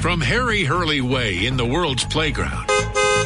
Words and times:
From 0.00 0.22
Harry 0.22 0.64
Hurley 0.64 1.02
Way 1.02 1.44
in 1.44 1.58
the 1.58 1.66
world's 1.66 2.06
playground 2.06 2.69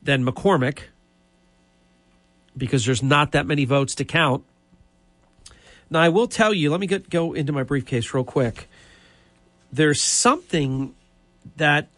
than 0.00 0.24
McCormick 0.24 0.82
because 2.56 2.86
there's 2.86 3.02
not 3.02 3.32
that 3.32 3.46
many 3.46 3.64
votes 3.64 3.96
to 3.96 4.04
count. 4.04 4.44
Now, 5.90 6.00
I 6.00 6.08
will 6.08 6.28
tell 6.28 6.54
you, 6.54 6.70
let 6.70 6.78
me 6.78 6.86
get, 6.86 7.10
go 7.10 7.32
into 7.32 7.52
my 7.52 7.64
briefcase 7.64 8.14
real 8.14 8.22
quick. 8.22 8.68
There's 9.72 10.00
something 10.00 10.94
that 11.56 11.88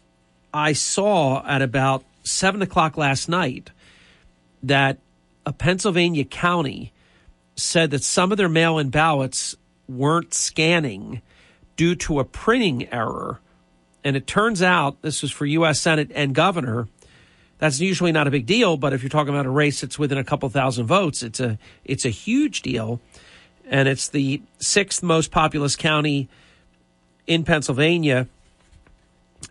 I 0.54 0.72
saw 0.72 1.46
at 1.46 1.60
about 1.60 2.04
7 2.22 2.62
o'clock 2.62 2.96
last 2.96 3.28
night 3.28 3.70
that 4.62 4.98
a 5.44 5.52
Pennsylvania 5.52 6.24
county 6.24 6.92
said 7.56 7.90
that 7.90 8.02
some 8.02 8.32
of 8.32 8.38
their 8.38 8.48
mail 8.48 8.78
in 8.78 8.88
ballots 8.88 9.56
weren't 9.88 10.32
scanning 10.32 11.20
due 11.76 11.94
to 11.94 12.20
a 12.20 12.24
printing 12.24 12.92
error. 12.92 13.40
And 14.04 14.16
it 14.16 14.26
turns 14.26 14.62
out 14.62 15.02
this 15.02 15.22
was 15.22 15.30
for 15.30 15.46
U.S. 15.46 15.80
Senate 15.80 16.10
and 16.14 16.34
governor. 16.34 16.88
That's 17.58 17.80
usually 17.80 18.10
not 18.10 18.26
a 18.26 18.30
big 18.30 18.46
deal, 18.46 18.76
but 18.76 18.92
if 18.92 19.02
you're 19.02 19.10
talking 19.10 19.32
about 19.32 19.46
a 19.46 19.50
race 19.50 19.80
that's 19.80 19.98
within 19.98 20.18
a 20.18 20.24
couple 20.24 20.48
thousand 20.48 20.86
votes, 20.86 21.22
it's 21.22 21.38
a 21.38 21.58
it's 21.84 22.04
a 22.04 22.10
huge 22.10 22.62
deal. 22.62 23.00
And 23.70 23.88
it's 23.88 24.08
the 24.08 24.42
sixth 24.58 25.02
most 25.02 25.30
populous 25.30 25.76
county 25.76 26.28
in 27.26 27.44
Pennsylvania. 27.44 28.26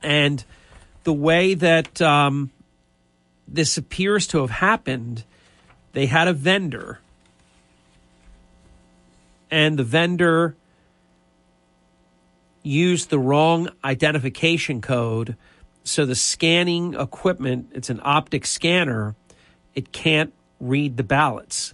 And 0.03 0.44
the 1.03 1.14
way 1.14 1.53
that 1.53 2.02
um, 2.02 2.52
this 3.48 3.78
appears 3.78 4.28
to 4.28 4.42
have 4.42 4.50
happened, 4.50 5.24
they 5.94 6.06
had 6.06 6.28
a 6.28 6.34
vendor, 6.34 7.00
and 9.50 9.78
the 9.78 9.84
vendor 9.84 10.56
used 12.63 13.09
the 13.09 13.19
wrong 13.19 13.69
identification 13.83 14.81
code. 14.81 15.35
So 15.83 16.05
the 16.05 16.16
scanning 16.16 16.94
equipment, 16.94 17.72
it's 17.73 17.89
an 17.89 17.99
optic 18.03 18.45
scanner, 18.45 19.16
it 19.73 19.91
can't 19.91 20.33
read 20.59 20.97
the 20.97 21.03
ballots. 21.03 21.73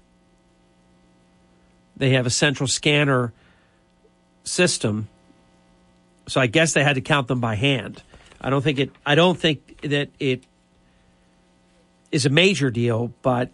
They 1.98 2.12
have 2.12 2.26
a 2.26 2.30
central 2.30 2.68
scanner 2.68 3.34
system. 4.44 5.10
So 6.28 6.40
I 6.40 6.48
guess 6.48 6.74
they 6.74 6.84
had 6.84 6.96
to 6.96 7.02
count 7.02 7.28
them 7.28 7.42
by 7.42 7.56
hand. 7.56 8.02
I 8.40 8.50
don't 8.50 8.62
think 8.62 8.80
it 8.80 8.92
I 9.06 9.16
don't 9.16 9.38
think 9.38 9.82
that 9.82 10.10
it 10.20 10.44
is 12.12 12.26
a 12.26 12.30
major 12.30 12.70
deal, 12.70 13.12
but 13.22 13.50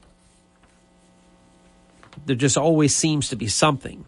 there 2.26 2.36
just 2.36 2.58
always 2.58 2.96
seems 2.96 3.30
to 3.30 3.36
be 3.36 3.48
something. 3.48 4.06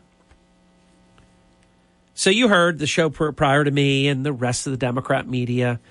So 2.17 2.29
you 2.29 2.47
heard 2.47 2.79
the 2.79 2.87
show 2.87 3.09
prior 3.09 3.63
to 3.65 3.71
me 3.71 4.07
and 4.07 4.25
the 4.25 4.31
rest 4.31 4.67
of 4.67 4.71
the 4.71 4.77
Democrat 4.77 5.27
media. 5.27 5.81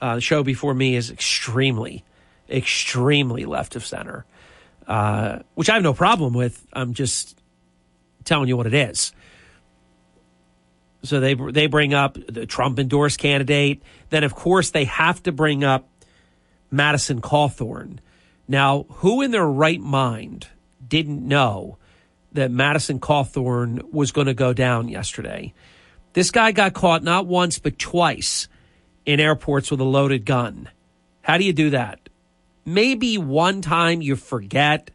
Uh, 0.00 0.14
the 0.14 0.20
show 0.20 0.44
before 0.44 0.74
me 0.74 0.94
is 0.94 1.10
extremely, 1.10 2.04
extremely 2.48 3.44
left 3.44 3.74
of 3.74 3.84
center, 3.84 4.24
uh, 4.86 5.40
which 5.54 5.68
I 5.68 5.74
have 5.74 5.82
no 5.82 5.92
problem 5.92 6.34
with. 6.34 6.64
I'm 6.72 6.94
just 6.94 7.36
telling 8.24 8.46
you 8.48 8.56
what 8.56 8.68
it 8.68 8.74
is. 8.74 9.12
So 11.02 11.18
they 11.18 11.34
they 11.34 11.66
bring 11.66 11.94
up 11.94 12.16
the 12.28 12.46
Trump 12.46 12.78
endorsed 12.78 13.18
candidate. 13.18 13.82
Then 14.10 14.22
of 14.22 14.36
course 14.36 14.70
they 14.70 14.84
have 14.84 15.20
to 15.24 15.32
bring 15.32 15.64
up 15.64 15.88
Madison 16.70 17.20
Cawthorn. 17.20 17.98
Now, 18.46 18.86
who 18.88 19.20
in 19.20 19.32
their 19.32 19.46
right 19.46 19.80
mind 19.80 20.46
didn't 20.86 21.26
know 21.26 21.78
that 22.32 22.52
Madison 22.52 23.00
Cawthorn 23.00 23.92
was 23.92 24.12
going 24.12 24.28
to 24.28 24.34
go 24.34 24.52
down 24.52 24.88
yesterday? 24.88 25.52
This 26.12 26.30
guy 26.30 26.52
got 26.52 26.74
caught 26.74 27.02
not 27.02 27.26
once, 27.26 27.58
but 27.58 27.78
twice 27.78 28.48
in 29.06 29.20
airports 29.20 29.70
with 29.70 29.80
a 29.80 29.84
loaded 29.84 30.24
gun. 30.24 30.68
How 31.22 31.38
do 31.38 31.44
you 31.44 31.52
do 31.52 31.70
that? 31.70 32.08
Maybe 32.64 33.18
one 33.18 33.62
time 33.62 34.02
you 34.02 34.16
forget 34.16 34.90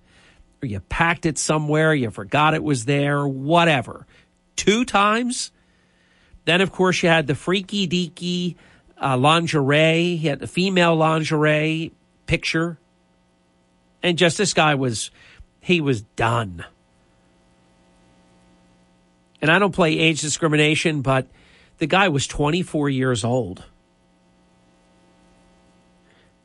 or 0.61 0.67
you 0.67 0.79
packed 0.79 1.25
it 1.25 1.37
somewhere, 1.37 1.93
you 1.93 2.09
forgot 2.11 2.53
it 2.53 2.63
was 2.63 2.85
there, 2.85 3.27
whatever. 3.27 4.05
Two 4.55 4.85
times? 4.85 5.51
Then, 6.45 6.61
of 6.61 6.71
course, 6.71 7.03
you 7.03 7.09
had 7.09 7.27
the 7.27 7.35
freaky 7.35 7.87
deaky 7.87 8.55
uh, 9.01 9.17
lingerie. 9.17 10.15
He 10.15 10.27
had 10.27 10.39
the 10.39 10.47
female 10.47 10.95
lingerie 10.95 11.91
picture. 12.25 12.79
And 14.01 14.17
just 14.17 14.37
this 14.37 14.53
guy 14.53 14.75
was, 14.75 15.11
he 15.59 15.81
was 15.81 16.01
done 16.01 16.65
and 19.41 19.51
I 19.51 19.59
don't 19.59 19.73
play 19.73 19.97
age 19.97 20.21
discrimination, 20.21 21.01
but 21.01 21.27
the 21.77 21.87
guy 21.87 22.07
was 22.09 22.27
24 22.27 22.89
years 22.89 23.23
old. 23.23 23.63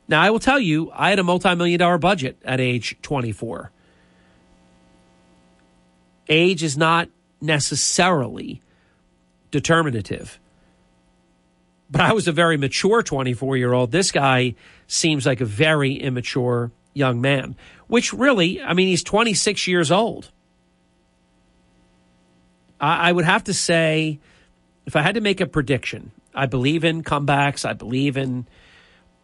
Now, 0.07 0.21
I 0.21 0.29
will 0.29 0.39
tell 0.39 0.59
you, 0.59 0.91
I 0.93 1.09
had 1.09 1.19
a 1.19 1.23
multi 1.23 1.55
million 1.55 1.79
dollar 1.79 1.97
budget 1.97 2.37
at 2.43 2.59
age 2.59 2.97
24. 3.01 3.71
Age 6.29 6.63
is 6.63 6.77
not 6.77 7.09
necessarily 7.41 8.61
determinative. 9.51 10.39
But 11.89 12.01
I 12.01 12.13
was 12.13 12.27
a 12.27 12.31
very 12.31 12.57
mature 12.57 13.03
24 13.03 13.57
year 13.57 13.73
old. 13.73 13.91
This 13.91 14.11
guy 14.11 14.55
seems 14.87 15.25
like 15.25 15.41
a 15.41 15.45
very 15.45 15.93
immature 15.93 16.71
young 16.93 17.21
man, 17.21 17.55
which 17.87 18.13
really, 18.13 18.61
I 18.61 18.73
mean, 18.73 18.87
he's 18.87 19.03
26 19.03 19.67
years 19.67 19.91
old. 19.91 20.31
I, 22.83 23.09
I 23.09 23.11
would 23.13 23.25
have 23.25 23.45
to 23.45 23.53
say, 23.53 24.19
if 24.85 24.95
I 24.97 25.01
had 25.01 25.15
to 25.15 25.21
make 25.21 25.39
a 25.39 25.47
prediction, 25.47 26.11
I 26.35 26.47
believe 26.47 26.83
in 26.83 27.01
comebacks. 27.01 27.65
I 27.65 27.73
believe 27.73 28.17
in 28.17 28.45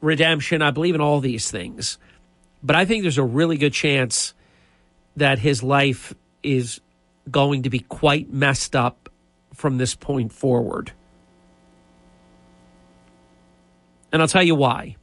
redemption. 0.01 0.61
I 0.61 0.71
believe 0.71 0.95
in 0.95 1.01
all 1.01 1.19
these 1.19 1.51
things. 1.51 1.97
But 2.63 2.77
I 2.77 2.85
think 2.85 3.03
there's 3.03 3.17
a 3.17 3.23
really 3.23 3.57
good 3.57 3.73
chance 3.73 4.33
that 5.17 5.39
his 5.39 5.61
life 5.61 6.13
is 6.41 6.79
going 7.29 7.63
to 7.63 7.69
be 7.69 7.79
quite 7.79 8.31
messed 8.31 8.75
up 8.75 9.09
from 9.53 9.77
this 9.77 9.93
point 9.93 10.31
forward. 10.31 10.93
And 14.11 14.21
I'll 14.21 14.27
tell 14.27 14.43
you 14.43 14.55
why. 14.55 14.95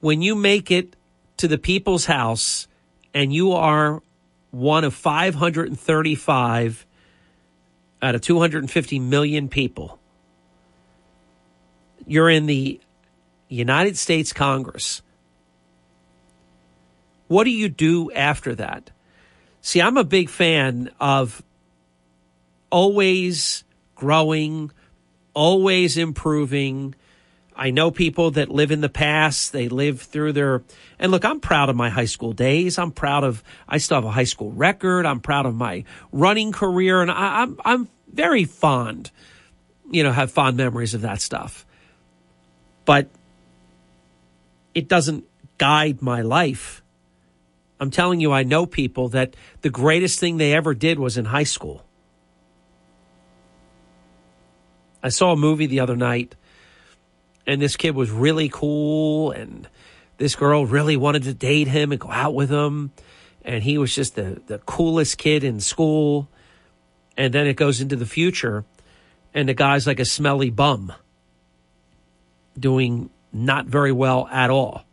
When 0.00 0.22
you 0.22 0.34
make 0.34 0.70
it 0.70 0.96
to 1.36 1.48
the 1.48 1.58
people's 1.58 2.06
house 2.06 2.66
and 3.12 3.32
you 3.32 3.52
are 3.52 4.02
one 4.50 4.84
of 4.84 4.94
535 4.94 6.86
out 8.00 8.14
of 8.14 8.20
250 8.20 8.98
million 8.98 9.48
people, 9.48 9.98
you're 12.06 12.30
in 12.30 12.46
the 12.46 12.80
United 13.48 13.96
States 13.98 14.32
Congress. 14.32 15.02
What 17.26 17.44
do 17.44 17.50
you 17.50 17.68
do 17.68 18.10
after 18.12 18.54
that? 18.54 18.90
See, 19.60 19.82
I'm 19.82 19.96
a 19.96 20.04
big 20.04 20.30
fan 20.30 20.90
of 20.98 21.42
always 22.70 23.64
growing, 23.94 24.70
always 25.34 25.98
improving. 25.98 26.94
I 27.58 27.72
know 27.72 27.90
people 27.90 28.30
that 28.32 28.50
live 28.50 28.70
in 28.70 28.80
the 28.80 28.88
past, 28.88 29.52
they 29.52 29.68
live 29.68 30.00
through 30.00 30.32
their, 30.32 30.62
and 30.96 31.10
look, 31.10 31.24
I'm 31.24 31.40
proud 31.40 31.68
of 31.68 31.74
my 31.74 31.90
high 31.90 32.04
school 32.04 32.32
days. 32.32 32.78
I'm 32.78 32.92
proud 32.92 33.24
of, 33.24 33.42
I 33.68 33.78
still 33.78 33.96
have 33.96 34.04
a 34.04 34.12
high 34.12 34.24
school 34.24 34.52
record. 34.52 35.04
I'm 35.04 35.18
proud 35.18 35.44
of 35.44 35.56
my 35.56 35.82
running 36.12 36.52
career 36.52 37.02
and 37.02 37.10
I, 37.10 37.42
I'm, 37.42 37.60
I'm 37.64 37.88
very 38.12 38.44
fond, 38.44 39.10
you 39.90 40.04
know, 40.04 40.12
have 40.12 40.30
fond 40.30 40.56
memories 40.56 40.94
of 40.94 41.00
that 41.00 41.20
stuff. 41.20 41.66
But 42.84 43.08
it 44.72 44.86
doesn't 44.86 45.24
guide 45.58 46.00
my 46.00 46.20
life. 46.20 46.84
I'm 47.80 47.90
telling 47.90 48.20
you, 48.20 48.32
I 48.32 48.44
know 48.44 48.66
people 48.66 49.08
that 49.08 49.34
the 49.62 49.70
greatest 49.70 50.20
thing 50.20 50.36
they 50.36 50.52
ever 50.54 50.74
did 50.74 51.00
was 51.00 51.18
in 51.18 51.24
high 51.24 51.42
school. 51.42 51.84
I 55.02 55.08
saw 55.08 55.32
a 55.32 55.36
movie 55.36 55.66
the 55.66 55.80
other 55.80 55.96
night, 55.96 56.36
and 57.48 57.62
this 57.62 57.76
kid 57.76 57.96
was 57.96 58.10
really 58.10 58.50
cool, 58.50 59.30
and 59.30 59.66
this 60.18 60.36
girl 60.36 60.66
really 60.66 60.98
wanted 60.98 61.22
to 61.22 61.32
date 61.32 61.66
him 61.66 61.92
and 61.92 62.00
go 62.00 62.10
out 62.10 62.34
with 62.34 62.50
him. 62.50 62.92
And 63.42 63.62
he 63.62 63.78
was 63.78 63.94
just 63.94 64.16
the, 64.16 64.42
the 64.46 64.58
coolest 64.58 65.16
kid 65.16 65.42
in 65.42 65.58
school. 65.60 66.28
And 67.16 67.32
then 67.32 67.46
it 67.46 67.54
goes 67.54 67.80
into 67.80 67.96
the 67.96 68.04
future, 68.04 68.66
and 69.32 69.48
the 69.48 69.54
guy's 69.54 69.86
like 69.86 69.98
a 69.98 70.04
smelly 70.04 70.50
bum 70.50 70.92
doing 72.58 73.08
not 73.32 73.64
very 73.64 73.92
well 73.92 74.28
at 74.30 74.50
all. 74.50 74.84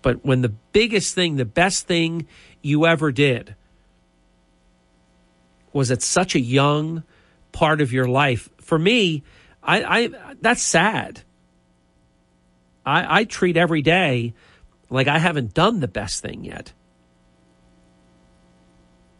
But 0.00 0.24
when 0.24 0.40
the 0.40 0.54
biggest 0.72 1.14
thing, 1.14 1.36
the 1.36 1.44
best 1.44 1.86
thing 1.86 2.26
you 2.62 2.86
ever 2.86 3.12
did 3.12 3.56
was 5.74 5.90
at 5.90 6.00
such 6.00 6.34
a 6.34 6.40
young 6.40 7.02
part 7.52 7.80
of 7.80 7.92
your 7.92 8.08
life, 8.08 8.48
for 8.66 8.78
me, 8.78 9.22
I, 9.62 9.82
I 9.82 10.34
that's 10.40 10.62
sad. 10.62 11.22
I, 12.84 13.20
I 13.20 13.24
treat 13.24 13.56
every 13.56 13.82
day 13.82 14.34
like 14.90 15.08
I 15.08 15.18
haven't 15.18 15.54
done 15.54 15.80
the 15.80 15.88
best 15.88 16.22
thing 16.22 16.44
yet. 16.44 16.72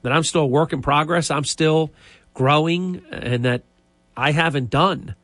That 0.03 0.13
I'm 0.13 0.23
still 0.23 0.43
a 0.43 0.47
work 0.47 0.73
in 0.73 0.83
progress. 0.83 1.31
I'm 1.31 1.45
still 1.45 1.91
growing, 2.35 3.03
and 3.11 3.45
that 3.45 3.63
I 4.17 4.31
haven't 4.31 4.71
done. 4.71 5.15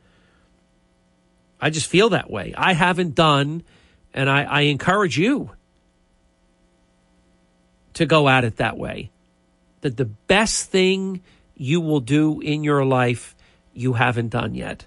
I 1.61 1.69
just 1.69 1.87
feel 1.87 2.09
that 2.09 2.29
way. 2.29 2.53
I 2.57 2.73
haven't 2.73 3.15
done 3.15 3.63
and 4.13 4.29
I, 4.29 4.43
I 4.43 4.61
encourage 4.61 5.17
you 5.17 5.51
to 7.93 8.05
go 8.05 8.29
at 8.29 8.43
it 8.43 8.57
that 8.57 8.77
way. 8.77 9.11
That 9.81 9.97
the 9.97 10.05
best 10.05 10.69
thing 10.69 11.21
you 11.55 11.81
will 11.81 11.99
do 11.99 12.39
in 12.41 12.63
your 12.63 12.85
life, 12.85 13.32
you 13.73 13.93
haven't 13.93 14.29
done 14.29 14.55
yet. 14.55 14.85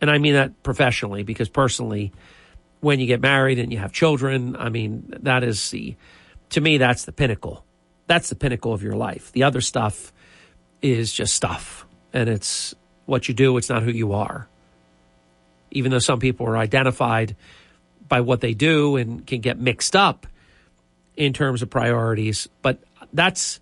And 0.00 0.10
I 0.10 0.18
mean 0.18 0.34
that 0.34 0.62
professionally 0.62 1.22
because 1.22 1.48
personally, 1.48 2.12
when 2.80 3.00
you 3.00 3.06
get 3.06 3.20
married 3.20 3.58
and 3.58 3.72
you 3.72 3.78
have 3.78 3.92
children, 3.92 4.56
I 4.56 4.68
mean, 4.68 5.14
that 5.22 5.42
is 5.42 5.70
the, 5.70 5.96
to 6.50 6.60
me, 6.60 6.78
that's 6.78 7.04
the 7.06 7.12
pinnacle. 7.12 7.64
That's 8.06 8.28
the 8.28 8.34
pinnacle 8.34 8.74
of 8.74 8.82
your 8.82 8.96
life. 8.96 9.32
The 9.32 9.44
other 9.44 9.62
stuff 9.62 10.12
is 10.82 11.12
just 11.12 11.34
stuff. 11.34 11.86
And 12.12 12.28
it's 12.28 12.74
what 13.06 13.28
you 13.28 13.34
do, 13.34 13.56
it's 13.56 13.70
not 13.70 13.82
who 13.82 13.90
you 13.90 14.12
are 14.12 14.48
even 15.74 15.90
though 15.90 15.98
some 15.98 16.20
people 16.20 16.46
are 16.46 16.56
identified 16.56 17.36
by 18.08 18.22
what 18.22 18.40
they 18.40 18.54
do 18.54 18.96
and 18.96 19.26
can 19.26 19.40
get 19.40 19.58
mixed 19.58 19.94
up 19.94 20.26
in 21.16 21.32
terms 21.32 21.62
of 21.62 21.68
priorities. 21.68 22.48
But 22.62 22.78
that's, 23.12 23.60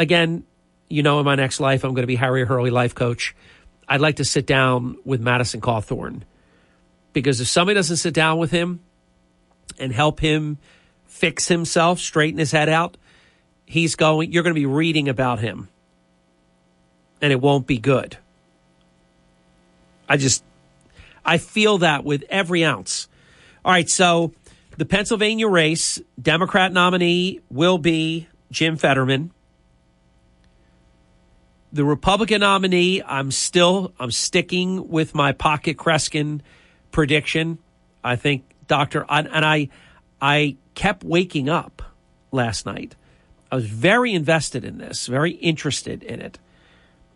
again, 0.00 0.44
you 0.88 1.02
know, 1.02 1.20
in 1.20 1.26
my 1.26 1.36
next 1.36 1.60
life, 1.60 1.84
I'm 1.84 1.90
going 1.90 2.02
to 2.02 2.08
be 2.08 2.16
Harry 2.16 2.44
Hurley 2.44 2.70
life 2.70 2.94
coach. 2.94 3.36
I'd 3.86 4.00
like 4.00 4.16
to 4.16 4.24
sit 4.24 4.46
down 4.46 4.96
with 5.04 5.20
Madison 5.20 5.60
Cawthorn 5.60 6.22
because 7.12 7.40
if 7.40 7.46
somebody 7.46 7.74
doesn't 7.74 7.98
sit 7.98 8.14
down 8.14 8.38
with 8.38 8.50
him 8.50 8.80
and 9.78 9.92
help 9.92 10.18
him 10.18 10.58
fix 11.06 11.48
himself, 11.48 12.00
straighten 12.00 12.38
his 12.38 12.50
head 12.50 12.68
out, 12.68 12.96
he's 13.66 13.94
going, 13.94 14.32
you're 14.32 14.42
going 14.42 14.54
to 14.54 14.60
be 14.60 14.66
reading 14.66 15.08
about 15.08 15.38
him 15.38 15.68
and 17.20 17.30
it 17.30 17.40
won't 17.40 17.66
be 17.66 17.78
good. 17.78 18.16
I 20.08 20.16
just, 20.16 20.42
I 21.24 21.36
feel 21.36 21.78
that 21.78 22.04
with 22.04 22.24
every 22.30 22.64
ounce. 22.64 23.06
All 23.64 23.72
right, 23.72 23.88
so 23.88 24.32
the 24.78 24.86
Pennsylvania 24.86 25.46
race, 25.46 26.00
Democrat 26.20 26.72
nominee 26.72 27.40
will 27.50 27.76
be 27.76 28.28
Jim 28.50 28.76
Fetterman. 28.76 29.32
The 31.72 31.84
Republican 31.84 32.40
nominee, 32.40 33.02
I'm 33.02 33.30
still 33.30 33.92
I'm 33.98 34.10
sticking 34.10 34.88
with 34.88 35.14
my 35.14 35.32
pocket 35.32 35.76
Kreskin 35.76 36.40
prediction. 36.90 37.58
I 38.02 38.16
think 38.16 38.44
Dr. 38.66 39.04
and 39.08 39.28
I 39.44 39.68
I 40.20 40.56
kept 40.74 41.04
waking 41.04 41.48
up 41.48 41.82
last 42.32 42.66
night. 42.66 42.96
I 43.52 43.56
was 43.56 43.66
very 43.66 44.14
invested 44.14 44.64
in 44.64 44.78
this, 44.78 45.06
very 45.06 45.32
interested 45.32 46.02
in 46.02 46.20
it. 46.20 46.38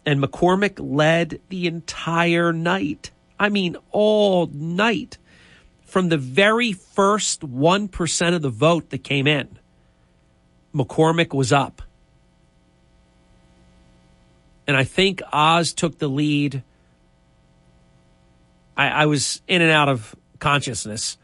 And 0.06 0.23
McCormick 0.23 0.79
led 0.79 1.41
the 1.49 1.67
entire 1.67 2.53
night. 2.53 3.11
I 3.39 3.49
mean, 3.49 3.77
all 3.91 4.46
night 4.46 5.19
from 5.84 6.08
the 6.08 6.19
very 6.19 6.73
first 6.73 7.41
1% 7.43 8.34
of 8.34 8.43
the 8.43 8.51
vote 8.51 8.91
that 8.91 9.05
came 9.05 9.27
in. 9.27 9.58
McCormick 10.75 11.32
was 11.32 11.53
up. 11.53 11.82
And 14.67 14.77
I 14.77 14.85
think 14.85 15.23
Oz 15.33 15.73
took 15.73 15.99
the 15.99 16.09
lead. 16.09 16.63
I, 18.77 18.89
I 18.89 19.06
was 19.06 19.43
in 19.47 19.63
and 19.63 19.71
out 19.71 19.89
of 19.89 20.15
consciousness. 20.39 21.19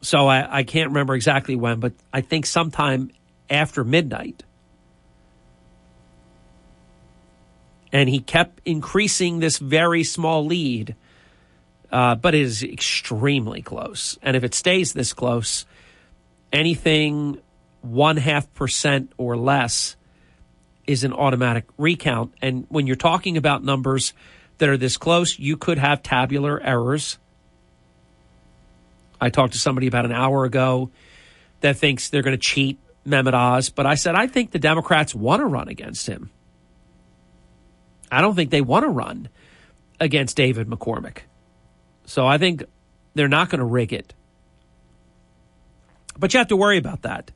So 0.00 0.26
I, 0.26 0.58
I 0.58 0.62
can't 0.64 0.88
remember 0.88 1.14
exactly 1.14 1.56
when, 1.56 1.80
but 1.80 1.92
I 2.12 2.20
think 2.20 2.46
sometime 2.46 3.10
after 3.48 3.84
midnight. 3.84 4.42
and 7.96 8.10
he 8.10 8.20
kept 8.20 8.60
increasing 8.66 9.38
this 9.38 9.56
very 9.56 10.04
small 10.04 10.44
lead, 10.44 10.94
uh, 11.90 12.14
but 12.14 12.34
it 12.34 12.42
is 12.42 12.62
extremely 12.62 13.62
close. 13.62 14.18
And 14.20 14.36
if 14.36 14.44
it 14.44 14.54
stays 14.54 14.92
this 14.92 15.14
close, 15.14 15.64
anything 16.52 17.40
one 17.80 18.18
half 18.18 18.52
percent 18.52 19.12
or 19.16 19.34
less 19.34 19.96
is 20.86 21.04
an 21.04 21.12
automatic 21.12 21.64
recount. 21.78 22.32
And 22.40 22.66
when 22.68 22.86
you're 22.86 22.96
talking 22.96 23.36
about 23.36 23.64
numbers 23.64 24.12
that 24.58 24.68
are 24.68 24.76
this 24.76 24.96
close, 24.96 25.38
you 25.38 25.56
could 25.56 25.78
have 25.78 26.02
tabular 26.02 26.60
errors. 26.62 27.18
I 29.20 29.30
talked 29.30 29.54
to 29.54 29.58
somebody 29.58 29.86
about 29.86 30.04
an 30.04 30.12
hour 30.12 30.44
ago 30.44 30.90
that 31.60 31.76
thinks 31.76 32.08
they're 32.10 32.22
going 32.22 32.36
to 32.36 32.42
cheat 32.42 32.78
Mehmet 33.06 33.34
Oz, 33.34 33.70
but 33.70 33.86
I 33.86 33.94
said 33.94 34.14
I 34.14 34.26
think 34.26 34.50
the 34.50 34.58
Democrats 34.58 35.14
want 35.14 35.40
to 35.40 35.46
run 35.46 35.68
against 35.68 36.06
him. 36.06 36.30
I 38.10 38.20
don't 38.20 38.34
think 38.34 38.50
they 38.50 38.60
want 38.60 38.84
to 38.84 38.88
run 38.88 39.28
against 39.98 40.36
David 40.36 40.68
McCormick. 40.68 41.18
So 42.04 42.26
I 42.26 42.38
think 42.38 42.64
they're 43.14 43.28
not 43.28 43.48
going 43.48 43.60
to 43.60 43.64
rig 43.64 43.92
it. 43.92 44.14
But 46.18 46.32
you 46.32 46.38
have 46.38 46.48
to 46.48 46.56
worry 46.56 46.78
about 46.78 47.02
that. 47.02 47.30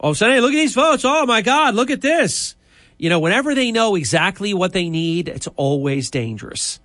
A 0.00 0.14
sudden, 0.14 0.34
hey, 0.34 0.40
look 0.40 0.52
at 0.52 0.56
these 0.56 0.74
votes. 0.74 1.04
Oh 1.04 1.26
my 1.26 1.42
God, 1.42 1.74
look 1.74 1.90
at 1.90 2.00
this. 2.00 2.54
You 2.98 3.08
know, 3.10 3.20
whenever 3.20 3.54
they 3.54 3.72
know 3.72 3.94
exactly 3.94 4.52
what 4.52 4.72
they 4.72 4.90
need, 4.90 5.28
it's 5.28 5.48
always 5.56 6.10
dangerous. 6.10 6.80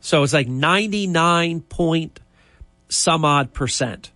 So 0.00 0.22
it's 0.22 0.32
like 0.32 0.48
99 0.48 1.60
point 1.62 2.20
some 2.88 3.24
odd 3.24 3.52
percent 3.52 4.10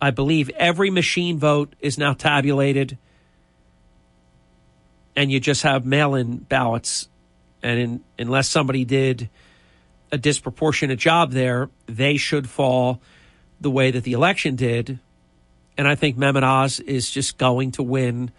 I 0.00 0.10
believe 0.10 0.50
every 0.56 0.90
machine 0.90 1.38
vote 1.38 1.74
is 1.80 1.98
now 1.98 2.14
tabulated, 2.14 2.96
and 5.14 5.30
you 5.30 5.40
just 5.40 5.62
have 5.62 5.84
mail 5.84 6.14
in 6.14 6.38
ballots. 6.38 7.08
And 7.62 7.78
in, 7.78 8.04
unless 8.18 8.48
somebody 8.48 8.86
did 8.86 9.28
a 10.10 10.16
disproportionate 10.16 10.98
job 10.98 11.32
there, 11.32 11.68
they 11.86 12.16
should 12.16 12.48
fall 12.48 13.02
the 13.60 13.70
way 13.70 13.90
that 13.90 14.04
the 14.04 14.14
election 14.14 14.56
did. 14.56 14.98
And 15.80 15.88
I 15.88 15.94
think 15.94 16.18
Mehmet 16.18 16.42
Oz 16.42 16.78
is 16.78 17.10
just 17.10 17.38
going 17.38 17.72
to 17.72 17.82
win 17.82 18.32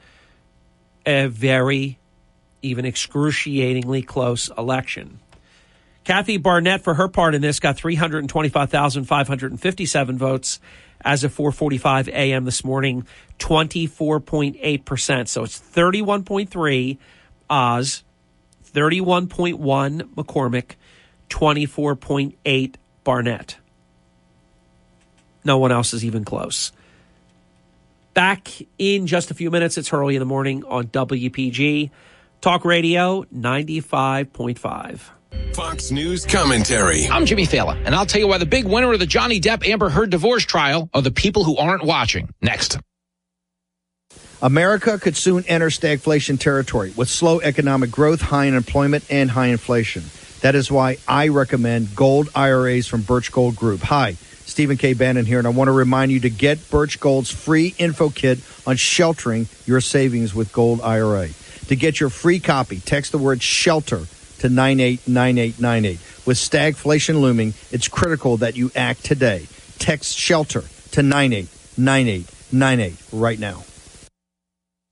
a 1.08 1.26
very, 1.26 1.98
even 2.62 2.86
excruciatingly 2.86 4.04
close 4.04 4.52
election. 4.56 5.20
Kathy 6.04 6.38
Barnette, 6.38 6.84
for 6.84 6.94
her 6.94 7.08
part 7.08 7.34
in 7.34 7.42
this, 7.42 7.60
got 7.60 7.78
325,557 7.78 10.20
votes 10.20 10.60
as 11.04 11.24
of 11.24 11.36
4:45 11.36 12.10
a.m. 12.10 12.46
this 12.46 12.64
morning, 12.64 13.08
24.8%. 13.40 15.28
So 15.28 15.44
it's 15.44 15.60
31.3 15.60 17.00
Oz, 17.50 18.04
31.1 18.72 20.02
McCormick, 20.14 20.76
24.8 21.32 22.76
Barnette. 23.04 23.58
No 25.44 25.58
one 25.58 25.72
else 25.72 25.96
is 25.96 26.06
even 26.06 26.24
close. 26.24 26.72
Back 28.14 28.50
in 28.78 29.08
just 29.08 29.32
a 29.32 29.34
few 29.34 29.50
minutes. 29.50 29.78
It's 29.78 29.88
Hurley 29.88 30.16
in 30.16 30.20
the 30.20 30.26
morning 30.26 30.64
on 30.66 30.88
WPG 30.88 31.92
Talk 32.42 32.66
Radio 32.66 33.24
95.5. 33.34 35.00
Fox 35.54 35.92
News 35.92 36.26
commentary. 36.26 37.08
I'm 37.08 37.26
Jimmy 37.26 37.46
Failla, 37.46 37.82
and 37.86 37.96
I'll 37.96 38.06
tell 38.06 38.20
you 38.20 38.28
why 38.28 38.38
the 38.38 38.46
big 38.46 38.66
winner 38.66 38.92
of 38.92 39.00
the 39.00 39.06
Johnny 39.06 39.40
Depp 39.40 39.66
Amber 39.66 39.90
Heard 39.90 40.10
divorce 40.10 40.44
trial 40.44 40.90
are 40.94 41.02
the 41.02 41.12
people 41.12 41.44
who 41.46 41.56
aren't 41.56 41.84
watching. 41.84 42.30
Next. 42.42 42.80
America 44.42 44.98
could 44.98 45.16
soon 45.16 45.46
enter 45.46 45.68
stagflation 45.68 46.40
territory 46.40 46.92
with 46.98 47.08
slow 47.08 47.40
economic 47.42 47.92
growth, 47.92 48.22
high 48.22 48.48
unemployment, 48.48 49.06
and 49.10 49.32
high 49.32 49.48
inflation. 49.48 50.04
That 50.42 50.56
is 50.56 50.72
why 50.72 50.98
I 51.08 51.28
recommend 51.28 51.96
gold 51.96 52.30
IRAs 52.34 52.88
from 52.88 53.04
Birch 53.04 53.32
Gold 53.32 53.56
Group. 53.56 53.82
Hi, 53.82 54.18
Stephen 54.46 54.78
K. 54.78 54.94
Bannon 54.94 55.26
here, 55.26 55.40
and 55.40 55.48
I 55.48 55.52
want 55.52 55.68
to 55.68 55.74
remind 55.74 56.12
you 56.12 56.20
to 56.22 56.30
get 56.30 56.70
Birch 56.70 57.00
Gold's 57.00 57.32
free 57.32 57.74
info 57.78 58.10
kit 58.10 58.40
on 58.68 58.76
sheltering 58.76 59.48
your 59.66 59.82
savings 59.82 60.34
with 60.34 60.52
Gold 60.52 60.82
IRA. 60.82 61.30
To 61.68 61.76
get 61.76 62.00
your 62.00 62.10
free 62.10 62.40
copy, 62.40 62.80
text 62.80 63.12
the 63.12 63.18
word 63.18 63.42
shelter 63.42 64.06
to 64.40 64.50
989898. 64.50 66.00
With 66.26 66.38
stagflation 66.38 67.22
looming, 67.22 67.54
it's 67.72 67.88
critical 67.88 68.38
that 68.38 68.58
you 68.58 68.72
act 68.76 69.06
today. 69.06 69.48
Text 69.80 70.18
shelter 70.18 70.64
to 70.92 71.04
989898 71.04 72.98
right 73.14 73.40
now. 73.40 73.64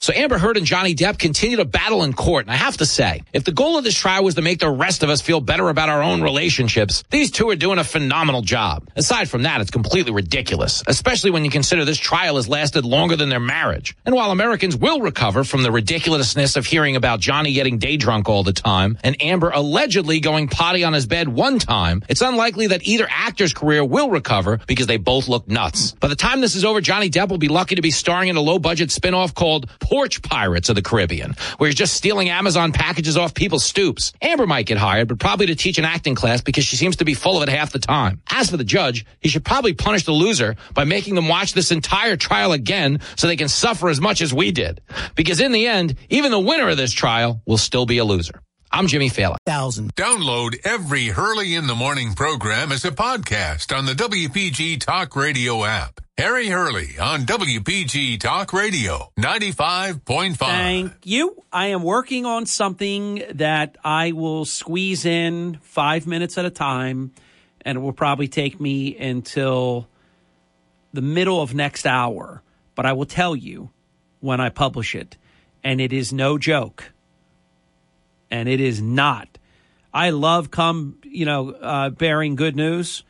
So 0.01 0.13
Amber 0.13 0.38
Heard 0.38 0.56
and 0.56 0.65
Johnny 0.65 0.96
Depp 0.96 1.20
continue 1.20 1.58
to 1.58 1.65
battle 1.65 2.03
in 2.03 2.13
court. 2.13 2.46
And 2.46 2.53
I 2.53 2.56
have 2.56 2.77
to 2.77 2.86
say, 2.86 3.22
if 3.34 3.44
the 3.44 3.51
goal 3.51 3.77
of 3.77 3.84
this 3.84 3.96
trial 3.96 4.24
was 4.24 4.36
to 4.36 4.41
make 4.41 4.60
the 4.60 4.70
rest 4.70 5.03
of 5.03 5.10
us 5.10 5.20
feel 5.20 5.41
better 5.41 5.68
about 5.68 5.89
our 5.89 6.01
own 6.01 6.22
relationships, 6.22 7.03
these 7.10 7.32
two 7.32 7.50
are 7.50 7.58
doing 7.58 7.79
a 7.79 7.84
phenomenal 7.84 8.41
job. 8.41 8.88
Aside 8.96 9.29
from 9.29 9.44
that, 9.44 9.60
it's 9.60 9.72
completely 9.72 10.13
ridiculous, 10.13 10.84
especially 10.88 11.32
when 11.32 11.44
you 11.44 11.51
consider 11.51 11.84
this 11.84 11.98
trial 11.98 12.38
has 12.38 12.48
lasted 12.48 12.86
longer 12.86 13.18
than 13.18 13.27
their 13.27 13.41
marriage. 13.41 13.94
And 14.06 14.15
while 14.15 14.32
Americans 14.32 14.77
will 14.77 15.01
recover 15.01 15.44
from 15.44 15.63
the 15.63 15.72
ridiculousness 15.72 16.56
of 16.56 16.65
hearing 16.65 16.96
about 16.96 17.20
Johnny 17.20 17.51
getting 17.51 17.77
day 17.77 17.98
drunk 17.98 18.29
all 18.29 18.44
the 18.44 18.53
time 18.53 18.98
and 19.03 19.22
Amber 19.22 19.50
allegedly 19.50 20.22
going 20.22 20.48
potty 20.48 20.86
on 20.86 20.94
his 20.94 21.08
bed 21.08 21.27
one 21.27 21.60
time, 21.60 22.03
it's 22.08 22.22
unlikely 22.22 22.68
that 22.68 22.88
either 22.88 23.06
actor's 23.10 23.53
career 23.53 23.84
will 23.84 24.10
recover 24.10 24.62
because 24.65 24.88
they 24.88 24.96
both 24.96 25.27
look 25.27 25.50
nuts. 25.50 25.91
By 25.91 26.08
the 26.08 26.15
time 26.15 26.39
this 26.39 26.56
is 26.56 26.63
over, 26.63 26.79
Johnny 26.79 27.10
Depp 27.10 27.27
will 27.27 27.38
be 27.38 27.50
lucky 27.50 27.75
to 27.75 27.82
be 27.82 27.91
starring 27.91 28.29
in 28.29 28.38
a 28.38 28.41
low 28.41 28.60
budget 28.60 28.91
spin-off 28.91 29.36
called 29.36 29.70
porch 29.89 30.22
pirates 30.22 30.69
of 30.69 30.75
the 30.75 30.84
Caribbean, 30.84 31.36
where 31.58 31.67
he's 31.67 31.75
just 31.75 31.96
stealing 31.96 32.29
Amazon 32.29 32.72
packages 32.72 33.17
off 33.17 33.34
people's 33.34 33.65
stoops. 33.65 34.13
Amber 34.22 34.46
might 34.46 34.67
get 34.67 34.77
hired, 34.77 35.08
but 35.08 35.17
probably 35.17 35.48
to 35.48 35.55
teach 35.55 35.79
an 35.79 35.86
acting 35.86 36.13
class 36.13 36.41
because 36.41 36.63
she 36.63 36.75
seems 36.75 36.98
to 36.98 37.05
be 37.05 37.15
full 37.15 37.38
of 37.38 37.41
it 37.41 37.51
half 37.51 37.72
the 37.72 37.79
time. 37.79 38.22
As 38.29 38.51
for 38.51 38.58
the 38.58 38.63
judge, 38.63 39.03
he 39.19 39.29
should 39.29 39.43
probably 39.43 39.74
punish 39.74 40.05
the 40.05 40.12
loser 40.12 40.58
by 40.75 40.84
making 40.84 41.15
them 41.15 41.27
watch 41.27 41.53
this 41.53 41.72
entire 41.72 42.17
trial 42.17 42.51
again 42.51 43.00
so 43.15 43.25
they 43.25 43.36
can 43.36 43.50
suffer 43.50 43.89
as 43.89 44.00
much 44.00 44.22
as 44.22 44.31
we 44.31 44.51
did. 44.51 44.79
Because 45.15 45.39
in 45.39 45.53
the 45.53 45.65
end, 45.65 45.96
even 46.10 46.29
the 46.29 46.39
winner 46.39 46.69
of 46.69 46.77
this 46.77 46.91
trial 46.91 47.41
will 47.48 47.58
still 47.58 47.88
be 47.88 47.98
a 47.98 48.05
loser. 48.05 48.43
I'm 48.72 48.88
Jimmy 48.88 49.10
Failla. 49.10 49.38
Thousand. 49.46 49.96
Download 49.96 50.56
every 50.64 51.08
Hurley 51.08 51.56
in 51.56 51.66
the 51.66 51.76
Morning 51.76 52.14
program 52.14 52.72
as 52.72 52.86
a 52.86 52.92
podcast 52.92 53.76
on 53.76 53.86
the 53.86 53.94
WPG 53.94 54.80
Talk 54.80 55.16
Radio 55.16 55.66
app. 55.66 56.00
Harry 56.20 56.48
Hurley 56.50 57.00
on 57.00 57.22
WPG 57.22 58.20
Talk 58.20 58.54
Radio 58.54 59.10
95.5. 59.20 60.38
Thank 60.38 60.94
you. 61.04 61.42
I 61.52 61.68
am 61.68 61.82
working 61.82 62.26
on 62.26 62.46
something 62.46 63.24
that 63.34 63.78
I 63.84 64.12
will 64.12 64.46
squeeze 64.46 65.04
in 65.04 65.58
five 65.62 66.06
minutes 66.06 66.38
at 66.38 66.46
a 66.46 66.52
time, 66.52 67.12
and 67.64 67.78
it 67.78 67.82
will 67.82 67.94
probably 67.94 68.28
take 68.28 68.60
me 68.60 68.96
until 68.98 69.88
the 70.94 71.02
middle 71.02 71.42
of 71.42 71.56
next 71.56 71.88
hour. 71.88 72.44
But 72.76 72.86
I 72.86 72.94
will 72.94 73.06
tell 73.06 73.36
you 73.36 73.72
when 74.20 74.40
I 74.40 74.50
publish 74.50 74.94
it, 74.94 75.18
and 75.64 75.82
it 75.82 75.92
is 75.92 76.14
no 76.14 76.38
joke 76.38 76.92
and 78.31 78.48
it 78.50 78.59
is 78.59 78.81
not. 78.81 79.38
I 79.93 80.12
love 80.12 80.51
come, 80.51 80.98
you 81.03 81.25
know, 81.25 81.51
uh, 81.51 81.89
bearing 81.89 82.36
good 82.36 82.55
news. 82.55 83.03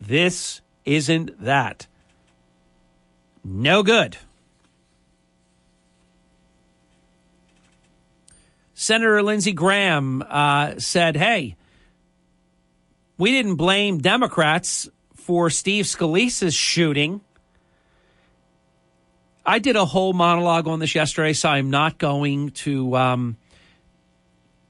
This 0.00 0.60
isn't 0.84 1.42
that. 1.44 1.86
No 3.44 3.82
good. 3.82 4.16
Senator 8.74 9.22
Lindsey 9.22 9.52
Graham 9.52 10.22
uh, 10.28 10.74
said, 10.78 11.16
hey, 11.16 11.56
we 13.16 13.30
didn't 13.30 13.56
blame 13.56 13.98
Democrats 13.98 14.88
for 15.14 15.48
Steve 15.48 15.86
Scalise's 15.86 16.54
shooting. 16.54 17.20
I 19.46 19.58
did 19.58 19.76
a 19.76 19.84
whole 19.84 20.12
monologue 20.12 20.66
on 20.66 20.80
this 20.80 20.94
yesterday, 20.94 21.34
so 21.34 21.50
I'm 21.50 21.70
not 21.70 21.98
going 21.98 22.50
to 22.50 22.96
um, 22.96 23.36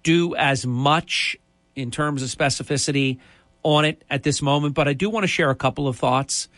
do 0.04 0.36
as 0.36 0.64
much 0.64 1.36
in 1.74 1.90
terms 1.90 2.22
of 2.22 2.28
specificity 2.28 3.18
on 3.64 3.84
it 3.84 4.04
at 4.08 4.22
this 4.22 4.40
moment, 4.40 4.74
but 4.74 4.86
I 4.86 4.92
do 4.92 5.10
want 5.10 5.24
to 5.24 5.28
share 5.28 5.50
a 5.50 5.56
couple 5.56 5.88
of 5.88 5.96
thoughts. 5.96 6.48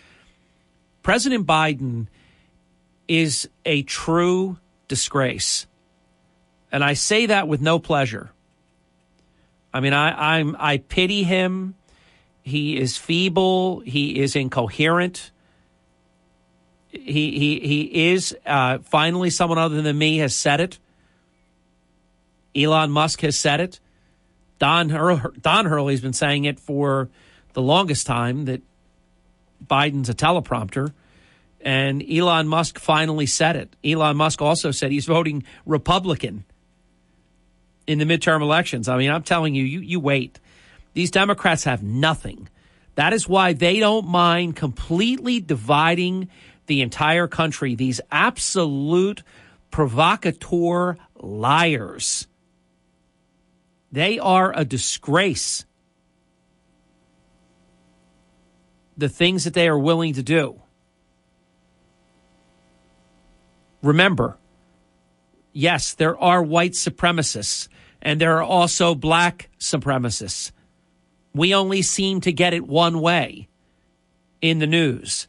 President 1.02 1.46
Biden 1.46 2.08
is 3.08 3.48
a 3.64 3.82
true 3.82 4.58
disgrace. 4.88 5.66
And 6.70 6.84
I 6.84 6.94
say 6.94 7.26
that 7.26 7.48
with 7.48 7.60
no 7.60 7.78
pleasure. 7.78 8.32
I 9.72 9.80
mean, 9.80 9.92
I, 9.92 10.38
I'm 10.38 10.56
I 10.58 10.78
pity 10.78 11.22
him. 11.22 11.74
He 12.42 12.76
is 12.76 12.96
feeble. 12.96 13.80
He 13.80 14.18
is 14.18 14.34
incoherent. 14.34 15.30
He 16.88 17.38
he 17.38 17.60
he 17.60 18.10
is 18.10 18.36
uh, 18.44 18.78
finally 18.78 19.30
someone 19.30 19.58
other 19.58 19.82
than 19.82 19.96
me 19.96 20.18
has 20.18 20.34
said 20.34 20.60
it. 20.60 20.78
Elon 22.56 22.90
Musk 22.90 23.20
has 23.20 23.38
said 23.38 23.60
it. 23.60 23.80
Don, 24.58 24.88
Hur- 24.88 25.32
Don 25.40 25.66
Hurley's 25.66 26.00
been 26.00 26.12
saying 26.12 26.44
it 26.44 26.58
for 26.58 27.10
the 27.52 27.62
longest 27.62 28.06
time 28.06 28.46
that 28.46 28.62
Biden's 29.64 30.08
a 30.08 30.14
teleprompter. 30.14 30.92
And 31.60 32.02
Elon 32.08 32.48
Musk 32.48 32.78
finally 32.78 33.26
said 33.26 33.56
it. 33.56 33.76
Elon 33.84 34.16
Musk 34.16 34.40
also 34.40 34.70
said 34.70 34.92
he's 34.92 35.06
voting 35.06 35.44
Republican 35.64 36.44
in 37.86 37.98
the 37.98 38.04
midterm 38.04 38.40
elections. 38.40 38.88
I 38.88 38.96
mean, 38.98 39.10
I'm 39.10 39.22
telling 39.22 39.54
you, 39.54 39.64
you, 39.64 39.80
you 39.80 40.00
wait. 40.00 40.38
These 40.94 41.10
Democrats 41.10 41.64
have 41.64 41.82
nothing. 41.82 42.48
That 42.94 43.12
is 43.12 43.28
why 43.28 43.52
they 43.52 43.80
don't 43.80 44.06
mind 44.06 44.56
completely 44.56 45.40
dividing 45.40 46.28
the 46.66 46.80
entire 46.80 47.26
country. 47.26 47.74
These 47.74 48.00
absolute 48.10 49.22
provocateur 49.70 50.96
liars. 51.16 52.26
They 53.96 54.18
are 54.18 54.52
a 54.54 54.66
disgrace. 54.66 55.64
The 58.98 59.08
things 59.08 59.44
that 59.44 59.54
they 59.54 59.68
are 59.68 59.78
willing 59.78 60.12
to 60.12 60.22
do. 60.22 60.60
Remember, 63.82 64.36
yes, 65.54 65.94
there 65.94 66.18
are 66.18 66.42
white 66.42 66.72
supremacists 66.72 67.68
and 68.02 68.20
there 68.20 68.36
are 68.36 68.42
also 68.42 68.94
black 68.94 69.48
supremacists. 69.58 70.52
We 71.32 71.54
only 71.54 71.80
seem 71.80 72.20
to 72.20 72.32
get 72.32 72.52
it 72.52 72.66
one 72.66 73.00
way 73.00 73.48
in 74.42 74.58
the 74.58 74.66
news. 74.66 75.26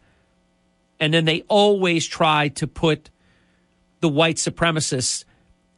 And 1.00 1.14
then 1.14 1.24
they 1.24 1.46
always 1.48 2.06
try 2.06 2.50
to 2.50 2.68
put 2.68 3.12
the 4.02 4.10
white 4.10 4.36
supremacists 4.36 5.24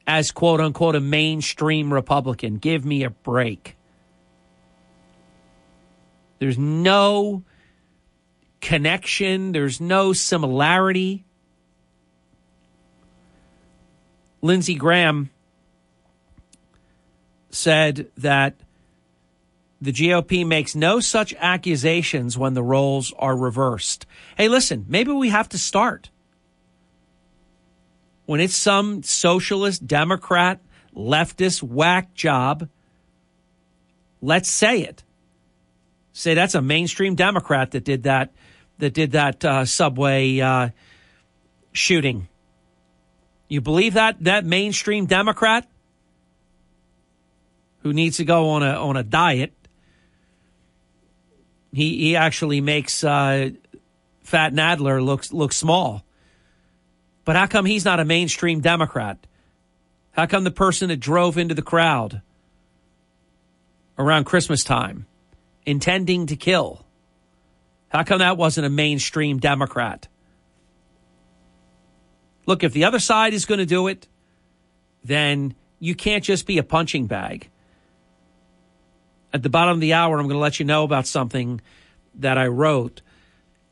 as 0.09 0.31
quote 0.31 0.59
unquote 0.59 0.95
a 0.95 0.99
mainstream 0.99 1.93
Republican. 1.93 2.57
Give 2.57 2.83
me 2.83 3.03
a 3.03 3.11
break. 3.11 3.77
There's 6.39 6.57
no 6.57 7.43
connection, 8.59 9.51
there's 9.51 9.79
no 9.79 10.11
similarity. 10.11 11.25
Lindsey 14.41 14.73
Graham 14.73 15.29
said 17.51 18.09
that 18.17 18.55
the 19.79 19.93
GOP 19.93 20.43
makes 20.43 20.75
no 20.75 20.99
such 20.99 21.35
accusations 21.37 22.35
when 22.35 22.55
the 22.55 22.63
roles 22.63 23.13
are 23.19 23.37
reversed. 23.37 24.07
Hey, 24.35 24.47
listen, 24.47 24.85
maybe 24.87 25.11
we 25.11 25.29
have 25.29 25.49
to 25.49 25.59
start. 25.59 26.09
When 28.29 28.41
it's 28.41 28.55
some 28.55 29.01
socialist, 29.01 29.87
Democrat, 29.87 30.61
leftist 30.95 31.63
whack 31.63 32.13
job, 32.13 32.69
let's 34.21 34.47
say 34.47 34.81
it. 34.81 35.03
Say 36.13 36.35
that's 36.35 36.53
a 36.53 36.61
mainstream 36.61 37.15
Democrat 37.15 37.71
that 37.71 37.83
did 37.83 38.03
that, 38.03 38.31
that 38.77 38.93
did 38.93 39.13
that 39.13 39.43
uh, 39.43 39.65
subway 39.65 40.39
uh, 40.41 40.69
shooting. 41.71 42.27
You 43.47 43.61
believe 43.61 43.95
that 43.95 44.23
that 44.25 44.45
mainstream 44.45 45.07
Democrat 45.07 45.67
who 47.81 47.93
needs 47.93 48.17
to 48.17 48.25
go 48.25 48.49
on 48.49 48.61
a 48.61 48.73
on 48.73 48.95
a 48.95 49.01
diet? 49.01 49.53
He 51.73 51.97
he 51.97 52.15
actually 52.15 52.61
makes 52.61 53.03
uh, 53.03 53.49
Fat 54.21 54.53
Nadler 54.53 55.03
looks 55.03 55.33
look 55.33 55.51
small. 55.51 56.05
But 57.25 57.35
how 57.35 57.47
come 57.47 57.65
he's 57.65 57.85
not 57.85 57.99
a 57.99 58.05
mainstream 58.05 58.61
Democrat? 58.61 59.17
How 60.11 60.25
come 60.25 60.43
the 60.43 60.51
person 60.51 60.89
that 60.89 60.97
drove 60.97 61.37
into 61.37 61.55
the 61.55 61.61
crowd 61.61 62.21
around 63.97 64.25
Christmas 64.25 64.63
time, 64.63 65.05
intending 65.65 66.25
to 66.27 66.35
kill, 66.35 66.85
how 67.89 68.03
come 68.03 68.19
that 68.19 68.37
wasn't 68.37 68.65
a 68.65 68.69
mainstream 68.69 69.39
Democrat? 69.39 70.07
Look, 72.45 72.63
if 72.63 72.73
the 72.73 72.85
other 72.85 72.99
side 72.99 73.33
is 73.33 73.45
going 73.45 73.59
to 73.59 73.65
do 73.65 73.87
it, 73.87 74.07
then 75.03 75.55
you 75.79 75.95
can't 75.95 76.23
just 76.23 76.45
be 76.45 76.57
a 76.57 76.63
punching 76.63 77.07
bag. 77.07 77.49
At 79.33 79.43
the 79.43 79.49
bottom 79.49 79.75
of 79.75 79.81
the 79.81 79.93
hour, 79.93 80.17
I'm 80.17 80.25
going 80.25 80.35
to 80.35 80.41
let 80.41 80.59
you 80.59 80.65
know 80.65 80.83
about 80.83 81.05
something 81.05 81.61
that 82.15 82.37
I 82.37 82.47
wrote, 82.47 83.01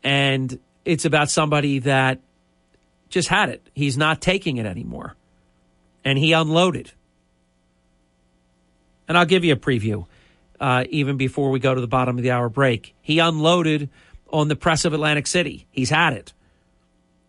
and 0.04 0.60
it's 0.86 1.06
about 1.06 1.30
somebody 1.30 1.80
that 1.80 2.20
just 3.10 3.30
had 3.30 3.50
it. 3.50 3.68
He's 3.74 3.98
not 3.98 4.22
taking 4.22 4.58
it 4.58 4.66
anymore, 4.66 5.16
and 6.04 6.18
he 6.18 6.34
unloaded. 6.34 6.92
And 9.08 9.18
I'll 9.18 9.26
give 9.26 9.46
you 9.46 9.54
a 9.54 9.58
preview 9.58 10.06
uh, 10.60 10.86
even 10.90 11.18
before 11.18 11.50
we 11.50 11.60
go 11.60 11.74
to 11.74 11.82
the 11.82 11.88
bottom 11.88 12.18
of 12.18 12.24
the 12.24 12.32
hour 12.32 12.50
break. 12.50 12.96
He 13.02 13.20
unloaded 13.20 13.90
on 14.32 14.48
the 14.48 14.56
press 14.56 14.86
of 14.86 14.94
Atlantic 14.94 15.28
City. 15.28 15.68
He's 15.72 15.90
had 15.90 16.14
it. 16.14 16.34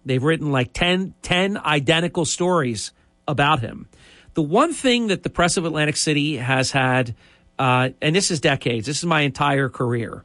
They've 0.05 0.23
written 0.23 0.51
like 0.51 0.73
10, 0.73 1.15
10 1.23 1.59
identical 1.59 2.25
stories 2.25 2.93
about 3.27 3.61
him. 3.61 3.89
The 4.35 4.43
one 4.43 4.73
thing 4.73 5.09
that 5.09 5.23
the 5.23 5.31
press 5.31 5.57
of 5.57 5.65
Atlantic 5.65 5.97
City 5.97 6.37
has 6.37 6.71
had, 6.71 7.15
uh, 7.59 7.91
and 8.01 8.17
this 8.17 8.31
is 8.31 8.41
decades, 8.41 8.87
this 8.87 8.99
is 8.99 9.05
my 9.05 9.23
entire 9.23 9.69
career, 9.69 10.25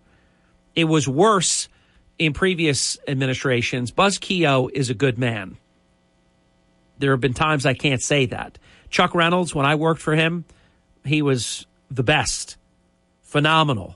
it 0.76 0.86
was 0.86 1.08
worse 1.08 1.68
in 2.20 2.34
previous 2.34 2.98
administrations. 3.08 3.92
Buzz 3.92 4.20
Keough 4.20 4.70
is 4.74 4.90
a 4.90 4.94
good 4.94 5.18
man. 5.18 5.58
There 7.00 7.12
have 7.12 7.22
been 7.22 7.34
times 7.34 7.66
I 7.66 7.74
can't 7.74 8.02
say 8.02 8.26
that. 8.28 8.60
Chuck 8.90 9.16
Reynolds, 9.16 9.56
when 9.56 9.66
I 9.66 9.76
worked 9.76 10.02
for 10.02 10.16
him, 10.16 10.46
he 11.04 11.22
was 11.22 11.66
the 11.90 12.04
best, 12.04 12.58
phenomenal. 13.22 13.96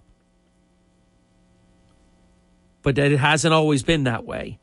But 2.81 2.97
it 2.97 3.19
hasn't 3.19 3.53
always 3.53 3.83
been 3.83 4.05
that 4.05 4.25
way. 4.25 4.59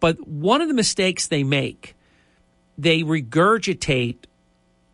But 0.00 0.26
one 0.26 0.60
of 0.60 0.68
the 0.68 0.74
mistakes 0.74 1.26
they 1.26 1.44
make, 1.44 1.94
they 2.78 3.02
regurgitate 3.02 4.24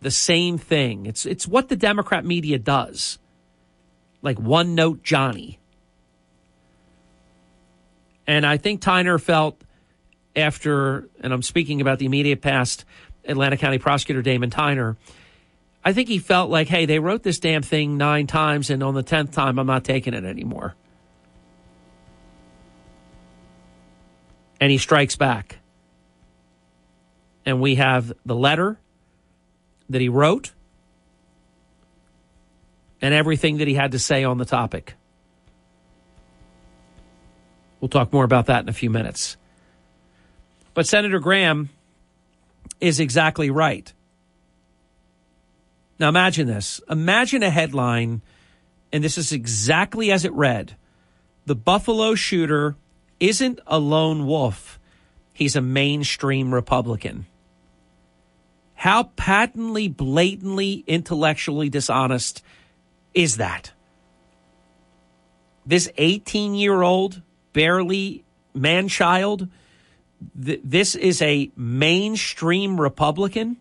the 0.00 0.10
same 0.10 0.58
thing. 0.58 1.06
It's 1.06 1.24
it's 1.26 1.46
what 1.46 1.68
the 1.68 1.76
Democrat 1.76 2.24
media 2.24 2.58
does. 2.58 3.18
Like 4.20 4.38
one 4.38 4.74
note 4.74 5.02
Johnny. 5.02 5.58
And 8.26 8.46
I 8.46 8.56
think 8.56 8.80
Tyner 8.80 9.20
felt 9.20 9.60
after, 10.34 11.08
and 11.20 11.32
I'm 11.32 11.42
speaking 11.42 11.80
about 11.80 11.98
the 11.98 12.06
immediate 12.06 12.40
past, 12.40 12.84
Atlantic 13.24 13.60
County 13.60 13.78
Prosecutor 13.78 14.22
Damon 14.22 14.50
Tyner. 14.50 14.96
I 15.84 15.92
think 15.92 16.08
he 16.08 16.18
felt 16.18 16.50
like, 16.50 16.68
hey, 16.68 16.86
they 16.86 16.98
wrote 16.98 17.22
this 17.22 17.40
damn 17.40 17.62
thing 17.62 17.96
nine 17.96 18.26
times, 18.26 18.70
and 18.70 18.82
on 18.82 18.94
the 18.94 19.02
tenth 19.02 19.32
time, 19.32 19.58
I'm 19.58 19.66
not 19.66 19.84
taking 19.84 20.14
it 20.14 20.24
anymore. 20.24 20.76
and 24.62 24.70
he 24.70 24.78
strikes 24.78 25.16
back. 25.16 25.58
And 27.44 27.60
we 27.60 27.74
have 27.74 28.12
the 28.24 28.36
letter 28.36 28.78
that 29.90 30.00
he 30.00 30.08
wrote 30.08 30.52
and 33.00 33.12
everything 33.12 33.56
that 33.56 33.66
he 33.66 33.74
had 33.74 33.90
to 33.90 33.98
say 33.98 34.22
on 34.22 34.38
the 34.38 34.44
topic. 34.44 34.94
We'll 37.82 37.88
talk 37.88 38.12
more 38.12 38.22
about 38.22 38.46
that 38.46 38.62
in 38.62 38.68
a 38.68 38.72
few 38.72 38.90
minutes. 38.90 39.36
But 40.72 40.86
Senator 40.86 41.18
Graham 41.18 41.68
is 42.80 43.00
exactly 43.00 43.50
right. 43.50 43.92
Now 45.98 46.08
imagine 46.08 46.46
this. 46.46 46.80
Imagine 46.88 47.42
a 47.42 47.50
headline, 47.50 48.22
and 48.92 49.02
this 49.02 49.18
is 49.18 49.32
exactly 49.32 50.12
as 50.12 50.24
it 50.24 50.32
read 50.32 50.76
The 51.44 51.56
Buffalo 51.56 52.14
shooter 52.14 52.76
isn't 53.18 53.58
a 53.66 53.80
lone 53.80 54.26
wolf, 54.28 54.78
he's 55.32 55.56
a 55.56 55.60
mainstream 55.60 56.54
Republican. 56.54 57.26
How 58.74 59.02
patently, 59.16 59.88
blatantly, 59.88 60.84
intellectually 60.86 61.68
dishonest 61.68 62.44
is 63.12 63.38
that? 63.38 63.72
This 65.66 65.90
18 65.98 66.54
year 66.54 66.82
old, 66.82 67.22
barely 67.52 68.24
man 68.54 68.88
child, 68.88 69.48
th- 70.42 70.60
this 70.64 70.94
is 70.94 71.20
a 71.22 71.50
mainstream 71.56 72.80
Republican? 72.80 73.56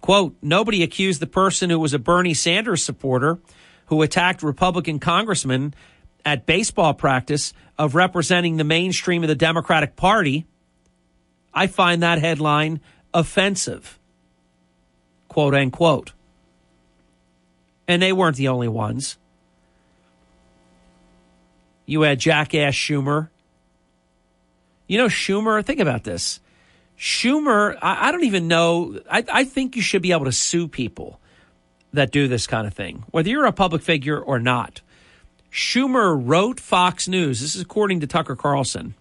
Quote, 0.00 0.36
nobody 0.42 0.82
accused 0.82 1.20
the 1.20 1.26
person 1.26 1.70
who 1.70 1.78
was 1.78 1.94
a 1.94 1.98
Bernie 1.98 2.34
Sanders 2.34 2.84
supporter 2.84 3.38
who 3.86 4.02
attacked 4.02 4.42
Republican 4.42 4.98
congressmen 4.98 5.74
at 6.24 6.46
baseball 6.46 6.94
practice 6.94 7.52
of 7.78 7.94
representing 7.94 8.56
the 8.56 8.64
mainstream 8.64 9.22
of 9.22 9.28
the 9.28 9.34
Democratic 9.34 9.96
Party, 9.96 10.46
I 11.52 11.66
find 11.66 12.02
that 12.02 12.18
headline 12.18 12.80
offensive. 13.12 13.98
Quote 15.28 15.54
unquote. 15.54 16.12
And 17.86 18.00
they 18.00 18.12
weren't 18.12 18.36
the 18.36 18.48
only 18.48 18.68
ones. 18.68 19.18
You 21.86 22.02
had 22.02 22.18
jackass 22.18 22.74
Schumer. 22.74 23.28
You 24.86 24.98
know, 24.98 25.06
Schumer, 25.06 25.64
think 25.64 25.80
about 25.80 26.04
this. 26.04 26.40
Schumer, 26.98 27.76
I, 27.80 28.08
I 28.08 28.12
don't 28.12 28.24
even 28.24 28.48
know. 28.48 28.98
I, 29.10 29.24
I 29.32 29.44
think 29.44 29.76
you 29.76 29.82
should 29.82 30.02
be 30.02 30.12
able 30.12 30.26
to 30.26 30.32
sue 30.32 30.68
people 30.68 31.20
that 31.92 32.10
do 32.10 32.28
this 32.28 32.46
kind 32.46 32.66
of 32.66 32.74
thing, 32.74 33.04
whether 33.10 33.28
you're 33.28 33.46
a 33.46 33.52
public 33.52 33.82
figure 33.82 34.18
or 34.18 34.38
not. 34.38 34.80
Schumer 35.52 36.20
wrote 36.20 36.58
Fox 36.58 37.06
News. 37.06 37.40
This 37.40 37.54
is 37.54 37.62
according 37.62 38.00
to 38.00 38.06
Tucker 38.06 38.34
Carlson. 38.34 38.94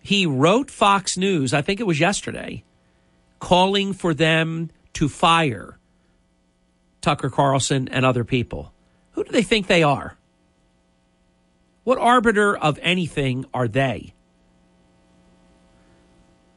He 0.00 0.24
wrote 0.24 0.70
Fox 0.70 1.18
News, 1.18 1.52
I 1.52 1.62
think 1.62 1.80
it 1.80 1.86
was 1.86 2.00
yesterday, 2.00 2.62
calling 3.40 3.92
for 3.92 4.14
them 4.14 4.70
to 4.94 5.08
fire 5.08 5.78
Tucker 7.00 7.28
Carlson 7.28 7.88
and 7.88 8.06
other 8.06 8.24
people. 8.24 8.72
Who 9.12 9.24
do 9.24 9.32
they 9.32 9.42
think 9.42 9.66
they 9.66 9.82
are? 9.82 10.16
What 11.86 11.98
arbiter 11.98 12.56
of 12.56 12.80
anything 12.82 13.44
are 13.54 13.68
they? 13.68 14.12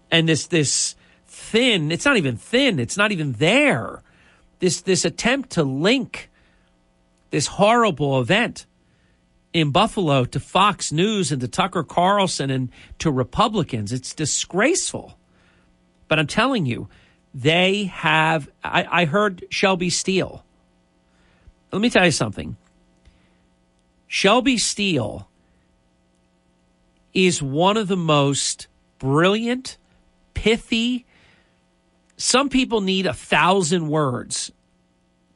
And 0.10 0.28
this 0.28 0.48
this 0.48 0.96
thin, 1.28 1.92
it's 1.92 2.06
not 2.06 2.18
even 2.18 2.36
thin, 2.36 2.80
it's 2.80 2.98
not 2.98 3.12
even 3.12 3.34
there 3.34 4.02
this 4.60 4.82
this 4.82 5.06
attempt 5.06 5.52
to 5.52 5.63
link 5.63 6.30
this 7.32 7.48
horrible 7.48 8.20
event 8.20 8.65
in 9.54 9.72
Buffalo 9.72 10.26
to 10.26 10.39
Fox 10.39 10.92
News 10.92 11.32
and 11.32 11.42
to 11.42 11.48
Tucker 11.48 11.84
Carlson 11.84 12.50
and 12.50 12.70
to 13.00 13.12
Republicans. 13.12 13.92
It's 13.92 14.13
disgraceful. 14.13 15.18
But 16.08 16.20
I'm 16.20 16.28
telling 16.28 16.65
you, 16.65 16.89
they 17.34 17.86
have. 17.86 18.50
I, 18.63 19.02
I 19.02 19.06
heard 19.06 19.46
Shelby 19.50 19.89
Steele. 19.89 20.44
Let 21.72 21.82
me 21.82 21.89
tell 21.89 22.06
you 22.06 22.12
something. 22.12 22.58
Shelby 24.12 24.58
Steele 24.58 25.30
is 27.13 27.43
one 27.43 27.78
of 27.78 27.88
the 27.88 27.95
most 27.95 28.67
brilliant, 28.98 29.78
pithy, 30.34 31.06
some 32.17 32.50
people 32.50 32.82
need 32.82 33.06
a 33.06 33.13
thousand 33.13 33.88
words 33.88 34.52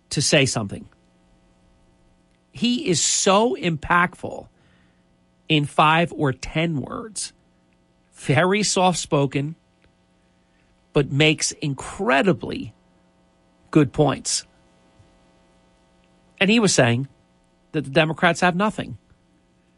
to 0.09 0.23
say 0.23 0.47
something. 0.47 0.89
He 2.51 2.89
is 2.89 2.99
so 2.99 3.55
impactful 3.55 4.47
in 5.47 5.65
five 5.65 6.12
or 6.12 6.33
10 6.33 6.81
words. 6.81 7.31
Very 8.13 8.63
soft 8.63 8.97
spoken, 8.97 9.55
but 10.93 11.12
makes 11.12 11.51
incredibly 11.51 12.73
good 13.69 13.93
points. 13.93 14.47
And 16.39 16.49
he 16.49 16.59
was 16.59 16.73
saying 16.73 17.07
that 17.73 17.83
the 17.83 17.91
Democrats 17.91 18.39
have 18.39 18.55
nothing. 18.55 18.97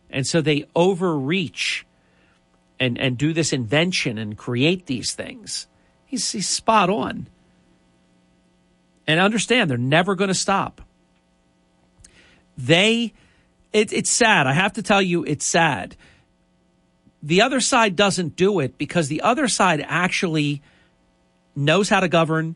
And 0.10 0.26
so 0.26 0.40
they 0.40 0.66
overreach 0.76 1.86
and, 2.80 2.98
and 2.98 3.18
do 3.18 3.34
this 3.34 3.52
invention 3.52 4.18
and 4.18 4.38
create 4.38 4.86
these 4.86 5.14
things. 5.14 5.68
He's, 6.06 6.32
he's 6.32 6.48
spot 6.48 6.90
on. 6.90 7.28
And 9.08 9.20
understand, 9.20 9.70
they're 9.70 9.78
never 9.78 10.16
going 10.16 10.30
to 10.30 10.34
stop. 10.34 10.82
They, 12.58 13.14
it, 13.74 13.92
it's 13.92 14.10
sad. 14.10 14.48
I 14.48 14.54
have 14.54 14.74
to 14.74 14.84
tell 14.84 15.02
you, 15.02 15.24
it's 15.26 15.46
sad. 15.46 15.96
The 17.22 17.42
other 17.42 17.60
side 17.60 17.96
doesn't 17.96 18.36
do 18.36 18.60
it 18.60 18.78
because 18.78 19.08
the 19.08 19.22
other 19.22 19.48
side 19.48 19.84
actually 19.88 20.62
knows 21.56 21.90
how 21.90 22.00
to 22.00 22.08
govern, 22.08 22.56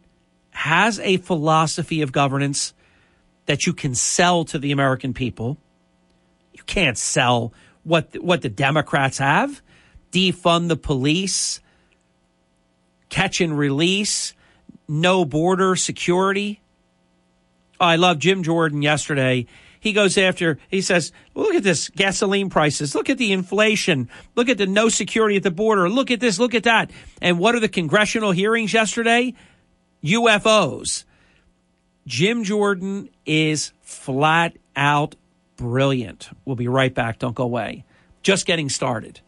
has 0.51 0.99
a 0.99 1.17
philosophy 1.17 2.01
of 2.01 2.11
governance 2.11 2.73
that 3.49 3.65
you 3.65 3.73
can 3.73 3.95
sell 3.95 4.45
to 4.45 4.59
the 4.59 4.71
American 4.71 5.11
people. 5.11 5.57
You 6.53 6.61
can't 6.67 6.95
sell 6.95 7.51
what 7.81 8.15
what 8.21 8.43
the 8.43 8.49
Democrats 8.49 9.17
have. 9.17 9.63
Defund 10.11 10.67
the 10.67 10.77
police, 10.77 11.59
catch 13.09 13.41
and 13.41 13.57
release, 13.57 14.35
no 14.87 15.25
border 15.25 15.75
security. 15.75 16.61
Oh, 17.79 17.85
I 17.87 17.95
love 17.95 18.19
Jim 18.19 18.43
Jordan 18.43 18.83
yesterday. 18.83 19.47
He 19.79 19.93
goes 19.93 20.15
after, 20.15 20.59
he 20.69 20.81
says, 20.81 21.11
look 21.33 21.55
at 21.55 21.63
this 21.63 21.89
gasoline 21.89 22.51
prices. 22.51 22.93
Look 22.93 23.09
at 23.09 23.17
the 23.17 23.31
inflation. 23.31 24.09
Look 24.35 24.49
at 24.49 24.59
the 24.59 24.67
no 24.67 24.89
security 24.89 25.37
at 25.37 25.43
the 25.43 25.51
border. 25.51 25.89
Look 25.89 26.11
at 26.11 26.19
this. 26.19 26.37
Look 26.37 26.53
at 26.53 26.63
that. 26.63 26.91
And 27.19 27.39
what 27.39 27.55
are 27.55 27.59
the 27.59 27.69
congressional 27.69 28.31
hearings 28.31 28.73
yesterday? 28.73 29.33
UFOs. 30.03 31.05
Jim 32.09 32.43
Jordan 32.43 33.07
is 33.23 33.71
flat 33.81 34.57
out 34.75 35.13
brilliant. 35.57 36.31
We'll 36.43 36.55
be 36.55 36.67
right 36.67 36.91
back. 36.91 37.19
Don't 37.19 37.35
go 37.35 37.43
away. 37.43 37.85
Just 38.23 38.47
getting 38.47 38.67
started. 38.67 39.19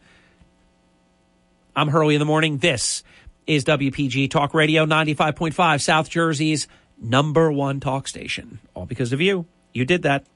I'm 1.76 1.86
Hurley 1.86 2.16
in 2.16 2.18
the 2.18 2.24
morning. 2.24 2.58
This 2.58 3.04
is 3.46 3.64
WPG 3.64 4.28
Talk 4.32 4.52
Radio 4.52 4.84
95.5, 4.84 5.80
South 5.80 6.10
Jersey's 6.10 6.66
number 7.00 7.52
one 7.52 7.78
talk 7.78 8.08
station. 8.08 8.58
All 8.74 8.84
because 8.84 9.12
of 9.12 9.20
you. 9.20 9.46
You 9.72 9.84
did 9.84 10.02
that. 10.02 10.26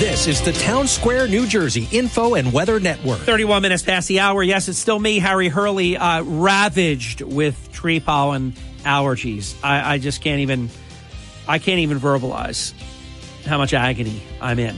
This 0.00 0.26
is 0.26 0.42
the 0.42 0.52
Town 0.52 0.88
Square, 0.88 1.28
New 1.28 1.46
Jersey 1.46 1.86
Info 1.92 2.34
and 2.34 2.52
Weather 2.52 2.80
Network. 2.80 3.20
31 3.20 3.62
minutes 3.62 3.84
past 3.84 4.08
the 4.08 4.18
hour. 4.18 4.42
Yes, 4.42 4.68
it's 4.68 4.78
still 4.78 4.98
me, 4.98 5.20
Harry 5.20 5.48
Hurley, 5.48 5.96
uh, 5.96 6.22
ravaged 6.24 7.20
with 7.20 7.70
tree 7.72 8.00
pollen 8.00 8.52
allergies. 8.86 9.54
I, 9.62 9.94
I 9.94 9.98
just 9.98 10.22
can't 10.22 10.40
even, 10.40 10.70
I 11.46 11.58
can't 11.58 11.80
even 11.80 11.98
verbalize 11.98 12.72
how 13.44 13.58
much 13.58 13.74
agony 13.74 14.22
I'm 14.40 14.58
in. 14.58 14.76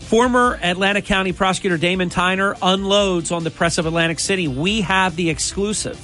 Former 0.00 0.58
Atlantic 0.62 1.06
County 1.06 1.32
Prosecutor 1.32 1.78
Damon 1.78 2.10
Tyner 2.10 2.56
unloads 2.60 3.30
on 3.30 3.44
the 3.44 3.50
press 3.50 3.78
of 3.78 3.86
Atlantic 3.86 4.20
City. 4.20 4.46
We 4.46 4.82
have 4.82 5.16
the 5.16 5.30
exclusive. 5.30 5.98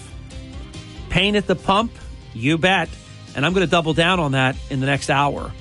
Pain 1.11 1.37
at 1.37 1.47
the 1.47 1.57
pump, 1.57 1.93
you 2.33 2.57
bet. 2.57 2.89
And 3.37 3.45
I'm 3.45 3.53
going 3.53 3.67
to 3.67 3.71
double 3.71 3.93
down 3.93 4.19
on 4.19 4.33
that 4.33 4.57
in 4.71 4.81
the 4.81 4.87
next 4.87 5.11
hour. 5.11 5.53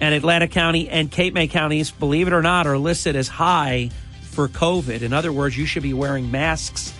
And 0.00 0.14
Atlantic 0.14 0.50
County 0.50 0.88
and 0.88 1.10
Cape 1.10 1.32
May 1.32 1.46
counties, 1.46 1.90
believe 1.92 2.26
it 2.26 2.32
or 2.32 2.42
not, 2.42 2.66
are 2.66 2.76
listed 2.76 3.14
as 3.14 3.28
high 3.28 3.90
for 4.22 4.48
COVID. 4.48 5.02
In 5.02 5.12
other 5.12 5.32
words, 5.32 5.56
you 5.56 5.64
should 5.64 5.84
be 5.84 5.94
wearing 5.94 6.30
masks 6.30 6.92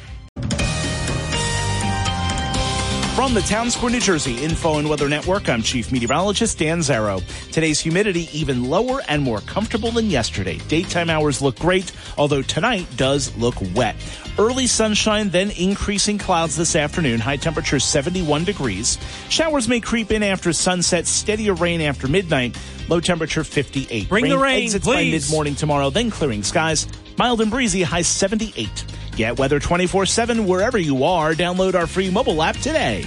From 3.14 3.32
the 3.32 3.42
Town 3.42 3.70
Square, 3.70 3.92
New 3.92 4.00
Jersey 4.00 4.42
Info 4.42 4.78
and 4.78 4.90
Weather 4.90 5.08
Network, 5.08 5.48
I'm 5.48 5.62
Chief 5.62 5.92
Meteorologist 5.92 6.58
Dan 6.58 6.80
Zarrow. 6.80 7.22
Today's 7.52 7.78
humidity 7.78 8.28
even 8.32 8.68
lower 8.68 9.02
and 9.06 9.22
more 9.22 9.38
comfortable 9.42 9.92
than 9.92 10.10
yesterday. 10.10 10.58
Daytime 10.66 11.08
hours 11.08 11.40
look 11.40 11.56
great, 11.56 11.92
although 12.18 12.42
tonight 12.42 12.88
does 12.96 13.34
look 13.36 13.54
wet. 13.72 13.94
Early 14.36 14.66
sunshine, 14.66 15.30
then 15.30 15.52
increasing 15.52 16.18
clouds 16.18 16.56
this 16.56 16.74
afternoon. 16.74 17.20
High 17.20 17.36
temperature 17.36 17.78
71 17.78 18.42
degrees. 18.42 18.98
Showers 19.28 19.68
may 19.68 19.78
creep 19.78 20.10
in 20.10 20.24
after 20.24 20.52
sunset. 20.52 21.06
Steadier 21.06 21.54
rain 21.54 21.82
after 21.82 22.08
midnight. 22.08 22.58
Low 22.88 22.98
temperature 22.98 23.44
58. 23.44 24.08
Bring 24.08 24.24
rain 24.24 24.30
the 24.30 24.38
rain, 24.38 24.64
exits 24.64 24.84
please. 24.84 25.22
by 25.22 25.26
mid 25.28 25.30
morning 25.30 25.54
tomorrow, 25.54 25.88
then 25.88 26.10
clearing 26.10 26.42
skies. 26.42 26.88
Mild 27.16 27.40
and 27.40 27.50
breezy, 27.50 27.82
high 27.82 28.02
78. 28.02 28.84
Get 29.16 29.38
weather 29.38 29.60
24 29.60 30.06
7 30.06 30.46
wherever 30.46 30.78
you 30.78 31.04
are. 31.04 31.34
Download 31.34 31.74
our 31.74 31.86
free 31.86 32.10
mobile 32.10 32.42
app 32.42 32.56
today. 32.56 33.04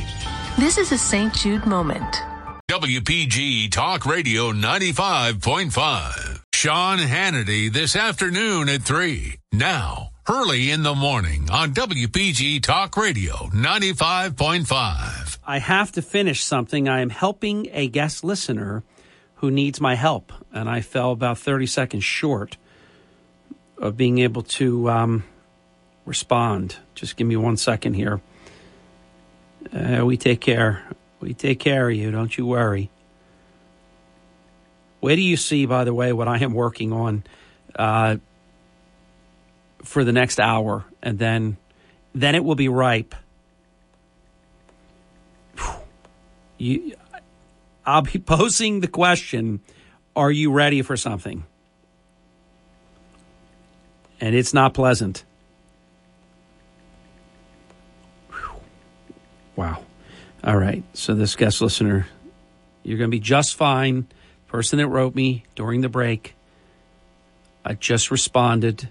This 0.57 0.77
is 0.77 0.91
a 0.91 0.97
St. 0.97 1.33
Jude 1.33 1.65
moment. 1.65 2.21
WPG 2.69 3.71
Talk 3.71 4.05
Radio 4.05 4.51
95.5. 4.51 6.41
Sean 6.53 6.97
Hannity 6.97 7.71
this 7.71 7.95
afternoon 7.95 8.67
at 8.67 8.81
3. 8.81 9.37
Now, 9.53 10.09
Hurley 10.25 10.71
in 10.71 10.83
the 10.83 10.95
morning 10.95 11.49
on 11.51 11.73
WPG 11.73 12.61
Talk 12.63 12.97
Radio 12.97 13.35
95.5. 13.53 15.37
I 15.45 15.59
have 15.59 15.91
to 15.93 16.01
finish 16.01 16.43
something. 16.43 16.89
I 16.89 16.99
am 17.01 17.09
helping 17.09 17.69
a 17.71 17.87
guest 17.87 18.23
listener 18.23 18.83
who 19.35 19.51
needs 19.51 19.79
my 19.79 19.95
help, 19.95 20.33
and 20.51 20.67
I 20.67 20.81
fell 20.81 21.11
about 21.11 21.37
30 21.37 21.67
seconds 21.67 22.03
short 22.03 22.57
of 23.77 23.95
being 23.95 24.17
able 24.17 24.41
to 24.41 24.89
um, 24.89 25.23
respond. 26.07 26.77
Just 26.95 27.17
give 27.17 27.27
me 27.27 27.35
one 27.35 27.57
second 27.57 27.93
here. 27.93 28.21
Uh, 29.71 30.05
we 30.05 30.17
take 30.17 30.39
care. 30.39 30.83
We 31.19 31.33
take 31.33 31.59
care 31.59 31.89
of 31.89 31.95
you. 31.95 32.09
Don't 32.09 32.35
you 32.37 32.45
worry. 32.45 32.89
Where 35.01 35.15
do 35.15 35.21
you 35.21 35.37
see, 35.37 35.65
by 35.65 35.83
the 35.83 35.93
way, 35.93 36.13
what 36.13 36.27
I 36.27 36.39
am 36.39 36.53
working 36.53 36.93
on 36.93 37.23
uh, 37.75 38.17
for 39.83 40.03
the 40.03 40.11
next 40.11 40.39
hour, 40.39 40.85
and 41.03 41.19
then 41.19 41.57
then 42.15 42.33
it 42.33 42.43
will 42.43 42.55
be 42.55 42.67
ripe. 42.67 43.13
You, 46.57 46.95
I'll 47.85 48.01
be 48.01 48.17
posing 48.25 48.79
the 48.79 48.87
question: 48.87 49.59
Are 50.15 50.31
you 50.31 50.51
ready 50.51 50.81
for 50.81 50.97
something? 50.97 51.45
And 54.19 54.33
it's 54.33 54.53
not 54.53 54.73
pleasant. 54.73 55.23
Wow. 59.57 59.83
All 60.43 60.55
right. 60.55 60.83
So 60.93 61.15
this 61.15 61.35
guest 61.35 61.59
listener, 61.61 62.07
you're 62.83 62.97
going 62.97 63.09
to 63.09 63.15
be 63.15 63.19
just 63.19 63.55
fine. 63.55 64.07
Person 64.47 64.77
that 64.77 64.87
wrote 64.87 65.13
me 65.13 65.43
during 65.55 65.81
the 65.81 65.89
break, 65.89 66.35
I 67.65 67.73
just 67.73 68.11
responded 68.11 68.89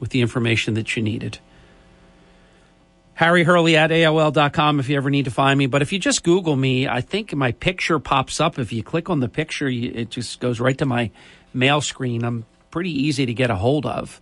with 0.00 0.08
the 0.10 0.22
information 0.22 0.72
that 0.74 0.96
you 0.96 1.02
needed. 1.02 1.38
Harry 3.14 3.42
Hurley 3.42 3.76
at 3.76 3.90
AOL.com 3.90 4.78
if 4.78 4.88
you 4.88 4.96
ever 4.96 5.10
need 5.10 5.24
to 5.24 5.30
find 5.32 5.58
me. 5.58 5.66
But 5.66 5.82
if 5.82 5.92
you 5.92 5.98
just 5.98 6.22
Google 6.22 6.54
me, 6.54 6.86
I 6.86 7.00
think 7.00 7.34
my 7.34 7.50
picture 7.50 7.98
pops 7.98 8.40
up. 8.40 8.60
If 8.60 8.72
you 8.72 8.84
click 8.84 9.10
on 9.10 9.18
the 9.18 9.28
picture, 9.28 9.68
it 9.68 10.08
just 10.08 10.38
goes 10.38 10.60
right 10.60 10.78
to 10.78 10.86
my 10.86 11.10
mail 11.52 11.80
screen. 11.80 12.24
I'm 12.24 12.46
pretty 12.70 12.92
easy 12.92 13.26
to 13.26 13.34
get 13.34 13.50
a 13.50 13.56
hold 13.56 13.86
of. 13.86 14.20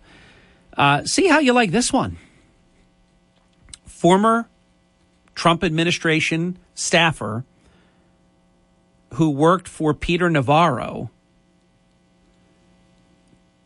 Uh, 0.75 1.03
see 1.05 1.27
how 1.27 1.37
you 1.37 1.53
like 1.53 1.69
this 1.69 1.93
one. 1.93 2.17
Former 3.85 4.49
Trump 5.37 5.63
administration 5.63 6.57
staffer 6.73 7.45
who 9.13 9.29
worked 9.29 9.67
for 9.67 9.93
Peter 9.93 10.31
Navarro 10.31 11.11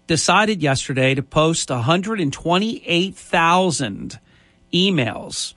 decided 0.05 0.61
yesterday 0.61 1.15
to 1.15 1.23
post 1.23 1.69
128,000 1.69 4.19
emails 4.73 5.53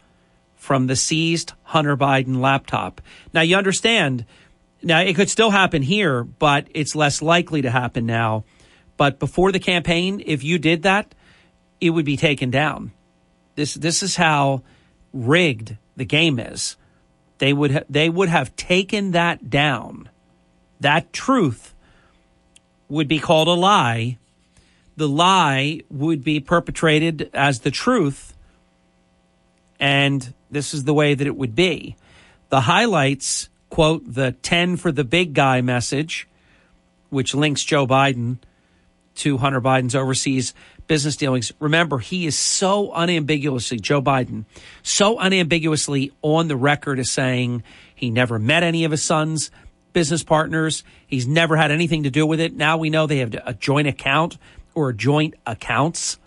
from 0.55 0.87
the 0.87 0.95
seized 0.95 1.53
Hunter 1.65 1.97
Biden 1.97 2.41
laptop. 2.41 3.01
Now, 3.33 3.41
you 3.41 3.57
understand, 3.57 4.25
now 4.85 5.01
it 5.01 5.17
could 5.17 5.29
still 5.29 5.51
happen 5.51 5.83
here, 5.83 6.23
but 6.23 6.69
it's 6.75 6.95
less 6.95 7.23
likely 7.23 7.63
to 7.63 7.73
happen 7.73 8.07
now. 8.07 8.45
But 8.97 9.19
before 9.19 9.51
the 9.51 9.59
campaign, 9.59 10.23
if 10.25 10.45
you 10.45 10.61
did 10.61 10.85
that, 10.85 11.13
it 11.81 11.91
would 11.91 12.05
be 12.05 12.17
taken 12.17 12.53
down. 12.53 12.93
This, 13.57 13.75
this 13.75 14.05
is 14.05 14.15
how 14.15 14.63
rigged 15.15 15.79
the 15.97 16.05
game 16.05 16.39
is. 16.39 16.77
They 17.39 17.55
would 17.55 17.71
ha- 17.71 17.85
they 17.89 18.11
would 18.11 18.29
have 18.29 18.55
taken 18.57 19.13
that 19.13 19.49
down. 19.49 20.11
That 20.81 21.13
truth 21.13 21.75
would 22.89 23.09
be 23.09 23.19
called 23.19 23.49
a 23.49 23.53
lie. 23.53 24.19
The 24.97 25.09
lie 25.09 25.81
would 25.89 26.23
be 26.23 26.39
perpetrated 26.41 27.31
as 27.33 27.61
the 27.61 27.71
truth, 27.71 28.37
and 29.81 30.35
this 30.51 30.75
is 30.75 30.85
the 30.85 30.95
way 30.95 31.15
that 31.15 31.27
it 31.27 31.37
would 31.37 31.55
be. 31.55 31.97
The 32.51 32.61
highlights 32.61 33.49
quote, 33.75 34.05
the 34.07 34.31
10 34.31 34.77
for 34.77 34.93
the 34.93 35.03
big 35.03 35.35
guy 35.35 35.61
message, 35.61 36.29
which 37.11 37.35
links 37.35 37.65
Joe 37.65 37.89
Biden 37.89 38.39
to 39.17 39.39
Hunter 39.39 39.61
Biden's 39.61 39.97
overseas 39.97 40.55
business 40.87 41.17
dealings. 41.17 41.53
Remember, 41.61 41.99
he 41.99 42.27
is 42.27 42.39
so 42.39 42.93
unambiguously, 42.93 43.79
Joe 43.79 44.03
Biden, 44.03 44.45
so 44.83 45.19
unambiguously 45.19 46.13
on 46.23 46.49
the 46.49 46.57
record 46.57 46.99
as 46.99 47.11
saying 47.11 47.63
he 47.95 48.11
never 48.11 48.39
met 48.39 48.63
any 48.63 48.85
of 48.85 48.91
his 48.91 49.03
sons' 49.03 49.51
business 49.93 50.23
partners. 50.23 50.85
He's 51.07 51.27
never 51.27 51.57
had 51.57 51.71
anything 51.71 52.03
to 52.03 52.11
do 52.11 52.27
with 52.27 52.41
it. 52.41 52.55
Now 52.55 52.77
we 52.77 52.91
know 52.91 53.07
they 53.07 53.19
have 53.19 53.35
a 53.45 53.55
joint 53.55 53.89
account 53.89 54.39
or 54.75 54.93
joint 54.93 55.35
accounts. 55.47 56.19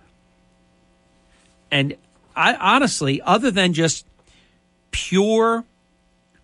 And 1.70 1.96
I 2.36 2.56
honestly, 2.56 3.22
other 3.22 3.52
than 3.52 3.74
just 3.74 4.06
pure 4.92 5.66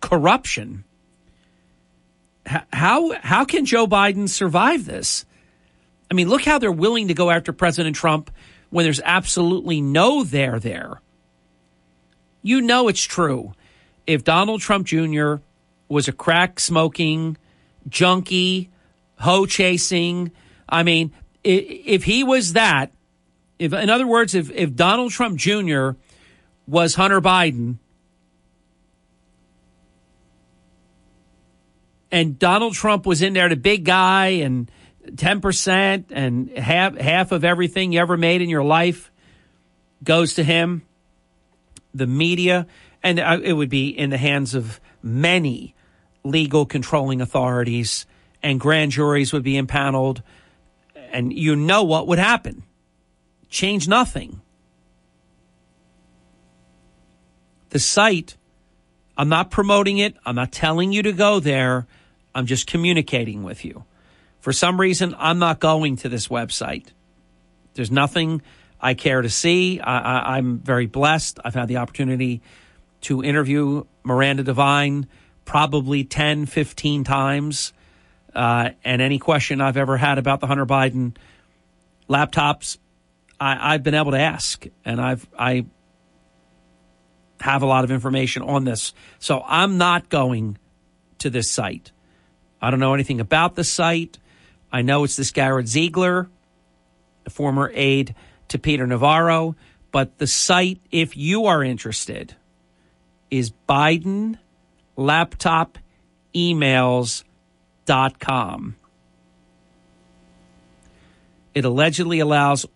corruption, 0.00 0.84
how 2.46 3.12
how 3.20 3.44
can 3.44 3.64
Joe 3.64 3.86
Biden 3.86 4.28
survive 4.28 4.84
this? 4.84 5.24
I 6.10 6.14
mean, 6.14 6.28
look 6.28 6.44
how 6.44 6.58
they're 6.58 6.72
willing 6.72 7.08
to 7.08 7.14
go 7.14 7.30
after 7.30 7.52
President 7.52 7.96
Trump 7.96 8.30
when 8.70 8.84
there's 8.84 9.00
absolutely 9.04 9.80
no 9.80 10.24
there 10.24 10.58
there. 10.58 11.00
You 12.42 12.60
know 12.60 12.88
it's 12.88 13.02
true. 13.02 13.52
If 14.06 14.24
Donald 14.24 14.60
Trump 14.60 14.86
Jr. 14.86 15.36
was 15.88 16.08
a 16.08 16.12
crack 16.12 16.60
smoking, 16.60 17.36
junkie, 17.88 18.70
hoe 19.18 19.46
chasing, 19.46 20.30
I 20.68 20.82
mean, 20.82 21.12
if 21.42 22.04
he 22.04 22.24
was 22.24 22.52
that, 22.52 22.92
if 23.58 23.72
in 23.72 23.88
other 23.88 24.06
words, 24.06 24.34
if, 24.34 24.50
if 24.50 24.74
Donald 24.74 25.12
Trump 25.12 25.38
Jr. 25.38 25.90
was 26.66 26.94
Hunter 26.94 27.20
Biden, 27.20 27.78
and 32.10 32.38
Donald 32.38 32.74
Trump 32.74 33.06
was 33.06 33.22
in 33.22 33.32
there, 33.32 33.48
the 33.48 33.56
big 33.56 33.84
guy, 33.84 34.26
and 34.28 34.70
ten 35.16 35.40
percent 35.40 36.06
and 36.10 36.50
half 36.56 36.96
half 36.96 37.32
of 37.32 37.44
everything 37.44 37.92
you 37.92 38.00
ever 38.00 38.16
made 38.16 38.42
in 38.42 38.48
your 38.48 38.64
life 38.64 39.10
goes 40.02 40.34
to 40.34 40.44
him. 40.44 40.82
The 41.94 42.06
media, 42.06 42.66
and 43.02 43.20
uh, 43.20 43.38
it 43.42 43.52
would 43.52 43.70
be 43.70 43.88
in 43.88 44.10
the 44.10 44.18
hands 44.18 44.54
of 44.54 44.80
many 45.02 45.74
legal 46.24 46.66
controlling 46.66 47.20
authorities, 47.20 48.06
and 48.42 48.58
grand 48.58 48.92
juries 48.92 49.32
would 49.32 49.44
be 49.44 49.56
impaneled, 49.56 50.22
and 51.12 51.32
you 51.32 51.54
know 51.54 51.84
what 51.84 52.06
would 52.08 52.18
happen. 52.18 52.64
Change 53.48 53.86
nothing. 53.86 54.40
The 57.70 57.78
site, 57.78 58.36
I'm 59.16 59.28
not 59.28 59.50
promoting 59.50 59.98
it. 59.98 60.16
I'm 60.24 60.36
not 60.36 60.50
telling 60.50 60.92
you 60.92 61.02
to 61.02 61.12
go 61.12 61.40
there. 61.40 61.86
I'm 62.34 62.46
just 62.46 62.66
communicating 62.66 63.42
with 63.44 63.64
you. 63.64 63.84
For 64.44 64.52
some 64.52 64.78
reason, 64.78 65.14
I'm 65.18 65.38
not 65.38 65.58
going 65.58 65.96
to 65.96 66.10
this 66.10 66.28
website. 66.28 66.88
There's 67.72 67.90
nothing 67.90 68.42
I 68.78 68.92
care 68.92 69.22
to 69.22 69.30
see. 69.30 69.80
I, 69.80 70.36
am 70.36 70.58
very 70.58 70.84
blessed. 70.84 71.38
I've 71.42 71.54
had 71.54 71.66
the 71.66 71.78
opportunity 71.78 72.42
to 73.00 73.24
interview 73.24 73.84
Miranda 74.02 74.42
Devine 74.42 75.06
probably 75.46 76.04
10, 76.04 76.44
15 76.44 77.04
times. 77.04 77.72
Uh, 78.34 78.72
and 78.84 79.00
any 79.00 79.18
question 79.18 79.62
I've 79.62 79.78
ever 79.78 79.96
had 79.96 80.18
about 80.18 80.40
the 80.40 80.46
Hunter 80.46 80.66
Biden 80.66 81.16
laptops, 82.06 82.76
I, 83.40 83.72
have 83.72 83.82
been 83.82 83.94
able 83.94 84.10
to 84.10 84.20
ask. 84.20 84.66
And 84.84 85.00
I've, 85.00 85.26
I 85.38 85.64
have 87.40 87.62
a 87.62 87.66
lot 87.66 87.84
of 87.84 87.90
information 87.90 88.42
on 88.42 88.64
this. 88.64 88.92
So 89.20 89.42
I'm 89.46 89.78
not 89.78 90.10
going 90.10 90.58
to 91.20 91.30
this 91.30 91.50
site. 91.50 91.92
I 92.60 92.70
don't 92.70 92.78
know 92.80 92.92
anything 92.92 93.20
about 93.20 93.54
the 93.54 93.64
site. 93.64 94.18
I 94.74 94.82
know 94.82 95.04
it's 95.04 95.14
this 95.14 95.30
Garrett 95.30 95.68
Ziegler, 95.68 96.28
a 97.24 97.30
former 97.30 97.70
aide 97.76 98.16
to 98.48 98.58
Peter 98.58 98.84
Navarro, 98.88 99.54
but 99.92 100.18
the 100.18 100.26
site, 100.26 100.80
if 100.90 101.16
you 101.16 101.46
are 101.46 101.62
interested, 101.62 102.34
is 103.30 103.52
Biden 103.68 104.36
laptop 104.96 105.78
emails.com. 106.34 107.22
It 111.54 111.64
allegedly 111.64 112.18
allows 112.18 112.66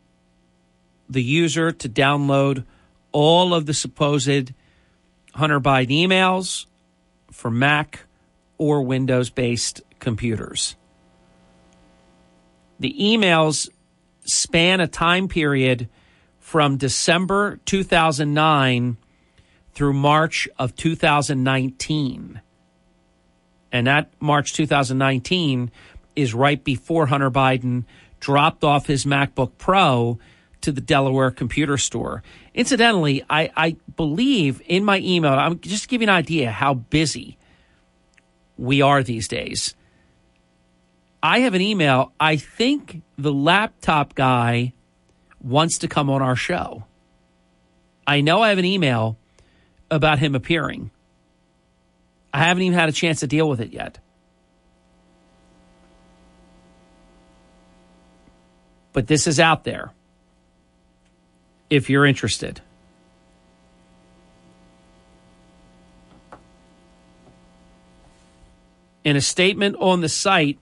the 1.10 1.24
user 1.24 1.72
to 1.72 1.88
download 1.88 2.64
all 3.10 3.52
of 3.52 3.66
the 3.66 3.74
supposed 3.74 4.52
Hunter 5.34 5.58
Biden 5.58 6.06
emails 6.06 6.66
for 7.32 7.50
Mac 7.50 8.04
or 8.56 8.82
Windows 8.82 9.30
based 9.30 9.82
computers. 9.98 10.76
The 12.78 12.94
emails 12.98 13.68
span 14.24 14.80
a 14.80 14.86
time 14.86 15.28
period 15.28 15.88
from 16.38 16.76
December 16.76 17.58
2009 17.64 18.96
through 19.72 19.92
March 19.92 20.48
of 20.58 20.74
2019. 20.76 22.40
And 23.70 23.86
that 23.86 24.10
March 24.20 24.54
2019 24.54 25.70
is 26.16 26.34
right 26.34 26.62
before 26.62 27.06
Hunter 27.06 27.30
Biden 27.30 27.84
dropped 28.20 28.64
off 28.64 28.86
his 28.86 29.04
MacBook 29.04 29.52
Pro 29.58 30.18
to 30.62 30.72
the 30.72 30.80
Delaware 30.80 31.30
computer 31.30 31.76
store. 31.76 32.22
Incidentally, 32.54 33.22
I, 33.30 33.50
I 33.56 33.76
believe 33.96 34.60
in 34.66 34.84
my 34.84 34.98
email, 34.98 35.32
I'm 35.32 35.60
just 35.60 35.84
to 35.84 35.88
give 35.88 36.02
you 36.02 36.06
an 36.06 36.14
idea 36.14 36.50
how 36.50 36.74
busy 36.74 37.38
we 38.56 38.82
are 38.82 39.02
these 39.02 39.28
days. 39.28 39.74
I 41.22 41.40
have 41.40 41.54
an 41.54 41.60
email. 41.60 42.12
I 42.20 42.36
think 42.36 43.02
the 43.16 43.32
laptop 43.32 44.14
guy 44.14 44.72
wants 45.42 45.78
to 45.78 45.88
come 45.88 46.10
on 46.10 46.22
our 46.22 46.36
show. 46.36 46.84
I 48.06 48.20
know 48.20 48.42
I 48.42 48.50
have 48.50 48.58
an 48.58 48.64
email 48.64 49.18
about 49.90 50.18
him 50.18 50.34
appearing. 50.34 50.90
I 52.32 52.44
haven't 52.44 52.62
even 52.62 52.78
had 52.78 52.88
a 52.88 52.92
chance 52.92 53.20
to 53.20 53.26
deal 53.26 53.48
with 53.48 53.60
it 53.60 53.72
yet. 53.72 53.98
But 58.92 59.06
this 59.06 59.26
is 59.26 59.38
out 59.38 59.64
there 59.64 59.92
if 61.70 61.90
you're 61.90 62.06
interested. 62.06 62.60
In 69.04 69.16
a 69.16 69.20
statement 69.20 69.76
on 69.78 70.00
the 70.00 70.08
site, 70.08 70.58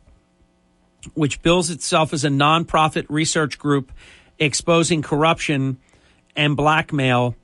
which 1.15 1.43
bills 1.43 1.71
itself 1.71 2.13
as 2.13 2.25
a 2.25 2.29
nonprofit 2.29 3.07
research 3.09 3.59
group 3.59 3.93
exposing 4.39 5.03
corruption 5.03 5.79
and 6.35 6.57
blackmail. 6.57 7.35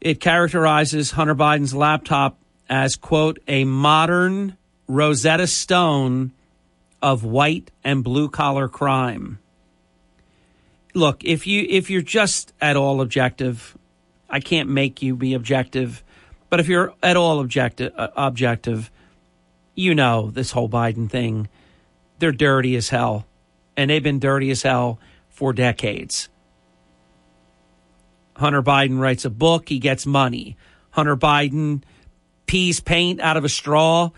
It 0.00 0.20
characterizes 0.20 1.12
Hunter 1.12 1.34
Biden's 1.34 1.74
laptop 1.74 2.36
as, 2.68 2.96
quote, 2.96 3.38
a 3.46 3.64
modern 3.64 4.56
Rosetta 4.88 5.46
Stone 5.46 6.32
of 7.00 7.24
white 7.24 7.70
and 7.82 8.04
blue 8.04 8.28
collar 8.28 8.68
crime. 8.68 9.38
Look, 10.94 11.24
if 11.24 11.46
you 11.46 11.66
if 11.68 11.88
you're 11.88 12.02
just 12.02 12.52
at 12.60 12.76
all 12.76 13.00
objective, 13.00 13.76
I 14.28 14.40
can't 14.40 14.68
make 14.68 15.02
you 15.02 15.16
be 15.16 15.34
objective, 15.34 16.02
but 16.50 16.60
if 16.60 16.68
you're 16.68 16.92
at 17.02 17.16
all 17.16 17.40
objective, 17.40 17.92
uh, 17.96 18.08
objective, 18.14 18.90
you 19.74 19.94
know 19.94 20.30
this 20.30 20.50
whole 20.50 20.68
Biden 20.68 21.10
thing, 21.10 21.48
they're 22.22 22.30
dirty 22.30 22.76
as 22.76 22.88
hell. 22.88 23.26
And 23.76 23.90
they've 23.90 24.02
been 24.02 24.20
dirty 24.20 24.52
as 24.52 24.62
hell 24.62 25.00
for 25.28 25.52
decades. 25.52 26.28
Hunter 28.36 28.62
Biden 28.62 29.00
writes 29.00 29.24
a 29.24 29.30
book, 29.30 29.68
he 29.68 29.80
gets 29.80 30.06
money. 30.06 30.56
Hunter 30.90 31.16
Biden 31.16 31.82
pees 32.46 32.78
paint 32.78 33.20
out 33.20 33.36
of 33.36 33.44
a 33.44 33.48
straw, 33.48 34.10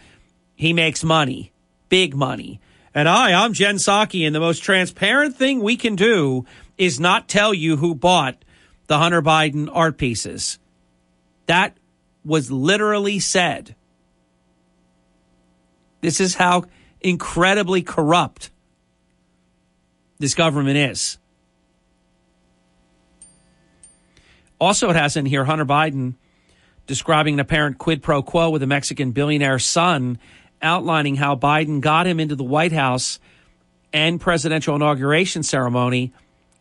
he 0.54 0.74
makes 0.74 1.02
money, 1.02 1.50
big 1.88 2.14
money. 2.14 2.60
And 2.94 3.08
I, 3.08 3.42
I'm 3.42 3.54
Jen 3.54 3.76
Psaki, 3.76 4.26
and 4.26 4.34
the 4.34 4.40
most 4.40 4.62
transparent 4.62 5.36
thing 5.36 5.62
we 5.62 5.78
can 5.78 5.96
do 5.96 6.44
is 6.76 7.00
not 7.00 7.26
tell 7.26 7.54
you 7.54 7.78
who 7.78 7.94
bought 7.94 8.44
the 8.86 8.98
Hunter 8.98 9.22
Biden 9.22 9.70
art 9.72 9.96
pieces. 9.96 10.58
That 11.46 11.76
was 12.22 12.50
literally 12.50 13.18
said. 13.18 13.74
This 16.02 16.20
is 16.20 16.34
how 16.34 16.64
incredibly 17.04 17.82
corrupt 17.82 18.50
this 20.18 20.34
government 20.34 20.76
is. 20.76 21.18
Also, 24.58 24.88
it 24.88 24.96
has 24.96 25.16
in 25.16 25.26
here 25.26 25.44
Hunter 25.44 25.66
Biden 25.66 26.14
describing 26.86 27.34
an 27.34 27.40
apparent 27.40 27.78
quid 27.78 28.02
pro 28.02 28.22
quo 28.22 28.50
with 28.50 28.62
a 28.62 28.66
Mexican 28.66 29.12
billionaire's 29.12 29.66
son, 29.66 30.18
outlining 30.62 31.16
how 31.16 31.36
Biden 31.36 31.80
got 31.80 32.06
him 32.06 32.18
into 32.18 32.34
the 32.34 32.44
White 32.44 32.72
House 32.72 33.20
and 33.92 34.20
presidential 34.20 34.74
inauguration 34.74 35.42
ceremony, 35.42 36.12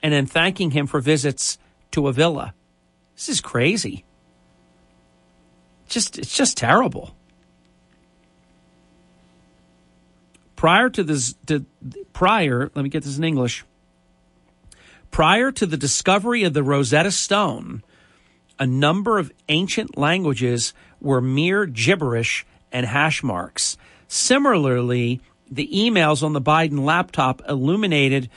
and 0.01 0.13
then 0.13 0.25
thanking 0.25 0.71
him 0.71 0.87
for 0.87 0.99
visits 0.99 1.57
to 1.91 2.07
a 2.07 2.13
villa. 2.13 2.53
This 3.15 3.29
is 3.29 3.41
crazy. 3.41 4.03
Just 5.87 6.17
it's 6.17 6.35
just 6.35 6.57
terrible. 6.57 7.15
Prior 10.63 10.89
to 10.89 11.03
this, 11.03 11.35
to, 11.45 11.65
prior, 12.13 12.71
let 12.73 12.83
me 12.83 12.87
get 12.87 13.03
this 13.03 13.17
in 13.17 13.23
English. 13.25 13.65
Prior 15.11 15.51
to 15.51 15.65
the 15.65 15.75
discovery 15.75 16.45
of 16.45 16.53
the 16.53 16.63
Rosetta 16.63 17.11
Stone, 17.11 17.83
a 18.57 18.65
number 18.65 19.19
of 19.19 19.29
ancient 19.49 19.97
languages 19.97 20.73
were 21.01 21.19
mere 21.19 21.65
gibberish 21.65 22.45
and 22.71 22.85
hash 22.85 23.21
marks. 23.21 23.75
Similarly, 24.07 25.19
the 25.51 25.67
emails 25.67 26.23
on 26.23 26.31
the 26.31 26.39
Biden 26.39 26.85
laptop 26.85 27.41
illuminated 27.49 28.29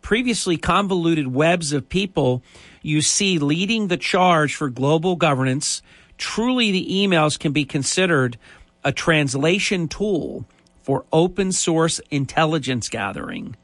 previously 0.00 0.56
convoluted 0.56 1.34
webs 1.34 1.74
of 1.74 1.90
people 1.90 2.42
you 2.80 3.02
see 3.02 3.38
leading 3.38 3.88
the 3.88 3.98
charge 3.98 4.54
for 4.54 4.70
global 4.70 5.16
governance. 5.16 5.82
Truly, 6.16 6.70
the 6.70 6.88
emails 6.90 7.38
can 7.38 7.52
be 7.52 7.66
considered 7.66 8.38
a 8.82 8.90
translation 8.90 9.86
tool 9.86 10.46
for 10.84 11.06
open 11.10 11.50
source 11.50 11.98
intelligence 12.10 12.90
gathering. 12.90 13.56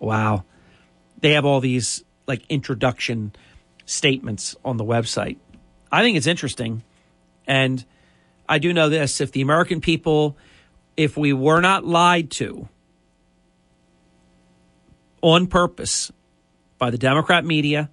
Wow. 0.00 0.44
They 1.20 1.34
have 1.34 1.44
all 1.44 1.60
these 1.60 2.02
like 2.26 2.42
introduction 2.48 3.32
statements 3.86 4.56
on 4.64 4.76
the 4.76 4.84
website. 4.84 5.38
I 5.90 6.02
think 6.02 6.16
it's 6.16 6.26
interesting. 6.26 6.82
And 7.46 7.84
I 8.48 8.58
do 8.58 8.72
know 8.72 8.88
this 8.88 9.20
if 9.20 9.30
the 9.30 9.40
American 9.40 9.80
people, 9.80 10.36
if 10.96 11.16
we 11.16 11.32
were 11.32 11.60
not 11.60 11.84
lied 11.84 12.32
to 12.32 12.68
on 15.22 15.46
purpose 15.46 16.10
by 16.76 16.90
the 16.90 16.98
Democrat 16.98 17.44
media 17.44 17.88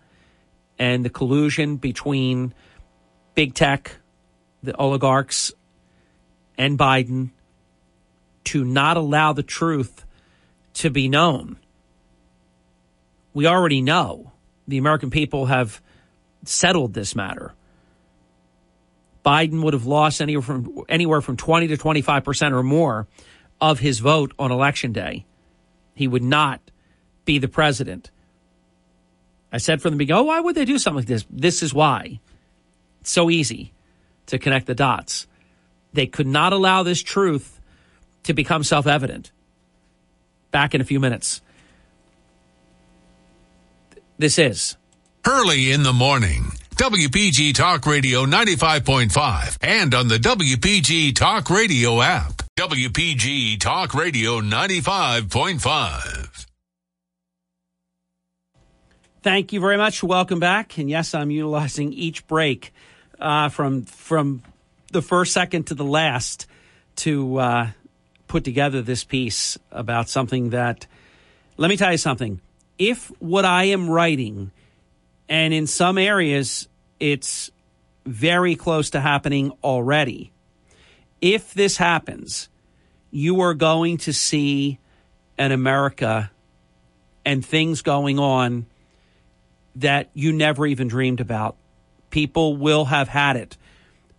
and 0.79 1.05
the 1.05 1.09
collusion 1.11 1.77
between 1.77 2.51
big 3.35 3.53
tech, 3.53 3.97
the 4.63 4.75
oligarchs, 4.75 5.53
and 6.57 6.79
Biden 6.79 7.29
to 8.45 8.63
not 8.63 8.97
allow 8.97 9.33
the 9.33 9.43
truth 9.43 10.05
to 10.75 10.89
be 10.89 11.07
known. 11.09 11.57
We 13.33 13.47
already 13.47 13.81
know 13.81 14.31
the 14.67 14.77
American 14.77 15.09
people 15.09 15.47
have 15.47 15.81
settled 16.43 16.93
this 16.93 17.15
matter. 17.15 17.53
Biden 19.25 19.63
would 19.63 19.73
have 19.73 19.85
lost 19.85 20.21
anywhere 20.21 20.41
from 20.43 20.83
anywhere 20.87 21.21
from 21.21 21.35
20 21.35 21.67
to 21.67 21.77
25 21.77 22.23
percent 22.23 22.53
or 22.53 22.63
more 22.63 23.07
of 23.59 23.79
his 23.79 23.99
vote 23.99 24.33
on 24.37 24.51
election 24.51 24.91
day. 24.91 25.25
He 25.95 26.07
would 26.07 26.23
not 26.23 26.61
be 27.25 27.39
the 27.39 27.47
president. 27.47 28.11
I 29.51 29.57
said 29.57 29.81
from 29.81 29.91
the 29.91 29.97
beginning, 29.97 30.21
oh, 30.21 30.25
why 30.25 30.39
would 30.39 30.55
they 30.55 30.65
do 30.65 30.77
something 30.77 30.99
like 30.99 31.07
this? 31.07 31.25
This 31.29 31.63
is 31.63 31.73
why. 31.73 32.19
It's 33.01 33.11
so 33.11 33.29
easy 33.29 33.73
to 34.27 34.37
connect 34.37 34.67
the 34.67 34.75
dots. 34.75 35.27
They 35.93 36.07
could 36.07 36.27
not 36.27 36.51
allow 36.51 36.83
this 36.83 37.01
truth 37.01 37.54
to 38.25 38.33
become 38.33 38.63
self 38.63 38.85
evident. 38.85 39.31
Back 40.51 40.75
in 40.75 40.81
a 40.81 40.83
few 40.83 40.99
minutes. 40.99 41.41
This 44.17 44.39
is 44.39 44.77
Hurley 45.25 45.71
in 45.71 45.83
the 45.83 45.93
morning. 45.93 46.51
WPG 46.75 47.53
Talk 47.53 47.85
Radio 47.85 48.25
95.5 48.25 49.57
and 49.61 49.95
on 49.95 50.09
the 50.09 50.17
WPG 50.17 51.15
Talk 51.15 51.49
Radio 51.49 52.01
app. 52.01 52.41
WPG 52.57 53.57
Talk 53.59 53.93
Radio 53.93 54.41
95.5. 54.41 56.45
Thank 59.21 59.53
you 59.53 59.59
very 59.59 59.77
much. 59.77 60.03
Welcome 60.03 60.39
back. 60.39 60.77
And 60.77 60.89
yes, 60.89 61.15
I'm 61.15 61.31
utilizing 61.31 61.93
each 61.93 62.27
break 62.27 62.73
uh, 63.19 63.49
from 63.49 63.83
from 63.83 64.43
the 64.91 65.01
first 65.01 65.33
second 65.33 65.67
to 65.67 65.75
the 65.75 65.83
last 65.83 66.47
to 66.97 67.37
uh, 67.37 67.67
put 68.27 68.43
together 68.43 68.81
this 68.81 69.03
piece 69.03 69.57
about 69.71 70.09
something 70.09 70.49
that. 70.49 70.87
Let 71.57 71.69
me 71.69 71.77
tell 71.77 71.91
you 71.91 71.97
something. 71.97 72.41
If 72.77 73.07
what 73.19 73.45
I 73.45 73.65
am 73.65 73.89
writing, 73.89 74.51
and 75.29 75.53
in 75.53 75.67
some 75.67 75.97
areas 75.97 76.67
it's 76.99 77.49
very 78.05 78.55
close 78.55 78.89
to 78.91 78.99
happening 78.99 79.51
already, 79.63 80.31
if 81.21 81.53
this 81.53 81.77
happens, 81.77 82.49
you 83.11 83.41
are 83.41 83.53
going 83.53 83.97
to 83.99 84.13
see 84.13 84.79
an 85.37 85.51
America 85.51 86.31
and 87.25 87.45
things 87.45 87.81
going 87.81 88.19
on 88.19 88.65
that 89.75 90.09
you 90.13 90.31
never 90.31 90.65
even 90.65 90.87
dreamed 90.87 91.19
about. 91.19 91.55
People 92.09 92.57
will 92.57 92.85
have 92.85 93.07
had 93.07 93.35
it. 93.35 93.57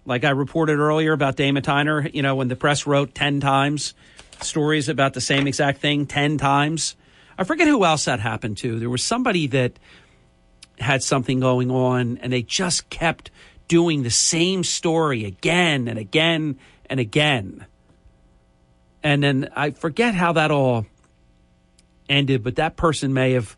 Like 0.07 0.25
I 0.25 0.31
reported 0.31 0.79
earlier 0.79 1.13
about 1.13 1.37
Damon 1.37 1.63
Tyner, 1.63 2.13
you 2.15 2.23
know, 2.23 2.37
when 2.37 2.49
the 2.49 2.57
press 2.57 2.87
wrote 2.87 3.15
10 3.15 3.41
times 3.41 3.95
stories 4.41 4.89
about 4.89 5.15
the 5.15 5.21
same 5.21 5.47
exact 5.47 5.81
thing 5.81 6.07
10 6.07 6.39
times. 6.39 6.97
I 7.39 7.45
forget 7.45 7.69
who 7.69 7.85
else 7.85 8.05
that 8.05 8.21
happened 8.21 8.59
to. 8.59 8.79
There 8.79 8.91
was 8.91 9.03
somebody 9.03 9.47
that 9.49 9.79
had 10.79 11.03
something 11.03 11.41
going 11.41 11.71
on 11.71 12.19
and 12.19 12.33
they 12.33 12.43
just 12.43 12.89
kept 12.89 13.31
doing 13.69 14.03
the 14.03 14.11
same 14.11 14.63
story 14.63 15.25
again 15.25 15.89
and 15.89 15.99
again 15.99 16.59
and 16.89 17.01
again. 17.01 17.67
And 19.03 19.23
then 19.23 19.49
I 19.55 19.71
forget 19.71 20.15
how 20.15 20.33
that 20.33 20.51
all 20.51 20.87
ended, 22.09 22.43
but 22.43 22.57
that 22.57 22.77
person 22.77 23.13
may 23.13 23.33
have 23.33 23.57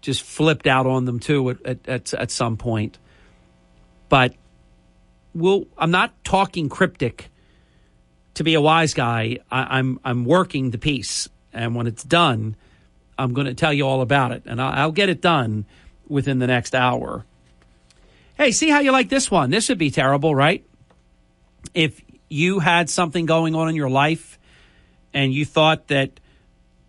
just 0.00 0.22
flipped 0.22 0.66
out 0.66 0.86
on 0.86 1.04
them 1.04 1.18
too 1.18 1.50
at, 1.50 1.66
at, 1.66 1.88
at, 1.88 2.14
at 2.14 2.30
some 2.30 2.56
point. 2.56 2.98
But 4.08 4.34
we'll, 5.34 5.66
I'm 5.76 5.90
not 5.90 6.12
talking 6.24 6.68
cryptic 6.68 7.30
to 8.34 8.44
be 8.44 8.54
a 8.54 8.60
wise 8.60 8.94
guy. 8.94 9.38
I, 9.50 9.78
I'm, 9.78 10.00
I'm 10.04 10.24
working 10.24 10.70
the 10.70 10.78
piece. 10.78 11.28
And 11.52 11.74
when 11.74 11.86
it's 11.86 12.02
done, 12.02 12.56
I'm 13.18 13.32
going 13.32 13.46
to 13.46 13.54
tell 13.54 13.72
you 13.72 13.86
all 13.86 14.00
about 14.00 14.32
it. 14.32 14.42
And 14.46 14.60
I'll, 14.60 14.72
I'll 14.72 14.92
get 14.92 15.08
it 15.08 15.20
done 15.20 15.66
within 16.08 16.38
the 16.38 16.46
next 16.46 16.74
hour. 16.74 17.24
Hey, 18.36 18.50
see 18.50 18.68
how 18.68 18.80
you 18.80 18.90
like 18.90 19.08
this 19.08 19.30
one. 19.30 19.50
This 19.50 19.68
would 19.68 19.78
be 19.78 19.90
terrible, 19.90 20.34
right? 20.34 20.64
If 21.72 22.02
you 22.28 22.58
had 22.58 22.90
something 22.90 23.26
going 23.26 23.54
on 23.54 23.68
in 23.68 23.76
your 23.76 23.90
life 23.90 24.38
and 25.12 25.32
you 25.32 25.44
thought 25.44 25.88
that 25.88 26.18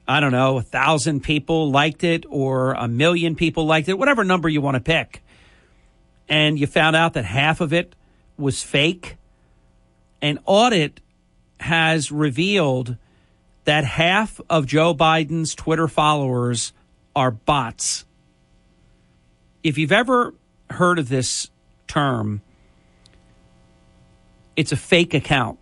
I 0.08 0.20
don't 0.20 0.32
know, 0.32 0.58
a 0.58 0.62
thousand 0.62 1.22
people 1.22 1.72
liked 1.72 2.04
it 2.04 2.26
or 2.30 2.74
a 2.74 2.88
million 2.88 3.36
people 3.36 3.66
liked 3.66 3.90
it, 3.90 3.98
whatever 3.98 4.24
number 4.24 4.48
you 4.48 4.62
want 4.62 4.76
to 4.76 4.82
pick. 4.82 5.24
And 6.30 6.60
you 6.60 6.68
found 6.68 6.96
out 6.96 7.14
that 7.14 7.26
half 7.26 7.62
of 7.62 7.74
it 7.74 7.96
was 8.38 8.64
fake. 8.64 9.18
An 10.22 10.40
audit 10.46 11.02
has 11.60 12.12
revealed 12.12 12.98
that 13.66 13.84
half 13.84 14.40
of 14.50 14.66
Joe 14.66 14.94
Biden's 14.94 15.56
Twitter 15.56 15.88
followers 15.88 16.74
are 17.16 17.32
bots. 17.32 18.06
If 19.64 19.78
you've 19.78 19.92
ever 19.92 20.34
heard 20.70 21.00
of 21.00 21.10
this 21.10 21.50
term, 21.88 22.42
it's 24.56 24.72
a 24.72 24.78
fake 24.78 25.14
account. 25.14 25.60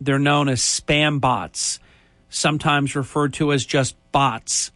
They're 0.00 0.18
known 0.18 0.48
as 0.48 0.60
spam 0.60 1.20
bots 1.20 1.80
sometimes 2.28 2.94
referred 2.94 3.32
to 3.34 3.52
as 3.52 3.64
just 3.64 3.96
bots. 4.12 4.70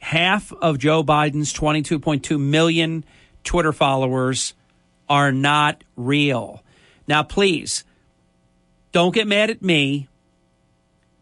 Half 0.00 0.52
of 0.52 0.78
Joe 0.78 1.04
Biden's 1.04 1.52
22.2 1.52 2.40
million 2.40 3.04
Twitter 3.44 3.72
followers 3.72 4.54
are 5.08 5.32
not 5.32 5.84
real. 5.96 6.62
Now, 7.06 7.22
please 7.22 7.84
don't 8.92 9.14
get 9.14 9.26
mad 9.26 9.50
at 9.50 9.62
me. 9.62 10.08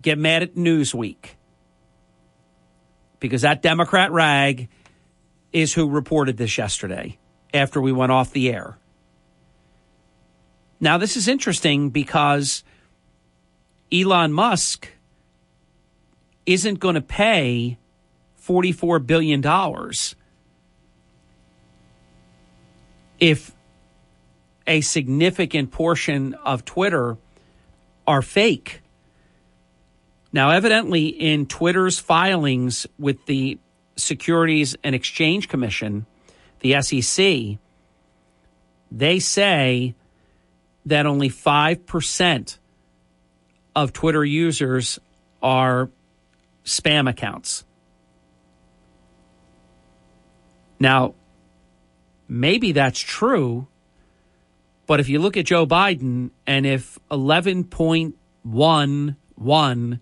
Get 0.02 0.18
mad 0.18 0.42
at 0.42 0.54
Newsweek. 0.54 1.30
Because 3.20 3.42
that 3.42 3.62
Democrat 3.62 4.12
rag 4.12 4.68
is 5.52 5.72
who 5.72 5.88
reported 5.88 6.36
this 6.36 6.58
yesterday 6.58 7.18
after 7.54 7.80
we 7.80 7.92
went 7.92 8.12
off 8.12 8.32
the 8.32 8.50
air. 8.50 8.78
Now, 10.78 10.98
this 10.98 11.16
is 11.16 11.26
interesting 11.28 11.90
because 11.90 12.62
Elon 13.90 14.32
Musk 14.32 14.90
isn't 16.44 16.78
going 16.78 16.94
to 16.94 17.00
pay 17.00 17.78
$44 18.46 19.04
billion 19.04 19.42
if 23.18 23.55
a 24.66 24.80
significant 24.80 25.70
portion 25.70 26.34
of 26.34 26.64
Twitter 26.64 27.16
are 28.06 28.22
fake. 28.22 28.80
Now, 30.32 30.50
evidently, 30.50 31.06
in 31.06 31.46
Twitter's 31.46 31.98
filings 31.98 32.86
with 32.98 33.24
the 33.26 33.58
Securities 33.96 34.76
and 34.84 34.94
Exchange 34.94 35.48
Commission, 35.48 36.06
the 36.60 36.80
SEC, 36.82 37.58
they 38.90 39.18
say 39.18 39.94
that 40.84 41.06
only 41.06 41.28
5% 41.28 42.58
of 43.74 43.92
Twitter 43.92 44.24
users 44.24 44.98
are 45.42 45.90
spam 46.64 47.08
accounts. 47.08 47.64
Now, 50.78 51.14
maybe 52.28 52.72
that's 52.72 53.00
true, 53.00 53.66
but 54.86 55.00
if 55.00 55.08
you 55.08 55.18
look 55.18 55.36
at 55.36 55.46
Joe 55.46 55.66
Biden 55.66 56.30
and 56.46 56.64
if 56.64 57.00
11.11 57.10 60.00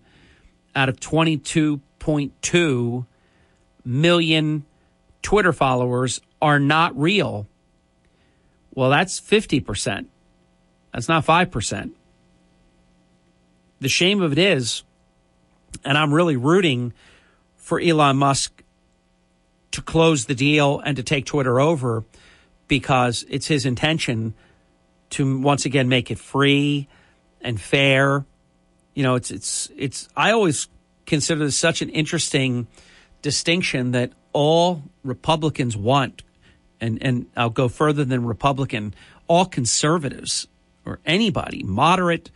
out 0.75 0.89
of 0.89 0.99
22.2 0.99 3.05
million 3.85 4.65
Twitter 5.21 5.53
followers 5.53 6.21
are 6.41 6.59
not 6.59 6.99
real. 6.99 7.47
Well, 8.75 8.89
that's 8.89 9.19
50%. 9.19 10.05
That's 10.93 11.07
not 11.07 11.25
5%. 11.25 11.91
The 13.79 13.89
shame 13.89 14.21
of 14.21 14.31
it 14.31 14.37
is, 14.37 14.83
and 15.83 15.97
I'm 15.97 16.13
really 16.13 16.37
rooting 16.37 16.93
for 17.55 17.79
Elon 17.79 18.17
Musk 18.17 18.63
to 19.71 19.81
close 19.81 20.25
the 20.25 20.35
deal 20.35 20.79
and 20.79 20.95
to 20.97 21.03
take 21.03 21.25
Twitter 21.25 21.59
over 21.59 22.03
because 22.67 23.25
it's 23.29 23.47
his 23.47 23.65
intention 23.65 24.33
to 25.11 25.39
once 25.39 25.65
again 25.65 25.89
make 25.89 26.11
it 26.11 26.19
free 26.19 26.87
and 27.41 27.59
fair. 27.59 28.25
You 28.93 29.03
know, 29.03 29.15
it's 29.15 29.31
it's 29.31 29.69
it's 29.75 30.09
I 30.15 30.31
always 30.31 30.67
consider 31.05 31.45
this 31.45 31.57
such 31.57 31.81
an 31.81 31.89
interesting 31.89 32.67
distinction 33.21 33.91
that 33.91 34.11
all 34.33 34.83
Republicans 35.03 35.77
want 35.77 36.23
and 36.81 37.01
and 37.01 37.27
I'll 37.35 37.49
go 37.49 37.67
further 37.67 38.05
than 38.05 38.25
Republican, 38.25 38.93
all 39.27 39.45
conservatives 39.45 40.47
or 40.85 40.99
anybody, 41.05 41.63
moderate, 41.63 42.31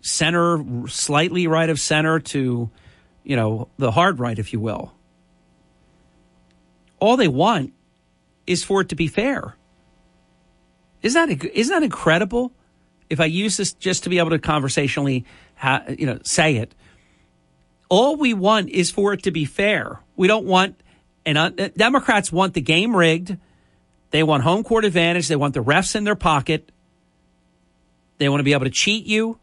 center, 0.00 0.64
slightly 0.88 1.46
right 1.46 1.70
of 1.70 1.78
center 1.78 2.18
to, 2.18 2.70
you 3.22 3.36
know, 3.36 3.68
the 3.78 3.90
hard 3.90 4.18
right, 4.18 4.38
if 4.38 4.52
you 4.52 4.60
will. 4.60 4.92
All 6.98 7.16
they 7.16 7.28
want 7.28 7.72
is 8.46 8.64
for 8.64 8.80
it 8.80 8.88
to 8.88 8.96
be 8.96 9.06
fair. 9.06 9.54
Isn't 11.02 11.28
that 11.28 11.44
isn't 11.44 11.74
that 11.74 11.82
incredible? 11.82 12.52
If 13.08 13.20
I 13.20 13.24
use 13.24 13.56
this 13.56 13.72
just 13.72 14.04
to 14.04 14.10
be 14.10 14.18
able 14.18 14.30
to 14.30 14.38
conversationally, 14.38 15.24
ha, 15.56 15.82
you 15.88 16.06
know, 16.06 16.18
say 16.24 16.56
it, 16.56 16.74
all 17.88 18.16
we 18.16 18.34
want 18.34 18.68
is 18.68 18.90
for 18.90 19.12
it 19.12 19.22
to 19.22 19.30
be 19.30 19.44
fair. 19.44 20.00
We 20.16 20.28
don't 20.28 20.44
want, 20.44 20.78
and 21.24 21.38
uh, 21.38 21.50
Democrats 21.76 22.30
want 22.30 22.54
the 22.54 22.60
game 22.60 22.94
rigged. 22.94 23.36
They 24.10 24.22
want 24.22 24.42
home 24.42 24.62
court 24.62 24.84
advantage. 24.84 25.28
They 25.28 25.36
want 25.36 25.54
the 25.54 25.62
refs 25.62 25.94
in 25.94 26.04
their 26.04 26.16
pocket. 26.16 26.70
They 28.18 28.28
want 28.28 28.40
to 28.40 28.44
be 28.44 28.52
able 28.52 28.64
to 28.64 28.70
cheat 28.70 29.06
you, 29.06 29.38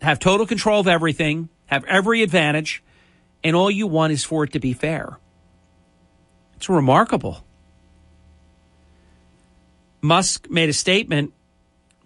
have 0.00 0.18
total 0.18 0.46
control 0.46 0.80
of 0.80 0.88
everything, 0.88 1.48
have 1.66 1.84
every 1.84 2.22
advantage, 2.22 2.82
and 3.44 3.56
all 3.56 3.70
you 3.70 3.86
want 3.86 4.12
is 4.12 4.24
for 4.24 4.44
it 4.44 4.52
to 4.52 4.60
be 4.60 4.72
fair. 4.72 5.18
It's 6.56 6.68
remarkable. 6.68 7.44
Musk 10.02 10.50
made 10.50 10.68
a 10.68 10.72
statement 10.72 11.32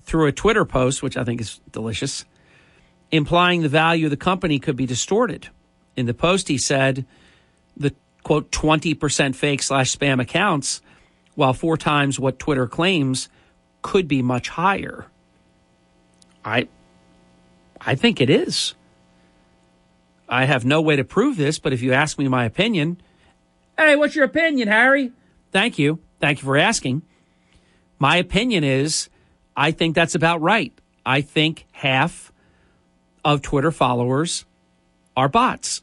through 0.04 0.26
a 0.26 0.32
Twitter 0.32 0.64
post, 0.64 1.02
which 1.02 1.16
I 1.16 1.24
think 1.24 1.40
is 1.40 1.60
delicious, 1.72 2.24
implying 3.10 3.62
the 3.62 3.68
value 3.68 4.06
of 4.06 4.10
the 4.10 4.16
company 4.16 4.58
could 4.58 4.76
be 4.76 4.86
distorted. 4.86 5.48
In 5.96 6.06
the 6.06 6.14
post, 6.14 6.48
he 6.48 6.58
said 6.58 7.06
the 7.76 7.94
quote 8.22 8.50
20% 8.50 9.34
fake 9.34 9.62
slash 9.62 9.96
spam 9.96 10.20
accounts, 10.20 10.82
while 11.34 11.54
four 11.54 11.76
times 11.76 12.20
what 12.20 12.38
Twitter 12.38 12.66
claims, 12.66 13.28
could 13.82 14.06
be 14.06 14.22
much 14.22 14.50
higher. 14.50 15.06
I 16.44 16.68
I 17.80 17.94
think 17.94 18.20
it 18.20 18.30
is. 18.30 18.74
I 20.28 20.44
have 20.44 20.64
no 20.64 20.80
way 20.80 20.96
to 20.96 21.04
prove 21.04 21.36
this, 21.36 21.58
but 21.58 21.72
if 21.72 21.82
you 21.82 21.92
ask 21.92 22.18
me 22.18 22.26
my 22.26 22.44
opinion, 22.44 23.00
hey, 23.78 23.94
what's 23.96 24.16
your 24.16 24.24
opinion, 24.24 24.68
Harry? 24.68 25.12
Thank 25.52 25.78
you. 25.78 26.00
Thank 26.20 26.40
you 26.40 26.46
for 26.46 26.56
asking. 26.56 27.02
My 27.98 28.16
opinion 28.16 28.64
is 28.64 29.08
I 29.56 29.70
think 29.70 29.94
that's 29.94 30.14
about 30.14 30.42
right. 30.42 30.72
I 31.04 31.20
think 31.22 31.66
half 31.72 32.32
of 33.24 33.42
Twitter 33.42 33.70
followers 33.70 34.44
are 35.16 35.28
bots. 35.28 35.82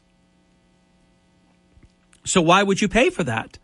So 2.24 2.40
why 2.40 2.62
would 2.62 2.80
you 2.80 2.88
pay 2.88 3.10
for 3.10 3.24
that? 3.24 3.58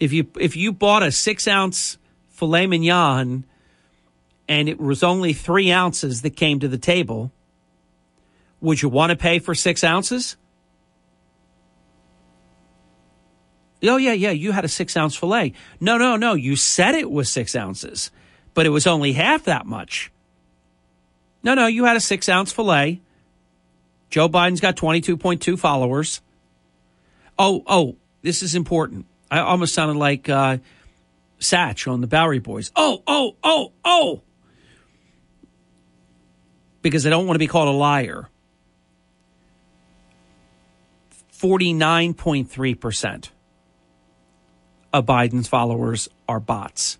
If 0.00 0.12
you 0.12 0.26
if 0.38 0.56
you 0.56 0.72
bought 0.72 1.02
a 1.02 1.12
six 1.12 1.46
ounce 1.46 1.96
filet 2.30 2.66
mignon 2.66 3.46
and 4.48 4.68
it 4.68 4.80
was 4.80 5.02
only 5.02 5.32
three 5.32 5.70
ounces 5.70 6.22
that 6.22 6.36
came 6.36 6.58
to 6.60 6.68
the 6.68 6.78
table, 6.78 7.30
would 8.60 8.82
you 8.82 8.88
want 8.88 9.10
to 9.10 9.16
pay 9.16 9.38
for 9.38 9.54
six 9.54 9.84
ounces? 9.84 10.36
Oh, 13.82 13.96
yeah, 13.96 14.12
yeah, 14.12 14.30
you 14.30 14.52
had 14.52 14.64
a 14.64 14.68
six 14.68 14.96
ounce 14.96 15.16
filet. 15.16 15.54
No, 15.80 15.98
no, 15.98 16.16
no, 16.16 16.34
you 16.34 16.54
said 16.56 16.94
it 16.94 17.10
was 17.10 17.28
six 17.28 17.56
ounces, 17.56 18.10
but 18.54 18.64
it 18.64 18.68
was 18.68 18.86
only 18.86 19.12
half 19.12 19.44
that 19.44 19.66
much. 19.66 20.12
No, 21.42 21.54
no, 21.54 21.66
you 21.66 21.84
had 21.84 21.96
a 21.96 22.00
six 22.00 22.28
ounce 22.28 22.52
filet. 22.52 23.00
Joe 24.10 24.28
Biden's 24.28 24.60
got 24.60 24.76
22.2 24.76 25.58
followers. 25.58 26.20
Oh, 27.38 27.64
oh, 27.66 27.96
this 28.22 28.42
is 28.42 28.54
important. 28.54 29.06
I 29.30 29.40
almost 29.40 29.74
sounded 29.74 29.96
like 29.96 30.28
uh, 30.28 30.58
Sach 31.38 31.88
on 31.88 32.02
the 32.02 32.06
Bowery 32.06 32.38
Boys. 32.38 32.70
Oh, 32.76 33.02
oh, 33.06 33.36
oh, 33.42 33.72
oh. 33.84 34.22
Because 36.82 37.06
I 37.06 37.10
don't 37.10 37.26
want 37.26 37.36
to 37.36 37.38
be 37.40 37.46
called 37.46 37.68
a 37.68 37.72
liar. 37.72 38.28
49.3% 41.40 43.30
of 44.92 45.06
Biden's 45.06 45.48
followers 45.48 46.08
are 46.28 46.40
bots. 46.40 46.98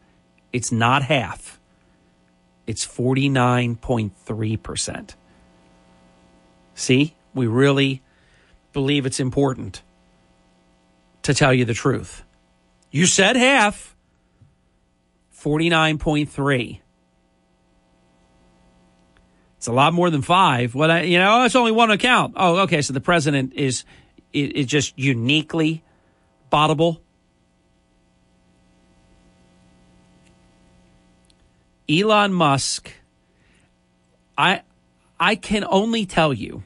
It's 0.53 0.73
not 0.73 1.03
half, 1.03 1.61
it's 2.67 2.87
49.3%. 2.87 5.15
See, 6.75 7.15
we 7.35 7.47
really 7.47 8.01
believe 8.73 9.05
it's 9.07 9.21
important 9.21 9.83
to 11.23 11.33
tell 11.35 11.55
you 11.55 11.65
the 11.65 11.75
truth. 11.75 12.25
You 12.91 13.07
said 13.07 13.37
half, 13.37 13.97
49.3. 15.43 16.81
It's 19.57 19.67
a 19.69 19.73
lot 19.73 19.95
more 19.95 20.11
than 20.11 20.23
five. 20.23 20.75
What 20.75 20.91
I, 20.91 21.03
you 21.03 21.19
know, 21.19 21.45
it's 21.45 21.55
only 21.55 21.71
one 21.71 21.91
account. 21.91 22.35
Oh, 22.37 22.63
okay. 22.63 22.83
So 22.83 22.93
the 22.93 23.01
president 23.01 23.53
is 23.55 23.85
is 24.33 24.67
just 24.67 24.99
uniquely 24.99 25.85
bottable. 26.51 26.99
Elon 31.89 32.33
Musk, 32.33 32.93
I 34.37 34.63
I 35.19 35.37
can 35.37 35.65
only 35.69 36.07
tell 36.07 36.33
you 36.33 36.63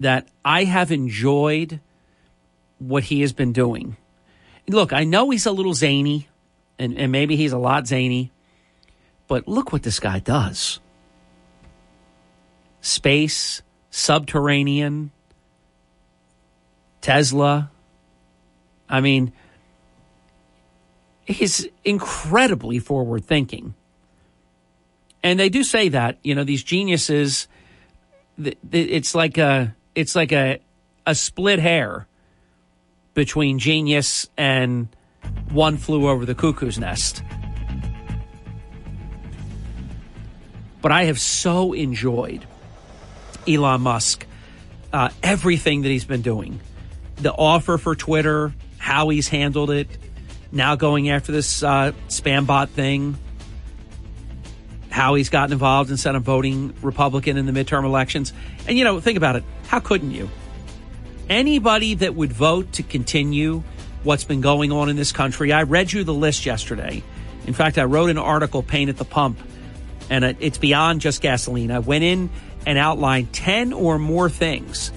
that 0.00 0.28
I 0.44 0.64
have 0.64 0.92
enjoyed 0.92 1.80
what 2.78 3.04
he 3.04 3.20
has 3.22 3.32
been 3.32 3.52
doing. 3.52 3.96
Look, 4.68 4.92
I 4.92 5.04
know 5.04 5.30
he's 5.30 5.46
a 5.46 5.52
little 5.52 5.74
zany, 5.74 6.28
and, 6.78 6.96
and 6.96 7.10
maybe 7.10 7.36
he's 7.36 7.52
a 7.52 7.58
lot 7.58 7.86
zany, 7.86 8.30
but 9.26 9.48
look 9.48 9.72
what 9.72 9.82
this 9.82 9.98
guy 9.98 10.20
does. 10.20 10.80
Space, 12.80 13.62
subterranean, 13.90 15.10
Tesla. 17.00 17.70
I 18.88 19.00
mean, 19.00 19.32
he's 21.28 21.68
incredibly 21.84 22.78
forward 22.78 23.24
thinking. 23.24 23.74
And 25.22 25.38
they 25.38 25.48
do 25.48 25.62
say 25.62 25.90
that, 25.90 26.18
you 26.22 26.34
know, 26.34 26.44
these 26.44 26.62
geniuses, 26.62 27.48
it's 28.72 29.14
like 29.14 29.36
a, 29.36 29.74
it's 29.94 30.14
like 30.16 30.32
a, 30.32 30.60
a 31.06 31.14
split 31.14 31.58
hair 31.58 32.06
between 33.14 33.58
genius 33.58 34.28
and 34.36 34.88
one 35.50 35.76
flew 35.76 36.08
over 36.08 36.24
the 36.24 36.34
cuckoo's 36.34 36.78
nest. 36.78 37.22
But 40.80 40.92
I 40.92 41.04
have 41.04 41.18
so 41.18 41.72
enjoyed 41.72 42.46
Elon 43.46 43.80
Musk, 43.82 44.24
uh, 44.92 45.10
everything 45.22 45.82
that 45.82 45.88
he's 45.88 46.04
been 46.04 46.22
doing. 46.22 46.60
The 47.16 47.32
offer 47.32 47.76
for 47.76 47.96
Twitter, 47.96 48.54
how 48.78 49.08
he's 49.08 49.28
handled 49.28 49.70
it, 49.70 49.88
now 50.52 50.76
going 50.76 51.10
after 51.10 51.32
this 51.32 51.62
uh, 51.62 51.92
spam 52.08 52.46
bot 52.46 52.70
thing, 52.70 53.16
how 54.90 55.14
he's 55.14 55.28
gotten 55.28 55.52
involved 55.52 55.90
instead 55.90 56.14
of 56.14 56.22
voting 56.22 56.74
Republican 56.82 57.36
in 57.36 57.46
the 57.46 57.52
midterm 57.52 57.84
elections. 57.84 58.32
And, 58.66 58.76
you 58.78 58.84
know, 58.84 59.00
think 59.00 59.16
about 59.16 59.36
it. 59.36 59.44
How 59.66 59.80
couldn't 59.80 60.10
you? 60.10 60.28
Anybody 61.28 61.94
that 61.94 62.14
would 62.14 62.32
vote 62.32 62.72
to 62.72 62.82
continue 62.82 63.62
what's 64.02 64.24
been 64.24 64.40
going 64.40 64.72
on 64.72 64.88
in 64.88 64.96
this 64.96 65.12
country, 65.12 65.52
I 65.52 65.64
read 65.64 65.92
you 65.92 66.04
the 66.04 66.14
list 66.14 66.46
yesterday. 66.46 67.02
In 67.46 67.54
fact, 67.54 67.78
I 67.78 67.84
wrote 67.84 68.10
an 68.10 68.18
article, 68.18 68.62
Pain 68.62 68.88
at 68.88 68.96
the 68.96 69.04
Pump, 69.04 69.38
and 70.10 70.24
it's 70.24 70.58
beyond 70.58 71.00
just 71.00 71.20
gasoline. 71.20 71.70
I 71.70 71.80
went 71.80 72.04
in 72.04 72.30
and 72.66 72.78
outlined 72.78 73.32
10 73.32 73.72
or 73.72 73.98
more 73.98 74.28
things 74.28 74.90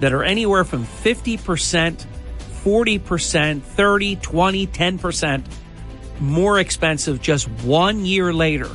that 0.00 0.12
are 0.12 0.24
anywhere 0.24 0.64
from 0.64 0.84
50% 0.84 2.06
40%, 2.66 3.62
30, 3.62 4.16
20, 4.16 4.66
10% 4.66 5.44
more 6.18 6.58
expensive 6.58 7.22
just 7.22 7.48
one 7.62 8.04
year 8.04 8.32
later 8.32 8.70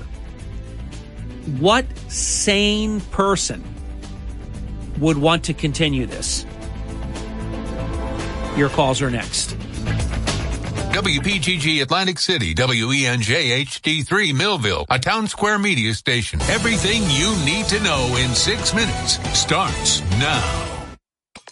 what 1.60 1.86
sane 2.10 3.02
person 3.02 3.64
would 5.00 5.18
want 5.18 5.44
to 5.46 5.54
continue 5.54 6.06
this? 6.06 6.46
Your 8.56 8.70
calls 8.70 9.02
are 9.02 9.10
next. 9.10 9.56
WPGG 10.92 11.82
Atlantic 11.82 12.20
City, 12.20 12.54
WENJ 12.54 13.66
HD3 13.66 14.36
Millville, 14.36 14.86
a 14.90 15.00
town 15.00 15.28
square 15.28 15.58
media 15.58 15.94
station. 15.94 16.42
Everything 16.44 17.02
you 17.10 17.34
need 17.46 17.66
to 17.68 17.82
know 17.82 18.16
in 18.20 18.36
six 18.36 18.74
minutes 18.74 19.18
starts 19.38 20.02
now. 20.20 20.71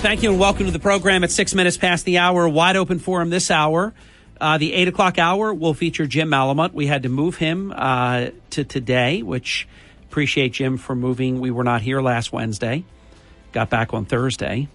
Thank 0.00 0.22
you 0.22 0.30
and 0.30 0.40
welcome 0.40 0.66
to 0.66 0.72
the 0.72 0.78
program 0.78 1.24
at 1.24 1.30
six 1.30 1.54
minutes 1.54 1.76
past 1.76 2.04
the 2.04 2.18
hour. 2.18 2.48
Wide 2.48 2.76
open 2.76 2.98
forum 2.98 3.30
this 3.30 3.50
hour. 3.50 3.94
Uh, 4.40 4.58
the 4.58 4.72
eight 4.72 4.88
o'clock 4.88 5.18
hour 5.18 5.54
will 5.54 5.74
feature 5.74 6.06
Jim 6.06 6.28
Malamut. 6.28 6.72
We 6.72 6.86
had 6.86 7.04
to 7.04 7.08
move 7.08 7.36
him 7.36 7.72
uh, 7.74 8.30
to 8.50 8.64
today, 8.64 9.22
which 9.22 9.68
appreciate 10.08 10.52
Jim 10.52 10.76
for 10.76 10.96
moving. 10.96 11.40
We 11.40 11.50
were 11.50 11.64
not 11.64 11.82
here 11.82 12.00
last 12.00 12.32
Wednesday. 12.32 12.84
Got 13.52 13.70
back 13.70 13.94
on 13.94 14.04
Thursday. 14.04 14.68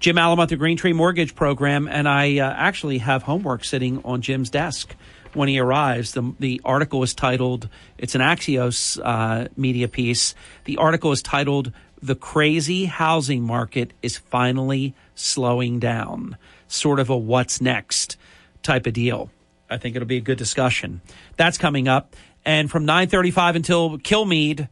Jim 0.00 0.16
Malamut, 0.16 0.48
the 0.48 0.56
Green 0.56 0.76
Tree 0.76 0.94
Mortgage 0.94 1.34
Program, 1.34 1.86
and 1.86 2.08
I 2.08 2.38
uh, 2.38 2.50
actually 2.50 2.98
have 2.98 3.22
homework 3.22 3.64
sitting 3.64 4.02
on 4.04 4.22
Jim's 4.22 4.50
desk 4.50 4.96
when 5.34 5.48
he 5.48 5.58
arrives. 5.60 6.12
The, 6.12 6.34
the 6.40 6.60
article 6.64 7.02
is 7.02 7.14
titled, 7.14 7.68
it's 7.98 8.14
an 8.14 8.20
Axios 8.20 8.98
uh, 9.02 9.48
media 9.56 9.88
piece. 9.88 10.34
The 10.64 10.78
article 10.78 11.12
is 11.12 11.22
titled, 11.22 11.72
The 12.02 12.14
Crazy 12.14 12.86
Housing 12.86 13.42
Market 13.42 13.92
is 14.00 14.16
Finally 14.16 14.94
Slowing 15.14 15.78
Down. 15.78 16.38
Sort 16.66 16.98
of 16.98 17.10
a 17.10 17.16
what's 17.16 17.60
next 17.60 18.16
type 18.62 18.86
of 18.86 18.94
deal. 18.94 19.30
I 19.68 19.76
think 19.76 19.96
it'll 19.96 20.08
be 20.08 20.16
a 20.16 20.22
good 20.22 20.38
discussion. 20.38 21.02
That's 21.36 21.58
coming 21.58 21.88
up. 21.88 22.16
And 22.42 22.70
from 22.70 22.86
935 22.86 23.56
until 23.56 23.98
Kilmeade, 23.98 24.68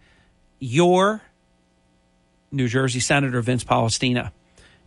your 0.59 1.21
New 2.51 2.67
Jersey 2.67 3.01
Senator 3.01 3.43
Vince 3.43 3.63
Polistina 3.63 4.33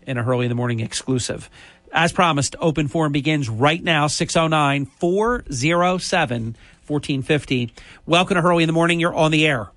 in 0.08 0.18
a 0.18 0.24
Hurley 0.24 0.46
in 0.46 0.50
the 0.50 0.56
Morning 0.56 0.80
exclusive. 0.80 1.48
As 1.94 2.12
promised, 2.12 2.56
open 2.60 2.88
forum 2.88 3.12
begins 3.12 3.50
right 3.50 3.84
now, 3.84 4.08
609 4.08 4.86
407 4.86 6.56
1450. 6.88 7.74
Welcome 8.08 8.36
to 8.36 8.42
Hurley 8.42 8.64
in 8.64 8.68
the 8.68 8.74
Morning. 8.74 9.00
You're 9.00 9.14
on 9.14 9.30
the 9.30 9.46
air. 9.46 9.70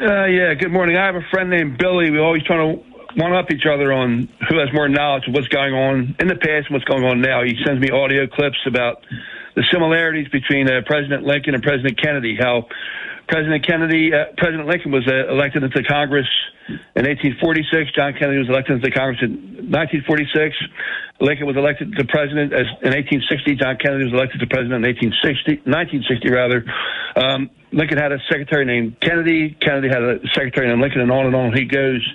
Uh, 0.00 0.24
yeah, 0.24 0.54
good 0.54 0.72
morning. 0.72 0.96
I 0.96 1.04
have 1.04 1.16
a 1.16 1.26
friend 1.30 1.50
named 1.50 1.76
Billy. 1.76 2.10
We 2.10 2.18
always 2.18 2.42
try 2.44 2.56
to 2.56 2.80
one 3.14 3.34
up 3.34 3.52
each 3.52 3.68
other 3.68 3.92
on 3.92 4.26
who 4.48 4.56
has 4.56 4.72
more 4.72 4.88
knowledge 4.88 5.28
of 5.28 5.34
what's 5.34 5.48
going 5.48 5.74
on 5.74 6.16
in 6.18 6.28
the 6.28 6.34
past 6.34 6.72
and 6.72 6.72
what's 6.72 6.88
going 6.88 7.04
on 7.04 7.20
now. 7.20 7.44
He 7.44 7.60
sends 7.62 7.78
me 7.78 7.90
audio 7.92 8.26
clips 8.26 8.56
about 8.66 9.04
the 9.54 9.62
similarities 9.70 10.28
between 10.32 10.66
uh, 10.66 10.80
President 10.86 11.24
Lincoln 11.24 11.52
and 11.52 11.62
President 11.62 12.00
Kennedy. 12.00 12.38
How 12.40 12.68
President 13.28 13.66
Kennedy, 13.68 14.16
uh, 14.16 14.32
President 14.38 14.66
Lincoln 14.66 14.92
was 14.92 15.04
uh, 15.06 15.28
elected 15.28 15.62
into 15.62 15.84
Congress 15.84 16.28
in 16.96 17.04
1846. 17.04 17.92
John 17.92 18.16
Kennedy 18.16 18.40
was 18.40 18.48
elected 18.48 18.80
into 18.80 18.90
Congress 18.96 19.20
in 19.20 19.68
1946. 19.68 20.56
Lincoln 21.20 21.44
was 21.46 21.60
elected 21.60 21.92
to 22.00 22.04
president 22.08 22.56
as, 22.56 22.64
in 22.80 22.96
1860. 22.96 23.60
John 23.60 23.76
Kennedy 23.76 24.08
was 24.08 24.16
elected 24.16 24.40
to 24.40 24.48
president 24.48 24.80
in 24.80 24.88
1860, 24.88 25.68
1960 25.68 26.32
rather. 26.32 26.64
Um, 27.12 27.52
Lincoln 27.72 27.98
had 27.98 28.12
a 28.12 28.18
secretary 28.28 28.64
named 28.64 29.00
Kennedy. 29.00 29.56
Kennedy 29.60 29.88
had 29.88 30.02
a 30.02 30.18
secretary 30.34 30.68
named 30.68 30.80
Lincoln, 30.80 31.00
and 31.00 31.10
on 31.10 31.26
and 31.26 31.34
on 31.34 31.52
he 31.56 31.64
goes. 31.64 32.06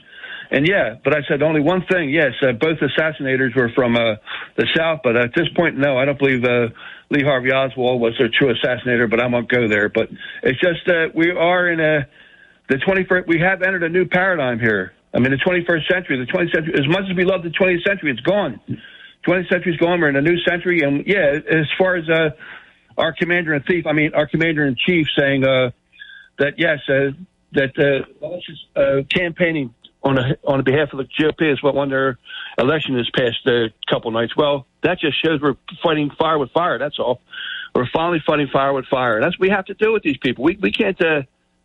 And 0.49 0.67
yeah, 0.67 0.95
but 1.03 1.13
I 1.13 1.19
said 1.27 1.41
only 1.41 1.59
one 1.59 1.83
thing. 1.91 2.09
Yes, 2.09 2.31
uh, 2.41 2.53
both 2.53 2.77
assassinators 2.79 3.55
were 3.55 3.69
from 3.75 3.95
uh, 3.95 4.15
the 4.55 4.67
South, 4.75 5.01
but 5.03 5.17
at 5.17 5.31
this 5.35 5.47
point, 5.55 5.77
no, 5.77 5.97
I 5.97 6.05
don't 6.05 6.17
believe 6.17 6.43
uh, 6.45 6.67
Lee 7.09 7.23
Harvey 7.23 7.51
Oswald 7.51 7.99
was 7.99 8.13
a 8.19 8.29
true 8.29 8.53
assassinator. 8.53 9.09
But 9.09 9.21
I 9.21 9.27
won't 9.27 9.49
go 9.49 9.67
there. 9.67 9.89
But 9.89 10.09
it's 10.43 10.59
just 10.59 10.85
that 10.85 11.11
we 11.13 11.31
are 11.31 11.67
in 11.67 11.79
a 11.79 12.07
the 12.69 12.75
21st. 12.75 13.27
We 13.27 13.39
have 13.39 13.61
entered 13.61 13.83
a 13.83 13.89
new 13.89 14.05
paradigm 14.05 14.59
here. 14.59 14.93
I 15.13 15.19
mean, 15.19 15.31
the 15.31 15.37
21st 15.37 15.87
century, 15.91 16.17
the 16.19 16.31
20th 16.31 16.53
century. 16.53 16.73
As 16.75 16.87
much 16.87 17.09
as 17.09 17.15
we 17.15 17.25
love 17.25 17.43
the 17.43 17.49
20th 17.49 17.83
century, 17.87 18.11
it's 18.11 18.21
gone. 18.21 18.59
20th 19.25 19.49
century's 19.49 19.77
gone. 19.77 19.99
We're 19.99 20.09
in 20.09 20.15
a 20.15 20.21
new 20.21 20.37
century, 20.47 20.81
and 20.83 21.05
yeah, 21.07 21.39
as 21.49 21.65
far 21.77 21.95
as 21.95 22.07
uh, 22.09 22.29
our 22.97 23.13
commander 23.13 23.53
in 23.53 23.63
chief, 23.63 23.85
I 23.85 23.93
mean, 23.93 24.13
our 24.13 24.27
commander 24.27 24.65
in 24.65 24.75
chief 24.75 25.07
saying 25.17 25.43
uh, 25.43 25.71
that 26.39 26.55
yes, 26.57 26.79
uh, 26.89 27.11
that 27.53 27.77
uh, 27.77 28.79
uh, 28.79 29.03
campaigning 29.13 29.73
on 30.03 30.17
a, 30.17 30.37
on 30.45 30.63
behalf 30.63 30.89
of 30.93 30.99
the 30.99 31.05
GOP 31.05 31.51
is 31.51 31.61
what 31.61 31.75
won 31.75 31.89
their 31.89 32.17
election 32.57 32.95
this 32.95 33.09
past 33.15 33.45
uh, 33.45 33.69
couple 33.89 34.11
nights. 34.11 34.35
Well, 34.35 34.65
that 34.83 34.99
just 34.99 35.23
shows 35.23 35.41
we're 35.41 35.55
fighting 35.83 36.11
fire 36.17 36.37
with 36.37 36.51
fire. 36.51 36.77
That's 36.79 36.99
all. 36.99 37.21
We're 37.75 37.87
finally 37.93 38.21
fighting 38.25 38.47
fire 38.51 38.73
with 38.73 38.85
fire. 38.85 39.21
That's 39.21 39.37
what 39.37 39.47
we 39.47 39.49
have 39.49 39.65
to 39.65 39.73
do 39.73 39.93
with 39.93 40.03
these 40.03 40.17
people. 40.17 40.43
We 40.43 40.57
we 40.61 40.71
can't. 40.71 40.99
Uh, 41.01 41.23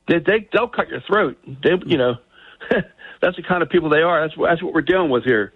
they, 0.08 0.18
they 0.18 0.48
they'll 0.52 0.68
cut 0.68 0.88
your 0.88 1.00
throat. 1.00 1.38
They 1.46 1.70
you 1.86 1.98
know. 1.98 2.16
that's 3.20 3.36
the 3.36 3.42
kind 3.42 3.62
of 3.62 3.70
people 3.70 3.88
they 3.88 4.02
are. 4.02 4.20
That's 4.20 4.38
that's 4.38 4.62
what 4.62 4.74
we're 4.74 4.82
dealing 4.82 5.10
with 5.10 5.24
here. 5.24 5.52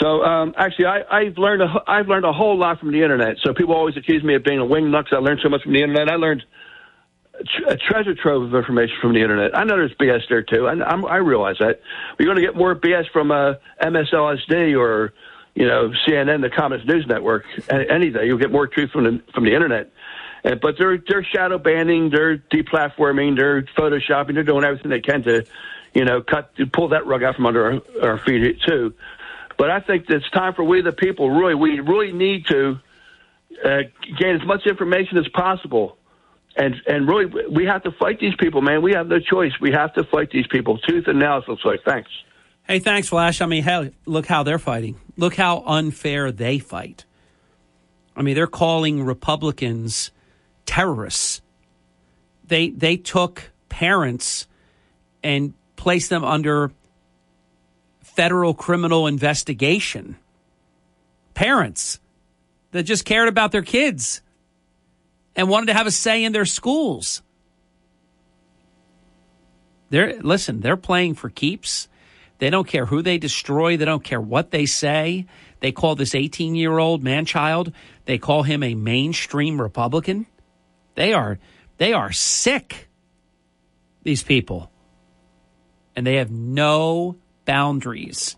So 0.00 0.24
um, 0.24 0.54
actually, 0.56 0.86
I, 0.86 1.02
I've 1.10 1.38
learned 1.38 1.62
a, 1.62 1.82
I've 1.86 2.08
learned 2.08 2.24
a 2.24 2.32
whole 2.32 2.58
lot 2.58 2.80
from 2.80 2.92
the 2.92 3.02
internet. 3.02 3.36
So 3.42 3.52
people 3.52 3.74
always 3.74 3.96
accuse 3.96 4.22
me 4.22 4.34
of 4.34 4.44
being 4.44 4.58
a 4.58 4.64
wing 4.64 4.90
nut 4.90 5.04
because 5.04 5.16
I 5.16 5.20
learned 5.20 5.40
so 5.42 5.48
much 5.48 5.62
from 5.62 5.72
the 5.72 5.82
internet. 5.82 6.08
I 6.08 6.16
learned 6.16 6.44
a 7.68 7.76
treasure 7.76 8.14
trove 8.14 8.42
of 8.44 8.54
information 8.54 8.94
from 9.00 9.14
the 9.14 9.20
internet. 9.20 9.56
I 9.56 9.64
know 9.64 9.76
there's 9.76 9.94
BS 9.94 10.28
there 10.28 10.42
too. 10.42 10.66
I, 10.66 10.72
I'm, 10.72 11.04
I 11.04 11.16
realize 11.16 11.56
that. 11.60 11.80
But 12.16 12.24
you're 12.24 12.34
going 12.34 12.44
to 12.44 12.50
get 12.50 12.56
more 12.56 12.74
BS 12.74 13.10
from 13.12 13.30
uh, 13.30 13.54
MSLSD 13.82 14.78
or 14.78 15.12
you 15.54 15.66
know 15.66 15.92
CNN, 16.06 16.40
the 16.40 16.50
Commons 16.50 16.86
News 16.86 17.06
Network, 17.06 17.44
any 17.70 18.10
day. 18.10 18.26
You'll 18.26 18.38
get 18.38 18.52
more 18.52 18.66
truth 18.66 18.90
from 18.90 19.04
the 19.04 19.22
from 19.34 19.44
the 19.44 19.54
internet. 19.54 19.92
Uh, 20.44 20.54
but 20.56 20.76
they're 20.78 20.98
they're 21.06 21.24
shadow 21.24 21.58
banning, 21.58 22.10
they're 22.10 22.38
deplatforming, 22.38 23.36
they're 23.36 23.62
photoshopping, 23.78 24.34
they're 24.34 24.42
doing 24.42 24.64
everything 24.64 24.90
they 24.90 25.00
can 25.00 25.22
to, 25.22 25.44
you 25.94 26.04
know, 26.04 26.20
cut 26.20 26.52
pull 26.72 26.88
that 26.88 27.06
rug 27.06 27.22
out 27.22 27.36
from 27.36 27.46
under 27.46 27.82
our, 28.02 28.10
our 28.10 28.18
feet 28.18 28.60
too. 28.66 28.94
But 29.62 29.70
I 29.70 29.78
think 29.78 30.06
it's 30.08 30.28
time 30.30 30.54
for 30.54 30.64
we 30.64 30.82
the 30.82 30.90
people 30.90 31.30
really 31.30 31.54
we 31.54 31.78
really 31.78 32.10
need 32.10 32.46
to 32.46 32.80
uh, 33.64 33.68
gain 34.18 34.34
as 34.34 34.44
much 34.44 34.66
information 34.66 35.18
as 35.18 35.28
possible 35.28 35.98
and 36.56 36.74
and 36.84 37.06
really 37.06 37.26
we 37.48 37.66
have 37.66 37.84
to 37.84 37.92
fight 37.92 38.18
these 38.18 38.34
people, 38.40 38.60
man. 38.60 38.82
We 38.82 38.94
have 38.94 39.06
no 39.06 39.20
choice. 39.20 39.52
We 39.60 39.70
have 39.70 39.94
to 39.94 40.02
fight 40.02 40.32
these 40.32 40.48
people 40.48 40.78
tooth 40.78 41.04
and 41.06 41.20
nail. 41.20 41.44
Looks 41.46 41.64
like. 41.64 41.78
Thanks. 41.84 42.10
Hey, 42.66 42.80
thanks, 42.80 43.08
Flash. 43.08 43.40
I 43.40 43.46
mean, 43.46 43.62
hell, 43.62 43.88
look 44.04 44.26
how 44.26 44.42
they're 44.42 44.58
fighting. 44.58 45.00
Look 45.16 45.36
how 45.36 45.62
unfair 45.64 46.32
they 46.32 46.58
fight. 46.58 47.04
I 48.16 48.22
mean, 48.22 48.34
they're 48.34 48.48
calling 48.48 49.04
Republicans 49.04 50.10
terrorists. 50.66 51.40
They 52.48 52.70
they 52.70 52.96
took 52.96 53.52
parents 53.68 54.48
and 55.22 55.54
placed 55.76 56.10
them 56.10 56.24
under 56.24 56.72
federal 58.14 58.54
criminal 58.54 59.06
investigation. 59.06 60.16
Parents 61.34 61.98
that 62.72 62.84
just 62.84 63.04
cared 63.04 63.28
about 63.28 63.52
their 63.52 63.62
kids 63.62 64.22
and 65.34 65.48
wanted 65.48 65.66
to 65.66 65.74
have 65.74 65.86
a 65.86 65.90
say 65.90 66.24
in 66.24 66.32
their 66.32 66.44
schools. 66.44 67.22
They're 69.90 70.20
listen, 70.20 70.60
they're 70.60 70.76
playing 70.76 71.14
for 71.14 71.30
keeps. 71.30 71.88
They 72.38 72.50
don't 72.50 72.66
care 72.66 72.86
who 72.86 73.02
they 73.02 73.18
destroy, 73.18 73.76
they 73.76 73.84
don't 73.84 74.04
care 74.04 74.20
what 74.20 74.50
they 74.50 74.66
say. 74.66 75.26
They 75.60 75.70
call 75.70 75.94
this 75.94 76.12
18-year-old 76.12 77.04
man 77.04 77.24
child, 77.24 77.72
they 78.04 78.18
call 78.18 78.42
him 78.42 78.62
a 78.62 78.74
mainstream 78.74 79.60
Republican. 79.60 80.26
They 80.96 81.12
are 81.12 81.38
they 81.78 81.92
are 81.92 82.12
sick. 82.12 82.88
These 84.02 84.22
people. 84.22 84.70
And 85.94 86.06
they 86.06 86.16
have 86.16 86.30
no 86.30 87.16
boundaries. 87.52 88.34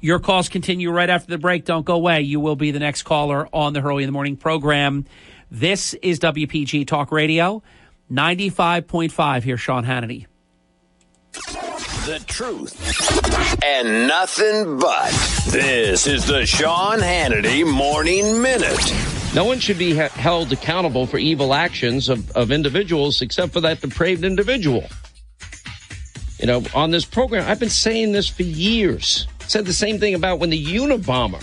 Your 0.00 0.20
calls 0.20 0.48
continue 0.48 0.92
right 0.92 1.10
after 1.10 1.28
the 1.28 1.38
break. 1.38 1.64
Don't 1.64 1.84
go 1.84 1.96
away. 1.96 2.20
You 2.20 2.38
will 2.38 2.54
be 2.54 2.70
the 2.70 2.78
next 2.78 3.02
caller 3.02 3.48
on 3.52 3.72
the 3.72 3.80
Hurley 3.80 4.04
in 4.04 4.06
the 4.06 4.12
Morning 4.12 4.36
program. 4.36 5.06
This 5.50 5.94
is 5.94 6.20
WPG 6.20 6.86
Talk 6.86 7.10
Radio, 7.10 7.64
95.5. 8.12 9.42
Here's 9.42 9.60
Sean 9.60 9.84
Hannity. 9.84 10.26
The 11.32 12.22
truth 12.28 13.64
and 13.64 14.06
nothing 14.06 14.78
but. 14.78 15.10
This 15.50 16.06
is 16.06 16.24
the 16.24 16.46
Sean 16.46 17.00
Hannity 17.00 17.68
Morning 17.68 18.40
Minute. 18.40 18.94
No 19.34 19.44
one 19.44 19.58
should 19.58 19.78
be 19.78 19.94
held 19.94 20.52
accountable 20.52 21.08
for 21.08 21.18
evil 21.18 21.54
actions 21.54 22.08
of, 22.08 22.30
of 22.36 22.52
individuals 22.52 23.20
except 23.20 23.52
for 23.52 23.62
that 23.62 23.80
depraved 23.80 24.22
individual. 24.22 24.84
You 26.42 26.48
know, 26.48 26.64
on 26.74 26.90
this 26.90 27.04
program, 27.04 27.48
I've 27.48 27.60
been 27.60 27.70
saying 27.70 28.10
this 28.10 28.28
for 28.28 28.42
years. 28.42 29.28
Said 29.46 29.64
the 29.64 29.72
same 29.72 30.00
thing 30.00 30.14
about 30.14 30.40
when 30.40 30.50
the 30.50 30.62
Unabomber, 30.64 31.40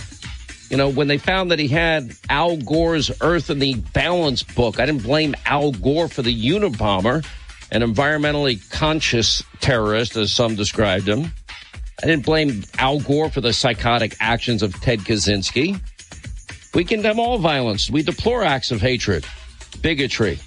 you 0.70 0.76
know, 0.76 0.90
when 0.90 1.08
they 1.08 1.16
found 1.16 1.50
that 1.50 1.58
he 1.58 1.68
had 1.68 2.12
Al 2.28 2.58
Gore's 2.58 3.10
Earth 3.22 3.48
in 3.48 3.60
the 3.60 3.76
Balance 3.94 4.42
book. 4.42 4.78
I 4.78 4.84
didn't 4.84 5.02
blame 5.02 5.34
Al 5.46 5.72
Gore 5.72 6.08
for 6.08 6.20
the 6.20 6.50
Unabomber, 6.50 7.24
an 7.72 7.80
environmentally 7.80 8.60
conscious 8.70 9.42
terrorist, 9.60 10.16
as 10.16 10.34
some 10.34 10.54
described 10.54 11.08
him. 11.08 11.32
I 12.02 12.06
didn't 12.06 12.26
blame 12.26 12.64
Al 12.76 13.00
Gore 13.00 13.30
for 13.30 13.40
the 13.40 13.54
psychotic 13.54 14.16
actions 14.20 14.62
of 14.62 14.78
Ted 14.82 14.98
Kaczynski. 15.00 15.80
We 16.74 16.84
condemn 16.84 17.18
all 17.18 17.38
violence. 17.38 17.90
We 17.90 18.02
deplore 18.02 18.44
acts 18.44 18.70
of 18.70 18.82
hatred, 18.82 19.24
bigotry. 19.80 20.40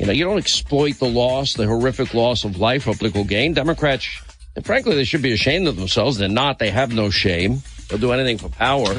You 0.00 0.06
know, 0.06 0.12
you 0.12 0.24
don't 0.24 0.38
exploit 0.38 0.98
the 0.98 1.10
loss, 1.10 1.52
the 1.52 1.66
horrific 1.66 2.14
loss 2.14 2.44
of 2.44 2.58
life 2.58 2.84
for 2.84 2.94
political 2.94 3.22
gain. 3.22 3.52
Democrats, 3.52 4.08
frankly, 4.64 4.94
they 4.94 5.04
should 5.04 5.20
be 5.20 5.32
ashamed 5.32 5.68
of 5.68 5.76
themselves. 5.76 6.16
They're 6.16 6.26
not. 6.26 6.58
They 6.58 6.70
have 6.70 6.90
no 6.90 7.10
shame. 7.10 7.60
They'll 7.86 7.98
do 7.98 8.12
anything 8.12 8.38
for 8.38 8.48
power. 8.48 8.94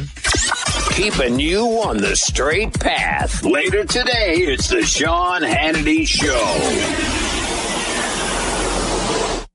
Keeping 0.92 1.40
you 1.40 1.66
on 1.82 1.98
the 1.98 2.16
straight 2.16 2.80
path. 2.80 3.44
Later 3.44 3.84
today, 3.84 4.36
it's 4.36 4.68
the 4.68 4.84
Sean 4.84 5.42
Hannity 5.42 6.06
Show. 6.06 7.21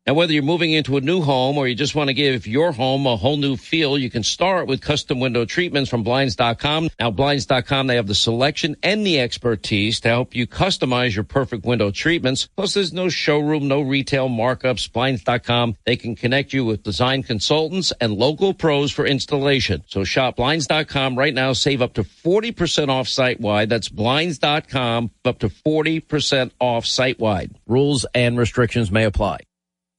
And 0.07 0.15
whether 0.15 0.33
you're 0.33 0.45
moving 0.45 0.71
into 0.71 0.97
a 0.97 1.01
new 1.01 1.21
home 1.21 1.59
or 1.59 1.67
you 1.67 1.75
just 1.75 1.97
want 1.97 2.09
to 2.09 2.15
give 2.15 2.47
your 2.47 2.71
home 2.71 3.07
a 3.07 3.17
whole 3.17 3.37
new 3.37 3.57
feel, 3.57 3.99
you 3.99 4.09
can 4.09 4.23
start 4.23 4.69
with 4.69 4.81
custom 4.81 5.19
window 5.19 5.45
treatments 5.45 5.91
from 5.91 6.05
Blinds.com. 6.05 6.91
Now, 7.01 7.11
Blinds.com, 7.11 7.89
they 7.89 7.97
have 7.97 8.07
the 8.07 8.15
selection 8.15 8.77
and 8.85 9.05
the 9.05 9.19
expertise 9.19 9.99
to 10.01 10.09
help 10.09 10.37
you 10.37 10.47
customize 10.47 11.17
your 11.17 11.25
perfect 11.25 11.65
window 11.65 11.91
treatments. 11.91 12.47
Plus, 12.55 12.75
there's 12.75 12.93
no 12.93 13.09
showroom, 13.09 13.67
no 13.67 13.81
retail 13.81 14.29
markups. 14.29 14.93
Blinds.com, 14.93 15.77
they 15.85 15.97
can 15.97 16.15
connect 16.15 16.53
you 16.53 16.65
with 16.65 16.85
design 16.85 17.25
consultants 17.25 17.93
and 18.01 18.13
local 18.13 18.55
pros 18.55 18.93
for 18.93 19.05
installation. 19.05 19.83
So 19.89 20.05
shop 20.05 20.37
Blinds.com 20.37 21.19
right 21.19 21.35
now. 21.35 21.53
Save 21.53 21.83
up 21.83 21.95
to 21.95 22.05
40% 22.05 22.91
off 22.91 23.09
site 23.09 23.41
wide. 23.41 23.71
That's 23.71 23.89
Blinds.com, 23.89 25.11
up 25.25 25.41
to 25.41 25.49
40% 25.49 26.53
off 26.61 26.87
site 26.87 27.19
wide. 27.19 27.57
Rules 27.67 28.07
and 28.15 28.39
restrictions 28.39 28.93
may 28.93 29.03
apply. 29.03 29.46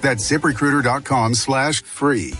That's 0.00 0.30
ziprecruiter.com 0.30 1.34
slash 1.34 1.82
free. 1.82 2.34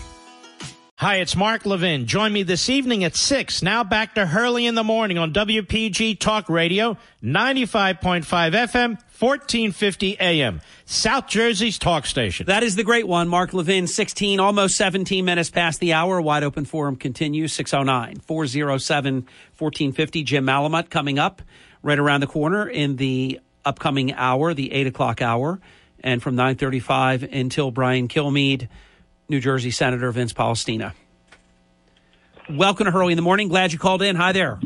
Hi, 1.01 1.15
it's 1.15 1.35
Mark 1.35 1.65
Levin. 1.65 2.05
Join 2.05 2.31
me 2.31 2.43
this 2.43 2.69
evening 2.69 3.03
at 3.03 3.15
6. 3.15 3.63
Now 3.63 3.83
back 3.83 4.13
to 4.13 4.27
Hurley 4.27 4.67
in 4.67 4.75
the 4.75 4.83
morning 4.83 5.17
on 5.17 5.33
WPG 5.33 6.19
Talk 6.19 6.47
Radio, 6.47 6.95
95.5 7.23 8.23
FM, 8.23 8.89
1450 9.17 10.17
AM. 10.19 10.61
South 10.85 11.25
Jersey's 11.25 11.79
talk 11.79 12.05
station. 12.05 12.45
That 12.45 12.61
is 12.61 12.75
the 12.75 12.83
great 12.83 13.07
one. 13.07 13.27
Mark 13.29 13.51
Levin, 13.51 13.87
16, 13.87 14.39
almost 14.39 14.77
17 14.77 15.25
minutes 15.25 15.49
past 15.49 15.79
the 15.79 15.93
hour. 15.93 16.21
Wide 16.21 16.43
open 16.43 16.65
forum 16.65 16.95
continues, 16.95 17.51
609 17.53 18.19
407 18.19 19.15
1450. 19.57 20.23
Jim 20.23 20.45
Malamut 20.45 20.91
coming 20.91 21.17
up 21.17 21.41
right 21.81 21.97
around 21.97 22.19
the 22.19 22.27
corner 22.27 22.69
in 22.69 22.97
the 22.97 23.39
upcoming 23.65 24.13
hour, 24.13 24.53
the 24.53 24.71
8 24.71 24.85
o'clock 24.85 25.23
hour. 25.23 25.59
And 26.01 26.21
from 26.21 26.35
935 26.35 27.23
until 27.23 27.71
Brian 27.71 28.07
Kilmeade 28.07 28.67
New 29.29 29.39
Jersey 29.39 29.71
Senator 29.71 30.11
Vince 30.11 30.33
Polistina. 30.33 30.93
Welcome 32.49 32.85
to 32.85 32.91
Hurley 32.91 33.13
in 33.13 33.15
the 33.15 33.21
Morning. 33.21 33.47
Glad 33.47 33.71
you 33.71 33.79
called 33.79 34.01
in. 34.01 34.17
Hi 34.17 34.33
there. 34.33 34.59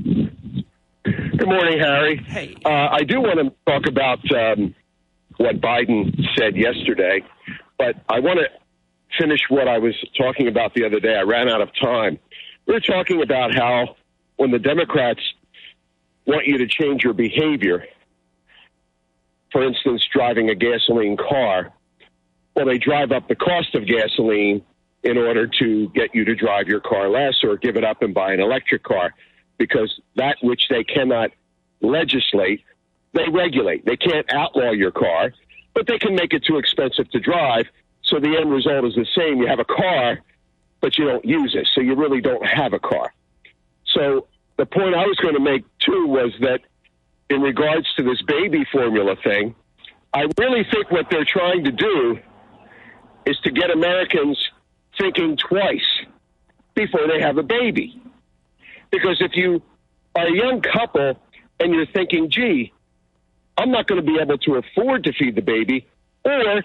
Good 1.03 1.47
morning, 1.47 1.79
Harry. 1.79 2.17
Hey. 2.17 2.55
Uh, 2.65 2.69
I 2.69 3.03
do 3.03 3.21
want 3.21 3.37
to 3.39 3.53
talk 3.71 3.85
about 3.87 4.19
um, 4.31 4.73
what 5.37 5.61
Biden 5.61 6.19
said 6.35 6.55
yesterday, 6.55 7.21
but 7.77 7.95
I 8.09 8.19
want 8.21 8.39
to 8.39 8.47
finish 9.19 9.41
what 9.49 9.67
I 9.67 9.77
was 9.77 9.93
talking 10.17 10.47
about 10.47 10.73
the 10.73 10.85
other 10.85 10.99
day. 10.99 11.15
I 11.15 11.21
ran 11.21 11.47
out 11.47 11.61
of 11.61 11.69
time. 11.79 12.17
We 12.65 12.73
were 12.73 12.79
talking 12.79 13.21
about 13.21 13.53
how 13.53 13.95
when 14.37 14.49
the 14.49 14.59
Democrats 14.59 15.21
want 16.25 16.47
you 16.47 16.57
to 16.57 16.67
change 16.67 17.03
your 17.03 17.13
behavior, 17.13 17.85
for 19.55 19.63
instance, 19.63 20.05
driving 20.11 20.49
a 20.49 20.55
gasoline 20.55 21.15
car, 21.15 21.71
well, 22.57 22.65
they 22.65 22.77
drive 22.77 23.13
up 23.13 23.29
the 23.29 23.35
cost 23.35 23.73
of 23.73 23.87
gasoline 23.87 24.61
in 25.01 25.17
order 25.17 25.47
to 25.47 25.87
get 25.95 26.13
you 26.13 26.25
to 26.25 26.35
drive 26.35 26.67
your 26.67 26.81
car 26.81 27.07
less 27.07 27.35
or 27.41 27.55
give 27.55 27.77
it 27.77 27.85
up 27.85 28.01
and 28.01 28.13
buy 28.13 28.33
an 28.33 28.41
electric 28.41 28.83
car 28.83 29.13
because 29.57 29.97
that 30.17 30.35
which 30.41 30.67
they 30.69 30.83
cannot 30.83 31.31
legislate, 31.79 32.65
they 33.13 33.29
regulate. 33.31 33.85
They 33.85 33.95
can't 33.95 34.25
outlaw 34.33 34.71
your 34.71 34.91
car, 34.91 35.31
but 35.73 35.87
they 35.87 35.99
can 35.99 36.15
make 36.15 36.33
it 36.33 36.43
too 36.43 36.57
expensive 36.57 37.09
to 37.11 37.21
drive. 37.21 37.67
So 38.03 38.19
the 38.19 38.35
end 38.37 38.51
result 38.51 38.83
is 38.83 38.95
the 38.95 39.07
same. 39.15 39.41
You 39.41 39.47
have 39.47 39.59
a 39.59 39.63
car, 39.63 40.19
but 40.81 40.97
you 40.97 41.05
don't 41.05 41.23
use 41.23 41.55
it. 41.55 41.69
So 41.73 41.79
you 41.79 41.95
really 41.95 42.19
don't 42.19 42.45
have 42.45 42.73
a 42.73 42.79
car. 42.79 43.13
So 43.93 44.27
the 44.57 44.65
point 44.65 44.95
I 44.95 45.05
was 45.05 45.15
going 45.21 45.35
to 45.35 45.39
make 45.39 45.63
too 45.79 46.07
was 46.07 46.33
that 46.41 46.59
in 47.29 47.41
regards 47.41 47.87
to 47.95 48.03
this 48.03 48.21
baby 48.21 48.65
formula 48.71 49.15
thing, 49.23 49.55
I 50.13 50.27
really 50.39 50.63
think 50.71 50.91
what 50.91 51.07
they're 51.09 51.25
trying 51.25 51.63
to 51.65 51.71
do 51.71 52.19
is 53.25 53.37
to 53.43 53.51
get 53.51 53.71
Americans 53.71 54.37
thinking 54.97 55.37
twice 55.37 56.05
before 56.73 57.07
they 57.07 57.21
have 57.21 57.37
a 57.37 57.43
baby. 57.43 57.99
Because 58.91 59.17
if 59.19 59.35
you 59.35 59.61
are 60.15 60.27
a 60.27 60.35
young 60.35 60.61
couple 60.61 61.19
and 61.59 61.73
you're 61.73 61.87
thinking, 61.87 62.29
gee, 62.29 62.71
I'm 63.57 63.71
not 63.71 63.87
going 63.87 64.03
to 64.03 64.05
be 64.05 64.19
able 64.21 64.37
to 64.39 64.55
afford 64.55 65.05
to 65.05 65.13
feed 65.13 65.35
the 65.35 65.41
baby, 65.41 65.87
or 66.23 66.63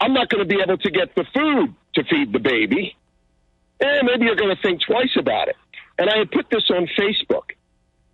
I'm 0.00 0.12
not 0.12 0.28
going 0.30 0.46
to 0.46 0.48
be 0.48 0.60
able 0.60 0.78
to 0.78 0.90
get 0.90 1.14
the 1.14 1.24
food 1.34 1.74
to 1.94 2.04
feed 2.04 2.32
the 2.32 2.38
baby, 2.38 2.96
and 3.80 4.06
maybe 4.06 4.24
you're 4.24 4.36
going 4.36 4.54
to 4.54 4.62
think 4.62 4.80
twice 4.82 5.16
about 5.18 5.48
it. 5.48 5.56
And 5.98 6.08
I 6.08 6.18
had 6.18 6.30
put 6.30 6.48
this 6.50 6.70
on 6.70 6.88
Facebook. 6.98 7.50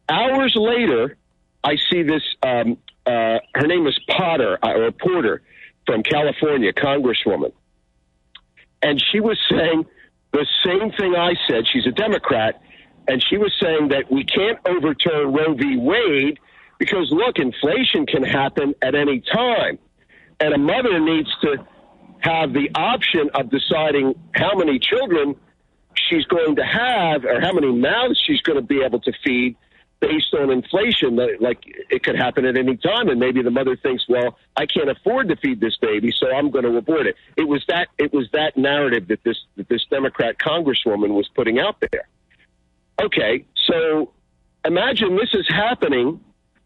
Hours 0.08 0.54
later, 0.56 1.16
I 1.66 1.76
see 1.90 2.02
this. 2.02 2.22
Um, 2.42 2.78
uh, 3.04 3.38
her 3.54 3.66
name 3.66 3.86
is 3.86 3.98
Potter 4.08 4.58
uh, 4.62 4.72
or 4.72 4.92
Porter 4.92 5.42
from 5.86 6.02
California, 6.02 6.72
Congresswoman 6.72 7.52
and 8.82 9.02
she 9.10 9.20
was 9.20 9.38
saying 9.50 9.84
the 10.32 10.46
same 10.64 10.90
thing 10.92 11.14
I 11.16 11.34
said. 11.48 11.66
She's 11.66 11.86
a 11.86 11.92
Democrat, 11.92 12.60
and 13.08 13.24
she 13.28 13.36
was 13.36 13.52
saying 13.60 13.88
that 13.88 14.10
we 14.10 14.24
can't 14.24 14.58
overturn 14.66 15.32
Roe 15.32 15.54
v. 15.54 15.76
Wade 15.76 16.38
because, 16.78 17.08
look, 17.10 17.38
inflation 17.38 18.06
can 18.06 18.22
happen 18.22 18.74
at 18.82 18.94
any 18.94 19.20
time. 19.20 19.78
And 20.38 20.54
a 20.54 20.58
mother 20.58 21.00
needs 21.00 21.30
to 21.40 21.66
have 22.20 22.52
the 22.52 22.70
option 22.74 23.30
of 23.34 23.50
deciding 23.50 24.14
how 24.32 24.54
many 24.54 24.78
children 24.78 25.34
she's 25.94 26.26
going 26.26 26.56
to 26.56 26.64
have 26.64 27.24
or 27.24 27.40
how 27.40 27.52
many 27.52 27.72
mouths 27.72 28.20
she's 28.24 28.40
going 28.42 28.56
to 28.60 28.66
be 28.66 28.82
able 28.82 29.00
to 29.00 29.12
feed 29.24 29.56
based 30.00 30.34
on 30.34 30.50
inflation. 30.50 31.16
Like 31.40 31.64
it 31.90 32.02
could 32.02 32.16
happen 32.16 32.44
at 32.44 32.56
any 32.56 32.76
time, 32.76 33.08
and 33.08 33.18
maybe 33.18 33.42
the 33.42 33.50
mother 33.50 33.76
thinks, 33.76 34.04
"Well, 34.08 34.38
I 34.56 34.66
can't 34.66 34.90
afford 34.90 35.28
to 35.28 35.36
feed 35.36 35.60
this 35.60 35.76
baby, 35.76 36.12
so 36.12 36.30
I'm 36.34 36.50
going 36.50 36.64
to 36.64 36.76
abort 36.76 37.06
it." 37.06 37.16
It 37.36 37.48
was 37.48 37.64
that 37.68 37.88
it 37.98 38.12
was 38.12 38.28
that 38.32 38.56
narrative 38.56 39.08
that 39.08 39.22
this 39.24 39.38
that 39.56 39.68
this 39.68 39.84
Democrat 39.90 40.38
congresswoman 40.38 41.14
was 41.14 41.28
putting 41.34 41.58
out 41.58 41.80
there. 41.80 42.08
Okay, 43.00 43.44
so 43.66 44.12
imagine 44.64 45.16
this 45.16 45.34
is 45.34 45.46
happening 45.48 46.20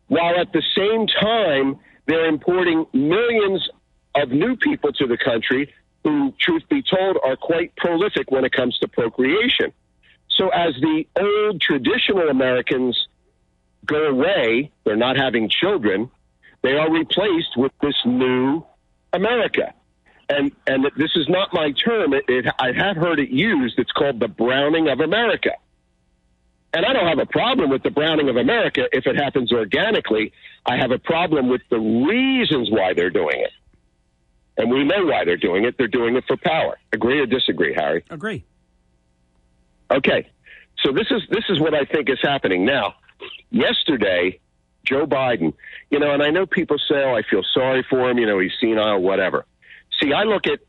while 0.09 0.39
at 0.39 0.53
the 0.53 0.63
same 0.77 1.07
time 1.07 1.79
they're 2.07 2.27
importing 2.27 2.87
millions 2.93 3.69
of 4.15 4.31
new 4.31 4.57
people 4.57 4.93
to 4.93 5.07
the 5.07 5.17
country 5.17 5.73
who, 6.03 6.33
truth 6.41 6.63
be 6.69 6.83
told, 6.83 7.19
are 7.23 7.37
quite 7.37 7.77
prolific 7.77 8.31
when 8.31 8.45
it 8.45 8.53
comes 8.53 8.79
to 8.79 8.89
procreation. 8.89 9.73
So, 10.31 10.49
as 10.49 10.75
the 10.81 11.07
old 11.19 11.61
traditional 11.61 12.29
Americans 12.29 13.09
go 13.85 14.07
away, 14.07 14.71
they're 14.85 14.97
not 14.97 15.17
having 15.17 15.49
children, 15.49 16.11
they 16.63 16.73
are 16.73 16.91
replaced 16.91 17.57
with 17.57 17.73
this 17.81 17.95
new 18.05 18.65
America. 19.13 19.75
And, 20.29 20.53
and 20.67 20.85
this 20.97 21.11
is 21.17 21.29
not 21.29 21.53
my 21.53 21.73
term. 21.73 22.15
It, 22.15 22.25
it, 22.29 22.47
I 22.59 22.73
have 22.73 22.97
heard 22.97 23.19
it 23.19 23.31
used. 23.31 23.79
It's 23.79 23.91
called 23.91 24.21
the 24.21 24.29
browning 24.29 24.89
of 24.89 25.01
America. 25.01 25.51
And 26.73 26.87
I 26.87 26.93
don't 26.93 27.09
have 27.09 27.19
a 27.19 27.27
problem 27.27 27.71
with 27.71 27.83
the 27.83 27.91
browning 27.91 28.29
of 28.29 28.37
America 28.37 28.83
if 28.93 29.07
it 29.07 29.17
happens 29.17 29.53
organically. 29.53 30.33
I 30.65 30.77
have 30.77 30.93
a 30.93 30.99
problem 30.99 31.49
with 31.49 31.63
the 31.69 31.81
reasons 31.81 32.71
why 32.71 32.95
they're 32.95 33.11
doing 33.11 33.41
it. 33.41 33.51
And 34.57 34.71
we 34.71 34.85
know 34.85 35.07
why 35.07 35.25
they're 35.25 35.37
doing 35.37 35.65
it. 35.65 35.77
They're 35.79 35.89
doing 35.89 36.15
it 36.17 36.25
for 36.29 36.37
power. 36.37 36.79
Agree 36.93 37.19
or 37.19 37.27
disagree, 37.27 37.75
Harry? 37.75 38.05
Agree. 38.11 38.45
Okay, 39.91 40.29
so 40.85 40.93
this 40.93 41.07
is 41.11 41.23
this 41.31 41.45
is 41.49 41.59
what 41.59 41.75
I 41.75 41.85
think 41.85 42.09
is 42.09 42.19
happening 42.23 42.65
now. 42.65 42.95
Yesterday, 43.51 44.41
Joe 44.85 45.07
Biden, 45.07 45.53
you 45.91 45.99
know, 45.99 46.13
and 46.13 46.23
I 46.23 46.31
know 46.31 46.47
people 46.47 46.79
say, 46.79 47.03
"Oh, 47.05 47.15
I 47.15 47.23
feel 47.23 47.43
sorry 47.55 47.85
for 47.89 48.09
him," 48.11 48.19
you 48.19 48.27
know, 48.27 48.39
he's 48.39 48.53
senile, 48.61 49.01
whatever. 49.01 49.45
See, 50.01 50.13
I 50.13 50.23
look 50.25 50.47
at 50.47 50.61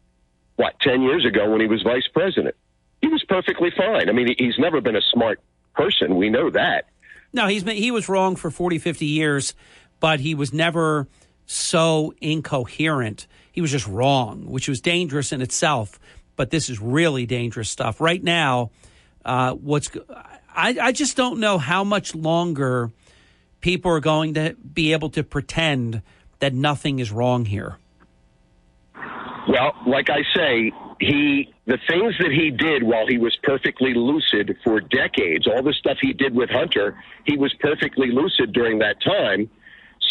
what 0.56 0.80
ten 0.80 1.02
years 1.02 1.26
ago 1.26 1.50
when 1.50 1.62
he 1.62 1.68
was 1.68 1.82
vice 1.84 2.08
president. 2.14 2.56
He 3.02 3.08
was 3.08 3.24
perfectly 3.24 3.72
fine. 3.76 4.10
I 4.10 4.12
mean, 4.12 4.36
he's 4.38 4.60
never 4.60 4.80
been 4.82 4.96
a 4.96 5.02
smart 5.14 5.40
person. 5.76 6.16
We 6.16 6.30
know 6.30 6.50
that. 6.52 6.86
No, 7.34 7.48
he's 7.48 7.64
been, 7.64 7.78
he 7.78 7.92
was 7.92 8.10
wrong 8.10 8.36
for 8.36 8.52
40, 8.52 8.78
50 8.78 9.06
years, 9.06 9.56
but 10.00 10.20
he 10.20 10.36
was 10.36 10.54
never 10.54 11.08
so 11.46 12.14
incoherent. 12.22 13.28
He 13.52 13.62
was 13.62 13.72
just 13.72 13.88
wrong, 13.88 14.46
which 14.46 14.68
was 14.68 14.82
dangerous 14.82 15.32
in 15.32 15.42
itself. 15.42 16.00
But 16.36 16.50
this 16.50 16.70
is 16.70 16.80
really 16.80 17.26
dangerous 17.26 17.70
stuff. 17.70 18.02
Right 18.02 18.24
now, 18.24 18.72
uh, 19.26 19.54
what's 19.54 19.90
I, 20.56 20.78
I 20.82 20.92
just 20.92 21.18
don't 21.18 21.40
know 21.40 21.58
how 21.58 21.84
much 21.84 22.16
longer 22.16 22.92
people 23.62 23.92
are 23.92 24.00
going 24.00 24.34
to 24.34 24.56
be 24.56 24.94
able 24.94 25.10
to 25.12 25.24
pretend 25.24 26.02
that 26.40 26.54
nothing 26.54 27.00
is 27.00 27.12
wrong 27.12 27.46
here. 27.46 27.78
Well, 29.48 29.74
like 29.88 30.10
I 30.10 30.22
say, 30.36 30.72
he 31.00 31.54
the 31.66 31.78
things 31.90 32.16
that 32.20 32.32
he 32.32 32.52
did 32.52 32.84
while 32.84 33.08
he 33.08 33.18
was 33.18 33.36
perfectly 33.44 33.94
lucid 33.94 34.58
for 34.64 34.80
decades, 34.82 35.48
all 35.48 35.64
the 35.64 35.74
stuff 35.74 35.98
he 36.02 36.14
did 36.14 36.36
with 36.36 36.50
Hunter, 36.50 37.02
he 37.26 37.38
was 37.38 37.54
perfectly 37.60 38.12
lucid 38.12 38.54
during 38.54 38.80
that 38.80 39.02
time. 39.02 39.50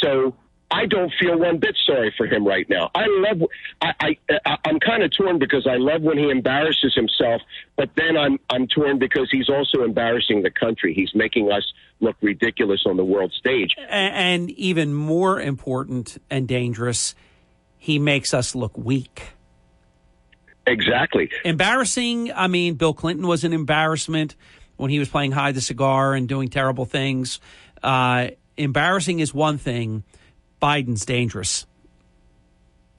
So 0.01 0.35
I 0.73 0.87
don't 0.87 1.13
feel 1.19 1.37
one 1.39 1.59
bit 1.59 1.77
sorry 1.85 2.15
for 2.17 2.27
him 2.27 2.47
right 2.47 2.69
now. 2.71 2.91
I 2.95 3.07
love. 3.09 3.43
I, 3.83 4.17
I 4.45 4.57
I'm 4.65 4.79
kind 4.79 5.03
of 5.03 5.11
torn 5.17 5.39
because 5.41 5.67
I 5.67 5.77
love 5.77 6.03
when 6.03 6.17
he 6.17 6.31
embarrasses 6.31 6.95
himself, 6.95 7.43
but 7.77 7.91
then 7.97 8.17
I'm 8.17 8.39
I'm 8.51 8.67
torn 8.69 8.99
because 8.99 9.29
he's 9.33 9.49
also 9.49 9.83
embarrassing 9.83 10.43
the 10.43 10.51
country. 10.51 10.95
He's 10.95 11.11
making 11.15 11.51
us 11.51 11.65
look 12.01 12.17
ridiculous 12.23 12.83
on 12.87 12.97
the 12.97 13.05
world 13.05 13.33
stage. 13.33 13.75
A- 13.79 13.91
And 13.93 14.51
even 14.53 14.95
more 14.95 15.41
important 15.41 16.19
and 16.31 16.47
dangerous, 16.47 17.15
he 17.77 17.99
makes 17.99 18.33
us 18.33 18.55
look 18.55 18.79
weak. 18.79 19.23
Exactly. 20.67 21.31
Embarrassing. 21.45 22.33
I 22.33 22.47
mean, 22.47 22.75
Bill 22.75 22.95
Clinton 22.95 23.27
was 23.27 23.45
an 23.45 23.53
embarrassment 23.53 24.37
when 24.77 24.91
he 24.91 24.99
was 24.99 25.09
playing 25.09 25.33
hide 25.33 25.55
the 25.55 25.61
cigar 25.61 26.15
and 26.15 26.29
doing 26.29 26.49
terrible 26.49 26.85
things. 26.85 27.41
Uh, 27.83 28.29
embarrassing 28.57 29.21
is 29.21 29.35
one 29.35 29.59
thing. 29.59 30.05
Biden's 30.61 31.05
dangerous. 31.05 31.67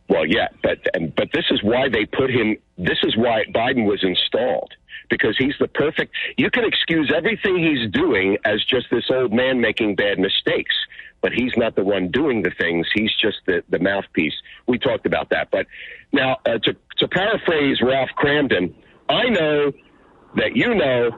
Well, 0.09 0.25
yeah, 0.25 0.49
but 0.61 0.79
but 1.15 1.29
this 1.33 1.45
is 1.51 1.63
why 1.63 1.87
they 1.87 2.05
put 2.05 2.29
him. 2.29 2.57
This 2.77 2.97
is 3.03 3.15
why 3.15 3.45
Biden 3.53 3.85
was 3.85 4.03
installed 4.03 4.73
because 5.09 5.35
he's 5.37 5.53
the 5.59 5.67
perfect. 5.67 6.13
You 6.37 6.49
can 6.49 6.65
excuse 6.65 7.13
everything 7.15 7.57
he's 7.59 7.89
doing 7.91 8.37
as 8.43 8.63
just 8.65 8.87
this 8.91 9.05
old 9.09 9.31
man 9.31 9.61
making 9.61 9.95
bad 9.95 10.19
mistakes, 10.19 10.75
but 11.21 11.31
he's 11.31 11.53
not 11.55 11.75
the 11.75 11.83
one 11.83 12.09
doing 12.09 12.41
the 12.41 12.51
things. 12.59 12.87
He's 12.93 13.11
just 13.21 13.37
the 13.45 13.63
the 13.69 13.79
mouthpiece. 13.79 14.33
We 14.67 14.79
talked 14.79 15.05
about 15.05 15.29
that, 15.29 15.49
but 15.51 15.67
now 16.11 16.37
uh, 16.45 16.57
to 16.63 16.75
to 16.97 17.07
paraphrase 17.07 17.81
Ralph 17.81 18.09
Kramden, 18.17 18.73
I 19.07 19.29
know 19.29 19.71
that 20.35 20.55
you 20.55 20.75
know 20.75 21.11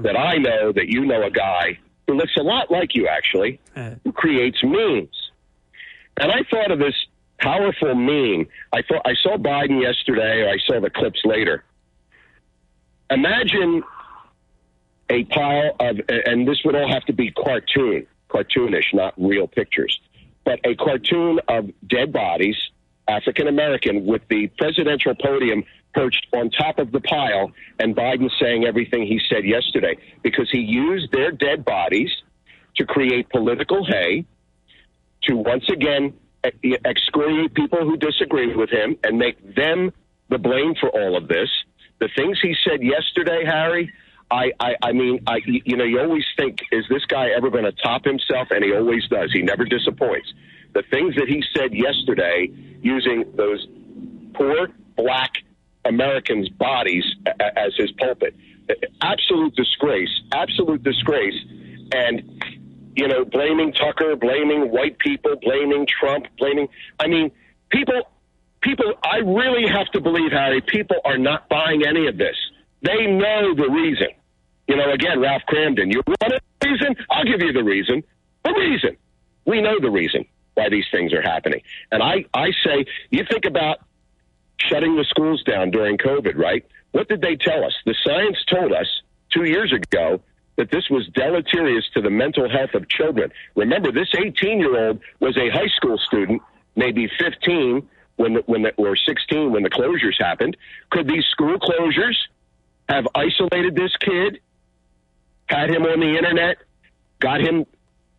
that 0.00 0.16
I 0.16 0.36
know 0.38 0.72
that 0.72 0.88
you 0.88 1.04
know 1.04 1.24
a 1.24 1.30
guy 1.30 1.78
who 2.06 2.14
looks 2.14 2.36
a 2.38 2.42
lot 2.42 2.70
like 2.70 2.94
you 2.94 3.06
actually, 3.06 3.60
who 4.04 4.12
creates 4.12 4.58
memes. 4.64 5.08
And 6.18 6.32
I 6.32 6.42
thought 6.50 6.70
of 6.70 6.78
this 6.78 6.94
powerful 7.38 7.94
meme. 7.94 8.46
I 8.72 8.82
thought 8.82 9.02
I 9.04 9.14
saw 9.22 9.36
Biden 9.36 9.80
yesterday. 9.80 10.42
Or 10.42 10.50
I 10.50 10.58
saw 10.66 10.80
the 10.80 10.90
clips 10.90 11.20
later. 11.24 11.64
Imagine 13.10 13.82
a 15.10 15.24
pile 15.24 15.76
of, 15.80 16.00
and 16.08 16.46
this 16.46 16.58
would 16.64 16.74
all 16.74 16.90
have 16.92 17.04
to 17.06 17.12
be 17.12 17.30
cartoon, 17.30 18.06
cartoonish, 18.28 18.92
not 18.92 19.14
real 19.16 19.46
pictures, 19.46 19.98
but 20.44 20.60
a 20.64 20.74
cartoon 20.74 21.40
of 21.48 21.70
dead 21.86 22.12
bodies, 22.12 22.56
African 23.06 23.48
American, 23.48 24.04
with 24.04 24.22
the 24.28 24.48
presidential 24.58 25.14
podium 25.14 25.64
perched 25.94 26.26
on 26.34 26.50
top 26.50 26.78
of 26.78 26.92
the 26.92 27.00
pile, 27.00 27.50
and 27.78 27.96
Biden 27.96 28.30
saying 28.38 28.66
everything 28.66 29.06
he 29.06 29.20
said 29.30 29.46
yesterday 29.46 29.96
because 30.22 30.50
he 30.50 30.58
used 30.58 31.10
their 31.12 31.32
dead 31.32 31.64
bodies 31.64 32.10
to 32.76 32.84
create 32.84 33.30
political 33.30 33.86
hay 33.86 34.26
to 35.24 35.36
once 35.36 35.68
again 35.68 36.14
eh, 36.44 36.50
eh, 36.64 36.76
ex- 36.84 37.02
excoriate 37.08 37.54
people 37.54 37.80
who 37.80 37.96
disagree 37.96 38.54
with 38.54 38.70
him 38.70 38.96
and 39.02 39.18
make 39.18 39.54
them 39.54 39.92
the 40.28 40.38
blame 40.38 40.74
for 40.80 40.88
all 40.90 41.16
of 41.16 41.28
this. 41.28 41.48
The 42.00 42.08
things 42.16 42.38
he 42.40 42.54
said 42.68 42.82
yesterday, 42.82 43.44
Harry, 43.44 43.92
I, 44.30 44.52
I, 44.60 44.76
I 44.82 44.92
mean, 44.92 45.20
I, 45.26 45.38
you 45.44 45.76
know, 45.76 45.84
you 45.84 46.00
always 46.00 46.24
think, 46.36 46.60
is 46.70 46.84
this 46.88 47.04
guy 47.06 47.30
ever 47.36 47.50
going 47.50 47.64
to 47.64 47.72
top 47.72 48.04
himself? 48.04 48.48
And 48.50 48.62
he 48.62 48.74
always 48.74 49.06
does. 49.08 49.30
He 49.32 49.42
never 49.42 49.64
disappoints. 49.64 50.32
The 50.74 50.82
things 50.90 51.14
that 51.16 51.28
he 51.28 51.42
said 51.56 51.74
yesterday 51.74 52.48
using 52.82 53.24
those 53.34 53.66
poor 54.34 54.68
black 54.96 55.32
Americans' 55.84 56.48
bodies 56.50 57.04
as 57.40 57.72
his 57.76 57.90
pulpit. 57.92 58.36
Absolute 59.00 59.56
disgrace. 59.56 60.10
Absolute 60.32 60.82
disgrace. 60.82 61.34
And 61.92 62.37
you 62.98 63.06
know, 63.06 63.24
blaming 63.24 63.72
Tucker, 63.72 64.16
blaming 64.16 64.72
white 64.72 64.98
people, 64.98 65.36
blaming 65.40 65.86
Trump, 65.86 66.26
blaming. 66.36 66.68
I 66.98 67.06
mean, 67.06 67.30
people, 67.70 68.02
people. 68.60 68.92
I 69.04 69.18
really 69.18 69.68
have 69.68 69.86
to 69.92 70.00
believe, 70.00 70.32
Harry. 70.32 70.60
People 70.60 70.96
are 71.04 71.16
not 71.16 71.48
buying 71.48 71.86
any 71.86 72.08
of 72.08 72.18
this. 72.18 72.34
They 72.82 73.06
know 73.06 73.54
the 73.54 73.70
reason. 73.70 74.08
You 74.66 74.76
know, 74.76 74.90
again, 74.90 75.20
Ralph 75.20 75.42
Kramden. 75.48 75.92
You 75.92 76.02
want 76.06 76.32
a 76.34 76.68
reason? 76.68 76.96
I'll 77.08 77.24
give 77.24 77.40
you 77.40 77.52
the 77.52 77.62
reason. 77.62 78.02
The 78.44 78.52
reason. 78.52 78.96
We 79.46 79.62
know 79.62 79.78
the 79.80 79.90
reason 79.90 80.24
why 80.54 80.68
these 80.68 80.86
things 80.90 81.12
are 81.12 81.22
happening. 81.22 81.62
And 81.92 82.02
I, 82.02 82.24
I 82.34 82.48
say, 82.66 82.84
you 83.10 83.24
think 83.30 83.44
about 83.44 83.78
shutting 84.58 84.96
the 84.96 85.04
schools 85.04 85.44
down 85.44 85.70
during 85.70 85.98
COVID, 85.98 86.36
right? 86.36 86.66
What 86.90 87.08
did 87.08 87.20
they 87.20 87.36
tell 87.36 87.64
us? 87.64 87.74
The 87.86 87.94
science 88.04 88.38
told 88.52 88.72
us 88.72 88.88
two 89.32 89.44
years 89.44 89.72
ago 89.72 90.20
that 90.58 90.70
this 90.72 90.90
was 90.90 91.06
deleterious 91.14 91.84
to 91.94 92.02
the 92.02 92.10
mental 92.10 92.50
health 92.50 92.74
of 92.74 92.88
children. 92.88 93.32
Remember, 93.54 93.90
this 93.92 94.08
18 94.14 94.58
year 94.58 94.88
old 94.88 95.00
was 95.20 95.36
a 95.38 95.48
high 95.48 95.68
school 95.76 95.96
student, 95.98 96.42
maybe 96.76 97.08
15 97.18 97.88
when 98.16 98.34
the, 98.34 98.42
when 98.46 98.62
the, 98.62 98.74
or 98.74 98.96
16 98.96 99.52
when 99.52 99.62
the 99.62 99.70
closures 99.70 100.20
happened. 100.20 100.56
Could 100.90 101.06
these 101.06 101.24
school 101.30 101.58
closures 101.58 102.16
have 102.88 103.06
isolated 103.14 103.76
this 103.76 103.94
kid, 104.00 104.40
had 105.46 105.70
him 105.70 105.84
on 105.84 106.00
the 106.00 106.16
internet, 106.16 106.58
got 107.20 107.40
him 107.40 107.64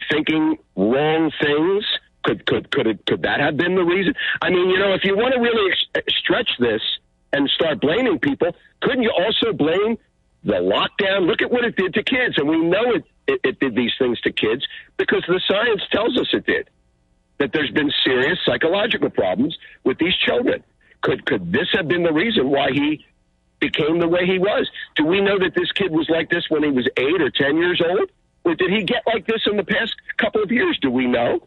thinking 0.10 0.58
wrong 0.76 1.32
things? 1.42 1.86
Could 2.24 2.46
could 2.46 2.72
could 2.72 2.88
it, 2.88 3.06
could 3.06 3.22
that 3.24 3.42
have 3.42 3.58
been 3.58 3.76
the 3.76 3.84
reason? 3.84 4.14
I 4.42 4.50
mean, 4.50 4.70
you 4.70 4.80
know, 4.80 4.94
if 4.94 5.04
you 5.04 5.16
want 5.16 5.34
to 5.34 5.42
really 5.42 5.74
stretch 6.10 6.52
this 6.60 6.82
and 7.34 7.50
start 7.50 7.82
blaming 7.82 8.20
people, 8.20 8.56
couldn't 8.82 9.04
you 9.04 9.12
also 9.12 9.54
blame 9.54 9.98
the 10.44 10.54
lockdown? 10.54 11.28
Look 11.28 11.42
at 11.42 11.52
what 11.52 11.66
it 11.66 11.76
did 11.76 11.94
to 11.96 12.04
kids, 12.04 12.38
and 12.38 12.48
we 12.48 12.60
know 12.60 12.92
it, 12.94 13.04
it, 13.28 13.42
it 13.44 13.60
did 13.60 13.76
these 13.76 13.92
things 14.00 14.20
to 14.22 14.32
kids 14.32 14.66
because 14.98 15.24
the 15.28 15.42
science 15.48 15.82
tells 15.92 16.18
us 16.18 16.28
it 16.34 16.46
did. 16.46 16.70
That 17.40 17.52
there's 17.54 17.72
been 17.72 17.92
serious 18.04 18.38
psychological 18.46 19.10
problems 19.10 19.58
with 19.86 19.98
these 19.98 20.16
children. 20.26 20.64
Could 21.02 21.26
could 21.26 21.54
this 21.54 21.68
have 21.74 21.88
been 21.88 22.04
the 22.04 22.12
reason 22.12 22.50
why 22.50 22.72
he 22.74 23.06
became 23.60 24.00
the 24.00 24.08
way 24.08 24.26
he 24.26 24.40
was? 24.40 24.70
Do 24.98 25.06
we 25.06 25.22
know 25.22 25.40
that 25.40 25.54
this 25.56 25.72
kid 25.72 25.92
was 25.92 26.10
like 26.10 26.30
this 26.30 26.50
when 26.50 26.64
he 26.64 26.70
was 26.72 26.88
eight 26.98 27.22
or 27.22 27.30
ten 27.30 27.58
years 27.58 27.82
old, 27.88 28.10
or 28.44 28.56
did 28.56 28.70
he 28.70 28.84
get 28.84 29.04
like 29.08 29.26
this 29.26 29.42
in 29.50 29.56
the 29.56 29.64
past 29.64 29.96
couple 30.18 30.44
of 30.44 30.52
years? 30.52 30.78
Do 30.82 30.92
we 30.92 31.08
know? 31.08 31.40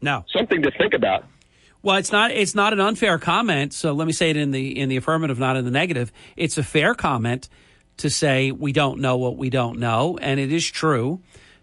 No. 0.00 0.24
Something 0.32 0.62
to 0.62 0.70
think 0.70 0.94
about. 0.94 1.24
Well, 1.82 1.96
it's 1.96 2.12
not 2.12 2.30
it's 2.30 2.54
not 2.54 2.72
an 2.72 2.80
unfair 2.80 3.18
comment. 3.18 3.72
So 3.72 3.92
let 3.92 4.06
me 4.06 4.12
say 4.12 4.30
it 4.30 4.36
in 4.36 4.50
the 4.50 4.78
in 4.78 4.88
the 4.88 4.96
affirmative, 4.96 5.38
not 5.38 5.56
in 5.56 5.64
the 5.64 5.70
negative. 5.70 6.12
It's 6.36 6.58
a 6.58 6.62
fair 6.62 6.94
comment 6.94 7.48
to 7.98 8.10
say 8.10 8.50
we 8.50 8.72
don't 8.72 9.00
know 9.00 9.16
what 9.16 9.36
we 9.36 9.50
don't 9.50 9.78
know, 9.78 10.18
and 10.20 10.40
it 10.40 10.52
is 10.52 10.68
true 10.68 11.20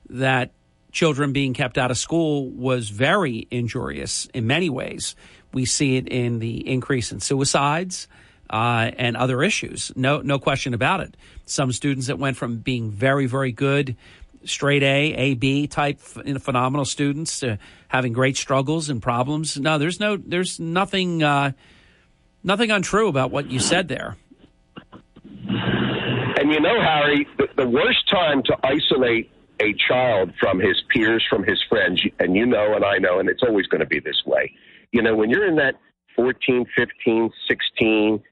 that 0.09 0.51
children 0.91 1.33
being 1.33 1.53
kept 1.53 1.77
out 1.77 1.91
of 1.91 1.97
school 1.97 2.49
was 2.49 2.89
very 2.89 3.47
injurious 3.51 4.27
in 4.33 4.47
many 4.47 4.69
ways. 4.69 5.15
We 5.53 5.65
see 5.65 5.97
it 5.97 6.07
in 6.07 6.39
the 6.39 6.67
increase 6.67 7.11
in 7.11 7.19
suicides 7.19 8.07
uh, 8.49 8.91
and 8.97 9.17
other 9.17 9.43
issues. 9.43 9.91
No, 9.95 10.21
no 10.21 10.39
question 10.39 10.73
about 10.73 11.01
it. 11.01 11.17
Some 11.45 11.71
students 11.71 12.07
that 12.07 12.17
went 12.17 12.37
from 12.37 12.57
being 12.57 12.91
very, 12.91 13.25
very 13.25 13.51
good, 13.51 13.95
straight 14.45 14.83
A, 14.83 15.13
A, 15.13 15.33
B 15.33 15.67
type, 15.67 15.99
you 16.25 16.33
know, 16.33 16.39
phenomenal 16.39 16.85
students 16.85 17.39
to 17.39 17.57
having 17.87 18.13
great 18.13 18.37
struggles 18.37 18.89
and 18.89 19.01
problems. 19.01 19.57
No, 19.57 19.77
there's 19.77 19.99
no, 19.99 20.17
there's 20.17 20.59
nothing, 20.59 21.23
uh, 21.23 21.51
nothing 22.43 22.71
untrue 22.71 23.07
about 23.07 23.31
what 23.31 23.49
you 23.49 23.59
said 23.59 23.87
there. 23.87 24.15
You 26.55 26.61
know, 26.61 26.79
Harry, 26.79 27.27
the, 27.37 27.47
the 27.57 27.67
worst 27.67 28.09
time 28.09 28.41
to 28.43 28.55
isolate 28.63 29.29
a 29.59 29.73
child 29.73 30.31
from 30.39 30.57
his 30.57 30.81
peers, 30.89 31.21
from 31.29 31.43
his 31.43 31.61
friends, 31.67 32.01
and 32.19 32.33
you 32.33 32.45
know, 32.45 32.75
and 32.75 32.85
I 32.85 32.97
know, 32.97 33.19
and 33.19 33.27
it's 33.27 33.43
always 33.43 33.67
going 33.67 33.81
to 33.81 33.85
be 33.85 33.99
this 33.99 34.23
way. 34.25 34.53
You 34.93 35.01
know, 35.01 35.17
when 35.17 35.29
you're 35.29 35.45
in 35.45 35.57
that 35.57 35.75
14, 36.15 36.65
15, 36.73 37.29
16 37.49 38.23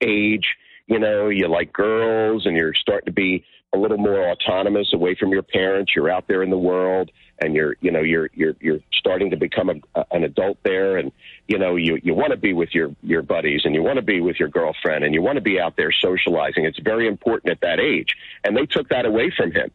age, 0.00 0.46
you 0.86 0.98
know, 0.98 1.28
you 1.28 1.48
like 1.48 1.70
girls 1.74 2.46
and 2.46 2.56
you're 2.56 2.72
starting 2.72 3.04
to 3.04 3.12
be 3.12 3.44
a 3.76 3.80
little 3.80 3.98
more 3.98 4.30
autonomous 4.30 4.92
away 4.92 5.14
from 5.14 5.30
your 5.30 5.42
parents. 5.42 5.92
You're 5.94 6.10
out 6.10 6.26
there 6.26 6.42
in 6.42 6.50
the 6.50 6.58
world 6.58 7.10
and 7.40 7.54
you're, 7.54 7.76
you 7.80 7.90
know, 7.90 8.00
you're, 8.00 8.30
you're, 8.34 8.54
you're 8.60 8.80
starting 8.98 9.30
to 9.30 9.36
become 9.36 9.70
a, 9.94 10.04
an 10.10 10.24
adult 10.24 10.58
there. 10.64 10.96
And, 10.96 11.12
you 11.46 11.58
know, 11.58 11.76
you, 11.76 11.98
you 12.02 12.14
want 12.14 12.30
to 12.32 12.36
be 12.36 12.52
with 12.52 12.70
your, 12.74 12.94
your 13.02 13.22
buddies 13.22 13.62
and 13.64 13.74
you 13.74 13.82
want 13.82 13.96
to 13.96 14.02
be 14.02 14.20
with 14.20 14.36
your 14.40 14.48
girlfriend 14.48 15.04
and 15.04 15.14
you 15.14 15.22
want 15.22 15.36
to 15.36 15.42
be 15.42 15.60
out 15.60 15.76
there 15.76 15.92
socializing. 15.92 16.64
It's 16.64 16.78
very 16.80 17.06
important 17.06 17.52
at 17.52 17.60
that 17.60 17.78
age. 17.78 18.08
And 18.42 18.56
they 18.56 18.66
took 18.66 18.88
that 18.88 19.06
away 19.06 19.32
from 19.36 19.52
him. 19.52 19.70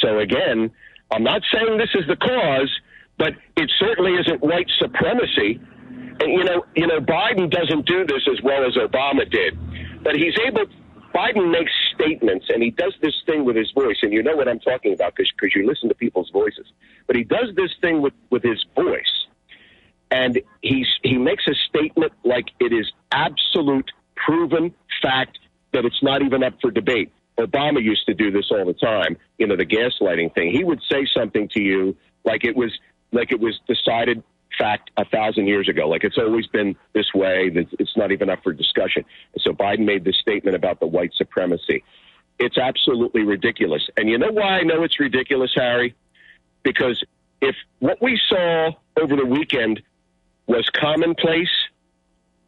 So 0.00 0.18
again, 0.18 0.70
I'm 1.10 1.22
not 1.22 1.42
saying 1.52 1.78
this 1.78 1.94
is 1.94 2.06
the 2.08 2.16
cause, 2.16 2.70
but 3.18 3.34
it 3.56 3.70
certainly 3.78 4.14
isn't 4.14 4.40
white 4.42 4.68
supremacy. 4.78 5.60
And 6.20 6.32
you 6.32 6.44
know, 6.44 6.64
you 6.74 6.86
know, 6.86 7.00
Biden 7.00 7.50
doesn't 7.50 7.86
do 7.86 8.04
this 8.06 8.22
as 8.30 8.42
well 8.42 8.64
as 8.66 8.74
Obama 8.74 9.30
did, 9.30 9.56
but 10.02 10.16
he's 10.16 10.34
able. 10.46 10.64
Biden 11.14 11.52
makes 11.52 11.70
statements, 11.94 12.46
and 12.48 12.62
he 12.62 12.70
does 12.70 12.94
this 13.00 13.14
thing 13.24 13.44
with 13.44 13.54
his 13.54 13.70
voice, 13.70 13.96
and 14.02 14.12
you 14.12 14.22
know 14.22 14.34
what 14.34 14.48
I'm 14.48 14.58
talking 14.58 14.92
about 14.92 15.14
because 15.14 15.32
you 15.54 15.66
listen 15.66 15.88
to 15.88 15.94
people's 15.94 16.30
voices. 16.30 16.66
But 17.06 17.14
he 17.14 17.22
does 17.22 17.54
this 17.54 17.70
thing 17.80 18.02
with 18.02 18.14
with 18.30 18.42
his 18.42 18.64
voice, 18.74 19.26
and 20.10 20.40
he's 20.60 20.88
he 21.04 21.16
makes 21.16 21.46
a 21.46 21.54
statement 21.68 22.12
like 22.24 22.46
it 22.58 22.72
is 22.72 22.90
absolute, 23.12 23.90
proven 24.16 24.74
fact 25.00 25.38
that 25.72 25.84
it's 25.84 26.02
not 26.02 26.22
even 26.22 26.42
up 26.42 26.54
for 26.60 26.72
debate. 26.72 27.12
Obama 27.38 27.82
used 27.82 28.06
to 28.06 28.14
do 28.14 28.30
this 28.30 28.46
all 28.50 28.64
the 28.64 28.74
time, 28.74 29.16
you 29.38 29.46
know, 29.46 29.56
the 29.56 29.66
gaslighting 29.66 30.34
thing. 30.34 30.50
He 30.50 30.64
would 30.64 30.80
say 30.90 31.06
something 31.16 31.48
to 31.50 31.60
you 31.60 31.96
like 32.24 32.44
it 32.44 32.56
was 32.56 32.72
like 33.12 33.30
it 33.30 33.40
was 33.40 33.58
decided 33.68 34.22
fact 34.58 34.90
a 34.96 35.04
thousand 35.04 35.46
years 35.46 35.68
ago. 35.68 35.88
Like 35.88 36.04
it's 36.04 36.18
always 36.18 36.46
been 36.46 36.76
this 36.92 37.12
way. 37.14 37.50
It's 37.54 37.96
not 37.96 38.12
even 38.12 38.30
up 38.30 38.42
for 38.42 38.52
discussion. 38.52 39.04
So 39.38 39.52
Biden 39.52 39.84
made 39.84 40.04
this 40.04 40.16
statement 40.16 40.56
about 40.56 40.80
the 40.80 40.86
white 40.86 41.12
supremacy. 41.14 41.84
It's 42.38 42.58
absolutely 42.58 43.22
ridiculous. 43.22 43.88
And 43.96 44.08
you 44.08 44.18
know 44.18 44.32
why 44.32 44.58
I 44.58 44.62
know 44.62 44.82
it's 44.82 44.98
ridiculous, 44.98 45.52
Harry? 45.54 45.94
Because 46.62 47.02
if 47.40 47.54
what 47.78 48.00
we 48.00 48.20
saw 48.28 48.70
over 49.00 49.16
the 49.16 49.26
weekend 49.26 49.82
was 50.46 50.68
commonplace, 50.70 51.50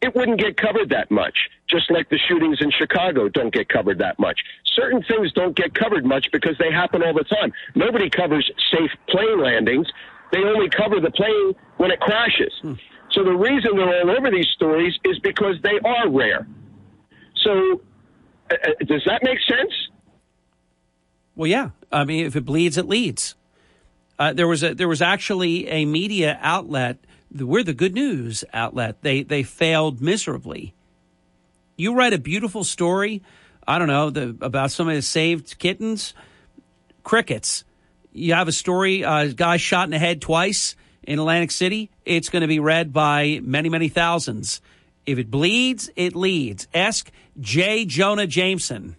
it 0.02 0.14
wouldn't 0.14 0.38
get 0.38 0.57
covered 0.57 0.90
that 0.90 1.11
much. 1.11 1.48
Just 1.68 1.90
like 1.90 2.09
the 2.11 2.18
shootings 2.18 2.59
in 2.61 2.70
Chicago 2.70 3.28
don't 3.28 3.52
get 3.52 3.68
covered 3.68 3.98
that 3.98 4.18
much. 4.18 4.40
Certain 4.64 5.02
things 5.02 5.32
don't 5.32 5.57
get 5.57 5.74
covered 5.74 6.04
much 6.04 6.30
because 6.32 6.57
they 6.59 6.70
happen 6.70 7.02
all 7.02 7.14
the 7.14 7.24
time. 7.24 7.52
Nobody 7.74 8.11
covers 8.11 8.50
safe 8.70 8.90
plane 9.09 9.40
landings. 9.40 9.88
They 10.33 10.39
only 10.39 10.68
cover 10.68 11.01
the 11.01 11.11
plane 11.11 11.55
when 11.77 11.91
it 11.91 12.01
crashes. 12.01 12.53
Hmm. 12.62 12.74
So 13.12 13.24
the 13.24 13.33
reason 13.33 13.77
they're 13.77 14.01
all 14.01 14.11
over 14.11 14.31
these 14.31 14.49
stories 14.55 14.95
is 15.05 15.18
because 15.20 15.57
they 15.62 15.79
are 15.85 16.09
rare. 16.11 16.47
So 17.37 17.81
uh, 18.51 18.55
uh, 18.55 18.85
does 18.85 19.03
that 19.07 19.22
make 19.22 19.39
sense? 19.49 19.72
Well, 21.35 21.47
yeah. 21.47 21.70
I 21.93 22.05
mean, 22.05 22.27
if 22.27 22.37
it 22.37 22.45
bleeds, 22.45 22.77
it 22.77 22.87
leads. 22.87 23.35
Uh, 24.18 24.33
there 24.33 24.49
was 24.49 24.62
a 24.62 24.74
there 24.74 24.89
was 24.89 25.03
actually 25.03 25.68
a 25.68 25.85
media 25.85 26.39
outlet. 26.41 26.99
We're 27.35 27.62
the 27.62 27.74
good 27.74 27.95
news 27.95 28.45
outlet. 28.53 29.03
They 29.03 29.22
they 29.22 29.43
failed 29.43 30.01
miserably. 30.01 30.74
You 31.77 31.95
write 31.95 32.14
a 32.14 32.18
beautiful 32.18 32.64
story. 32.64 33.22
I 33.68 33.79
don't 33.79 33.89
know 33.89 34.11
the, 34.11 34.37
about 34.41 34.70
somebody 34.70 34.99
that 34.99 35.03
saved 35.03 35.59
kittens. 35.59 36.14
Crickets 37.03 37.64
you 38.17 38.35
have 38.35 38.49
a 38.49 38.53
story, 38.53 39.03
a 39.03 39.09
uh, 39.09 39.27
guy 39.35 39.57
shot 39.59 39.85
in 39.85 39.91
the 39.91 39.99
head 39.99 40.21
twice 40.21 40.75
in 41.07 41.19
Atlantic 41.19 41.51
City, 41.51 41.91
it's 42.05 42.29
going 42.29 42.43
to 42.43 42.49
be 42.49 42.59
read 42.59 42.93
by 42.93 43.41
many, 43.43 43.69
many 43.69 43.89
thousands. 43.89 44.61
If 45.05 45.19
it 45.19 45.31
bleeds, 45.31 45.89
it 45.95 46.17
leads. 46.17 46.67
Ask 46.75 47.11
J. 47.39 47.85
Jonah 47.85 48.27
Jameson. 48.27 48.97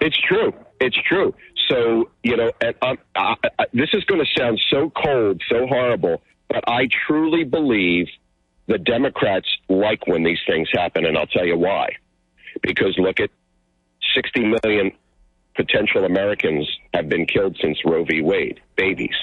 It's 0.00 0.16
true. 0.16 0.54
It's 0.80 0.96
true. 1.06 1.34
So, 1.68 2.08
you 2.22 2.36
know, 2.36 2.50
and, 2.60 2.74
um, 2.80 2.98
I, 3.14 3.34
I, 3.58 3.66
this 3.74 3.90
is 3.92 4.04
going 4.04 4.24
to 4.24 4.40
sound 4.40 4.60
so 4.70 4.90
cold, 4.90 5.42
so 5.50 5.66
horrible, 5.66 6.22
but 6.48 6.66
I 6.66 6.88
truly 7.06 7.44
believe 7.44 8.06
the 8.66 8.78
Democrats 8.78 9.48
like 9.68 10.06
when 10.06 10.22
these 10.22 10.38
things 10.46 10.68
happen, 10.72 11.04
and 11.04 11.18
I'll 11.18 11.26
tell 11.26 11.44
you 11.44 11.58
why. 11.58 11.96
Because 12.62 12.96
look 12.98 13.20
at 13.20 13.30
60 14.14 14.56
million 14.64 14.92
potential 15.58 16.04
Americans 16.04 16.66
have 16.94 17.08
been 17.08 17.26
killed 17.26 17.58
since 17.60 17.78
Roe 17.84 18.04
v. 18.04 18.22
Wade, 18.22 18.60
babies. 18.76 19.16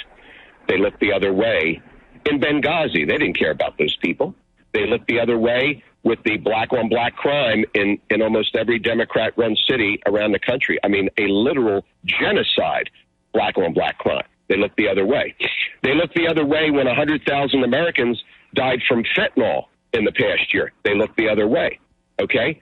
They 0.68 0.78
looked 0.78 1.00
the 1.00 1.14
other 1.14 1.34
way 1.34 1.82
in 2.30 2.40
Benghazi. 2.40 3.08
They 3.08 3.18
didn't 3.18 3.40
care 3.40 3.52
about 3.52 3.78
those 3.78 3.96
people. 4.02 4.36
They 4.74 4.86
looked 4.86 5.08
the 5.08 5.22
other 5.22 5.38
way 5.38 5.82
with 6.04 6.20
the 6.24 6.36
black 6.38 6.74
on 6.74 6.90
black 6.90 7.16
crime 7.16 7.64
in, 7.74 7.98
in 8.10 8.22
almost 8.22 8.56
every 8.56 8.78
Democrat 8.78 9.34
run 9.38 9.56
city 9.70 10.02
around 10.06 10.34
the 10.34 10.40
country. 10.40 10.78
I 10.84 10.90
mean, 10.90 11.10
a 11.18 11.28
literal 11.28 11.86
genocide, 12.04 12.90
black 13.34 13.58
on 13.58 13.74
black 13.74 13.98
crime. 13.98 14.26
They 14.50 14.58
looked 14.58 14.76
the 14.76 14.90
other 14.90 15.06
way. 15.06 15.34
They 15.82 15.96
looked 15.96 16.16
the 16.16 16.28
other 16.28 16.46
way 16.46 16.70
when 16.70 16.86
100,000 16.86 17.64
Americans 17.64 18.22
died 18.54 18.82
from 18.88 19.04
fentanyl 19.18 19.64
in 19.94 20.04
the 20.04 20.12
past 20.12 20.54
year. 20.54 20.74
They 20.84 20.96
looked 20.96 21.16
the 21.16 21.30
other 21.30 21.48
way. 21.48 21.80
Okay? 22.20 22.62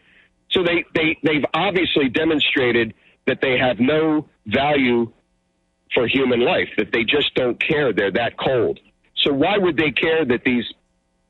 So 0.52 0.64
they, 0.64 0.86
they, 0.94 1.18
they've 1.24 1.46
obviously 1.54 2.10
demonstrated 2.10 2.94
that 3.26 3.40
they 3.42 3.58
have 3.58 3.80
no 3.80 4.28
value 4.46 5.12
for 5.94 6.08
human 6.08 6.42
life, 6.42 6.70
that 6.78 6.92
they 6.92 7.04
just 7.04 7.34
don't 7.36 7.60
care. 7.62 7.94
They're 7.94 8.12
that 8.12 8.38
cold. 8.38 8.80
So 9.16 9.32
why 9.32 9.58
would 9.58 9.78
they 9.78 9.92
care 9.92 10.26
that 10.26 10.44
these 10.44 10.66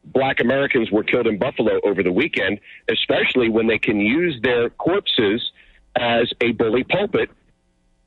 black 0.05 0.39
Americans 0.39 0.91
were 0.91 1.03
killed 1.03 1.27
in 1.27 1.37
Buffalo 1.37 1.79
over 1.83 2.01
the 2.03 2.11
weekend, 2.11 2.59
especially 2.89 3.49
when 3.49 3.67
they 3.67 3.77
can 3.77 3.99
use 3.99 4.39
their 4.41 4.69
corpses 4.69 5.51
as 5.95 6.31
a 6.41 6.51
bully 6.53 6.83
pulpit, 6.83 7.29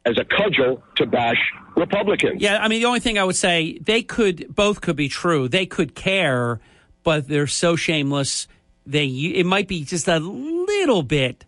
as 0.05 0.19
a 0.19 0.25
cudgel 0.25 0.83
to 0.97 1.07
bash 1.07 1.53
Republicans? 1.77 2.41
Yeah, 2.41 2.59
I 2.59 2.69
mean, 2.69 2.81
the 2.81 2.87
only 2.87 3.01
thing 3.01 3.19
I 3.19 3.25
would 3.25 3.37
say, 3.37 3.79
they 3.79 4.03
could, 4.03 4.55
both 4.55 4.81
could 4.81 4.97
be 4.97 5.09
true. 5.09 5.49
They 5.49 5.67
could 5.67 5.95
care, 5.95 6.61
but 7.03 7.29
they're 7.29 7.47
so 7.47 7.77
shameless. 7.77 8.49
They, 8.87 9.07
it 9.07 9.47
might 9.47 9.69
be 9.69 9.85
just 9.85 10.09
a 10.09 10.19
little 10.19 11.03
bit, 11.03 11.45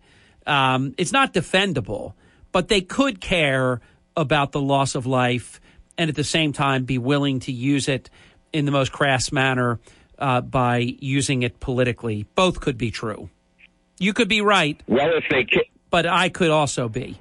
um, 0.47 0.95
it's 0.99 1.13
not 1.13 1.33
defendable 1.33 2.15
but 2.53 2.69
they 2.69 2.81
could 2.81 3.21
care 3.21 3.81
about 4.17 4.53
the 4.53 4.61
loss 4.61 4.95
of 4.95 5.07
life 5.07 5.61
and 5.97 6.09
at 6.09 6.17
the 6.17 6.25
same 6.25 6.53
time 6.53 6.85
be 6.85 6.99
willing 6.99 7.41
to 7.41 7.53
use 7.53 7.89
it 7.89 8.11
in 8.53 8.65
the 8.65 8.71
most 8.71 8.93
crass 8.93 9.31
manner 9.33 9.79
uh, 10.19 10.41
by 10.41 10.79
using 10.79 11.43
it 11.43 11.61
politically. 11.61 12.27
Both 12.35 12.61
could 12.61 12.79
be 12.79 12.91
true. 12.91 13.31
You 13.99 14.13
could 14.13 14.29
be 14.29 14.41
right. 14.41 14.81
Well, 14.87 15.11
if 15.17 15.25
they. 15.31 15.47
But 15.91 16.07
I 16.07 16.29
could 16.29 16.51
also 16.51 16.89
be. 16.89 17.21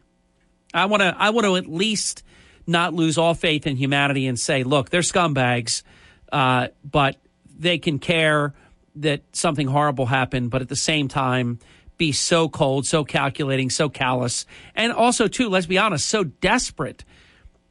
I 0.74 0.86
want 0.86 1.02
to. 1.02 1.16
I 1.18 1.32
want 1.32 1.46
to 1.46 1.56
at 1.56 1.68
least 1.68 2.24
not 2.68 2.94
lose 2.94 3.18
all 3.18 3.34
faith 3.34 3.66
in 3.66 3.78
humanity 3.78 4.28
and 4.28 4.38
say, 4.40 4.64
look, 4.64 4.90
they're 4.90 5.02
scumbags, 5.02 5.84
uh, 6.32 6.68
but 6.84 7.16
they 7.58 7.78
can 7.78 7.98
care 7.98 8.54
that 8.98 9.22
something 9.32 9.68
horrible 9.68 10.06
happened, 10.06 10.50
but 10.50 10.62
at 10.62 10.68
the 10.68 10.76
same 10.76 11.08
time, 11.08 11.60
be 11.98 12.12
so 12.12 12.48
cold, 12.50 12.86
so 12.86 13.04
calculating, 13.04 13.70
so 13.70 13.90
callous, 13.90 14.46
and 14.76 14.92
also, 14.92 15.28
too, 15.28 15.50
let's 15.50 15.66
be 15.66 15.78
honest, 15.78 16.08
so 16.08 16.24
desperate 16.24 17.04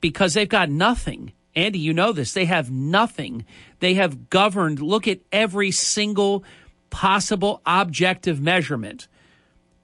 because 0.00 0.34
they've 0.34 0.48
got 0.48 0.70
nothing. 0.70 1.32
Andy, 1.54 1.78
you 1.78 1.94
know 1.94 2.12
this. 2.12 2.32
They 2.34 2.44
have 2.44 2.70
nothing. 2.70 3.46
They 3.80 3.94
have 3.94 4.28
governed. 4.28 4.80
Look 4.80 5.08
at 5.08 5.20
every 5.32 5.70
single 5.70 6.44
possible 6.90 7.62
objective 7.64 8.40
measurement 8.40 9.08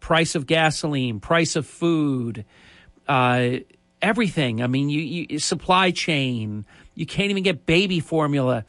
price 0.01 0.35
of 0.35 0.47
gasoline, 0.47 1.21
price 1.21 1.57
of 1.57 1.67
food, 1.67 2.45
uh, 3.09 3.51
everything. 4.03 4.63
I 4.63 4.67
mean, 4.67 4.91
you, 4.91 5.01
you 5.01 5.39
supply 5.39 5.93
chain. 5.93 6.67
You 6.95 7.07
can't 7.07 7.31
even 7.31 7.45
get 7.45 7.65
baby 7.65 8.01
formula. 8.01 8.65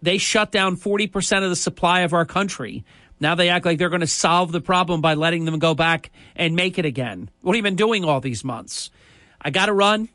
They 0.00 0.18
shut 0.18 0.50
down 0.50 0.76
40% 0.76 1.44
of 1.44 1.50
the 1.50 1.56
supply 1.56 2.00
of 2.00 2.12
our 2.12 2.24
country. 2.24 2.84
Now 3.22 3.36
they 3.36 3.50
act 3.50 3.64
like 3.64 3.78
they're 3.78 3.88
going 3.88 4.00
to 4.00 4.06
solve 4.08 4.50
the 4.50 4.60
problem 4.60 5.00
by 5.00 5.14
letting 5.14 5.44
them 5.44 5.60
go 5.60 5.74
back 5.74 6.10
and 6.34 6.56
make 6.56 6.76
it 6.76 6.84
again. 6.84 7.30
What 7.40 7.52
have 7.52 7.56
you 7.58 7.62
been 7.62 7.76
doing 7.76 8.04
all 8.04 8.20
these 8.20 8.42
months? 8.42 8.90
I 9.40 9.50
got 9.50 9.66
to 9.66 9.72
run. 9.72 10.08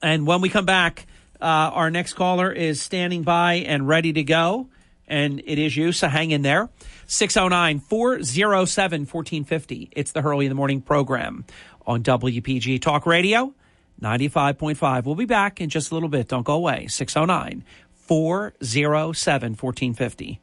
And 0.00 0.26
when 0.26 0.40
we 0.40 0.48
come 0.48 0.64
back, 0.64 1.06
uh, 1.38 1.44
our 1.44 1.90
next 1.90 2.14
caller 2.14 2.50
is 2.50 2.80
standing 2.80 3.24
by 3.24 3.56
and 3.56 3.86
ready 3.86 4.14
to 4.14 4.22
go. 4.22 4.68
And 5.06 5.42
it 5.44 5.58
is 5.58 5.76
you, 5.76 5.92
so 5.92 6.08
hang 6.08 6.30
in 6.30 6.40
there. 6.40 6.70
609 7.06 7.80
407 7.80 9.00
1450. 9.02 9.90
It's 9.92 10.12
the 10.12 10.22
Hurley 10.22 10.46
in 10.46 10.50
the 10.50 10.56
Morning 10.56 10.80
program 10.80 11.44
on 11.86 12.02
WPG 12.02 12.80
Talk 12.80 13.04
Radio 13.04 13.52
95.5. 14.00 15.04
We'll 15.04 15.14
be 15.14 15.26
back 15.26 15.60
in 15.60 15.68
just 15.68 15.90
a 15.90 15.94
little 15.94 16.08
bit. 16.08 16.28
Don't 16.28 16.42
go 16.42 16.54
away. 16.54 16.86
609 16.86 17.64
407 17.92 19.50
1450. 19.56 20.40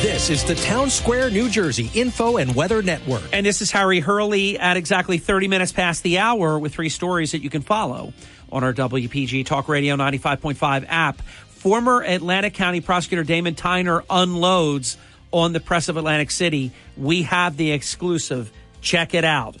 This 0.00 0.30
is 0.30 0.44
the 0.44 0.54
Town 0.54 0.90
Square, 0.90 1.30
New 1.30 1.48
Jersey 1.48 1.90
Info 1.92 2.36
and 2.36 2.54
Weather 2.54 2.82
Network. 2.82 3.22
And 3.32 3.44
this 3.44 3.60
is 3.60 3.72
Harry 3.72 3.98
Hurley 3.98 4.56
at 4.56 4.76
exactly 4.76 5.18
30 5.18 5.48
minutes 5.48 5.72
past 5.72 6.04
the 6.04 6.18
hour 6.18 6.56
with 6.56 6.72
three 6.72 6.88
stories 6.88 7.32
that 7.32 7.42
you 7.42 7.50
can 7.50 7.62
follow 7.62 8.12
on 8.52 8.62
our 8.62 8.72
WPG 8.72 9.44
Talk 9.44 9.68
Radio 9.68 9.96
95.5 9.96 10.86
app. 10.88 11.20
Former 11.48 12.02
Atlantic 12.02 12.54
County 12.54 12.80
Prosecutor 12.80 13.24
Damon 13.24 13.56
Tyner 13.56 14.04
unloads 14.08 14.96
on 15.32 15.52
the 15.52 15.58
press 15.58 15.88
of 15.88 15.96
Atlantic 15.96 16.30
City. 16.30 16.70
We 16.96 17.22
have 17.22 17.56
the 17.56 17.72
exclusive. 17.72 18.52
Check 18.80 19.14
it 19.14 19.24
out. 19.24 19.56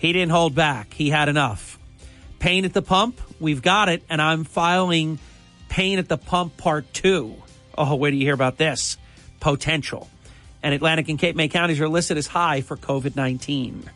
He 0.00 0.12
didn't 0.12 0.32
hold 0.32 0.56
back. 0.56 0.94
He 0.94 1.10
had 1.10 1.28
enough. 1.28 1.78
Pain 2.40 2.64
at 2.64 2.72
the 2.72 2.82
pump, 2.82 3.20
we've 3.38 3.62
got 3.62 3.88
it, 3.88 4.02
and 4.10 4.20
I'm 4.20 4.42
filing 4.42 5.20
Pain 5.68 6.00
at 6.00 6.08
the 6.08 6.18
Pump 6.18 6.56
Part 6.56 6.92
2. 6.92 7.36
Oh, 7.78 7.94
where 7.94 8.10
do 8.10 8.16
you 8.16 8.24
hear 8.24 8.34
about 8.34 8.58
this? 8.58 8.98
Potential. 9.46 10.10
And 10.60 10.74
Atlantic 10.74 11.08
and 11.08 11.20
Cape 11.20 11.36
May 11.36 11.46
counties 11.46 11.80
are 11.80 11.88
listed 11.88 12.18
as 12.18 12.26
high 12.26 12.62
for 12.62 12.76
COVID 12.76 13.14
19. 13.14 13.88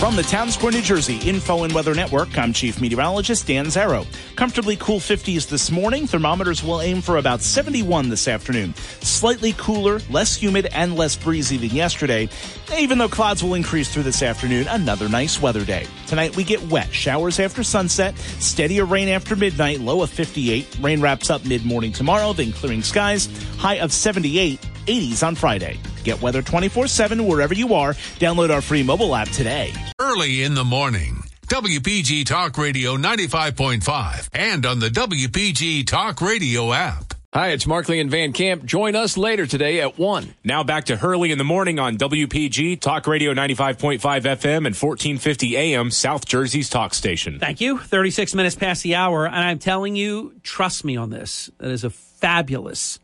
From 0.00 0.16
the 0.16 0.22
Town 0.22 0.50
Square, 0.50 0.72
New 0.72 0.80
Jersey 0.80 1.18
Info 1.28 1.64
and 1.64 1.74
Weather 1.74 1.94
Network, 1.94 2.38
I'm 2.38 2.54
Chief 2.54 2.80
Meteorologist 2.80 3.46
Dan 3.46 3.66
Zarrow. 3.66 4.06
Comfortably 4.34 4.76
cool 4.76 4.98
50s 4.98 5.46
this 5.46 5.70
morning. 5.70 6.06
Thermometers 6.06 6.64
will 6.64 6.80
aim 6.80 7.02
for 7.02 7.18
about 7.18 7.42
71 7.42 8.08
this 8.08 8.26
afternoon. 8.26 8.74
Slightly 9.02 9.52
cooler, 9.58 10.00
less 10.08 10.34
humid, 10.34 10.68
and 10.72 10.96
less 10.96 11.16
breezy 11.16 11.58
than 11.58 11.76
yesterday. 11.76 12.30
Even 12.78 12.96
though 12.96 13.10
clouds 13.10 13.44
will 13.44 13.52
increase 13.52 13.92
through 13.92 14.04
this 14.04 14.22
afternoon, 14.22 14.66
another 14.70 15.06
nice 15.06 15.42
weather 15.42 15.66
day. 15.66 15.86
Tonight 16.06 16.34
we 16.34 16.44
get 16.44 16.62
wet, 16.68 16.90
showers 16.90 17.38
after 17.38 17.62
sunset, 17.62 18.16
steadier 18.16 18.86
rain 18.86 19.08
after 19.08 19.36
midnight, 19.36 19.80
low 19.80 20.00
of 20.00 20.08
58. 20.08 20.78
Rain 20.80 21.02
wraps 21.02 21.28
up 21.28 21.44
mid 21.44 21.66
morning 21.66 21.92
tomorrow, 21.92 22.32
then 22.32 22.52
clearing 22.52 22.82
skies, 22.82 23.28
high 23.58 23.76
of 23.76 23.92
78. 23.92 24.60
80s 24.86 25.24
on 25.24 25.34
Friday. 25.34 25.78
Get 26.04 26.20
weather 26.22 26.42
24 26.42 26.86
7 26.86 27.26
wherever 27.26 27.54
you 27.54 27.74
are. 27.74 27.94
Download 28.18 28.50
our 28.50 28.60
free 28.60 28.82
mobile 28.82 29.14
app 29.14 29.28
today. 29.28 29.72
Early 30.00 30.42
in 30.42 30.54
the 30.54 30.64
morning. 30.64 31.22
WPG 31.48 32.24
Talk 32.26 32.56
Radio 32.58 32.96
95.5 32.96 34.28
and 34.32 34.64
on 34.64 34.78
the 34.78 34.88
WPG 34.88 35.84
Talk 35.84 36.20
Radio 36.20 36.72
app. 36.72 37.14
Hi, 37.32 37.50
it's 37.50 37.64
Markley 37.64 38.00
and 38.00 38.10
Van 38.10 38.32
Camp. 38.32 38.64
Join 38.64 38.96
us 38.96 39.16
later 39.16 39.46
today 39.46 39.80
at 39.80 39.98
1. 39.98 40.34
Now 40.42 40.64
back 40.64 40.86
to 40.86 40.96
Hurley 40.96 41.30
in 41.30 41.38
the 41.38 41.44
morning 41.44 41.78
on 41.78 41.96
WPG 41.96 42.80
Talk 42.80 43.06
Radio 43.06 43.34
95.5 43.34 44.00
FM 44.00 44.66
and 44.66 44.74
1450 44.74 45.56
AM, 45.56 45.92
South 45.92 46.26
Jersey's 46.26 46.68
talk 46.68 46.92
station. 46.92 47.38
Thank 47.38 47.60
you. 47.60 47.78
36 47.78 48.34
minutes 48.34 48.56
past 48.56 48.82
the 48.82 48.96
hour. 48.96 49.26
And 49.26 49.36
I'm 49.36 49.60
telling 49.60 49.94
you, 49.94 50.34
trust 50.42 50.84
me 50.84 50.96
on 50.96 51.10
this. 51.10 51.50
That 51.58 51.70
is 51.70 51.84
a 51.84 51.90
fabulous 51.90 52.98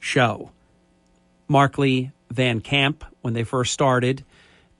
show. 0.00 0.50
Markley 1.46 2.10
Van 2.30 2.60
Camp 2.60 3.04
when 3.22 3.34
they 3.34 3.44
first 3.44 3.72
started, 3.72 4.24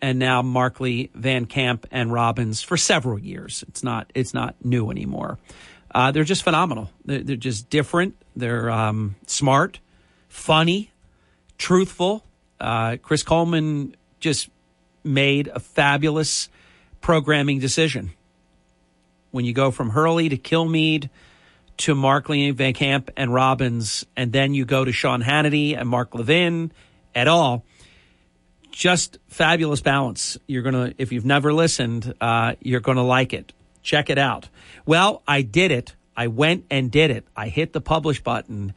and 0.01 0.19
now 0.19 0.43
Markley 0.43 1.11
Van 1.15 1.47
Camp 1.47 1.87
and 1.91 2.13
Robbins 2.13 2.63
for 2.63 2.77
several 2.77 3.19
years. 3.19 3.65
It's 3.69 3.83
not 3.83 4.11
it's 4.15 4.35
not 4.35 4.55
new 4.65 4.91
anymore. 4.91 5.39
Uh, 5.93 6.13
they're 6.13 6.25
just 6.25 6.43
phenomenal. 6.43 6.91
They're, 7.05 7.23
they're 7.23 7.37
just 7.37 7.69
different. 7.69 8.15
They're 8.37 8.71
um, 8.71 9.17
smart, 9.27 9.81
funny, 10.29 10.93
truthful. 11.59 12.25
Uh, 12.61 12.97
Chris 13.03 13.23
Coleman 13.23 13.97
just 14.21 14.49
made 15.03 15.49
a 15.49 15.59
fabulous 15.59 16.49
programming 17.01 17.59
decision. 17.59 18.13
When 19.33 19.45
you 19.45 19.53
go 19.53 19.71
from 19.71 19.91
Hurley 19.91 20.29
to 20.29 20.37
Kilmeade 20.37 21.09
to 21.79 21.95
Markley, 21.95 22.51
Van 22.51 22.75
Camp, 22.75 23.11
and 23.17 23.33
Robbins, 23.33 24.05
and 24.17 24.33
then 24.33 24.55
you 24.55 24.65
go 24.65 24.85
to 24.85 24.93
Sean 24.93 25.23
Hannity 25.23 25.77
and 25.79 25.89
Mark 25.89 26.15
Levin 26.15 26.73
et 27.15 27.29
all. 27.29 27.65
Just 28.71 29.19
fabulous 29.29 29.81
balance. 29.81 30.39
You're 30.47 30.63
gonna, 30.63 30.93
if 30.99 31.13
you've 31.13 31.25
never 31.25 31.53
listened, 31.53 32.15
uh, 32.21 32.55
you're 32.61 32.81
gonna 32.81 33.05
like 33.05 33.33
it. 33.33 33.53
Check 33.83 34.11
it 34.11 34.19
out. 34.19 34.49
Well, 34.87 35.23
I 35.27 35.43
did 35.43 35.73
it. 35.73 35.95
I 36.17 36.29
went 36.29 36.67
and 36.71 36.91
did 36.91 37.11
it. 37.11 37.27
I 37.37 37.49
hit 37.49 37.73
the 37.73 37.81
publish 37.81 38.23
button. 38.23 38.75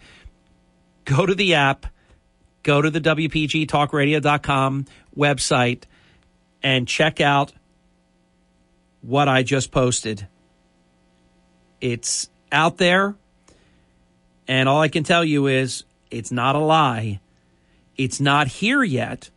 Go 1.06 1.26
to 1.26 1.36
the 1.36 1.56
app. 1.56 1.86
Go 2.64 2.82
to 2.82 2.90
the 2.90 3.02
WPGTalkRadio.com 3.02 4.86
website 5.18 5.84
and 6.62 6.88
check 6.88 7.20
out 7.20 7.52
what 9.02 9.28
I 9.28 9.44
just 9.44 9.72
posted. 9.72 10.28
It's 11.82 12.30
out 12.52 12.78
there. 12.78 13.16
And 14.48 14.70
all 14.70 14.80
I 14.80 14.88
can 14.88 15.04
tell 15.04 15.26
you 15.26 15.48
is 15.48 15.84
it's 16.10 16.32
not 16.32 16.56
a 16.56 16.60
lie. 16.60 17.20
It's 17.98 18.20
not 18.20 18.48
here 18.48 18.84
yet, 18.84 19.30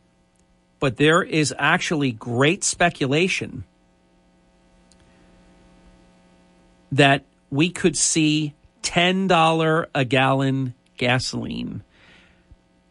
but 0.80 0.96
there 0.96 1.22
is 1.22 1.54
actually 1.58 2.12
great 2.12 2.64
speculation 2.64 3.64
that 6.92 7.24
we 7.50 7.70
could 7.70 7.96
see 7.96 8.54
$10 8.82 9.86
a 9.94 10.04
gallon 10.04 10.74
gasoline. 10.96 11.82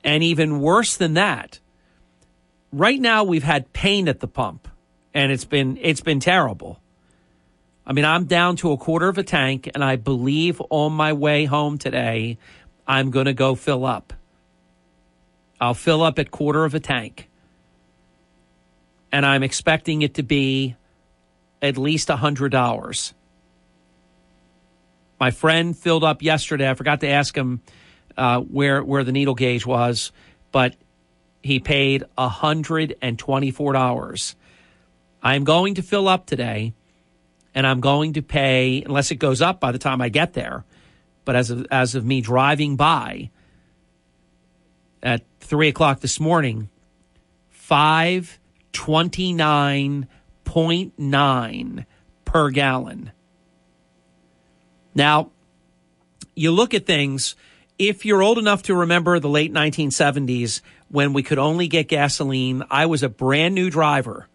And 0.04 0.24
even 0.24 0.60
worse 0.60 0.98
than 0.98 1.16
that, 1.16 1.60
right 2.72 3.00
now 3.00 3.24
we've 3.24 3.44
had 3.44 3.74
pain 3.74 4.08
at 4.08 4.20
the 4.20 4.28
pump 4.28 4.68
and 5.16 5.32
it's 5.32 5.46
been 5.46 5.80
it's 5.82 6.02
been 6.02 6.20
terrible. 6.20 6.80
I 7.88 7.94
mean, 7.94 8.06
I'm 8.06 8.26
down 8.26 8.58
to 8.58 8.72
a 8.72 8.78
quarter 8.78 9.08
of 9.08 9.18
a 9.18 9.24
tank, 9.24 9.70
and 9.74 9.84
I 9.84 9.96
believe 9.96 10.62
on 10.72 10.92
my 10.92 11.14
way 11.14 11.46
home 11.46 11.78
today, 11.78 12.40
I'm 12.88 13.12
going 13.12 13.28
to 13.28 13.34
go 13.34 13.54
fill 13.54 13.86
up. 13.86 14.12
I'll 15.60 15.74
fill 15.74 16.04
up 16.04 16.20
at 16.20 16.32
quarter 16.32 16.64
of 16.66 16.76
a 16.76 16.80
tank. 16.80 17.30
And 19.12 19.26
I'm 19.26 19.44
expecting 19.44 20.02
it 20.02 20.16
to 20.16 20.24
be 20.24 20.76
at 21.62 21.78
least 21.78 22.10
$100. 22.10 23.14
My 25.20 25.32
friend 25.32 25.78
filled 25.78 26.04
up 26.04 26.22
yesterday. 26.22 26.70
I 26.70 26.74
forgot 26.74 27.00
to 27.02 27.08
ask 27.08 27.36
him 27.36 27.62
uh, 28.18 28.42
where, 28.42 28.84
where 28.84 29.04
the 29.04 29.12
needle 29.12 29.36
gauge 29.36 29.66
was, 29.66 30.12
but 30.52 30.76
he 31.42 31.60
paid 31.60 32.04
$124. 32.18 34.36
I'm 35.24 35.44
going 35.44 35.76
to 35.76 35.82
fill 35.82 36.08
up 36.08 36.26
today 36.26 36.74
and 37.56 37.66
I'm 37.66 37.80
going 37.80 38.14
to 38.14 38.22
pay 38.22 38.84
unless 38.86 39.12
it 39.12 39.16
goes 39.16 39.42
up 39.42 39.60
by 39.60 39.72
the 39.72 39.80
time 39.80 40.02
I 40.02 40.10
get 40.10 40.34
there. 40.34 40.66
But 41.24 41.36
as 41.36 41.50
of 41.50 41.66
as 41.72 41.96
of 41.96 42.06
me 42.06 42.22
driving 42.22 42.76
by 42.76 43.32
at 45.02 45.24
three 45.46 45.68
o'clock 45.70 46.00
this 46.02 46.20
morning, 46.20 46.70
five 47.50 48.40
twenty 48.74 49.34
nine 49.34 50.08
point 50.44 50.94
nine 50.98 51.86
per 52.26 52.50
gallon. 52.50 53.12
Now, 54.94 55.32
you 56.36 56.52
look 56.52 56.74
at 56.74 56.86
things. 56.86 57.36
If 57.78 58.06
you're 58.06 58.24
old 58.24 58.38
enough 58.38 58.64
to 58.64 58.76
remember 58.76 59.20
the 59.20 59.28
late 59.28 59.52
1970s 59.52 60.62
when 60.88 61.12
we 61.12 61.24
could 61.24 61.38
only 61.38 61.68
get 61.68 61.90
gasoline, 61.90 62.64
I 62.72 62.86
was 62.86 63.04
a 63.04 63.10
brand 63.10 63.54
new 63.54 63.70
driver 63.70 64.30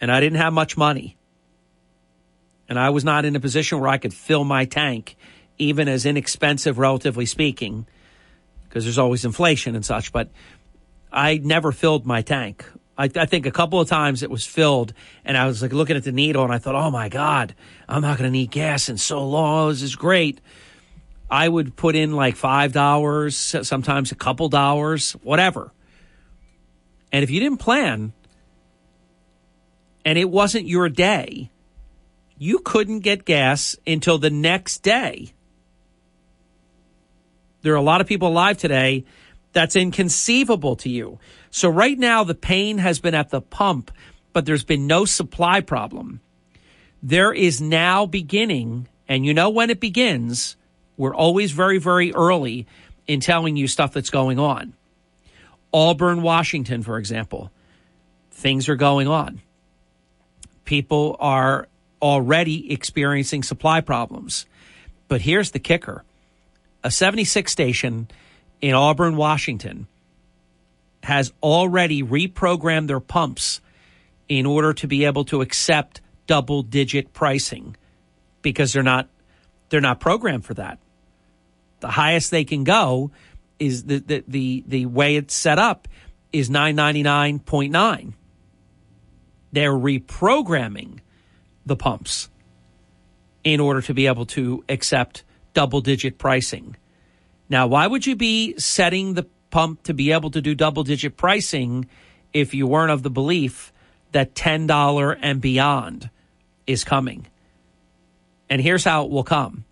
and 0.00 0.10
I 0.10 0.20
didn't 0.20 0.38
have 0.38 0.54
much 0.54 0.78
money 0.78 1.16
and 2.68 2.78
I 2.78 2.90
was 2.90 3.04
not 3.04 3.24
in 3.24 3.36
a 3.36 3.40
position 3.40 3.80
where 3.80 3.90
I 3.90 3.98
could 3.98 4.14
fill 4.14 4.44
my 4.44 4.64
tank, 4.64 5.16
even 5.58 5.88
as 5.88 6.06
inexpensive, 6.06 6.78
relatively 6.78 7.26
speaking, 7.26 7.86
because 8.68 8.84
there's 8.84 8.98
always 8.98 9.24
inflation 9.24 9.74
and 9.74 9.84
such. 9.84 10.12
But 10.12 10.30
I 11.12 11.38
never 11.38 11.72
filled 11.72 12.06
my 12.06 12.22
tank. 12.22 12.64
I, 12.98 13.10
I, 13.14 13.26
think 13.26 13.46
a 13.46 13.50
couple 13.50 13.80
of 13.80 13.88
times 13.88 14.22
it 14.22 14.30
was 14.30 14.46
filled, 14.46 14.94
and 15.24 15.36
I 15.36 15.46
was 15.46 15.60
like 15.60 15.72
looking 15.72 15.96
at 15.96 16.04
the 16.04 16.12
needle, 16.12 16.44
and 16.44 16.52
I 16.52 16.58
thought, 16.58 16.74
"Oh 16.74 16.90
my 16.90 17.08
God, 17.08 17.54
I'm 17.88 18.02
not 18.02 18.18
going 18.18 18.28
to 18.28 18.32
need 18.32 18.50
gas 18.50 18.88
in 18.88 18.96
so 18.96 19.26
long. 19.26 19.70
This 19.70 19.82
is 19.82 19.96
great." 19.96 20.40
I 21.28 21.48
would 21.48 21.74
put 21.74 21.96
in 21.96 22.12
like 22.12 22.36
five 22.36 22.72
dollars, 22.72 23.36
sometimes 23.36 24.12
a 24.12 24.14
couple 24.14 24.48
dollars, 24.48 25.12
whatever. 25.22 25.72
And 27.12 27.22
if 27.22 27.30
you 27.30 27.40
didn't 27.40 27.58
plan, 27.58 28.12
and 30.04 30.18
it 30.18 30.30
wasn't 30.30 30.66
your 30.66 30.88
day, 30.88 31.50
you 32.38 32.60
couldn't 32.60 33.00
get 33.00 33.24
gas 33.24 33.76
until 33.86 34.18
the 34.18 34.30
next 34.30 34.82
day. 34.82 35.32
There 37.66 37.74
are 37.74 37.78
a 37.78 37.82
lot 37.82 38.00
of 38.00 38.06
people 38.06 38.28
alive 38.28 38.58
today 38.58 39.04
that's 39.52 39.74
inconceivable 39.74 40.76
to 40.76 40.88
you. 40.88 41.18
So 41.50 41.68
right 41.68 41.98
now 41.98 42.22
the 42.22 42.32
pain 42.32 42.78
has 42.78 43.00
been 43.00 43.16
at 43.16 43.30
the 43.30 43.40
pump, 43.40 43.90
but 44.32 44.46
there's 44.46 44.62
been 44.62 44.86
no 44.86 45.04
supply 45.04 45.62
problem. 45.62 46.20
There 47.02 47.32
is 47.32 47.60
now 47.60 48.06
beginning, 48.06 48.86
and 49.08 49.26
you 49.26 49.34
know 49.34 49.50
when 49.50 49.70
it 49.70 49.80
begins, 49.80 50.54
we're 50.96 51.12
always 51.12 51.50
very, 51.50 51.78
very 51.78 52.14
early 52.14 52.68
in 53.08 53.18
telling 53.18 53.56
you 53.56 53.66
stuff 53.66 53.92
that's 53.92 54.10
going 54.10 54.38
on. 54.38 54.72
Auburn, 55.74 56.22
Washington, 56.22 56.84
for 56.84 56.98
example, 56.98 57.50
things 58.30 58.68
are 58.68 58.76
going 58.76 59.08
on. 59.08 59.40
People 60.64 61.16
are 61.18 61.66
already 62.00 62.72
experiencing 62.72 63.42
supply 63.42 63.80
problems. 63.80 64.46
But 65.08 65.22
here's 65.22 65.50
the 65.50 65.58
kicker 65.58 66.04
a 66.86 66.90
76 66.90 67.50
station 67.50 68.08
in 68.60 68.72
Auburn, 68.74 69.16
Washington 69.16 69.88
has 71.02 71.32
already 71.42 72.04
reprogrammed 72.04 72.86
their 72.86 73.00
pumps 73.00 73.60
in 74.28 74.46
order 74.46 74.72
to 74.72 74.86
be 74.86 75.04
able 75.04 75.24
to 75.24 75.40
accept 75.40 76.00
double 76.28 76.62
digit 76.62 77.12
pricing 77.12 77.76
because 78.40 78.72
they're 78.72 78.84
not 78.84 79.08
they're 79.68 79.80
not 79.80 79.98
programmed 79.98 80.44
for 80.44 80.54
that. 80.54 80.78
The 81.80 81.88
highest 81.88 82.30
they 82.30 82.44
can 82.44 82.62
go 82.62 83.10
is 83.58 83.82
the 83.84 83.98
the 83.98 84.24
the, 84.28 84.64
the 84.68 84.86
way 84.86 85.16
it's 85.16 85.34
set 85.34 85.58
up 85.58 85.88
is 86.32 86.48
999.9. 86.50 88.12
They're 89.50 89.72
reprogramming 89.72 91.00
the 91.64 91.76
pumps 91.76 92.30
in 93.42 93.58
order 93.58 93.80
to 93.82 93.92
be 93.92 94.06
able 94.06 94.26
to 94.26 94.64
accept 94.68 95.24
double 95.56 95.80
digit 95.80 96.18
pricing. 96.18 96.76
Now, 97.48 97.66
why 97.66 97.86
would 97.86 98.06
you 98.06 98.14
be 98.14 98.58
setting 98.58 99.14
the 99.14 99.22
pump 99.50 99.84
to 99.84 99.94
be 99.94 100.12
able 100.12 100.30
to 100.32 100.42
do 100.42 100.54
double 100.54 100.84
digit 100.84 101.16
pricing 101.16 101.86
if 102.34 102.52
you 102.52 102.66
weren't 102.66 102.90
of 102.90 103.02
the 103.02 103.08
belief 103.08 103.72
that 104.12 104.34
$10 104.34 105.18
and 105.22 105.40
beyond 105.40 106.10
is 106.66 106.84
coming? 106.84 107.26
And 108.50 108.60
here's 108.60 108.84
how 108.84 109.06
it 109.06 109.10
will 109.10 109.24
come. 109.24 109.64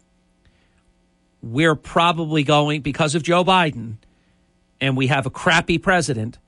We're 1.42 1.74
probably 1.74 2.44
going, 2.44 2.80
because 2.80 3.14
of 3.14 3.22
Joe 3.22 3.44
Biden, 3.44 3.96
and 4.80 4.96
we 4.96 5.08
have 5.08 5.26
a 5.26 5.30
crappy 5.30 5.76
president 5.76 6.38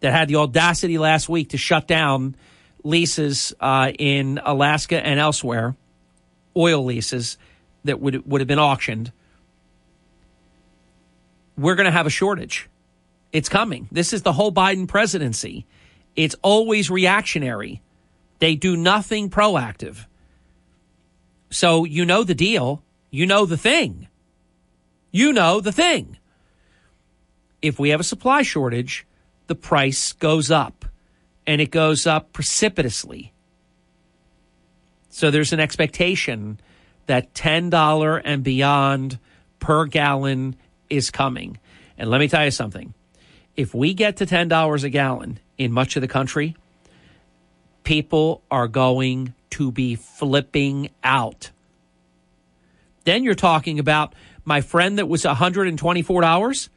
that 0.00 0.12
had 0.12 0.28
the 0.28 0.36
audacity 0.36 0.96
last 0.96 1.28
week 1.28 1.50
to 1.50 1.58
shut 1.58 1.86
down 1.86 2.34
leases 2.82 3.52
uh, 3.60 3.92
in 3.98 4.40
Alaska 4.42 5.04
and 5.04 5.20
elsewhere, 5.20 5.76
oil 6.56 6.82
leases 6.82 7.36
that 7.86 8.00
would 8.00 8.26
would 8.26 8.40
have 8.40 8.48
been 8.48 8.58
auctioned. 8.58 9.12
We're 11.56 11.74
going 11.74 11.86
to 11.86 11.90
have 11.90 12.06
a 12.06 12.10
shortage. 12.10 12.68
It's 13.32 13.48
coming. 13.48 13.88
This 13.90 14.12
is 14.12 14.22
the 14.22 14.32
whole 14.32 14.52
Biden 14.52 14.86
presidency. 14.86 15.66
It's 16.14 16.36
always 16.42 16.90
reactionary. 16.90 17.82
They 18.38 18.54
do 18.54 18.76
nothing 18.76 19.30
proactive. 19.30 20.06
So 21.50 21.84
you 21.84 22.04
know 22.04 22.24
the 22.24 22.34
deal. 22.34 22.82
You 23.10 23.26
know 23.26 23.46
the 23.46 23.56
thing. 23.56 24.08
You 25.10 25.32
know 25.32 25.60
the 25.60 25.72
thing. 25.72 26.18
If 27.62 27.78
we 27.78 27.90
have 27.90 28.00
a 28.00 28.04
supply 28.04 28.42
shortage, 28.42 29.06
the 29.46 29.54
price 29.54 30.12
goes 30.12 30.50
up 30.50 30.84
and 31.46 31.60
it 31.60 31.70
goes 31.70 32.06
up 32.06 32.32
precipitously. 32.32 33.32
So 35.08 35.30
there's 35.30 35.52
an 35.52 35.60
expectation 35.60 36.60
that 37.06 37.34
$10 37.34 38.20
and 38.24 38.42
beyond 38.42 39.18
per 39.58 39.86
gallon 39.86 40.56
is 40.90 41.10
coming. 41.10 41.58
And 41.98 42.10
let 42.10 42.20
me 42.20 42.28
tell 42.28 42.44
you 42.44 42.50
something. 42.50 42.94
If 43.56 43.74
we 43.74 43.94
get 43.94 44.18
to 44.18 44.26
$10 44.26 44.84
a 44.84 44.88
gallon 44.90 45.38
in 45.56 45.72
much 45.72 45.96
of 45.96 46.02
the 46.02 46.08
country, 46.08 46.56
people 47.84 48.42
are 48.50 48.68
going 48.68 49.34
to 49.50 49.72
be 49.72 49.94
flipping 49.94 50.90
out. 51.02 51.50
Then 53.04 53.22
you're 53.22 53.34
talking 53.34 53.78
about 53.78 54.14
my 54.44 54.60
friend 54.60 54.98
that 54.98 55.08
was 55.08 55.22
$124, 55.24 56.68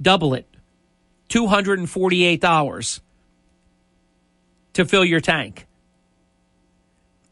double 0.00 0.34
it, 0.34 0.46
$248 1.28 3.00
to 4.72 4.84
fill 4.84 5.04
your 5.04 5.20
tank. 5.20 5.66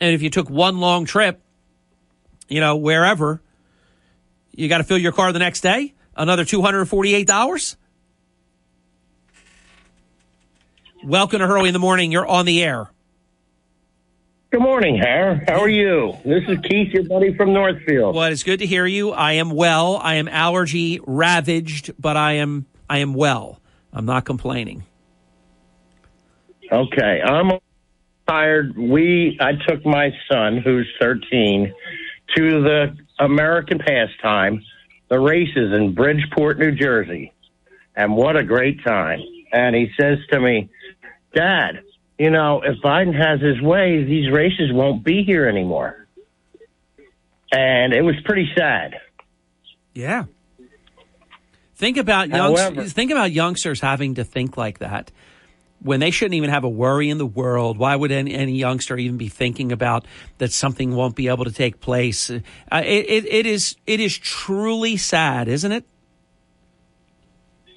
And 0.01 0.15
if 0.15 0.23
you 0.23 0.31
took 0.31 0.51
one 0.51 0.79
long 0.79 1.07
trip, 1.07 1.41
you 2.49 2.61
know, 2.61 2.77
wherever, 2.77 3.41
you 4.53 4.69
got 4.69 4.79
to 4.79 4.85
fill 4.85 4.99
your 4.99 5.13
car 5.13 5.33
the 5.33 5.39
next 5.39 5.61
day, 5.61 5.95
another 6.17 6.45
$248. 6.45 7.77
Welcome 11.05 11.39
to 11.41 11.47
Hurley 11.47 11.69
in 11.69 11.73
the 11.73 11.79
Morning. 11.79 12.11
You're 12.11 12.27
on 12.27 12.47
the 12.47 12.63
air. 12.63 12.91
Good 14.51 14.63
morning, 14.63 14.97
Har. 14.99 15.43
How 15.47 15.61
are 15.61 15.69
you? 15.69 16.17
This 16.25 16.43
is 16.49 16.59
Keith, 16.63 16.93
your 16.93 17.03
buddy 17.03 17.35
from 17.35 17.53
Northfield. 17.53 18.15
Well, 18.15 18.25
it's 18.33 18.43
good 18.43 18.61
to 18.61 18.67
hear 18.67 18.87
you. 18.87 19.11
I 19.11 19.33
am 19.33 19.51
well. 19.51 19.97
I 19.97 20.15
am 20.15 20.29
allergy 20.29 21.01
ravaged, 21.07 21.93
but 21.99 22.17
I 22.17 22.35
am 22.35 22.65
I 22.89 22.99
am 22.99 23.13
well. 23.13 23.61
I'm 23.93 24.07
not 24.07 24.25
complaining. 24.25 24.85
Okay, 26.73 27.21
I'm 27.23 27.59
tired. 28.27 28.79
We 28.79 29.37
I 29.41 29.53
took 29.69 29.85
my 29.85 30.11
son, 30.31 30.59
who's 30.65 30.91
13, 31.01 31.75
to 32.35 32.63
the 32.63 32.97
American 33.19 33.79
pastime, 33.79 34.63
the 35.09 35.19
races 35.21 35.73
in 35.73 35.95
Bridgeport, 35.95 36.59
New 36.59 36.73
Jersey, 36.73 37.33
and 37.95 38.17
what 38.17 38.37
a 38.37 38.45
great 38.45 38.83
time! 38.85 39.21
And 39.53 39.75
he 39.77 39.91
says 39.99 40.19
to 40.33 40.41
me, 40.41 40.69
"Dad, 41.35 41.81
you 42.19 42.31
know, 42.31 42.63
if 42.63 42.77
Biden 42.83 43.15
has 43.15 43.41
his 43.41 43.61
way, 43.61 44.03
these 44.05 44.31
races 44.31 44.73
won't 44.73 45.05
be 45.05 45.23
here 45.23 45.47
anymore." 45.49 46.07
And 47.53 47.93
it 47.95 48.03
was 48.03 48.17
pretty 48.25 48.51
sad. 48.57 48.97
Yeah. 49.95 50.25
Think 51.77 51.97
about 51.97 52.31
However- 52.31 52.85
think 52.85 53.11
about 53.11 53.33
youngsters 53.33 53.81
having 53.81 54.15
to 54.15 54.25
think 54.25 54.57
like 54.57 54.79
that 54.81 55.13
when 55.87 56.01
they 56.01 56.11
shouldn't 56.11 56.35
even 56.35 56.51
have 56.51 56.65
a 56.65 56.69
worry 56.69 57.09
in 57.09 57.19
the 57.19 57.27
world. 57.27 57.79
Why 57.79 57.95
would 57.95 58.11
any, 58.11 58.35
any 58.35 58.57
youngster 58.57 58.97
even 58.99 59.17
be 59.17 59.29
thinking 59.29 59.73
about 59.73 60.05
that 60.39 60.53
something 60.53 60.95
won't 60.95 61.15
be 61.15 61.29
able 61.29 61.45
to 61.45 61.53
take 61.53 61.81
place? 61.81 62.29
Uh, 62.31 62.41
it, 62.85 63.09
it, 63.09 63.25
it 63.27 63.47
is 63.47 63.77
it 63.87 64.01
is 64.01 64.19
truly 64.19 64.97
sad, 64.97 65.49
isn't 65.49 65.73
it? 65.73 65.85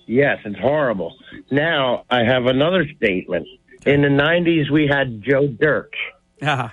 Yes, 0.08 0.40
it's 0.44 0.60
horrible. 0.60 1.16
Now 1.52 2.06
I 2.10 2.24
have 2.24 2.48
another 2.48 2.86
statement. 2.98 3.48
In 3.86 4.02
the 4.02 4.08
'90s, 4.08 4.70
we 4.72 4.88
had 4.88 5.22
Joe 5.22 5.48
Dirt. 5.48 5.94
Yeah. 6.42 6.72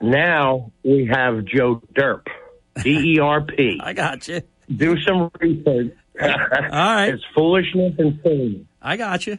Now 0.00 0.72
we 0.82 1.08
have 1.12 1.44
Joe 1.44 1.82
Derp. 1.94 2.26
D 2.82 3.16
E 3.16 3.18
R 3.20 3.42
P. 3.42 3.78
I 3.82 3.92
got 3.92 4.26
you. 4.26 4.40
Do 4.74 4.98
some 5.02 5.30
research. 5.38 5.94
All 6.20 6.28
right. 6.28 7.08
It's 7.14 7.22
foolishness 7.34 7.94
and 7.98 8.18
silliness. 8.22 8.66
I 8.80 8.96
got 8.96 9.26
you. 9.26 9.38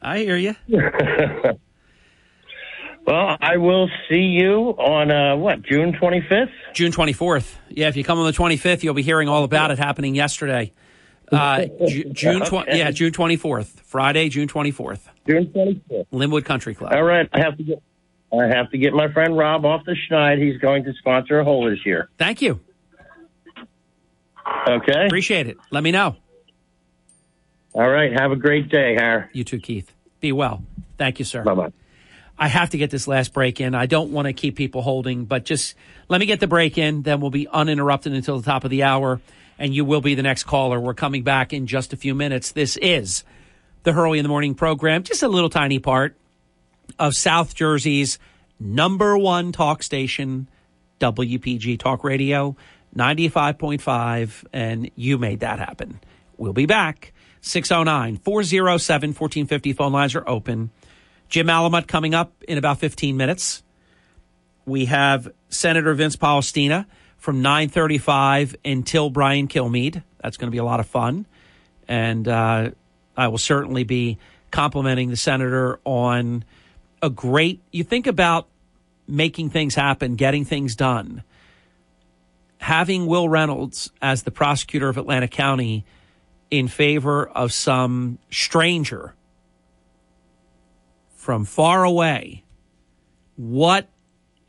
I 0.00 0.18
hear 0.18 0.36
you. 0.36 0.54
well, 3.06 3.36
I 3.40 3.56
will 3.56 3.88
see 4.08 4.20
you 4.22 4.70
on 4.78 5.10
uh, 5.10 5.36
what 5.36 5.62
June 5.62 5.92
25th. 5.92 6.50
June 6.72 6.92
24th. 6.92 7.54
Yeah, 7.70 7.88
if 7.88 7.96
you 7.96 8.04
come 8.04 8.18
on 8.18 8.26
the 8.26 8.32
25th, 8.32 8.82
you'll 8.82 8.94
be 8.94 9.02
hearing 9.02 9.28
all 9.28 9.44
about 9.44 9.70
it 9.70 9.78
happening 9.78 10.14
yesterday. 10.14 10.72
Uh, 11.32 11.66
Ju- 11.86 12.10
June 12.12 12.42
tw- 12.42 12.52
Okay. 12.54 12.78
yeah, 12.78 12.90
June 12.90 13.12
24th. 13.12 13.66
Friday, 13.82 14.28
June 14.28 14.48
24th. 14.48 15.00
June 15.28 15.46
25th. 15.46 16.06
Linwood 16.12 16.44
Country 16.44 16.74
Club. 16.74 16.92
All 16.92 17.02
right, 17.02 17.28
I 17.32 17.40
have 17.40 17.56
to 17.58 17.62
get. 17.62 17.82
I 18.30 18.44
have 18.46 18.70
to 18.72 18.78
get 18.78 18.92
my 18.92 19.10
friend 19.10 19.38
Rob 19.38 19.64
off 19.64 19.86
the 19.86 19.96
schneid. 20.10 20.36
He's 20.38 20.60
going 20.60 20.84
to 20.84 20.92
sponsor 20.98 21.38
a 21.40 21.44
hole 21.44 21.68
this 21.70 21.78
year. 21.86 22.10
Thank 22.18 22.42
you. 22.42 22.60
Okay. 24.68 25.06
Appreciate 25.06 25.46
it. 25.46 25.56
Let 25.70 25.82
me 25.82 25.92
know. 25.92 26.16
All 27.72 27.88
right. 27.88 28.12
Have 28.12 28.30
a 28.30 28.36
great 28.36 28.68
day, 28.68 28.96
Har. 28.96 29.30
You 29.32 29.44
too, 29.44 29.60
Keith. 29.60 29.94
Be 30.20 30.32
well. 30.32 30.62
Thank 30.96 31.18
you, 31.18 31.24
sir. 31.24 31.42
Bye 31.42 31.54
bye. 31.54 31.72
I 32.38 32.48
have 32.48 32.70
to 32.70 32.78
get 32.78 32.90
this 32.90 33.08
last 33.08 33.32
break 33.32 33.60
in. 33.60 33.74
I 33.74 33.86
don't 33.86 34.12
want 34.12 34.26
to 34.26 34.32
keep 34.32 34.54
people 34.56 34.82
holding, 34.82 35.24
but 35.24 35.44
just 35.44 35.74
let 36.08 36.20
me 36.20 36.26
get 36.26 36.38
the 36.38 36.46
break 36.46 36.78
in. 36.78 37.02
Then 37.02 37.20
we'll 37.20 37.30
be 37.30 37.48
uninterrupted 37.48 38.12
until 38.12 38.38
the 38.38 38.44
top 38.44 38.62
of 38.62 38.70
the 38.70 38.84
hour, 38.84 39.20
and 39.58 39.74
you 39.74 39.84
will 39.84 40.00
be 40.00 40.14
the 40.14 40.22
next 40.22 40.44
caller. 40.44 40.78
We're 40.78 40.94
coming 40.94 41.24
back 41.24 41.52
in 41.52 41.66
just 41.66 41.92
a 41.92 41.96
few 41.96 42.14
minutes. 42.14 42.52
This 42.52 42.76
is 42.76 43.24
the 43.82 43.92
Hurley 43.92 44.18
in 44.18 44.22
the 44.22 44.28
Morning 44.28 44.54
program, 44.54 45.02
just 45.02 45.22
a 45.22 45.28
little 45.28 45.50
tiny 45.50 45.80
part 45.80 46.14
of 46.98 47.14
South 47.14 47.54
Jersey's 47.56 48.20
number 48.60 49.18
one 49.18 49.50
talk 49.50 49.82
station, 49.82 50.48
WPG 51.00 51.78
Talk 51.78 52.04
Radio, 52.04 52.56
95.5, 52.96 54.44
and 54.52 54.90
you 54.94 55.18
made 55.18 55.40
that 55.40 55.58
happen. 55.58 56.00
We'll 56.36 56.52
be 56.52 56.66
back. 56.66 57.12
609 57.40 58.16
407 58.18 59.10
1450 59.10 59.72
phone 59.72 59.92
lines 59.92 60.14
are 60.14 60.28
open. 60.28 60.70
Jim 61.28 61.46
Malamut 61.46 61.86
coming 61.86 62.14
up 62.14 62.32
in 62.46 62.58
about 62.58 62.78
15 62.78 63.16
minutes. 63.16 63.62
We 64.64 64.86
have 64.86 65.28
Senator 65.48 65.94
Vince 65.94 66.16
Polistina 66.16 66.86
from 67.18 67.42
935 67.42 68.56
until 68.64 69.10
Brian 69.10 69.48
Kilmeade. 69.48 70.02
That's 70.22 70.36
going 70.36 70.48
to 70.48 70.52
be 70.52 70.58
a 70.58 70.64
lot 70.64 70.80
of 70.80 70.86
fun. 70.86 71.26
And 71.86 72.26
uh, 72.26 72.70
I 73.16 73.28
will 73.28 73.38
certainly 73.38 73.84
be 73.84 74.18
complimenting 74.50 75.10
the 75.10 75.16
senator 75.16 75.80
on 75.84 76.44
a 77.02 77.10
great, 77.10 77.60
you 77.70 77.84
think 77.84 78.06
about 78.06 78.48
making 79.06 79.50
things 79.50 79.74
happen, 79.74 80.16
getting 80.16 80.44
things 80.44 80.76
done. 80.76 81.22
Having 82.58 83.06
Will 83.06 83.28
Reynolds 83.28 83.90
as 84.02 84.22
the 84.22 84.30
prosecutor 84.30 84.88
of 84.88 84.98
Atlantic 84.98 85.30
County 85.30 85.84
in 86.50 86.68
favor 86.68 87.28
of 87.28 87.52
some 87.52 88.18
stranger 88.30 89.14
from 91.14 91.44
far 91.44 91.84
away. 91.84 92.42
What 93.36 93.88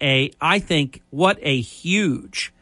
a, 0.01 0.31
I 0.39 0.59
think, 0.59 1.01
what 1.09 1.38
a 1.41 1.59
huge 1.59 2.53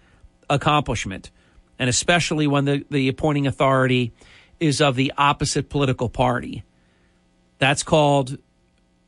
accomplishment. 0.49 1.29
And 1.77 1.89
especially 1.89 2.47
when 2.47 2.65
the, 2.65 2.85
the 2.89 3.07
appointing 3.07 3.45
authority 3.45 4.11
is 4.59 4.81
of 4.81 4.95
the 4.95 5.13
opposite 5.17 5.69
political 5.69 6.09
party. 6.09 6.63
That's 7.59 7.83
called 7.83 8.37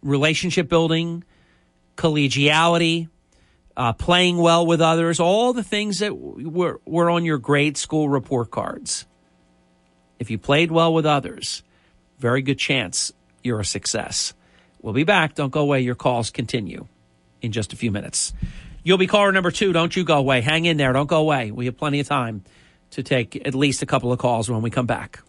relationship 0.04 0.70
building, 0.70 1.24
collegiality, 1.98 3.10
uh, 3.76 3.94
playing 3.94 4.38
well 4.38 4.66
with 4.66 4.82
others, 4.82 5.20
all 5.20 5.54
the 5.54 5.64
things 5.64 6.00
that 6.00 6.16
were, 6.16 6.80
were 6.86 7.10
on 7.10 7.26
your 7.26 7.38
grade 7.38 7.78
school 7.78 8.10
report 8.10 8.52
cards. 8.52 9.06
If 10.20 10.30
you 10.30 10.38
played 10.38 10.72
well 10.72 10.94
with 10.94 11.06
others, 11.06 11.64
very 12.20 12.42
good 12.42 12.60
chance 12.60 13.12
you're 13.44 13.60
a 13.60 13.66
success. 13.66 14.34
We'll 14.82 14.94
be 14.94 15.04
back. 15.06 15.36
Don't 15.36 15.52
go 15.52 15.62
away. 15.62 15.82
Your 15.82 15.96
calls 15.96 16.30
continue 16.30 16.88
in 17.42 17.52
just 17.52 17.74
a 17.74 17.76
few 17.76 17.92
minutes. 17.92 18.34
You'll 18.84 18.98
be 18.98 19.08
caller 19.08 19.32
number 19.32 19.52
two. 19.52 19.74
Don't 19.74 19.96
you 19.96 20.04
go 20.04 20.18
away. 20.18 20.42
Hang 20.42 20.66
in 20.66 20.78
there. 20.78 20.94
Don't 20.94 21.08
go 21.08 21.20
away. 21.20 21.52
We 21.52 21.66
have 21.66 21.78
plenty 21.78 22.00
of 22.00 22.08
time 22.08 22.44
to 22.92 23.04
take 23.04 23.36
at 23.48 23.56
least 23.56 23.82
a 23.82 23.86
couple 23.86 24.12
of 24.12 24.20
calls 24.20 24.50
when 24.50 24.62
we 24.62 24.70
come 24.70 24.86
back. 24.86 25.22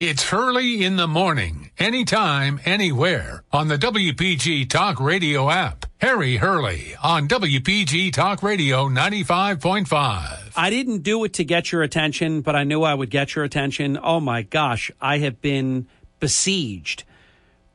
It's 0.00 0.24
Hurley 0.24 0.84
in 0.84 0.96
the 0.96 1.06
morning, 1.06 1.70
anytime, 1.78 2.60
anywhere 2.64 3.44
on 3.52 3.68
the 3.68 3.78
WPG 3.78 4.68
Talk 4.68 4.98
Radio 4.98 5.48
app. 5.48 5.86
Harry 5.98 6.36
Hurley 6.36 6.96
on 7.02 7.28
WPG 7.28 8.12
Talk 8.12 8.42
Radio 8.42 8.88
95.5. 8.88 10.52
I 10.56 10.70
didn't 10.70 11.04
do 11.04 11.22
it 11.24 11.34
to 11.34 11.44
get 11.44 11.70
your 11.70 11.82
attention, 11.82 12.40
but 12.40 12.56
I 12.56 12.64
knew 12.64 12.82
I 12.82 12.92
would 12.92 13.08
get 13.08 13.36
your 13.36 13.44
attention. 13.44 13.96
Oh 14.02 14.18
my 14.18 14.42
gosh, 14.42 14.90
I 15.00 15.18
have 15.18 15.40
been 15.40 15.86
besieged 16.18 17.04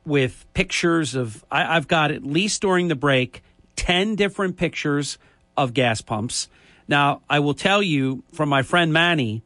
with 0.04 0.44
pictures 0.52 1.14
of, 1.14 1.42
I, 1.50 1.76
I've 1.76 1.88
got 1.88 2.10
at 2.10 2.22
least 2.22 2.60
during 2.60 2.88
the 2.88 2.94
break, 2.94 3.42
10 3.76 4.14
different 4.14 4.58
pictures 4.58 5.16
of 5.56 5.72
gas 5.72 6.02
pumps. 6.02 6.48
Now, 6.86 7.22
I 7.30 7.38
will 7.38 7.54
tell 7.54 7.82
you 7.82 8.24
from 8.32 8.50
my 8.50 8.62
friend 8.62 8.92
Manny, 8.92 9.42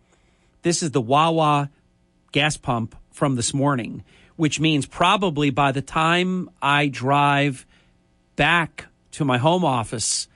this 0.62 0.82
is 0.82 0.90
the 0.90 1.00
Wawa 1.00 1.70
gas 2.34 2.56
pump 2.56 2.96
from 3.12 3.36
this 3.36 3.54
morning, 3.54 4.02
which 4.34 4.58
means 4.58 4.86
probably 4.86 5.50
by 5.50 5.70
the 5.70 5.80
time 5.80 6.50
I 6.60 6.88
drive 6.88 7.64
back 8.34 8.86
to 9.12 9.24
my 9.24 9.38
home 9.38 9.64
office, 9.64 10.26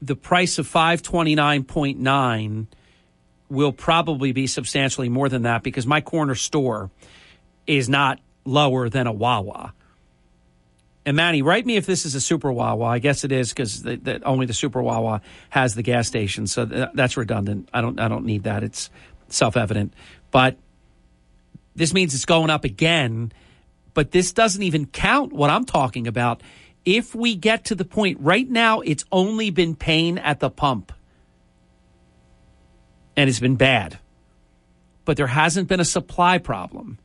the 0.00 0.16
price 0.16 0.58
of 0.58 0.66
529.9 0.66 2.66
will 3.50 3.72
probably 3.72 4.32
be 4.32 4.46
substantially 4.46 5.10
more 5.10 5.28
than 5.28 5.42
that 5.42 5.62
because 5.62 5.86
my 5.86 6.00
corner 6.00 6.34
store 6.34 6.90
is 7.66 7.90
not 7.90 8.18
lower 8.46 8.88
than 8.88 9.06
a 9.06 9.12
Wawa. 9.12 9.74
And 11.04 11.14
Manny, 11.14 11.42
write 11.42 11.66
me 11.66 11.76
if 11.76 11.84
this 11.84 12.06
is 12.06 12.14
a 12.14 12.22
Super 12.22 12.50
Wawa. 12.50 12.86
I 12.86 13.00
guess 13.00 13.24
it 13.24 13.32
is 13.32 13.50
because 13.50 13.86
only 14.22 14.46
the 14.46 14.54
Super 14.54 14.82
Wawa 14.82 15.20
has 15.50 15.74
the 15.74 15.82
gas 15.82 16.08
station, 16.08 16.46
so 16.46 16.64
th- 16.64 16.88
that's 16.94 17.18
redundant. 17.18 17.68
I 17.74 17.82
don't 17.82 18.00
I 18.00 18.08
don't 18.08 18.24
need 18.24 18.44
that. 18.44 18.64
It's 18.64 18.88
self 19.28 19.56
evident. 19.56 19.94
But 20.34 20.58
this 21.76 21.94
means 21.94 22.12
it's 22.12 22.24
going 22.24 22.50
up 22.50 22.64
again. 22.64 23.30
But 23.94 24.10
this 24.10 24.32
doesn't 24.32 24.64
even 24.64 24.86
count 24.86 25.32
what 25.32 25.48
I'm 25.48 25.64
talking 25.64 26.08
about. 26.08 26.42
If 26.84 27.14
we 27.14 27.36
get 27.36 27.66
to 27.66 27.76
the 27.76 27.84
point 27.84 28.18
right 28.20 28.50
now, 28.50 28.80
it's 28.80 29.04
only 29.12 29.50
been 29.50 29.76
pain 29.76 30.18
at 30.18 30.40
the 30.40 30.50
pump. 30.50 30.92
And 33.16 33.30
it's 33.30 33.38
been 33.38 33.54
bad. 33.54 34.00
But 35.04 35.16
there 35.16 35.28
hasn't 35.28 35.68
been 35.68 35.78
a 35.78 35.84
supply 35.84 36.38
problem. 36.38 36.98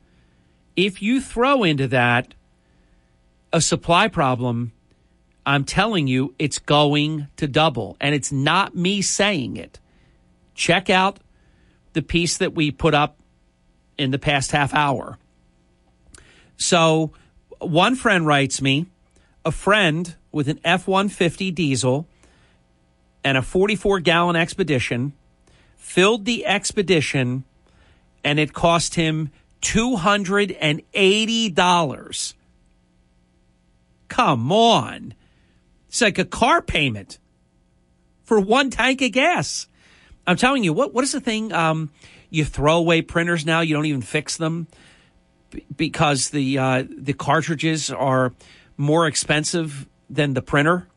If 0.76 1.00
you 1.04 1.22
throw 1.22 1.64
into 1.64 1.88
that 1.90 2.34
a 3.54 3.62
supply 3.62 4.08
problem, 4.08 4.72
I'm 5.46 5.66
telling 5.66 6.08
you, 6.08 6.34
it's 6.40 6.58
going 6.58 7.28
to 7.38 7.48
double. 7.48 7.96
And 8.02 8.16
it's 8.16 8.32
not 8.32 8.76
me 8.76 9.04
saying 9.04 9.56
it. 9.58 9.80
Check 10.56 10.90
out 10.90 11.20
the 11.94 12.02
piece 12.02 12.40
that 12.40 12.56
we 12.56 12.72
put 12.72 12.96
up 12.96 13.19
in 14.00 14.12
the 14.12 14.20
past 14.20 14.52
half 14.52 14.74
hour. 14.74 15.18
So, 16.58 17.12
one 17.60 17.96
friend 17.96 18.26
writes 18.26 18.62
me, 18.62 18.88
a 19.46 19.52
friend 19.52 20.16
with 20.32 20.48
an 20.48 20.60
F 20.64 20.88
150 20.88 21.52
diesel 21.52 22.08
and 23.24 23.38
a 23.38 23.42
44 23.42 24.00
gallon 24.00 24.36
expedition 24.36 25.14
filled 25.76 26.26
the 26.26 26.46
expedition 26.46 27.44
and 28.24 28.40
it 28.40 28.54
cost 28.54 28.94
him 28.96 29.32
$280. 29.62 32.34
Come 34.08 34.52
on. 34.52 35.14
It's 35.88 36.02
like 36.02 36.20
a 36.20 36.26
car 36.26 36.62
payment 36.62 37.18
for 38.24 38.40
one 38.40 38.70
tank 38.70 39.02
of 39.02 39.12
gas. 39.12 39.68
I'm 40.28 40.38
telling 40.38 40.64
you, 40.64 40.72
what 40.74 40.94
what 40.94 41.04
is 41.04 41.12
the 41.12 41.20
thing? 41.20 41.52
Um, 41.52 41.90
you 42.30 42.46
throw 42.46 42.78
away 42.78 43.02
printers 43.02 43.46
now. 43.46 43.62
You 43.62 43.76
don't 43.76 43.86
even 43.86 44.02
fix 44.02 44.38
them 44.38 44.68
because 45.76 46.30
the 46.30 46.58
uh, 46.58 46.84
the 46.90 47.14
cartridges 47.14 47.90
are 47.90 48.34
more 48.78 49.08
expensive 49.08 49.88
than 50.10 50.34
the 50.34 50.42
printer. 50.42 50.88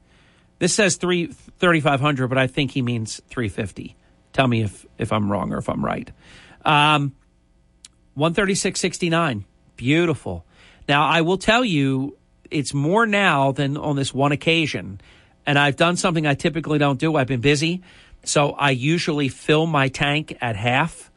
This 0.58 0.74
says 0.74 0.96
3 0.96 1.28
3500 1.28 2.28
but 2.28 2.36
I 2.36 2.46
think 2.46 2.72
he 2.72 2.82
means 2.82 3.22
350. 3.30 3.96
Tell 4.34 4.46
me 4.46 4.62
if 4.62 4.84
if 4.98 5.12
I'm 5.12 5.32
wrong 5.32 5.50
or 5.52 5.58
if 5.58 5.68
I'm 5.70 5.82
right. 5.82 6.10
Um 6.62 7.14
136.69. 8.18 9.44
Beautiful. 9.76 10.44
Now, 10.86 11.06
I 11.06 11.22
will 11.22 11.38
tell 11.38 11.64
you 11.64 12.18
it's 12.50 12.74
more 12.74 13.06
now 13.06 13.50
than 13.50 13.78
on 13.78 13.96
this 13.96 14.12
one 14.12 14.30
occasion. 14.30 15.00
And 15.46 15.58
I've 15.58 15.76
done 15.76 15.96
something 15.96 16.26
I 16.26 16.34
typically 16.34 16.78
don't 16.78 17.00
do. 17.00 17.16
I've 17.16 17.26
been 17.26 17.40
busy. 17.40 17.82
So 18.24 18.52
I 18.52 18.70
usually 18.70 19.28
fill 19.28 19.66
my 19.66 19.88
tank 19.88 20.36
at 20.42 20.54
half. 20.54 21.10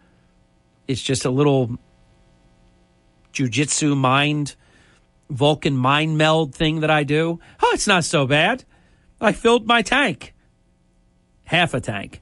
It's 0.88 1.02
just 1.02 1.26
a 1.26 1.30
little 1.30 1.78
jujitsu 3.34 3.98
mind, 3.98 4.56
Vulcan 5.30 5.76
mind 5.76 6.18
meld 6.18 6.56
thing 6.56 6.82
that 6.82 6.90
I 6.90 7.04
do. 7.04 7.40
Oh, 7.62 7.72
it's 7.74 7.88
not 7.88 8.04
so 8.04 8.26
bad. 8.26 8.64
I 9.20 9.32
filled 9.32 9.66
my 9.68 9.82
tank, 9.82 10.34
half 11.46 11.74
a 11.74 11.82
tank. 11.82 12.22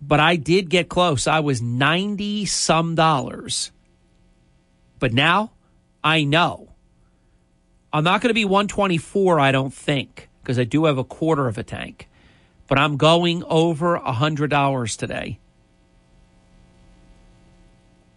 But 0.00 0.20
I 0.20 0.36
did 0.36 0.70
get 0.70 0.88
close. 0.88 1.26
I 1.26 1.40
was 1.40 1.60
90 1.60 2.46
some 2.46 2.94
dollars. 2.94 3.72
But 4.98 5.12
now 5.12 5.52
I 6.02 6.24
know. 6.24 6.72
I'm 7.92 8.04
not 8.04 8.20
going 8.20 8.30
to 8.30 8.34
be 8.34 8.44
124, 8.44 9.40
I 9.40 9.52
don't 9.52 9.72
think, 9.72 10.28
because 10.42 10.58
I 10.58 10.64
do 10.64 10.84
have 10.84 10.98
a 10.98 11.04
quarter 11.04 11.48
of 11.48 11.58
a 11.58 11.62
tank 11.62 12.08
but 12.68 12.78
I'm 12.78 12.96
going 12.96 13.44
over 13.46 13.96
a 13.96 14.12
$100 14.12 14.96
today. 14.96 15.38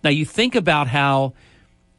Now, 0.04 0.10
you 0.10 0.26
think 0.26 0.56
about 0.56 0.88
how 0.88 1.34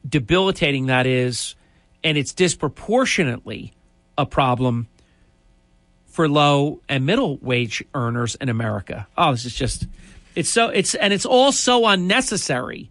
debilitating 0.08 0.86
that 0.86 1.06
is, 1.06 1.54
and 2.02 2.16
it's 2.16 2.32
disproportionately 2.32 3.72
a 4.16 4.26
problem 4.26 4.88
for 6.06 6.28
low 6.28 6.80
and 6.88 7.06
middle 7.06 7.36
wage 7.38 7.84
earners 7.94 8.34
in 8.36 8.48
America. 8.48 9.06
Oh, 9.16 9.32
this 9.32 9.44
is 9.44 9.54
just, 9.54 9.86
it's 10.34 10.48
so, 10.48 10.68
it's, 10.68 10.94
and 10.94 11.12
it's 11.12 11.26
all 11.26 11.52
so 11.52 11.86
unnecessary. 11.86 12.90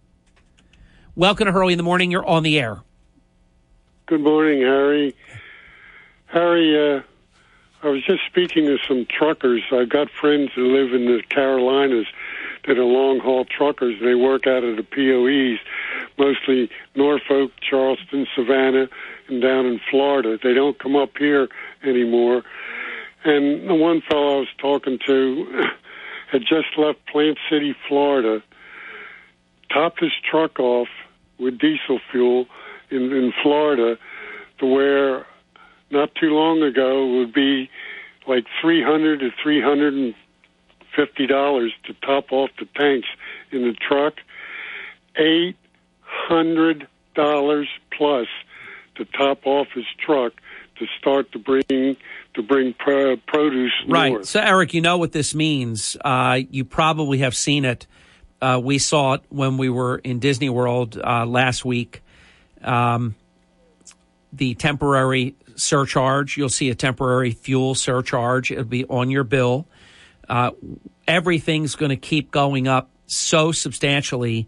Welcome 1.14 1.46
to 1.46 1.52
Hurley 1.52 1.74
in 1.74 1.76
the 1.76 1.82
Morning. 1.82 2.10
You're 2.10 2.26
on 2.26 2.42
the 2.42 2.58
air. 2.58 2.82
Good 4.06 4.22
morning, 4.22 4.62
Harry. 4.62 5.14
Harry, 6.26 6.96
uh, 6.96 7.02
I 7.82 7.88
was 7.88 8.04
just 8.04 8.24
speaking 8.26 8.66
to 8.66 8.78
some 8.86 9.06
truckers. 9.06 9.62
I've 9.72 9.88
got 9.88 10.10
friends 10.10 10.50
who 10.54 10.76
live 10.76 10.92
in 10.92 11.06
the 11.06 11.22
Carolinas 11.28 12.06
that 12.66 12.78
are 12.78 12.84
long 12.84 13.20
haul 13.20 13.44
truckers. 13.44 13.96
They 14.02 14.14
work 14.14 14.46
out 14.46 14.64
of 14.64 14.76
the 14.76 14.82
POEs, 14.82 15.58
mostly 16.18 16.70
Norfolk, 16.94 17.52
Charleston, 17.60 18.26
Savannah, 18.34 18.88
and 19.28 19.42
down 19.42 19.66
in 19.66 19.80
Florida. 19.90 20.38
They 20.42 20.54
don't 20.54 20.78
come 20.78 20.96
up 20.96 21.10
here 21.18 21.48
anymore. 21.84 22.42
And 23.24 23.68
the 23.68 23.74
one 23.74 24.02
fellow 24.08 24.36
I 24.36 24.40
was 24.40 24.48
talking 24.58 24.98
to 25.06 25.64
had 26.32 26.42
just 26.42 26.76
left 26.76 27.06
Plant 27.06 27.38
City, 27.50 27.74
Florida, 27.88 28.42
topped 29.72 30.00
his 30.00 30.12
truck 30.28 30.58
off 30.58 30.88
with 31.38 31.58
diesel 31.58 32.00
fuel 32.10 32.46
in, 32.90 33.12
in 33.12 33.32
Florida 33.42 33.98
to 34.58 34.66
where 34.66 35.26
not 35.90 36.14
too 36.14 36.30
long 36.30 36.62
ago 36.62 37.06
would 37.16 37.32
be 37.32 37.68
like 38.26 38.44
300 38.60 39.20
to 39.20 39.30
350 39.42 41.26
dollars 41.26 41.72
to 41.84 41.94
top 41.94 42.32
off 42.32 42.50
the 42.58 42.66
tanks 42.78 43.08
in 43.50 43.62
the 43.62 43.72
truck. 43.72 44.14
Eight 45.16 45.56
hundred 46.28 46.86
dollars 47.14 47.68
plus 47.96 48.26
to 48.96 49.04
top 49.04 49.46
off 49.46 49.68
his 49.74 49.84
truck 49.98 50.32
to 50.78 50.86
start 50.98 51.30
to 51.32 51.38
bring 51.38 51.96
to 52.34 52.42
bring 52.42 52.74
pro- 52.74 53.16
produce 53.16 53.72
Right. 53.86 54.12
north. 54.12 54.26
So, 54.26 54.40
Eric, 54.40 54.72
you 54.74 54.80
know 54.80 54.98
what 54.98 55.12
this 55.12 55.34
means. 55.34 55.96
Uh, 56.04 56.40
you 56.50 56.64
probably 56.64 57.18
have 57.18 57.34
seen 57.36 57.64
it. 57.64 57.86
Uh, 58.40 58.60
we 58.62 58.78
saw 58.78 59.14
it 59.14 59.22
when 59.28 59.58
we 59.58 59.68
were 59.68 59.98
in 59.98 60.18
Disney 60.18 60.48
World 60.48 60.98
uh, 61.02 61.26
last 61.26 61.64
week. 61.64 62.02
Um, 62.62 63.14
the 64.32 64.54
temporary 64.54 65.34
surcharge, 65.56 66.36
you'll 66.36 66.48
see 66.48 66.70
a 66.70 66.74
temporary 66.74 67.32
fuel 67.32 67.74
surcharge. 67.74 68.50
It'll 68.50 68.64
be 68.64 68.84
on 68.86 69.10
your 69.10 69.24
bill. 69.24 69.66
Uh, 70.28 70.52
everything's 71.06 71.74
going 71.74 71.90
to 71.90 71.96
keep 71.96 72.30
going 72.30 72.68
up 72.68 72.88
so 73.06 73.50
substantially 73.52 74.46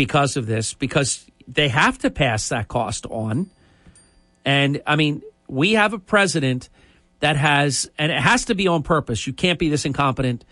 because 0.00 0.38
of 0.38 0.46
this, 0.46 0.72
because 0.72 1.26
they 1.46 1.68
have 1.68 1.98
to 1.98 2.08
pass 2.08 2.48
that 2.48 2.68
cost 2.68 3.04
on. 3.10 3.50
And 4.46 4.80
I 4.86 4.96
mean, 4.96 5.20
we 5.46 5.72
have 5.72 5.92
a 5.92 5.98
president 5.98 6.70
that 7.18 7.36
has, 7.36 7.90
and 7.98 8.10
it 8.10 8.18
has 8.18 8.46
to 8.46 8.54
be 8.54 8.66
on 8.66 8.82
purpose. 8.82 9.26
You 9.26 9.34
can't 9.34 9.58
be 9.58 9.68
this 9.68 9.84
incompetent. 9.84 10.46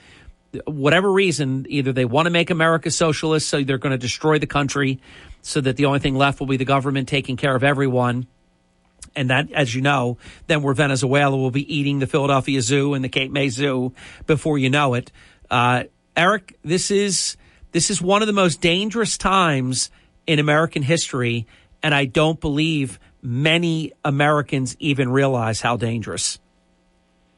Whatever 0.67 1.11
reason, 1.11 1.65
either 1.71 1.95
they 1.95 2.05
want 2.05 2.27
to 2.27 2.31
make 2.31 2.51
America 2.51 2.91
socialist, 2.91 3.49
so 3.49 3.63
they're 3.63 3.79
going 3.79 3.93
to 3.93 3.97
destroy 3.97 4.39
the 4.39 4.47
country, 4.47 5.01
so 5.41 5.63
that 5.63 5.79
the 5.79 5.87
only 5.87 6.01
thing 6.01 6.15
left 6.15 6.41
will 6.41 6.47
be 6.47 6.59
the 6.59 6.67
government 6.67 7.09
taking 7.09 7.39
care 7.39 7.57
of 7.57 7.65
everyone. 7.65 8.27
And 9.17 9.31
that, 9.31 9.51
as 9.53 9.75
you 9.75 9.81
know, 9.81 10.19
then 10.47 10.61
we're 10.61 10.75
Venezuela 10.75 11.35
will 11.35 11.51
be 11.51 11.75
eating 11.75 12.01
the 12.01 12.07
Philadelphia 12.07 12.61
Zoo 12.61 12.93
and 12.93 13.03
the 13.03 13.09
Cape 13.09 13.33
May 13.33 13.49
Zoo 13.49 13.95
before 14.27 14.59
you 14.59 14.69
know 14.69 14.93
it. 14.93 15.11
Uh, 15.51 15.85
Eric, 16.15 16.59
this 16.63 16.91
is 16.91 17.39
this 17.79 17.91
is 17.93 18.03
one 18.03 18.23
of 18.23 18.27
the 18.27 18.33
most 18.33 18.61
dangerous 18.61 19.17
times 19.17 19.89
in 20.27 20.41
American 20.41 20.83
history, 20.83 21.47
and 21.81 21.95
I 21.95 22.07
don't 22.07 22.41
believe 22.41 22.99
many 23.23 23.93
Americans 24.05 24.77
even 24.81 25.09
realize 25.11 25.61
how 25.61 25.77
dangerous. 25.77 26.41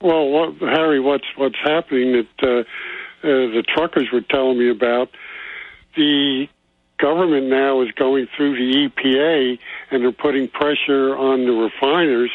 Well, 0.01 0.31
what, 0.31 0.55
Harry, 0.61 0.99
what's 0.99 1.27
what's 1.37 1.59
happening 1.63 2.25
that 2.41 2.43
uh, 2.43 2.61
uh, 2.61 2.65
the 3.23 3.63
truckers 3.69 4.09
were 4.11 4.23
telling 4.23 4.59
me 4.59 4.71
about? 4.71 5.11
The 5.95 6.47
government 6.97 7.49
now 7.49 7.83
is 7.83 7.91
going 7.93 8.27
through 8.35 8.55
the 8.57 8.89
EPA, 8.89 9.59
and 9.91 10.03
they're 10.03 10.11
putting 10.11 10.49
pressure 10.49 11.15
on 11.19 11.45
the 11.45 11.53
refiners 11.53 12.31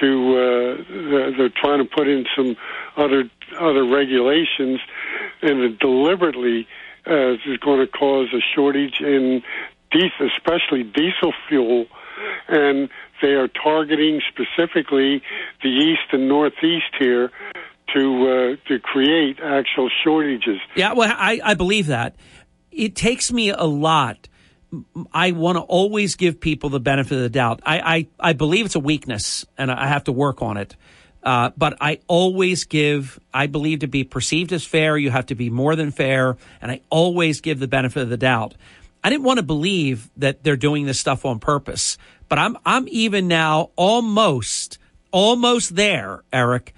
to. 0.00 0.38
Uh, 0.38 1.36
they're- 1.36 1.48
trying 1.60 1.78
to 1.78 1.90
put 1.92 2.06
in 2.06 2.24
some 2.36 2.56
other 2.96 3.28
other 3.58 3.84
regulations, 3.84 4.78
and 5.42 5.58
it 5.58 5.80
deliberately 5.80 6.68
uh, 7.08 7.32
is 7.32 7.58
going 7.60 7.80
to 7.80 7.86
cause 7.86 8.28
a 8.32 8.40
shortage 8.54 9.00
in 9.00 9.42
diesel, 9.90 10.28
especially 10.36 10.82
diesel 10.82 11.32
fuel, 11.48 11.86
and 12.48 12.88
they 13.22 13.32
are 13.32 13.48
targeting 13.48 14.20
specifically 14.28 15.22
the 15.62 15.68
east 15.68 16.12
and 16.12 16.28
northeast 16.28 16.94
here 16.98 17.30
to 17.94 18.56
uh, 18.62 18.68
to 18.68 18.78
create 18.80 19.38
actual 19.40 19.90
shortages. 20.04 20.58
Yeah, 20.74 20.92
well, 20.92 21.12
I, 21.16 21.40
I 21.42 21.54
believe 21.54 21.86
that. 21.86 22.16
It 22.70 22.94
takes 22.94 23.32
me 23.32 23.50
a 23.50 23.64
lot. 23.64 24.28
I 25.12 25.30
want 25.30 25.56
to 25.56 25.62
always 25.62 26.16
give 26.16 26.40
people 26.40 26.68
the 26.68 26.80
benefit 26.80 27.16
of 27.16 27.22
the 27.22 27.30
doubt. 27.30 27.60
I, 27.64 27.78
I, 27.78 28.06
I 28.20 28.32
believe 28.32 28.66
it's 28.66 28.74
a 28.74 28.80
weakness, 28.80 29.46
and 29.56 29.70
I 29.70 29.86
have 29.86 30.04
to 30.04 30.12
work 30.12 30.42
on 30.42 30.56
it. 30.56 30.76
Uh, 31.26 31.50
but 31.56 31.76
I 31.80 31.98
always 32.06 32.62
give, 32.62 33.18
I 33.34 33.48
believe 33.48 33.80
to 33.80 33.88
be 33.88 34.04
perceived 34.04 34.52
as 34.52 34.64
fair, 34.64 34.96
you 34.96 35.10
have 35.10 35.26
to 35.26 35.34
be 35.34 35.50
more 35.50 35.74
than 35.74 35.90
fair, 35.90 36.36
and 36.62 36.70
I 36.70 36.82
always 36.88 37.40
give 37.40 37.58
the 37.58 37.66
benefit 37.66 38.04
of 38.04 38.08
the 38.08 38.16
doubt. 38.16 38.54
I 39.02 39.10
didn't 39.10 39.24
want 39.24 39.38
to 39.38 39.42
believe 39.42 40.08
that 40.18 40.44
they're 40.44 40.56
doing 40.56 40.86
this 40.86 41.00
stuff 41.00 41.24
on 41.24 41.40
purpose, 41.40 41.98
but 42.28 42.38
I'm, 42.38 42.56
I'm 42.64 42.86
even 42.86 43.26
now 43.26 43.70
almost, 43.74 44.78
almost 45.10 45.74
there, 45.74 46.22
Eric, 46.32 46.72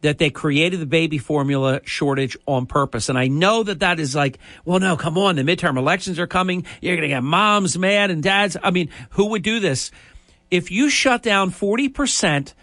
that 0.00 0.18
they 0.18 0.28
created 0.28 0.80
the 0.80 0.86
baby 0.86 1.18
formula 1.18 1.80
shortage 1.84 2.36
on 2.46 2.66
purpose. 2.66 3.08
And 3.08 3.16
I 3.16 3.28
know 3.28 3.62
that 3.62 3.78
that 3.78 4.00
is 4.00 4.16
like, 4.16 4.40
well, 4.64 4.80
no, 4.80 4.96
come 4.96 5.16
on. 5.16 5.36
The 5.36 5.42
midterm 5.42 5.78
elections 5.78 6.18
are 6.18 6.26
coming. 6.26 6.66
You're 6.80 6.96
going 6.96 7.08
to 7.08 7.14
get 7.14 7.22
moms 7.22 7.78
mad 7.78 8.10
and 8.10 8.24
dads. 8.24 8.56
I 8.60 8.72
mean, 8.72 8.90
who 9.10 9.26
would 9.30 9.42
do 9.42 9.60
this? 9.60 9.92
If 10.50 10.72
you 10.72 10.90
shut 10.90 11.22
down 11.22 11.52
40% 11.52 12.54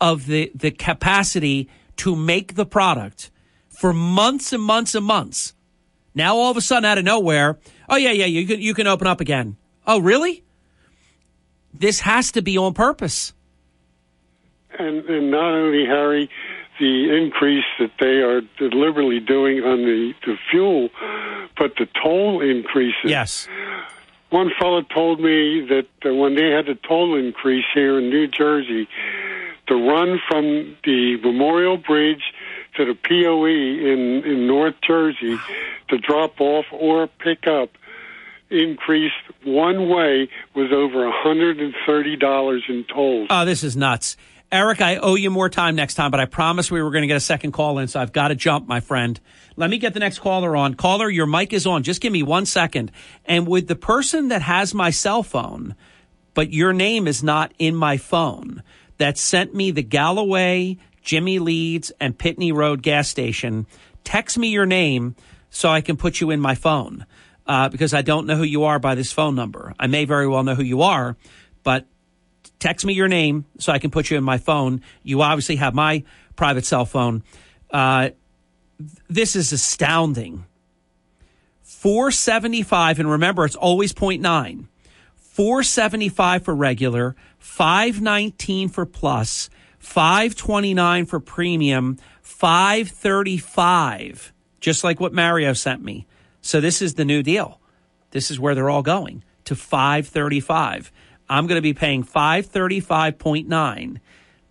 of 0.00 0.26
the, 0.26 0.50
the 0.54 0.70
capacity 0.70 1.68
to 1.96 2.16
make 2.16 2.54
the 2.54 2.66
product 2.66 3.30
for 3.68 3.92
months 3.92 4.52
and 4.52 4.62
months 4.62 4.94
and 4.94 5.04
months, 5.04 5.54
now 6.14 6.36
all 6.36 6.50
of 6.50 6.56
a 6.56 6.60
sudden 6.60 6.84
out 6.84 6.98
of 6.98 7.04
nowhere, 7.04 7.58
oh 7.88 7.96
yeah, 7.96 8.12
yeah, 8.12 8.26
you 8.26 8.46
can, 8.46 8.60
you 8.60 8.74
can 8.74 8.86
open 8.86 9.06
up 9.06 9.20
again. 9.20 9.56
Oh, 9.86 10.00
really? 10.00 10.42
This 11.72 12.00
has 12.00 12.32
to 12.32 12.42
be 12.42 12.58
on 12.58 12.74
purpose. 12.74 13.32
And, 14.78 15.04
and 15.06 15.30
not 15.30 15.52
only 15.52 15.84
Harry, 15.86 16.30
the 16.78 17.16
increase 17.16 17.64
that 17.78 17.92
they 18.00 18.22
are 18.22 18.40
deliberately 18.58 19.20
doing 19.20 19.62
on 19.62 19.78
the, 19.78 20.14
the 20.24 20.36
fuel, 20.50 20.88
but 21.58 21.74
the 21.76 21.86
toll 22.02 22.40
increases. 22.40 23.04
Yes. 23.04 23.48
One 24.30 24.50
fellow 24.58 24.82
told 24.82 25.20
me 25.20 25.66
that 25.68 25.88
uh, 26.08 26.14
when 26.14 26.36
they 26.36 26.50
had 26.50 26.66
the 26.66 26.78
toll 26.86 27.16
increase 27.16 27.64
here 27.74 27.98
in 27.98 28.10
New 28.10 28.28
Jersey, 28.28 28.88
to 29.70 29.88
run 29.88 30.20
from 30.28 30.76
the 30.84 31.16
Memorial 31.22 31.76
Bridge 31.76 32.22
to 32.76 32.84
the 32.84 32.94
POE 32.94 33.46
in, 33.46 34.24
in 34.24 34.46
North 34.46 34.74
Jersey 34.86 35.38
to 35.88 35.98
drop 35.98 36.40
off 36.40 36.66
or 36.72 37.06
pick 37.06 37.46
up 37.46 37.70
increased 38.50 39.14
one 39.44 39.88
way 39.88 40.28
was 40.54 40.72
over 40.72 41.08
$130 41.08 42.60
in 42.68 42.84
tolls. 42.84 43.28
Oh, 43.30 43.44
this 43.44 43.62
is 43.62 43.76
nuts. 43.76 44.16
Eric, 44.50 44.80
I 44.80 44.96
owe 44.96 45.14
you 45.14 45.30
more 45.30 45.48
time 45.48 45.76
next 45.76 45.94
time, 45.94 46.10
but 46.10 46.18
I 46.18 46.24
promised 46.24 46.72
we 46.72 46.82
were 46.82 46.90
going 46.90 47.02
to 47.02 47.08
get 47.08 47.16
a 47.16 47.20
second 47.20 47.52
call 47.52 47.78
in, 47.78 47.86
so 47.86 48.00
I've 48.00 48.12
got 48.12 48.28
to 48.28 48.34
jump, 48.34 48.66
my 48.66 48.80
friend. 48.80 49.20
Let 49.54 49.70
me 49.70 49.78
get 49.78 49.94
the 49.94 50.00
next 50.00 50.18
caller 50.18 50.56
on. 50.56 50.74
Caller, 50.74 51.08
your 51.08 51.26
mic 51.26 51.52
is 51.52 51.64
on. 51.68 51.84
Just 51.84 52.00
give 52.00 52.12
me 52.12 52.24
one 52.24 52.46
second. 52.46 52.90
And 53.24 53.46
with 53.46 53.68
the 53.68 53.76
person 53.76 54.28
that 54.28 54.42
has 54.42 54.74
my 54.74 54.90
cell 54.90 55.22
phone, 55.22 55.76
but 56.34 56.52
your 56.52 56.72
name 56.72 57.06
is 57.06 57.22
not 57.22 57.52
in 57.60 57.76
my 57.76 57.96
phone, 57.96 58.64
that 59.00 59.16
sent 59.16 59.54
me 59.54 59.70
the 59.70 59.82
Galloway, 59.82 60.76
Jimmy 61.02 61.38
Leeds, 61.38 61.90
and 62.00 62.16
Pitney 62.16 62.52
Road 62.54 62.82
gas 62.82 63.08
station, 63.08 63.66
text 64.04 64.36
me 64.36 64.48
your 64.48 64.66
name 64.66 65.16
so 65.48 65.70
I 65.70 65.80
can 65.80 65.96
put 65.96 66.20
you 66.20 66.30
in 66.30 66.38
my 66.38 66.54
phone. 66.54 67.06
Uh, 67.46 67.70
because 67.70 67.94
I 67.94 68.02
don't 68.02 68.26
know 68.26 68.36
who 68.36 68.44
you 68.44 68.64
are 68.64 68.78
by 68.78 68.94
this 68.94 69.10
phone 69.10 69.34
number. 69.34 69.74
I 69.80 69.86
may 69.86 70.04
very 70.04 70.28
well 70.28 70.44
know 70.44 70.54
who 70.54 70.62
you 70.62 70.82
are, 70.82 71.16
but 71.64 71.86
text 72.60 72.84
me 72.84 72.92
your 72.92 73.08
name 73.08 73.46
so 73.58 73.72
I 73.72 73.78
can 73.78 73.90
put 73.90 74.10
you 74.10 74.18
in 74.18 74.22
my 74.22 74.38
phone. 74.38 74.82
You 75.02 75.22
obviously 75.22 75.56
have 75.56 75.74
my 75.74 76.04
private 76.36 76.66
cell 76.66 76.84
phone. 76.84 77.24
Uh, 77.70 78.10
this 79.08 79.34
is 79.34 79.52
astounding. 79.52 80.44
475, 81.62 83.00
and 83.00 83.10
remember, 83.10 83.46
it's 83.46 83.56
always 83.56 83.94
0.9. 83.94 84.66
475 85.40 86.44
for 86.44 86.54
regular, 86.54 87.16
519 87.38 88.68
for 88.68 88.84
plus, 88.84 89.48
529 89.78 91.06
for 91.06 91.18
premium, 91.18 91.96
535, 92.20 94.34
just 94.60 94.84
like 94.84 95.00
what 95.00 95.14
Mario 95.14 95.54
sent 95.54 95.82
me. 95.82 96.06
So 96.42 96.60
this 96.60 96.82
is 96.82 96.92
the 96.92 97.06
new 97.06 97.22
deal. 97.22 97.58
This 98.10 98.30
is 98.30 98.38
where 98.38 98.54
they're 98.54 98.68
all 98.68 98.82
going 98.82 99.24
to 99.46 99.56
535. 99.56 100.92
I'm 101.30 101.46
going 101.46 101.56
to 101.56 101.62
be 101.62 101.72
paying 101.72 102.04
535.9 102.04 103.96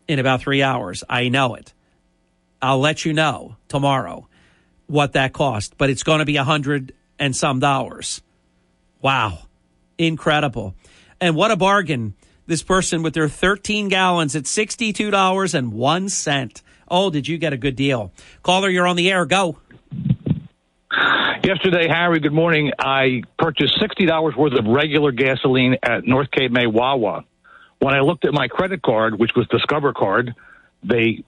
in 0.07 0.19
about 0.19 0.41
three 0.41 0.63
hours. 0.63 1.03
I 1.07 1.29
know 1.29 1.53
it. 1.53 1.71
I'll 2.63 2.79
let 2.79 3.05
you 3.05 3.13
know 3.13 3.57
tomorrow 3.67 4.27
what 4.87 5.13
that 5.13 5.33
cost, 5.33 5.77
but 5.77 5.91
it's 5.91 6.01
going 6.01 6.17
to 6.17 6.25
be 6.25 6.37
a 6.37 6.43
hundred 6.43 6.95
and 7.19 7.35
some 7.35 7.59
dollars. 7.59 8.23
Wow. 9.03 9.43
Incredible. 9.99 10.75
And 11.21 11.35
what 11.35 11.51
a 11.51 11.57
bargain. 11.57 12.15
This 12.47 12.63
person 12.63 13.03
with 13.03 13.13
their 13.13 13.29
13 13.29 13.89
gallons 13.89 14.35
at 14.35 14.45
$62.01. 14.45 16.61
Oh, 16.87 17.11
did 17.11 17.27
you 17.27 17.37
get 17.37 17.53
a 17.53 17.57
good 17.57 17.75
deal? 17.75 18.11
Caller, 18.41 18.69
you're 18.69 18.87
on 18.87 18.95
the 18.95 19.11
air. 19.11 19.25
Go. 19.25 19.57
Yesterday, 21.43 21.87
Harry, 21.87 22.19
good 22.19 22.33
morning. 22.33 22.71
I 22.79 23.21
purchased 23.37 23.79
$60 23.79 24.35
worth 24.35 24.53
of 24.53 24.65
regular 24.65 25.11
gasoline 25.11 25.77
at 25.83 26.05
North 26.05 26.31
Cape 26.31 26.51
May 26.51 26.65
Wawa. 26.67 27.25
When 27.79 27.93
I 27.93 27.99
looked 27.99 28.25
at 28.25 28.33
my 28.33 28.47
credit 28.47 28.81
card, 28.81 29.19
which 29.19 29.35
was 29.35 29.47
Discover 29.47 29.93
card, 29.93 30.33
they 30.83 31.23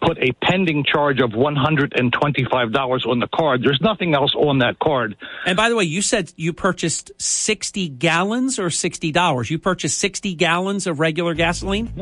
put 0.00 0.18
a 0.18 0.32
pending 0.42 0.84
charge 0.84 1.20
of 1.20 1.30
$125 1.30 3.06
on 3.06 3.18
the 3.18 3.28
card. 3.28 3.62
There's 3.62 3.80
nothing 3.80 4.14
else 4.14 4.34
on 4.34 4.58
that 4.58 4.78
card. 4.78 5.16
And 5.44 5.56
by 5.56 5.68
the 5.68 5.76
way, 5.76 5.84
you 5.84 6.02
said 6.02 6.32
you 6.36 6.52
purchased 6.52 7.10
60 7.18 7.88
gallons 7.90 8.58
or 8.58 8.68
$60? 8.68 9.50
You 9.50 9.58
purchased 9.58 9.98
60 9.98 10.34
gallons 10.34 10.86
of 10.86 11.00
regular 11.00 11.34
gasoline? 11.34 11.92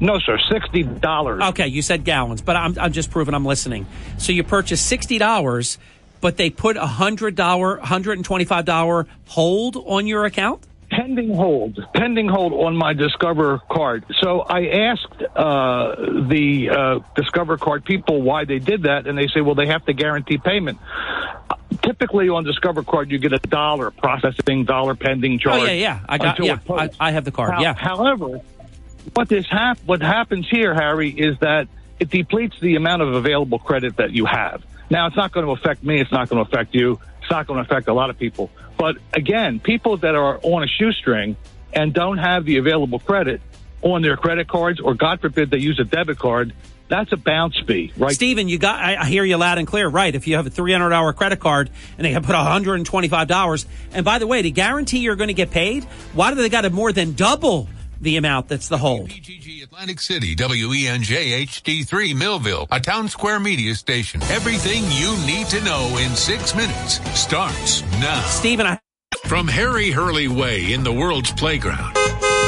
No, 0.00 0.18
sir, 0.20 0.38
$60. 0.50 1.48
Okay, 1.50 1.66
you 1.66 1.82
said 1.82 2.04
gallons, 2.04 2.40
but 2.40 2.54
I'm, 2.54 2.78
I'm 2.78 2.92
just 2.92 3.10
proving 3.10 3.34
I'm 3.34 3.44
listening. 3.44 3.86
So 4.16 4.32
you 4.32 4.44
purchased 4.44 4.90
$60, 4.90 5.78
but 6.20 6.36
they 6.36 6.50
put 6.50 6.76
a 6.76 6.86
$100, 6.86 7.34
$125 7.34 9.06
hold 9.26 9.76
on 9.76 10.06
your 10.06 10.24
account? 10.24 10.67
Pending 10.98 11.32
hold, 11.32 11.78
pending 11.94 12.28
hold 12.28 12.52
on 12.52 12.76
my 12.76 12.92
Discover 12.92 13.60
card. 13.70 14.04
So 14.20 14.40
I 14.40 14.66
asked 14.66 15.22
uh, 15.36 15.94
the 16.28 16.70
uh, 16.70 16.98
Discover 17.14 17.58
card 17.58 17.84
people 17.84 18.20
why 18.22 18.44
they 18.44 18.58
did 18.58 18.82
that, 18.82 19.06
and 19.06 19.16
they 19.16 19.28
say, 19.28 19.40
well, 19.40 19.54
they 19.54 19.66
have 19.66 19.84
to 19.86 19.92
guarantee 19.92 20.38
payment. 20.38 20.78
Typically 21.82 22.28
on 22.28 22.42
Discover 22.42 22.82
card, 22.82 23.12
you 23.12 23.18
get 23.18 23.32
a 23.32 23.38
dollar 23.38 23.92
processing, 23.92 24.64
dollar 24.64 24.96
pending 24.96 25.38
charge. 25.38 25.60
Oh 25.60 25.64
yeah, 25.64 25.72
yeah, 25.72 26.00
I 26.08 26.18
got. 26.18 26.44
Yeah, 26.44 26.58
I, 26.68 26.90
I, 26.98 27.12
have 27.12 27.24
the 27.24 27.30
card. 27.30 27.54
How, 27.54 27.60
yeah. 27.60 27.74
However, 27.74 28.40
what 29.14 29.28
this 29.28 29.46
hap- 29.48 29.78
what 29.86 30.02
happens 30.02 30.48
here, 30.50 30.74
Harry, 30.74 31.10
is 31.10 31.38
that 31.38 31.68
it 32.00 32.10
depletes 32.10 32.58
the 32.60 32.74
amount 32.74 33.02
of 33.02 33.14
available 33.14 33.60
credit 33.60 33.98
that 33.98 34.10
you 34.10 34.24
have. 34.24 34.64
Now, 34.90 35.06
it's 35.06 35.16
not 35.16 35.30
going 35.30 35.46
to 35.46 35.52
affect 35.52 35.84
me. 35.84 36.00
It's 36.00 36.10
not 36.10 36.28
going 36.28 36.44
to 36.44 36.50
affect 36.50 36.74
you. 36.74 36.98
It's 37.20 37.30
not 37.30 37.46
going 37.46 37.62
to 37.62 37.70
affect 37.70 37.88
a 37.88 37.92
lot 37.92 38.10
of 38.10 38.18
people. 38.18 38.50
But 38.78 38.96
again, 39.12 39.60
people 39.60 39.98
that 39.98 40.14
are 40.14 40.38
on 40.42 40.62
a 40.62 40.68
shoestring 40.68 41.36
and 41.72 41.92
don't 41.92 42.18
have 42.18 42.44
the 42.44 42.58
available 42.58 43.00
credit 43.00 43.42
on 43.82 44.02
their 44.02 44.16
credit 44.16 44.48
cards, 44.48 44.80
or 44.80 44.94
God 44.94 45.20
forbid 45.20 45.50
they 45.50 45.58
use 45.58 45.78
a 45.78 45.84
debit 45.84 46.18
card, 46.18 46.54
that's 46.88 47.12
a 47.12 47.16
bounce 47.16 47.58
fee, 47.66 47.92
right? 47.98 48.14
Stephen, 48.14 48.48
you 48.48 48.58
got, 48.58 48.82
I, 48.82 49.04
hear 49.04 49.22
you 49.22 49.36
loud 49.36 49.58
and 49.58 49.66
clear. 49.66 49.88
Right. 49.88 50.14
If 50.14 50.26
you 50.26 50.36
have 50.36 50.46
a 50.46 50.50
300 50.50 50.90
hour 50.90 51.12
credit 51.12 51.38
card 51.38 51.70
and 51.98 52.06
they 52.06 52.14
put 52.14 52.34
$125, 52.34 53.66
and 53.92 54.04
by 54.04 54.18
the 54.18 54.26
way, 54.26 54.40
to 54.42 54.50
guarantee 54.50 55.00
you're 55.00 55.16
going 55.16 55.28
to 55.28 55.34
get 55.34 55.50
paid, 55.50 55.84
why 56.14 56.30
do 56.30 56.36
they 56.36 56.48
got 56.48 56.62
to 56.62 56.70
more 56.70 56.92
than 56.92 57.12
double 57.12 57.68
the 58.00 58.16
amount 58.16 58.48
that's 58.48 58.68
the 58.68 58.78
hold? 58.78 59.08
PGG 59.10 59.62
Atlantic 59.62 60.00
City, 60.00 60.34
WENJ 60.36 61.46
HD3 61.46 62.16
Millville, 62.16 62.66
a 62.70 62.80
town 62.80 63.08
square 63.08 63.40
media 63.40 63.74
station. 63.74 64.22
Everything 64.24 64.84
you 64.90 65.16
need 65.26 65.46
to 65.48 65.60
know 65.62 65.96
in 65.98 66.14
six 66.14 66.54
minutes 66.54 67.00
starts 67.18 67.82
now. 68.00 68.22
Stephen, 68.22 68.66
I. 68.66 68.78
From 69.24 69.48
Harry 69.48 69.90
Hurley 69.90 70.28
Way 70.28 70.72
in 70.72 70.84
the 70.84 70.92
world's 70.92 71.32
playground 71.32 71.96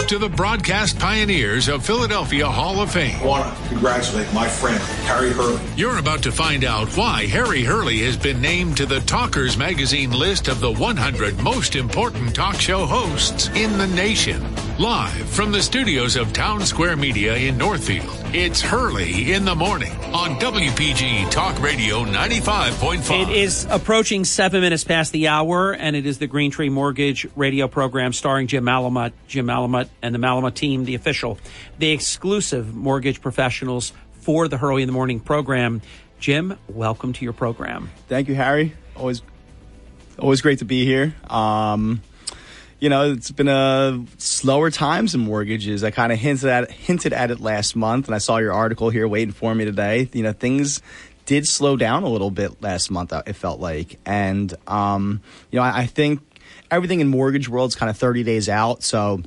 to 0.08 0.18
the 0.18 0.28
broadcast 0.28 0.98
pioneers 0.98 1.68
of 1.68 1.84
Philadelphia 1.84 2.46
Hall 2.46 2.80
of 2.80 2.90
Fame. 2.90 3.16
I 3.22 3.26
want 3.26 3.56
to 3.56 3.68
congratulate 3.68 4.32
my 4.32 4.48
friend, 4.48 4.80
Harry 5.06 5.30
Hurley. 5.30 5.60
You're 5.76 5.98
about 5.98 6.22
to 6.24 6.32
find 6.32 6.64
out 6.64 6.88
why 6.96 7.26
Harry 7.26 7.62
Hurley 7.62 7.98
has 7.98 8.16
been 8.16 8.40
named 8.40 8.76
to 8.78 8.86
the 8.86 9.00
Talkers 9.00 9.56
Magazine 9.56 10.10
list 10.10 10.48
of 10.48 10.60
the 10.60 10.72
100 10.72 11.40
most 11.42 11.76
important 11.76 12.34
talk 12.34 12.56
show 12.56 12.86
hosts 12.86 13.48
in 13.48 13.78
the 13.78 13.86
nation. 13.88 14.42
Live 14.78 15.28
from 15.28 15.52
the 15.52 15.62
studios 15.62 16.16
of 16.16 16.32
Town 16.32 16.64
Square 16.64 16.96
Media 16.96 17.36
in 17.36 17.58
Northfield, 17.58 18.16
it's 18.32 18.60
Hurley 18.62 19.32
in 19.32 19.44
the 19.44 19.54
Morning 19.54 19.92
on 20.14 20.36
WPG 20.40 21.30
Talk 21.30 21.60
Radio 21.60 22.04
95.5. 22.04 23.28
It 23.28 23.36
is 23.36 23.66
approaching 23.68 24.24
seven 24.24 24.62
minutes 24.62 24.84
past 24.84 25.12
the 25.12 25.28
hour, 25.28 25.72
and 25.72 25.94
it 25.94 26.06
is 26.06 26.18
the 26.18 26.26
Green 26.26 26.50
Tree 26.50 26.70
Mortgage 26.70 27.26
radio 27.36 27.68
program 27.68 28.12
starring 28.12 28.46
Jim 28.46 28.64
Malamut. 28.64 29.12
Jim 29.28 29.46
Malamut 29.46 29.88
and 30.02 30.14
the 30.14 30.18
Malamut 30.18 30.54
team, 30.54 30.84
the 30.84 30.94
official, 30.94 31.38
the 31.78 31.90
exclusive 31.90 32.74
mortgage 32.74 33.20
professionals 33.20 33.92
for 34.12 34.48
the 34.48 34.56
Hurley 34.56 34.82
in 34.82 34.86
the 34.86 34.92
Morning 34.92 35.20
program. 35.20 35.82
Jim, 36.18 36.58
welcome 36.68 37.12
to 37.14 37.24
your 37.24 37.32
program. 37.32 37.90
Thank 38.08 38.28
you, 38.28 38.34
Harry. 38.34 38.74
Always, 38.94 39.22
always 40.18 40.40
great 40.42 40.58
to 40.58 40.64
be 40.64 40.84
here. 40.84 41.14
Um, 41.28 42.02
you 42.78 42.88
know, 42.88 43.12
it's 43.12 43.30
been 43.30 43.48
a 43.48 44.02
slower 44.16 44.70
times 44.70 45.14
in 45.14 45.20
mortgages. 45.20 45.84
I 45.84 45.90
kind 45.90 46.12
of 46.12 46.18
hinted 46.18 46.48
at 46.48 46.70
hinted 46.70 47.12
at 47.12 47.30
it 47.30 47.38
last 47.38 47.76
month, 47.76 48.06
and 48.06 48.14
I 48.14 48.18
saw 48.18 48.38
your 48.38 48.54
article 48.54 48.88
here 48.88 49.06
waiting 49.06 49.32
for 49.32 49.54
me 49.54 49.66
today. 49.66 50.08
You 50.12 50.22
know, 50.22 50.32
things 50.32 50.80
did 51.26 51.46
slow 51.46 51.76
down 51.76 52.02
a 52.02 52.08
little 52.08 52.30
bit 52.30 52.62
last 52.62 52.90
month. 52.90 53.12
It 53.12 53.34
felt 53.34 53.60
like, 53.60 53.98
and 54.06 54.52
um, 54.66 55.20
you 55.50 55.58
know, 55.58 55.62
I, 55.62 55.80
I 55.80 55.86
think 55.86 56.20
everything 56.70 57.00
in 57.00 57.08
mortgage 57.08 57.48
world 57.48 57.68
is 57.68 57.74
kind 57.74 57.90
of 57.90 57.98
thirty 57.98 58.22
days 58.22 58.48
out. 58.48 58.82
So, 58.82 59.22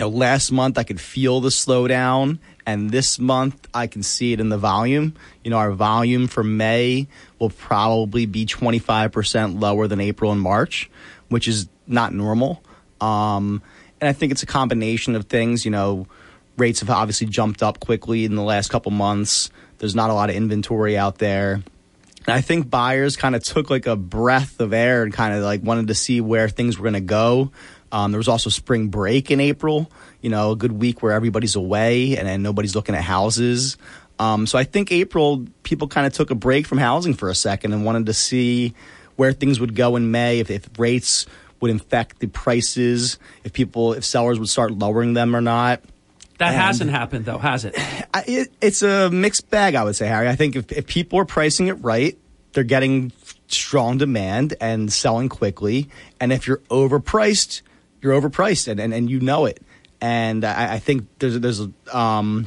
you 0.00 0.06
know, 0.06 0.16
last 0.16 0.50
month 0.50 0.78
I 0.78 0.84
could 0.84 0.98
feel 0.98 1.42
the 1.42 1.50
slowdown, 1.50 2.38
and 2.64 2.88
this 2.88 3.18
month 3.18 3.68
I 3.74 3.86
can 3.86 4.02
see 4.02 4.32
it 4.32 4.40
in 4.40 4.48
the 4.48 4.56
volume. 4.56 5.12
You 5.44 5.50
know, 5.50 5.58
our 5.58 5.72
volume 5.72 6.26
for 6.26 6.42
May 6.42 7.06
will 7.38 7.50
probably 7.50 8.24
be 8.24 8.46
twenty 8.46 8.78
five 8.78 9.12
percent 9.12 9.60
lower 9.60 9.86
than 9.88 10.00
April 10.00 10.32
and 10.32 10.40
March, 10.40 10.90
which 11.28 11.46
is 11.46 11.68
not 11.86 12.14
normal. 12.14 12.62
Um, 12.98 13.62
and 14.00 14.08
I 14.08 14.14
think 14.14 14.32
it's 14.32 14.42
a 14.42 14.46
combination 14.46 15.16
of 15.16 15.26
things. 15.26 15.66
You 15.66 15.70
know, 15.70 16.06
rates 16.56 16.80
have 16.80 16.88
obviously 16.88 17.26
jumped 17.26 17.62
up 17.62 17.78
quickly 17.78 18.24
in 18.24 18.36
the 18.36 18.42
last 18.42 18.70
couple 18.70 18.92
months. 18.92 19.50
There's 19.76 19.94
not 19.94 20.08
a 20.08 20.14
lot 20.14 20.30
of 20.30 20.36
inventory 20.36 20.96
out 20.96 21.18
there. 21.18 21.62
And 22.26 22.34
I 22.34 22.40
think 22.40 22.70
buyers 22.70 23.16
kind 23.16 23.34
of 23.34 23.42
took 23.42 23.68
like 23.68 23.86
a 23.86 23.96
breath 23.96 24.60
of 24.60 24.72
air 24.72 25.02
and 25.02 25.12
kind 25.12 25.34
of 25.34 25.42
like 25.42 25.62
wanted 25.62 25.88
to 25.88 25.94
see 25.94 26.22
where 26.22 26.48
things 26.48 26.78
were 26.78 26.84
going 26.84 26.94
to 26.94 27.00
go. 27.00 27.52
Um, 27.92 28.12
there 28.12 28.18
was 28.18 28.28
also 28.28 28.50
spring 28.50 28.88
break 28.88 29.30
in 29.30 29.40
April, 29.40 29.90
you 30.20 30.30
know, 30.30 30.52
a 30.52 30.56
good 30.56 30.72
week 30.72 31.02
where 31.02 31.12
everybody's 31.12 31.56
away 31.56 32.16
and, 32.16 32.28
and 32.28 32.42
nobody's 32.42 32.74
looking 32.74 32.94
at 32.94 33.02
houses. 33.02 33.76
Um, 34.18 34.46
so 34.46 34.58
I 34.58 34.64
think 34.64 34.92
April, 34.92 35.46
people 35.62 35.88
kind 35.88 36.06
of 36.06 36.12
took 36.12 36.30
a 36.30 36.34
break 36.34 36.66
from 36.66 36.78
housing 36.78 37.14
for 37.14 37.30
a 37.30 37.34
second 37.34 37.72
and 37.72 37.84
wanted 37.84 38.06
to 38.06 38.14
see 38.14 38.74
where 39.16 39.32
things 39.32 39.58
would 39.60 39.74
go 39.74 39.96
in 39.96 40.10
May 40.10 40.40
if, 40.40 40.50
if 40.50 40.68
rates 40.78 41.26
would 41.60 41.70
infect 41.70 42.20
the 42.20 42.26
prices, 42.26 43.18
if 43.44 43.52
people, 43.52 43.92
if 43.92 44.04
sellers 44.04 44.38
would 44.38 44.48
start 44.48 44.72
lowering 44.72 45.14
them 45.14 45.34
or 45.34 45.40
not. 45.40 45.82
That 46.38 46.54
and 46.54 46.56
hasn't 46.56 46.90
happened, 46.90 47.26
though, 47.26 47.38
has 47.38 47.64
it? 47.64 47.74
it? 48.26 48.52
It's 48.60 48.82
a 48.82 49.10
mixed 49.10 49.50
bag, 49.50 49.74
I 49.74 49.84
would 49.84 49.96
say, 49.96 50.06
Harry. 50.06 50.28
I 50.28 50.36
think 50.36 50.56
if, 50.56 50.72
if 50.72 50.86
people 50.86 51.18
are 51.18 51.24
pricing 51.24 51.66
it 51.66 51.74
right, 51.74 52.16
they're 52.52 52.64
getting 52.64 53.12
strong 53.48 53.98
demand 53.98 54.54
and 54.60 54.92
selling 54.92 55.28
quickly. 55.28 55.88
And 56.20 56.32
if 56.32 56.46
you're 56.46 56.62
overpriced, 56.70 57.62
you're 58.02 58.20
overpriced, 58.20 58.68
and, 58.68 58.80
and, 58.80 58.92
and 58.92 59.10
you 59.10 59.20
know 59.20 59.46
it. 59.46 59.62
And 60.00 60.44
I, 60.44 60.74
I 60.74 60.78
think 60.78 61.06
there's 61.18 61.38
there's 61.38 61.60
um, 61.92 62.46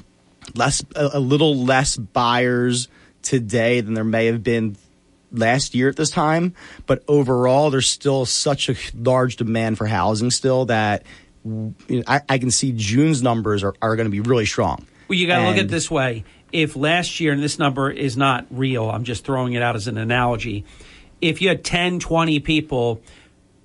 less 0.55 0.83
a, 0.95 1.11
a 1.13 1.19
little 1.19 1.55
less 1.55 1.97
buyers 1.97 2.87
today 3.21 3.81
than 3.81 3.93
there 3.93 4.03
may 4.03 4.25
have 4.27 4.43
been 4.43 4.75
last 5.31 5.73
year 5.75 5.89
at 5.89 5.95
this 5.95 6.09
time. 6.09 6.53
But 6.85 7.03
overall, 7.07 7.69
there's 7.69 7.89
still 7.89 8.25
such 8.25 8.69
a 8.69 8.75
large 8.95 9.35
demand 9.35 9.77
for 9.77 9.87
housing 9.87 10.31
still 10.31 10.65
that 10.65 11.03
you 11.43 11.75
know, 11.89 12.03
I, 12.07 12.21
I, 12.29 12.37
can 12.37 12.51
see 12.51 12.71
June's 12.71 13.21
numbers 13.21 13.63
are, 13.63 13.73
are 13.81 13.95
going 13.95 14.05
to 14.05 14.11
be 14.11 14.21
really 14.21 14.45
strong. 14.45 14.85
Well, 15.09 15.19
you 15.19 15.27
got 15.27 15.39
to 15.39 15.47
look 15.47 15.57
at 15.57 15.65
it 15.65 15.69
this 15.69 15.91
way. 15.91 16.23
If 16.53 16.75
last 16.75 17.19
year, 17.19 17.33
and 17.33 17.43
this 17.43 17.59
number 17.59 17.91
is 17.91 18.15
not 18.15 18.45
real, 18.49 18.89
I'm 18.89 19.03
just 19.03 19.25
throwing 19.25 19.53
it 19.53 19.61
out 19.61 19.75
as 19.75 19.87
an 19.87 19.97
analogy. 19.97 20.63
If 21.19 21.41
you 21.41 21.49
had 21.49 21.63
10, 21.65 21.99
20 21.99 22.39
people 22.39 23.01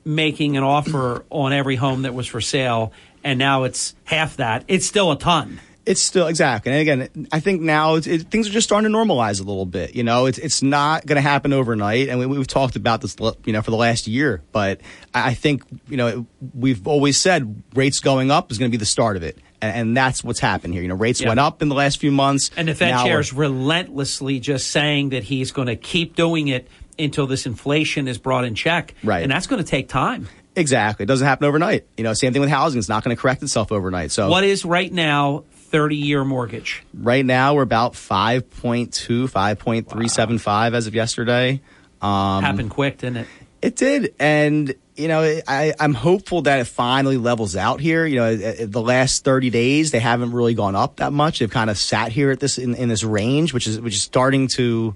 making 0.08 0.56
an 0.56 0.62
offer 0.62 1.24
on 1.30 1.52
every 1.52 1.76
home 1.76 2.02
that 2.02 2.14
was 2.14 2.26
for 2.26 2.40
sale, 2.40 2.92
and 3.22 3.38
now 3.38 3.64
it's 3.64 3.94
half 4.04 4.36
that, 4.38 4.64
it's 4.68 4.86
still 4.86 5.12
a 5.12 5.18
ton 5.18 5.60
it's 5.88 6.02
still 6.02 6.26
exactly. 6.26 6.70
And 6.70 6.80
again, 6.82 7.28
I 7.32 7.40
think 7.40 7.62
now 7.62 7.94
it, 7.94 8.04
things 8.04 8.46
are 8.46 8.52
just 8.52 8.68
starting 8.68 8.92
to 8.92 8.96
normalize 8.96 9.40
a 9.40 9.44
little 9.44 9.64
bit. 9.64 9.96
You 9.96 10.04
know, 10.04 10.26
it's 10.26 10.36
it's 10.36 10.62
not 10.62 11.06
going 11.06 11.16
to 11.16 11.22
happen 11.22 11.54
overnight, 11.54 12.10
and 12.10 12.18
we, 12.18 12.36
have 12.36 12.46
talked 12.46 12.76
about 12.76 13.00
this, 13.00 13.16
you 13.46 13.54
know, 13.54 13.62
for 13.62 13.70
the 13.70 13.76
last 13.76 14.06
year. 14.06 14.42
But 14.52 14.82
I 15.14 15.32
think 15.32 15.62
you 15.88 15.96
know 15.96 16.26
we've 16.54 16.86
always 16.86 17.16
said 17.16 17.62
rates 17.74 18.00
going 18.00 18.30
up 18.30 18.52
is 18.52 18.58
going 18.58 18.70
to 18.70 18.72
be 18.72 18.78
the 18.78 18.86
start 18.86 19.16
of 19.16 19.22
it. 19.22 19.38
And, 19.62 19.76
and 19.76 19.96
that's 19.96 20.22
what's 20.22 20.40
happened 20.40 20.74
here. 20.74 20.82
You 20.82 20.88
know, 20.88 20.94
rates 20.94 21.22
yeah. 21.22 21.28
went 21.28 21.40
up 21.40 21.62
in 21.62 21.70
the 21.70 21.74
last 21.74 21.98
few 21.98 22.12
months. 22.12 22.50
And 22.54 22.68
the 22.68 22.74
Fed 22.74 23.02
chair 23.02 23.18
is 23.18 23.32
relentlessly 23.32 24.40
just 24.40 24.70
saying 24.70 25.08
that 25.08 25.24
he's 25.24 25.52
going 25.52 25.68
to 25.68 25.76
keep 25.76 26.14
doing 26.14 26.48
it 26.48 26.68
until 26.98 27.26
this 27.26 27.46
inflation 27.46 28.08
is 28.08 28.18
brought 28.18 28.44
in 28.44 28.54
check. 28.54 28.94
Right. 29.02 29.22
And 29.22 29.30
that's 29.30 29.46
going 29.46 29.62
to 29.62 29.68
take 29.68 29.88
time. 29.88 30.28
Exactly. 30.56 31.04
It 31.04 31.06
doesn't 31.06 31.26
happen 31.26 31.46
overnight. 31.46 31.86
You 31.96 32.04
know, 32.04 32.12
same 32.14 32.32
thing 32.32 32.40
with 32.40 32.50
housing. 32.50 32.78
It's 32.78 32.88
not 32.88 33.04
going 33.04 33.14
to 33.16 33.20
correct 33.20 33.42
itself 33.42 33.70
overnight. 33.70 34.10
So, 34.10 34.28
what 34.28 34.44
is 34.44 34.64
right 34.64 34.92
now 34.92 35.44
30 35.52 35.96
year 35.96 36.24
mortgage? 36.24 36.82
Right 36.92 37.24
now, 37.24 37.54
we're 37.54 37.62
about 37.62 37.92
5.2, 37.92 38.90
5.375 39.30 40.46
wow. 40.46 40.76
as 40.76 40.86
of 40.86 40.94
yesterday. 40.94 41.60
Um, 42.02 42.42
Happened 42.42 42.70
quick, 42.70 42.98
didn't 42.98 43.18
it? 43.18 43.26
It 43.60 43.76
did. 43.76 44.14
And, 44.18 44.74
you 44.96 45.08
know, 45.08 45.40
I, 45.46 45.74
I'm 45.78 45.94
hopeful 45.94 46.42
that 46.42 46.60
it 46.60 46.66
finally 46.66 47.16
levels 47.16 47.56
out 47.56 47.80
here. 47.80 48.06
You 48.06 48.16
know, 48.16 48.36
the 48.36 48.80
last 48.80 49.24
30 49.24 49.50
days, 49.50 49.90
they 49.90 49.98
haven't 49.98 50.32
really 50.32 50.54
gone 50.54 50.76
up 50.76 50.96
that 50.96 51.12
much. 51.12 51.40
They've 51.40 51.50
kind 51.50 51.70
of 51.70 51.76
sat 51.76 52.12
here 52.12 52.30
at 52.30 52.40
this, 52.40 52.58
in, 52.58 52.74
in 52.74 52.88
this 52.88 53.02
range, 53.02 53.52
which 53.52 53.66
is, 53.66 53.80
which 53.80 53.94
is 53.94 54.02
starting 54.02 54.46
to, 54.48 54.94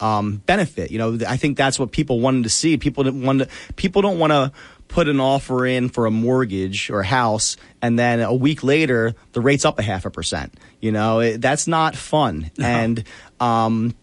um, 0.00 0.42
benefit. 0.46 0.90
You 0.90 0.98
know, 0.98 1.18
I 1.26 1.36
think 1.36 1.56
that's 1.56 1.78
what 1.78 1.92
people 1.92 2.20
wanted 2.20 2.44
to 2.44 2.50
see. 2.50 2.76
People 2.76 3.04
didn't 3.04 3.22
want 3.22 3.40
to, 3.40 3.48
people 3.76 4.02
don't 4.02 4.18
want 4.18 4.32
to 4.32 4.52
put 4.88 5.08
an 5.08 5.20
offer 5.20 5.66
in 5.66 5.88
for 5.88 6.06
a 6.06 6.10
mortgage 6.10 6.90
or 6.90 7.00
a 7.00 7.06
house, 7.06 7.56
and 7.82 7.98
then 7.98 8.20
a 8.20 8.34
week 8.34 8.62
later 8.62 9.14
the 9.32 9.40
rate's 9.40 9.64
up 9.64 9.78
a 9.78 9.82
half 9.82 10.06
a 10.06 10.10
percent. 10.10 10.54
You 10.80 10.92
know, 10.92 11.20
it, 11.20 11.40
that's 11.40 11.66
not 11.66 11.94
fun. 11.96 12.50
And 12.58 13.04
um, 13.40 13.94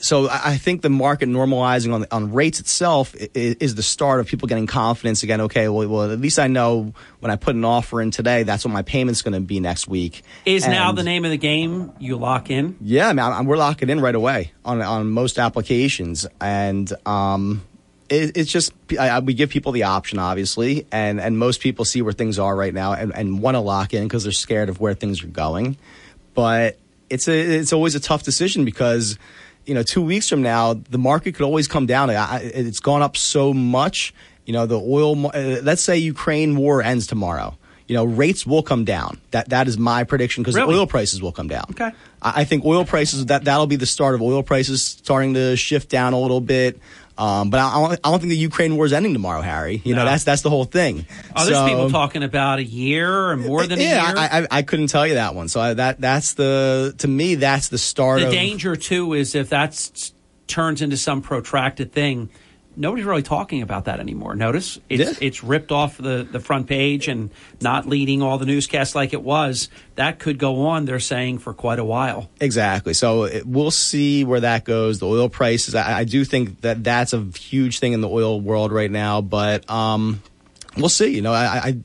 so 0.00 0.28
I 0.30 0.56
think 0.58 0.82
the 0.82 0.90
market 0.90 1.28
normalizing 1.28 1.92
on 1.92 2.06
on 2.10 2.32
rates 2.32 2.60
itself 2.60 3.14
is 3.34 3.74
the 3.74 3.82
start 3.82 4.20
of 4.20 4.26
people 4.26 4.46
getting 4.48 4.66
confidence 4.66 5.22
again. 5.22 5.40
Okay, 5.42 5.68
well, 5.68 5.88
well, 5.88 6.10
at 6.12 6.20
least 6.20 6.38
I 6.38 6.46
know 6.46 6.92
when 7.20 7.30
I 7.30 7.36
put 7.36 7.54
an 7.54 7.64
offer 7.64 8.00
in 8.00 8.10
today, 8.10 8.42
that's 8.44 8.64
what 8.64 8.72
my 8.72 8.82
payment's 8.82 9.22
going 9.22 9.34
to 9.34 9.40
be 9.40 9.60
next 9.60 9.88
week. 9.88 10.22
Is 10.44 10.66
now 10.66 10.92
the 10.92 11.02
name 11.02 11.24
of 11.24 11.30
the 11.30 11.36
game 11.36 11.92
you 11.98 12.16
lock 12.16 12.50
in? 12.50 12.76
yeah, 12.80 13.08
I 13.08 13.12
mean, 13.12 13.18
I'm, 13.24 13.46
we're 13.46 13.56
locking 13.56 13.90
in 13.90 14.00
right 14.00 14.14
away 14.14 14.52
on 14.64 14.80
on 14.82 15.10
most 15.10 15.38
applications, 15.38 16.26
and 16.40 16.92
um, 17.06 17.62
it, 18.08 18.36
it's 18.36 18.50
just 18.52 18.72
I, 18.98 19.08
I- 19.08 19.18
we 19.20 19.34
give 19.34 19.50
people 19.50 19.72
the 19.72 19.82
option, 19.84 20.18
obviously, 20.18 20.86
and 20.92 21.20
and 21.20 21.38
most 21.38 21.60
people 21.60 21.84
see 21.84 22.02
where 22.02 22.12
things 22.12 22.38
are 22.38 22.54
right 22.54 22.72
now 22.72 22.92
and, 22.92 23.12
and 23.14 23.40
want 23.40 23.56
to 23.56 23.60
lock 23.60 23.94
in 23.94 24.04
because 24.04 24.22
they're 24.22 24.32
scared 24.32 24.68
of 24.68 24.80
where 24.80 24.94
things 24.94 25.22
are 25.24 25.28
going. 25.28 25.76
But 26.34 26.78
it's 27.10 27.26
a 27.26 27.32
it's 27.38 27.72
always 27.72 27.94
a 27.94 28.00
tough 28.00 28.22
decision 28.22 28.64
because 28.64 29.18
you 29.68 29.74
know 29.74 29.82
two 29.82 30.02
weeks 30.02 30.28
from 30.28 30.42
now 30.42 30.74
the 30.74 30.98
market 30.98 31.34
could 31.34 31.44
always 31.44 31.68
come 31.68 31.86
down. 31.86 32.10
I, 32.10 32.40
it's 32.42 32.80
gone 32.80 33.02
up 33.02 33.16
so 33.16 33.52
much. 33.52 34.14
You 34.46 34.54
know, 34.54 34.64
the 34.66 34.80
oil. 34.80 35.26
Uh, 35.26 35.60
let's 35.62 35.82
say 35.82 35.98
Ukraine 35.98 36.56
war 36.56 36.82
ends 36.82 37.06
tomorrow. 37.06 37.56
You 37.86 37.94
know, 37.94 38.04
rates 38.04 38.46
will 38.46 38.62
come 38.62 38.84
down. 38.84 39.20
That 39.30 39.50
that 39.50 39.68
is 39.68 39.76
my 39.78 40.04
prediction 40.04 40.42
because 40.42 40.54
Really? 40.56 40.74
oil 40.74 40.86
prices 40.86 41.22
will 41.22 41.32
come 41.32 41.48
down. 41.48 41.64
Okay. 41.72 41.90
I 42.22 42.40
I 42.40 42.44
think 42.44 42.64
oil 42.64 42.84
prices 42.84 43.26
that 43.26 43.44
that'll 43.44 43.66
be 43.66 43.76
the 43.76 43.86
start 43.86 44.14
of 44.14 44.22
oil 44.22 44.42
prices 44.42 44.82
starting 44.82 45.34
to 45.34 45.56
shift 45.56 45.88
down 45.90 46.12
a 46.14 46.20
little 46.20 46.40
bit. 46.40 46.80
Um, 47.18 47.50
but 47.50 47.58
I, 47.58 47.68
I 47.70 47.88
don't- 47.88 48.00
I 48.04 48.10
don't 48.10 48.20
think 48.20 48.30
the 48.30 48.36
Ukraine 48.36 48.76
war 48.76 48.86
is 48.86 48.92
ending 48.92 49.12
tomorrow, 49.12 49.40
Harry. 49.42 49.82
You 49.84 49.94
know, 49.96 50.04
that's 50.04 50.22
that's 50.22 50.42
the 50.42 50.50
whole 50.50 50.64
thing. 50.64 51.04
Oh, 51.34 51.44
there's 51.44 51.56
So- 51.56 51.66
people 51.66 51.90
talking 51.90 52.22
about 52.22 52.60
a 52.60 52.64
year 52.64 53.30
or 53.30 53.36
more 53.36 53.66
than 53.66 53.80
yeah, 53.80 54.04
a 54.04 54.08
year. 54.08 54.16
I, 54.16 54.38
I, 54.42 54.46
I 54.58 54.62
couldn't 54.62 54.86
tell 54.86 55.04
you 55.06 55.14
that 55.14 55.34
one. 55.34 55.48
So 55.48 55.60
I, 55.60 55.74
that 55.74 56.00
that's 56.00 56.34
the 56.34 56.94
to 56.98 57.08
me 57.08 57.34
that's 57.34 57.68
the 57.70 57.78
start 57.78 58.20
the 58.20 58.26
of 58.28 58.32
danger 58.32 58.76
too 58.76 59.14
is 59.14 59.34
if 59.34 59.48
that 59.50 60.12
turns 60.46 60.80
into 60.80 60.96
some 60.96 61.20
protracted 61.20 61.92
thing 61.92 62.30
nobody's 62.78 63.04
really 63.04 63.22
talking 63.22 63.62
about 63.62 63.86
that 63.86 64.00
anymore 64.00 64.34
notice 64.34 64.78
it's 64.88 65.20
it's 65.20 65.44
ripped 65.44 65.72
off 65.72 65.98
the, 65.98 66.26
the 66.30 66.40
front 66.40 66.66
page 66.66 67.08
and 67.08 67.30
not 67.60 67.86
leading 67.86 68.22
all 68.22 68.38
the 68.38 68.46
newscasts 68.46 68.94
like 68.94 69.12
it 69.12 69.22
was 69.22 69.68
that 69.96 70.18
could 70.18 70.38
go 70.38 70.66
on 70.66 70.84
they're 70.84 71.00
saying 71.00 71.38
for 71.38 71.52
quite 71.52 71.78
a 71.78 71.84
while 71.84 72.28
Exactly. 72.40 72.94
So 72.94 73.24
it, 73.24 73.46
we'll 73.46 73.70
see 73.70 74.24
where 74.24 74.40
that 74.40 74.64
goes. 74.64 74.98
The 74.98 75.06
oil 75.06 75.28
prices. 75.28 75.74
I, 75.74 76.00
I 76.00 76.04
do 76.04 76.24
think 76.24 76.60
that 76.62 76.82
that's 76.84 77.12
a 77.12 77.22
huge 77.22 77.78
thing 77.78 77.92
in 77.92 78.00
the 78.00 78.08
oil 78.08 78.40
world 78.40 78.72
right 78.72 78.90
now. 78.90 79.20
But 79.20 79.68
um, 79.70 80.22
we'll 80.76 80.88
see. 80.88 81.14
You 81.14 81.22
know, 81.22 81.32
I, 81.32 81.60
I 81.62 81.78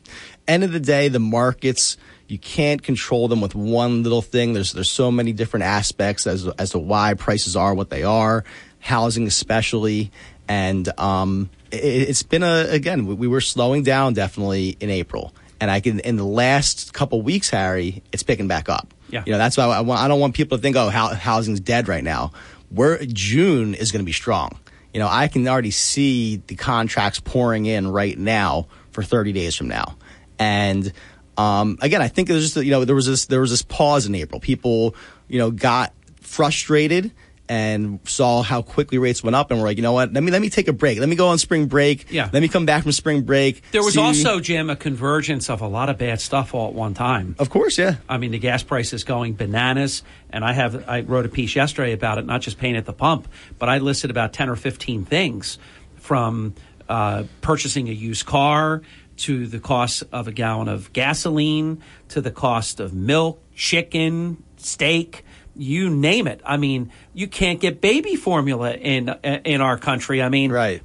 end 0.47 0.63
of 0.63 0.71
the 0.71 0.79
day, 0.79 1.07
the 1.07 1.19
markets 1.19 1.97
you 2.27 2.39
can't 2.39 2.81
control 2.81 3.27
them 3.27 3.41
with 3.41 3.53
one 3.53 4.03
little 4.03 4.21
thing. 4.21 4.53
There's 4.53 4.73
there's 4.73 4.89
so 4.89 5.11
many 5.11 5.33
different 5.33 5.65
aspects 5.65 6.25
as 6.25 6.47
as 6.47 6.71
to 6.71 6.79
why 6.79 7.13
prices 7.13 7.55
are 7.55 7.73
what 7.73 7.89
they 7.89 8.03
are, 8.03 8.43
housing 8.79 9.27
especially, 9.27 10.11
and 10.47 10.87
um, 10.99 11.49
it, 11.71 12.09
it's 12.09 12.23
been 12.23 12.43
a 12.43 12.67
again 12.69 13.05
we, 13.05 13.15
we 13.15 13.27
were 13.27 13.41
slowing 13.41 13.83
down 13.83 14.13
definitely 14.13 14.77
in 14.79 14.89
April. 14.89 15.33
And 15.61 15.71
I 15.71 15.79
can 15.79 15.99
in 16.01 16.17
the 16.17 16.25
last 16.25 16.93
couple 16.93 17.21
weeks, 17.21 17.49
Harry, 17.49 18.03
it's 18.11 18.23
picking 18.23 18.49
back 18.49 18.67
up. 18.67 18.93
Yeah. 19.09 19.23
You 19.25 19.31
know, 19.31 19.37
that's 19.37 19.55
why 19.55 19.65
I, 19.65 19.81
want, 19.81 20.01
I 20.01 20.07
don't 20.07 20.19
want 20.19 20.33
people 20.33 20.57
to 20.57 20.61
think, 20.61 20.75
oh, 20.75 20.89
housing's 20.89 21.59
dead 21.59 21.87
right 21.87 22.03
now. 22.03 22.31
We're, 22.71 23.05
June 23.05 23.75
is 23.75 23.91
going 23.91 24.01
to 24.01 24.05
be 24.05 24.11
strong. 24.11 24.57
You 24.93 24.99
know, 24.99 25.07
I 25.09 25.27
can 25.27 25.47
already 25.47 25.71
see 25.71 26.41
the 26.47 26.55
contracts 26.55 27.19
pouring 27.19 27.65
in 27.65 27.87
right 27.87 28.17
now 28.17 28.67
for 28.91 29.03
30 29.03 29.31
days 29.31 29.55
from 29.55 29.67
now. 29.67 29.97
And 30.39 30.91
um, 31.37 31.77
again, 31.81 32.01
I 32.01 32.07
think 32.07 32.27
there's 32.27 32.53
just, 32.53 32.65
you 32.65 32.71
know, 32.71 32.85
there 32.85 32.95
was 32.95 33.05
this, 33.05 33.27
there 33.27 33.41
was 33.41 33.51
this 33.51 33.61
pause 33.61 34.05
in 34.05 34.15
April. 34.15 34.41
People, 34.41 34.95
you 35.27 35.39
know, 35.39 35.51
got 35.51 35.93
frustrated 36.21 37.11
and 37.49 37.99
saw 38.05 38.41
how 38.41 38.61
quickly 38.61 38.97
rates 38.97 39.21
went 39.21 39.35
up 39.35 39.51
and 39.51 39.59
were 39.59 39.67
like, 39.67 39.77
you 39.77 39.83
know 39.83 39.91
what, 39.91 40.13
let 40.13 40.23
me, 40.23 40.31
let 40.31 40.41
me 40.41 40.49
take 40.49 40.67
a 40.67 40.73
break. 40.73 40.97
Let 40.97 41.09
me 41.09 41.15
go 41.15 41.27
on 41.27 41.37
spring 41.37 41.65
break. 41.67 42.09
Yeah. 42.09 42.29
Let 42.31 42.41
me 42.41 42.47
come 42.47 42.65
back 42.65 42.83
from 42.83 42.93
spring 42.93 43.23
break. 43.23 43.61
there 43.71 43.83
was 43.83 43.95
see- 43.95 43.99
also 43.99 44.39
jim 44.39 44.69
a 44.69 44.75
convergence 44.75 45.49
of 45.49 45.61
a 45.61 45.67
lot 45.67 45.89
of 45.89 45.97
bad 45.97 46.21
stuff 46.21 46.53
all 46.53 46.69
at 46.69 46.73
one 46.73 46.93
time 46.93 47.35
of 47.39 47.49
course 47.49 47.77
yeah 47.77 47.95
i 48.07 48.17
mean 48.17 48.31
the 48.31 48.39
gas 48.39 48.63
price 48.63 48.93
is 48.93 49.03
going 49.03 49.33
bananas 49.33 50.03
and 50.29 50.43
i 50.45 50.53
have 50.53 50.87
i 50.87 51.01
wrote 51.01 51.25
a 51.25 51.29
piece 51.29 51.55
yesterday 51.55 51.91
about 51.91 52.17
it 52.17 52.25
not 52.25 52.41
just 52.41 52.57
paying 52.57 52.75
at 52.75 52.85
the 52.85 52.93
pump 52.93 53.27
but 53.59 53.69
i 53.69 53.77
listed 53.77 54.09
about 54.09 54.33
10 54.33 54.49
or 54.49 54.55
15 54.55 55.05
things 55.05 55.57
from 55.95 56.53
uh, 56.89 57.23
purchasing 57.41 57.87
a 57.89 57.91
used 57.91 58.25
car 58.25 58.81
to 59.17 59.47
the 59.47 59.59
cost 59.59 60.03
of 60.11 60.27
a 60.27 60.31
gallon 60.31 60.67
of 60.67 60.91
gasoline 60.93 61.81
to 62.09 62.21
the 62.21 62.31
cost 62.31 62.79
of 62.79 62.93
milk 62.93 63.41
chicken 63.55 64.41
steak 64.57 65.23
you 65.55 65.89
name 65.89 66.27
it 66.27 66.41
i 66.45 66.57
mean 66.57 66.91
you 67.13 67.27
can't 67.27 67.59
get 67.59 67.81
baby 67.81 68.15
formula 68.15 68.73
in 68.73 69.09
in 69.23 69.61
our 69.61 69.77
country 69.77 70.21
i 70.21 70.29
mean 70.29 70.51
right 70.51 70.81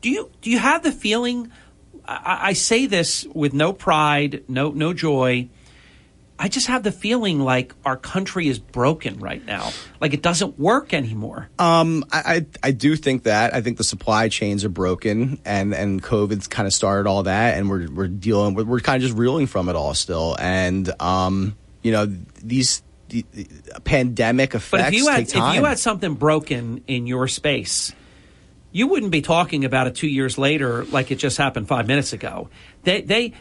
do 0.00 0.10
you 0.10 0.30
do 0.40 0.50
you 0.50 0.58
have 0.58 0.82
the 0.82 0.92
feeling 0.92 1.50
I, 2.06 2.40
I 2.48 2.52
say 2.52 2.86
this 2.86 3.24
with 3.34 3.54
no 3.54 3.72
pride 3.72 4.44
no 4.48 4.70
no 4.70 4.92
joy 4.92 5.48
I 6.38 6.48
just 6.48 6.66
have 6.66 6.82
the 6.82 6.90
feeling 6.90 7.38
like 7.38 7.74
our 7.84 7.96
country 7.96 8.48
is 8.48 8.58
broken 8.58 9.20
right 9.20 9.44
now. 9.44 9.70
Like 10.00 10.14
it 10.14 10.22
doesn't 10.22 10.58
work 10.58 10.92
anymore. 10.92 11.48
Um, 11.60 12.04
I, 12.10 12.46
I 12.62 12.68
I 12.68 12.70
do 12.72 12.96
think 12.96 13.22
that. 13.22 13.54
I 13.54 13.60
think 13.60 13.78
the 13.78 13.84
supply 13.84 14.28
chains 14.28 14.64
are 14.64 14.68
broken, 14.68 15.38
and 15.44 15.72
and 15.72 16.02
COVID's 16.02 16.48
kind 16.48 16.66
of 16.66 16.74
started 16.74 17.08
all 17.08 17.22
that, 17.22 17.56
and 17.56 17.70
we're 17.70 17.88
we're 17.88 18.08
dealing. 18.08 18.54
We're, 18.54 18.64
we're 18.64 18.80
kind 18.80 18.96
of 18.96 19.08
just 19.08 19.16
reeling 19.16 19.46
from 19.46 19.68
it 19.68 19.76
all 19.76 19.94
still, 19.94 20.36
and 20.40 20.90
um, 21.00 21.56
you 21.82 21.92
know 21.92 22.06
these 22.42 22.82
the, 22.82 22.82
the 22.82 22.93
pandemic 23.84 24.54
effects 24.54 24.70
But 24.70 24.80
if 24.92 24.94
you 24.94 25.08
had 25.08 25.28
take 25.28 25.40
time. 25.40 25.50
if 25.50 25.60
you 25.60 25.64
had 25.64 25.78
something 25.78 26.14
broken 26.14 26.82
in 26.86 27.06
your 27.06 27.28
space, 27.28 27.92
you 28.72 28.88
wouldn't 28.88 29.12
be 29.12 29.22
talking 29.22 29.64
about 29.64 29.86
it 29.86 29.94
two 29.94 30.08
years 30.08 30.36
later 30.36 30.84
like 30.86 31.10
it 31.10 31.16
just 31.16 31.38
happened 31.38 31.68
five 31.68 31.86
minutes 31.86 32.12
ago. 32.12 32.48
They 32.82 33.02
they 33.02 33.32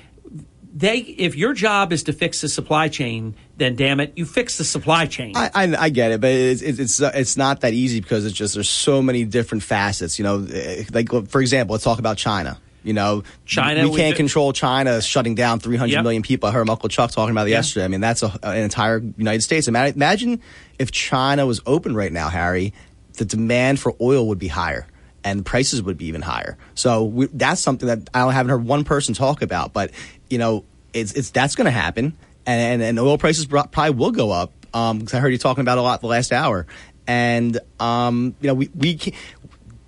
they 0.73 0.97
if 0.97 1.35
your 1.35 1.53
job 1.53 1.93
is 1.93 2.03
to 2.03 2.13
fix 2.13 2.41
the 2.41 2.49
supply 2.49 2.87
chain, 2.87 3.35
then 3.57 3.75
damn 3.75 3.99
it, 3.99 4.13
you 4.15 4.25
fix 4.25 4.57
the 4.57 4.63
supply 4.63 5.05
chain. 5.05 5.33
I, 5.35 5.51
I, 5.53 5.75
I 5.85 5.89
get 5.89 6.11
it, 6.11 6.21
but 6.21 6.31
it's 6.31 6.61
it's 6.61 6.99
it's, 6.99 7.37
not 7.37 7.61
that 7.61 7.73
easy 7.73 8.01
because 8.01 8.25
it's 8.25 8.35
just 8.35 8.55
there's 8.55 8.69
so 8.69 9.01
many 9.01 9.23
different 9.23 9.63
facets. 9.63 10.17
You 10.17 10.23
know, 10.23 10.47
like 10.91 11.09
for 11.27 11.41
example, 11.41 11.73
let's 11.73 11.83
talk 11.83 11.99
about 11.99 12.17
China. 12.17 12.59
You 12.83 12.93
know, 12.93 13.23
China, 13.45 13.87
we 13.89 13.97
can't 13.97 14.15
control 14.15 14.51
China 14.53 15.01
shutting 15.01 15.35
down 15.35 15.59
three 15.59 15.77
hundred 15.77 16.01
million 16.03 16.21
Yep. 16.21 16.27
people. 16.27 16.49
I 16.49 16.51
heard 16.51 16.69
Uncle 16.69 16.89
Chuck 16.89 17.11
talking 17.11 17.31
about 17.31 17.47
it 17.47 17.51
Yeah. 17.51 17.57
yesterday. 17.57 17.85
I 17.85 17.87
mean, 17.87 18.01
that's 18.01 18.23
a, 18.23 18.37
an 18.43 18.57
entire 18.57 18.99
United 19.17 19.41
States. 19.41 19.67
Imagine 19.67 20.41
if 20.79 20.91
China 20.91 21.45
was 21.45 21.61
open 21.65 21.95
right 21.95 22.11
now, 22.11 22.29
Harry. 22.29 22.73
The 23.17 23.25
demand 23.25 23.79
for 23.79 23.95
oil 24.01 24.27
would 24.27 24.39
be 24.39 24.47
higher. 24.47 24.87
And 25.25 25.45
prices 25.45 25.81
would 25.81 25.97
be 25.97 26.07
even 26.07 26.21
higher. 26.21 26.57
So 26.75 27.05
we, 27.05 27.27
that's 27.27 27.61
something 27.61 27.87
that 27.87 28.09
I 28.13 28.29
haven't 28.33 28.49
heard 28.49 28.65
one 28.65 28.83
person 28.83 29.13
talk 29.13 29.41
about. 29.41 29.71
But 29.71 29.91
you 30.29 30.37
know, 30.37 30.65
it's 30.93 31.13
it's 31.13 31.29
that's 31.29 31.55
going 31.55 31.65
to 31.65 31.71
happen, 31.71 32.17
and, 32.45 32.81
and 32.81 32.83
and 32.83 32.99
oil 32.99 33.17
prices 33.17 33.45
probably 33.45 33.91
will 33.91 34.11
go 34.11 34.31
up. 34.31 34.51
Because 34.73 35.13
I 35.13 35.19
heard 35.19 35.29
you 35.31 35.37
talking 35.37 35.61
about 35.61 35.77
a 35.77 35.81
lot 35.81 36.01
the 36.01 36.07
last 36.07 36.33
hour, 36.33 36.65
and 37.07 37.57
um, 37.79 38.35
you 38.41 38.47
know, 38.47 38.53
we 38.53 38.69
we 38.75 38.95
can't, 38.95 39.15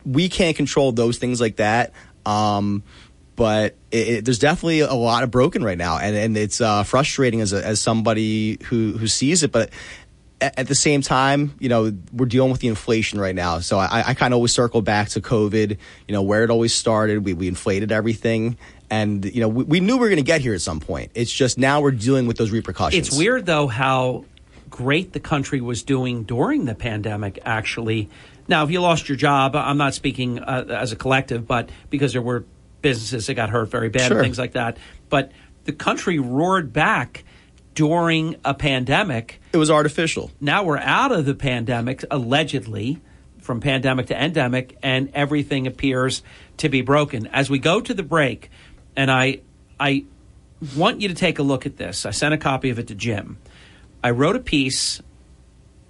we 0.06 0.30
can't 0.30 0.56
control 0.56 0.94
those 0.94 1.18
things 1.18 1.42
like 1.42 1.58
that. 1.58 1.92
Um, 2.26 2.84
but 3.36 3.76
it, 3.92 4.08
it, 4.08 4.26
there's 4.26 4.40
definitely 4.40 4.80
a 4.80 4.94
lot 4.94 5.24
of 5.24 5.32
broken 5.32 5.64
right 5.64 5.78
now, 5.78 5.98
and 5.98 6.16
and 6.16 6.38
it's 6.38 6.62
uh, 6.62 6.84
frustrating 6.84 7.42
as 7.42 7.54
a, 7.54 7.66
as 7.66 7.80
somebody 7.82 8.58
who 8.66 8.94
who 8.98 9.08
sees 9.08 9.44
it, 9.44 9.52
but. 9.52 9.70
At 10.42 10.68
the 10.68 10.76
same 10.76 11.02
time, 11.02 11.56
you 11.60 11.70
know, 11.70 11.94
we're 12.12 12.26
dealing 12.26 12.52
with 12.52 12.60
the 12.60 12.68
inflation 12.68 13.22
right 13.22 13.34
now. 13.34 13.62
So 13.62 13.80
I, 13.80 14.10
I 14.10 14.14
kind 14.16 14.34
of 14.34 14.36
always 14.36 14.52
circle 14.52 14.82
back 14.82 15.08
to 15.10 15.22
COVID, 15.22 15.78
you 16.08 16.14
know, 16.14 16.22
where 16.22 16.44
it 16.44 16.50
always 16.50 16.76
started. 16.76 17.24
We, 17.24 17.34
we 17.34 17.48
inflated 17.48 17.90
everything. 17.90 18.58
And, 18.90 19.24
you 19.24 19.40
know, 19.40 19.48
we, 19.48 19.64
we 19.64 19.80
knew 19.80 19.94
we 19.96 20.02
were 20.02 20.10
going 20.10 20.18
to 20.18 20.24
get 20.24 20.42
here 20.42 20.54
at 20.54 20.60
some 20.60 20.82
point. 20.82 21.12
It's 21.16 21.32
just 21.32 21.58
now 21.58 21.80
we're 21.80 21.92
dealing 21.92 22.28
with 22.28 22.36
those 22.36 22.52
repercussions. 22.52 23.08
It's 23.08 23.18
weird 23.18 23.46
though 23.46 23.68
how 23.68 24.26
great 24.70 25.14
the 25.14 25.22
country 25.22 25.62
was 25.62 25.84
doing 25.84 26.24
during 26.24 26.66
the 26.66 26.76
pandemic. 26.76 27.40
Actually, 27.46 28.10
now 28.48 28.64
if 28.64 28.72
you 28.72 28.82
lost 28.82 29.10
your 29.10 29.16
job, 29.18 29.56
I'm 29.56 29.78
not 29.78 29.94
speaking 29.94 30.40
uh, 30.40 30.66
as 30.70 30.92
a 30.92 30.96
collective, 30.96 31.48
but 31.48 31.70
because 31.90 32.14
there 32.14 32.22
were 32.22 32.46
businesses 32.82 33.28
that 33.28 33.34
got 33.34 33.50
hurt 33.50 33.70
very 33.70 33.90
bad 33.90 34.08
Sure. 34.10 34.18
and 34.18 34.26
things 34.26 34.38
like 34.38 34.54
that. 34.54 34.78
But 35.10 35.32
the 35.64 35.74
country 35.74 36.20
roared 36.20 36.72
back 36.72 37.24
during 37.74 38.36
a 38.46 38.54
pandemic. 38.54 39.42
It 39.52 39.58
was 39.58 39.70
artificial. 39.72 40.32
Now 40.40 40.64
we're 40.64 40.78
out 40.78 41.12
of 41.12 41.26
the 41.26 41.36
pandemic, 41.36 42.04
allegedly, 42.10 43.02
from 43.40 43.60
pandemic 43.60 44.08
to 44.08 44.24
endemic, 44.24 44.78
and 44.82 45.12
everything 45.14 45.68
appears 45.68 46.24
to 46.58 46.70
be 46.70 46.82
broken. 46.82 47.28
As 47.28 47.50
we 47.50 47.60
go 47.60 47.82
to 47.82 47.94
the 47.94 48.04
break, 48.04 48.50
and 48.96 49.12
I, 49.12 49.42
I 49.80 50.06
want 50.78 51.02
you 51.02 51.10
to 51.10 51.14
take 51.14 51.38
a 51.40 51.44
look 51.44 51.66
at 51.66 51.78
this. 51.78 52.06
I 52.06 52.12
sent 52.12 52.34
a 52.34 52.38
copy 52.38 52.70
of 52.70 52.80
it 52.80 52.88
to 52.88 52.96
Jim. 52.96 53.38
I 54.04 54.12
wrote 54.12 54.36
a 54.36 54.40
piece 54.40 55.02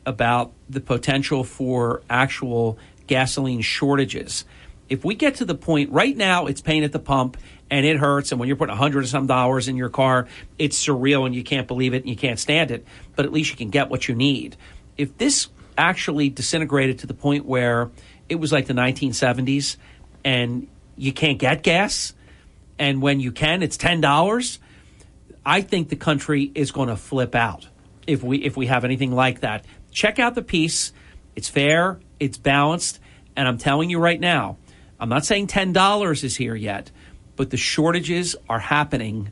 about 0.06 0.54
the 0.70 0.82
potential 0.82 1.44
for 1.44 2.02
actual 2.10 2.78
gasoline 3.08 3.62
shortages. 3.62 4.46
If 4.90 5.04
we 5.04 5.16
get 5.16 5.36
to 5.36 5.46
the 5.46 5.56
point 5.56 5.92
right 5.92 6.16
now, 6.16 6.46
it's 6.46 6.62
pain 6.62 6.84
at 6.84 6.92
the 6.92 7.00
pump, 7.00 7.38
and 7.70 7.86
it 7.86 7.98
hurts. 7.98 8.32
And 8.32 8.40
when 8.40 8.48
you're 8.48 8.56
putting 8.56 8.74
a 8.74 8.78
hundred 8.78 9.04
or 9.04 9.08
some 9.08 9.28
dollars 9.28 9.68
in 9.68 9.76
your 9.76 9.90
car, 9.90 10.28
it's 10.60 10.84
surreal 10.86 11.26
and 11.26 11.34
you 11.34 11.44
can't 11.44 11.68
believe 11.68 11.94
it 11.94 12.04
and 12.04 12.10
you 12.10 12.16
can't 12.16 12.40
stand 12.40 12.72
it. 12.72 12.86
But 13.16 13.26
at 13.26 13.32
least 13.32 13.50
you 13.50 13.58
can 13.58 13.70
get 13.70 13.90
what 13.90 14.08
you 14.08 14.16
need. 14.16 14.56
If 14.98 15.18
this 15.18 15.48
actually 15.78 16.30
disintegrated 16.30 17.00
to 17.00 17.08
the 17.08 17.14
point 17.14 17.46
where 17.46 17.90
it 18.30 18.36
was 18.36 18.52
like 18.52 18.68
the 18.68 18.74
1970s 18.74 19.78
and 20.24 20.68
you 20.96 21.12
can't 21.12 21.40
get 21.40 21.64
gas, 21.64 22.14
and 22.78 23.02
when 23.02 23.20
you 23.20 23.32
can, 23.32 23.64
it's 23.64 23.78
ten 23.78 24.02
dollars. 24.02 24.60
I 25.46 25.62
think 25.62 25.90
the 25.90 25.96
country 25.96 26.52
is 26.56 26.72
going 26.72 26.90
to 26.90 26.96
flip 26.96 27.36
out 27.36 27.68
if 28.08 28.24
we 28.24 28.38
if 28.38 28.58
we 28.58 28.66
have 28.68 28.84
anything 28.84 29.12
like 29.12 29.42
that. 29.42 29.66
Check 29.96 30.20
out 30.20 30.36
the 30.36 30.44
piece. 30.44 30.92
It's 31.38 31.48
fair, 31.48 32.00
it's 32.20 32.38
balanced, 32.38 33.00
and 33.36 33.48
I'm 33.48 33.58
telling 33.58 33.90
you 33.90 33.98
right 33.98 34.20
now, 34.20 34.58
I'm 35.00 35.08
not 35.08 35.26
saying 35.26 35.48
$10 35.48 36.24
is 36.24 36.36
here 36.36 36.54
yet, 36.54 36.92
but 37.38 37.50
the 37.50 37.58
shortages 37.58 38.36
are 38.50 38.60
happening 38.60 39.32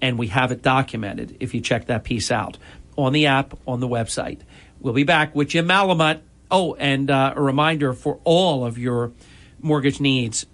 and 0.00 0.18
we 0.18 0.28
have 0.28 0.50
it 0.50 0.62
documented 0.62 1.36
if 1.40 1.54
you 1.54 1.60
check 1.60 1.86
that 1.86 2.04
piece 2.04 2.30
out 2.30 2.56
on 2.96 3.12
the 3.12 3.26
app, 3.26 3.58
on 3.66 3.80
the 3.80 3.88
website. 3.88 4.40
We'll 4.80 4.94
be 4.94 5.04
back 5.04 5.34
with 5.34 5.48
Jim 5.48 5.68
Malamut. 5.68 6.20
Oh, 6.50 6.74
and 6.74 7.10
uh, 7.10 7.34
a 7.36 7.42
reminder 7.42 7.92
for 7.92 8.18
all 8.24 8.64
of 8.64 8.78
your 8.78 9.12
mortgage 9.60 10.00
needs 10.00 10.46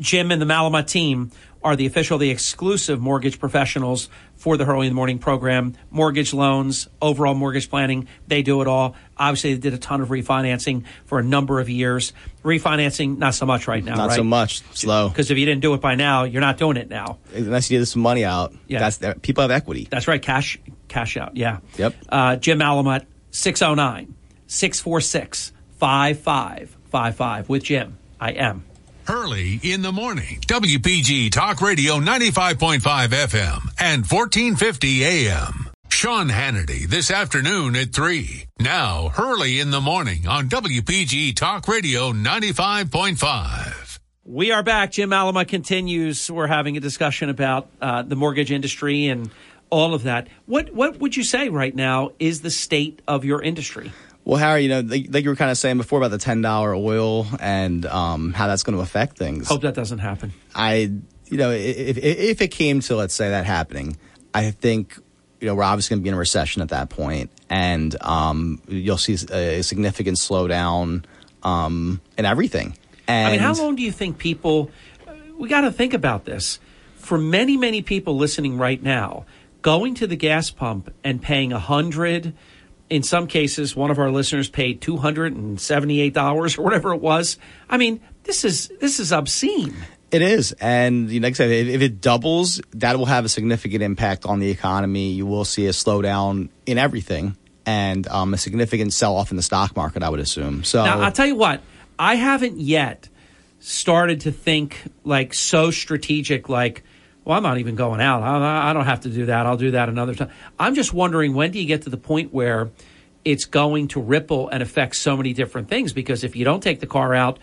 Jim 0.00 0.30
and 0.30 0.40
the 0.40 0.46
Malamut 0.46 0.86
team 0.86 1.30
are 1.62 1.76
the 1.76 1.86
official, 1.86 2.18
the 2.18 2.30
exclusive 2.30 3.00
mortgage 3.00 3.40
professionals 3.40 4.08
for 4.36 4.56
the 4.56 4.64
Hurley 4.64 4.86
in 4.86 4.92
the 4.92 4.94
Morning 4.94 5.18
program. 5.18 5.74
Mortgage 5.90 6.32
loans, 6.34 6.88
overall 7.00 7.34
mortgage 7.34 7.68
planning, 7.70 8.06
they 8.28 8.42
do 8.42 8.60
it 8.62 8.68
all. 8.68 8.94
Obviously, 9.16 9.54
they 9.54 9.60
did 9.60 9.74
a 9.74 9.78
ton 9.78 10.00
of 10.00 10.08
refinancing 10.08 10.84
for 11.06 11.18
a 11.18 11.22
number 11.22 11.58
of 11.58 11.68
years. 11.68 12.12
Refinancing, 12.44 13.18
not 13.18 13.34
so 13.34 13.46
much 13.46 13.66
right 13.66 13.82
now, 13.82 13.96
Not 13.96 14.08
right? 14.10 14.16
so 14.16 14.24
much. 14.24 14.62
Slow. 14.74 15.08
Because 15.08 15.30
if 15.30 15.38
you 15.38 15.46
didn't 15.46 15.62
do 15.62 15.74
it 15.74 15.80
by 15.80 15.94
now, 15.94 16.24
you're 16.24 16.42
not 16.42 16.58
doing 16.58 16.76
it 16.76 16.88
now. 16.88 17.18
Unless 17.34 17.70
you 17.70 17.78
get 17.78 17.86
some 17.86 18.02
money 18.02 18.24
out. 18.24 18.54
Yeah. 18.68 18.78
That's 18.80 18.98
that, 18.98 19.22
people 19.22 19.42
have 19.42 19.50
equity. 19.50 19.88
That's 19.90 20.06
right. 20.06 20.20
Cash, 20.22 20.58
cash 20.88 21.16
out. 21.16 21.36
Yeah. 21.36 21.58
Yep. 21.78 21.94
Uh, 22.08 22.36
Jim 22.36 22.58
Malamut, 22.58 23.06
609 23.30 24.14
646 24.46 25.52
5555 25.78 27.48
with 27.48 27.62
Jim. 27.64 27.98
I 28.20 28.32
am. 28.32 28.64
Hurley 29.06 29.60
in 29.62 29.82
the 29.82 29.92
morning. 29.92 30.40
WPG 30.46 31.30
Talk 31.30 31.60
Radio 31.60 32.00
95.5 32.00 32.80
FM 32.80 33.68
and 33.78 34.04
1450 34.04 35.04
AM. 35.04 35.70
Sean 35.88 36.28
Hannity 36.28 36.88
this 36.88 37.10
afternoon 37.10 37.76
at 37.76 37.92
3. 37.92 38.46
Now, 38.58 39.08
Hurley 39.10 39.60
in 39.60 39.70
the 39.70 39.80
morning 39.80 40.26
on 40.26 40.48
WPG 40.48 41.36
Talk 41.36 41.68
Radio 41.68 42.12
95.5. 42.12 43.98
We 44.24 44.50
are 44.50 44.64
back. 44.64 44.90
Jim 44.90 45.10
Malamut 45.10 45.46
continues. 45.46 46.28
We're 46.28 46.48
having 46.48 46.76
a 46.76 46.80
discussion 46.80 47.28
about 47.28 47.68
uh, 47.80 48.02
the 48.02 48.16
mortgage 48.16 48.50
industry 48.50 49.06
and 49.06 49.30
all 49.70 49.94
of 49.94 50.02
that. 50.02 50.28
What 50.46 50.72
what 50.74 50.98
would 50.98 51.16
you 51.16 51.22
say 51.22 51.48
right 51.48 51.74
now 51.74 52.10
is 52.18 52.40
the 52.40 52.50
state 52.50 53.02
of 53.06 53.24
your 53.24 53.40
industry? 53.40 53.92
Well, 54.26 54.38
Harry, 54.40 54.64
you 54.64 54.68
know, 54.68 54.80
like, 54.80 55.06
like 55.08 55.22
you 55.22 55.30
were 55.30 55.36
kind 55.36 55.52
of 55.52 55.56
saying 55.56 55.76
before 55.76 56.00
about 56.00 56.10
the 56.10 56.18
ten 56.18 56.42
dollar 56.42 56.74
oil 56.74 57.28
and 57.38 57.86
um, 57.86 58.32
how 58.32 58.48
that's 58.48 58.64
going 58.64 58.76
to 58.76 58.82
affect 58.82 59.16
things. 59.16 59.46
Hope 59.46 59.62
that 59.62 59.74
doesn't 59.74 60.00
happen. 60.00 60.32
I, 60.52 60.90
you 61.26 61.36
know, 61.38 61.52
if, 61.52 61.96
if 61.96 62.42
it 62.42 62.48
came 62.48 62.80
to 62.80 62.96
let's 62.96 63.14
say 63.14 63.30
that 63.30 63.46
happening, 63.46 63.96
I 64.34 64.50
think 64.50 64.98
you 65.40 65.46
know 65.46 65.54
we're 65.54 65.62
obviously 65.62 65.94
going 65.94 66.00
to 66.00 66.02
be 66.02 66.08
in 66.08 66.14
a 66.16 66.18
recession 66.18 66.60
at 66.60 66.70
that 66.70 66.90
point, 66.90 67.30
and 67.48 67.96
um, 68.02 68.60
you'll 68.66 68.98
see 68.98 69.14
a 69.32 69.62
significant 69.62 70.16
slowdown 70.16 71.04
um, 71.44 72.00
in 72.18 72.24
everything. 72.24 72.76
And 73.06 73.28
I 73.28 73.30
mean, 73.30 73.40
how 73.40 73.54
long 73.54 73.76
do 73.76 73.82
you 73.82 73.92
think 73.92 74.18
people? 74.18 74.72
We 75.38 75.48
got 75.48 75.60
to 75.60 75.70
think 75.70 75.94
about 75.94 76.24
this. 76.24 76.58
For 76.96 77.16
many, 77.16 77.56
many 77.56 77.80
people 77.80 78.16
listening 78.16 78.58
right 78.58 78.82
now, 78.82 79.24
going 79.62 79.94
to 79.96 80.08
the 80.08 80.16
gas 80.16 80.50
pump 80.50 80.92
and 81.04 81.22
paying 81.22 81.52
a 81.52 81.60
hundred. 81.60 82.34
In 82.88 83.02
some 83.02 83.26
cases, 83.26 83.74
one 83.74 83.90
of 83.90 83.98
our 83.98 84.10
listeners 84.10 84.48
paid 84.48 84.80
two 84.80 84.96
hundred 84.96 85.34
and 85.34 85.60
seventy-eight 85.60 86.14
dollars 86.14 86.56
or 86.56 86.62
whatever 86.62 86.94
it 86.94 87.00
was. 87.00 87.36
I 87.68 87.78
mean, 87.78 88.00
this 88.22 88.44
is 88.44 88.68
this 88.80 89.00
is 89.00 89.12
obscene. 89.12 89.74
It 90.12 90.22
is, 90.22 90.52
and 90.60 91.10
you 91.10 91.18
know, 91.18 91.26
like 91.26 91.34
I 91.34 91.34
said, 91.34 91.50
if, 91.50 91.66
if 91.66 91.82
it 91.82 92.00
doubles, 92.00 92.60
that 92.74 92.96
will 92.96 93.06
have 93.06 93.24
a 93.24 93.28
significant 93.28 93.82
impact 93.82 94.24
on 94.24 94.38
the 94.38 94.50
economy. 94.50 95.10
You 95.10 95.26
will 95.26 95.44
see 95.44 95.66
a 95.66 95.70
slowdown 95.70 96.48
in 96.64 96.78
everything, 96.78 97.36
and 97.66 98.06
um, 98.06 98.32
a 98.32 98.38
significant 98.38 98.92
sell-off 98.92 99.32
in 99.32 99.36
the 99.36 99.42
stock 99.42 99.74
market. 99.74 100.04
I 100.04 100.08
would 100.08 100.20
assume. 100.20 100.62
So 100.62 100.84
Now, 100.84 101.00
I'll 101.00 101.10
tell 101.10 101.26
you 101.26 101.34
what, 101.34 101.60
I 101.98 102.14
haven't 102.14 102.60
yet 102.60 103.08
started 103.58 104.20
to 104.20 104.30
think 104.30 104.80
like 105.02 105.34
so 105.34 105.72
strategic, 105.72 106.48
like, 106.48 106.84
well, 107.26 107.36
I'm 107.36 107.42
not 107.42 107.58
even 107.58 107.74
going 107.74 108.00
out. 108.00 108.22
I, 108.22 108.70
I 108.70 108.72
don't 108.72 108.84
have 108.84 109.00
to 109.00 109.10
do 109.10 109.26
that. 109.26 109.46
I'll 109.46 109.56
do 109.56 109.72
that 109.72 109.88
another 109.88 110.14
time. 110.14 110.30
I'm 110.60 110.76
just 110.76 110.94
wondering 110.94 111.34
when 111.34 111.50
do 111.50 111.58
you 111.58 111.66
get 111.66 111.82
to 111.82 111.90
the 111.90 111.96
point 111.96 112.32
where 112.32 112.70
it's 113.24 113.44
going 113.44 113.88
to 113.88 114.00
ripple 114.00 114.48
and 114.48 114.62
affect 114.62 114.94
so 114.94 115.16
many 115.16 115.32
different 115.32 115.68
things? 115.68 115.92
Because 115.92 116.22
if 116.22 116.36
you 116.36 116.44
don't 116.44 116.62
take 116.62 116.78
the 116.78 116.86
car 116.86 117.14
out 117.14 117.40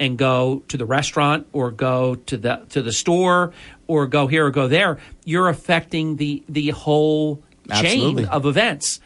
and 0.00 0.16
go 0.16 0.62
to 0.68 0.78
the 0.78 0.86
restaurant 0.86 1.46
or 1.52 1.70
go 1.70 2.14
to 2.14 2.38
the 2.38 2.66
to 2.70 2.80
the 2.80 2.92
store 2.92 3.52
or 3.86 4.06
go 4.06 4.26
here 4.26 4.46
or 4.46 4.50
go 4.50 4.68
there, 4.68 4.98
you're 5.26 5.50
affecting 5.50 6.16
the 6.16 6.42
the 6.48 6.70
whole 6.70 7.42
Absolutely. 7.68 8.24
chain 8.24 8.32
of 8.32 8.46
events. 8.46 9.00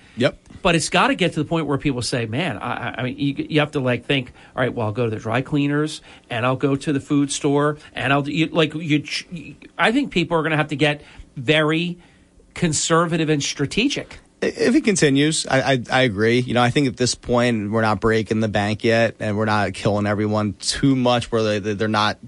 But 0.62 0.74
it's 0.74 0.88
got 0.90 1.08
to 1.08 1.14
get 1.14 1.32
to 1.34 1.40
the 1.42 1.48
point 1.48 1.66
where 1.66 1.78
people 1.78 2.02
say, 2.02 2.26
"Man, 2.26 2.58
I, 2.58 2.72
I- 2.90 2.94
I 2.98 3.02
mean, 3.04 3.16
you, 3.18 3.46
you 3.48 3.60
have 3.60 3.70
to 3.72 3.80
like 3.80 4.04
think, 4.04 4.32
all 4.54 4.62
right, 4.62 4.72
well, 4.74 4.86
I'll 4.86 4.92
go 4.92 5.04
to 5.04 5.10
the 5.10 5.16
dry 5.20 5.40
cleaners, 5.42 6.02
and 6.28 6.44
I'll 6.44 6.56
go 6.56 6.76
to 6.76 6.92
the 6.92 7.00
food 7.00 7.32
store, 7.32 7.78
and 7.94 8.12
I'll 8.12 8.28
you, 8.28 8.46
like 8.46 8.74
you." 8.74 9.04
you- 9.30 9.54
I 9.78 9.92
think 9.92 10.10
people 10.12 10.36
are 10.36 10.42
going 10.42 10.50
to 10.50 10.56
have 10.58 10.68
to 10.68 10.76
get 10.76 11.02
very 11.36 11.98
conservative 12.54 13.28
and 13.30 13.42
strategic. 13.42 14.18
if 14.42 14.74
it 14.74 14.84
continues, 14.84 15.46
I, 15.46 15.72
I 15.72 15.82
I 15.90 16.00
agree. 16.02 16.40
You 16.40 16.54
know, 16.54 16.62
I 16.62 16.70
think 16.70 16.88
at 16.88 16.96
this 16.96 17.14
point 17.14 17.70
we're 17.70 17.82
not 17.82 18.00
breaking 18.00 18.40
the 18.40 18.48
bank 18.48 18.84
yet, 18.84 19.16
and 19.20 19.36
we're 19.36 19.44
not 19.44 19.74
killing 19.74 20.06
everyone 20.06 20.54
too 20.54 20.96
much 20.96 21.30
where 21.32 21.58
they 21.60 21.74
they're 21.74 21.88
not. 21.88 22.18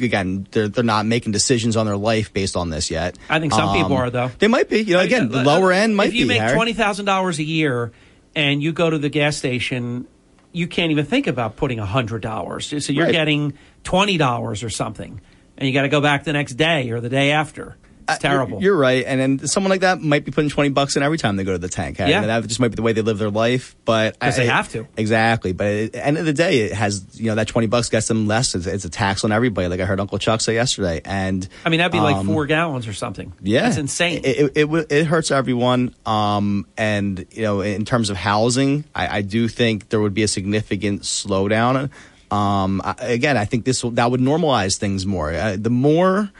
Again, 0.00 0.46
they're 0.50 0.68
they're 0.68 0.84
not 0.84 1.06
making 1.06 1.32
decisions 1.32 1.76
on 1.76 1.86
their 1.86 1.96
life 1.96 2.32
based 2.32 2.56
on 2.56 2.70
this 2.70 2.90
yet. 2.90 3.16
I 3.28 3.40
think 3.40 3.52
some 3.52 3.74
people 3.74 3.92
um, 3.96 4.02
are, 4.02 4.10
though. 4.10 4.30
They 4.38 4.48
might 4.48 4.68
be. 4.68 4.82
You 4.82 4.94
know, 4.94 5.00
uh, 5.00 5.04
again, 5.04 5.28
the 5.28 5.42
lower 5.42 5.72
end 5.72 5.96
might 5.96 6.04
be. 6.04 6.08
if 6.08 6.14
you 6.14 6.24
be. 6.24 6.28
make 6.28 6.40
Harry. 6.40 6.54
twenty 6.54 6.72
thousand 6.72 7.04
dollars 7.06 7.38
a 7.38 7.44
year, 7.44 7.92
and 8.34 8.62
you 8.62 8.72
go 8.72 8.88
to 8.90 8.98
the 8.98 9.08
gas 9.08 9.36
station, 9.36 10.06
you 10.52 10.66
can't 10.66 10.90
even 10.90 11.04
think 11.04 11.26
about 11.26 11.56
putting 11.56 11.78
hundred 11.78 12.22
dollars. 12.22 12.66
So 12.84 12.92
you're 12.92 13.04
Right. 13.06 13.12
getting 13.12 13.54
twenty 13.84 14.16
dollars 14.16 14.62
or 14.62 14.70
something, 14.70 15.20
and 15.56 15.66
you 15.68 15.74
got 15.74 15.82
to 15.82 15.88
go 15.88 16.00
back 16.00 16.24
the 16.24 16.32
next 16.32 16.54
day 16.54 16.90
or 16.90 17.00
the 17.00 17.08
day 17.08 17.30
after. 17.32 17.76
It's 18.12 18.18
terrible. 18.22 18.56
Uh, 18.58 18.60
You're, 18.60 18.72
you're 18.72 18.76
right, 18.80 19.04
and 19.06 19.20
then 19.20 19.46
someone 19.48 19.70
like 19.70 19.80
that 19.82 20.00
might 20.00 20.24
be 20.24 20.30
putting 20.32 20.50
twenty 20.50 20.70
bucks 20.70 20.96
in 20.96 21.02
every 21.02 21.18
time 21.18 21.36
they 21.36 21.44
go 21.44 21.52
to 21.52 21.58
the 21.58 21.68
tank. 21.68 21.98
Harry. 21.98 22.10
Yeah. 22.10 22.20
And 22.20 22.28
that 22.30 22.46
just 22.46 22.60
might 22.60 22.68
be 22.68 22.74
the 22.76 22.82
way 22.82 22.92
they 22.92 23.02
live 23.02 23.18
their 23.18 23.30
life. 23.30 23.76
But 23.84 24.18
'Cause 24.18 24.36
they 24.36 24.46
have 24.46 24.68
to. 24.72 24.86
exactly. 24.96 25.52
But 25.52 25.66
at 25.66 25.92
the 25.92 26.06
end 26.06 26.18
of 26.18 26.24
the 26.26 26.32
day, 26.32 26.60
it 26.60 26.72
has 26.72 27.04
you 27.20 27.26
know 27.26 27.34
that 27.36 27.48
twenty 27.48 27.66
bucks 27.66 27.88
gets 27.88 28.08
them 28.08 28.26
less. 28.26 28.54
It's, 28.54 28.66
it's 28.66 28.84
a 28.84 28.90
tax 28.90 29.24
on 29.24 29.32
everybody, 29.32 29.68
like 29.68 29.80
I 29.80 29.84
heard 29.84 30.00
Uncle 30.00 30.18
Chuck 30.18 30.40
say 30.40 30.54
yesterday. 30.54 31.00
And 31.04 31.46
I 31.64 31.68
mean, 31.68 31.78
that'd 31.78 31.92
be 31.92 32.00
like 32.00 32.16
um, 32.16 32.26
four 32.26 32.46
gallons 32.46 32.86
or 32.88 32.92
something. 32.92 33.32
Yeah, 33.42 33.62
That's 33.62 33.76
insane. 33.76 34.20
It 34.24 34.52
it, 34.56 34.68
it, 34.70 34.86
it 34.92 35.06
hurts 35.06 35.30
everyone. 35.30 35.94
Um, 36.06 36.66
and 36.76 37.26
you 37.30 37.42
know, 37.42 37.60
in 37.60 37.84
terms 37.84 38.10
of 38.10 38.16
housing, 38.16 38.84
I, 38.94 39.18
I 39.18 39.22
do 39.22 39.48
think 39.48 39.88
there 39.88 40.00
would 40.00 40.14
be 40.14 40.22
a 40.22 40.28
significant 40.28 41.02
slowdown. 41.02 41.90
Um, 42.30 42.80
again, 42.98 43.36
I 43.36 43.44
think 43.44 43.64
this 43.64 43.82
will, 43.82 43.92
that 43.92 44.10
would 44.10 44.20
normalize 44.20 44.78
things 44.78 45.04
more. 45.06 45.32
Uh, 45.32 45.56
the 45.58 45.70
more 45.70 46.30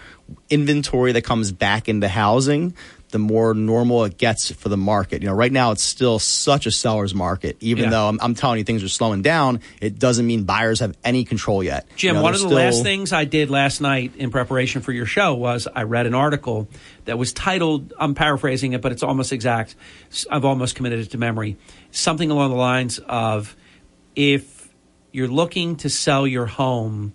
inventory 0.48 1.12
that 1.12 1.22
comes 1.22 1.50
back 1.52 1.88
into 1.88 2.08
housing, 2.08 2.74
the 3.08 3.18
more 3.18 3.54
normal 3.54 4.04
it 4.04 4.16
gets 4.18 4.52
for 4.52 4.68
the 4.68 4.76
market. 4.76 5.20
You 5.20 5.28
know, 5.28 5.34
right 5.34 5.50
now 5.50 5.72
it's 5.72 5.82
still 5.82 6.20
such 6.20 6.66
a 6.66 6.70
seller's 6.70 7.12
market. 7.12 7.56
Even 7.58 7.84
Yeah. 7.84 7.90
though 7.90 8.08
I'm, 8.08 8.20
I'm 8.22 8.34
telling 8.36 8.58
you 8.58 8.64
things 8.64 8.84
are 8.84 8.88
slowing 8.88 9.22
down, 9.22 9.60
it 9.80 9.98
doesn't 9.98 10.24
mean 10.24 10.44
buyers 10.44 10.78
have 10.78 10.96
any 11.02 11.24
control 11.24 11.64
yet. 11.64 11.86
Jim, 11.96 12.10
You 12.10 12.14
know, 12.20 12.22
one 12.22 12.34
of 12.34 12.40
the 12.40 12.48
last 12.48 12.84
things 12.84 13.12
I 13.12 13.24
did 13.24 13.50
last 13.50 13.80
night 13.80 14.12
in 14.16 14.30
preparation 14.30 14.80
for 14.82 14.92
your 14.92 15.06
show 15.06 15.34
was 15.34 15.66
I 15.74 15.82
read 15.82 16.06
an 16.06 16.14
article 16.14 16.68
that 17.06 17.18
was 17.18 17.32
titled, 17.32 17.92
I'm 17.98 18.14
paraphrasing 18.14 18.74
it, 18.74 18.80
but 18.80 18.92
it's 18.92 19.02
almost 19.02 19.32
exact. 19.32 19.74
I've 20.30 20.44
almost 20.44 20.76
committed 20.76 21.00
it 21.00 21.10
to 21.10 21.18
memory. 21.18 21.56
Something 21.90 22.30
along 22.30 22.50
the 22.50 22.56
lines 22.56 23.00
of 23.00 23.56
if 24.14 24.59
you're 25.12 25.28
looking 25.28 25.76
to 25.76 25.88
sell 25.90 26.26
your 26.26 26.46
home 26.46 27.12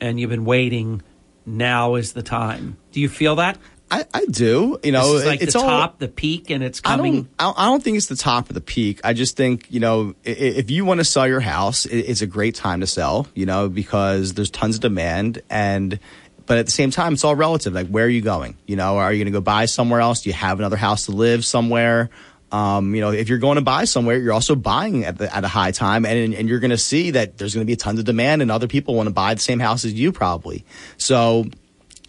and 0.00 0.18
you've 0.18 0.30
been 0.30 0.44
waiting, 0.44 1.02
now 1.46 1.94
is 1.96 2.12
the 2.12 2.22
time. 2.22 2.76
Do 2.92 3.00
you 3.00 3.08
feel 3.08 3.36
that? 3.36 3.58
I, 3.90 4.06
I 4.14 4.24
do. 4.24 4.78
You 4.82 4.92
know, 4.92 5.20
like 5.24 5.42
it's 5.42 5.52
the 5.52 5.58
all, 5.58 5.66
top, 5.66 5.98
the 5.98 6.08
peak, 6.08 6.48
and 6.48 6.62
it's 6.64 6.80
I 6.84 6.96
coming. 6.96 7.14
don't, 7.24 7.28
I 7.38 7.52
I 7.56 7.66
don't 7.66 7.82
think 7.82 7.98
it's 7.98 8.06
the 8.06 8.16
top 8.16 8.48
of 8.48 8.54
the 8.54 8.60
peak. 8.62 9.00
I 9.04 9.12
just 9.12 9.36
think, 9.36 9.66
you 9.70 9.80
know, 9.80 10.14
i- 10.24 10.30
i- 10.30 10.32
if 10.32 10.70
you 10.70 10.86
want 10.86 10.98
to 11.00 11.04
sell 11.04 11.28
your 11.28 11.40
house, 11.40 11.84
it's 11.84 12.22
a 12.22 12.26
great 12.26 12.54
time 12.54 12.80
to 12.80 12.86
sell, 12.86 13.26
you 13.34 13.44
know, 13.44 13.68
because 13.68 14.32
there's 14.32 14.50
tons 14.50 14.76
of 14.76 14.80
demand 14.80 15.42
and, 15.50 15.98
but 16.46 16.56
at 16.56 16.64
the 16.64 16.72
same 16.72 16.90
time, 16.90 17.12
it's 17.12 17.22
all 17.22 17.36
relative. 17.36 17.74
Like, 17.74 17.88
where 17.88 18.06
are 18.06 18.08
you 18.08 18.22
going? 18.22 18.56
You 18.66 18.76
know, 18.76 18.96
are 18.96 19.12
you 19.12 19.18
going 19.22 19.32
to 19.32 19.38
go 19.38 19.42
buy 19.42 19.66
somewhere 19.66 20.00
else? 20.00 20.22
Do 20.22 20.30
you 20.30 20.34
have 20.34 20.58
another 20.58 20.76
house 20.78 21.04
to 21.06 21.12
live 21.12 21.44
somewhere? 21.44 22.08
Um, 22.52 22.94
you 22.94 23.00
know, 23.00 23.10
if 23.10 23.30
you're 23.30 23.38
going 23.38 23.56
to 23.56 23.62
buy 23.62 23.84
somewhere, 23.86 24.18
you're 24.18 24.34
also 24.34 24.54
buying 24.54 25.04
at, 25.04 25.16
the, 25.16 25.34
at 25.34 25.42
a 25.42 25.48
high 25.48 25.70
time, 25.70 26.04
and 26.04 26.34
and 26.34 26.48
you're 26.48 26.60
going 26.60 26.70
to 26.70 26.78
see 26.78 27.12
that 27.12 27.38
there's 27.38 27.54
going 27.54 27.66
to 27.66 27.70
be 27.70 27.76
tons 27.76 27.98
of 27.98 28.04
demand, 28.04 28.42
and 28.42 28.50
other 28.50 28.68
people 28.68 28.94
want 28.94 29.06
to 29.08 29.12
buy 29.12 29.32
the 29.32 29.40
same 29.40 29.58
house 29.58 29.86
as 29.86 29.94
you, 29.94 30.12
probably. 30.12 30.66
So, 30.98 31.46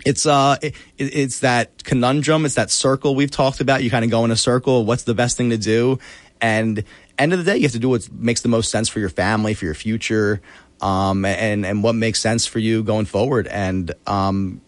it's 0.05 0.25
uh 0.25 0.57
it, 0.61 0.75
it's 0.97 1.39
that 1.39 1.83
conundrum 1.83 2.45
it's 2.45 2.55
that 2.55 2.71
circle 2.71 3.15
we've 3.15 3.31
talked 3.31 3.61
about. 3.61 3.83
You 3.83 3.89
kind 3.89 4.05
of 4.05 4.11
go 4.11 4.25
in 4.25 4.31
a 4.31 4.35
circle 4.35 4.85
what's 4.85 5.03
the 5.03 5.13
best 5.13 5.37
thing 5.37 5.49
to 5.51 5.57
do? 5.57 5.99
And 6.41 6.83
end 7.17 7.31
of 7.31 7.39
the 7.39 7.45
day 7.45 7.57
you 7.57 7.63
have 7.63 7.71
to 7.71 7.79
do 7.79 7.89
what 7.89 8.11
makes 8.11 8.41
the 8.41 8.49
most 8.49 8.69
sense 8.69 8.89
for 8.89 8.99
your 8.99 9.09
family 9.09 9.53
for 9.53 9.65
your 9.65 9.75
future 9.75 10.41
um 10.81 11.23
and 11.25 11.65
and 11.65 11.83
what 11.83 11.95
makes 11.95 12.19
sense 12.19 12.45
for 12.45 12.59
you 12.59 12.83
going 12.83 13.05
forward. 13.05 13.47
And 13.47 13.93
um 14.07 14.61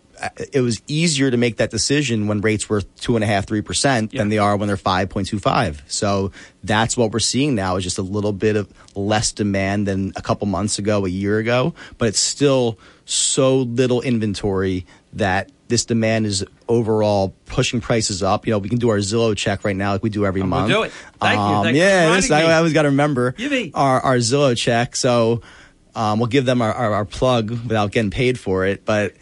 it 0.52 0.62
was 0.62 0.82
easier 0.88 1.30
to 1.30 1.38
make 1.38 1.58
that 1.58 1.72
decision 1.72 2.28
when 2.28 2.42
rates 2.42 2.70
were 2.70 2.82
two 2.82 3.16
and 3.16 3.24
a 3.24 3.28
half, 3.28 3.46
three 3.46 3.62
percent 3.62 4.12
than 4.12 4.30
they 4.30 4.38
are 4.38 4.56
when 4.58 4.68
they're 4.68 4.78
five 4.78 5.10
point 5.10 5.28
two 5.28 5.40
five. 5.40 5.84
So 5.88 6.32
that's 6.64 6.98
what 6.98 7.12
we're 7.12 7.20
seeing 7.20 7.56
now 7.56 7.76
is 7.76 7.84
just 7.84 7.98
a 7.98 8.02
little 8.04 8.34
bit 8.34 8.56
of 8.56 8.72
less 8.96 9.32
demand 9.32 9.88
than 9.88 10.14
a 10.16 10.22
couple 10.22 10.48
months 10.48 10.80
ago, 10.80 11.06
a 11.06 11.10
year 11.10 11.38
ago, 11.40 11.74
but 11.98 12.08
it's 12.08 12.20
still 12.20 12.80
so 13.06 13.58
little 13.58 14.02
inventory 14.02 14.86
that 15.14 15.52
this 15.68 15.86
demand 15.86 16.26
is 16.26 16.46
overall 16.68 17.34
pushing 17.46 17.82
prices 17.82 18.22
up. 18.22 18.46
You 18.46 18.52
know, 18.52 18.60
we 18.60 18.70
can 18.70 18.78
do 18.78 18.90
our 18.90 18.98
Zillow 18.98 19.36
check 19.36 19.64
right 19.64 19.76
now, 19.76 19.94
like 19.94 20.04
we 20.04 20.10
do 20.10 20.26
every 20.26 20.42
I'm 20.42 20.50
month. 20.50 20.72
do 20.72 20.84
it. 20.84 20.92
Thank 21.20 21.40
you. 21.40 21.58
You 21.58 21.64
for 21.64 21.70
yeah, 21.72 22.16
this, 22.16 22.30
I. 22.30 22.44
I 22.44 22.58
always 22.58 22.74
got 22.74 22.84
to 22.84 22.90
remember 22.90 23.32
Yippee. 23.34 23.72
our, 23.74 24.00
our 24.02 24.18
Zillow 24.18 24.56
check. 24.56 24.96
So 24.96 25.42
um, 25.96 26.20
we'll 26.20 26.28
give 26.28 26.46
them 26.46 26.62
our, 26.62 26.72
our, 26.74 26.94
our 26.94 27.06
plug 27.06 27.50
without 27.50 27.92
getting 27.92 28.12
paid 28.12 28.40
for 28.40 28.66
it. 28.66 28.86
But 28.86 29.14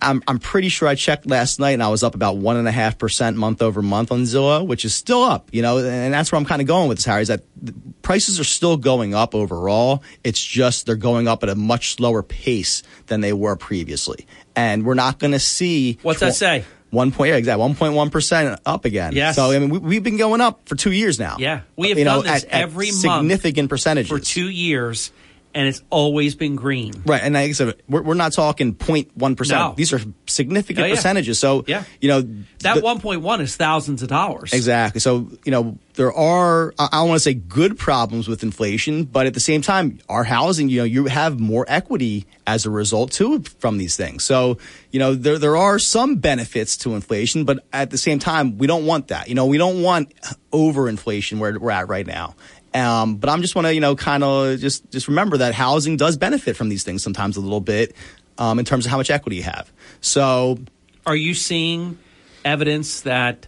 I'm, 0.00 0.22
I'm 0.28 0.38
pretty 0.38 0.68
sure 0.68 0.86
I 0.88 0.94
checked 0.94 1.26
last 1.26 1.58
night 1.58 1.70
and 1.72 1.82
I 1.82 1.88
was 1.88 2.02
up 2.02 2.14
about 2.14 2.36
one 2.36 2.56
and 2.56 2.68
a 2.68 2.72
half 2.72 2.98
percent 2.98 3.36
month 3.36 3.62
over 3.62 3.80
month 3.82 4.12
on 4.12 4.22
Zillow, 4.22 4.66
which 4.66 4.84
is 4.84 4.94
still 4.94 5.22
up, 5.24 5.48
you 5.52 5.62
know, 5.62 5.78
and 5.78 6.12
that's 6.12 6.30
where 6.30 6.38
I'm 6.38 6.44
kind 6.44 6.60
of 6.60 6.68
going 6.68 6.88
with 6.88 6.98
this, 6.98 7.04
Harry, 7.06 7.22
is 7.22 7.28
that 7.28 7.42
the 7.60 7.74
prices 8.02 8.38
are 8.38 8.44
still 8.44 8.76
going 8.76 9.14
up 9.14 9.34
overall. 9.34 10.02
It's 10.22 10.42
just 10.44 10.86
they're 10.86 10.96
going 10.96 11.28
up 11.28 11.42
at 11.42 11.48
a 11.48 11.54
much 11.54 11.94
slower 11.94 12.22
pace 12.22 12.82
than 13.06 13.20
they 13.22 13.32
were 13.32 13.56
previously. 13.56 14.26
And 14.54 14.84
we're 14.84 14.94
not 14.94 15.18
going 15.18 15.32
to 15.32 15.38
see. 15.40 15.98
What's 16.02 16.20
that 16.20 16.34
say? 16.34 16.64
One 16.90 17.10
point, 17.10 17.30
yeah, 17.30 17.36
exactly. 17.36 17.64
1.1% 17.74 18.58
up 18.64 18.84
again. 18.84 19.12
Yes. 19.12 19.34
So, 19.36 19.50
I 19.50 19.58
mean, 19.58 19.70
we, 19.70 19.78
we've 19.78 20.02
been 20.02 20.16
going 20.16 20.40
up 20.40 20.68
for 20.68 20.76
two 20.76 20.92
years 20.92 21.18
now. 21.18 21.36
Yeah, 21.38 21.62
we 21.74 21.86
uh, 21.86 21.88
have 21.90 21.98
You 21.98 22.04
know, 22.04 22.22
this 22.22 22.44
at- 22.44 22.50
at 22.50 22.62
every 22.62 22.86
month 22.86 23.00
significant 23.00 23.68
percentages. 23.68 24.08
for 24.08 24.18
two 24.20 24.48
years, 24.48 25.10
and 25.56 25.66
it's 25.66 25.82
always 25.90 26.34
been 26.34 26.54
green. 26.54 26.92
Right, 27.06 27.22
and 27.22 27.34
like 27.34 27.48
I 27.48 27.52
said, 27.52 27.74
we're, 27.88 28.02
we're 28.02 28.14
not 28.14 28.32
talking 28.34 28.74
0.1 28.74 29.36
percent. 29.36 29.58
No. 29.60 29.74
These 29.74 29.92
are 29.94 30.00
significant 30.26 30.80
Yeah, 30.80 30.86
yeah. 30.90 30.94
percentages. 30.96 31.38
So, 31.38 31.64
Yeah. 31.66 31.84
you 32.00 32.08
know, 32.08 32.20
That 32.60 32.74
the- 32.76 32.80
1.1 32.82 33.40
is 33.40 33.56
thousands 33.56 34.02
of 34.02 34.08
dollars. 34.08 34.52
Exactly. 34.52 35.00
So, 35.00 35.30
you 35.44 35.50
know, 35.50 35.78
there 35.94 36.12
are, 36.12 36.74
I, 36.78 36.88
I 36.92 37.02
want 37.04 37.16
to 37.16 37.20
say 37.20 37.32
good 37.32 37.78
problems 37.78 38.28
with 38.28 38.42
inflation, 38.42 39.04
but 39.04 39.26
at 39.26 39.32
the 39.32 39.40
same 39.40 39.62
time, 39.62 39.98
our 40.10 40.24
housing, 40.24 40.68
you 40.68 40.78
know, 40.78 40.84
you 40.84 41.06
have 41.06 41.40
more 41.40 41.64
equity 41.68 42.26
as 42.46 42.66
a 42.66 42.70
result 42.70 43.10
too 43.12 43.42
from 43.58 43.78
these 43.78 43.96
things. 43.96 44.22
So, 44.24 44.58
you 44.90 44.98
know, 44.98 45.14
there, 45.14 45.38
there 45.38 45.56
are 45.56 45.78
some 45.78 46.16
benefits 46.16 46.76
to 46.78 46.94
inflation, 46.94 47.44
but 47.44 47.64
at 47.72 47.90
the 47.90 47.98
same 47.98 48.18
time, 48.18 48.58
we 48.58 48.66
don't 48.66 48.84
want 48.84 49.08
that. 49.08 49.28
You 49.30 49.34
know, 49.34 49.46
we 49.46 49.56
don't 49.56 49.80
want 49.82 50.12
overinflation 50.52 51.38
where 51.38 51.58
we're 51.58 51.70
at 51.70 51.88
right 51.88 52.06
now. 52.06 52.34
Um, 52.76 53.16
but 53.16 53.30
I'm 53.30 53.40
just 53.40 53.54
want 53.54 53.66
to, 53.66 53.74
you 53.74 53.80
know, 53.80 53.96
kind 53.96 54.22
of 54.22 54.58
just, 54.58 54.90
just 54.90 55.08
remember 55.08 55.38
that 55.38 55.54
housing 55.54 55.96
does 55.96 56.16
benefit 56.16 56.56
from 56.56 56.68
these 56.68 56.84
things 56.84 57.02
sometimes 57.02 57.36
a 57.36 57.40
little 57.40 57.60
bit, 57.60 57.94
um, 58.36 58.58
in 58.58 58.64
terms 58.64 58.84
of 58.84 58.90
how 58.90 58.98
much 58.98 59.10
equity 59.10 59.36
you 59.36 59.44
have. 59.44 59.72
So, 60.00 60.58
Are 61.06 61.16
you 61.16 61.32
seeing 61.32 61.98
evidence 62.44 63.00
that 63.02 63.46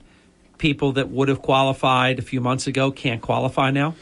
people 0.56 0.92
that 0.92 1.10
would 1.10 1.28
have 1.28 1.42
qualified 1.42 2.18
a 2.18 2.22
few 2.22 2.40
months 2.40 2.66
ago 2.66 2.90
can't 2.90 3.20
qualify 3.20 3.70
now? 3.70 3.94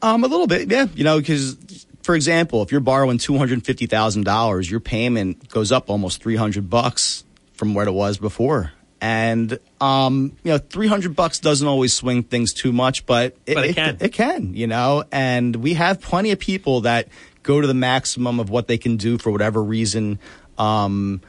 Um, 0.00 0.22
a 0.22 0.28
little 0.28 0.46
bit, 0.46 0.70
yeah. 0.70 0.86
You 0.94 1.02
know, 1.02 1.18
because 1.18 1.56
for 2.02 2.14
example, 2.14 2.62
if 2.62 2.70
you're 2.70 2.80
borrowing 2.80 3.18
two 3.18 3.36
hundred 3.36 3.64
fifty 3.64 3.86
thousand 3.86 4.24
dollars, 4.24 4.70
your 4.70 4.80
payment 4.80 5.48
goes 5.48 5.72
up 5.72 5.90
almost 5.90 6.22
three 6.22 6.36
hundred 6.36 6.70
bucks 6.70 7.24
from 7.54 7.74
what 7.74 7.88
it 7.88 7.92
was 7.92 8.16
before. 8.16 8.72
And 9.00 9.58
um, 9.80 10.36
you 10.42 10.52
know, 10.52 10.58
three 10.58 10.88
hundred 10.88 11.14
bucks 11.14 11.38
doesn't 11.38 11.66
always 11.66 11.94
swing 11.94 12.24
things 12.24 12.52
too 12.52 12.72
much, 12.72 13.06
but 13.06 13.36
it, 13.46 13.54
But 13.54 13.66
it 13.66 13.74
can. 13.76 13.96
It 14.00 14.12
can, 14.12 14.54
you 14.54 14.66
know. 14.66 15.04
And 15.12 15.54
we 15.56 15.74
have 15.74 16.00
plenty 16.00 16.32
of 16.32 16.38
people 16.38 16.82
that 16.82 17.08
go 17.42 17.60
to 17.60 17.66
the 17.66 17.74
maximum 17.74 18.40
of 18.40 18.50
what 18.50 18.66
they 18.66 18.78
can 18.78 18.96
do 18.96 19.16
for 19.18 19.30
whatever 19.30 19.62
reason. 19.62 20.18
Um, 20.58 21.20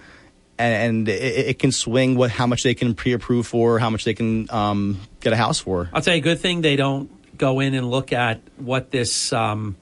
and, 0.57 1.07
and 1.07 1.09
it, 1.09 1.47
it 1.47 1.59
can 1.59 1.71
swing 1.71 2.15
what 2.15 2.31
how 2.31 2.47
much 2.47 2.63
they 2.63 2.73
can 2.73 2.93
pre-approve 2.95 3.47
for, 3.47 3.79
how 3.79 3.89
much 3.89 4.03
they 4.03 4.13
can 4.13 4.49
um, 4.51 4.99
get 5.19 5.31
a 5.33 5.37
house 5.37 5.59
for. 5.59 5.89
I'll 5.93 6.01
tell 6.01 6.13
you, 6.15 6.19
a 6.19 6.23
good 6.23 6.39
thing 6.39 6.61
they 6.61 6.75
don't 6.75 7.09
go 7.37 7.59
in 7.59 7.73
and 7.73 7.89
look 7.89 8.11
at 8.11 8.41
what 8.57 8.91
this 8.91 9.31
um, 9.31 9.77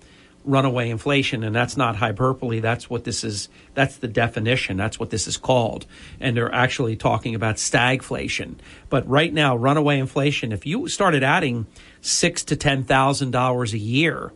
runaway 0.48 0.90
inflation, 0.90 1.44
and 1.44 1.56
that's 1.56 1.78
not 1.78 1.96
hyperbole. 1.98 2.60
That's 2.60 2.90
what 2.90 3.04
this 3.04 3.24
is. 3.24 3.50
That's 3.76 3.98
the 3.98 4.08
definition. 4.08 4.78
That's 4.78 5.00
what 5.00 5.10
this 5.12 5.28
is 5.28 5.38
called. 5.38 5.86
And 6.20 6.36
they're 6.36 6.54
actually 6.54 6.96
talking 6.96 7.36
about 7.36 7.56
stagflation. 7.58 8.56
But 8.90 9.08
right 9.08 9.32
now, 9.34 9.56
runaway 9.56 10.00
inflation. 10.00 10.52
If 10.52 10.66
you 10.66 10.88
started 10.88 11.22
adding 11.24 11.68
six 12.02 12.44
to 12.46 12.56
ten 12.56 12.84
thousand 12.84 13.32
dollars 13.32 13.74
a 13.74 13.78
year 13.80 14.34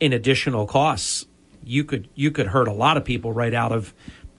in 0.00 0.12
additional 0.12 0.66
costs, 0.66 1.24
you 1.64 1.84
could 1.84 2.08
you 2.14 2.30
could 2.30 2.48
hurt 2.48 2.68
a 2.68 2.72
lot 2.72 2.96
of 2.96 3.04
people 3.04 3.32
right 3.32 3.54
out 3.54 3.72
of 3.72 3.94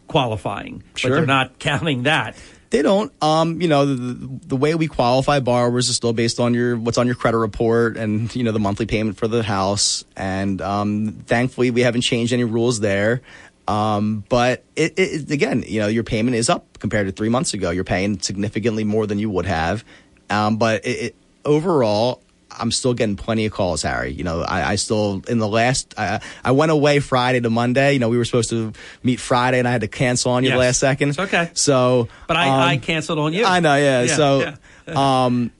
qualifying. 0.08 0.84
But 0.94 1.00
Sure. 1.00 1.16
they're 1.16 1.26
not 1.26 1.58
counting 1.60 2.04
that. 2.04 2.36
They 2.74 2.82
don't. 2.82 3.14
Um, 3.22 3.62
you 3.62 3.68
know, 3.68 3.86
the, 3.86 4.40
the 4.48 4.56
way 4.56 4.74
we 4.74 4.88
qualify 4.88 5.40
borrowers 5.42 5.90
is 5.90 5.96
still 5.96 6.12
based 6.12 6.40
on 6.40 6.56
your 6.56 6.76
what's 6.76 6.98
on 6.98 7.06
your 7.06 7.14
credit 7.14 7.38
report 7.38 7.98
and 7.98 8.36
you 8.36 8.44
know 8.44 8.52
the 8.52 8.60
monthly 8.60 8.88
payment 8.88 9.16
for 9.16 9.28
the 9.28 9.44
house. 9.44 10.04
And 10.18 10.60
um, 10.60 11.22
thankfully, 11.28 11.70
we 11.70 11.82
haven't 11.82 12.02
changed 12.02 12.34
any 12.34 12.46
rules 12.46 12.80
there. 12.80 13.22
Um, 13.68 14.24
but 14.28 14.64
it, 14.76 14.98
it 14.98 15.30
again, 15.30 15.64
you 15.68 15.82
know, 15.82 15.88
your 15.88 16.04
payment 16.04 16.36
is 16.36 16.50
up 16.50 16.80
compared 16.80 17.06
to 17.06 17.12
three 17.12 17.30
months 17.30 17.54
ago. 17.54 17.70
You're 17.70 17.84
paying 17.84 18.20
significantly 18.20 18.84
more 18.84 19.06
than 19.06 19.20
you 19.20 19.30
would 19.30 19.46
have. 19.46 19.86
Um, 20.32 20.58
but 20.58 20.84
it, 20.84 20.90
it, 20.90 21.16
overall, 21.46 22.24
I'm 22.60 22.72
still 22.72 22.94
getting 22.94 23.16
plenty 23.16 23.46
of 23.46 23.52
calls, 23.52 23.82
Harry. 23.84 24.12
You 24.12 24.24
know, 24.24 24.42
I, 24.42 24.72
I 24.72 24.76
still 24.76 25.22
in 25.28 25.40
the 25.40 25.48
last 25.48 25.94
I, 25.98 26.20
I 26.44 26.52
went 26.52 26.72
away 26.72 27.00
Friday 27.00 27.40
to 27.42 27.50
Monday. 27.50 27.94
You 27.94 28.00
know, 28.00 28.10
we 28.10 28.18
were 28.18 28.26
supposed 28.26 28.50
to 28.52 28.74
meet 29.04 29.20
Friday, 29.20 29.60
and 29.60 29.68
I 29.68 29.72
had 29.72 29.82
to 29.82 29.88
cancel 29.88 30.32
on 30.32 30.44
you 30.44 30.50
Yes. 30.50 30.56
the 30.56 30.60
last 30.60 30.80
second. 30.80 31.10
It's 31.10 31.20
okay. 31.20 31.50
So, 31.54 32.08
But 32.28 32.38
I, 32.38 32.50
um, 32.50 32.60
I 32.62 32.78
canceled 32.78 33.20
on 33.20 33.34
you. 33.34 33.46
I 33.46 33.60
know, 33.60 33.76
yeah. 33.76 34.04
Yeah, 34.04 34.16
so, 34.16 34.54
um, 34.96 35.52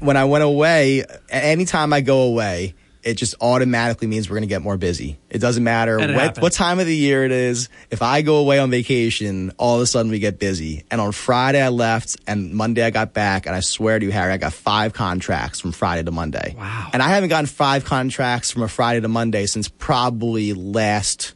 when 0.00 0.16
I 0.16 0.24
went 0.24 0.44
away, 0.44 1.04
anytime 1.28 1.92
I 1.92 2.00
go 2.00 2.22
away, 2.22 2.74
it 3.04 3.14
just 3.14 3.34
automatically 3.40 4.08
means 4.08 4.28
we're 4.28 4.36
going 4.36 4.48
to 4.48 4.52
get 4.52 4.62
more 4.62 4.76
busy. 4.76 5.18
It 5.28 5.38
doesn't 5.38 5.62
matter 5.62 5.98
it 5.98 6.14
what, 6.14 6.38
what 6.38 6.52
time 6.52 6.78
of 6.78 6.86
the 6.86 6.96
year 6.96 7.24
it 7.24 7.32
is. 7.32 7.68
If 7.90 8.02
I 8.02 8.22
go 8.22 8.36
away 8.36 8.58
on 8.58 8.70
vacation, 8.70 9.52
all 9.58 9.76
of 9.76 9.82
a 9.82 9.86
sudden 9.86 10.10
we 10.10 10.18
get 10.18 10.38
busy. 10.38 10.84
And 10.90 11.00
on 11.00 11.12
Friday 11.12 11.60
I 11.60 11.68
left, 11.68 12.16
and 12.26 12.54
Monday 12.54 12.82
I 12.82 12.90
got 12.90 13.12
back, 13.12 13.46
and 13.46 13.54
I 13.54 13.60
swear 13.60 13.98
to 13.98 14.06
you, 14.06 14.12
Harry, 14.12 14.32
I 14.32 14.38
got 14.38 14.52
five 14.52 14.94
contracts 14.94 15.60
from 15.60 15.72
Friday 15.72 16.02
to 16.02 16.10
Monday. 16.10 16.54
Wow. 16.56 16.90
And 16.92 17.02
I 17.02 17.08
haven't 17.08 17.28
gotten 17.28 17.46
five 17.46 17.84
contracts 17.84 18.50
from 18.50 18.62
a 18.62 18.68
Friday 18.68 19.00
to 19.00 19.08
Monday 19.08 19.46
since 19.46 19.68
probably 19.68 20.54
last 20.54 21.33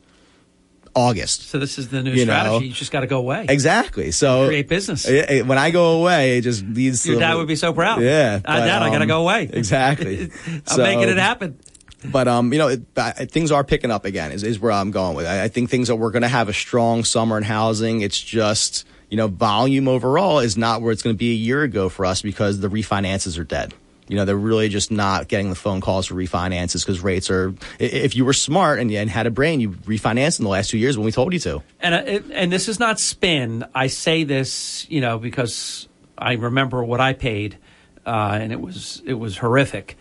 August. 0.95 1.49
So 1.49 1.59
this 1.59 1.79
is 1.79 1.89
the 1.89 2.03
new 2.03 2.13
You 2.13 2.27
know. 2.27 2.33
strategy. 2.33 2.67
You 2.69 2.73
just 2.73 2.91
got 2.93 3.01
to 3.01 3.07
go 3.07 3.19
away. 3.19 3.47
Exactly. 3.49 4.11
So 4.11 4.47
Create 4.47 4.69
business. 4.69 5.09
Eh, 5.09 5.25
eh, 5.29 5.41
When 5.43 5.59
I 5.59 5.71
go 5.71 6.01
away, 6.01 6.39
it 6.39 6.43
just 6.43 6.65
leads 6.65 7.03
to 7.05 7.11
Your 7.13 7.21
dad 7.21 7.35
would 7.35 7.49
be 7.49 7.57
so 7.57 7.73
proud. 7.73 8.03
Yeah, 8.03 8.39
but, 8.39 8.47
Dad, 8.47 8.83
I 8.83 8.91
gotta 8.91 9.03
um, 9.03 9.09
go 9.09 9.23
away. 9.23 9.49
Exactly. 9.53 10.31
I'm 10.47 10.63
So- 10.67 10.83
making 10.83 11.09
it 11.09 11.17
happen. 11.19 11.59
But 12.05 12.29
um, 12.29 12.53
you 12.53 12.59
know, 12.61 12.69
it, 12.69 12.83
I- 12.97 13.25
things 13.25 13.51
are 13.51 13.65
picking 13.65 13.91
up 13.91 14.05
again. 14.05 14.31
Is, 14.31 14.45
is 14.45 14.61
where 14.61 14.71
I'm 14.73 14.91
going 14.93 15.17
with. 15.17 15.27
I, 15.27 15.45
I 15.45 15.49
think 15.49 15.69
things 15.69 15.89
that 15.89 15.97
we're 15.97 16.13
going 16.13 16.23
to 16.23 16.29
have 16.29 16.49
a 16.49 16.53
strong 16.53 17.03
summer 17.05 17.37
in 17.37 17.43
housing. 17.43 18.03
It's 18.03 18.21
just 18.21 18.87
you 19.11 19.17
know, 19.17 19.27
volume 19.27 19.89
overall 19.89 20.39
is 20.39 20.57
not 20.57 20.83
where 20.83 20.93
it's 20.93 21.03
going 21.03 21.15
to 21.15 21.19
be 21.19 21.31
a 21.33 21.35
year 21.35 21.63
ago 21.63 21.89
for 21.89 22.05
us 22.05 22.21
because 22.23 22.61
the 22.61 22.69
refinances 22.69 23.39
are 23.39 23.45
dead. 23.45 23.75
You 24.09 24.17
know, 24.17 24.25
they're 24.25 24.37
really 24.37 24.69
just 24.69 24.91
not 24.91 25.29
getting 25.29 25.51
the 25.51 25.55
phone 25.55 25.81
calls 25.81 26.07
for 26.07 26.15
refinances 26.15 26.85
because 26.85 27.01
rates 27.01 27.31
are. 27.31 27.55
If 27.79 28.17
you 28.17 28.25
were 28.25 28.33
smart 28.33 28.79
and, 28.79 28.91
and 28.91 29.11
had 29.11 29.27
a 29.27 29.31
brain, 29.31 29.61
you 29.61 29.71
refinanced 29.71 30.39
in 30.39 30.45
the 30.45 30.51
last 30.51 30.71
two 30.71 30.79
years 30.79 30.97
when 30.97 31.05
we 31.05 31.13
told 31.13 31.33
you 31.33 31.39
to. 31.41 31.63
And 31.81 31.95
uh, 31.95 32.21
and 32.33 32.51
this 32.51 32.69
is 32.69 32.81
not 32.81 32.99
spin. 32.99 33.67
I 33.75 33.89
say 33.89 34.25
this, 34.25 34.87
you 34.89 35.01
know, 35.01 35.19
because 35.19 35.89
I 36.17 36.33
remember 36.33 36.83
what 36.83 37.01
I 37.01 37.13
paid, 37.13 37.59
uh, 38.07 38.39
and 38.41 38.53
it 38.53 38.61
was 38.61 39.03
it 39.05 39.15
was 39.15 39.39
horrific. 39.39 39.97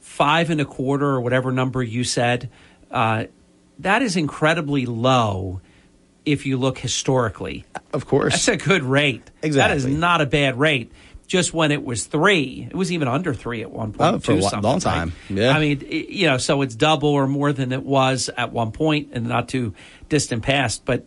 Five 0.00 0.50
and 0.50 0.60
a 0.60 0.64
quarter, 0.64 1.06
or 1.06 1.20
whatever 1.20 1.52
number 1.52 1.82
you 1.82 2.04
said, 2.04 2.50
uh, 2.90 3.24
that 3.78 4.02
is 4.02 4.16
incredibly 4.16 4.84
low. 4.86 5.60
If 6.24 6.44
you 6.44 6.58
look 6.58 6.76
historically, 6.76 7.64
of 7.94 8.06
course, 8.06 8.34
that's 8.34 8.48
a 8.48 8.56
good 8.58 8.82
rate. 8.82 9.30
Exactly. 9.42 9.52
That 9.52 9.76
is 9.76 9.86
not 9.86 10.20
a 10.20 10.26
bad 10.26 10.58
rate. 10.58 10.92
Just 11.28 11.52
when 11.54 11.70
it 11.70 11.84
was 11.84 12.06
three, 12.06 12.66
it 12.68 12.74
was 12.74 12.90
even 12.90 13.06
under 13.06 13.32
three 13.34 13.60
at 13.62 13.70
one 13.70 13.92
point. 13.92 14.14
Oh, 14.16 14.18
for 14.18 14.32
a 14.32 14.34
two 14.36 14.40
lo- 14.40 14.48
something, 14.48 14.62
long 14.62 14.74
right? 14.76 14.82
time. 14.82 15.12
Yeah. 15.28 15.50
I 15.56 15.60
mean, 15.60 15.86
i- 15.88 16.06
you 16.08 16.26
know, 16.26 16.38
so 16.38 16.62
it's 16.62 16.74
double 16.74 17.10
or 17.10 17.28
more 17.28 17.52
than 17.52 17.70
it 17.70 17.84
was 17.84 18.30
at 18.36 18.50
one 18.52 18.72
point 18.72 19.12
in 19.12 19.22
the 19.24 19.28
not 19.28 19.46
too 19.48 19.74
distant 20.08 20.42
past. 20.42 20.84
But 20.86 21.04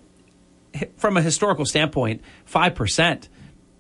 from 0.98 1.18
a 1.18 1.22
historical 1.22 1.66
standpoint, 1.66 2.22
five 2.46 2.76
percent 2.76 3.28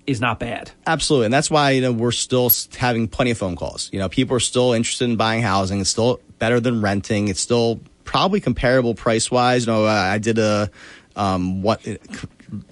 is 0.07 0.19
not 0.19 0.39
bad. 0.39 0.72
Absolutely, 0.88 1.26
and 1.26 1.34
that's 1.34 1.51
why 1.51 1.72
you 1.72 1.81
know 1.81 1.91
we're 1.91 2.11
still 2.11 2.51
having 2.76 3.07
plenty 3.07 3.31
of 3.31 3.38
phone 3.38 3.55
calls. 3.55 3.89
You 3.93 3.99
know, 3.99 4.09
people 4.09 4.35
are 4.35 4.39
still 4.41 4.73
interested 4.73 5.05
in 5.09 5.15
buying 5.15 5.43
housing. 5.43 5.80
It's 5.80 5.91
still 5.91 6.19
better 6.39 6.59
than 6.59 6.81
renting. 6.81 7.27
It's 7.27 7.39
still 7.39 7.80
probably 8.03 8.41
comparable 8.41 8.95
price 8.95 9.30
wise. 9.30 9.68
You 9.68 9.73
know, 9.73 9.85
I 9.85 10.13
I 10.13 10.18
did 10.18 10.39
a 10.39 10.72
um, 11.15 11.61
what 11.61 11.85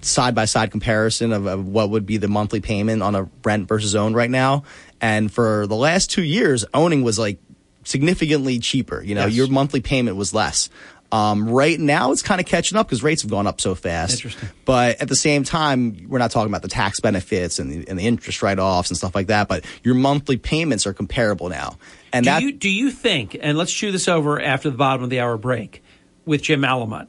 side 0.02 0.36
by 0.36 0.46
side 0.46 0.72
comparison 0.72 1.32
of, 1.32 1.46
of 1.46 1.68
what 1.68 1.90
would 1.90 2.06
be 2.06 2.18
the 2.18 2.28
monthly 2.28 2.60
payment 2.62 3.02
on 3.02 3.16
a 3.16 3.30
rent 3.44 3.68
versus 3.68 3.96
own 3.96 4.14
right 4.14 4.30
now. 4.30 4.64
And 5.02 5.32
for 5.32 5.68
the 5.68 5.76
last 5.76 6.10
two 6.12 6.24
years, 6.24 6.66
owning 6.74 7.04
was 7.04 7.18
like 7.18 7.40
significantly 7.84 8.60
cheaper. 8.60 9.02
You 9.02 9.16
know, 9.16 9.26
Yes. 9.26 9.36
your 9.36 9.48
monthly 9.48 9.82
payment 9.82 10.18
was 10.18 10.34
less. 10.34 10.70
Um, 11.12 11.50
right 11.50 11.80
now, 11.80 12.12
it's 12.12 12.22
kind 12.22 12.40
of 12.40 12.46
catching 12.46 12.78
up 12.78 12.86
because 12.88 13.02
rates 13.02 13.24
have 13.24 13.32
gone 13.32 13.48
up 13.48 13.60
so 13.60 13.74
fast. 13.74 14.14
Interesting. 14.14 14.48
But 14.66 15.02
at 15.02 15.08
the 15.08 15.16
same 15.16 15.44
time, 15.44 16.06
we're 16.08 16.20
not 16.20 16.30
talking 16.30 16.52
about 16.52 16.62
the 16.62 16.68
tax 16.68 17.00
benefits 17.00 17.58
and 17.58 17.72
the, 17.72 17.88
and 17.88 17.98
the 17.98 18.06
interest 18.06 18.44
write 18.44 18.60
offs 18.60 18.92
and 18.92 18.98
stuff 18.98 19.16
like 19.16 19.26
that. 19.28 19.48
But 19.48 19.66
your 19.84 19.96
monthly 19.96 20.38
payments 20.38 20.86
are 20.86 20.94
comparable 20.94 21.50
now. 21.50 21.80
And 22.14 22.26
do 22.26 22.30
that 22.30 22.42
you 22.44 22.52
do 22.52 22.70
you 22.70 22.92
think? 22.92 23.36
And 23.42 23.58
let's 23.58 23.74
chew 23.74 23.92
this 23.92 24.08
over 24.08 24.40
after 24.40 24.70
the 24.70 24.78
bottom 24.78 25.04
of 25.04 25.10
the 25.10 25.20
hour 25.20 25.36
break 25.38 25.82
with 26.26 26.44
Jim 26.44 26.62
Malamut. 26.62 27.08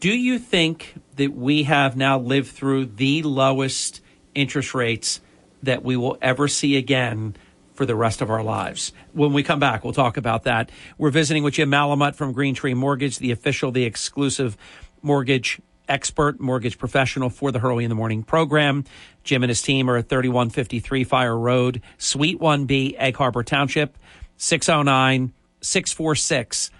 Do 0.00 0.10
you 0.10 0.40
think 0.40 0.94
that 1.16 1.34
we 1.34 1.64
have 1.64 1.96
now 1.96 2.18
lived 2.18 2.48
through 2.48 2.86
the 2.86 3.22
lowest 3.22 4.00
interest 4.34 4.74
rates 4.74 5.20
that 5.62 5.82
we 5.82 5.96
will 5.96 6.18
ever 6.22 6.48
see 6.48 6.76
again 6.76 7.34
for 7.74 7.86
the 7.86 7.94
rest 7.94 8.22
of 8.22 8.30
our 8.30 8.42
lives? 8.42 8.92
When 9.12 9.32
we 9.32 9.42
come 9.42 9.58
back, 9.58 9.84
we'll 9.84 9.92
talk 9.92 10.16
about 10.16 10.44
that. 10.44 10.70
We're 10.98 11.10
visiting 11.10 11.42
with 11.42 11.54
Jim 11.54 11.70
Malamut 11.70 12.14
from 12.14 12.32
Green 12.32 12.54
Tree 12.54 12.74
Mortgage, 12.74 13.18
the 13.18 13.32
official, 13.32 13.70
the 13.70 13.84
exclusive 13.84 14.56
mortgage 15.02 15.60
expert, 15.88 16.40
mortgage 16.40 16.78
professional 16.78 17.30
for 17.30 17.52
the 17.52 17.58
Hurley 17.58 17.84
in 17.84 17.88
the 17.88 17.94
Morning 17.94 18.22
program. 18.22 18.84
Jim 19.24 19.42
and 19.42 19.50
his 19.50 19.62
team 19.62 19.88
are 19.88 19.98
at 19.98 20.08
3153 20.08 21.04
Fire 21.04 21.38
Road, 21.38 21.82
Suite 21.98 22.40
1B, 22.40 22.96
Egg 22.98 23.16
Harbor 23.16 23.42
Township, 23.42 23.96
609 24.36 25.32
646 25.60 26.70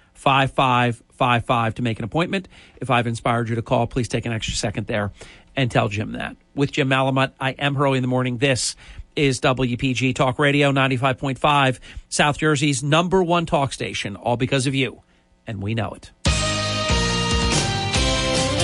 5555 1.16 1.74
to 1.76 1.82
make 1.82 1.98
an 1.98 2.04
appointment. 2.04 2.48
If 2.80 2.90
I've 2.90 3.06
inspired 3.06 3.48
you 3.48 3.56
to 3.56 3.62
call, 3.62 3.86
please 3.86 4.08
take 4.08 4.26
an 4.26 4.32
extra 4.32 4.54
second 4.54 4.86
there 4.86 5.12
and 5.56 5.70
tell 5.70 5.88
Jim 5.88 6.12
that. 6.12 6.36
With 6.54 6.72
Jim 6.72 6.88
Malamut, 6.88 7.32
I 7.40 7.50
am 7.52 7.74
Hurley 7.74 7.98
in 7.98 8.02
the 8.02 8.08
Morning. 8.08 8.38
This 8.38 8.76
is 9.16 9.40
WPG 9.40 10.14
Talk 10.14 10.38
Radio 10.38 10.70
95.5, 10.72 11.80
South 12.08 12.38
Jersey's 12.38 12.82
number 12.82 13.22
one 13.22 13.46
talk 13.46 13.72
station, 13.72 14.14
all 14.16 14.36
because 14.36 14.66
of 14.66 14.74
you. 14.74 15.02
And 15.46 15.62
we 15.62 15.74
know 15.74 15.90
it. 15.92 16.10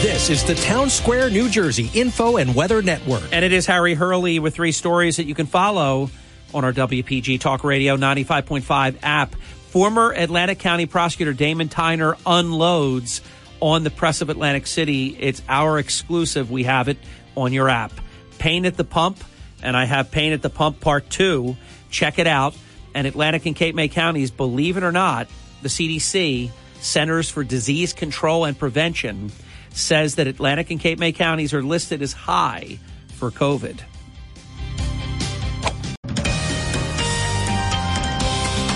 This 0.03 0.31
is 0.31 0.45
the 0.45 0.57
Town 0.57 0.91
Square, 0.91 1.31
New 1.31 1.49
Jersey 1.49 1.89
Info 1.95 2.37
and 2.37 2.57
Weather 2.57 2.83
Network. 2.83 3.23
And 3.31 3.45
it 3.45 3.53
is 3.53 3.67
Harry 3.67 3.95
Hurley 3.95 4.41
with 4.41 4.53
three 4.53 4.73
stories 4.73 5.17
that 5.17 5.27
you 5.27 5.35
can 5.35 5.47
follow 5.47 6.11
on 6.53 6.65
our 6.65 6.73
WPG 6.73 7.41
Talk 7.41 7.63
Radio 7.63 7.97
95.5 7.97 8.97
app. 9.03 9.37
Former 9.73 10.11
Atlantic 10.11 10.59
County 10.59 10.85
Prosecutor 10.85 11.33
Damon 11.33 11.71
Tyner 11.71 12.19
unloads 12.27 13.23
on 13.59 13.85
the 13.85 13.91
press 13.91 14.21
of 14.21 14.29
Atlantic 14.29 14.67
City. 14.67 15.17
It's 15.19 15.41
our 15.49 15.79
exclusive. 15.79 16.51
We 16.51 16.65
have 16.65 16.89
it 16.89 16.99
on 17.37 17.55
your 17.55 17.71
app. 17.71 17.91
Pain 18.37 18.67
at 18.67 18.77
the 18.77 18.85
Pump, 18.85 19.25
and 19.63 19.75
I 19.75 19.87
have 19.87 20.11
Pain 20.11 20.35
at 20.35 20.43
the 20.43 20.51
Pump 20.51 20.81
Part 20.81 21.09
2. 21.09 21.57
Check 21.91 22.19
it 22.19 22.27
out. 22.27 22.55
And 22.95 23.07
Atlantic 23.07 23.47
and 23.47 23.57
Cape 23.57 23.75
May 23.75 23.89
counties, 23.89 24.31
believe 24.31 24.77
it 24.77 24.83
or 24.83 24.93
not, 24.93 25.29
the 25.63 25.71
CDC, 25.71 26.51
Centers 26.81 27.31
for 27.31 27.43
Disease 27.43 27.95
Control 27.95 28.45
and 28.45 28.59
Prevention, 28.59 29.33
says 29.71 30.17
that 30.17 30.27
Atlantic 30.27 30.71
and 30.71 30.81
Cape 30.81 30.99
May 30.99 31.13
counties 31.13 31.55
are 31.55 31.63
listed 31.63 32.03
as 32.03 32.13
high 32.13 32.79
for 33.15 33.31
COVID. 33.31 33.81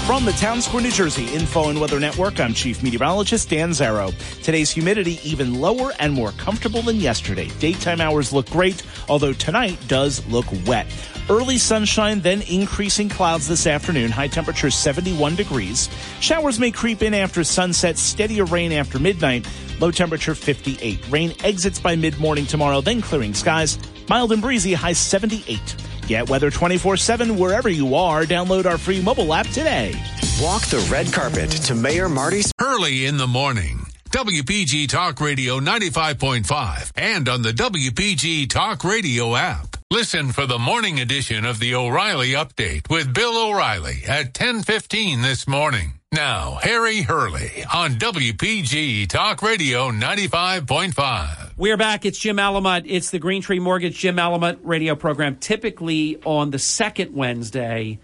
From 0.07 0.25
the 0.25 0.31
Town 0.35 0.63
Square, 0.63 0.85
New 0.85 0.93
Jersey 0.93 1.27
Info 1.35 1.69
and 1.69 1.81
Weather 1.81 1.99
Network, 1.99 2.39
I'm 2.39 2.55
Chief 2.55 2.81
Meteorologist 2.81 3.51
Dan 3.51 3.71
Zarrow. 3.71 4.15
Today's 4.41 4.71
humidity 4.71 5.19
even 5.25 5.61
lower 5.61 5.91
and 5.99 6.13
more 6.13 6.31
comfortable 6.31 6.81
than 6.81 6.99
yesterday. 6.99 7.49
Daytime 7.59 8.01
hours 8.01 8.33
look 8.33 8.49
great, 8.49 8.85
although 9.09 9.33
tonight 9.33 9.77
does 9.89 10.25
look 10.29 10.47
wet. 10.65 10.87
Early 11.29 11.59
sunshine, 11.59 12.21
then 12.21 12.43
increasing 12.43 13.09
clouds 13.09 13.49
this 13.49 13.67
afternoon. 13.67 14.13
High 14.13 14.29
temperature 14.29 14.71
71 14.71 15.35
degrees. 15.35 15.89
Showers 16.21 16.61
may 16.61 16.71
creep 16.71 17.03
in 17.03 17.13
after 17.13 17.43
sunset, 17.43 17.99
steadier 17.99 18.45
rain 18.45 18.71
after 18.71 19.01
midnight. 19.01 19.45
Low 19.81 19.91
temperature 19.91 20.37
58. 20.37 21.01
Rain 21.11 21.35
exits 21.43 21.81
by 21.81 21.97
mid 21.97 22.17
morning 22.21 22.47
tomorrow, 22.47 22.81
then 22.81 23.03
clearing 23.03 23.35
skies. 23.35 23.77
Mild 24.09 24.31
and 24.31 24.41
breezy, 24.41 24.73
high 24.73 24.93
78. 24.93 25.59
Get 26.07 26.29
weather 26.29 26.51
24 26.51 26.97
7 26.97 27.39
wherever 27.39 27.69
you 27.69 27.95
are. 27.95 28.25
Download 28.25 28.67
our 28.67 28.79
free 28.79 29.03
mobile 29.03 29.33
app 29.35 29.47
today. 29.49 29.95
Walk 30.41 30.63
the 30.67 30.87
red 30.91 31.13
carpet 31.13 31.51
to 31.51 31.75
Mayor 31.75 32.09
Marty's. 32.09 32.53
Early 32.61 33.07
in 33.07 33.17
the 33.17 33.27
morning. 33.27 33.87
WPG 34.11 34.89
Talk 34.89 35.21
Radio 35.21 35.61
95.5 35.61 36.93
and 36.97 37.29
on 37.29 37.43
the 37.43 37.53
WPG 37.53 38.49
Talk 38.49 38.85
Radio 38.85 39.35
app. 39.35 39.77
Listen 39.91 40.33
for 40.33 40.47
the 40.47 40.59
morning 40.59 41.01
edition 41.01 41.45
of 41.45 41.59
the 41.59 41.75
O'Reilly 41.75 42.31
Update 42.31 42.89
with 42.89 43.13
Bill 43.13 43.37
O'Reilly 43.49 44.03
at 44.09 44.33
10:15 44.33 45.23
this 45.23 45.47
morning. 45.47 45.95
Now, 46.17 46.53
Harry 46.63 47.03
Hurley 47.03 47.63
on 47.75 47.97
WPG 47.97 49.07
Talk 49.07 49.43
Radio 49.43 49.91
95.5. 49.91 51.53
We're 51.59 51.77
back. 51.77 52.07
It's 52.07 52.19
Jim 52.19 52.39
Malamut. 52.39 52.85
It's 52.87 53.11
the 53.11 53.19
Green 53.19 53.43
Tree 53.43 53.59
Mortgage 53.59 53.99
Jim 53.99 54.17
Malamut 54.17 54.59
radio 54.63 54.95
program, 54.97 55.37
typically 55.37 56.19
on 56.25 56.53
the 56.53 56.59
second 56.59 57.15
Wednesday 57.15 57.99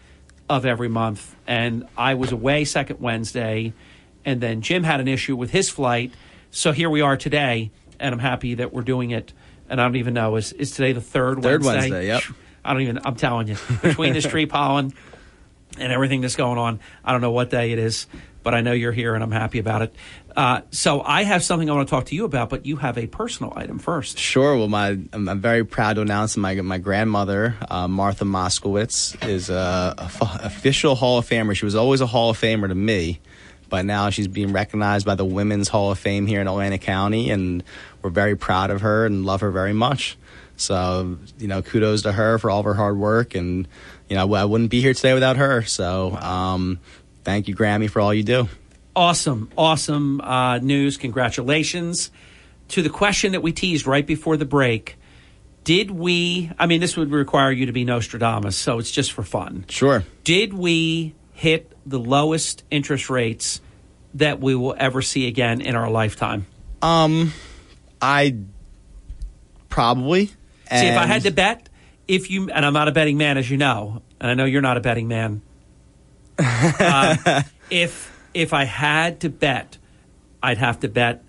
of 0.46 0.66
every 0.66 0.88
month. 0.88 1.34
And 1.46 1.88
I 1.96 2.12
was 2.12 2.32
away 2.32 2.66
second 2.66 3.00
Wednesday, 3.00 3.72
and 4.26 4.42
then 4.42 4.60
Jim 4.60 4.82
had 4.82 5.00
an 5.00 5.08
issue 5.08 5.34
with 5.34 5.50
his 5.50 5.70
flight. 5.70 6.12
So 6.50 6.72
here 6.72 6.90
we 6.90 7.00
are 7.00 7.16
today, 7.16 7.70
and 7.98 8.12
I'm 8.12 8.18
happy 8.18 8.56
that 8.56 8.74
we're 8.74 8.82
doing 8.82 9.12
it. 9.12 9.32
And 9.70 9.80
I 9.80 9.84
don't 9.84 9.96
even 9.96 10.12
know, 10.12 10.36
is, 10.36 10.52
is 10.52 10.72
today 10.72 10.92
the 10.92 11.00
third, 11.00 11.42
Third 11.42 11.64
Wednesday? 11.64 11.90
Wednesday, 11.90 12.06
yep. 12.08 12.22
I 12.62 12.74
don't 12.74 12.82
even, 12.82 12.98
I'm 13.06 13.16
telling 13.16 13.48
you, 13.48 13.56
between 13.80 14.12
this 14.12 14.26
tree 14.28 14.44
pollen 14.44 14.92
and 15.78 15.92
everything 15.92 16.20
that's 16.20 16.36
going 16.36 16.58
on, 16.58 16.80
I 17.04 17.12
don't 17.12 17.20
know 17.20 17.30
what 17.30 17.50
day 17.50 17.72
it 17.72 17.78
is, 17.78 18.06
but 18.42 18.54
I 18.54 18.60
know 18.60 18.72
you're 18.72 18.92
here 18.92 19.14
and 19.14 19.22
I'm 19.22 19.30
happy 19.30 19.58
about 19.58 19.82
it. 19.82 19.94
Uh, 20.36 20.62
so 20.70 21.02
I 21.02 21.24
have 21.24 21.42
something 21.42 21.68
I 21.68 21.74
want 21.74 21.88
to 21.88 21.90
talk 21.90 22.06
to 22.06 22.14
you 22.14 22.24
about, 22.24 22.48
but 22.48 22.64
you 22.64 22.76
have 22.76 22.96
a 22.96 23.06
personal 23.06 23.52
item 23.54 23.78
first. 23.78 24.18
Sure. 24.18 24.56
Well, 24.56 24.68
my 24.68 24.98
I'm, 25.12 25.40
very 25.40 25.64
proud 25.64 25.94
to 25.94 26.02
announce 26.02 26.36
my 26.36 26.54
my 26.54 26.78
grandmother 26.78 27.56
uh, 27.68 27.86
Martha 27.88 28.24
Moskowitz 28.24 29.28
is 29.28 29.50
a, 29.50 29.94
a 29.98 30.04
f- 30.04 30.44
official 30.44 30.94
Hall 30.94 31.18
of 31.18 31.28
Famer. 31.28 31.54
She 31.54 31.64
was 31.64 31.74
always 31.74 32.00
a 32.00 32.06
Hall 32.06 32.30
of 32.30 32.40
Famer 32.40 32.68
to 32.68 32.74
me, 32.74 33.20
but 33.68 33.84
now 33.84 34.10
she's 34.10 34.28
being 34.28 34.52
recognized 34.52 35.04
by 35.04 35.14
the 35.14 35.24
Women's 35.24 35.68
Hall 35.68 35.90
of 35.90 35.98
Fame 35.98 36.26
here 36.26 36.40
in 36.40 36.48
Atlantic 36.48 36.80
County, 36.80 37.30
and 37.30 37.62
we're 38.00 38.10
very 38.10 38.36
proud 38.36 38.70
of 38.70 38.80
her 38.80 39.04
and 39.04 39.26
love 39.26 39.42
her 39.42 39.50
very 39.50 39.74
much. 39.74 40.16
So 40.56 41.18
you 41.38 41.48
know, 41.48 41.60
kudos 41.60 42.02
to 42.02 42.12
her 42.12 42.38
for 42.38 42.50
all 42.50 42.60
of 42.60 42.64
her 42.64 42.74
hard 42.74 42.96
work, 42.96 43.34
and 43.34 43.68
you 44.12 44.18
know, 44.18 44.34
I 44.34 44.44
wouldn't 44.44 44.68
be 44.68 44.82
here 44.82 44.92
today 44.92 45.14
without 45.14 45.38
her. 45.38 45.62
So 45.62 46.14
um, 46.14 46.80
thank 47.24 47.48
you, 47.48 47.56
Grammy, 47.56 47.88
for 47.88 48.00
all 48.00 48.12
you 48.12 48.22
do. 48.22 48.46
Awesome, 48.94 49.50
awesome 49.56 50.20
uh, 50.20 50.58
news. 50.58 50.98
Congratulations. 50.98 52.10
To 52.68 52.82
the 52.82 52.90
question 52.90 53.32
that 53.32 53.42
we 53.42 53.52
teased 53.52 53.86
right 53.86 54.06
before 54.06 54.36
the 54.36 54.44
break, 54.44 54.98
did 55.64 55.90
we, 55.90 56.50
I 56.58 56.66
mean, 56.66 56.82
this 56.82 56.94
would 56.94 57.10
require 57.10 57.50
you 57.50 57.64
to 57.64 57.72
be 57.72 57.86
Nostradamus, 57.86 58.54
so 58.54 58.78
it's 58.78 58.90
just 58.90 59.12
for 59.12 59.22
fun. 59.22 59.64
Sure. 59.70 60.04
Did 60.24 60.52
we 60.52 61.14
hit 61.32 61.74
the 61.86 61.98
lowest 61.98 62.64
interest 62.70 63.08
rates 63.08 63.62
that 64.12 64.40
we 64.40 64.54
will 64.54 64.74
ever 64.76 65.00
see 65.00 65.26
again 65.26 65.62
in 65.62 65.74
our 65.74 65.88
lifetime? 65.88 66.44
Um, 66.82 67.32
I 68.02 68.36
probably. 69.70 70.26
See, 70.26 70.34
if 70.70 70.98
I 70.98 71.06
had 71.06 71.22
to 71.22 71.30
bet, 71.30 71.70
if 72.12 72.30
you, 72.30 72.50
and 72.50 72.66
I'm 72.66 72.74
not 72.74 72.88
a 72.88 72.92
betting 72.92 73.16
man, 73.16 73.38
as 73.38 73.50
you 73.50 73.56
know, 73.56 74.02
and 74.20 74.30
I 74.30 74.34
know 74.34 74.44
you're 74.44 74.60
not 74.60 74.76
a 74.76 74.80
betting 74.80 75.08
man. 75.08 75.40
uh, 76.38 77.42
if 77.70 78.12
if 78.34 78.52
I 78.52 78.64
had 78.64 79.20
to 79.20 79.30
bet, 79.30 79.78
I'd 80.42 80.58
have 80.58 80.80
to 80.80 80.88
bet 80.88 81.24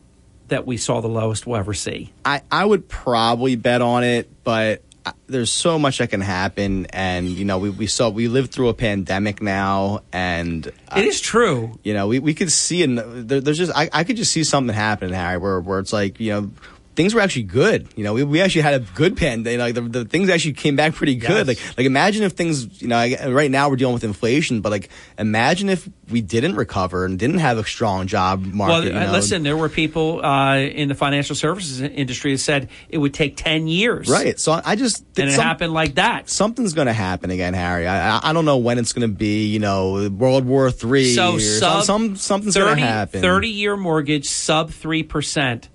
that 0.49 0.67
we 0.67 0.75
saw 0.75 0.99
the 0.99 1.07
lowest 1.07 1.47
we'll 1.47 1.57
ever 1.57 1.73
see. 1.73 2.11
I, 2.25 2.41
I 2.51 2.65
would 2.65 2.89
probably 2.89 3.55
bet 3.55 3.81
on 3.81 4.03
it, 4.03 4.29
but 4.43 4.81
there's 5.27 5.51
so 5.51 5.79
much 5.79 5.99
that 5.99 6.09
can 6.09 6.19
happen, 6.19 6.85
and 6.87 7.29
you 7.29 7.45
know 7.45 7.59
we, 7.59 7.69
we 7.69 7.87
saw 7.87 8.09
we 8.09 8.27
lived 8.27 8.51
through 8.51 8.67
a 8.67 8.73
pandemic 8.73 9.41
now, 9.41 10.01
and 10.11 10.67
uh, 10.67 10.95
It 10.97 11.05
is 11.05 11.21
true. 11.21 11.79
you 11.83 11.93
know 11.93 12.07
we, 12.07 12.19
we 12.19 12.33
could 12.33 12.51
see 12.51 12.83
and 12.83 12.97
there, 12.97 13.39
there's 13.39 13.57
just 13.57 13.71
I, 13.73 13.89
I 13.93 14.03
could 14.03 14.17
just 14.17 14.33
see 14.33 14.43
something 14.43 14.75
happening, 14.75 15.13
Harry, 15.13 15.37
where 15.37 15.61
where 15.61 15.79
it's 15.79 15.93
like 15.93 16.19
you 16.19 16.33
know. 16.33 16.51
Things 16.95 17.13
were 17.15 17.21
actually 17.21 17.43
good, 17.43 17.87
you 17.95 18.03
know. 18.03 18.13
We, 18.13 18.23
we 18.23 18.41
actually 18.41 18.61
had 18.61 18.75
a 18.75 18.79
good 18.93 19.17
pandemic. 19.17 19.59
Like 19.59 19.73
the, 19.75 19.81
the 19.81 20.05
things 20.05 20.29
actually 20.29 20.53
came 20.53 20.75
back 20.75 20.93
pretty 20.93 21.15
good. 21.15 21.47
Yes. 21.47 21.47
Like 21.47 21.77
like 21.77 21.85
imagine 21.87 22.23
if 22.23 22.33
things, 22.33 22.81
you 22.81 22.87
know, 22.87 22.97
I- 22.97 23.27
right 23.29 23.49
now 23.49 23.69
we're 23.69 23.77
dealing 23.77 23.93
with 23.95 24.03
inflation, 24.03 24.61
but 24.61 24.71
like 24.71 24.89
imagine 25.17 25.69
if 25.69 25.89
we 26.09 26.21
didn't 26.21 26.55
recover 26.55 27.05
and 27.05 27.17
didn't 27.17 27.39
have 27.39 27.57
a 27.57 27.63
strong 27.63 28.07
job 28.07 28.43
market. 28.45 28.71
well, 28.71 28.83
you 28.85 28.93
uh, 28.95 29.05
know? 29.05 29.11
listen, 29.11 29.43
there 29.43 29.57
were 29.57 29.69
people 29.69 30.23
uh, 30.23 30.57
in 30.57 30.87
the 30.87 30.95
financial 30.95 31.35
services 31.35 31.81
industry 31.81 32.33
that 32.33 32.37
said 32.39 32.69
it 32.89 32.97
would 32.99 33.13
take 33.13 33.37
ten 33.37 33.67
years, 33.67 34.07
Right. 34.09 34.39
So 34.39 34.61
I 34.63 34.75
just 34.75 35.03
and 35.17 35.29
it 35.29 35.33
some- 35.33 35.43
happened 35.43 35.73
like 35.73 35.95
that. 35.95 36.29
Something's 36.29 36.73
going 36.73 36.87
to 36.87 36.93
happen 36.93 37.31
again, 37.31 37.53
Harry. 37.53 37.87
I, 37.87 38.29
I 38.29 38.33
don't 38.33 38.45
know 38.45 38.57
when 38.57 38.77
it's 38.77 38.93
going 38.93 39.09
to 39.09 39.15
be. 39.15 39.47
You 39.47 39.59
know, 39.59 40.09
World 40.09 40.45
War 40.45 40.69
Three. 40.71 41.15
So 41.15 41.35
or 41.35 41.39
sub 41.39 41.83
some, 41.83 42.15
some 42.15 42.15
something's 42.15 42.55
going 42.55 42.77
to 42.77 42.85
happen. 42.85 43.21
30 43.21 43.49
year 43.49 43.75
mortgage 43.77 44.29
sub 44.29 44.69
three 44.71 45.03
percent. 45.03 45.69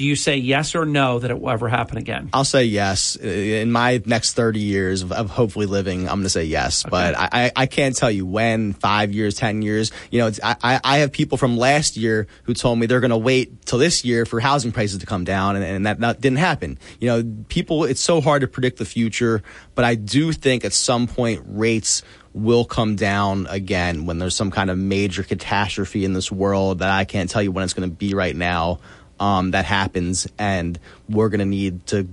Do 0.00 0.06
you 0.06 0.16
say 0.16 0.36
yes 0.36 0.74
or 0.74 0.86
no 0.86 1.18
that 1.18 1.30
it 1.30 1.38
will 1.38 1.50
ever 1.50 1.68
happen 1.68 1.98
again? 1.98 2.30
I'll 2.32 2.46
say 2.46 2.64
yes. 2.64 3.16
In 3.16 3.70
my 3.70 4.00
next 4.06 4.32
30 4.32 4.58
years 4.58 5.02
of, 5.02 5.12
of 5.12 5.28
hopefully 5.28 5.66
living, 5.66 6.08
I'm 6.08 6.14
going 6.14 6.22
to 6.22 6.30
say 6.30 6.44
yes. 6.44 6.84
But 6.88 7.14
I, 7.18 7.28
I, 7.30 7.52
I 7.54 7.66
can't 7.66 7.94
tell 7.94 8.10
you 8.10 8.24
when, 8.24 8.72
five 8.72 9.12
years, 9.12 9.34
10 9.34 9.60
years. 9.60 9.92
You 10.10 10.20
know, 10.20 10.28
it's, 10.28 10.40
I, 10.42 10.80
I 10.82 10.98
have 11.00 11.12
people 11.12 11.36
from 11.36 11.58
last 11.58 11.98
year 11.98 12.28
who 12.44 12.54
told 12.54 12.78
me 12.78 12.86
they're 12.86 13.00
going 13.00 13.10
to 13.10 13.18
wait 13.18 13.66
till 13.66 13.78
this 13.78 14.02
year 14.02 14.24
for 14.24 14.40
housing 14.40 14.72
prices 14.72 15.00
to 15.00 15.04
come 15.04 15.24
down, 15.24 15.56
and, 15.56 15.66
and 15.66 15.84
that, 15.84 16.00
that 16.00 16.18
didn't 16.22 16.38
happen. 16.38 16.78
You 16.98 17.08
know, 17.08 17.44
people, 17.50 17.84
it's 17.84 18.00
so 18.00 18.22
hard 18.22 18.40
to 18.40 18.48
predict 18.48 18.78
the 18.78 18.86
future, 18.86 19.42
but 19.74 19.84
I 19.84 19.96
do 19.96 20.32
think 20.32 20.64
at 20.64 20.72
some 20.72 21.08
point 21.08 21.42
rates 21.46 22.02
will 22.32 22.64
come 22.64 22.96
down 22.96 23.46
again 23.50 24.06
when 24.06 24.18
there's 24.18 24.36
some 24.36 24.50
kind 24.50 24.70
of 24.70 24.78
major 24.78 25.22
catastrophe 25.22 26.04
in 26.04 26.12
this 26.12 26.30
world 26.30 26.78
that 26.78 26.90
I 26.90 27.04
can't 27.04 27.28
tell 27.28 27.42
you 27.42 27.50
when 27.50 27.64
it's 27.64 27.74
going 27.74 27.90
to 27.90 27.94
be 27.94 28.14
right 28.14 28.36
now 28.36 28.78
um, 29.20 29.52
that 29.52 29.64
happens, 29.66 30.26
and 30.38 30.78
we're 31.08 31.28
going 31.28 31.40
to 31.40 31.44
need 31.44 31.86
to, 31.88 32.08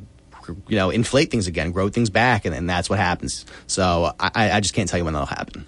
you 0.67 0.75
know, 0.75 0.89
inflate 0.91 1.31
things 1.31 1.47
again, 1.47 1.71
grow 1.71 1.89
things 1.89 2.09
back, 2.11 2.45
and, 2.45 2.53
and 2.53 2.69
that's 2.69 2.89
what 2.89 2.99
happens. 2.99 3.45
So 3.65 4.13
I, 4.19 4.51
I 4.51 4.59
just 4.59 4.73
can't 4.75 4.87
tell 4.87 4.99
you 4.99 5.05
when 5.05 5.13
that'll 5.13 5.25
happen. 5.25 5.65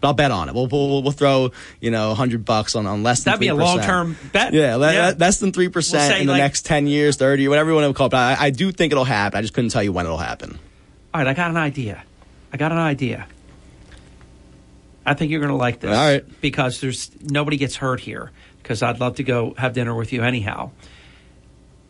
But 0.00 0.08
I'll 0.08 0.14
bet 0.14 0.30
on 0.30 0.48
it. 0.48 0.54
We'll, 0.54 0.68
we'll, 0.68 1.02
we'll 1.02 1.10
throw, 1.10 1.50
you 1.80 1.90
know, 1.90 2.08
100 2.08 2.44
bucks 2.44 2.76
on, 2.76 2.86
on 2.86 3.02
less 3.02 3.24
than 3.24 3.32
That'd 3.32 3.40
be 3.40 3.48
a 3.48 3.54
long-term 3.56 4.16
bet. 4.32 4.52
Yeah, 4.54 4.76
Yeah. 4.76 5.14
less 5.18 5.40
than 5.40 5.50
3% 5.50 5.74
We'll 5.74 5.82
say, 5.82 6.20
in 6.20 6.26
the 6.28 6.32
like- 6.34 6.38
next 6.40 6.64
10 6.66 6.86
years, 6.86 7.16
30, 7.16 7.48
whatever 7.48 7.70
you 7.70 7.74
want 7.76 7.88
to 7.88 7.94
call 7.94 8.06
it. 8.06 8.10
But 8.10 8.38
I, 8.40 8.46
I 8.46 8.50
do 8.50 8.70
think 8.70 8.92
it'll 8.92 9.04
happen. 9.04 9.36
I 9.36 9.42
just 9.42 9.54
couldn't 9.54 9.70
tell 9.70 9.82
you 9.82 9.92
when 9.92 10.06
it'll 10.06 10.16
happen. 10.16 10.56
All 11.12 11.20
right, 11.20 11.26
I 11.26 11.34
got 11.34 11.50
an 11.50 11.56
idea. 11.56 12.04
I 12.52 12.56
got 12.56 12.70
an 12.70 12.78
idea. 12.78 13.26
I 15.04 15.14
think 15.14 15.30
you're 15.30 15.40
going 15.40 15.50
to 15.50 15.56
like 15.56 15.80
this. 15.80 15.90
All 15.90 15.96
right. 15.96 16.40
Because 16.40 16.80
there's 16.80 17.10
nobody 17.22 17.56
gets 17.56 17.76
hurt 17.76 17.98
here. 18.00 18.30
Because 18.68 18.82
I'd 18.82 19.00
love 19.00 19.16
to 19.16 19.22
go 19.22 19.54
have 19.56 19.72
dinner 19.72 19.94
with 19.94 20.12
you 20.12 20.22
anyhow. 20.22 20.72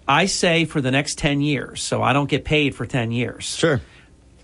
I 0.07 0.27
say 0.27 0.65
for 0.65 0.81
the 0.81 0.93
next 0.93 1.19
ten 1.19 1.41
years, 1.41 1.83
so 1.83 2.05
I 2.05 2.13
don't 2.13 2.31
get 2.31 2.45
paid 2.45 2.77
for 2.77 2.87
ten 2.87 3.11
years. 3.11 3.47
Sure. 3.47 3.81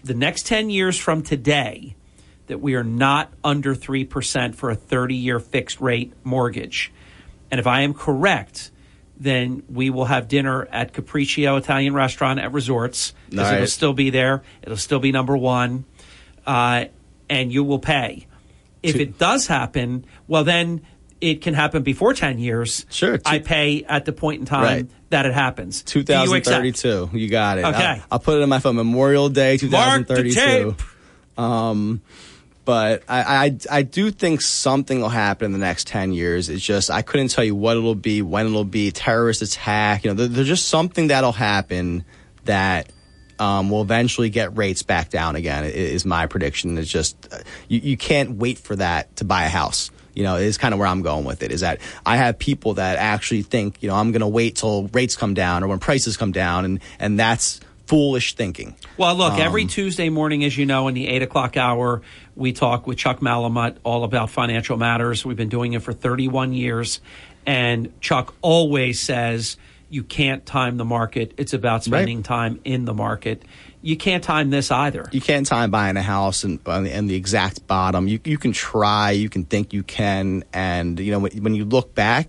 The 0.02 0.14
next 0.14 0.48
ten 0.48 0.68
years 0.68 0.98
from 0.98 1.22
today, 1.22 1.94
that 2.48 2.60
we 2.60 2.74
are 2.74 2.82
not 2.82 3.32
under 3.44 3.76
three 3.76 4.04
percent 4.04 4.56
for 4.56 4.68
a 4.68 4.74
thirty-year 4.74 5.38
fixed 5.38 5.80
rate 5.80 6.12
mortgage, 6.24 6.92
and 7.52 7.60
if 7.60 7.68
I 7.68 7.82
am 7.82 7.94
correct. 7.94 8.72
Then 9.16 9.62
we 9.68 9.90
will 9.90 10.06
have 10.06 10.26
dinner 10.26 10.66
at 10.66 10.92
Capriccio 10.92 11.56
Italian 11.56 11.94
Restaurant 11.94 12.40
at 12.40 12.52
Resorts 12.52 13.14
because 13.30 13.52
it'll 13.52 13.66
still 13.68 13.92
be 13.92 14.10
there. 14.10 14.42
It'll 14.60 14.76
still 14.76 14.98
be 14.98 15.12
number 15.12 15.36
one, 15.36 15.84
uh, 16.44 16.86
and 17.30 17.52
you 17.52 17.62
will 17.62 17.78
pay. 17.78 18.26
If 18.82 18.96
it 18.96 19.16
does 19.16 19.46
happen, 19.46 20.04
well, 20.26 20.42
then 20.42 20.82
it 21.30 21.40
can 21.42 21.54
happen 21.54 21.82
before 21.82 22.14
ten 22.14 22.38
years. 22.38 22.86
Sure, 22.90 23.18
I 23.24 23.38
pay 23.38 23.84
at 23.84 24.04
the 24.04 24.12
point 24.12 24.40
in 24.40 24.46
time 24.46 24.62
Right. 24.62 24.86
that 25.10 25.26
it 25.26 25.34
happens. 25.34 25.82
Do 25.82 26.00
you 26.00 26.04
2032. 26.04 27.10
You, 27.12 27.28
got 27.28 27.58
it. 27.58 27.64
Okay. 27.64 27.76
I'll, 27.76 28.02
I'll 28.12 28.18
put 28.18 28.38
it 28.38 28.42
in 28.42 28.48
my 28.48 28.58
phone. 28.58 28.76
Memorial 28.76 29.28
Day 29.28 29.58
Mark 29.62 30.06
the 30.06 30.22
2032. 30.22 30.76
Um, 31.36 32.02
but 32.64 33.02
I, 33.08 33.46
I 33.46 33.58
I 33.78 33.82
do 33.82 34.10
think 34.10 34.40
something 34.40 35.00
will 35.00 35.10
happen 35.10 35.46
in 35.46 35.52
the 35.52 35.58
next 35.58 35.86
10 35.88 36.12
years. 36.12 36.48
It's 36.48 36.64
just 36.64 36.90
I 36.90 37.02
couldn't 37.02 37.28
tell 37.28 37.44
you 37.44 37.54
what 37.54 37.76
it'll 37.76 37.94
be, 37.94 38.22
when 38.22 38.46
it'll 38.46 38.64
be, 38.64 38.90
terrorist 38.90 39.42
attack. 39.42 40.04
You 40.04 40.10
know, 40.10 40.14
there, 40.14 40.28
there's 40.28 40.48
just 40.48 40.68
something 40.68 41.08
that'll 41.08 41.32
happen 41.32 42.04
that 42.44 42.90
um, 43.38 43.68
will 43.68 43.82
eventually 43.82 44.30
get 44.30 44.56
rates 44.56 44.82
back 44.82 45.10
down 45.10 45.36
again. 45.36 45.64
Is 45.64 46.06
my 46.06 46.26
prediction. 46.26 46.78
It's 46.78 46.90
just 46.90 47.28
uh, 47.32 47.38
you, 47.68 47.80
you 47.80 47.96
can't 47.96 48.36
wait 48.36 48.58
for 48.58 48.76
that 48.76 49.14
to 49.16 49.24
buy 49.24 49.44
a 49.44 49.48
house. 49.48 49.90
You 50.14 50.22
know, 50.22 50.36
is 50.36 50.58
kind 50.58 50.72
of 50.72 50.78
where 50.78 50.88
I'm 50.88 51.02
going 51.02 51.24
with 51.24 51.42
it. 51.42 51.50
Is 51.50 51.60
that 51.60 51.80
I 52.06 52.16
have 52.16 52.38
people 52.38 52.74
that 52.74 52.96
actually 52.98 53.42
think, 53.42 53.82
you 53.82 53.88
know, 53.88 53.96
I'm 53.96 54.12
going 54.12 54.20
to 54.20 54.28
wait 54.28 54.56
till 54.56 54.88
rates 54.88 55.16
come 55.16 55.34
down 55.34 55.64
or 55.64 55.68
when 55.68 55.78
prices 55.78 56.16
come 56.16 56.32
down, 56.32 56.64
and 56.64 56.80
and 56.98 57.18
that's 57.18 57.60
foolish 57.86 58.34
thinking. 58.34 58.74
Well, 58.96 59.14
look, 59.14 59.34
Um, 59.34 59.40
every 59.40 59.66
Tuesday 59.66 60.08
morning, 60.08 60.44
as 60.44 60.56
you 60.56 60.66
know, 60.66 60.88
in 60.88 60.94
the 60.94 61.08
eight 61.08 61.22
o'clock 61.22 61.56
hour, 61.56 62.02
we 62.34 62.52
talk 62.52 62.86
with 62.86 62.96
Chuck 62.96 63.20
Malamut 63.20 63.76
all 63.84 64.04
about 64.04 64.30
financial 64.30 64.76
matters. 64.76 65.24
We've 65.24 65.36
been 65.36 65.48
doing 65.48 65.74
it 65.74 65.82
for 65.82 65.92
31 65.92 66.54
years. 66.54 67.00
And 67.46 67.92
Chuck 68.00 68.34
always 68.40 69.00
says, 69.00 69.58
you 69.90 70.02
can't 70.02 70.44
time 70.46 70.76
the 70.76 70.84
market. 70.84 71.34
It's 71.36 71.52
about 71.52 71.84
spending 71.84 72.22
time 72.22 72.60
in 72.64 72.84
the 72.84 72.94
market. 72.94 73.42
You 73.84 73.96
can't 73.98 74.24
time 74.24 74.48
this 74.48 74.70
either. 74.70 75.08
You 75.12 75.20
can't 75.20 75.46
time 75.46 75.70
buying 75.70 75.96
a 75.98 76.02
house 76.02 76.42
and 76.42 76.58
on 76.66 76.84
the, 76.84 76.92
and 76.92 77.08
the 77.08 77.14
exact 77.14 77.66
bottom. 77.66 78.08
You 78.08 78.18
you 78.24 78.38
can 78.38 78.52
try, 78.52 79.10
you 79.10 79.28
can 79.28 79.44
think 79.44 79.72
you 79.74 79.82
can, 79.82 80.42
and 80.54 80.98
you 80.98 81.12
know 81.12 81.18
when, 81.18 81.32
when 81.42 81.54
you 81.54 81.64
look 81.66 81.94
back 81.94 82.28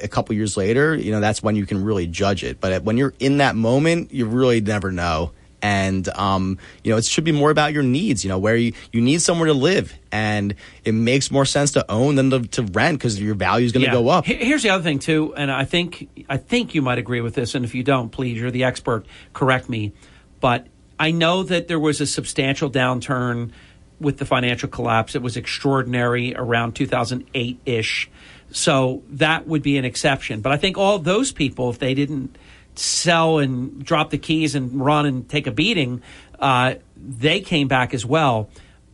a 0.00 0.06
couple 0.08 0.34
years 0.36 0.56
later, 0.56 0.94
you 0.94 1.10
know 1.10 1.20
that's 1.20 1.42
when 1.42 1.56
you 1.56 1.66
can 1.66 1.82
really 1.82 2.06
judge 2.06 2.44
it. 2.44 2.60
But 2.60 2.84
when 2.84 2.96
you're 2.96 3.14
in 3.18 3.38
that 3.38 3.56
moment, 3.56 4.12
you 4.12 4.26
really 4.26 4.60
never 4.60 4.92
know. 4.92 5.32
And 5.62 6.08
um, 6.10 6.58
you 6.84 6.92
know, 6.92 6.98
it 6.98 7.04
should 7.04 7.24
be 7.24 7.32
more 7.32 7.50
about 7.50 7.72
your 7.72 7.82
needs. 7.82 8.24
You 8.24 8.28
know, 8.28 8.38
where 8.38 8.54
you, 8.54 8.72
you 8.92 9.00
need 9.00 9.22
somewhere 9.22 9.46
to 9.48 9.54
live, 9.54 9.92
and 10.12 10.54
it 10.84 10.92
makes 10.92 11.32
more 11.32 11.44
sense 11.46 11.72
to 11.72 11.90
own 11.90 12.14
than 12.14 12.30
to, 12.30 12.40
to 12.42 12.62
rent 12.62 12.98
because 12.98 13.20
your 13.20 13.34
value 13.34 13.66
is 13.66 13.72
going 13.72 13.80
to 13.84 13.88
Yeah. 13.88 13.94
go 14.00 14.08
up. 14.08 14.24
Here's 14.26 14.62
the 14.62 14.70
other 14.70 14.84
thing 14.84 15.00
too, 15.00 15.34
and 15.34 15.50
I 15.50 15.64
think 15.64 16.08
I 16.28 16.36
think 16.36 16.74
you 16.76 16.82
might 16.82 16.98
agree 16.98 17.22
with 17.22 17.34
this, 17.34 17.56
and 17.56 17.64
if 17.64 17.74
you 17.74 17.82
don't, 17.82 18.10
please, 18.10 18.38
you're 18.38 18.52
the 18.52 18.62
expert, 18.64 19.06
correct 19.32 19.68
me. 19.68 19.92
But 20.38 20.68
I 20.98 21.10
know 21.10 21.42
that 21.42 21.68
there 21.68 21.78
was 21.78 22.00
a 22.00 22.06
substantial 22.06 22.70
downturn 22.70 23.52
with 24.00 24.18
the 24.18 24.24
financial 24.24 24.68
collapse. 24.68 25.14
It 25.14 25.22
was 25.22 25.36
extraordinary 25.36 26.34
around 26.34 26.74
2008 26.74 27.60
ish, 27.64 28.10
so 28.50 29.02
that 29.10 29.46
would 29.46 29.62
be 29.62 29.78
an 29.78 29.84
exception. 29.84 30.40
But 30.40 30.52
I 30.52 30.56
think 30.56 30.78
all 30.78 30.98
those 30.98 31.32
people, 31.32 31.70
if 31.70 31.78
they 31.78 31.94
didn't 31.94 32.36
sell 32.74 33.38
and 33.38 33.84
drop 33.84 34.10
the 34.10 34.18
keys 34.18 34.54
and 34.54 34.84
run 34.84 35.06
and 35.06 35.28
take 35.28 35.46
a 35.46 35.50
beating, 35.50 36.02
uh, 36.38 36.74
they 36.96 37.40
came 37.40 37.68
back 37.68 37.94
as 37.94 38.04
well. 38.04 38.50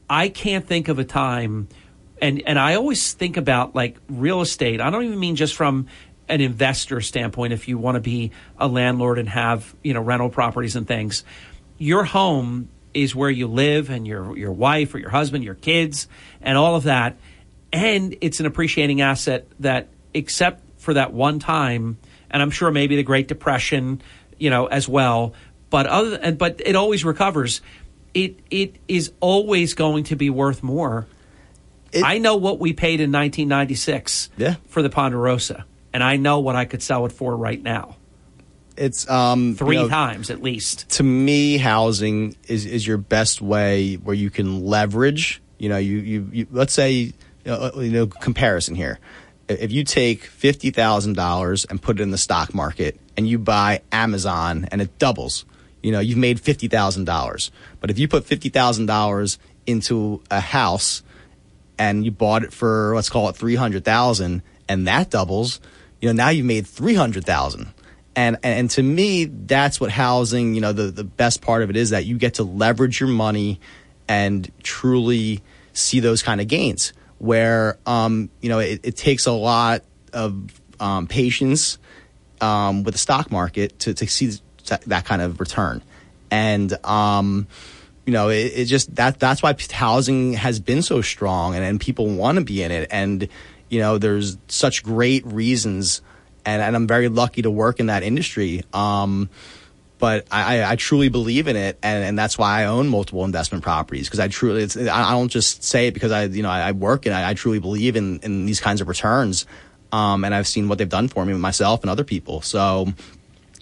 I 0.09 0.29
can't 0.29 0.67
think 0.67 0.89
of 0.89 0.99
a 0.99 1.05
time 1.05 1.69
and 2.23 2.41
and 2.47 2.59
I 2.59 2.77
always 2.77 3.13
think 3.13 3.37
about 3.37 3.75
like 3.75 3.99
real 4.09 4.41
estate. 4.41 4.81
I 4.81 4.89
don't 4.89 5.03
even 5.03 5.19
mean 5.19 5.37
just 5.37 5.57
from 5.57 5.89
an 6.29 6.41
investor 6.41 7.01
standpoint. 7.01 7.53
If 7.53 7.67
you 7.67 7.77
want 7.77 7.97
to 7.97 8.01
be 8.01 8.31
a 8.59 8.69
landlord 8.69 9.19
and 9.19 9.29
have 9.29 9.75
you 9.83 9.93
know 9.93 10.01
rental 10.01 10.31
properties 10.31 10.77
and 10.77 10.87
things, 10.87 11.25
your 11.83 12.05
home 12.05 12.69
is 12.95 13.15
where 13.15 13.31
you 13.31 13.47
live, 13.49 13.91
and 13.91 14.07
your 14.07 14.37
your 14.37 14.53
wife 14.53 14.95
or 14.95 14.99
your 14.99 15.11
husband, 15.11 15.43
your 15.43 15.55
kids, 15.57 16.07
and 16.41 16.57
all 16.57 16.77
of 16.77 16.85
that. 16.85 17.17
And 17.73 18.17
it's 18.21 18.39
an 18.39 18.47
appreciating 18.47 19.01
asset 19.01 19.47
that, 19.61 19.89
except 20.15 20.63
for 20.81 20.95
that 20.95 21.13
one 21.13 21.39
time, 21.39 21.97
and 22.31 22.43
I'm 22.43 22.51
sure 22.51 22.71
maybe 22.71 22.97
the 22.97 23.03
Great 23.03 23.29
Depression, 23.29 24.03
you 24.39 24.51
know, 24.51 24.67
as 24.67 24.89
well. 24.89 25.33
But 25.71 25.87
other 25.87 26.17
and 26.23 26.37
but 26.39 26.61
it 26.65 26.77
always 26.77 27.05
recovers. 27.05 27.63
It 28.15 28.39
it 28.51 28.77
is 28.89 29.13
always 29.21 29.75
going 29.75 30.05
to 30.05 30.17
be 30.17 30.29
worth 30.31 30.63
more. 30.63 31.07
I 32.05 32.19
know 32.19 32.37
what 32.37 32.59
we 32.59 32.73
paid 32.73 33.01
in 33.01 33.11
1996 33.13 34.31
Yeah. 34.39 34.55
for 34.69 34.83
the 34.83 34.89
Ponderosa, 34.89 35.65
and 35.93 36.03
I 36.03 36.17
know 36.17 36.41
what 36.41 36.57
I 36.57 36.65
could 36.65 36.83
sell 36.83 37.05
it 37.07 37.13
for 37.13 37.37
right 37.37 37.63
now. 37.63 37.97
It's 38.77 39.09
um 39.11 39.55
Three 39.55 39.77
you 39.77 39.83
know, 39.83 39.89
times 39.89 40.31
at 40.31 40.43
least. 40.43 40.89
to 40.91 41.03
me, 41.03 41.59
housing 41.59 42.37
is, 42.49 42.67
is 42.67 42.87
your 42.87 42.99
best 42.99 43.41
way 43.41 43.95
where 43.95 44.15
you 44.15 44.31
can 44.31 44.65
leverage. 44.65 45.43
You 45.59 45.69
know, 45.69 45.79
you 45.79 45.99
you, 45.99 46.29
you 46.33 46.47
let's 46.51 46.73
say 46.73 46.93
you 46.93 47.13
know, 47.45 47.71
you 47.77 47.91
know 47.91 48.07
comparison 48.07 48.75
here. 48.75 48.99
If 49.49 49.73
you 49.73 49.85
take 49.85 50.25
fifty 50.25 50.71
thousand 50.71 51.15
dollars 51.15 51.65
and 51.65 51.81
put 51.81 52.01
it 52.01 52.03
in 52.03 52.11
the 52.11 52.19
stock 52.19 52.55
market, 52.55 52.99
and 53.17 53.29
you 53.29 53.39
buy 53.39 53.83
Amazon 53.93 54.67
and 54.71 54.81
it 54.81 54.99
doubles, 54.99 55.45
you 55.83 55.93
know 55.93 56.01
you've 56.01 56.19
made 56.19 56.41
fifty 56.41 56.69
thousand 56.69 57.05
dollars. 57.05 57.51
But 57.81 57.91
if 57.91 57.99
you 57.99 58.09
put 58.09 58.25
fifty 58.25 58.49
thousand 58.49 58.87
dollars 58.87 59.39
into 59.67 60.23
a 60.31 60.41
house 60.41 61.03
and 61.79 62.05
you 62.05 62.11
bought 62.11 62.45
it 62.45 62.53
for 62.53 62.93
let's 62.95 63.09
call 63.09 63.29
it 63.29 63.37
300,000 63.37 64.43
and 64.69 64.87
that 64.87 65.11
doubles, 65.11 65.61
you 66.01 66.09
know, 66.09 66.13
now 66.13 66.29
you've 66.29 66.47
made 66.47 66.67
300,000. 66.67 67.61
And, 67.61 67.73
and 68.15 68.37
and 68.43 68.71
to 68.71 68.83
me 68.83 69.25
that's 69.25 69.81
what 69.81 69.91
housing, 69.91 70.55
you 70.55 70.61
know, 70.61 70.73
the 70.73 70.85
the 70.85 71.05
best 71.05 71.41
part 71.43 71.63
of 71.63 71.71
it 71.71 71.77
is 71.77 71.91
that 71.91 72.05
you 72.05 72.19
get 72.19 72.35
to 72.35 72.43
leverage 72.43 73.01
your 73.01 73.09
money 73.09 73.61
and 74.09 74.51
truly 74.63 75.43
see 75.73 76.01
those 76.01 76.23
kind 76.23 76.41
of 76.41 76.49
gains 76.49 76.93
where 77.19 77.79
um 77.87 78.29
you 78.41 78.49
know 78.49 78.59
it, 78.59 78.81
it 78.83 78.97
takes 78.97 79.27
a 79.27 79.33
lot 79.33 79.83
of 80.13 80.61
um, 80.81 81.07
patience 81.07 81.79
um, 82.41 82.83
with 82.83 82.95
the 82.95 82.99
stock 82.99 83.31
market 83.31 83.79
to, 83.81 83.95
to 83.95 84.07
see 84.07 84.33
that, 84.87 85.05
kind 85.05 85.23
of 85.23 85.41
return. 85.41 85.83
And, 86.31 86.73
um, 86.85 87.47
you 88.05 88.13
know, 88.13 88.29
it, 88.29 88.53
it 88.55 88.65
just 88.67 88.95
that 88.97 89.21
that's 89.21 89.43
why 89.43 89.55
housing 89.71 90.35
has 90.35 90.59
been 90.59 90.83
so 90.83 91.01
strong 91.01 91.55
and, 91.55 91.65
and 91.65 91.81
people 91.81 92.09
want 92.09 92.39
to 92.39 92.45
be 92.45 92.63
in 92.63 92.73
it. 92.73 92.89
And, 92.91 93.29
you 93.69 93.81
know, 93.81 93.99
there's 93.99 94.37
such 94.49 94.83
great 94.83 95.25
reasons. 95.25 96.03
And, 96.45 96.61
and 96.63 96.75
I'm 96.75 96.87
very 96.87 97.09
lucky 97.09 97.43
to 97.43 97.51
work 97.51 97.81
in 97.81 97.87
that 97.87 98.03
industry. 98.03 98.63
Um, 98.73 99.29
but 99.99 100.27
I, 100.33 100.65
I- 100.65 100.77
truly 100.77 101.09
believe 101.09 101.47
in 101.47 101.55
it, 101.55 101.79
and, 101.81 102.03
and 102.03 102.19
that's 102.19 102.37
why 102.37 102.63
I 102.63 102.65
own 102.65 102.89
multiple 102.89 103.25
investment 103.25 103.63
properties 103.63 104.09
because 104.09 104.19
I 104.19 104.27
truly 104.27 104.65
I 104.65 105.13
don't 105.13 105.29
just 105.29 105.63
say 105.63 105.87
it 105.87 105.95
because 105.95 106.11
I 106.11 106.25
you 106.25 106.43
know 106.43 106.51
I, 106.51 106.69
I 106.69 106.73
work 106.73 107.07
and 107.07 107.15
I, 107.15 107.31
I 107.31 107.35
truly 107.35 107.61
believe 107.61 107.95
in, 107.95 108.19
in 108.25 108.45
these 108.45 108.59
kinds 108.59 108.81
of 108.81 108.89
returns, 108.89 109.47
um, 109.93 110.25
and 110.25 110.35
I've 110.35 110.49
seen 110.49 110.69
what 110.69 110.79
they've 110.79 110.89
done 110.89 111.07
for 111.07 111.25
me 111.25 111.33
myself 111.35 111.83
and 111.83 111.91
other 111.91 112.03
people. 112.03 112.41
So 112.41 112.87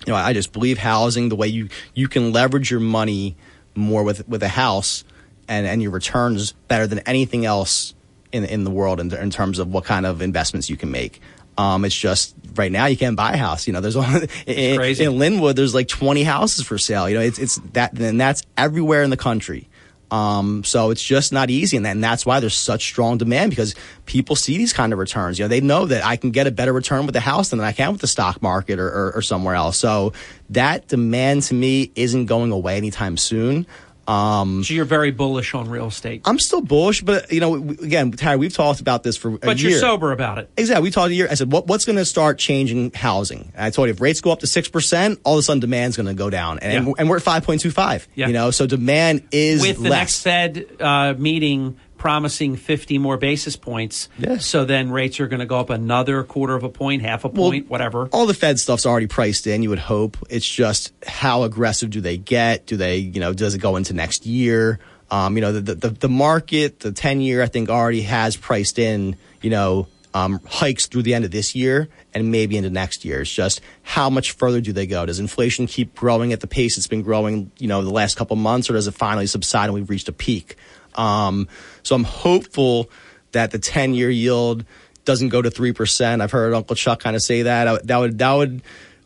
you 0.06 0.12
know, 0.12 0.14
I 0.14 0.32
just 0.32 0.52
believe 0.52 0.78
housing 0.78 1.28
the 1.28 1.36
way 1.36 1.48
you 1.48 1.68
you 1.94 2.08
can 2.08 2.32
leverage 2.32 2.70
your 2.70 2.80
money 2.80 3.36
more 3.74 4.02
with 4.02 4.26
with 4.26 4.42
a 4.42 4.48
house 4.48 5.04
and 5.46 5.66
and 5.66 5.82
your 5.82 5.90
returns 5.90 6.52
better 6.68 6.86
than 6.86 7.00
anything 7.00 7.44
else 7.44 7.94
in 8.32 8.46
in 8.46 8.64
the 8.64 8.70
world 8.70 8.98
in, 8.98 9.12
in 9.12 9.28
terms 9.28 9.58
of 9.58 9.68
what 9.68 9.84
kind 9.84 10.06
of 10.06 10.22
investments 10.22 10.70
you 10.70 10.78
can 10.78 10.90
make. 10.90 11.20
Um, 11.60 11.84
it's 11.84 11.94
just 11.94 12.34
right 12.54 12.72
now 12.72 12.86
you 12.86 12.96
can't 12.96 13.16
buy 13.16 13.32
a 13.32 13.36
house. 13.36 13.66
You 13.66 13.72
know, 13.72 13.80
there's 13.80 13.96
only 14.04 14.28
in, 14.46 14.76
crazy. 14.76 15.04
in 15.04 15.18
Linwood 15.18 15.56
there's 15.56 15.74
like 15.74 15.88
20 15.88 16.22
houses 16.22 16.64
for 16.64 16.78
sale. 16.78 17.08
You 17.08 17.16
know, 17.16 17.22
it's 17.22 17.38
it's 17.38 17.56
that 17.72 17.98
and 17.98 18.20
that's 18.20 18.42
everywhere 18.56 19.02
in 19.02 19.10
the 19.10 19.16
country. 19.16 19.68
Um, 20.10 20.64
so 20.64 20.90
it's 20.90 21.04
just 21.04 21.32
not 21.32 21.50
easy, 21.50 21.76
and, 21.76 21.86
that, 21.86 21.92
and 21.92 22.02
that's 22.02 22.26
why 22.26 22.40
there's 22.40 22.56
such 22.56 22.82
strong 22.82 23.16
demand 23.18 23.50
because 23.50 23.76
people 24.06 24.34
see 24.34 24.58
these 24.58 24.72
kind 24.72 24.92
of 24.92 24.98
returns. 24.98 25.38
You 25.38 25.44
know, 25.44 25.48
they 25.48 25.60
know 25.60 25.86
that 25.86 26.04
I 26.04 26.16
can 26.16 26.32
get 26.32 26.48
a 26.48 26.50
better 26.50 26.72
return 26.72 27.06
with 27.06 27.12
the 27.12 27.20
house 27.20 27.50
than 27.50 27.60
I 27.60 27.70
can 27.70 27.92
with 27.92 28.00
the 28.00 28.08
stock 28.08 28.42
market 28.42 28.80
or, 28.80 28.88
or, 28.88 29.12
or 29.12 29.22
somewhere 29.22 29.54
else. 29.54 29.76
So 29.76 30.12
that 30.48 30.88
demand 30.88 31.44
to 31.44 31.54
me 31.54 31.92
isn't 31.94 32.26
going 32.26 32.50
away 32.50 32.76
anytime 32.76 33.16
soon. 33.16 33.68
Um, 34.08 34.64
So 34.64 34.74
you're 34.74 34.84
very 34.84 35.10
bullish 35.10 35.54
on 35.54 35.68
real 35.68 35.86
estate, 35.86 36.22
I'm 36.24 36.38
still 36.38 36.60
bullish, 36.62 37.02
but 37.02 37.30
you 37.32 37.40
know, 37.40 37.54
again, 37.56 38.10
Terry, 38.12 38.36
we've 38.36 38.52
talked 38.52 38.80
about 38.80 39.02
this 39.02 39.16
for 39.16 39.34
a 39.34 39.38
but 39.38 39.60
you're 39.60 39.78
sober 39.78 40.12
about 40.12 40.38
it. 40.38 40.50
Exactly. 40.56 40.82
We 40.82 40.90
talked 40.90 41.10
a 41.10 41.14
year. 41.14 41.28
I 41.30 41.34
said, 41.34 41.52
what, 41.52 41.66
what's 41.66 41.84
going 41.84 41.96
to 41.98 42.04
start 42.04 42.38
changing 42.38 42.92
housing? 42.92 43.52
And 43.54 43.64
I 43.66 43.70
told 43.70 43.88
you, 43.88 43.94
if 43.94 44.00
rates 44.00 44.20
go 44.20 44.30
up 44.32 44.40
to 44.40 44.46
6%, 44.46 45.18
all 45.24 45.34
of 45.34 45.38
a 45.38 45.42
sudden 45.42 45.60
demand's 45.60 45.96
going 45.96 46.06
to 46.06 46.14
go 46.14 46.30
down. 46.30 46.58
And, 46.60 46.86
Yeah. 46.86 46.92
and 46.98 47.08
we're 47.08 47.18
at 47.18 47.22
5.25. 47.22 48.06
Yeah. 48.14 48.26
You 48.26 48.32
know, 48.32 48.50
so 48.50 48.66
demand 48.66 49.28
is 49.32 49.62
with 49.62 49.76
the 49.76 49.88
less. 49.90 49.90
next 49.90 50.22
Fed 50.22 50.66
uh, 50.80 51.14
meeting 51.16 51.76
promising 52.00 52.56
50 52.56 52.96
more 52.98 53.18
basis 53.18 53.56
points. 53.56 54.08
So 54.38 54.64
then 54.64 54.90
rates 54.90 55.20
are 55.20 55.28
going 55.28 55.40
to 55.40 55.46
go 55.46 55.60
up 55.60 55.68
another 55.68 56.24
quarter 56.24 56.54
of 56.56 56.64
a 56.64 56.70
point, 56.70 57.02
half 57.02 57.24
a 57.26 57.28
point, 57.28 57.68
whatever. 57.68 58.08
all 58.10 58.24
the 58.26 58.34
Fed 58.34 58.58
stuff's 58.58 58.86
already 58.86 59.06
priced 59.06 59.46
in. 59.46 59.62
You 59.62 59.68
would 59.68 59.78
hope. 59.78 60.16
It's 60.30 60.48
just 60.48 60.92
how 61.06 61.42
aggressive 61.42 61.90
do 61.90 62.00
they 62.00 62.16
get? 62.16 62.66
Do 62.66 62.78
they, 62.78 62.96
you 62.96 63.20
know, 63.20 63.34
does 63.34 63.54
it 63.54 63.58
go 63.58 63.76
into 63.76 63.92
next 63.92 64.24
year? 64.24 64.80
Um, 65.10 65.36
you 65.36 65.42
know, 65.42 65.52
the, 65.52 65.74
the 65.74 65.90
the 65.90 66.08
market, 66.08 66.80
the 66.80 66.92
ten 66.92 67.20
year, 67.20 67.42
I 67.42 67.46
think 67.46 67.68
already 67.68 68.02
has 68.02 68.36
priced 68.36 68.78
in, 68.78 69.16
you 69.42 69.50
know, 69.50 69.86
um, 70.14 70.40
hikes 70.46 70.86
through 70.86 71.02
the 71.02 71.14
end 71.14 71.24
of 71.24 71.30
this 71.30 71.54
year 71.54 71.88
and 72.14 72.30
maybe 72.30 72.56
into 72.56 72.70
next 72.70 73.04
year. 73.04 73.20
It's 73.20 73.32
just 73.32 73.60
how 73.82 74.08
much 74.08 74.32
further 74.32 74.60
do 74.60 74.72
they 74.72 74.86
go? 74.86 75.04
Does 75.04 75.18
inflation 75.20 75.66
keep 75.66 75.94
growing 75.94 76.32
at 76.32 76.40
the 76.40 76.46
pace 76.46 76.78
it's 76.78 76.86
been 76.86 77.02
growing, 77.02 77.50
you 77.58 77.68
know, 77.68 77.82
the 77.82 77.90
last 77.90 78.16
couple 78.16 78.36
months, 78.36 78.70
or 78.70 78.72
does 78.72 78.86
it 78.86 78.94
finally 78.94 79.26
subside 79.26 79.64
and 79.64 79.74
we've 79.74 79.90
reached 79.90 80.08
a 80.08 80.12
peak? 80.12 80.56
Um, 80.94 81.48
so 81.82 81.94
I'm 81.94 82.04
hopeful 82.04 82.90
that 83.32 83.50
the 83.50 83.58
10 83.58 83.94
year 83.94 84.10
yield 84.10 84.64
doesn't 85.04 85.28
go 85.30 85.42
to 85.42 85.50
3%. 85.50 86.20
I've 86.20 86.30
heard 86.30 86.54
Uncle 86.54 86.76
Chuck 86.76 87.00
kind 87.00 87.16
of 87.16 87.22
say 87.22 87.42
that. 87.42 87.68
I, 87.68 87.78
that 87.84 87.96
would, 87.98 88.18
that 88.18 88.32
would, 88.32 88.62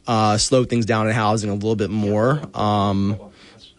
uh, 0.07 0.37
slow 0.39 0.65
things 0.65 0.87
down 0.87 1.07
in 1.07 1.15
housing 1.15 1.51
a 1.51 1.55
little 1.55 1.77
bit 1.77 1.91
more. 1.91 2.43
Um, 2.55 3.19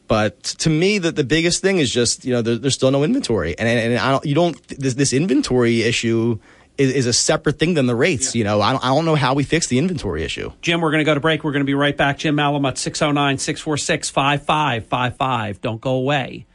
but 0.07 0.43
to 0.43 0.69
me, 0.69 0.97
the, 0.99 1.11
the 1.11 1.23
biggest 1.23 1.61
thing 1.61 1.79
is 1.79 1.91
just, 1.91 2.25
you 2.25 2.33
know, 2.33 2.41
there, 2.41 2.57
there's 2.57 2.75
still 2.75 2.91
no 2.91 3.03
inventory. 3.03 3.57
And, 3.57 3.67
and 3.67 3.97
I 3.97 4.11
don't, 4.11 4.25
you 4.25 4.35
don't, 4.35 4.67
this, 4.67 4.93
this 4.93 5.13
inventory 5.13 5.81
issue 5.81 6.39
is, 6.77 6.93
is 6.93 7.05
a 7.05 7.13
separate 7.13 7.57
thing 7.57 7.73
than 7.73 7.87
the 7.87 7.95
rates. 7.95 8.35
You 8.35 8.43
know, 8.43 8.61
I 8.61 8.71
don't, 8.71 8.83
I 8.83 8.87
don't 8.89 9.05
know 9.05 9.15
how 9.15 9.33
we 9.33 9.43
fix 9.43 9.67
the 9.67 9.77
inventory 9.77 10.23
issue. 10.23 10.51
Jim, 10.61 10.81
we're 10.81 10.91
going 10.91 10.99
to 10.99 11.05
go 11.05 11.13
to 11.13 11.19
break. 11.19 11.43
We're 11.43 11.51
going 11.51 11.61
to 11.61 11.65
be 11.65 11.73
right 11.73 11.95
back. 11.95 12.19
Jim 12.19 12.35
Malamut, 12.35 12.77
609 12.77 13.37
646 13.37 14.09
5555. 14.09 15.61
Don't 15.61 15.81
go 15.81 15.91
away. 15.91 16.45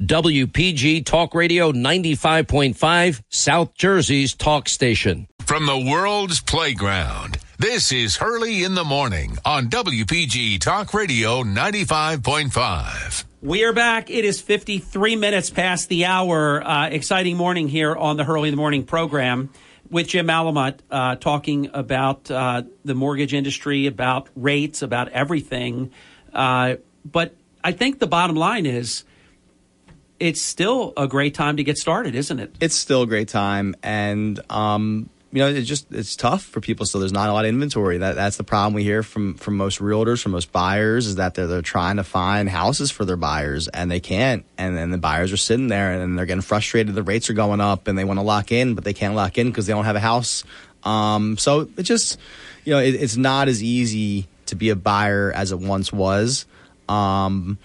WPG 0.00 1.06
Talk 1.06 1.34
Radio 1.34 1.72
95.5, 1.72 3.22
South 3.30 3.72
Jersey's 3.74 4.34
talk 4.34 4.68
station. 4.68 5.26
From 5.40 5.64
the 5.64 5.78
world's 5.78 6.38
playground, 6.38 7.38
this 7.58 7.90
is 7.92 8.18
Hurley 8.18 8.62
in 8.62 8.74
the 8.74 8.84
Morning 8.84 9.38
on 9.42 9.70
WPG 9.70 10.60
Talk 10.60 10.92
Radio 10.92 11.42
95.5. 11.42 13.24
We 13.40 13.64
are 13.64 13.72
back. 13.72 14.10
It 14.10 14.26
is 14.26 14.38
53 14.38 15.16
minutes 15.16 15.48
past 15.48 15.88
the 15.88 16.04
hour. 16.04 16.62
Uh, 16.62 16.88
exciting 16.88 17.38
morning 17.38 17.66
here 17.66 17.96
on 17.96 18.18
the 18.18 18.24
Hurley 18.24 18.50
in 18.50 18.52
the 18.52 18.60
Morning 18.60 18.84
program 18.84 19.48
with 19.90 20.08
Jim 20.08 20.26
Malamut 20.26 20.78
uh, 20.90 21.16
talking 21.16 21.70
about 21.72 22.30
uh, 22.30 22.64
the 22.84 22.94
mortgage 22.94 23.32
industry, 23.32 23.86
about 23.86 24.28
rates, 24.36 24.82
about 24.82 25.08
everything. 25.08 25.90
Uh, 26.34 26.76
but 27.02 27.34
I 27.64 27.72
think 27.72 27.98
the 27.98 28.06
bottom 28.06 28.36
line 28.36 28.66
is 28.66 29.04
it's 30.18 30.40
still 30.40 30.92
a 30.96 31.06
great 31.06 31.34
time 31.34 31.56
to 31.58 31.64
get 31.64 31.78
started, 31.78 32.14
isn't 32.14 32.38
it? 32.40 32.54
it's 32.60 32.74
still 32.74 33.02
a 33.02 33.06
great 33.06 33.28
time 33.28 33.74
and 33.82 34.40
um 34.50 35.08
you 35.32 35.40
know 35.42 35.48
it's 35.48 35.68
just 35.68 35.92
it's 35.92 36.16
tough 36.16 36.42
for 36.42 36.60
people 36.60 36.86
So 36.86 36.98
there's 36.98 37.12
not 37.12 37.28
a 37.28 37.32
lot 37.32 37.44
of 37.44 37.50
inventory. 37.50 37.98
That 37.98 38.14
that's 38.14 38.38
the 38.38 38.44
problem 38.44 38.72
we 38.72 38.84
hear 38.84 39.02
from 39.02 39.34
from 39.34 39.56
most 39.56 39.80
realtors 39.80 40.22
from 40.22 40.32
most 40.32 40.52
buyers 40.52 41.06
is 41.06 41.16
that 41.16 41.34
they're 41.34 41.46
they're 41.46 41.60
trying 41.60 41.96
to 41.96 42.04
find 42.04 42.48
houses 42.48 42.90
for 42.90 43.04
their 43.04 43.16
buyers 43.16 43.68
and 43.68 43.90
they 43.90 44.00
can't 44.00 44.46
and 44.56 44.76
then 44.76 44.90
the 44.90 44.98
buyers 44.98 45.32
are 45.32 45.36
sitting 45.36 45.68
there 45.68 45.92
and 45.92 46.16
they're 46.16 46.24
getting 46.24 46.40
frustrated 46.40 46.94
the 46.94 47.02
rates 47.02 47.28
are 47.28 47.34
going 47.34 47.60
up 47.60 47.86
and 47.88 47.98
they 47.98 48.04
want 48.04 48.18
to 48.18 48.24
lock 48.24 48.52
in 48.52 48.74
but 48.74 48.84
they 48.84 48.94
can't 48.94 49.14
lock 49.14 49.36
in 49.36 49.48
because 49.48 49.66
they 49.66 49.72
don't 49.74 49.84
have 49.84 49.96
a 49.96 50.00
house. 50.00 50.44
Um 50.84 51.36
so 51.36 51.68
it 51.76 51.82
just 51.82 52.18
you 52.64 52.72
know 52.72 52.78
it, 52.78 52.94
it's 52.94 53.16
not 53.16 53.48
as 53.48 53.62
easy 53.62 54.28
to 54.46 54.54
be 54.54 54.70
a 54.70 54.76
buyer 54.76 55.32
as 55.34 55.52
it 55.52 55.58
once 55.58 55.92
was. 55.92 56.46
Um 56.88 57.58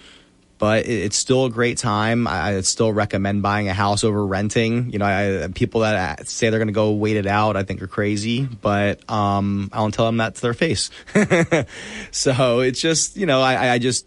but 0.62 0.86
it, 0.86 1.06
it's 1.06 1.16
still 1.16 1.46
a 1.46 1.50
great 1.50 1.76
time. 1.76 2.28
I, 2.28 2.54
I'd 2.54 2.64
still 2.66 2.92
recommend 2.92 3.42
buying 3.42 3.66
a 3.66 3.74
house 3.74 4.04
over 4.04 4.24
renting. 4.24 4.92
You 4.92 5.00
know, 5.00 5.04
I, 5.06 5.48
people 5.48 5.80
that 5.80 6.20
uh, 6.20 6.24
say 6.24 6.50
they're 6.50 6.60
going 6.60 6.68
to 6.68 6.72
go 6.72 6.92
wait 6.92 7.16
it 7.16 7.26
out, 7.26 7.56
I 7.56 7.64
think 7.64 7.82
are 7.82 7.88
crazy. 7.88 8.44
But 8.44 9.10
um, 9.10 9.70
I 9.72 9.78
don't 9.78 9.92
tell 9.92 10.06
them 10.06 10.18
that 10.18 10.36
to 10.36 10.40
their 10.40 10.54
face. 10.54 10.90
so 12.12 12.60
it's 12.60 12.80
just, 12.80 13.16
you 13.16 13.26
know, 13.26 13.42
I, 13.42 13.72
I 13.72 13.78
just 13.80 14.06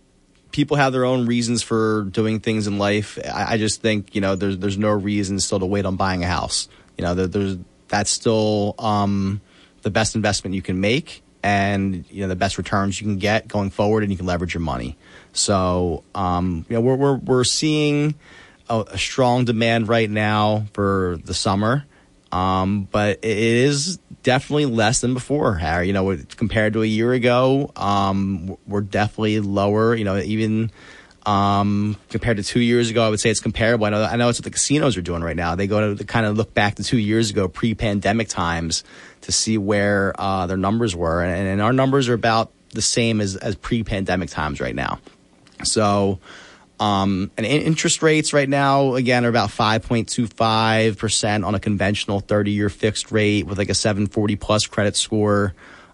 people 0.54 0.78
have 0.78 0.94
their 0.94 1.04
own 1.04 1.26
reasons 1.26 1.62
for 1.62 2.04
doing 2.04 2.40
things 2.40 2.68
in 2.68 2.78
life. 2.78 3.20
I, 3.26 3.56
I 3.56 3.58
just 3.58 3.82
think, 3.82 4.16
you 4.16 4.22
know, 4.22 4.38
there's 4.38 4.58
there's 4.58 4.78
no 4.78 4.92
reason 4.92 5.42
still 5.42 5.60
to 5.60 5.66
wait 5.66 5.86
on 5.86 5.98
buying 5.98 6.24
a 6.24 6.28
house. 6.28 6.70
You 6.98 7.04
know, 7.04 7.16
there, 7.16 7.28
there's 7.28 7.58
that's 7.90 8.12
still 8.12 8.76
um, 8.80 9.42
the 9.82 9.90
best 9.90 10.16
investment 10.16 10.56
you 10.56 10.62
can 10.62 10.80
make, 10.80 11.22
and 11.44 12.06
you 12.10 12.22
know 12.22 12.30
the 12.30 12.38
best 12.38 12.58
returns 12.58 13.02
you 13.02 13.08
can 13.08 13.18
get 13.18 13.50
going 13.50 13.72
forward, 13.72 14.04
and 14.04 14.12
you 14.14 14.18
can 14.18 14.26
leverage 14.26 14.54
your 14.54 14.62
money. 14.62 14.96
So, 15.36 16.04
um, 16.16 16.66
you 16.70 16.76
know, 16.76 16.82
we're 16.82 16.96
we're 16.96 17.18
we're 17.18 17.44
seeing 17.44 18.16
a, 18.70 18.86
a 18.88 18.98
strong 18.98 19.46
demand 19.46 19.90
right 19.90 20.10
now 20.10 20.66
for 20.74 21.20
the 21.26 21.34
summer, 21.34 21.86
um, 22.32 22.88
but 22.90 23.20
it 23.22 23.38
is 23.38 23.98
definitely 24.24 24.66
less 24.66 25.02
than 25.02 25.14
before. 25.14 25.56
Harry, 25.56 25.88
you 25.88 25.94
know, 25.94 26.18
compared 26.38 26.74
to 26.74 26.84
a 26.84 26.86
year 26.86 27.12
ago, 27.12 27.72
um, 27.76 28.58
we're 28.66 28.82
definitely 28.82 29.42
lower. 29.42 29.94
You 29.94 30.06
know, 30.06 30.18
even 30.18 30.72
um, 31.26 31.98
compared 32.10 32.38
to 32.38 32.44
two 32.44 32.62
years 32.62 32.90
ago, 32.90 33.06
I 33.06 33.10
would 33.10 33.20
say 33.20 33.30
it's 33.30 33.42
comparable. 33.42 33.86
I 33.88 33.90
know, 33.90 34.04
I 34.04 34.16
know 34.16 34.30
it's 34.30 34.40
what 34.40 34.46
the 34.46 34.52
casinos 34.52 34.96
are 34.96 35.02
doing 35.02 35.22
right 35.22 35.36
now. 35.36 35.56
They 35.56 35.68
go 35.68 35.96
to 35.96 36.04
kind 36.06 36.26
of 36.26 36.38
look 36.38 36.54
back 36.54 36.76
to 36.76 36.84
two 36.84 36.98
years 36.98 37.30
ago, 37.30 37.50
pre-pandemic 37.50 38.30
times, 38.30 38.86
to 39.22 39.34
see 39.34 39.58
where 39.58 40.14
uh, 40.18 40.48
their 40.48 40.58
numbers 40.58 40.96
were, 40.96 41.22
and, 41.24 41.48
and 41.48 41.62
our 41.62 41.74
numbers 41.74 42.08
are 42.08 42.14
about 42.14 42.52
the 42.70 42.82
same 42.82 43.22
as 43.22 43.36
as 43.36 43.56
pre-pandemic 43.56 44.30
times 44.30 44.62
right 44.62 44.76
now. 44.76 45.00
So, 45.66 46.20
um, 46.80 47.32
and 47.38 47.46
interest 47.46 48.02
rates 48.04 48.34
right 48.34 48.50
now, 48.50 48.96
again, 48.96 49.26
are 49.26 49.30
about 49.30 49.50
5.25% 49.50 51.46
on 51.46 51.56
a 51.56 51.60
conventional 51.60 52.20
30 52.20 52.52
year 52.52 52.70
fixed 52.70 53.12
rate 53.12 53.46
with 53.46 53.58
like 53.58 53.70
a 53.70 53.74
740 53.74 54.36
plus 54.36 54.66
credit 54.68 54.96
score. 54.96 55.54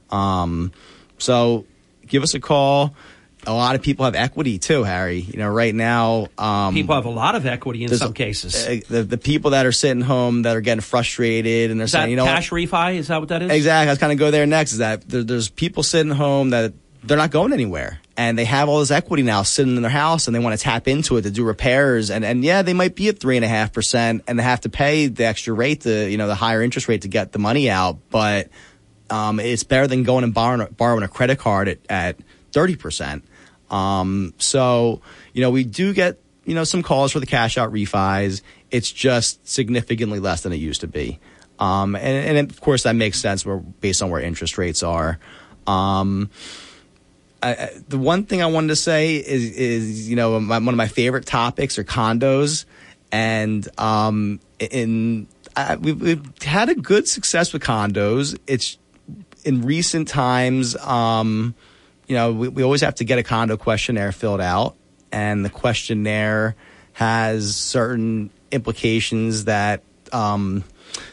Um, 0.10 0.72
so 1.18 1.65
give 2.07 2.23
us 2.23 2.34
a 2.34 2.39
call. 2.39 2.95
A 3.48 3.53
lot 3.53 3.73
of 3.73 3.81
people 3.81 4.06
have 4.06 4.14
equity 4.14 4.60
too, 4.60 4.84
Harry. 4.84 5.19
You 5.19 5.39
know, 5.39 5.49
right 5.49 5.73
now, 5.73 6.27
um, 6.38 6.76
People 6.76 6.93
have 6.93 7.06
a 7.06 7.10
lot 7.10 7.34
of 7.34 7.48
equity 7.48 7.84
in 7.84 7.89
some 7.98 8.14
cases. 8.14 8.68
uh, 8.68 8.80
the, 8.88 9.02
the 9.03 9.18
people 9.18 9.52
that 9.52 9.65
are 9.65 9.72
sitting 9.72 10.02
home 10.03 10.43
that 10.43 10.56
are 10.56 10.61
getting 10.61 10.81
frustrated 10.81 11.72
and 11.72 11.80
they're 11.80 11.85
is 11.85 11.91
saying, 11.91 12.11
you 12.11 12.18
know, 12.18 12.26
what? 12.26 12.35
cash 12.35 12.52
refi? 12.52 12.98
Is 12.98 13.07
that 13.07 13.19
what 13.19 13.30
that 13.30 13.41
is? 13.41 13.49
Exactly. 13.49 13.89
I 13.89 13.91
was 13.91 13.98
kind 13.98 14.11
of 14.11 14.19
go 14.19 14.30
there 14.30 14.45
next. 14.45 14.73
Is 14.73 14.77
that 14.77 15.10
there, 15.10 15.23
there's 15.23 15.49
people 15.49 15.81
sitting 15.81 16.11
home 16.11 16.52
that 16.52 16.73
they're 17.03 17.18
not 17.18 17.31
going 17.31 17.52
anywhere, 17.52 17.99
and 18.22 18.38
they 18.38 18.45
have 18.45 18.69
all 18.69 18.80
this 18.80 18.91
equity 18.91 19.23
now 19.23 19.41
sitting 19.41 19.76
in 19.76 19.81
their 19.81 19.89
house, 19.89 20.27
and 20.27 20.35
they 20.35 20.39
want 20.39 20.56
to 20.56 20.64
tap 20.64 20.88
into 20.88 21.18
it 21.18 21.23
to 21.23 21.31
do 21.31 21.43
repairs, 21.43 22.11
and 22.11 22.23
and 22.23 22.43
yeah, 22.43 22.61
they 22.61 22.73
might 22.73 22.95
be 22.95 23.10
at 23.10 23.18
three 23.18 23.35
and 23.35 23.43
a 23.43 23.48
half 23.48 23.73
percent, 23.73 24.23
and 24.27 24.38
they 24.38 24.43
have 24.43 24.61
to 24.61 24.69
pay 24.69 25.07
the 25.07 25.26
extra 25.26 25.56
rate, 25.56 25.81
the 25.81 26.07
you 26.07 26.18
know 26.18 26.27
the 26.27 26.35
higher 26.35 26.61
interest 26.61 26.88
rate 26.88 27.02
to 27.02 27.07
get 27.07 27.31
the 27.31 27.39
money 27.39 27.68
out, 27.68 27.98
but 28.11 28.49
um, 29.10 29.39
it's 29.39 29.64
better 29.64 29.88
than 29.88 30.03
going 30.03 30.23
and 30.23 30.35
borrowing 30.35 30.72
borrowing 30.77 31.02
a 31.02 31.07
credit 31.07 31.39
card 31.39 31.68
at 31.68 31.80
at 31.89 32.18
thirty 32.52 32.76
percent. 32.76 33.26
Um, 33.72 34.35
so 34.38 35.02
you 35.34 35.41
know 35.41 35.49
we 35.49 35.64
do 35.64 35.91
get 35.91 36.19
you 36.45 36.53
know 36.53 36.64
some 36.64 36.84
calls 36.84 37.11
for 37.14 37.19
the 37.19 37.26
cash 37.26 37.57
out 37.57 37.73
refis. 37.73 38.43
It's 38.69 38.91
just 38.91 39.48
significantly 39.48 40.19
less 40.19 40.43
than 40.43 40.53
it 40.53 40.57
used 40.57 40.81
to 40.81 40.88
be. 40.88 41.19
Um, 41.57 41.95
and, 41.95 42.38
and 42.38 42.52
of 42.52 42.61
course 42.61 42.84
that 42.84 42.95
makes 42.95 43.19
sense 43.19 43.45
where, 43.45 43.57
based 43.57 44.03
on 44.03 44.11
where 44.11 44.22
interest 44.22 44.60
rates 44.60 44.84
are. 44.84 45.18
Um, 45.65 46.30
I, 47.44 47.70
the 47.88 47.98
one 47.98 48.26
thing 48.26 48.42
I 48.42 48.46
wanted 48.46 48.68
to 48.70 48.76
say 48.76 49.16
is, 49.16 49.52
is 49.52 50.10
you 50.10 50.16
know, 50.16 50.40
my, 50.40 50.58
one 50.58 50.70
of 50.70 50.76
my 50.76 50.88
favorite 50.88 51.26
topics 51.26 51.80
are 51.80 51.84
condos, 51.84 52.66
and 53.12 53.68
um, 53.80 54.40
in 54.60 55.28
we've, 55.80 56.00
we've 56.00 56.44
had 56.44 56.70
a 56.70 56.76
good 56.76 57.08
success 57.08 57.52
with 57.52 57.64
condos. 57.64 58.38
It's 58.48 58.78
in 59.44 59.64
recent 59.64 60.08
times, 60.08 60.76
um, 60.78 61.56
you 62.08 62.16
know, 62.16 62.32
we, 62.32 62.48
we 62.48 62.64
always 62.64 62.82
have 62.82 62.96
to 62.96 63.04
get 63.04 63.18
a 63.18 63.24
condo 63.24 63.58
questionnaire 63.58 64.12
filled 64.12 64.42
out, 64.42 64.76
and 65.12 65.44
the 65.44 65.50
questionnaire 65.50 66.56
has 66.94 67.56
certain 67.56 68.30
implications 68.52 69.46
that 69.46 69.82
um, 70.12 70.64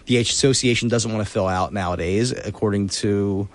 the 0.07 0.19
association 0.19 0.89
doesn't 0.89 1.13
want 1.13 1.25
to 1.25 1.33
fill 1.33 1.47
out 1.47 1.73
nowadays, 1.73 2.33
according 2.33 2.89
to 2.89 3.49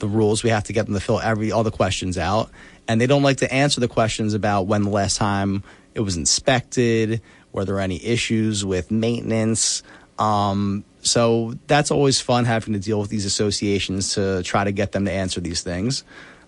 the 0.00 0.08
rules. 0.08 0.42
We 0.42 0.50
have 0.50 0.64
to 0.64 0.72
get 0.72 0.86
them 0.86 0.94
to 0.94 1.00
fill 1.00 1.20
every 1.20 1.52
all 1.52 1.62
the 1.62 1.70
questions 1.70 2.18
out, 2.18 2.50
and 2.88 3.00
they 3.00 3.06
don't 3.06 3.22
like 3.22 3.38
to 3.38 3.52
answer 3.52 3.80
the 3.80 3.88
questions 3.88 4.34
about 4.34 4.62
when 4.62 4.82
the 4.82 4.90
last 4.90 5.16
time 5.16 5.62
it 5.94 6.00
was 6.00 6.16
inspected, 6.16 7.20
were 7.52 7.64
there 7.64 7.80
any 7.80 8.04
issues 8.04 8.64
with 8.64 8.90
maintenance. 8.90 9.82
Um, 10.18 10.84
so 11.02 11.54
that's 11.66 11.90
always 11.90 12.20
fun 12.20 12.44
having 12.44 12.74
to 12.74 12.80
deal 12.80 13.00
with 13.00 13.10
these 13.10 13.24
associations 13.24 14.14
to 14.14 14.42
try 14.42 14.64
to 14.64 14.72
get 14.72 14.92
them 14.92 15.06
to 15.06 15.10
answer 15.10 15.40
these 15.40 15.62
things. 15.62 16.04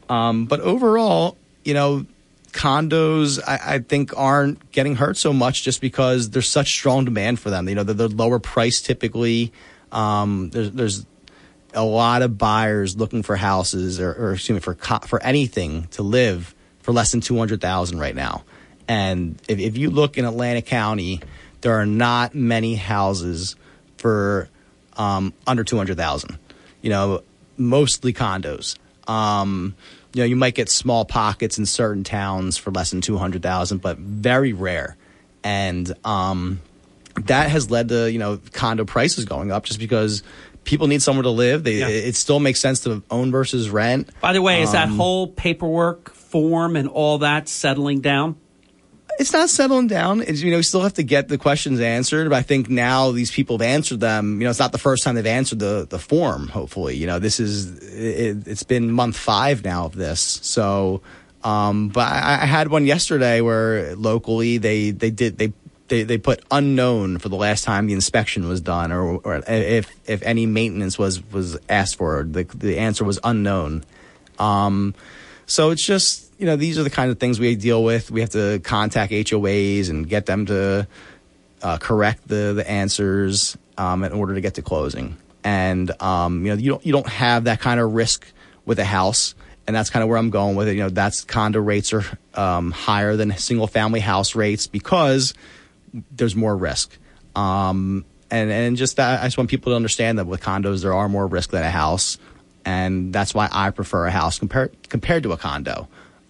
Um, 0.08 0.46
but 0.46 0.60
overall, 0.60 1.38
you 1.64 1.74
know, 1.74 2.06
condos 2.52 3.40
I, 3.46 3.76
I, 3.76 3.78
think 3.78 4.12
aren't 4.14 4.70
getting 4.72 4.96
hurt 4.96 5.16
so 5.16 5.32
much 5.32 5.62
just 5.62 5.80
because 5.80 6.30
there's 6.30 6.48
such 6.48 6.70
strong 6.70 7.06
demand 7.06 7.40
for 7.40 7.48
them. 7.48 7.66
You 7.66 7.74
know, 7.76 7.82
they're, 7.82 7.94
they're 7.94 8.08
lower 8.08 8.38
price 8.38 8.82
typically. 8.82 9.52
Um, 9.90 10.50
there's, 10.50 10.70
there's 10.72 11.06
a 11.74 11.84
lot 11.84 12.22
of 12.22 12.38
buyers 12.38 12.96
looking 12.96 13.22
for 13.22 13.36
houses 13.36 14.00
or, 14.00 14.12
or 14.12 14.32
excuse 14.34 14.56
me 14.56 14.60
for 14.60 14.74
for 15.06 15.22
anything 15.22 15.86
to 15.92 16.02
live 16.02 16.54
for 16.80 16.92
less 16.92 17.12
than 17.12 17.20
two 17.20 17.38
hundred 17.38 17.60
thousand 17.60 17.98
right 17.98 18.14
now. 18.14 18.44
And 18.88 19.40
if, 19.48 19.58
if 19.58 19.76
you 19.76 19.90
look 19.90 20.18
in 20.18 20.24
Atlantic 20.24 20.66
County, 20.66 21.20
there 21.60 21.74
are 21.74 21.86
not 21.86 22.34
many 22.34 22.74
houses 22.74 23.56
for 23.98 24.48
um, 24.96 25.32
under 25.46 25.64
two 25.64 25.76
hundred 25.76 25.96
thousand. 25.96 26.38
You 26.82 26.90
know, 26.90 27.22
mostly 27.56 28.12
condos. 28.12 28.76
Um, 29.08 29.74
you 30.12 30.22
know, 30.22 30.26
you 30.26 30.36
might 30.36 30.54
get 30.54 30.68
small 30.68 31.04
pockets 31.04 31.58
in 31.58 31.66
certain 31.66 32.04
towns 32.04 32.58
for 32.58 32.70
less 32.70 32.90
than 32.90 33.00
two 33.00 33.16
hundred 33.16 33.42
thousand, 33.42 33.80
but 33.80 33.98
very 33.98 34.52
rare. 34.52 34.96
And 35.44 35.92
um, 36.04 36.60
that 37.22 37.50
has 37.50 37.70
led 37.70 37.88
to 37.88 38.10
you 38.10 38.18
know 38.18 38.40
condo 38.52 38.84
prices 38.84 39.24
going 39.24 39.50
up 39.50 39.64
just 39.64 39.78
because 39.78 40.22
people 40.64 40.86
need 40.86 41.02
somewhere 41.02 41.24
to 41.24 41.30
live. 41.30 41.64
They, 41.64 41.76
yeah. 41.76 41.88
it, 41.88 42.14
still 42.16 42.40
makes 42.40 42.60
sense 42.60 42.80
to 42.80 43.02
own 43.10 43.30
versus 43.30 43.70
rent. 43.70 44.10
By 44.20 44.32
the 44.32 44.42
way, 44.42 44.62
is 44.62 44.72
that 44.72 44.88
um, 44.88 44.96
whole 44.96 45.28
paperwork 45.28 46.14
form 46.14 46.76
and 46.76 46.88
all 46.88 47.18
that 47.18 47.48
settling 47.48 48.00
down? 48.00 48.36
it's 49.18 49.32
not 49.32 49.50
settling 49.50 49.86
down. 49.86 50.20
It's, 50.20 50.40
you 50.42 50.50
know, 50.50 50.56
we 50.56 50.62
still 50.62 50.82
have 50.82 50.94
to 50.94 51.02
get 51.02 51.28
the 51.28 51.38
questions 51.38 51.80
answered. 51.80 52.30
But 52.30 52.36
I 52.36 52.42
think 52.42 52.68
now 52.68 53.10
these 53.12 53.30
people 53.30 53.58
have 53.58 53.66
answered 53.66 54.00
them. 54.00 54.40
You 54.40 54.44
know, 54.44 54.50
it's 54.50 54.58
not 54.58 54.72
the 54.72 54.78
first 54.78 55.04
time 55.04 55.14
they've 55.14 55.26
answered 55.26 55.58
the 55.58 55.86
the 55.88 55.98
form. 55.98 56.48
Hopefully, 56.48 56.96
you 56.96 57.06
know, 57.06 57.18
this 57.18 57.40
is 57.40 57.78
it, 57.78 58.46
has 58.46 58.62
been 58.62 58.90
month 58.90 59.16
five 59.16 59.64
now 59.64 59.84
of 59.86 59.94
this. 59.94 60.20
So, 60.42 61.02
um, 61.44 61.88
but 61.88 62.10
I, 62.10 62.42
I 62.42 62.46
had 62.46 62.68
one 62.68 62.86
yesterday 62.86 63.40
where 63.40 63.94
locally 63.96 64.58
they 64.58 64.90
they 64.90 65.10
did 65.10 65.38
they 65.38 65.52
they, 65.92 66.02
they 66.02 66.18
put 66.18 66.42
unknown 66.50 67.18
for 67.18 67.28
the 67.28 67.36
last 67.36 67.64
time 67.64 67.86
the 67.86 67.92
inspection 67.92 68.48
was 68.48 68.60
done 68.60 68.92
or, 68.92 69.18
or 69.18 69.42
if 69.46 69.90
if 70.08 70.22
any 70.22 70.46
maintenance 70.46 70.98
was 70.98 71.22
was 71.32 71.58
asked 71.68 71.96
for 71.96 72.24
the 72.24 72.44
the 72.54 72.78
answer 72.78 73.04
was 73.04 73.18
unknown 73.22 73.84
um, 74.38 74.94
so 75.46 75.70
it's 75.70 75.84
just 75.84 76.32
you 76.42 76.46
know, 76.46 76.56
these 76.56 76.76
are 76.76 76.82
the 76.82 76.90
kind 76.90 77.08
of 77.08 77.20
things 77.20 77.38
we 77.38 77.54
deal 77.54 77.84
with. 77.84 78.10
We 78.10 78.20
have 78.20 78.30
to 78.30 78.58
contact 78.64 79.12
HOAs 79.12 79.90
and 79.90 80.08
get 80.08 80.26
them 80.26 80.46
to 80.46 80.88
uh, 81.62 81.78
correct 81.78 82.26
the 82.26 82.52
the 82.52 82.68
answers 82.68 83.56
um, 83.78 84.02
in 84.02 84.12
order 84.12 84.34
to 84.34 84.40
get 84.40 84.54
to 84.54 84.62
closing. 84.62 85.16
And 85.44 85.90
um, 86.02 86.44
you 86.44 86.52
know, 86.52 86.58
you 86.58 86.70
don't 86.70 86.86
you 86.86 86.92
don't 86.92 87.08
have 87.08 87.44
that 87.44 87.60
kind 87.60 87.78
of 87.78 87.94
risk 87.94 88.26
with 88.64 88.80
a 88.80 88.84
house, 88.84 89.36
and 89.68 89.76
that's 89.76 89.88
kind 89.88 90.02
of 90.02 90.08
where 90.08 90.18
I'm 90.18 90.30
going 90.30 90.56
with 90.56 90.66
it. 90.66 90.74
You 90.74 90.82
know, 90.82 90.88
that's 90.88 91.22
condo 91.22 91.60
rates 91.60 91.92
are 91.92 92.04
um, 92.34 92.72
higher 92.72 93.14
than 93.14 93.36
single 93.36 93.68
family 93.68 94.00
house 94.00 94.34
rates 94.34 94.66
because 94.66 95.34
there's 96.10 96.36
more 96.36 96.56
risk. 96.56 96.96
Um, 97.34 98.04
and 98.30 98.50
and 98.50 98.76
just 98.76 98.96
that, 98.96 99.20
I 99.20 99.26
just 99.26 99.36
want 99.36 99.50
people 99.50 99.72
to 99.72 99.76
understand 99.76 100.18
that 100.18 100.26
with 100.26 100.40
condos 100.40 100.82
there 100.82 100.94
are 100.94 101.08
more 101.08 101.26
risk 101.26 101.50
than 101.50 101.62
a 101.62 101.70
house, 101.70 102.18
and 102.64 103.12
that's 103.12 103.34
why 103.34 103.48
I 103.52 103.70
prefer 103.70 104.06
a 104.06 104.10
house 104.10 104.38
compared 104.38 104.88
compared 104.88 105.22
to 105.24 105.32
a 105.32 105.36
condo. 105.36 105.88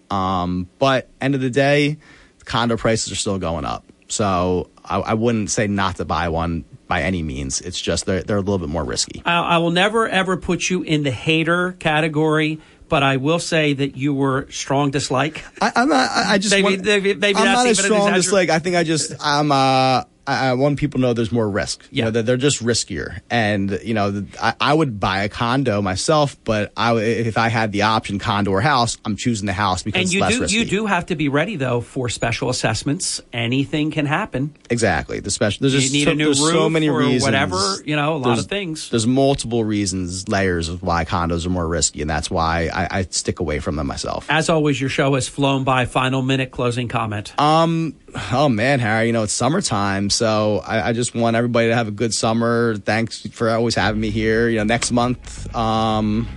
Um, 0.09 0.69
but 0.79 1.09
end 1.21 1.33
of 1.33 1.41
the 1.41 1.49
day, 1.49 1.97
condo 2.45 2.77
prices 2.77 3.11
are 3.11 3.15
still 3.15 3.39
going 3.39 3.65
up. 3.65 3.85
So 4.07 4.69
I, 4.85 4.99
I, 4.99 5.13
wouldn't 5.15 5.49
say 5.49 5.65
not 5.65 5.95
to 5.95 6.05
buy 6.05 6.29
one 6.29 6.65
by 6.87 7.01
any 7.01 7.23
means. 7.23 7.61
It's 7.61 7.81
just 7.81 8.05
they're, 8.05 8.21
they're 8.21 8.37
a 8.37 8.41
little 8.41 8.59
bit 8.59 8.69
more 8.69 8.83
risky. 8.83 9.23
I, 9.25 9.39
I 9.39 9.57
will 9.57 9.71
never 9.71 10.07
ever 10.07 10.37
put 10.37 10.69
you 10.69 10.83
in 10.83 11.01
the 11.01 11.09
hater 11.09 11.71
category 11.73 12.59
but 12.93 13.01
I 13.01 13.17
will 13.17 13.39
say 13.39 13.73
that 13.73 13.97
you 13.97 14.13
were 14.13 14.45
strong 14.51 14.91
dislike. 14.91 15.43
I, 15.59 15.71
am 15.81 15.89
not. 15.89 16.11
I, 16.13 16.37
just 16.37 16.53
maybe, 16.53 16.75
want, 16.75 16.85
maybe, 16.85 17.15
maybe 17.15 17.39
I'm 17.39 17.45
not 17.45 17.65
a 17.65 17.73
strong 17.73 18.13
dislike. 18.13 18.51
I 18.51 18.59
think 18.59 18.75
I 18.75 18.83
just 18.83 19.15
I'm 19.19 19.51
uh 19.51 20.03
I, 20.25 20.47
I 20.47 20.53
want 20.53 20.79
people 20.79 20.99
to 20.99 21.01
know 21.01 21.13
there's 21.13 21.31
more 21.31 21.49
risk. 21.49 21.85
Yeah, 21.91 21.97
you 21.97 22.03
know, 22.05 22.11
that 22.11 22.25
they're 22.25 22.37
just 22.37 22.63
riskier, 22.63 23.19
and 23.29 23.79
you 23.83 23.93
know, 23.93 24.25
I, 24.41 24.55
I, 24.59 24.73
would 24.73 24.99
buy 24.99 25.23
a 25.23 25.29
condo 25.29 25.81
myself, 25.81 26.37
but 26.43 26.71
I 26.77 26.95
if 26.97 27.37
I 27.37 27.49
had 27.49 27.71
the 27.71 27.83
option 27.83 28.19
condo 28.19 28.51
or 28.51 28.61
house, 28.61 28.97
I'm 29.05 29.15
choosing 29.15 29.45
the 29.45 29.53
house 29.53 29.83
because 29.83 30.01
and 30.01 30.13
you 30.13 30.27
do 30.27 30.41
risky. 30.41 30.57
you 30.57 30.65
do 30.65 30.85
have 30.85 31.07
to 31.07 31.15
be 31.15 31.29
ready 31.29 31.55
though 31.55 31.81
for 31.81 32.09
special 32.09 32.49
assessments. 32.49 33.21
Anything 33.33 33.91
can 33.91 34.05
happen. 34.05 34.55
Exactly. 34.69 35.19
The 35.19 35.31
special 35.31 35.61
there's 35.61 35.73
you 35.73 35.79
just 35.81 35.93
need 35.93 36.05
so, 36.05 36.11
a 36.11 36.15
new 36.15 36.27
roof 36.27 36.37
so 36.37 36.69
many 36.69 36.89
or 36.89 36.99
reasons. 36.99 37.23
whatever. 37.23 37.77
You 37.85 37.95
know, 37.95 38.15
a 38.15 38.17
lot 38.17 38.27
there's, 38.27 38.39
of 38.39 38.47
things. 38.47 38.89
There's 38.89 39.07
multiple 39.07 39.63
reasons, 39.63 40.27
layers 40.29 40.69
of 40.69 40.83
why 40.83 41.05
condos 41.05 41.45
are 41.45 41.49
more 41.49 41.67
risky, 41.67 42.01
and 42.01 42.09
that's 42.09 42.31
why 42.31 42.69
I, 42.73 42.99
I 42.99 43.01
stick 43.03 43.39
away 43.39 43.59
from 43.59 43.75
them 43.75 43.87
myself. 43.87 44.25
As 44.29 44.49
always, 44.49 44.79
your 44.79 44.89
show 44.89 45.15
has 45.15 45.27
flown 45.27 45.63
by. 45.63 45.85
Final 45.85 46.21
minute 46.21 46.51
closing 46.51 46.87
comment. 46.87 47.39
Um. 47.39 47.95
Oh 48.31 48.47
man, 48.47 48.79
Harry. 48.79 49.07
You 49.07 49.13
know 49.13 49.23
it's 49.23 49.33
summertime, 49.33 50.09
so 50.13 50.61
I, 50.65 50.89
I 50.89 50.93
just 50.93 51.15
want 51.15 51.35
everybody 51.35 51.67
to 51.67 51.75
have 51.75 51.87
a 51.87 51.91
good 51.91 52.13
summer. 52.13 52.75
Thanks 52.75 53.25
for 53.27 53.49
always 53.49 53.75
having 53.75 53.99
me 53.99 54.09
here. 54.09 54.47
You 54.47 54.57
know, 54.57 54.63
next 54.63 54.91
month, 54.91 55.53
um, 55.55 56.27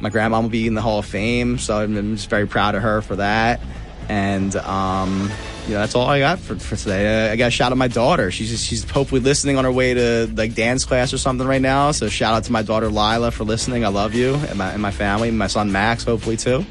my 0.00 0.10
grandma 0.10 0.40
will 0.40 0.48
be 0.48 0.66
in 0.66 0.74
the 0.74 0.82
Hall 0.82 0.98
of 0.98 1.06
Fame, 1.06 1.58
so 1.58 1.78
I'm 1.78 2.16
just 2.16 2.28
very 2.28 2.46
proud 2.46 2.74
of 2.74 2.82
her 2.82 3.02
for 3.02 3.16
that. 3.16 3.60
And 4.08 4.54
um, 4.56 5.30
you 5.66 5.74
know, 5.74 5.80
that's 5.80 5.94
all 5.94 6.08
I 6.08 6.18
got 6.18 6.40
for, 6.40 6.58
for 6.58 6.74
today. 6.74 7.30
I, 7.30 7.36
got 7.36 7.46
a 7.46 7.50
shout 7.50 7.70
out 7.70 7.78
my 7.78 7.88
daughter. 7.88 8.32
She's 8.32 8.50
just, 8.50 8.66
she's 8.66 8.88
hopefully 8.88 9.20
listening 9.20 9.58
on 9.58 9.64
her 9.64 9.70
way 9.70 9.94
to 9.94 10.28
like 10.34 10.54
dance 10.54 10.84
class 10.84 11.12
or 11.12 11.18
something 11.18 11.46
right 11.46 11.62
now. 11.62 11.92
So 11.92 12.08
shout 12.08 12.34
out 12.34 12.44
to 12.44 12.52
my 12.52 12.62
daughter 12.62 12.88
Lila 12.88 13.30
for 13.30 13.44
listening. 13.44 13.84
I 13.84 13.88
love 13.88 14.12
you 14.12 14.34
and 14.34 14.58
my, 14.58 14.72
and 14.72 14.82
my 14.82 14.90
family, 14.90 15.30
my 15.30 15.46
son 15.46 15.70
Max, 15.70 16.02
hopefully 16.02 16.36
too. 16.36 16.66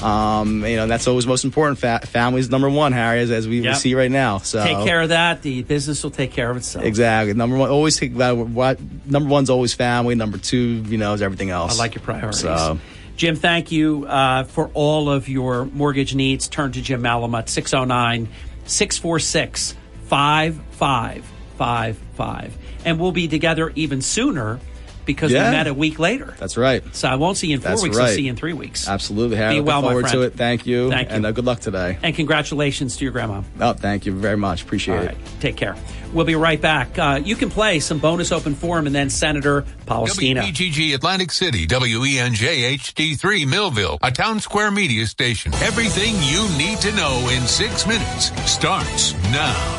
Um, 0.00 0.64
you 0.64 0.76
know, 0.76 0.86
that's 0.86 1.06
always 1.06 1.26
most 1.26 1.44
important. 1.44 1.78
Fa- 1.78 2.00
family's 2.04 2.50
number 2.50 2.68
one, 2.68 2.92
Harry, 2.92 3.20
as, 3.20 3.30
as 3.30 3.46
we 3.46 3.60
yep. 3.60 3.76
see 3.76 3.94
right 3.94 4.10
now. 4.10 4.38
So 4.38 4.64
take 4.64 4.84
care 4.84 5.02
of 5.02 5.10
that. 5.10 5.42
The 5.42 5.62
business 5.62 6.02
will 6.02 6.10
take 6.10 6.32
care 6.32 6.50
of 6.50 6.56
itself. 6.56 6.84
Exactly. 6.84 7.34
Number 7.34 7.56
one, 7.56 7.70
always 7.70 7.96
take 7.96 8.14
about 8.14 8.36
what 8.36 8.78
number 9.06 9.28
one's 9.28 9.50
always 9.50 9.74
family. 9.74 10.14
Number 10.14 10.38
two, 10.38 10.58
you 10.58 10.98
know, 10.98 11.14
is 11.14 11.22
everything 11.22 11.50
else. 11.50 11.78
I 11.78 11.82
like 11.82 11.94
your 11.94 12.02
priorities. 12.02 12.40
So. 12.40 12.78
Jim, 13.16 13.36
thank 13.36 13.70
you 13.70 14.06
uh, 14.06 14.44
for 14.44 14.70
all 14.74 15.10
of 15.10 15.28
your 15.28 15.66
mortgage 15.66 16.14
needs. 16.14 16.48
Turn 16.48 16.72
to 16.72 16.82
Jim 16.82 17.02
Malamut, 17.02 17.48
609 17.48 18.28
646 18.64 19.76
5555. 20.06 22.58
And 22.84 22.98
we'll 22.98 23.12
be 23.12 23.28
together 23.28 23.70
even 23.76 24.02
sooner 24.02 24.58
because 25.04 25.32
yeah. 25.32 25.50
we 25.50 25.56
met 25.56 25.66
a 25.66 25.74
week 25.74 25.98
later. 25.98 26.34
That's 26.38 26.56
right. 26.56 26.82
So 26.94 27.08
I 27.08 27.16
won't 27.16 27.36
see 27.36 27.48
you 27.48 27.54
in 27.54 27.60
four 27.60 27.70
That's 27.70 27.82
weeks. 27.82 27.96
Right. 27.96 28.08
I'll 28.08 28.14
see 28.14 28.22
you 28.22 28.30
in 28.30 28.36
three 28.36 28.52
weeks. 28.52 28.88
Absolutely. 28.88 29.36
Harry. 29.36 29.54
Be 29.54 29.60
well, 29.60 29.82
forward 29.82 30.02
my 30.02 30.08
friend. 30.10 30.22
to 30.22 30.26
it. 30.26 30.34
Thank 30.34 30.66
you. 30.66 30.90
Thank 30.90 31.10
you. 31.10 31.16
And 31.16 31.26
uh, 31.26 31.32
good 31.32 31.44
luck 31.44 31.60
today. 31.60 31.98
And 32.02 32.14
congratulations 32.14 32.96
to 32.96 33.04
your 33.04 33.12
grandma. 33.12 33.42
Oh, 33.60 33.72
thank 33.72 34.06
you 34.06 34.12
very 34.12 34.36
much. 34.36 34.62
Appreciate 34.62 34.96
All 34.96 35.02
it. 35.02 35.06
Right. 35.08 35.16
Take 35.40 35.56
care. 35.56 35.76
We'll 36.12 36.26
be 36.26 36.34
right 36.34 36.60
back. 36.60 36.98
Uh, 36.98 37.20
you 37.24 37.36
can 37.36 37.48
play 37.48 37.80
some 37.80 37.98
bonus 37.98 38.32
open 38.32 38.54
forum 38.54 38.86
and 38.86 38.94
then 38.94 39.08
Senator 39.08 39.62
Polistina. 39.86 40.42
WPGG 40.42 40.94
Atlantic 40.94 41.30
City, 41.30 41.66
WENJ 41.66 42.76
HD3 42.76 43.48
Millville, 43.48 43.98
a 44.02 44.10
town 44.10 44.40
square 44.40 44.70
media 44.70 45.06
station. 45.06 45.54
Everything 45.54 46.14
you 46.20 46.46
need 46.58 46.78
to 46.80 46.92
know 46.92 47.28
in 47.32 47.46
six 47.46 47.86
minutes 47.86 48.30
starts 48.50 49.14
now. 49.30 49.78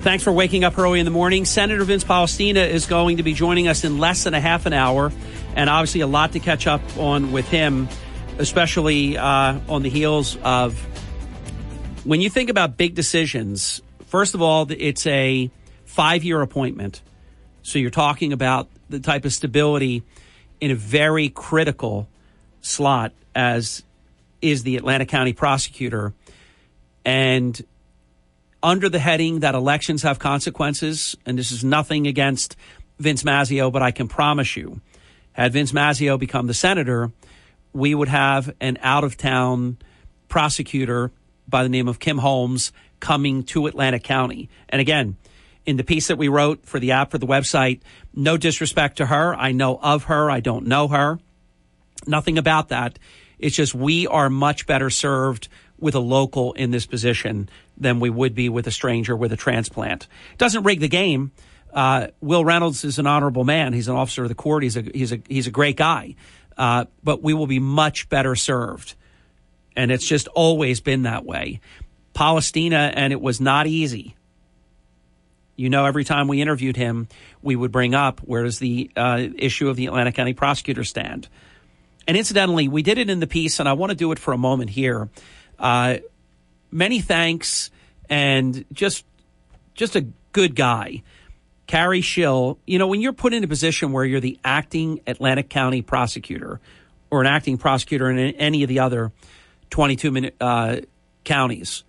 Thanks 0.00 0.22
for 0.22 0.32
waking 0.32 0.62
up 0.62 0.78
early 0.78 1.00
in 1.00 1.04
the 1.04 1.10
morning. 1.10 1.44
Senator 1.44 1.82
Vince 1.82 2.04
Polistina 2.04 2.66
is 2.68 2.86
going 2.86 3.16
to 3.16 3.24
be 3.24 3.34
joining 3.34 3.66
us 3.66 3.82
in 3.82 3.98
less 3.98 4.22
than 4.22 4.32
a 4.32 4.40
half 4.40 4.64
an 4.64 4.72
hour, 4.72 5.12
and 5.56 5.68
obviously 5.68 6.02
a 6.02 6.06
lot 6.06 6.32
to 6.32 6.38
catch 6.38 6.68
up 6.68 6.80
on 6.96 7.32
with 7.32 7.48
him, 7.48 7.88
especially 8.38 9.18
uh, 9.18 9.58
on 9.68 9.82
the 9.82 9.90
heels 9.90 10.38
of 10.44 10.78
when 12.04 12.20
you 12.20 12.30
think 12.30 12.48
about 12.48 12.76
big 12.76 12.94
decisions. 12.94 13.82
First 14.06 14.34
of 14.34 14.40
all, 14.40 14.70
it's 14.70 15.04
a 15.08 15.50
five 15.84 16.22
year 16.22 16.42
appointment. 16.42 17.02
So 17.62 17.80
you're 17.80 17.90
talking 17.90 18.32
about 18.32 18.68
the 18.88 19.00
type 19.00 19.24
of 19.24 19.32
stability 19.32 20.04
in 20.60 20.70
a 20.70 20.76
very 20.76 21.28
critical 21.28 22.08
slot 22.60 23.12
as 23.34 23.82
is 24.40 24.62
the 24.62 24.76
Atlantic 24.76 25.08
County 25.08 25.32
prosecutor. 25.32 26.14
And 27.04 27.60
under 28.62 28.88
the 28.88 28.98
heading 28.98 29.40
that 29.40 29.54
elections 29.54 30.02
have 30.02 30.18
consequences, 30.18 31.16
and 31.24 31.38
this 31.38 31.52
is 31.52 31.64
nothing 31.64 32.06
against 32.06 32.56
Vince 32.98 33.22
Mazzeo, 33.22 33.72
but 33.72 33.82
I 33.82 33.90
can 33.90 34.08
promise 34.08 34.56
you, 34.56 34.80
had 35.32 35.52
Vince 35.52 35.72
Mazzeo 35.72 36.18
become 36.18 36.46
the 36.46 36.54
senator, 36.54 37.12
we 37.72 37.94
would 37.94 38.08
have 38.08 38.52
an 38.60 38.78
out 38.82 39.04
of 39.04 39.16
town 39.16 39.78
prosecutor 40.28 41.12
by 41.46 41.62
the 41.62 41.68
name 41.68 41.88
of 41.88 41.98
Kim 41.98 42.18
Holmes 42.18 42.72
coming 43.00 43.44
to 43.44 43.66
Atlantic 43.66 44.02
County. 44.02 44.48
And 44.68 44.80
again, 44.80 45.16
in 45.64 45.76
the 45.76 45.84
piece 45.84 46.08
that 46.08 46.16
we 46.16 46.28
wrote 46.28 46.66
for 46.66 46.80
the 46.80 46.92
app 46.92 47.10
for 47.10 47.18
the 47.18 47.26
website, 47.26 47.80
no 48.14 48.36
disrespect 48.36 48.96
to 48.96 49.06
her. 49.06 49.34
I 49.34 49.52
know 49.52 49.78
of 49.80 50.04
her. 50.04 50.30
I 50.30 50.40
don't 50.40 50.66
know 50.66 50.88
her. 50.88 51.18
Nothing 52.06 52.38
about 52.38 52.70
that. 52.70 52.98
It's 53.38 53.54
just 53.54 53.74
we 53.74 54.06
are 54.06 54.30
much 54.30 54.66
better 54.66 54.90
served 54.90 55.48
with 55.78 55.94
a 55.94 56.00
local 56.00 56.52
in 56.54 56.70
this 56.70 56.86
position 56.86 57.48
than 57.76 58.00
we 58.00 58.10
would 58.10 58.34
be 58.34 58.48
with 58.48 58.66
a 58.66 58.70
stranger 58.70 59.16
with 59.16 59.32
a 59.32 59.36
transplant. 59.36 60.08
Doesn't 60.36 60.64
rig 60.64 60.80
the 60.80 60.88
game. 60.88 61.32
Uh, 61.72 62.08
Will 62.20 62.44
Reynolds 62.44 62.84
is 62.84 62.98
an 62.98 63.06
honorable 63.06 63.44
man. 63.44 63.72
He's 63.72 63.88
an 63.88 63.96
officer 63.96 64.22
of 64.22 64.28
the 64.28 64.34
court. 64.34 64.62
He's 64.62 64.76
a 64.76 64.82
he's 64.82 65.12
a 65.12 65.20
he's 65.28 65.46
a 65.46 65.50
great 65.50 65.76
guy. 65.76 66.16
Uh, 66.56 66.86
but 67.04 67.22
we 67.22 67.34
will 67.34 67.46
be 67.46 67.60
much 67.60 68.08
better 68.08 68.34
served, 68.34 68.96
and 69.76 69.92
it's 69.92 70.06
just 70.06 70.26
always 70.28 70.80
been 70.80 71.02
that 71.02 71.24
way. 71.24 71.60
Polistina, 72.14 72.92
and 72.96 73.12
it 73.12 73.20
was 73.20 73.40
not 73.40 73.68
easy. 73.68 74.16
You 75.54 75.70
know, 75.70 75.84
every 75.86 76.04
time 76.04 76.26
we 76.26 76.40
interviewed 76.40 76.76
him, 76.76 77.08
we 77.42 77.54
would 77.54 77.70
bring 77.70 77.94
up 77.94 78.20
where 78.20 78.44
does 78.44 78.58
the 78.58 78.90
uh, 78.96 79.26
issue 79.36 79.68
of 79.68 79.76
the 79.76 79.86
Atlantic 79.86 80.14
County 80.14 80.34
prosecutor 80.34 80.84
stand. 80.84 81.28
And 82.08 82.16
incidentally, 82.16 82.68
we 82.68 82.82
did 82.82 82.98
it 82.98 83.10
in 83.10 83.20
the 83.20 83.26
piece, 83.26 83.60
and 83.60 83.68
I 83.68 83.74
want 83.74 83.90
to 83.90 83.96
do 83.96 84.10
it 84.12 84.18
for 84.18 84.32
a 84.32 84.38
moment 84.38 84.70
here. 84.70 85.10
Uh, 85.58 85.98
many 86.70 87.00
thanks, 87.00 87.70
and 88.08 88.64
just 88.72 89.04
just 89.74 89.96
a 89.96 90.06
good 90.32 90.54
guy. 90.54 91.02
Cary 91.66 92.00
Shill, 92.00 92.58
you 92.66 92.78
know, 92.78 92.86
when 92.86 93.00
you're 93.00 93.12
put 93.12 93.34
in 93.34 93.44
a 93.44 93.48
position 93.48 93.92
where 93.92 94.04
you're 94.04 94.20
the 94.20 94.38
acting 94.42 95.00
Atlantic 95.06 95.50
County 95.50 95.82
prosecutor 95.82 96.60
or 97.10 97.20
an 97.20 97.26
acting 97.26 97.58
prosecutor 97.58 98.10
in 98.10 98.18
any 98.18 98.62
of 98.62 98.68
the 98.68 98.80
other 98.80 99.12
22 99.70 100.10
minute, 100.10 100.34
uh, 100.40 100.76
counties, 101.24 101.84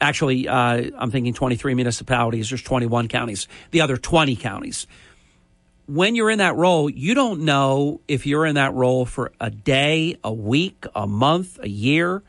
actually, 0.00 0.48
uh, 0.48 0.90
I'm 0.98 1.12
thinking 1.12 1.32
23 1.32 1.74
municipalities, 1.74 2.50
there's 2.50 2.62
21 2.62 3.06
counties, 3.06 3.46
the 3.70 3.82
other 3.82 3.96
20 3.96 4.34
counties. 4.34 4.88
When 5.90 6.14
you're 6.14 6.30
in 6.30 6.38
that 6.38 6.54
role, 6.54 6.88
you 6.88 7.14
don't 7.14 7.40
know 7.40 8.00
if 8.06 8.24
you're 8.24 8.46
in 8.46 8.54
that 8.54 8.74
role 8.74 9.04
for 9.04 9.32
a 9.40 9.50
day, 9.50 10.16
a 10.22 10.32
week, 10.32 10.84
a 10.94 11.04
month, 11.04 11.58
a 11.60 11.68
year. 11.68 12.22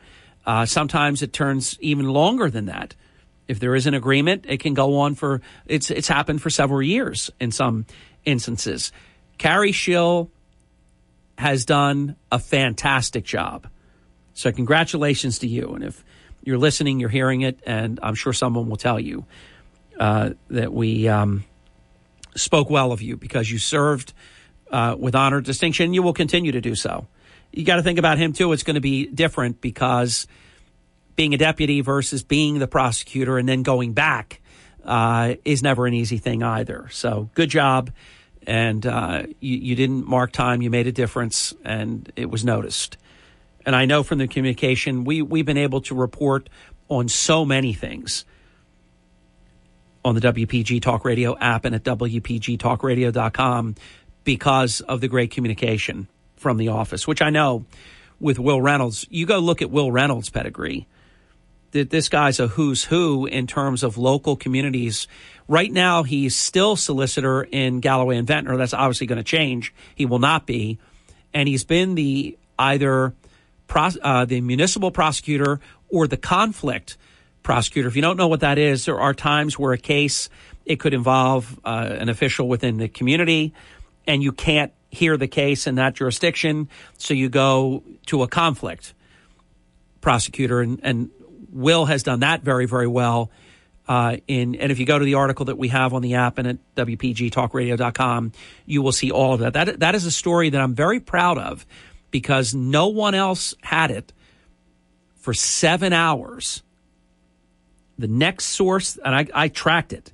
Uh, 0.47 0.65
sometimes 0.65 1.21
it 1.21 1.31
turns 1.31 1.77
even 1.79 2.09
longer 2.09 2.49
than 2.49 2.65
that. 2.65 2.95
If 3.47 3.59
there 3.59 3.75
is 3.75 3.85
an 3.85 3.93
agreement, 3.93 4.45
it 4.49 4.61
can 4.61 4.73
go 4.73 5.01
on 5.01 5.13
for 5.13 5.41
it's 5.67 5.91
it's 5.91 6.07
happened 6.07 6.41
for 6.41 6.49
several 6.49 6.81
years 6.81 7.29
in 7.39 7.51
some 7.51 7.85
instances. 8.25 8.91
Cary 9.37 9.73
Shill 9.73 10.31
has 11.37 11.63
done 11.63 12.15
a 12.31 12.39
fantastic 12.39 13.25
job. 13.25 13.67
So 14.33 14.51
congratulations 14.51 15.37
to 15.39 15.47
you. 15.47 15.75
And 15.75 15.83
if 15.83 16.03
you're 16.43 16.57
listening, 16.57 16.99
you're 16.99 17.09
hearing 17.09 17.41
it, 17.41 17.59
and 17.63 17.99
I'm 18.01 18.15
sure 18.15 18.33
someone 18.33 18.69
will 18.69 18.77
tell 18.77 18.99
you 18.99 19.23
uh, 19.99 20.31
that 20.49 20.73
we 20.73 21.07
um, 21.07 21.43
spoke 22.35 22.69
well 22.69 22.91
of 22.91 23.01
you 23.01 23.17
because 23.17 23.51
you 23.51 23.57
served 23.57 24.13
uh, 24.71 24.95
with 24.97 25.15
honor, 25.15 25.41
distinction, 25.41 25.85
and 25.85 25.95
you 25.95 26.01
will 26.01 26.13
continue 26.13 26.51
to 26.51 26.61
do 26.61 26.75
so. 26.75 27.07
You 27.51 27.65
got 27.65 27.75
to 27.75 27.83
think 27.83 27.99
about 27.99 28.17
him 28.17 28.33
too. 28.33 28.51
It's 28.53 28.63
going 28.63 28.75
to 28.75 28.81
be 28.81 29.05
different 29.07 29.59
because 29.59 30.27
being 31.15 31.33
a 31.33 31.37
deputy 31.37 31.81
versus 31.81 32.23
being 32.23 32.59
the 32.59 32.67
prosecutor 32.67 33.37
and 33.37 33.47
then 33.47 33.63
going 33.63 33.93
back 33.93 34.41
uh, 34.85 35.35
is 35.45 35.61
never 35.61 35.85
an 35.85 35.93
easy 35.93 36.17
thing 36.17 36.41
either. 36.43 36.87
So 36.91 37.29
good 37.35 37.49
job. 37.49 37.91
And 38.47 38.85
uh, 38.85 39.23
you, 39.39 39.57
you 39.57 39.75
didn't 39.75 40.07
mark 40.07 40.31
time. 40.31 40.61
You 40.61 40.71
made 40.71 40.87
a 40.87 40.91
difference, 40.91 41.53
and 41.63 42.11
it 42.15 42.29
was 42.31 42.43
noticed. 42.43 42.97
And 43.65 43.75
I 43.75 43.85
know 43.85 44.01
from 44.01 44.17
the 44.17 44.27
communication, 44.27 45.03
we, 45.03 45.21
we've 45.21 45.45
been 45.45 45.57
able 45.57 45.81
to 45.81 45.95
report 45.95 46.49
on 46.89 47.07
so 47.07 47.45
many 47.45 47.73
things 47.73 48.25
on 50.03 50.15
the 50.15 50.21
WPG 50.21 50.81
Talk 50.81 51.05
Radio 51.05 51.37
app 51.37 51.65
and 51.65 51.75
at 51.75 51.83
WPGTalkRadio.com 51.83 53.75
because 54.23 54.81
of 54.81 55.01
the 55.01 55.07
great 55.07 55.31
communication 55.31 56.07
from 56.35 56.57
the 56.57 56.69
office, 56.69 57.07
which 57.07 57.21
I 57.21 57.29
know 57.29 57.65
with 58.19 58.39
Will 58.39 58.61
Reynolds. 58.61 59.05
You 59.09 59.25
go 59.25 59.39
look 59.39 59.61
at 59.61 59.69
Will 59.69 59.91
Reynolds' 59.91 60.29
pedigree 60.29 60.87
that 61.71 61.89
this 61.89 62.09
guy's 62.09 62.39
a 62.39 62.47
who's 62.47 62.83
who 62.83 63.25
in 63.25 63.47
terms 63.47 63.83
of 63.83 63.97
local 63.97 64.35
communities. 64.35 65.07
Right 65.47 65.71
now, 65.71 66.03
he's 66.03 66.35
still 66.35 66.75
solicitor 66.75 67.43
in 67.43 67.79
Galloway 67.79 68.17
and 68.17 68.27
Ventnor. 68.27 68.57
That's 68.57 68.73
obviously 68.73 69.07
going 69.07 69.17
to 69.17 69.23
change. 69.23 69.73
He 69.95 70.05
will 70.05 70.19
not 70.19 70.45
be, 70.45 70.79
and 71.33 71.47
he's 71.47 71.63
been 71.63 71.95
the 71.95 72.37
either 72.59 73.13
uh, 73.73 74.25
the 74.25 74.41
municipal 74.41 74.91
prosecutor 74.91 75.59
or 75.89 76.07
the 76.07 76.17
conflict 76.17 76.97
prosecutor. 77.43 77.87
If 77.87 77.95
you 77.95 78.01
don't 78.01 78.17
know 78.17 78.27
what 78.27 78.41
that 78.41 78.57
is, 78.57 78.85
there 78.85 78.99
are 78.99 79.13
times 79.13 79.57
where 79.57 79.73
a 79.73 79.77
case 79.77 80.29
it 80.65 80.79
could 80.79 80.93
involve 80.93 81.59
uh, 81.65 81.89
an 81.91 82.09
official 82.09 82.47
within 82.47 82.77
the 82.77 82.87
community, 82.87 83.53
and 84.07 84.21
you 84.21 84.31
can't 84.31 84.71
hear 84.89 85.17
the 85.17 85.27
case 85.27 85.67
in 85.67 85.75
that 85.75 85.95
jurisdiction, 85.95 86.69
so 86.97 87.13
you 87.13 87.29
go 87.29 87.83
to 88.07 88.23
a 88.23 88.27
conflict 88.27 88.93
prosecutor, 90.01 90.61
and, 90.61 90.79
and 90.83 91.09
Will 91.51 91.85
has 91.85 92.03
done 92.03 92.21
that 92.21 92.41
very, 92.43 92.65
very 92.65 92.87
well. 92.87 93.31
Uh, 93.87 94.17
in 94.27 94.55
and 94.55 94.71
if 94.71 94.79
you 94.79 94.85
go 94.85 94.97
to 94.97 95.03
the 95.03 95.15
article 95.15 95.45
that 95.45 95.57
we 95.57 95.67
have 95.67 95.93
on 95.93 96.01
the 96.01 96.15
app 96.15 96.37
and 96.37 96.47
at 96.47 96.75
wpgtalkradio.com, 96.75 98.31
you 98.65 98.81
will 98.81 98.91
see 98.91 99.11
all 99.11 99.33
of 99.33 99.39
that. 99.41 99.53
That 99.53 99.79
that 99.79 99.95
is 99.95 100.05
a 100.05 100.11
story 100.11 100.51
that 100.51 100.61
I'm 100.61 100.75
very 100.75 100.99
proud 100.99 101.37
of 101.37 101.65
because 102.11 102.53
no 102.53 102.87
one 102.87 103.15
else 103.15 103.55
had 103.61 103.91
it 103.91 104.13
for 105.15 105.33
seven 105.33 105.93
hours. 105.93 106.63
The 108.01 108.07
next 108.07 108.45
source, 108.45 108.97
and 108.97 109.15
I, 109.15 109.27
I 109.31 109.47
tracked 109.47 109.93
it 109.93 110.11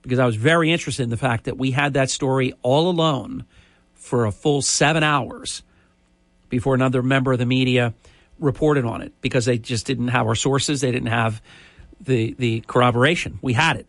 because 0.00 0.18
I 0.18 0.24
was 0.24 0.36
very 0.36 0.72
interested 0.72 1.02
in 1.02 1.10
the 1.10 1.18
fact 1.18 1.44
that 1.44 1.58
we 1.58 1.70
had 1.70 1.92
that 1.94 2.08
story 2.08 2.54
all 2.62 2.88
alone 2.88 3.44
for 3.92 4.24
a 4.24 4.32
full 4.32 4.62
seven 4.62 5.02
hours 5.02 5.62
before 6.48 6.74
another 6.74 7.02
member 7.02 7.32
of 7.32 7.38
the 7.38 7.44
media 7.44 7.92
reported 8.38 8.86
on 8.86 9.02
it 9.02 9.12
because 9.20 9.44
they 9.44 9.58
just 9.58 9.84
didn't 9.84 10.08
have 10.08 10.26
our 10.26 10.34
sources. 10.34 10.80
They 10.80 10.90
didn't 10.90 11.10
have 11.10 11.42
the 12.00 12.34
the 12.38 12.60
corroboration. 12.60 13.38
We 13.42 13.52
had 13.52 13.76
it, 13.76 13.86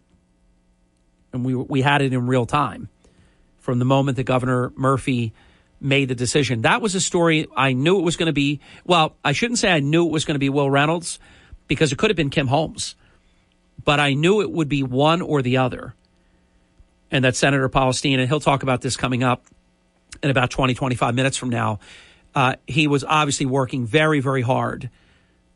and 1.31 1.45
we 1.45 1.55
we 1.55 1.79
had 1.81 2.01
it 2.01 2.11
in 2.11 2.27
real 2.27 2.45
time 2.45 2.89
from 3.59 3.79
the 3.79 3.85
moment 3.85 4.17
that 4.17 4.23
Governor 4.23 4.73
Murphy 4.75 5.31
made 5.79 6.09
the 6.09 6.15
decision. 6.15 6.63
That 6.63 6.81
was 6.81 6.95
a 6.95 6.99
story 6.99 7.47
I 7.55 7.71
knew 7.71 7.97
it 7.97 8.03
was 8.03 8.17
going 8.17 8.27
to 8.27 8.33
be. 8.33 8.59
Well, 8.83 9.15
I 9.23 9.31
shouldn't 9.31 9.59
say 9.59 9.71
I 9.71 9.79
knew 9.79 10.05
it 10.05 10.11
was 10.11 10.25
going 10.25 10.35
to 10.35 10.39
be 10.39 10.49
Will 10.49 10.69
Reynolds 10.69 11.17
because 11.69 11.93
it 11.93 11.97
could 11.97 12.09
have 12.09 12.17
been 12.17 12.29
Kim 12.29 12.47
Holmes, 12.47 12.95
but 13.85 14.01
I 14.01 14.13
knew 14.13 14.41
it 14.41 14.51
would 14.51 14.67
be 14.67 14.83
one 14.83 15.21
or 15.21 15.41
the 15.41 15.55
other. 15.55 15.95
And 17.09 17.23
that 17.23 17.37
Senator 17.37 17.69
Polistina, 17.69 18.27
he'll 18.27 18.41
talk 18.41 18.61
about 18.61 18.81
this 18.81 18.97
coming 18.97 19.23
up 19.23 19.45
in 20.21 20.29
about 20.29 20.51
20, 20.51 20.73
25 20.73 21.15
minutes 21.15 21.37
from 21.37 21.49
now 21.49 21.79
uh, 22.35 22.55
he 22.67 22.87
was 22.87 23.03
obviously 23.03 23.45
working 23.45 23.85
very, 23.85 24.19
very 24.19 24.41
hard 24.41 24.89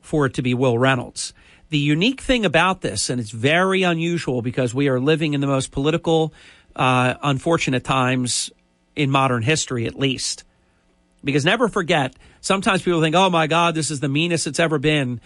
for 0.01 0.25
it 0.25 0.33
to 0.35 0.41
be 0.41 0.53
Will 0.53 0.77
Reynolds. 0.77 1.33
The 1.69 1.77
unique 1.77 2.21
thing 2.21 2.45
about 2.45 2.81
this, 2.81 3.09
and 3.09 3.19
it's 3.19 3.31
very 3.31 3.83
unusual 3.83 4.41
because 4.41 4.73
we 4.73 4.89
are 4.89 4.99
living 4.99 5.33
in 5.33 5.41
the 5.41 5.47
most 5.47 5.71
political, 5.71 6.33
uh, 6.75 7.15
unfortunate 7.23 7.83
times 7.83 8.51
in 8.95 9.09
modern 9.09 9.43
history, 9.43 9.85
at 9.85 9.95
least. 9.95 10.43
Because 11.23 11.45
never 11.45 11.67
forget, 11.67 12.15
sometimes 12.41 12.81
people 12.81 13.01
think, 13.01 13.15
oh 13.15 13.29
my 13.29 13.47
God, 13.47 13.75
this 13.75 13.89
is 13.89 14.01
the 14.01 14.09
meanest 14.09 14.45
it's 14.45 14.59
ever 14.59 14.77
been. 14.77 15.21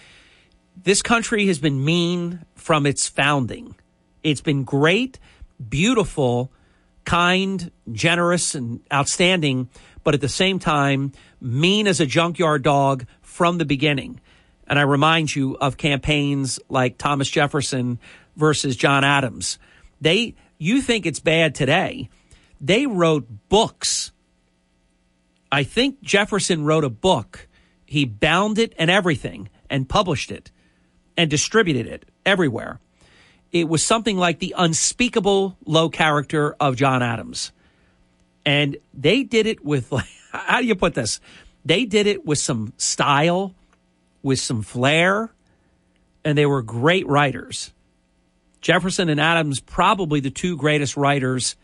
This 0.83 1.01
country 1.01 1.47
has 1.47 1.59
been 1.59 1.83
mean 1.83 2.45
from 2.55 2.85
its 2.85 3.07
founding. 3.07 3.75
It's 4.23 4.41
been 4.41 4.63
great, 4.63 5.19
beautiful, 5.69 6.51
kind, 7.03 7.71
generous, 7.91 8.55
and 8.55 8.81
outstanding 8.91 9.69
but 10.07 10.13
at 10.13 10.21
the 10.21 10.29
same 10.29 10.57
time, 10.57 11.11
mean 11.41 11.85
as 11.85 11.99
a 11.99 12.05
junkyard 12.05 12.63
dog 12.63 13.05
from 13.19 13.57
the 13.57 13.65
beginning. 13.65 14.21
And 14.65 14.79
I 14.79 14.83
remind 14.83 15.35
you 15.35 15.57
of 15.57 15.75
campaigns 15.75 16.61
like 16.69 16.97
Thomas 16.97 17.29
Jefferson 17.29 17.99
versus 18.37 18.77
John 18.77 19.03
Adams. 19.03 19.59
They, 19.99 20.35
you 20.57 20.81
think 20.81 21.05
it's 21.05 21.19
bad 21.19 21.55
today. 21.55 22.07
They 22.61 22.85
wrote 22.85 23.27
books. 23.49 24.13
I 25.51 25.63
think 25.63 26.01
Jefferson 26.01 26.63
wrote 26.63 26.85
a 26.85 26.89
book. 26.89 27.49
He 27.85 28.05
bound 28.05 28.59
it 28.59 28.73
and 28.79 28.89
everything 28.89 29.49
and 29.69 29.89
published 29.89 30.31
it 30.31 30.51
and 31.17 31.29
distributed 31.29 31.87
it 31.87 32.05
everywhere. 32.25 32.79
It 33.51 33.67
was 33.67 33.83
something 33.83 34.17
like 34.17 34.39
the 34.39 34.53
unspeakable 34.57 35.57
low 35.65 35.89
character 35.89 36.55
of 36.59 36.75
John 36.75 37.01
Adams. 37.01 37.51
And 38.45 38.77
they 38.93 39.23
did 39.23 39.47
it 39.47 39.65
with, 39.65 39.91
like, 39.91 40.07
how 40.31 40.61
do 40.61 40.67
you 40.67 40.75
put 40.75 40.93
this? 40.93 41.19
They 41.65 41.85
did 41.85 42.07
it 42.07 42.25
with 42.25 42.37
some 42.37 42.71
style, 42.77 43.53
with 44.21 44.39
some 44.39 44.61
flair, 44.61 45.31
and 46.23 46.37
they 46.37 46.45
were 46.45 46.61
great 46.61 47.07
writers. 47.07 47.73
Jefferson 48.61 49.09
and 49.09 49.19
Adams, 49.19 49.59
probably 49.59 50.19
the 50.19 50.29
two 50.29 50.55
greatest 50.55 50.97
writers 50.97 51.55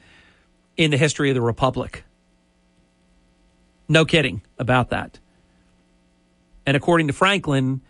in 0.78 0.92
the 0.92 0.98
history 0.98 1.30
of 1.30 1.36
the 1.36 1.42
Republic. 1.42 2.04
No 3.88 4.06
kidding 4.06 4.42
about 4.58 4.90
that. 4.90 5.20
And 6.66 6.78
according 6.78 7.08
to 7.08 7.14
Franklin, 7.14 7.82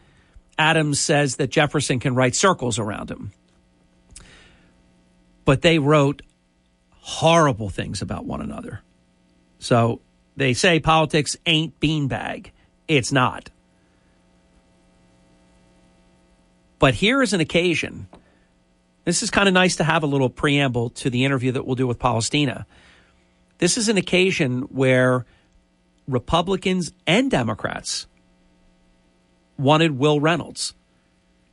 Adams 0.57 0.99
says 0.99 1.37
that 1.37 1.49
Jefferson 1.49 1.99
can 1.99 2.15
write 2.15 2.35
circles 2.35 2.79
around 2.79 3.09
him. 3.09 3.31
But 5.45 5.61
they 5.61 5.79
wrote 5.79 6.21
horrible 6.91 7.69
things 7.69 8.01
about 8.01 8.25
one 8.25 8.41
another. 8.41 8.81
So 9.59 10.01
they 10.37 10.53
say 10.53 10.79
politics 10.79 11.37
ain't 11.45 11.79
beanbag. 11.79 12.51
It's 12.87 13.11
not. 13.11 13.49
But 16.79 16.95
here 16.95 17.21
is 17.21 17.33
an 17.33 17.39
occasion. 17.39 18.07
This 19.05 19.23
is 19.23 19.29
kind 19.31 19.47
of 19.47 19.53
nice 19.53 19.77
to 19.77 19.83
have 19.83 20.03
a 20.03 20.07
little 20.07 20.29
preamble 20.29 20.89
to 20.91 21.09
the 21.09 21.25
interview 21.25 21.53
that 21.53 21.65
we'll 21.65 21.75
do 21.75 21.87
with 21.87 21.99
Polistina. 21.99 22.65
This 23.57 23.77
is 23.77 23.89
an 23.89 23.97
occasion 23.97 24.63
where 24.63 25.25
Republicans 26.07 26.91
and 27.07 27.29
Democrats 27.29 28.07
wanted 29.57 29.97
Will 29.97 30.19
Reynolds. 30.19 30.73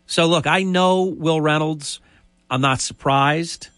So, 0.07 0.27
look, 0.27 0.47
I 0.47 0.63
know 0.63 1.05
Will 1.05 1.41
Reynolds. 1.41 2.01
I'm 2.51 2.61
not 2.61 2.81
surprised. 2.81 3.69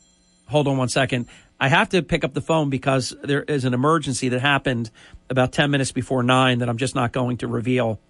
Hold 0.49 0.69
on 0.69 0.77
one 0.78 0.89
second. 0.89 1.27
I 1.61 1.69
have 1.69 1.90
to 1.90 2.03
pick 2.03 2.24
up 2.24 2.35
the 2.35 2.40
phone 2.40 2.70
because 2.70 3.15
there 3.23 3.43
is 3.43 3.65
an 3.65 3.74
emergency 3.74 4.31
that 4.31 4.40
happened 4.40 4.90
about 5.31 5.53
10 5.53 5.70
minutes 5.70 5.93
before 5.93 6.23
9 6.23 6.59
that 6.59 6.69
I'm 6.69 6.77
just 6.77 6.94
not 6.94 7.12
going 7.12 7.36
to 7.39 7.47
reveal. 7.47 8.01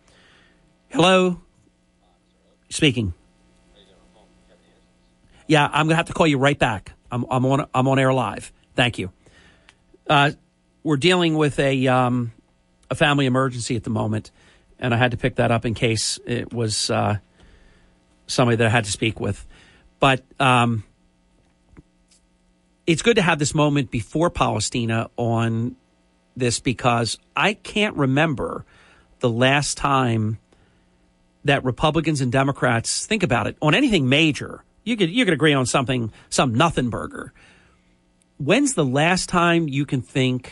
Hello? 0.89 1.41
Speaking. 2.71 3.13
Yeah, 5.47 5.67
I'm 5.67 5.87
going 5.87 5.91
to 5.91 5.97
have 5.97 6.07
to 6.07 6.15
call 6.15 6.27
you 6.27 6.39
right 6.39 6.59
back. 6.59 6.93
I'm, 7.11 7.27
I'm, 7.31 7.45
on, 7.45 7.67
I'm 7.75 7.89
on 7.89 7.99
air 7.99 8.15
live. 8.15 8.53
Thank 8.75 8.99
you. 8.99 9.13
Uh, 10.09 10.31
we're 10.83 10.97
dealing 10.97 11.37
with 11.37 11.59
a, 11.59 11.87
um, 11.89 12.33
a 12.91 12.95
family 12.95 13.27
emergency 13.27 13.77
at 13.77 13.85
the 13.85 13.91
moment, 13.91 14.31
and 14.83 14.93
I 14.93 14.97
had 14.97 15.13
to 15.13 15.17
pick 15.17 15.37
that 15.37 15.51
up 15.51 15.65
in 15.65 15.75
case 15.75 16.19
it 16.27 16.53
was 16.53 16.91
uh, 16.91 17.17
somebody 18.27 18.57
that 18.57 18.67
I 18.67 18.71
had 18.71 18.85
to 18.85 18.91
speak 18.91 19.21
with. 19.21 19.47
But 20.01 20.25
um, 20.41 20.83
it's 22.87 23.01
good 23.01 23.17
to 23.17 23.23
have 23.23 23.39
this 23.39 23.55
moment 23.55 23.93
before 23.93 24.29
Polistina 24.29 25.09
on 25.17 25.77
this 26.37 26.59
because 26.59 27.17
I 27.37 27.55
can't 27.55 27.97
remember 27.97 28.67
the 29.21 29.31
last 29.31 29.77
time 29.79 30.39
that 31.45 31.65
Republicans 31.65 32.21
and 32.21 32.33
Democrats 32.33 33.07
think 33.07 33.23
about 33.23 33.47
it 33.47 33.57
on 33.63 33.75
anything 33.75 34.09
major. 34.09 34.65
You 34.83 34.97
could 34.97 35.11
you 35.11 35.25
could 35.25 35.35
agree 35.35 35.55
on 35.55 35.65
something, 35.65 36.13
some 36.29 36.55
nothing 36.57 36.91
burger. 36.91 37.33
When's 38.39 38.75
the 38.75 38.85
last 38.85 39.29
time 39.29 39.69
you 39.69 39.87
can 39.87 40.03
think 40.03 40.51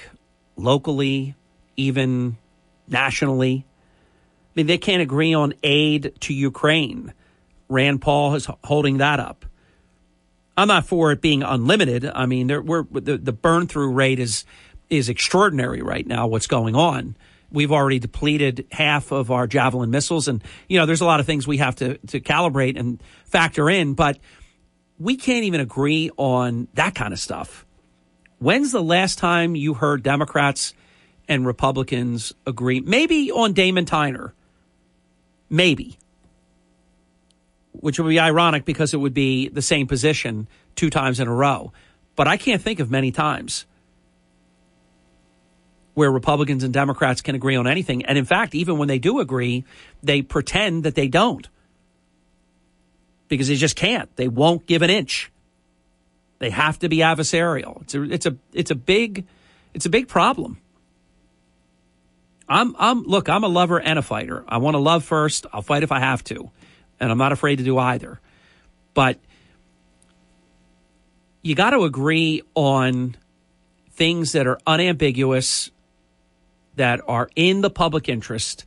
locally, 0.56 1.34
even 1.76 2.36
nationally? 2.86 3.64
I 4.50 4.52
mean, 4.56 4.66
they 4.66 4.78
can't 4.78 5.00
agree 5.00 5.32
on 5.32 5.54
aid 5.62 6.12
to 6.20 6.34
Ukraine. 6.34 7.14
Rand 7.68 8.02
Paul 8.02 8.34
is 8.34 8.48
holding 8.64 8.98
that 8.98 9.20
up. 9.20 9.44
I'm 10.56 10.68
not 10.68 10.84
for 10.84 11.12
it 11.12 11.20
being 11.20 11.42
unlimited. 11.42 12.04
I 12.04 12.26
mean, 12.26 12.48
there, 12.48 12.60
we're, 12.60 12.82
the, 12.82 13.16
the 13.16 13.32
burn 13.32 13.66
through 13.66 13.92
rate 13.92 14.18
is 14.18 14.44
is 14.90 15.08
extraordinary 15.08 15.82
right 15.82 16.04
now. 16.04 16.26
What's 16.26 16.48
going 16.48 16.74
on? 16.74 17.16
We've 17.52 17.70
already 17.70 18.00
depleted 18.00 18.66
half 18.72 19.12
of 19.12 19.30
our 19.30 19.46
javelin 19.46 19.90
missiles, 19.90 20.26
and 20.26 20.42
you 20.68 20.78
know, 20.78 20.86
there's 20.86 21.00
a 21.00 21.06
lot 21.06 21.20
of 21.20 21.26
things 21.26 21.46
we 21.46 21.58
have 21.58 21.76
to 21.76 21.96
to 22.08 22.20
calibrate 22.20 22.78
and 22.78 23.00
factor 23.24 23.70
in. 23.70 23.94
But 23.94 24.18
we 24.98 25.16
can't 25.16 25.44
even 25.44 25.60
agree 25.60 26.10
on 26.16 26.68
that 26.74 26.94
kind 26.94 27.12
of 27.12 27.20
stuff. 27.20 27.64
When's 28.38 28.72
the 28.72 28.82
last 28.82 29.18
time 29.18 29.54
you 29.54 29.74
heard 29.74 30.02
Democrats 30.02 30.74
and 31.28 31.46
Republicans 31.46 32.34
agree? 32.46 32.80
Maybe 32.80 33.30
on 33.30 33.52
Damon 33.52 33.86
Tyner. 33.86 34.32
Maybe 35.50 35.98
which 37.80 37.98
would 37.98 38.08
be 38.08 38.18
ironic 38.18 38.64
because 38.64 38.94
it 38.94 38.98
would 38.98 39.14
be 39.14 39.48
the 39.48 39.62
same 39.62 39.86
position 39.86 40.48
two 40.76 40.90
times 40.90 41.20
in 41.20 41.28
a 41.28 41.34
row. 41.34 41.72
But 42.16 42.28
I 42.28 42.36
can't 42.36 42.60
think 42.60 42.80
of 42.80 42.90
many 42.90 43.10
times 43.10 43.66
where 45.94 46.10
Republicans 46.10 46.62
and 46.62 46.72
Democrats 46.72 47.20
can 47.20 47.34
agree 47.34 47.56
on 47.56 47.66
anything. 47.66 48.04
And 48.04 48.16
in 48.18 48.24
fact, 48.24 48.54
even 48.54 48.78
when 48.78 48.88
they 48.88 48.98
do 48.98 49.20
agree, 49.20 49.64
they 50.02 50.22
pretend 50.22 50.84
that 50.84 50.94
they 50.94 51.08
don't 51.08 51.48
because 53.28 53.48
they 53.48 53.56
just 53.56 53.76
can't. 53.76 54.14
They 54.16 54.28
won't 54.28 54.66
give 54.66 54.82
an 54.82 54.90
inch. 54.90 55.30
They 56.38 56.50
have 56.50 56.78
to 56.80 56.88
be 56.88 56.98
adversarial. 56.98 57.82
It's 57.82 57.94
a, 57.94 58.02
it's 58.02 58.26
a, 58.26 58.36
it's 58.52 58.70
a 58.70 58.74
big, 58.74 59.26
it's 59.74 59.86
a 59.86 59.90
big 59.90 60.08
problem. 60.08 60.58
I'm, 62.50 62.76
I'm, 62.78 63.04
look, 63.04 63.30
I'm 63.30 63.44
a 63.44 63.48
lover 63.48 63.80
and 63.80 63.98
a 63.98 64.02
fighter. 64.02 64.44
I 64.46 64.58
want 64.58 64.74
to 64.74 64.78
love 64.78 65.04
first. 65.04 65.46
I'll 65.52 65.62
fight 65.62 65.82
if 65.82 65.92
I 65.92 66.00
have 66.00 66.22
to 66.24 66.50
and 67.00 67.10
I'm 67.10 67.18
not 67.18 67.32
afraid 67.32 67.56
to 67.56 67.64
do 67.64 67.78
either. 67.78 68.20
But 68.92 69.18
you 71.42 71.54
got 71.54 71.70
to 71.70 71.84
agree 71.84 72.42
on 72.54 73.16
things 73.92 74.32
that 74.32 74.46
are 74.46 74.58
unambiguous, 74.66 75.70
that 76.76 77.00
are 77.08 77.30
in 77.34 77.62
the 77.62 77.70
public 77.70 78.08
interest, 78.08 78.66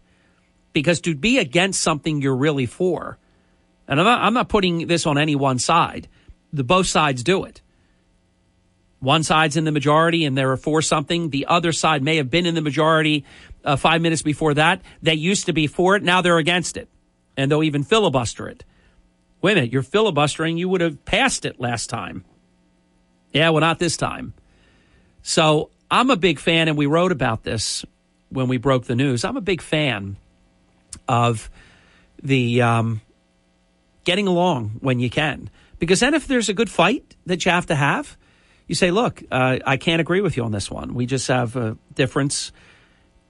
because 0.74 1.00
to 1.02 1.16
be 1.16 1.38
against 1.38 1.82
something 1.82 2.22
you're 2.22 2.36
really 2.36 2.66
for, 2.66 3.18
and 3.88 4.00
I'm 4.00 4.06
not, 4.06 4.22
I'm 4.22 4.34
not 4.34 4.50
putting 4.50 4.88
this 4.88 5.06
on 5.06 5.18
any 5.18 5.36
one 5.36 5.60
side, 5.60 6.08
the 6.52 6.64
both 6.64 6.88
sides 6.88 7.24
do 7.24 7.44
it. 7.44 7.62
One 9.04 9.24
side's 9.24 9.58
in 9.58 9.66
the 9.66 9.72
majority 9.72 10.24
and 10.24 10.38
they're 10.38 10.56
for 10.56 10.82
something. 10.82 11.30
The 11.30 11.48
other 11.48 11.74
side 11.74 12.02
may 12.04 12.16
have 12.18 12.30
been 12.30 12.46
in 12.46 12.56
the 12.56 12.62
majority 12.62 13.26
uh, 13.66 13.76
five 13.76 14.02
minutes 14.02 14.22
before 14.22 14.54
that. 14.54 14.82
They 15.02 15.16
used 15.16 15.48
to 15.48 15.54
be 15.54 15.68
for 15.68 15.98
it. 15.98 16.04
Now 16.04 16.22
they're 16.22 16.38
against 16.38 16.78
it 16.78 16.88
and 17.36 17.52
they'll 17.52 17.64
even 17.64 17.84
filibuster 17.84 18.48
it. 18.48 18.64
Wait 19.42 19.52
a 19.52 19.56
minute, 19.56 19.74
you're 19.74 19.84
filibustering. 19.84 20.58
You 20.58 20.70
would 20.70 20.80
have 20.80 21.04
passed 21.04 21.44
it 21.44 21.60
last 21.60 21.90
time. 21.90 22.24
Yeah, 23.34 23.50
well, 23.50 23.60
not 23.60 23.78
this 23.78 23.98
time. 23.98 24.34
So 25.22 25.70
I'm 25.92 26.10
a 26.10 26.16
big 26.16 26.40
fan, 26.40 26.70
and 26.70 26.78
we 26.78 26.86
wrote 26.86 27.12
about 27.12 27.44
this 27.44 27.84
when 28.30 28.48
we 28.48 28.58
broke 28.58 28.86
the 28.86 28.96
news. 28.96 29.26
I'm 29.26 29.36
a 29.36 29.42
big 29.42 29.62
fan 29.62 30.16
of 31.10 31.50
the 32.22 32.62
um, 32.62 33.02
getting 34.06 34.28
along 34.28 34.78
when 34.80 35.00
you 35.00 35.10
can. 35.10 35.50
Because 35.80 36.00
then, 36.00 36.14
if 36.14 36.26
there's 36.28 36.48
a 36.48 36.54
good 36.54 36.70
fight 36.70 37.16
that 37.26 37.44
you 37.44 37.52
have 37.52 37.66
to 37.66 37.76
have, 37.76 38.16
you 38.68 38.76
say, 38.76 38.92
look, 38.92 39.22
uh, 39.32 39.60
I 39.66 39.78
can't 39.78 40.02
agree 40.02 40.22
with 40.22 40.38
you 40.38 40.44
on 40.44 40.52
this 40.52 40.72
one. 40.72 40.94
We 40.94 41.06
just 41.06 41.28
have 41.28 41.56
a 41.56 41.78
difference 41.94 42.52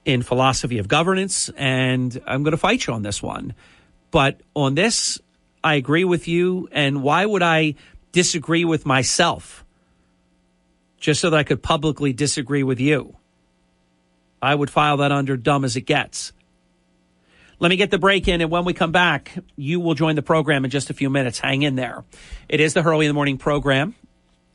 in 0.04 0.22
philosophy 0.22 0.78
of 0.78 0.88
governance, 0.88 1.50
and 1.56 2.20
I'm 2.26 2.42
going 2.42 2.52
to 2.52 2.58
fight 2.58 2.86
you 2.86 2.92
on 2.92 3.02
this 3.02 3.22
one. 3.22 3.54
But 4.10 4.40
on 4.54 4.74
this, 4.74 5.20
I 5.62 5.74
agree 5.74 6.04
with 6.04 6.28
you. 6.28 6.68
And 6.70 7.02
why 7.02 7.24
would 7.24 7.42
I 7.42 7.74
disagree 8.12 8.64
with 8.64 8.86
myself 8.86 9.64
just 10.98 11.20
so 11.20 11.30
that 11.30 11.36
I 11.36 11.42
could 11.42 11.62
publicly 11.62 12.12
disagree 12.12 12.62
with 12.62 12.80
you? 12.80 13.16
I 14.40 14.54
would 14.54 14.70
file 14.70 14.98
that 14.98 15.10
under 15.10 15.36
dumb 15.36 15.64
as 15.64 15.74
it 15.74 15.82
gets. 15.82 16.32
Let 17.58 17.70
me 17.70 17.76
get 17.76 17.90
the 17.90 17.98
break 17.98 18.28
in, 18.28 18.40
and 18.40 18.50
when 18.50 18.64
we 18.64 18.74
come 18.74 18.92
back, 18.92 19.38
you 19.56 19.80
will 19.80 19.94
join 19.94 20.16
the 20.16 20.22
program 20.22 20.64
in 20.64 20.70
just 20.70 20.90
a 20.90 20.94
few 20.94 21.08
minutes. 21.08 21.38
Hang 21.38 21.62
in 21.62 21.76
there. 21.76 22.04
It 22.48 22.60
is 22.60 22.74
the 22.74 22.82
Hurley 22.82 23.06
in 23.06 23.10
the 23.10 23.14
Morning 23.14 23.38
program 23.38 23.94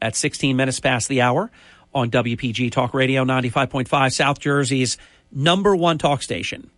at 0.02 0.16
16 0.16 0.56
minutes 0.56 0.80
past 0.80 1.08
the 1.08 1.22
hour 1.22 1.52
on 1.94 2.12
WPG 2.12 2.72
Talk 2.72 2.94
Radio 2.94 3.24
95.5, 3.26 4.14
South 4.14 4.40
Jersey's 4.40 4.98
number 5.32 5.76
one 5.76 5.98
talk 5.98 6.22
station. 6.22 6.70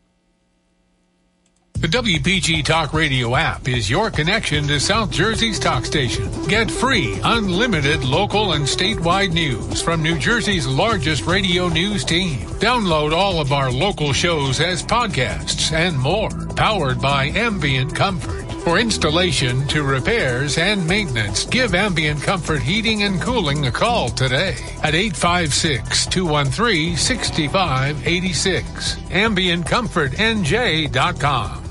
The 1.82 1.88
WPG 1.88 2.64
Talk 2.64 2.94
Radio 2.94 3.36
app 3.36 3.68
is 3.68 3.90
your 3.90 4.12
connection 4.12 4.68
to 4.68 4.80
South 4.80 5.10
Jersey's 5.10 5.58
talk 5.58 5.84
station. 5.84 6.30
Get 6.48 6.70
free, 6.70 7.20
unlimited 7.24 8.04
local 8.04 8.54
and 8.54 8.66
statewide 8.66 9.34
news 9.34 9.82
from 9.82 10.04
New 10.04 10.20
Jersey's 10.20 10.68
largest 10.68 11.26
radio 11.26 11.70
news 11.70 12.06
team. 12.06 12.38
Download 12.60 13.14
all 13.14 13.42
of 13.42 13.52
our 13.52 13.72
local 13.72 14.14
shows 14.14 14.60
as 14.60 14.84
podcasts 14.84 15.72
and 15.72 15.98
more, 15.98 16.30
powered 16.56 17.02
by 17.02 17.30
Ambient 17.30 17.96
Comfort. 17.96 18.51
For 18.64 18.78
installation 18.78 19.68
to 19.70 19.82
repairs 19.84 20.60
and 20.60 20.88
maintenance, 20.88 21.46
give 21.46 21.74
Ambient 21.74 22.22
Comfort 22.22 22.62
Heating 22.62 23.02
and 23.04 23.20
Cooling 23.20 23.66
a 23.66 23.72
call 23.72 24.10
today 24.10 24.56
at 24.84 24.94
856 24.94 26.06
213 26.06 26.96
6586. 26.96 28.96
AmbientComfortNJ.com. 28.96 31.64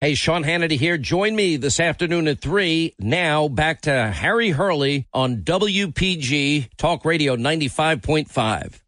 Hey, 0.00 0.14
Sean 0.14 0.42
Hannity 0.44 0.76
here. 0.76 0.98
Join 0.98 1.36
me 1.36 1.56
this 1.56 1.78
afternoon 1.78 2.26
at 2.28 2.40
3. 2.40 2.94
Now 2.98 3.46
back 3.48 3.82
to 3.82 4.10
Harry 4.10 4.50
Hurley 4.50 5.06
on 5.14 5.42
WPG 5.42 6.70
Talk 6.76 7.04
Radio 7.04 7.36
95.5. 7.36 8.80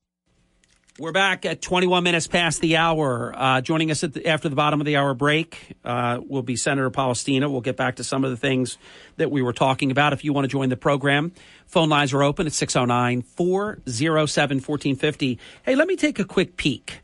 We're 1.01 1.13
back 1.13 1.47
at 1.47 1.63
21 1.63 2.03
minutes 2.03 2.27
past 2.27 2.61
the 2.61 2.77
hour. 2.77 3.33
Uh, 3.33 3.61
joining 3.61 3.93
us 3.93 4.01
the, 4.01 4.27
after 4.27 4.49
the 4.49 4.57
bottom 4.57 4.81
of 4.81 4.85
the 4.85 4.97
hour 4.97 5.15
break 5.15 5.77
uh, 5.85 6.19
will 6.27 6.43
be 6.43 6.57
Senator 6.57 6.91
Polistina. 6.91 7.49
We'll 7.49 7.61
get 7.61 7.77
back 7.77 7.97
to 7.97 8.05
some 8.05 8.25
of 8.25 8.33
the 8.33 8.37
things 8.37 8.79
that 9.17 9.31
we 9.31 9.41
were 9.41 9.53
talking 9.53 9.93
about. 9.93 10.13
If 10.13 10.25
you 10.25 10.33
want 10.33 10.47
to 10.47 10.49
join 10.49 10.71
the 10.71 10.77
program, 10.77 11.31
phone 11.67 11.89
lines 11.89 12.13
are 12.15 12.25
open 12.25 12.49
at 12.49 12.53
609 12.53 13.23
407 13.23 14.57
1450. 14.57 15.39
Hey, 15.63 15.77
let 15.77 15.87
me 15.87 15.95
take 15.95 16.19
a 16.19 16.25
quick 16.25 16.57
peek 16.57 17.03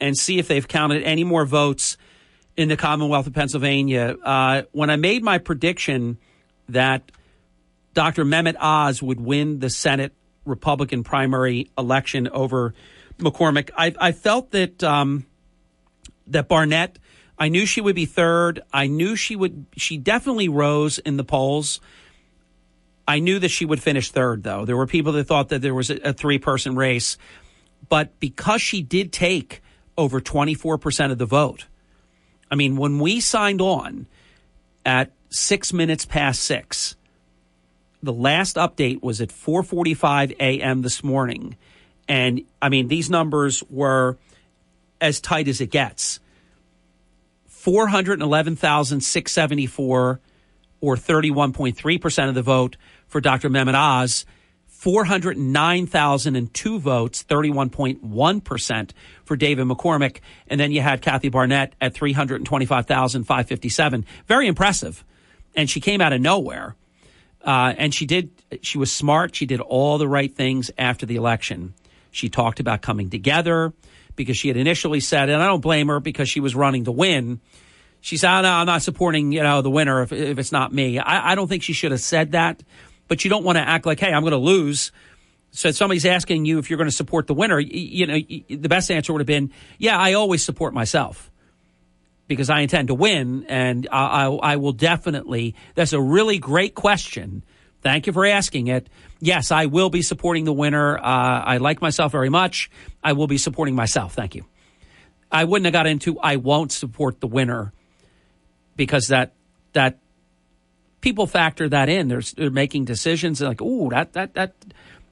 and 0.00 0.18
see 0.18 0.40
if 0.40 0.48
they've 0.48 0.66
counted 0.66 1.04
any 1.04 1.22
more 1.22 1.44
votes 1.44 1.98
in 2.56 2.68
the 2.68 2.76
Commonwealth 2.76 3.28
of 3.28 3.32
Pennsylvania. 3.32 4.16
Uh, 4.24 4.62
when 4.72 4.90
I 4.90 4.96
made 4.96 5.22
my 5.22 5.38
prediction 5.38 6.18
that 6.68 7.12
Dr. 7.94 8.24
Mehmet 8.24 8.56
Oz 8.58 9.00
would 9.00 9.20
win 9.20 9.60
the 9.60 9.70
Senate 9.70 10.14
Republican 10.44 11.04
primary 11.04 11.70
election 11.78 12.26
over 12.26 12.74
McCormick. 13.20 13.70
I, 13.76 13.94
I 13.98 14.12
felt 14.12 14.50
that 14.50 14.82
um, 14.82 15.26
that 16.26 16.48
Barnette. 16.48 16.98
I 17.38 17.48
knew 17.48 17.64
she 17.64 17.80
would 17.80 17.96
be 17.96 18.04
third. 18.04 18.60
I 18.72 18.86
knew 18.86 19.16
she 19.16 19.34
would. 19.34 19.64
She 19.76 19.96
definitely 19.96 20.48
rose 20.48 20.98
in 20.98 21.16
the 21.16 21.24
polls. 21.24 21.80
I 23.08 23.18
knew 23.18 23.38
that 23.38 23.48
she 23.48 23.64
would 23.64 23.82
finish 23.82 24.10
third, 24.10 24.42
though. 24.42 24.64
There 24.64 24.76
were 24.76 24.86
people 24.86 25.12
that 25.12 25.24
thought 25.24 25.48
that 25.48 25.62
there 25.62 25.74
was 25.74 25.90
a, 25.90 26.10
a 26.10 26.12
three 26.12 26.38
person 26.38 26.76
race, 26.76 27.16
but 27.88 28.20
because 28.20 28.60
she 28.60 28.82
did 28.82 29.10
take 29.12 29.62
over 29.96 30.20
twenty 30.20 30.54
four 30.54 30.78
percent 30.78 31.12
of 31.12 31.18
the 31.18 31.26
vote. 31.26 31.66
I 32.50 32.56
mean, 32.56 32.76
when 32.76 32.98
we 32.98 33.20
signed 33.20 33.60
on 33.60 34.06
at 34.84 35.12
six 35.30 35.72
minutes 35.72 36.04
past 36.04 36.42
six, 36.42 36.96
the 38.02 38.12
last 38.12 38.56
update 38.56 39.02
was 39.02 39.20
at 39.20 39.32
four 39.32 39.62
forty 39.62 39.94
five 39.94 40.30
a.m. 40.32 40.82
this 40.82 41.02
morning 41.02 41.56
and 42.10 42.42
I 42.60 42.68
mean, 42.68 42.88
these 42.88 43.08
numbers 43.08 43.62
were 43.70 44.18
as 45.00 45.20
tight 45.20 45.46
as 45.46 45.60
it 45.60 45.70
gets 45.70 46.18
411,674, 47.46 50.20
or 50.80 50.96
31.3% 50.96 52.28
of 52.28 52.34
the 52.34 52.42
vote 52.42 52.76
for 53.06 53.20
Dr. 53.20 53.48
Mehmet 53.48 53.76
Oz. 53.76 54.26
409,002 54.66 56.78
votes, 56.78 57.22
31.1% 57.22 58.90
for 59.24 59.36
David 59.36 59.66
McCormick. 59.66 60.20
And 60.48 60.58
then 60.58 60.72
you 60.72 60.80
had 60.80 61.02
Kathy 61.02 61.28
Barnette 61.28 61.74
at 61.82 61.92
325,557. 61.92 64.06
Very 64.26 64.46
impressive. 64.46 65.04
And 65.54 65.68
she 65.68 65.80
came 65.80 66.00
out 66.00 66.14
of 66.14 66.22
nowhere. 66.22 66.76
Uh, 67.44 67.74
and 67.76 67.94
she 67.94 68.06
did, 68.06 68.30
she 68.62 68.78
was 68.78 68.90
smart. 68.90 69.36
She 69.36 69.44
did 69.44 69.60
all 69.60 69.98
the 69.98 70.08
right 70.08 70.34
things 70.34 70.70
after 70.78 71.04
the 71.04 71.16
election. 71.16 71.74
She 72.10 72.28
talked 72.28 72.60
about 72.60 72.82
coming 72.82 73.10
together 73.10 73.72
because 74.16 74.36
she 74.36 74.48
had 74.48 74.56
initially 74.56 75.00
said, 75.00 75.30
and 75.30 75.42
I 75.42 75.46
don't 75.46 75.60
blame 75.60 75.88
her 75.88 76.00
because 76.00 76.28
she 76.28 76.40
was 76.40 76.54
running 76.54 76.84
to 76.84 76.92
win. 76.92 77.40
She 78.00 78.16
said, 78.16 78.38
oh, 78.38 78.42
no, 78.42 78.50
I'm 78.50 78.66
not 78.66 78.82
supporting, 78.82 79.32
you 79.32 79.42
know, 79.42 79.62
the 79.62 79.70
winner 79.70 80.02
if, 80.02 80.12
if 80.12 80.38
it's 80.38 80.52
not 80.52 80.72
me. 80.72 80.98
I, 80.98 81.32
I 81.32 81.34
don't 81.34 81.48
think 81.48 81.62
she 81.62 81.72
should 81.72 81.92
have 81.92 82.00
said 82.00 82.32
that, 82.32 82.62
but 83.08 83.24
you 83.24 83.30
don't 83.30 83.44
want 83.44 83.58
to 83.58 83.68
act 83.68 83.86
like, 83.86 84.00
hey, 84.00 84.12
I'm 84.12 84.22
going 84.22 84.32
to 84.32 84.38
lose. 84.38 84.92
So 85.52 85.70
somebody's 85.70 86.06
asking 86.06 86.44
you 86.44 86.58
if 86.58 86.70
you're 86.70 86.76
going 86.76 86.88
to 86.88 86.94
support 86.94 87.26
the 87.26 87.34
winner. 87.34 87.58
You, 87.58 87.70
you 87.72 88.06
know, 88.06 88.18
the 88.48 88.68
best 88.68 88.90
answer 88.90 89.12
would 89.12 89.20
have 89.20 89.26
been, 89.26 89.52
yeah, 89.78 89.98
I 89.98 90.14
always 90.14 90.44
support 90.44 90.74
myself 90.74 91.30
because 92.26 92.48
I 92.48 92.60
intend 92.60 92.88
to 92.88 92.94
win, 92.94 93.44
and 93.48 93.88
I, 93.90 94.26
I, 94.26 94.52
I 94.52 94.56
will 94.56 94.72
definitely. 94.72 95.56
That's 95.74 95.92
a 95.92 96.00
really 96.00 96.38
great 96.38 96.76
question. 96.76 97.44
Thank 97.82 98.06
you 98.06 98.12
for 98.12 98.26
asking 98.26 98.66
it 98.68 98.88
yes, 99.20 99.52
I 99.52 99.66
will 99.66 99.90
be 99.90 100.02
supporting 100.02 100.44
the 100.44 100.52
winner. 100.52 100.98
Uh, 100.98 101.02
I 101.02 101.58
like 101.58 101.80
myself 101.80 102.12
very 102.12 102.30
much. 102.30 102.70
I 103.04 103.12
will 103.12 103.26
be 103.26 103.38
supporting 103.38 103.74
myself. 103.74 104.14
Thank 104.14 104.34
you. 104.34 104.44
I 105.30 105.44
wouldn't 105.44 105.66
have 105.66 105.72
got 105.72 105.86
into 105.86 106.18
I 106.18 106.36
won't 106.36 106.72
support 106.72 107.20
the 107.20 107.28
winner 107.28 107.72
because 108.76 109.08
that 109.08 109.32
that 109.74 109.98
people 111.00 111.26
factor 111.26 111.68
that 111.68 111.88
in. 111.88 112.08
They're, 112.08 112.22
they're 112.36 112.50
making 112.50 112.86
decisions 112.86 113.40
like, 113.40 113.60
oh, 113.62 113.90
that 113.90 114.14
that 114.14 114.34
that 114.34 114.54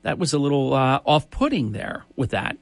that 0.03 0.19
was 0.19 0.33
a 0.33 0.39
little 0.39 0.75
uh, 0.75 1.01
off-putting 1.05 1.73
there 1.73 2.05
with 2.17 2.31
that. 2.31 2.57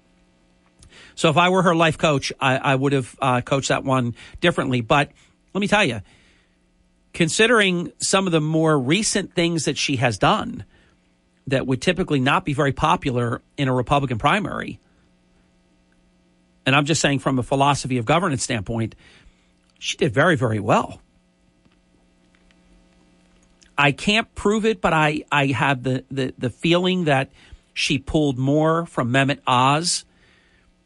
So 1.14 1.30
if 1.30 1.36
I 1.36 1.48
were 1.48 1.62
her 1.62 1.74
life 1.74 1.96
coach, 1.96 2.32
I, 2.40 2.56
I 2.56 2.74
would 2.74 2.92
have 2.92 3.16
uh, 3.22 3.40
coached 3.40 3.68
that 3.68 3.84
one 3.84 4.14
differently. 4.40 4.80
But 4.80 5.12
let 5.54 5.60
me 5.60 5.68
tell 5.68 5.84
you, 5.84 6.00
considering 7.16 7.90
some 7.96 8.26
of 8.26 8.32
the 8.32 8.42
more 8.42 8.78
recent 8.78 9.34
things 9.34 9.64
that 9.64 9.78
she 9.78 9.96
has 9.96 10.18
done 10.18 10.66
that 11.46 11.66
would 11.66 11.80
typically 11.80 12.20
not 12.20 12.44
be 12.44 12.52
very 12.52 12.74
popular 12.74 13.40
in 13.56 13.68
a 13.68 13.72
Republican 13.72 14.18
primary. 14.18 14.78
And 16.66 16.76
I'm 16.76 16.84
just 16.84 17.00
saying 17.00 17.20
from 17.20 17.38
a 17.38 17.42
philosophy 17.42 17.96
of 17.96 18.04
governance 18.04 18.42
standpoint, 18.42 18.96
she 19.78 19.96
did 19.96 20.12
very, 20.12 20.36
very 20.36 20.60
well. 20.60 21.00
I 23.78 23.92
can't 23.92 24.34
prove 24.34 24.66
it, 24.66 24.82
but 24.82 24.92
I, 24.92 25.22
I 25.32 25.46
have 25.46 25.84
the, 25.84 26.04
the, 26.10 26.34
the 26.36 26.50
feeling 26.50 27.04
that 27.04 27.30
she 27.72 27.96
pulled 27.96 28.36
more 28.36 28.84
from 28.84 29.10
Mehmet 29.10 29.38
Oz 29.46 30.04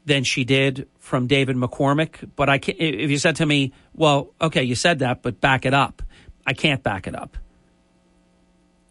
than 0.05 0.23
she 0.23 0.44
did 0.44 0.86
from 1.01 1.27
David 1.27 1.57
McCormick. 1.57 2.31
But 2.36 2.48
I 2.48 2.59
can't, 2.59 2.78
if 2.78 3.11
you 3.11 3.19
said 3.19 3.35
to 3.36 3.47
me, 3.47 3.73
well, 3.94 4.32
okay, 4.40 4.62
you 4.62 4.77
said 4.77 5.01
that, 5.01 5.23
but 5.23 5.40
back 5.40 5.66
it 5.66 5.74
up. 5.74 6.02
I 6.46 6.52
can't 6.52 6.82
back 6.82 7.06
it 7.06 7.14
up 7.14 7.36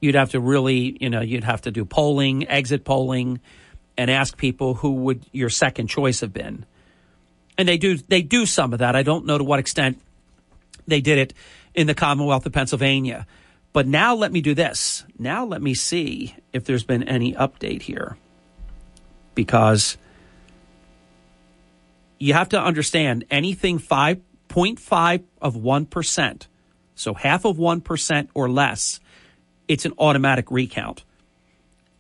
you'd 0.02 0.16
have 0.16 0.32
to 0.32 0.40
really, 0.40 0.98
you 1.00 1.10
know, 1.10 1.22
you'd 1.22 1.44
have 1.44 1.62
to 1.62 1.72
do 1.72 1.86
polling, 1.86 2.48
exit 2.48 2.84
polling, 2.84 3.40
and 3.98 4.10
ask 4.10 4.38
people 4.38 4.76
who 4.76 4.94
would 4.94 5.26
your 5.32 5.50
second 5.50 5.88
choice 5.88 6.22
have 6.22 6.34
been. 6.34 6.66
And 7.58 7.68
they 7.68 7.78
do 7.78 7.98
they 7.98 8.22
do 8.22 8.46
some 8.46 8.74
of 8.74 8.80
that. 8.80 8.96
I 8.96 9.04
don't 9.04 9.26
know 9.26 9.38
to 9.38 9.44
what 9.44 9.60
extent 9.60 10.02
they 10.88 11.02
did 11.02 11.18
it 11.18 11.34
in 11.74 11.88
the 11.88 11.94
Commonwealth 11.94 12.46
of 12.46 12.54
Pennsylvania. 12.54 13.28
But 13.74 13.86
now 13.86 14.16
let 14.16 14.32
me 14.32 14.42
do 14.42 14.56
this. 14.56 15.06
Now 15.20 15.46
let 15.46 15.62
me 15.62 15.74
see 15.74 16.36
if 16.54 16.64
there's 16.64 16.84
been 16.84 17.04
any 17.04 17.34
update 17.34 17.84
here. 17.84 18.18
Because 19.36 19.98
you 22.18 22.34
have 22.34 22.50
to 22.50 22.62
understand 22.62 23.26
anything 23.30 23.78
5.5 23.80 25.24
of 25.42 25.56
1%, 25.56 26.48
so 27.00 27.14
half 27.14 27.46
of 27.46 27.56
1% 27.56 28.28
or 28.34 28.50
less, 28.50 29.00
it's 29.70 29.86
an 29.86 29.94
automatic 29.98 30.52
recount. 30.52 31.06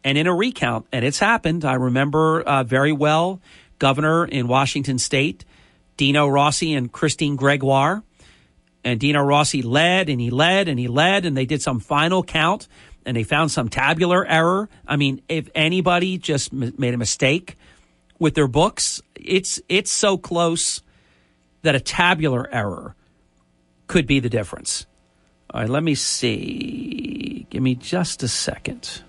And 0.03 0.17
in 0.17 0.27
a 0.27 0.35
recount, 0.35 0.87
and 0.91 1.05
it's 1.05 1.19
happened, 1.19 1.63
I 1.63 1.75
remember 1.75 2.41
uh, 2.41 2.63
very 2.63 2.91
well, 2.91 3.39
governor 3.79 4.25
in 4.25 4.49
Washington 4.49 4.99
state, 4.99 5.45
Dino 5.95 6.27
Rossi 6.27 6.73
and 6.73 6.91
Christine 6.91 7.37
Gregoire. 7.37 8.03
And 8.83 8.99
Dino 8.99 9.21
Rossi 9.21 9.61
led 9.61 10.09
and 10.09 10.19
he 10.19 10.29
led 10.31 10.67
and 10.67 10.77
he 10.77 10.89
led, 10.89 11.25
and 11.25 11.35
they 11.35 11.45
did 11.45 11.61
some 11.61 11.79
final 11.79 12.21
count 12.21 12.67
and 13.05 13.15
they 13.15 13.23
found 13.23 13.51
some 13.51 13.69
tabular 13.69 14.25
error. 14.25 14.67
I 14.85 14.97
mean, 14.97 15.21
if 15.29 15.49
anybody 15.55 16.17
just 16.17 16.53
m- 16.53 16.73
made 16.77 16.93
a 16.93 16.97
mistake 16.97 17.55
with 18.19 18.35
their 18.35 18.47
books, 18.47 19.01
it's 19.15 19.61
it's 19.69 19.91
so 19.91 20.17
close 20.17 20.81
that 21.61 21.75
a 21.75 21.79
tabular 21.79 22.53
error 22.53 22.95
could 23.87 24.05
be 24.05 24.19
the 24.19 24.29
difference. 24.29 24.85
All 25.51 25.61
right, 25.61 25.69
let 25.69 25.83
me 25.83 25.95
see. 25.95 27.47
Give 27.49 27.63
me 27.63 27.75
just 27.75 28.21
a 28.21 28.27
second. 28.27 29.01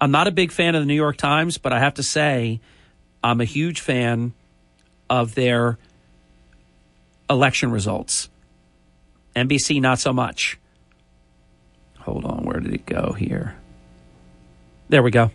I'm 0.00 0.10
not 0.10 0.26
a 0.26 0.32
big 0.32 0.50
fan 0.50 0.74
of 0.74 0.82
the 0.82 0.86
New 0.86 0.94
York 0.94 1.16
Times, 1.16 1.58
but 1.58 1.72
I 1.72 1.78
have 1.78 1.94
to 1.94 2.02
say, 2.02 2.60
I'm 3.22 3.40
a 3.40 3.44
huge 3.44 3.80
fan 3.80 4.32
of 5.08 5.34
their 5.34 5.78
election 7.28 7.70
results. 7.70 8.28
NBC, 9.36 9.80
not 9.80 9.98
so 9.98 10.12
much. 10.12 10.58
Hold 12.00 12.24
on, 12.24 12.44
where 12.44 12.58
did 12.58 12.74
it 12.74 12.86
go 12.86 13.12
here? 13.12 13.56
There 14.88 15.02
we 15.02 15.10
go. 15.10 15.30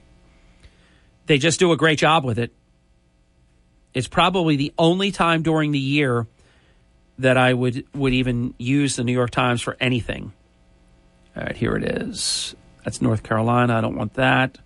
They 1.28 1.38
just 1.38 1.60
do 1.60 1.72
a 1.72 1.78
great 1.78 2.00
job 2.00 2.26
with 2.26 2.40
it. 2.40 2.52
It's 3.94 4.08
probably 4.08 4.58
the 4.58 4.74
only 4.78 5.12
time 5.12 5.44
during 5.44 5.72
the 5.72 5.80
year 5.80 6.28
that 7.20 7.38
I 7.38 7.54
would 7.54 7.86
would 7.94 8.14
even 8.14 8.54
use 8.58 8.96
the 8.96 9.04
New 9.04 9.14
York 9.14 9.32
Times 9.32 9.62
for 9.62 9.78
anything. 9.80 10.34
All 11.36 11.44
right, 11.44 11.56
here 11.56 11.76
it 11.76 11.84
is. 11.84 12.56
That's 12.84 13.02
North 13.02 13.24
Carolina. 13.24 13.78
I 13.78 13.82
don't 13.82 13.96
want 13.96 14.14
that. 14.16 14.58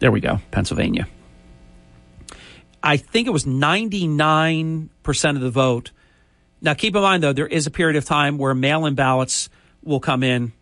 There 0.00 0.10
we 0.10 0.20
go, 0.20 0.40
Pennsylvania. 0.50 1.06
I 2.82 2.96
think 2.96 3.28
it 3.28 3.30
was 3.30 3.44
99% 3.44 4.88
of 5.36 5.40
the 5.40 5.50
vote. 5.50 5.92
Now, 6.60 6.74
keep 6.74 6.96
in 6.96 7.02
mind, 7.02 7.22
though, 7.22 7.32
there 7.32 7.46
is 7.46 7.66
a 7.66 7.70
period 7.70 7.96
of 7.96 8.04
time 8.04 8.38
where 8.38 8.54
mail 8.54 8.86
in 8.86 8.94
ballots 8.94 9.48
will 9.84 10.00
come 10.00 10.22
in. 10.24 10.52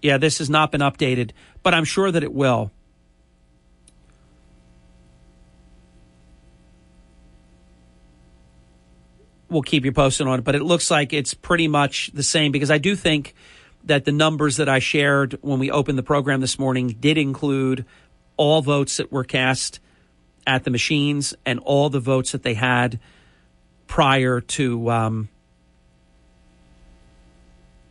Yeah, 0.00 0.18
this 0.18 0.38
has 0.38 0.48
not 0.48 0.70
been 0.70 0.82
updated, 0.82 1.30
but 1.62 1.74
I'm 1.74 1.84
sure 1.84 2.12
that 2.12 2.22
it 2.22 2.32
will. 2.32 2.70
We'll 9.48 9.62
keep 9.62 9.84
you 9.84 9.92
posted 9.92 10.26
on 10.26 10.38
it, 10.38 10.42
but 10.42 10.54
it 10.54 10.62
looks 10.62 10.90
like 10.90 11.12
it's 11.12 11.34
pretty 11.34 11.68
much 11.68 12.10
the 12.12 12.22
same 12.22 12.50
because 12.50 12.70
I 12.70 12.78
do 12.78 12.96
think 12.96 13.34
that 13.84 14.04
the 14.04 14.12
numbers 14.12 14.56
that 14.56 14.68
I 14.68 14.78
shared 14.78 15.38
when 15.42 15.58
we 15.58 15.70
opened 15.70 15.98
the 15.98 16.02
program 16.02 16.40
this 16.40 16.58
morning 16.58 16.96
did 16.98 17.18
include 17.18 17.84
all 18.36 18.62
votes 18.62 18.96
that 18.96 19.12
were 19.12 19.24
cast 19.24 19.80
at 20.46 20.64
the 20.64 20.70
machines 20.70 21.34
and 21.44 21.58
all 21.60 21.90
the 21.90 22.00
votes 22.00 22.32
that 22.32 22.42
they 22.42 22.54
had 22.54 22.98
prior 23.86 24.40
to 24.40 24.90
um, 24.90 25.28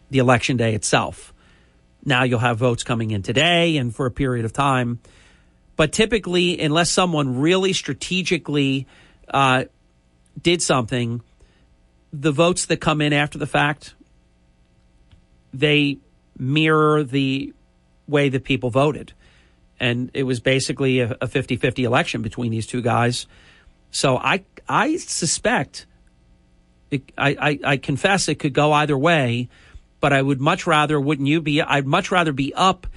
the 0.10 0.20
election 0.20 0.58
day 0.58 0.74
itself. 0.74 1.34
Now 2.06 2.24
you'll 2.24 2.40
have 2.40 2.58
votes 2.58 2.84
coming 2.84 3.12
in 3.12 3.22
today 3.22 3.78
and 3.78 3.96
for 3.96 4.06
a 4.06 4.12
period 4.12 4.46
of 4.46 4.54
time. 4.54 5.00
But 5.76 5.92
typically, 5.92 6.60
unless 6.60 6.92
someone 6.92 7.40
really 7.40 7.74
strategically 7.74 8.88
uh, 9.28 9.66
did 10.40 10.62
something, 10.62 11.22
the 12.14 12.32
votes 12.32 12.68
that 12.68 12.78
come 12.78 13.02
in 13.02 13.12
after 13.12 13.40
the 13.40 13.48
fact 13.48 13.96
they 15.52 15.98
mirror 16.38 17.04
the 17.04 17.54
way 18.08 18.30
that 18.30 18.44
people 18.44 18.70
voted. 18.70 19.14
And 19.80 20.12
it 20.14 20.24
was 20.24 20.40
basically 20.40 21.00
a 21.00 21.28
50 21.28 21.58
50 21.58 21.84
election 21.84 22.22
between 22.22 22.52
these 22.52 22.68
two 22.68 22.82
guys. 22.82 23.28
So 23.92 24.18
I, 24.18 24.44
I 24.70 24.98
suspect, 24.98 25.88
it, 26.90 27.04
I, 27.18 27.30
I, 27.40 27.60
I 27.72 27.78
confess 27.78 28.28
it 28.30 28.36
could 28.36 28.54
go 28.54 28.72
either 28.72 28.98
way, 28.98 29.50
but 30.00 30.14
I 30.14 30.22
would 30.22 30.40
much 30.40 30.66
rather, 30.68 31.00
wouldn't 31.00 31.28
you 31.28 31.42
be? 31.42 31.62
I'd 31.62 31.88
much 31.88 32.12
rather 32.12 32.32
be 32.32 32.54
up 32.54 32.88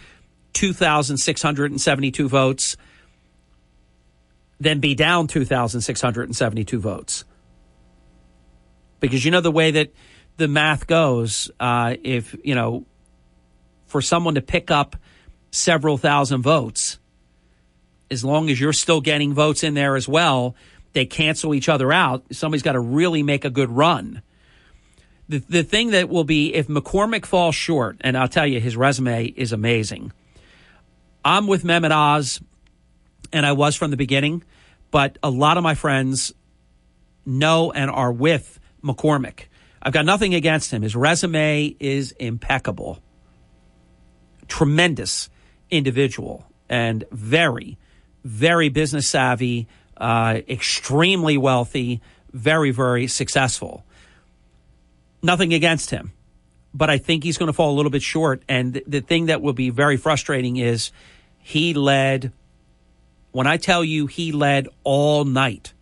2,672 0.52 2.28
votes 2.28 2.76
than 4.58 4.80
be 4.80 4.94
down 4.94 5.26
2,672 5.26 6.78
votes. 6.78 7.24
Because 9.00 9.24
you 9.24 9.30
know 9.30 9.40
the 9.40 9.50
way 9.50 9.70
that 9.72 9.92
the 10.36 10.48
math 10.48 10.86
goes, 10.86 11.50
uh, 11.60 11.96
if, 12.02 12.36
you 12.44 12.54
know, 12.54 12.84
for 13.86 14.02
someone 14.02 14.34
to 14.34 14.42
pick 14.42 14.70
up 14.70 14.96
several 15.50 15.96
thousand 15.96 16.42
votes, 16.42 16.98
as 18.10 18.24
long 18.24 18.50
as 18.50 18.60
you're 18.60 18.72
still 18.72 19.00
getting 19.00 19.34
votes 19.34 19.64
in 19.64 19.74
there 19.74 19.96
as 19.96 20.08
well, 20.08 20.54
they 20.92 21.06
cancel 21.06 21.54
each 21.54 21.68
other 21.68 21.92
out. 21.92 22.24
Somebody's 22.32 22.62
got 22.62 22.72
to 22.72 22.80
really 22.80 23.22
make 23.22 23.44
a 23.44 23.50
good 23.50 23.70
run. 23.70 24.22
The, 25.28 25.38
the 25.38 25.62
thing 25.62 25.90
that 25.90 26.08
will 26.08 26.24
be 26.24 26.54
if 26.54 26.68
McCormick 26.68 27.26
falls 27.26 27.54
short, 27.54 27.96
and 28.00 28.16
I'll 28.16 28.28
tell 28.28 28.46
you, 28.46 28.60
his 28.60 28.76
resume 28.76 29.26
is 29.26 29.52
amazing. 29.52 30.12
I'm 31.24 31.48
with 31.48 31.64
Mehmet 31.64 31.90
Oz, 31.90 32.40
and 33.32 33.44
I 33.44 33.52
was 33.52 33.74
from 33.74 33.90
the 33.90 33.96
beginning, 33.96 34.44
but 34.92 35.18
a 35.22 35.30
lot 35.30 35.56
of 35.56 35.64
my 35.64 35.74
friends 35.74 36.32
know 37.24 37.72
and 37.72 37.90
are 37.90 38.12
with 38.12 38.60
McCormick. 38.86 39.46
I've 39.82 39.92
got 39.92 40.04
nothing 40.04 40.34
against 40.34 40.70
him. 40.70 40.82
His 40.82 40.96
resume 40.96 41.76
is 41.78 42.12
impeccable. 42.12 43.00
Tremendous 44.48 45.28
individual 45.70 46.46
and 46.68 47.04
very, 47.10 47.78
very 48.24 48.68
business 48.68 49.06
savvy, 49.08 49.68
uh, 49.96 50.40
extremely 50.48 51.36
wealthy, 51.36 52.00
very, 52.32 52.70
very 52.70 53.06
successful. 53.06 53.84
Nothing 55.22 55.54
against 55.54 55.90
him, 55.90 56.12
but 56.74 56.90
I 56.90 56.98
think 56.98 57.24
he's 57.24 57.38
going 57.38 57.48
to 57.48 57.52
fall 57.52 57.72
a 57.72 57.76
little 57.76 57.90
bit 57.90 58.02
short. 58.02 58.42
And 58.48 58.74
th- 58.74 58.84
the 58.86 59.00
thing 59.00 59.26
that 59.26 59.42
will 59.42 59.52
be 59.52 59.70
very 59.70 59.96
frustrating 59.96 60.56
is 60.56 60.92
he 61.38 61.74
led, 61.74 62.32
when 63.32 63.46
I 63.46 63.56
tell 63.56 63.84
you 63.84 64.06
he 64.06 64.32
led 64.32 64.68
all 64.84 65.24
night 65.24 65.72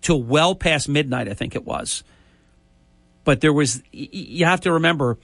till 0.00 0.22
well 0.22 0.54
past 0.54 0.88
midnight, 0.88 1.28
I 1.28 1.34
think 1.34 1.54
it 1.54 1.64
was 1.64 2.02
but 3.28 3.42
there 3.42 3.52
was, 3.52 3.82
you 3.92 4.46
have 4.46 4.62
to 4.62 4.72
remember, 4.72 5.18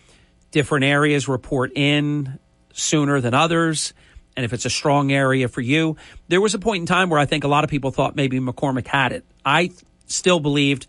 different 0.51 0.85
areas 0.85 1.27
report 1.27 1.73
in 1.75 2.39
sooner 2.75 3.19
than 3.19 3.33
others. 3.33 3.95
And 4.37 4.45
if 4.45 4.53
it's 4.53 4.67
a 4.67 4.71
strong 4.71 5.11
area 5.11 5.49
for 5.49 5.63
you, 5.63 5.97
there 6.29 6.43
was 6.43 6.53
a 6.53 6.59
point 6.59 6.83
in 6.83 6.87
time 6.87 7.09
where 7.09 7.19
I 7.19 7.25
think 7.25 7.45
a 7.45 7.49
lot 7.49 7.65
of 7.65 7.71
people 7.71 7.93
thought 7.93 8.15
maybe 8.15 8.39
McCormick 8.41 8.87
had 8.87 9.13
it. 9.13 9.25
I 9.43 9.71
still 10.05 10.39
believed 10.39 10.87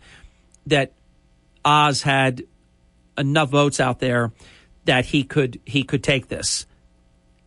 that 0.66 0.92
Oz 1.64 2.02
had 2.02 2.42
enough 3.16 3.48
votes 3.48 3.80
out 3.80 3.98
there 3.98 4.30
that 4.84 5.06
he 5.06 5.24
could 5.24 5.58
he 5.64 5.84
could 5.84 6.04
take 6.04 6.28
this 6.28 6.66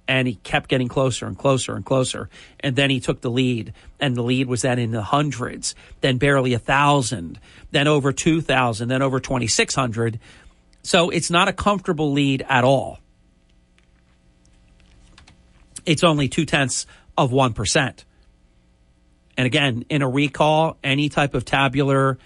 and 0.09 0.27
he 0.27 0.35
kept 0.35 0.67
getting 0.67 0.87
closer 0.87 1.27
and 1.27 1.37
closer 1.37 1.75
and 1.75 1.85
closer. 1.85 2.29
And 2.59 2.75
then 2.75 2.89
he 2.89 2.99
took 2.99 3.21
the 3.21 3.29
lead, 3.29 3.73
and 3.99 4.17
the 4.17 4.23
lead 4.23 4.47
was 4.47 4.63
then 4.63 4.79
in 4.79 4.89
the 4.89 5.03
hundreds, 5.03 5.75
then 6.01 6.17
barely 6.17 6.53
a 6.53 6.59
thousand, 6.59 7.39
then 7.69 7.87
over 7.87 8.11
2,000, 8.11 8.87
then 8.87 9.03
over 9.03 9.19
2,600. 9.19 10.19
So 10.81 11.11
it's 11.11 11.29
not 11.29 11.47
a 11.47 11.53
comfortable 11.53 12.11
lead 12.11 12.43
at 12.49 12.63
all. 12.63 12.97
It's 15.85 16.03
only 16.03 16.27
two 16.27 16.45
tenths 16.45 16.87
of 17.15 17.29
1%. 17.29 18.03
And 19.37 19.45
again, 19.45 19.85
in 19.89 20.01
a 20.01 20.09
recall, 20.09 20.77
any 20.83 21.09
type 21.09 21.35
of 21.35 21.45
tabular 21.45 22.17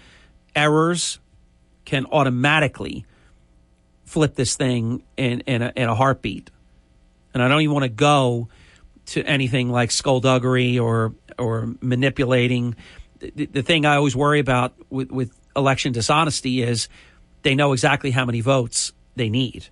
errors 0.56 1.18
can 1.84 2.06
automatically 2.06 3.04
flip 4.06 4.36
this 4.36 4.56
thing 4.56 5.02
in, 5.18 5.40
in, 5.40 5.60
a, 5.60 5.72
in 5.76 5.88
a 5.90 5.94
heartbeat 5.94 6.50
and 7.34 7.42
I 7.42 7.48
don't 7.48 7.60
even 7.60 7.74
want 7.74 7.84
to 7.84 7.88
go 7.90 8.48
to 9.06 9.22
anything 9.24 9.68
like 9.68 9.90
skullduggery 9.90 10.78
or 10.78 11.14
or 11.38 11.74
manipulating. 11.80 12.76
The, 13.18 13.46
the 13.46 13.62
thing 13.62 13.84
I 13.84 13.96
always 13.96 14.16
worry 14.16 14.38
about 14.38 14.74
with, 14.88 15.10
with 15.10 15.32
election 15.56 15.92
dishonesty 15.92 16.62
is 16.62 16.88
they 17.42 17.54
know 17.54 17.72
exactly 17.72 18.10
how 18.10 18.24
many 18.24 18.40
votes 18.40 18.92
they 19.16 19.28
need. 19.28 19.68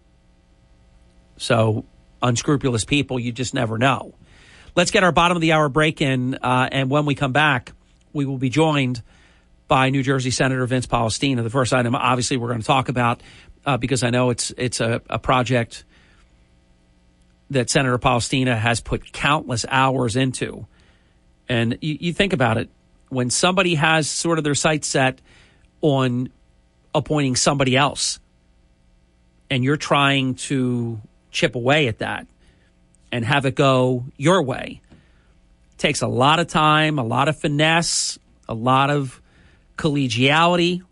So 1.37 1.87
unscrupulous 2.23 2.85
people, 2.85 3.19
you 3.19 3.33
just 3.33 3.55
never 3.55 3.79
know. 3.79 4.15
Let's 4.75 4.91
get 4.91 5.05
our 5.05 5.13
bottom 5.13 5.37
of 5.37 5.41
the 5.41 5.53
hour 5.53 5.69
break 5.69 6.01
in, 6.01 6.35
uh, 6.37 6.69
and 6.73 6.91
when 6.91 7.05
we 7.05 7.15
come 7.15 7.33
back, 7.33 7.73
we 8.13 8.25
will 8.25 8.39
be 8.39 8.49
joined 8.49 9.03
by 9.69 9.91
New 9.91 10.03
Jersey 10.03 10.31
Senator 10.31 10.67
Vince 10.67 10.87
Polistina. 10.87 11.43
The 11.43 11.51
first 11.51 11.73
item, 11.73 11.95
obviously, 11.95 12.37
we're 12.37 12.49
going 12.49 12.61
to 12.61 12.67
talk 12.67 12.89
about 12.89 13.23
uh, 13.65 13.77
because 13.77 14.03
I 14.03 14.11
know 14.11 14.31
it's 14.31 14.51
it's 14.57 14.81
a, 14.81 15.03
a 15.09 15.19
project 15.19 15.85
that 17.53 17.71
Senator 17.71 17.99
Polistina 17.99 18.57
has 18.57 18.81
put 18.81 19.13
countless 19.13 19.65
hours 19.69 20.17
into. 20.17 20.67
And 21.49 21.79
you, 21.81 21.99
you, 22.01 22.13
think 22.13 22.33
about 22.33 22.57
it 22.59 22.71
when 23.09 23.31
somebody 23.31 23.75
has 23.75 24.09
sort 24.09 24.39
of 24.39 24.45
their 24.45 24.55
sights 24.55 24.89
set 24.89 25.21
on 25.81 26.31
appointing 26.95 27.37
somebody 27.37 27.77
else, 27.77 28.21
and 29.51 29.65
you're 29.65 29.77
trying 29.77 30.35
to 30.35 31.01
chip 31.31 31.55
away 31.55 31.89
at 31.89 31.99
that 31.99 32.27
and 33.11 33.25
have 33.25 33.45
it 33.45 33.55
go 33.55 34.05
your 34.17 34.43
way. 34.43 34.81
Takes 35.79 36.01
a 36.01 36.07
lot 36.07 36.39
of 36.39 36.47
time, 36.47 36.99
a 36.99 37.05
lot 37.05 37.29
of 37.29 37.37
finesse, 37.37 38.19
a 38.49 38.55
lot 38.55 38.91
of 38.91 39.21
collegiality. 39.77 40.83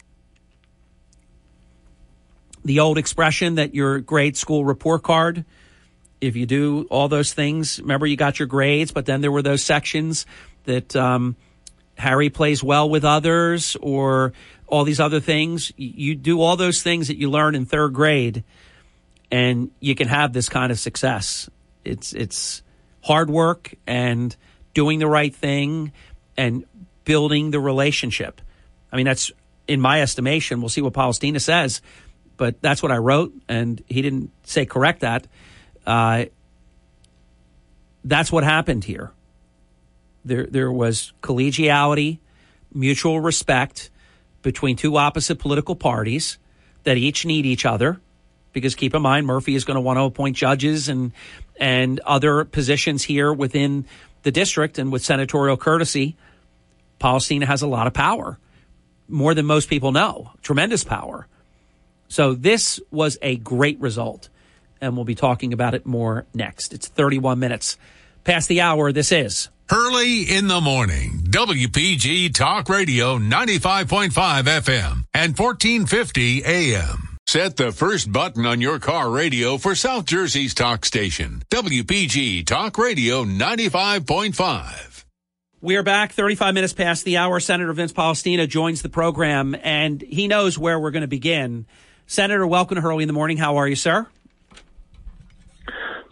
The 2.64 2.80
old 2.80 2.98
expression 2.98 3.54
that 3.54 3.74
your 3.74 4.00
grade 4.00 4.36
school 4.36 4.64
report 4.64 5.02
card 5.02 5.44
if 6.20 6.36
you 6.36 6.46
do 6.46 6.86
all 6.90 7.08
those 7.08 7.32
things, 7.32 7.80
remember 7.80 8.06
you 8.06 8.16
got 8.16 8.38
your 8.38 8.48
grades, 8.48 8.92
but 8.92 9.06
then 9.06 9.20
there 9.20 9.32
were 9.32 9.42
those 9.42 9.62
sections 9.62 10.26
that 10.64 10.94
um, 10.94 11.36
Harry 11.96 12.30
plays 12.30 12.62
well 12.62 12.88
with 12.88 13.04
others 13.04 13.76
or 13.80 14.32
all 14.66 14.84
these 14.84 15.00
other 15.00 15.20
things. 15.20 15.72
You 15.76 16.14
do 16.14 16.40
all 16.40 16.56
those 16.56 16.82
things 16.82 17.08
that 17.08 17.16
you 17.16 17.30
learn 17.30 17.54
in 17.54 17.64
third 17.64 17.94
grade, 17.94 18.44
and 19.30 19.70
you 19.80 19.94
can 19.94 20.08
have 20.08 20.32
this 20.32 20.48
kind 20.48 20.70
of 20.70 20.78
success. 20.78 21.48
It's 21.84 22.12
it's 22.12 22.62
hard 23.02 23.30
work 23.30 23.74
and 23.86 24.34
doing 24.74 24.98
the 24.98 25.06
right 25.06 25.34
thing 25.34 25.92
and 26.36 26.64
building 27.04 27.50
the 27.50 27.60
relationship. 27.60 28.40
I 28.92 28.96
mean, 28.96 29.06
that's 29.06 29.32
in 29.66 29.80
my 29.80 30.02
estimation. 30.02 30.60
We'll 30.60 30.68
see 30.68 30.82
what 30.82 30.92
Polistina 30.92 31.40
says, 31.40 31.80
but 32.36 32.60
that's 32.60 32.82
what 32.82 32.92
I 32.92 32.98
wrote, 32.98 33.32
and 33.48 33.82
he 33.88 34.02
didn't 34.02 34.30
say 34.42 34.66
correct 34.66 35.00
that. 35.00 35.26
Uh, 35.86 36.26
that's 38.04 38.30
what 38.32 38.44
happened 38.44 38.84
here. 38.84 39.12
There, 40.24 40.46
there 40.46 40.70
was 40.70 41.12
collegiality, 41.22 42.18
mutual 42.72 43.20
respect 43.20 43.90
between 44.42 44.76
two 44.76 44.96
opposite 44.96 45.38
political 45.38 45.74
parties 45.74 46.38
that 46.84 46.96
each 46.96 47.26
need 47.26 47.46
each 47.46 47.66
other. 47.66 48.00
because 48.52 48.74
keep 48.74 48.94
in 48.94 49.02
mind 49.02 49.26
Murphy 49.26 49.54
is 49.54 49.64
going 49.64 49.76
to 49.76 49.80
want 49.80 49.98
to 49.98 50.02
appoint 50.02 50.36
judges 50.36 50.88
and 50.88 51.12
and 51.58 52.00
other 52.00 52.44
positions 52.44 53.04
here 53.04 53.32
within 53.32 53.84
the 54.22 54.30
district 54.30 54.78
and 54.78 54.90
with 54.90 55.04
senatorial 55.04 55.58
courtesy, 55.58 56.16
Polistina 56.98 57.44
has 57.44 57.60
a 57.60 57.66
lot 57.66 57.86
of 57.86 57.92
power, 57.92 58.38
more 59.08 59.34
than 59.34 59.44
most 59.44 59.68
people 59.68 59.92
know, 59.92 60.30
tremendous 60.42 60.84
power. 60.84 61.26
So 62.08 62.32
this 62.32 62.80
was 62.90 63.18
a 63.20 63.36
great 63.36 63.78
result, 63.78 64.30
and 64.80 64.96
we'll 64.96 65.04
be 65.04 65.14
talking 65.14 65.52
about 65.52 65.74
it 65.74 65.86
more 65.86 66.26
next. 66.34 66.72
It's 66.72 66.88
31 66.88 67.38
minutes 67.38 67.76
past 68.24 68.48
the 68.48 68.60
hour. 68.60 68.92
This 68.92 69.12
is 69.12 69.48
Hurley 69.68 70.22
in 70.22 70.48
the 70.48 70.60
morning, 70.60 71.22
WPG 71.30 72.34
Talk 72.34 72.68
Radio 72.68 73.18
95.5 73.18 74.10
FM 74.10 75.04
and 75.14 75.38
1450 75.38 76.44
AM. 76.44 77.18
Set 77.26 77.56
the 77.56 77.70
first 77.70 78.10
button 78.10 78.44
on 78.44 78.60
your 78.60 78.80
car 78.80 79.08
radio 79.08 79.56
for 79.56 79.76
South 79.76 80.04
Jersey's 80.04 80.54
talk 80.54 80.84
station, 80.84 81.44
WPG 81.50 82.44
Talk 82.44 82.76
Radio 82.76 83.24
95.5. 83.24 85.04
We 85.60 85.76
are 85.76 85.82
back 85.84 86.12
35 86.12 86.54
minutes 86.54 86.72
past 86.72 87.04
the 87.04 87.18
hour. 87.18 87.38
Senator 87.38 87.72
Vince 87.72 87.92
Polistina 87.92 88.48
joins 88.48 88.82
the 88.82 88.88
program, 88.88 89.54
and 89.62 90.00
he 90.00 90.26
knows 90.26 90.58
where 90.58 90.80
we're 90.80 90.90
going 90.90 91.02
to 91.02 91.06
begin. 91.06 91.66
Senator, 92.06 92.44
welcome 92.46 92.74
to 92.74 92.80
Hurley 92.80 93.04
in 93.04 93.06
the 93.06 93.12
Morning. 93.12 93.36
How 93.36 93.58
are 93.58 93.68
you, 93.68 93.76
sir? 93.76 94.08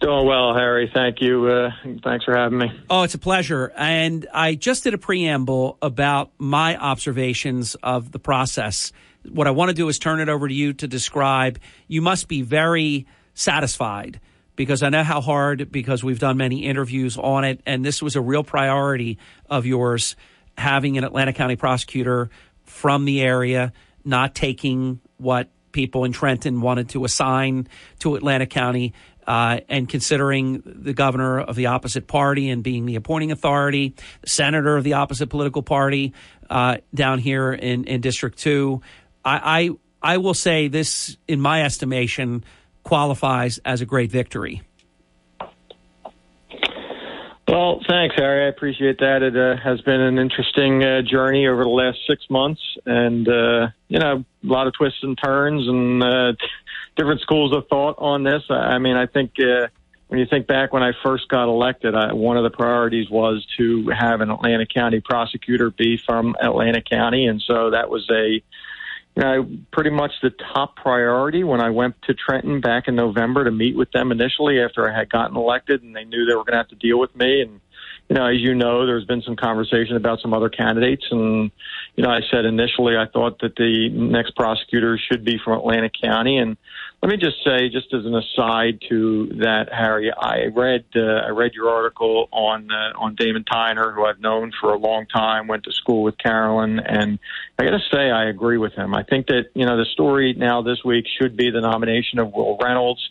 Doing 0.01 0.25
well, 0.27 0.55
Harry. 0.55 0.89
Thank 0.93 1.21
you. 1.21 1.47
Uh, 1.47 1.71
thanks 2.03 2.23
for 2.23 2.35
having 2.35 2.57
me. 2.57 2.71
Oh, 2.89 3.03
it's 3.03 3.15
a 3.15 3.19
pleasure. 3.19 3.71
And 3.75 4.25
I 4.33 4.55
just 4.55 4.83
did 4.85 4.93
a 4.93 4.97
preamble 4.97 5.77
about 5.81 6.31
my 6.37 6.77
observations 6.77 7.75
of 7.83 8.11
the 8.13 8.19
process. 8.19 8.93
What 9.29 9.47
I 9.47 9.51
want 9.51 9.69
to 9.69 9.75
do 9.75 9.89
is 9.89 9.99
turn 9.99 10.21
it 10.21 10.29
over 10.29 10.47
to 10.47 10.53
you 10.53 10.71
to 10.73 10.87
describe. 10.87 11.59
You 11.89 12.01
must 12.01 12.29
be 12.29 12.41
very 12.41 13.07
satisfied 13.33 14.21
because 14.55 14.83
I 14.83 14.89
know 14.89 15.03
how 15.03 15.19
hard, 15.19 15.71
because 15.71 16.01
we've 16.01 16.19
done 16.19 16.37
many 16.37 16.63
interviews 16.63 17.17
on 17.17 17.43
it, 17.43 17.61
and 17.65 17.83
this 17.83 18.01
was 18.01 18.15
a 18.15 18.21
real 18.21 18.43
priority 18.43 19.17
of 19.49 19.65
yours, 19.65 20.15
having 20.57 20.97
an 20.97 21.03
Atlantic 21.03 21.35
County 21.35 21.57
prosecutor 21.57 22.29
from 22.63 23.05
the 23.05 23.21
area, 23.21 23.73
not 24.05 24.35
taking 24.35 25.01
what 25.17 25.49
people 25.71 26.03
in 26.03 26.11
Trenton 26.11 26.61
wanted 26.61 26.89
to 26.89 27.05
assign 27.05 27.67
to 27.99 28.15
Atlantic 28.15 28.49
County. 28.49 28.93
Uh, 29.27 29.59
and 29.69 29.87
considering 29.87 30.63
the 30.65 30.93
governor 30.93 31.39
of 31.39 31.55
the 31.55 31.67
opposite 31.67 32.07
party 32.07 32.49
and 32.49 32.63
being 32.63 32.85
the 32.87 32.95
appointing 32.95 33.31
authority, 33.31 33.93
senator 34.25 34.75
of 34.75 34.83
the 34.83 34.93
opposite 34.93 35.27
political 35.27 35.61
party 35.61 36.13
uh, 36.49 36.77
down 36.95 37.19
here 37.19 37.53
in, 37.53 37.83
in 37.83 38.01
District 38.01 38.37
2, 38.39 38.81
I, 39.23 39.69
I, 40.01 40.13
I 40.13 40.17
will 40.17 40.33
say 40.33 40.67
this, 40.67 41.15
in 41.27 41.41
my 41.41 41.63
estimation, 41.63 42.43
qualifies 42.83 43.59
as 43.59 43.81
a 43.81 43.85
great 43.85 44.11
victory. 44.11 44.63
Well, 47.49 47.81
thanks, 47.89 48.15
Harry. 48.15 48.45
I 48.45 48.49
appreciate 48.49 48.99
that. 48.99 49.23
It 49.23 49.35
uh, 49.35 49.59
has 49.63 49.81
been 49.81 49.99
an 49.99 50.19
interesting 50.19 50.83
uh, 50.83 51.01
journey 51.01 51.47
over 51.47 51.63
the 51.63 51.69
last 51.69 51.97
six 52.07 52.23
months, 52.29 52.61
and 52.85 53.27
uh, 53.27 53.69
you 53.87 53.97
know, 53.97 54.23
a 54.43 54.47
lot 54.47 54.67
of 54.67 54.73
twists 54.73 54.99
and 55.01 55.17
turns 55.17 55.67
and 55.67 56.03
uh, 56.03 56.33
different 56.99 57.21
schools 57.21 57.55
of 57.55 57.65
thought 57.67 57.95
on 57.97 58.23
this. 58.23 58.43
I 58.49 58.77
mean, 58.77 58.97
I 58.97 59.05
think 59.05 59.31
uh, 59.39 59.67
when 60.09 60.19
you 60.19 60.25
think 60.29 60.47
back 60.47 60.73
when 60.73 60.83
I 60.83 60.91
first 61.01 61.29
got 61.29 61.47
elected, 61.47 61.95
I, 61.95 62.11
one 62.13 62.35
of 62.35 62.43
the 62.43 62.49
priorities 62.49 63.09
was 63.09 63.45
to 63.57 63.89
have 63.97 64.21
an 64.21 64.29
Atlantic 64.29 64.69
County 64.73 64.99
prosecutor 64.99 65.69
be 65.71 65.97
from 66.05 66.35
Atlantic 66.41 66.85
County, 66.89 67.25
and 67.25 67.41
so 67.41 67.71
that 67.71 67.89
was 67.89 68.07
a 68.11 68.43
you 69.15 69.23
know, 69.23 69.49
pretty 69.71 69.89
much 69.89 70.11
the 70.21 70.29
top 70.53 70.75
priority 70.75 71.43
when 71.43 71.61
I 71.61 71.69
went 71.71 71.95
to 72.03 72.13
Trenton 72.13 72.61
back 72.61 72.87
in 72.87 72.95
November 72.95 73.43
to 73.43 73.51
meet 73.51 73.75
with 73.75 73.91
them 73.91 74.11
initially 74.11 74.61
after 74.61 74.89
I 74.89 74.97
had 74.97 75.09
gotten 75.09 75.35
elected, 75.35 75.83
and 75.83 75.95
they 75.95 76.03
knew 76.03 76.25
they 76.25 76.35
were 76.35 76.43
going 76.43 76.53
to 76.53 76.57
have 76.57 76.69
to 76.69 76.75
deal 76.75 76.99
with 76.99 77.15
me. 77.15 77.41
And 77.41 77.59
you 78.09 78.15
know, 78.15 78.25
as 78.25 78.39
you 78.39 78.55
know, 78.55 78.85
there's 78.85 79.05
been 79.05 79.21
some 79.21 79.35
conversation 79.35 79.95
about 79.95 80.19
some 80.21 80.33
other 80.33 80.49
candidates, 80.49 81.05
and 81.11 81.51
you 81.95 82.03
know, 82.03 82.09
I 82.09 82.21
said 82.31 82.45
initially 82.45 82.97
I 82.97 83.05
thought 83.05 83.39
that 83.39 83.55
the 83.55 83.89
next 83.89 84.35
prosecutor 84.35 84.97
should 84.97 85.23
be 85.23 85.37
from 85.43 85.59
Atlantic 85.59 85.93
County, 86.01 86.37
and 86.37 86.57
let 87.01 87.09
me 87.09 87.15
just 87.15 87.37
say, 87.45 87.69
just 87.69 87.93
as 87.93 88.05
an 88.05 88.13
aside 88.13 88.83
to 88.89 89.27
that, 89.39 89.69
Harry, 89.71 90.11
I 90.11 90.47
read 90.47 90.83
uh, 90.95 90.99
I 90.99 91.29
read 91.29 91.53
your 91.53 91.69
article 91.69 92.27
on 92.31 92.69
uh, 92.69 92.99
on 92.99 93.15
Damon 93.15 93.45
Tyner, 93.45 93.95
who 93.95 94.03
I've 94.03 94.19
known 94.19 94.51
for 94.59 94.73
a 94.73 94.77
long 94.77 95.05
time, 95.05 95.47
went 95.47 95.63
to 95.63 95.71
school 95.71 96.03
with 96.03 96.17
Carolyn, 96.17 96.79
and 96.79 97.17
I 97.57 97.63
got 97.63 97.71
to 97.71 97.79
say 97.89 98.11
I 98.11 98.27
agree 98.27 98.57
with 98.57 98.73
him. 98.73 98.93
I 98.93 99.03
think 99.03 99.27
that 99.27 99.45
you 99.53 99.65
know 99.65 99.77
the 99.77 99.85
story 99.85 100.33
now 100.33 100.61
this 100.61 100.83
week 100.83 101.05
should 101.21 101.37
be 101.37 101.51
the 101.51 101.61
nomination 101.61 102.19
of 102.19 102.33
Will 102.33 102.57
Reynolds. 102.61 103.09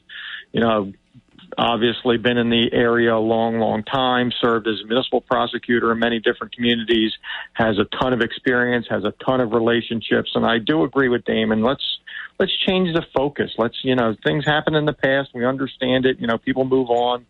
You 0.53 0.61
know, 0.61 0.93
obviously 1.57 2.19
been 2.19 2.37
in 2.37 2.51
the 2.51 2.71
area 2.73 3.15
a 3.15 3.19
long, 3.19 3.59
long 3.59 3.85
time, 3.85 4.33
served 4.39 4.69
as 4.69 4.81
a 4.85 4.87
municipal 4.87 5.23
prosecutor 5.23 5.93
in 5.93 5.99
many 5.99 6.21
different 6.21 6.55
communities, 6.55 7.13
has 7.55 7.79
a 7.79 7.85
ton 7.99 8.13
of 8.13 8.21
experience, 8.21 8.87
has 8.91 9.05
a 9.05 9.13
ton 9.25 9.41
of 9.41 9.53
relationships, 9.53 10.33
and 10.35 10.45
I 10.45 10.59
do 10.59 10.85
agree 10.85 11.09
with 11.09 11.25
Damon. 11.25 11.63
Let's 11.63 11.85
let's 12.39 12.53
change 12.67 12.95
the 12.95 13.05
focus. 13.15 13.51
Let's 13.59 13.77
you 13.83 13.95
know 13.95 14.15
things 14.25 14.45
happen 14.45 14.75
in 14.75 14.85
the 14.85 14.93
past. 14.93 15.31
We 15.35 15.45
understand 15.45 16.07
it. 16.07 16.21
You 16.21 16.27
know, 16.27 16.39
people 16.39 16.65
move 16.65 16.91
on. 16.91 17.27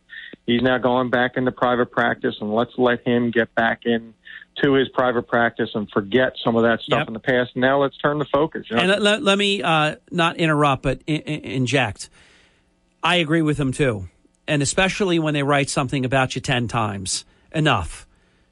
He's 0.47 0.62
now 0.62 0.78
going 0.78 1.11
back 1.11 1.37
into 1.37 1.53
private 1.53 1.91
practice, 1.91 2.37
and 2.41 2.53
let's 2.55 2.73
let 2.78 3.07
him 3.07 3.31
get 3.31 3.55
back 3.55 3.81
in 3.85 4.15
to 4.62 4.75
his 4.75 4.89
private 4.89 5.28
practice 5.28 5.70
and 5.75 5.89
forget 5.91 6.33
some 6.45 6.57
of 6.57 6.62
that 6.62 6.81
stuff 6.81 7.01
Yep. 7.01 7.09
in 7.09 7.15
the 7.15 7.20
past. 7.20 7.51
Now 7.55 7.81
let's 7.83 7.97
turn 7.99 8.19
the 8.19 8.25
focus. 8.33 8.67
You 8.69 8.77
know? 8.77 8.83
And 8.83 8.91
let, 8.91 9.03
let, 9.03 9.23
let 9.23 9.39
me 9.39 9.62
uh, 9.62 9.97
not 10.11 10.37
interrupt, 10.37 10.83
but 10.83 11.01
in, 11.07 11.20
in, 11.20 11.41
inject. 11.45 12.11
I 13.03 13.17
agree 13.17 13.43
with 13.43 13.59
him 13.59 13.73
too. 13.73 14.09
And 14.49 14.62
especially 14.62 15.19
when 15.19 15.35
they 15.35 15.43
write 15.43 15.70
something 15.70 16.05
about 16.05 16.35
you 16.35 16.41
10 16.41 16.69
times. 16.69 17.25
Enough. 17.53 18.07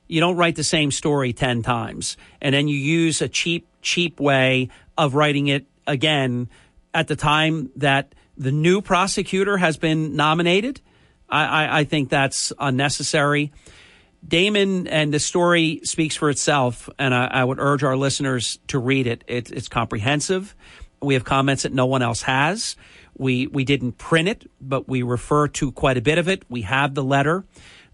You 0.07 0.21
don't 0.21 0.37
write 0.37 0.55
the 0.55 0.65
same 0.65 0.91
story 0.91 1.33
10 1.33 1.63
times. 1.63 2.17
And 2.41 2.55
then 2.55 2.69
you 2.69 2.77
use 2.77 3.21
a 3.21 3.29
cheap, 3.29 3.67
cheap 3.83 4.21
way 4.21 4.69
of 4.97 5.15
writing 5.15 5.49
it 5.49 5.67
again 5.87 6.49
at 6.93 7.09
the 7.09 7.17
time 7.17 7.71
that 7.77 8.15
the 8.37 8.53
new 8.53 8.81
prosecutor 8.83 9.57
has 9.57 9.77
been 9.77 10.17
nominated. 10.17 10.81
I, 11.29 11.45
I, 11.45 11.79
I 11.81 11.85
think 11.85 12.09
that's 12.09 12.53
unnecessary. 12.59 13.53
Damon 14.27 14.87
and 14.89 15.13
the 15.13 15.21
story 15.21 15.81
speaks 15.85 16.17
for 16.17 16.31
itself, 16.31 16.89
and 16.99 17.15
I, 17.15 17.27
I 17.27 17.45
would 17.45 17.61
urge 17.61 17.85
our 17.85 17.97
listeners 17.97 18.59
to 18.69 18.79
read 18.79 19.07
it. 19.07 19.25
it. 19.29 19.51
It's 19.51 19.69
comprehensive. 19.69 20.55
We 21.01 21.15
have 21.15 21.25
comments 21.25 21.63
that 21.63 21.73
no 21.73 21.87
one 21.87 22.03
else 22.03 22.23
has. 22.23 22.77
We 23.17 23.47
we 23.47 23.65
didn't 23.65 23.93
print 23.93 24.29
it, 24.29 24.51
but 24.61 24.89
we 24.89 25.03
refer 25.03 25.49
to 25.49 25.73
quite 25.73 25.97
a 25.97 26.03
bit 26.03 26.19
of 26.19 26.29
it. 26.29 26.45
We 26.49 26.63
have 26.63 26.95
the 26.95 27.05
letter 27.05 27.45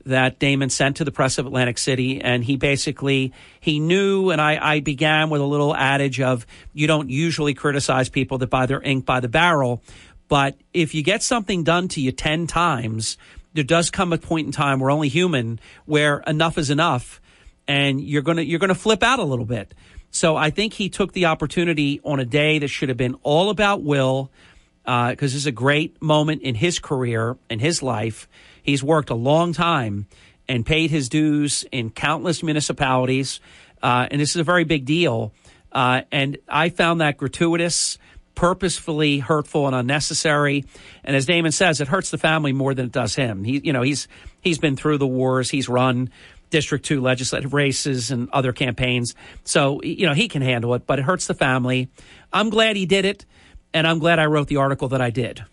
that 0.07 0.39
Damon 0.39 0.71
sent 0.71 0.97
to 0.97 1.05
the 1.05 1.13
press 1.13 1.39
of 1.39 1.47
Atlantic 1.47 1.79
City, 1.79 2.21
and 2.21 2.45
he 2.45 2.57
basically 2.57 3.33
he 3.61 3.81
knew. 3.81 4.31
And 4.31 4.41
I, 4.41 4.75
I 4.75 4.81
began 4.81 5.31
with 5.31 5.41
a 5.41 5.47
little 5.47 5.75
adage 5.75 6.21
of 6.21 6.47
you 6.73 6.87
don't 6.87 7.11
usually 7.11 7.55
criticize 7.55 8.09
people 8.09 8.39
that 8.39 8.51
buy 8.51 8.67
their 8.67 8.83
ink 8.83 9.07
by 9.07 9.21
the 9.21 9.29
barrel, 9.29 9.83
but 10.29 10.57
if 10.73 10.95
you 10.95 11.03
get 11.03 11.23
something 11.23 11.65
done 11.65 11.89
to 11.89 12.01
you 12.01 12.13
ten 12.13 12.47
times, 12.47 13.19
there 13.55 13.65
does 13.65 13.91
come 13.91 14.13
a 14.13 14.19
point 14.19 14.47
in 14.47 14.53
time 14.53 14.81
we're 14.81 14.91
only 14.91 15.09
human 15.09 15.61
where 15.85 16.19
enough 16.27 16.59
is 16.59 16.71
enough, 16.71 17.21
and 17.69 18.01
you're 18.01 18.23
gonna 18.23 18.43
you're 18.43 18.59
gonna 18.59 18.75
flip 18.75 19.03
out 19.03 19.19
a 19.19 19.25
little 19.25 19.45
bit. 19.45 19.75
So 20.11 20.37
I 20.37 20.51
think 20.51 20.75
he 20.75 20.89
took 20.91 21.13
the 21.13 21.27
opportunity 21.27 22.01
on 22.05 22.21
a 22.21 22.25
day 22.25 22.59
that 22.59 22.69
should 22.69 22.91
have 22.91 22.99
been 22.99 23.17
all 23.23 23.49
about 23.49 23.83
Will, 23.83 24.31
uh, 24.85 25.11
because 25.11 25.33
this 25.33 25.43
is 25.43 25.47
a 25.47 25.53
great 25.53 26.01
moment 26.03 26.43
in 26.43 26.55
his 26.55 26.79
career 26.79 27.37
in 27.49 27.59
his 27.59 27.83
life. 27.83 28.29
He's 28.63 28.83
worked 28.83 29.11
a 29.11 29.15
long 29.15 29.53
time 29.53 30.07
and 30.49 30.65
paid 30.67 30.91
his 30.91 31.09
dues 31.09 31.65
in 31.73 31.91
countless 31.91 32.43
municipalities, 32.43 33.41
uh, 33.83 34.07
and 34.11 34.21
this 34.21 34.31
is 34.31 34.37
a 34.37 34.45
very 34.45 34.65
big 34.65 34.85
deal. 34.85 35.33
Uh, 35.71 36.03
and 36.13 36.39
I 36.49 36.69
found 36.69 37.01
that 37.01 37.17
gratuitous, 37.17 37.99
purposefully 38.35 39.19
hurtful, 39.19 39.67
and 39.67 39.75
unnecessary. 39.75 40.65
And 41.05 41.17
as 41.17 41.27
Damon 41.27 41.53
says, 41.53 41.81
it 41.81 41.89
hurts 41.89 42.11
the 42.11 42.19
family 42.19 42.53
more 42.53 42.75
than 42.75 42.87
it 42.87 42.93
does 42.93 43.15
him. 43.15 43.45
He, 43.45 43.61
you 43.65 43.73
know, 43.73 43.83
he's 43.83 44.09
he's 44.41 44.59
been 44.59 44.77
through 44.77 44.99
the 44.99 45.07
wars. 45.07 45.51
He's 45.51 45.69
run 45.69 46.11
District 46.51 46.85
2 46.85 47.01
legislative 47.01 47.55
races 47.55 48.11
and 48.11 48.29
other 48.31 48.53
campaigns. 48.53 49.15
So, 49.43 49.83
you 49.83 50.07
know, 50.07 50.15
he 50.15 50.29
can 50.29 50.43
handle 50.43 50.75
it, 50.75 50.87
but 50.87 50.99
it 50.99 51.03
hurts 51.03 51.27
the 51.27 51.35
family. 51.35 51.89
I'm 52.33 52.51
glad 52.51 52.77
he 52.77 52.87
did 52.87 53.05
it, 53.07 53.25
and 53.75 53.87
I'm 53.87 53.99
glad 53.99 54.19
I 54.19 54.27
wrote 54.27 54.49
the 54.49 54.59
article 54.59 54.89
that 54.89 55.01
I 55.01 55.11
did. 55.11 55.45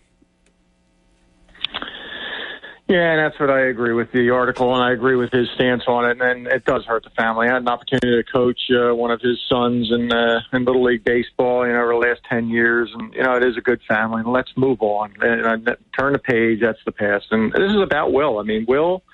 Yeah, 2.90 3.12
and 3.12 3.20
that's 3.20 3.38
what 3.38 3.50
I 3.50 3.68
agree 3.68 3.92
with 3.92 4.10
the 4.10 4.30
article, 4.30 4.74
and 4.74 4.82
I 4.82 4.90
agree 4.90 5.14
with 5.14 5.30
his 5.30 5.46
stance 5.54 5.84
on 5.86 6.10
it. 6.10 6.20
And 6.20 6.48
it 6.48 6.64
does 6.64 6.84
hurt 6.84 7.04
the 7.04 7.10
family. 7.10 7.46
I 7.46 7.52
had 7.52 7.62
an 7.62 7.68
opportunity 7.68 8.20
to 8.20 8.24
coach 8.24 8.60
uh, 8.68 8.92
one 8.92 9.12
of 9.12 9.20
his 9.20 9.38
sons 9.48 9.92
in 9.92 10.12
uh, 10.12 10.40
in 10.52 10.64
little 10.64 10.82
league 10.82 11.04
baseball, 11.04 11.64
you 11.64 11.72
know, 11.72 11.82
over 11.82 11.92
the 11.92 12.00
last 12.00 12.22
ten 12.28 12.48
years, 12.48 12.90
and 12.92 13.14
you 13.14 13.22
know, 13.22 13.36
it 13.36 13.44
is 13.44 13.56
a 13.56 13.60
good 13.60 13.80
family. 13.86 14.22
And 14.22 14.32
let's 14.32 14.50
move 14.56 14.82
on 14.82 15.14
and 15.20 15.68
uh, 15.68 15.76
turn 15.96 16.14
the 16.14 16.18
page. 16.18 16.62
That's 16.62 16.80
the 16.84 16.90
past, 16.90 17.26
and 17.30 17.52
this 17.52 17.70
is 17.70 17.80
about 17.80 18.12
Will. 18.12 18.40
I 18.40 18.42
mean, 18.42 18.64
Will 18.66 19.04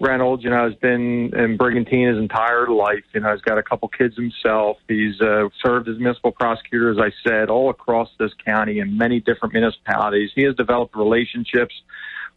Reynolds, 0.00 0.42
you 0.42 0.50
know, 0.50 0.68
has 0.68 0.74
been 0.76 1.32
in 1.34 1.56
Brigantine 1.56 2.08
his 2.08 2.18
entire 2.18 2.68
life. 2.68 3.04
You 3.14 3.20
know, 3.20 3.32
he's 3.32 3.42
got 3.42 3.58
a 3.58 3.62
couple 3.62 3.88
kids 3.88 4.16
himself. 4.16 4.76
He's 4.88 5.20
uh, 5.20 5.48
served 5.64 5.88
as 5.88 5.96
municipal 5.98 6.32
prosecutor, 6.32 6.90
as 6.90 6.98
I 6.98 7.10
said, 7.28 7.48
all 7.48 7.70
across 7.70 8.10
this 8.18 8.32
county 8.44 8.80
in 8.80 8.98
many 8.98 9.20
different 9.20 9.54
municipalities. 9.54 10.30
He 10.34 10.42
has 10.42 10.54
developed 10.56 10.96
relationships 10.96 11.74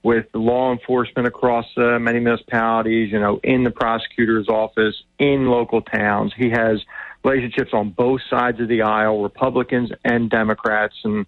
with 0.04 0.26
law 0.34 0.72
enforcement 0.72 1.28
across 1.28 1.66
uh, 1.78 2.00
many 2.00 2.20
municipalities, 2.20 3.12
you 3.12 3.20
know, 3.20 3.40
in 3.44 3.64
the 3.64 3.72
prosecutor's 3.72 4.48
office, 4.48 4.96
in 5.20 5.48
local 5.48 5.82
towns. 5.82 6.34
He 6.38 6.50
has 6.50 6.82
relationships 7.24 7.72
on 7.74 7.90
both 7.90 8.22
sides 8.30 8.60
of 8.60 8.68
the 8.68 8.84
aisle, 8.84 9.24
Republicans 9.24 9.92
and 10.06 10.30
Democrats. 10.30 10.96
And 11.04 11.26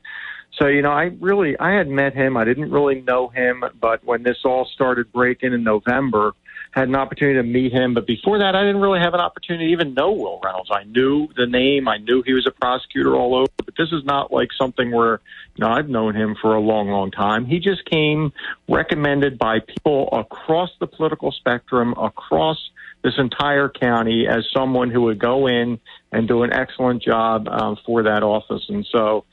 so, 0.57 0.67
you 0.67 0.81
know, 0.81 0.91
I 0.91 1.11
really, 1.19 1.57
I 1.59 1.71
had 1.71 1.89
met 1.89 2.13
him. 2.13 2.37
I 2.37 2.45
didn't 2.45 2.71
really 2.71 3.01
know 3.01 3.27
him, 3.29 3.63
but 3.79 4.03
when 4.03 4.23
this 4.23 4.37
all 4.45 4.65
started 4.73 5.11
breaking 5.11 5.53
in 5.53 5.63
November, 5.63 6.33
had 6.71 6.87
an 6.87 6.95
opportunity 6.95 7.39
to 7.39 7.43
meet 7.43 7.71
him. 7.71 7.93
But 7.93 8.05
before 8.05 8.39
that, 8.39 8.55
I 8.55 8.63
didn't 8.63 8.81
really 8.81 8.99
have 8.99 9.13
an 9.13 9.19
opportunity 9.19 9.67
to 9.67 9.71
even 9.71 9.93
know 9.93 10.11
Will 10.11 10.39
Reynolds. 10.43 10.69
I 10.71 10.83
knew 10.83 11.27
the 11.35 11.47
name. 11.47 11.87
I 11.87 11.97
knew 11.97 12.21
he 12.21 12.33
was 12.33 12.45
a 12.45 12.51
prosecutor 12.51 13.15
all 13.15 13.35
over. 13.35 13.51
But 13.57 13.75
this 13.77 13.91
is 13.91 14.03
not 14.05 14.31
like 14.31 14.49
something 14.57 14.91
where, 14.91 15.19
you 15.55 15.65
know, 15.65 15.71
I've 15.71 15.89
known 15.89 16.15
him 16.15 16.35
for 16.39 16.55
a 16.55 16.59
long, 16.59 16.89
long 16.89 17.11
time. 17.11 17.45
He 17.45 17.59
just 17.59 17.85
came 17.85 18.33
recommended 18.67 19.39
by 19.39 19.59
people 19.59 20.09
across 20.11 20.69
the 20.79 20.87
political 20.87 21.31
spectrum, 21.31 21.93
across 21.93 22.57
this 23.03 23.13
entire 23.17 23.69
county 23.69 24.27
as 24.27 24.45
someone 24.53 24.91
who 24.91 25.03
would 25.03 25.19
go 25.19 25.47
in 25.47 25.79
and 26.11 26.27
do 26.27 26.43
an 26.43 26.51
excellent 26.53 27.01
job 27.01 27.47
um, 27.47 27.77
for 27.85 28.03
that 28.03 28.23
office. 28.23 28.65
And 28.69 28.85
so, 28.91 29.25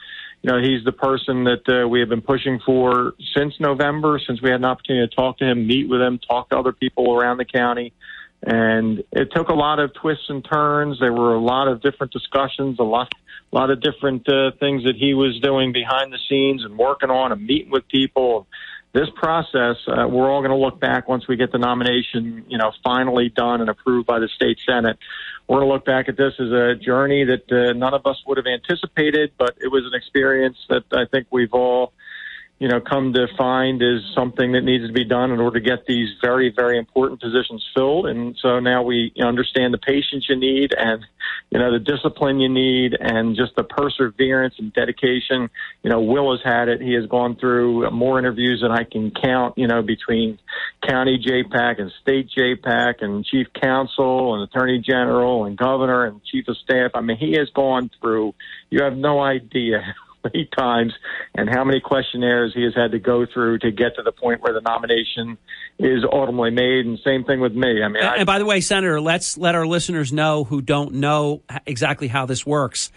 you 0.47 0.53
know, 0.53 0.61
he's 0.61 0.85
the 0.85 0.93
person 0.93 1.43
that 1.43 1.69
uh, 1.69 1.89
we 1.89 1.99
have 1.99 2.09
been 2.09 2.21
pushing 2.21 2.61
for 2.65 3.15
since 3.37 3.55
November, 3.59 4.21
since 4.25 4.41
we 4.41 4.49
had 4.49 4.61
an 4.61 4.65
opportunity 4.65 5.09
to 5.09 5.13
talk 5.13 5.39
to 5.39 5.45
him, 5.45 5.67
meet 5.67 5.89
with 5.89 6.01
him, 6.01 6.21
talk 6.21 6.51
to 6.51 6.57
other 6.57 6.71
people 6.71 7.17
around 7.17 7.39
the 7.39 7.45
county. 7.45 7.93
And 8.45 9.03
it 9.11 9.33
took 9.35 9.49
a 9.49 9.55
lot 9.55 9.81
of 9.81 9.93
twists 9.95 10.27
and 10.29 10.45
turns. 10.45 11.01
There 11.01 11.13
were 11.13 11.35
a 11.35 11.41
lot 11.41 11.67
of 11.67 11.83
different 11.83 12.13
discussions, 12.13 12.79
a 12.79 12.85
lot, 12.85 13.13
a 13.53 13.57
lot 13.57 13.71
of 13.71 13.81
different 13.81 14.29
uh, 14.29 14.53
things 14.61 14.85
that 14.85 14.95
he 14.95 15.15
was 15.15 15.41
doing 15.41 15.73
behind 15.73 16.13
the 16.13 16.19
scenes 16.29 16.65
and 16.65 16.79
working 16.79 17.11
on 17.11 17.33
and 17.33 17.45
meeting 17.45 17.73
with 17.73 17.89
people. 17.89 18.47
This 18.93 19.09
process, 19.17 19.77
uh, 19.89 20.07
we're 20.07 20.31
all 20.31 20.43
going 20.43 20.57
to 20.57 20.65
look 20.65 20.79
back 20.79 21.09
once 21.09 21.27
we 21.27 21.35
get 21.35 21.51
the 21.51 21.59
nomination, 21.59 22.45
you 22.47 22.57
know, 22.57 22.71
finally 22.85 23.31
done 23.31 23.63
and 23.63 23.69
approved 23.69 24.07
by 24.07 24.21
the 24.21 24.29
state 24.29 24.59
senate 24.65 24.97
we're 25.49 25.59
going 25.61 25.69
to 25.69 25.75
look 25.75 25.85
back 25.85 26.09
at 26.09 26.17
this 26.17 26.35
as 26.41 26.51
a 26.51 26.75
journey 26.75 27.25
that 27.25 27.51
uh, 27.53 27.73
none 27.73 27.95
of 27.95 28.05
us 28.07 28.23
would 28.27 28.37
have 28.37 28.47
anticipated, 28.47 29.33
but 29.39 29.57
it 29.61 29.69
was 29.69 29.85
an 29.85 29.95
experience 29.95 30.57
that 30.69 30.85
I 30.93 31.05
think 31.05 31.29
we've 31.31 31.53
all, 31.53 31.93
you 32.59 32.69
know, 32.69 32.81
come 32.81 33.13
to 33.13 33.29
find 33.37 33.81
is 33.81 34.01
something 34.15 34.53
that 34.53 34.63
needs 34.63 34.87
to 34.87 34.93
be 34.93 35.05
done 35.05 35.31
in 35.31 35.41
order 35.41 35.61
to 35.61 35.65
get 35.65 35.87
these 35.87 36.09
very, 36.21 36.53
very 36.55 36.79
important 36.79 37.21
positions 37.21 37.65
filled. 37.75 38.07
And 38.07 38.37
so 38.41 38.59
now 38.59 38.83
we 38.83 39.13
understand 39.21 39.73
the 39.73 39.79
patience 39.79 40.27
you 40.29 40.37
need 40.37 40.75
and, 40.77 41.05
you 41.51 41.59
know, 41.61 41.73
the 41.73 41.79
discipline 41.79 42.41
you 42.41 42.49
need 42.49 42.97
and 42.99 43.37
just 43.37 43.55
the 43.57 43.63
perseverance 43.63 44.55
and 44.59 44.73
dedication. 44.73 45.49
You 45.83 45.91
know, 45.91 46.01
Will 46.01 46.33
has 46.33 46.41
had 46.45 46.69
it. 46.69 46.81
He 46.81 46.95
has 46.95 47.07
gone 47.07 47.37
through 47.37 47.89
more 47.93 48.19
interviews 48.19 48.61
than 48.63 48.73
I 48.73 48.85
can 48.85 49.13
count, 49.13 49.57
you 49.57 49.69
know, 49.69 49.83
between 49.83 50.39
county 50.87 51.19
JPAC 51.25 51.81
and 51.81 51.93
state 52.03 52.31
JPAC 52.37 52.95
and 53.01 53.25
chief 53.25 53.47
counsel 53.61 54.35
and 54.35 54.43
attorney 54.43 54.81
general 54.81 55.45
and 55.45 55.57
governor 55.57 56.05
and 56.05 56.21
chief 56.25 56.49
of 56.49 56.57
staff. 56.57 56.91
I 56.95 57.01
mean, 57.01 57.17
he 57.17 57.33
has 57.39 57.49
gone 57.55 57.91
through, 58.01 58.35
you 58.71 58.83
have 58.83 58.97
no 58.97 59.21
idea 59.21 59.95
many 60.33 60.49
times 60.57 60.93
and 61.35 61.49
how 61.49 61.65
many 61.65 61.81
questionnaires 61.81 62.53
he 62.55 62.63
has 62.65 62.75
had 62.75 62.93
to 62.93 62.99
go 62.99 63.27
through 63.27 63.59
to 63.61 63.71
get 63.71 63.97
to 63.97 64.03
the 64.03 64.13
point 64.13 64.43
where 64.43 64.53
the 64.53 64.61
nomination 64.61 65.39
is 65.79 66.05
ultimately 66.11 66.51
made. 66.51 66.87
And 66.87 66.99
same 67.05 67.25
thing 67.25 67.41
with 67.41 67.55
me. 67.55 67.83
I 67.83 67.89
mean, 67.89 67.97
and, 67.97 68.09
I, 68.09 68.17
and 68.17 68.27
by 68.27 68.39
the 68.39 68.47
way, 68.47 68.61
Senator, 68.61 69.01
let's 69.01 69.37
let 69.37 69.55
our 69.55 69.67
listeners 69.67 70.13
know 70.13 70.45
who 70.45 70.61
don't 70.61 70.95
know 70.95 71.43
exactly 71.67 72.09
how 72.09 72.27
this 72.27 72.47
works. 72.47 72.91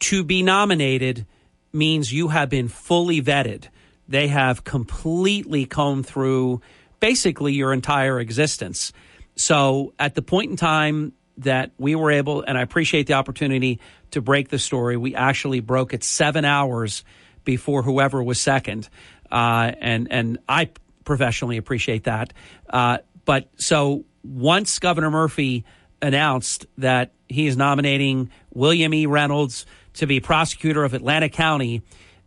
To 0.00 0.24
be 0.24 0.42
nominated 0.42 1.26
means 1.72 2.12
you 2.12 2.28
have 2.28 2.48
been 2.48 2.68
fully 2.68 3.22
vetted. 3.22 3.68
They 4.08 4.28
have 4.28 4.64
completely 4.64 5.66
combed 5.66 6.06
through 6.06 6.60
basically 7.00 7.52
your 7.52 7.72
entire 7.72 8.20
existence. 8.20 8.92
So 9.36 9.92
at 9.98 10.14
the 10.14 10.22
point 10.22 10.50
in 10.50 10.56
time 10.56 11.12
that 11.38 11.70
we 11.78 11.94
were 11.94 12.10
able, 12.10 12.42
and 12.42 12.56
I 12.56 12.62
appreciate 12.62 13.06
the 13.06 13.14
opportunity 13.14 13.80
to 14.12 14.20
break 14.20 14.48
the 14.48 14.58
story. 14.58 14.96
We 14.96 15.14
actually 15.14 15.60
broke 15.60 15.94
it 15.94 16.04
seven 16.04 16.44
hours 16.44 17.04
before 17.44 17.82
whoever 17.82 18.22
was 18.22 18.40
second, 18.40 18.88
uh, 19.30 19.72
and 19.80 20.08
and 20.10 20.38
I 20.48 20.70
professionally 21.04 21.56
appreciate 21.56 22.04
that. 22.04 22.32
Uh, 22.68 22.98
but 23.24 23.48
so 23.56 24.04
once 24.22 24.78
Governor 24.78 25.10
Murphy 25.10 25.64
announced 26.02 26.66
that 26.78 27.12
he 27.28 27.46
is 27.46 27.56
nominating 27.56 28.30
William 28.52 28.92
E. 28.92 29.06
Reynolds 29.06 29.66
to 29.94 30.06
be 30.06 30.20
prosecutor 30.20 30.84
of 30.84 30.94
Atlantic 30.94 31.32
County, 31.32 31.82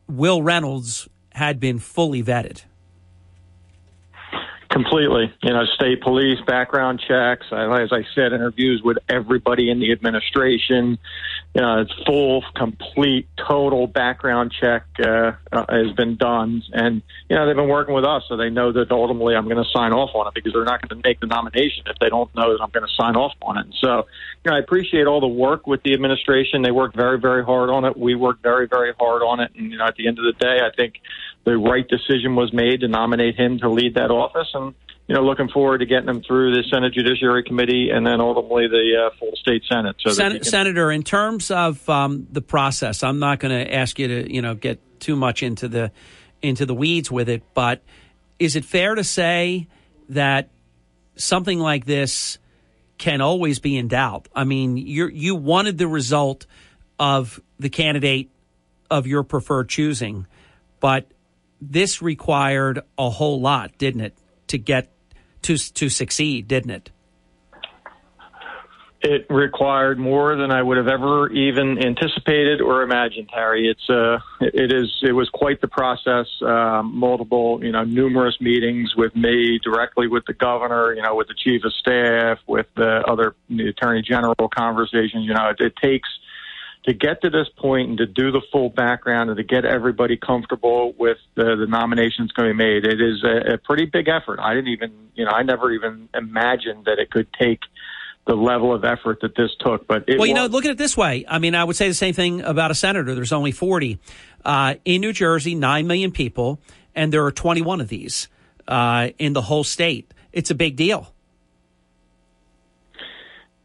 Will 0.07 0.41
Reynolds 0.41 1.07
had 1.31 1.59
been 1.59 1.79
fully 1.79 2.23
vetted. 2.23 2.63
Completely. 4.81 5.33
You 5.43 5.51
know, 5.51 5.65
state 5.75 6.01
police, 6.01 6.39
background 6.47 7.01
checks. 7.05 7.47
As 7.51 7.91
I 7.91 8.05
said, 8.15 8.31
interviews 8.31 8.81
with 8.81 8.97
everybody 9.09 9.69
in 9.69 9.81
the 9.81 9.91
administration. 9.91 10.97
You 11.53 11.61
know, 11.61 11.81
it's 11.81 11.91
full, 12.05 12.45
complete, 12.55 13.27
total 13.45 13.87
background 13.87 14.53
check 14.57 14.83
uh, 15.03 15.33
uh, 15.51 15.65
has 15.67 15.91
been 15.97 16.15
done. 16.15 16.63
And, 16.71 17.01
you 17.27 17.35
know, 17.35 17.45
they've 17.45 17.57
been 17.57 17.67
working 17.67 17.93
with 17.93 18.05
us, 18.05 18.23
so 18.29 18.37
they 18.37 18.49
know 18.49 18.71
that 18.71 18.89
ultimately 18.89 19.35
I'm 19.35 19.45
going 19.45 19.61
to 19.61 19.69
sign 19.73 19.91
off 19.91 20.11
on 20.15 20.27
it 20.27 20.33
because 20.33 20.53
they're 20.53 20.63
not 20.63 20.87
going 20.87 21.01
to 21.01 21.07
make 21.07 21.19
the 21.19 21.27
nomination 21.27 21.83
if 21.87 21.97
they 21.99 22.07
don't 22.07 22.33
know 22.33 22.53
that 22.53 22.63
I'm 22.63 22.69
going 22.69 22.87
to 22.87 22.93
sign 22.95 23.17
off 23.17 23.33
on 23.41 23.57
it. 23.57 23.65
And 23.65 23.75
so, 23.81 24.07
you 24.45 24.51
know, 24.51 24.55
I 24.55 24.59
appreciate 24.59 25.07
all 25.07 25.19
the 25.19 25.27
work 25.27 25.67
with 25.67 25.83
the 25.83 25.93
administration. 25.93 26.61
They 26.61 26.71
worked 26.71 26.95
very, 26.95 27.19
very 27.19 27.43
hard 27.43 27.69
on 27.69 27.83
it. 27.83 27.97
We 27.97 28.15
worked 28.15 28.43
very, 28.43 28.67
very 28.69 28.93
hard 28.97 29.23
on 29.23 29.41
it. 29.41 29.51
And, 29.57 29.71
you 29.71 29.77
know, 29.77 29.87
at 29.87 29.95
the 29.95 30.07
end 30.07 30.19
of 30.19 30.23
the 30.23 30.39
day, 30.39 30.59
I 30.63 30.69
think 30.73 31.01
the 31.45 31.57
right 31.57 31.87
decision 31.87 32.35
was 32.35 32.53
made 32.53 32.81
to 32.81 32.87
nominate 32.87 33.35
him 33.35 33.59
to 33.59 33.69
lead 33.69 33.95
that 33.95 34.11
office. 34.11 34.47
And, 34.53 34.73
you 35.07 35.15
know, 35.15 35.23
looking 35.23 35.49
forward 35.49 35.79
to 35.79 35.85
getting 35.85 36.09
him 36.09 36.21
through 36.21 36.55
the 36.55 36.63
Senate 36.69 36.93
Judiciary 36.93 37.43
Committee 37.43 37.89
and 37.91 38.05
then 38.05 38.21
ultimately 38.21 38.67
the 38.67 39.07
uh, 39.07 39.15
full 39.19 39.31
state 39.35 39.63
Senate. 39.67 39.95
So 39.99 40.11
Sen- 40.11 40.33
can- 40.33 40.43
Senator, 40.43 40.91
in 40.91 41.03
terms 41.03 41.49
of 41.49 41.87
um, 41.89 42.27
the 42.31 42.41
process, 42.41 43.03
I'm 43.03 43.19
not 43.19 43.39
going 43.39 43.65
to 43.65 43.73
ask 43.73 43.97
you 43.97 44.07
to, 44.07 44.33
you 44.33 44.41
know, 44.41 44.53
get 44.53 44.79
too 44.99 45.15
much 45.15 45.41
into 45.43 45.67
the 45.67 45.91
into 46.41 46.65
the 46.65 46.73
weeds 46.73 47.11
with 47.11 47.27
it, 47.27 47.43
but 47.53 47.81
is 48.37 48.55
it 48.55 48.63
fair 48.63 48.95
to 48.95 49.03
say 49.03 49.67
that 50.09 50.49
something 51.15 51.59
like 51.59 51.85
this 51.85 52.37
can 52.97 53.21
always 53.21 53.59
be 53.59 53.77
in 53.77 53.87
doubt? 53.87 54.27
I 54.35 54.45
mean, 54.45 54.77
you 54.77 55.07
you 55.07 55.35
wanted 55.35 55.77
the 55.77 55.87
result 55.87 56.45
of 56.97 57.41
the 57.59 57.69
candidate 57.69 58.29
of 58.89 59.07
your 59.07 59.23
preferred 59.23 59.69
choosing, 59.69 60.27
but 60.79 61.11
this 61.61 62.01
required 62.01 62.81
a 62.97 63.09
whole 63.09 63.39
lot, 63.39 63.77
didn't 63.77 64.01
it, 64.01 64.17
to 64.47 64.57
get 64.57 64.91
to 65.43 65.57
to 65.57 65.89
succeed, 65.89 66.47
didn't 66.47 66.71
it? 66.71 66.91
it 69.01 69.25
required 69.29 69.97
more 69.97 70.35
than 70.35 70.51
I 70.51 70.61
would 70.61 70.77
have 70.77 70.87
ever 70.87 71.29
even 71.29 71.77
anticipated 71.77 72.59
or 72.59 72.81
imagined, 72.81 73.29
Harry. 73.33 73.67
It's 73.69 73.89
uh, 73.89 74.19
it 74.41 74.73
is 74.73 74.93
it 75.01 75.13
was 75.13 75.29
quite 75.29 75.61
the 75.61 75.67
process. 75.67 76.27
Uh, 76.41 76.83
multiple, 76.83 77.63
you 77.63 77.71
know, 77.71 77.83
numerous 77.83 78.35
meetings 78.41 78.93
with 78.97 79.15
me 79.15 79.59
directly 79.63 80.07
with 80.07 80.25
the 80.25 80.33
governor, 80.33 80.93
you 80.93 81.01
know, 81.01 81.15
with 81.15 81.27
the 81.27 81.33
chief 81.33 81.63
of 81.63 81.73
staff, 81.73 82.39
with 82.45 82.67
the 82.75 83.03
other 83.07 83.35
the 83.49 83.69
attorney 83.69 84.01
general 84.01 84.35
conversations. 84.53 85.25
You 85.25 85.33
know, 85.33 85.49
it, 85.49 85.61
it 85.61 85.73
takes 85.81 86.09
to 86.85 86.93
get 86.93 87.21
to 87.21 87.29
this 87.29 87.47
point 87.57 87.89
and 87.89 87.97
to 87.97 88.05
do 88.05 88.31
the 88.31 88.41
full 88.51 88.69
background 88.69 89.29
and 89.29 89.37
to 89.37 89.43
get 89.43 89.65
everybody 89.65 90.17
comfortable 90.17 90.93
with 90.97 91.17
the, 91.35 91.55
the 91.55 91.67
nominations 91.67 92.31
going 92.31 92.49
to 92.49 92.53
be 92.53 92.57
made. 92.57 92.85
It 92.85 93.01
is 93.01 93.23
a, 93.23 93.53
a 93.53 93.57
pretty 93.57 93.85
big 93.85 94.07
effort. 94.07 94.39
I 94.39 94.53
didn't 94.53 94.69
even, 94.69 94.91
you 95.13 95.25
know, 95.25 95.31
I 95.31 95.43
never 95.43 95.71
even 95.71 96.07
imagined 96.13 96.85
that 96.85 96.97
it 96.99 97.11
could 97.11 97.27
take 97.37 97.59
the 98.27 98.35
level 98.35 98.73
of 98.73 98.85
effort 98.85 99.19
that 99.21 99.35
this 99.35 99.51
took. 99.59 99.87
But 99.87 100.05
well, 100.07 100.25
you 100.25 100.33
know, 100.33 100.45
look 100.45 100.63
at 100.63 100.71
it 100.71 100.77
this 100.77 100.95
way. 100.95 101.25
I 101.27 101.39
mean, 101.39 101.55
I 101.55 101.63
would 101.63 101.75
say 101.75 101.87
the 101.87 101.93
same 101.93 102.13
thing 102.13 102.41
about 102.41 102.71
a 102.71 102.75
senator. 102.75 103.13
There's 103.15 103.33
only 103.33 103.51
40 103.51 103.99
uh, 104.45 104.75
in 104.85 105.01
New 105.01 105.13
Jersey, 105.13 105.55
nine 105.55 105.87
million 105.87 106.11
people, 106.11 106.59
and 106.95 107.11
there 107.11 107.25
are 107.25 107.31
21 107.31 107.81
of 107.81 107.87
these 107.87 108.27
uh, 108.67 109.09
in 109.17 109.33
the 109.33 109.41
whole 109.41 109.63
state. 109.63 110.13
It's 110.31 110.51
a 110.51 110.55
big 110.55 110.75
deal. 110.75 111.13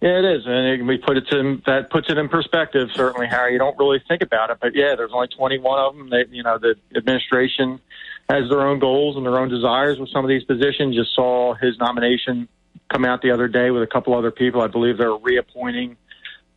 Yeah, 0.04 0.18
it 0.18 0.36
is, 0.36 0.42
and 0.44 0.86
we 0.86 0.98
put 0.98 1.16
it 1.16 1.26
to 1.30 1.62
that 1.64 1.88
puts 1.88 2.10
it 2.10 2.18
in 2.18 2.28
perspective. 2.28 2.90
Certainly, 2.94 3.28
Harry, 3.28 3.54
you 3.54 3.58
don't 3.58 3.78
really 3.78 4.02
think 4.06 4.20
about 4.20 4.50
it, 4.50 4.58
but 4.60 4.74
yeah, 4.74 4.96
there's 4.96 5.12
only 5.14 5.28
21 5.28 5.78
of 5.78 5.96
them. 5.96 6.10
They, 6.10 6.26
you 6.30 6.42
know, 6.42 6.58
the 6.58 6.74
administration 6.94 7.80
has 8.28 8.50
their 8.50 8.60
own 8.66 8.80
goals 8.80 9.16
and 9.16 9.24
their 9.24 9.40
own 9.40 9.48
desires 9.48 9.98
with 9.98 10.10
some 10.10 10.22
of 10.22 10.28
these 10.28 10.44
positions. 10.44 10.94
Just 10.94 11.14
saw 11.14 11.54
his 11.54 11.78
nomination 11.78 12.48
come 12.92 13.06
out 13.06 13.22
the 13.22 13.30
other 13.30 13.48
day 13.48 13.70
with 13.70 13.82
a 13.82 13.86
couple 13.86 14.14
other 14.14 14.30
people. 14.30 14.60
I 14.60 14.66
believe 14.66 14.98
they're 14.98 15.16
reappointing 15.16 15.96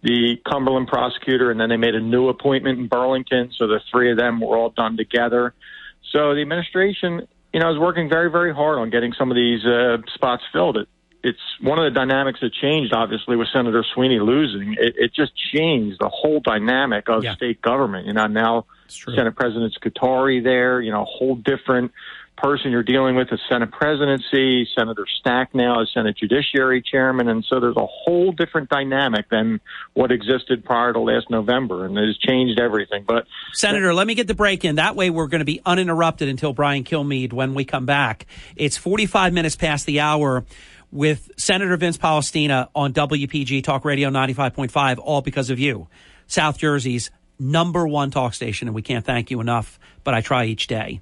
the 0.03 0.35
Cumberland 0.45 0.89
prosecutor, 0.89 1.49
and 1.49 1.57
then 1.57 1.69
they 1.69 1.77
made 1.77 1.95
a 1.95 2.01
new 2.01 2.27
appointment 2.27 2.79
in 2.79 2.87
Burlington. 2.87 3.53
So 3.57 3.65
the 3.65 3.79
three 3.89 4.11
of 4.11 4.17
them 4.17 4.41
were 4.41 4.57
all 4.57 4.71
done 4.71 4.97
together. 4.97 5.53
So 6.11 6.35
the 6.35 6.41
administration 6.41 7.25
you 7.53 7.61
know, 7.61 7.71
is 7.71 7.79
working 7.79 8.09
very, 8.09 8.29
very 8.29 8.53
hard 8.53 8.77
on 8.77 8.89
getting 8.89 9.13
some 9.17 9.31
of 9.31 9.35
these 9.35 9.65
uh, 9.65 9.97
spots 10.13 10.43
filled. 10.51 10.75
It, 10.75 10.89
it's 11.27 11.39
one 11.61 11.77
of 11.79 11.85
the 11.91 11.91
dynamics 11.99 12.39
that 12.41 12.53
changed, 12.53 12.93
obviously, 12.93 13.35
with 13.35 13.47
Senator 13.53 13.83
Sweeney 13.93 14.19
losing. 14.19 14.73
It, 14.73 14.95
it 14.97 15.13
just 15.13 15.31
changed 15.53 15.97
the 15.99 16.09
whole 16.09 16.39
dynamic 16.39 17.09
of 17.09 17.23
Yeah. 17.23 17.35
state 17.35 17.61
government. 17.61 18.07
You 18.07 18.13
know, 18.13 18.27
now 18.27 18.65
Senate 18.87 19.35
President 19.35 19.73
Scutari 19.73 20.39
there, 20.39 20.79
you 20.79 20.91
know, 20.91 21.01
a 21.01 21.05
whole 21.05 21.35
different 21.35 21.91
person 22.37 22.69
you're 22.69 22.83
dealing 22.83 23.15
with 23.15 23.33
as 23.33 23.39
Senate 23.49 23.71
presidency. 23.71 24.67
Senator 24.77 25.07
Stack 25.19 25.55
now 25.55 25.81
is 25.81 25.89
Senate 25.91 26.15
Judiciary 26.15 26.83
Chairman. 26.83 27.27
And 27.29 27.43
so 27.43 27.59
there's 27.59 27.75
a 27.75 27.87
whole 27.87 28.31
different 28.31 28.69
dynamic 28.69 29.27
than 29.31 29.59
what 29.95 30.11
existed 30.11 30.63
prior 30.63 30.93
to 30.93 30.99
last 30.99 31.31
November. 31.31 31.85
And 31.85 31.97
it 31.97 32.05
has 32.05 32.17
changed 32.19 32.59
everything. 32.59 33.05
But 33.07 33.25
Senator, 33.53 33.91
let 33.91 34.05
me 34.05 34.13
get 34.13 34.27
the 34.27 34.35
break 34.35 34.63
in. 34.63 34.75
That 34.75 34.95
way, 34.95 35.09
we're 35.09 35.27
going 35.27 35.39
to 35.39 35.45
be 35.45 35.61
uninterrupted 35.65 36.29
until 36.29 36.53
Brian 36.53 36.83
Kilmeade 36.83 37.33
when 37.33 37.55
we 37.55 37.65
come 37.65 37.87
back. 37.87 38.27
It's 38.55 38.77
45 38.77 39.33
minutes 39.33 39.55
past 39.55 39.87
the 39.87 39.99
hour 40.01 40.45
with 40.91 41.29
Senator 41.37 41.75
Vince 41.77 41.97
Polistina 41.97 42.69
on 42.75 42.93
WPG 42.93 43.63
Talk 43.63 43.85
Radio 43.85 44.09
95.5, 44.09 44.99
all 44.99 45.21
because 45.21 45.49
of 45.49 45.59
you. 45.59 45.87
South 46.27 46.57
Jersey's 46.57 47.11
number 47.39 47.87
one 47.87 48.11
talk 48.11 48.33
station, 48.33 48.67
and 48.67 48.75
we 48.75 48.81
can't 48.81 49.05
thank 49.05 49.31
you 49.31 49.41
enough, 49.41 49.79
but 50.03 50.13
I 50.13 50.21
try 50.21 50.45
each 50.45 50.67
day. 50.67 51.01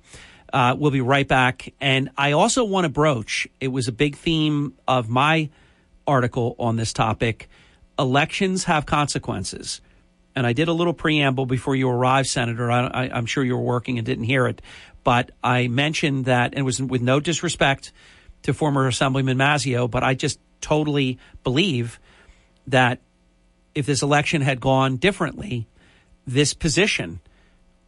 Uh, 0.52 0.76
we'll 0.78 0.92
be 0.92 1.02
right 1.02 1.28
back. 1.28 1.74
And 1.82 2.10
I 2.18 2.34
also 2.34 2.64
want 2.64 2.86
to 2.86 2.90
broach, 2.90 3.48
it 3.60 3.68
was 3.70 3.88
a 3.88 3.92
big 3.92 4.16
theme 4.16 4.74
of 4.88 5.10
my 5.10 5.50
article 6.08 6.56
on 6.60 6.76
this 6.76 6.94
topic. 6.94 7.50
Elections 7.98 8.66
have 8.66 8.86
consequences 8.86 9.82
and 10.36 10.46
I 10.46 10.54
did 10.54 10.68
a 10.68 10.74
little 10.74 10.94
preamble 10.94 11.46
before 11.46 11.76
you 11.76 11.90
arrived, 11.90 12.28
Senator. 12.28 12.70
I, 12.70 13.10
I'm 13.12 13.26
sure 13.26 13.44
you 13.44 13.56
were 13.56 13.64
working 13.64 13.98
and 13.98 14.06
didn't 14.06 14.26
hear 14.26 14.48
it, 14.48 14.62
but 15.04 15.32
I 15.44 15.68
mentioned 15.70 16.26
that, 16.26 16.52
and 16.52 16.60
it 16.60 16.64
was 16.64 16.82
with 16.82 17.02
no 17.02 17.20
disrespect 17.20 17.94
to 18.46 18.54
former 18.54 18.88
Assemblyman 18.88 19.38
Mazzeo, 19.38 19.90
but 19.90 20.04
I 20.04 20.14
just 20.14 20.40
totally 20.62 21.18
believe 21.44 22.00
that 22.68 23.00
if 23.74 23.86
this 23.86 24.04
election 24.04 24.42
had 24.42 24.62
gone 24.62 24.98
differently, 24.98 25.68
this 26.28 26.54
position 26.54 27.20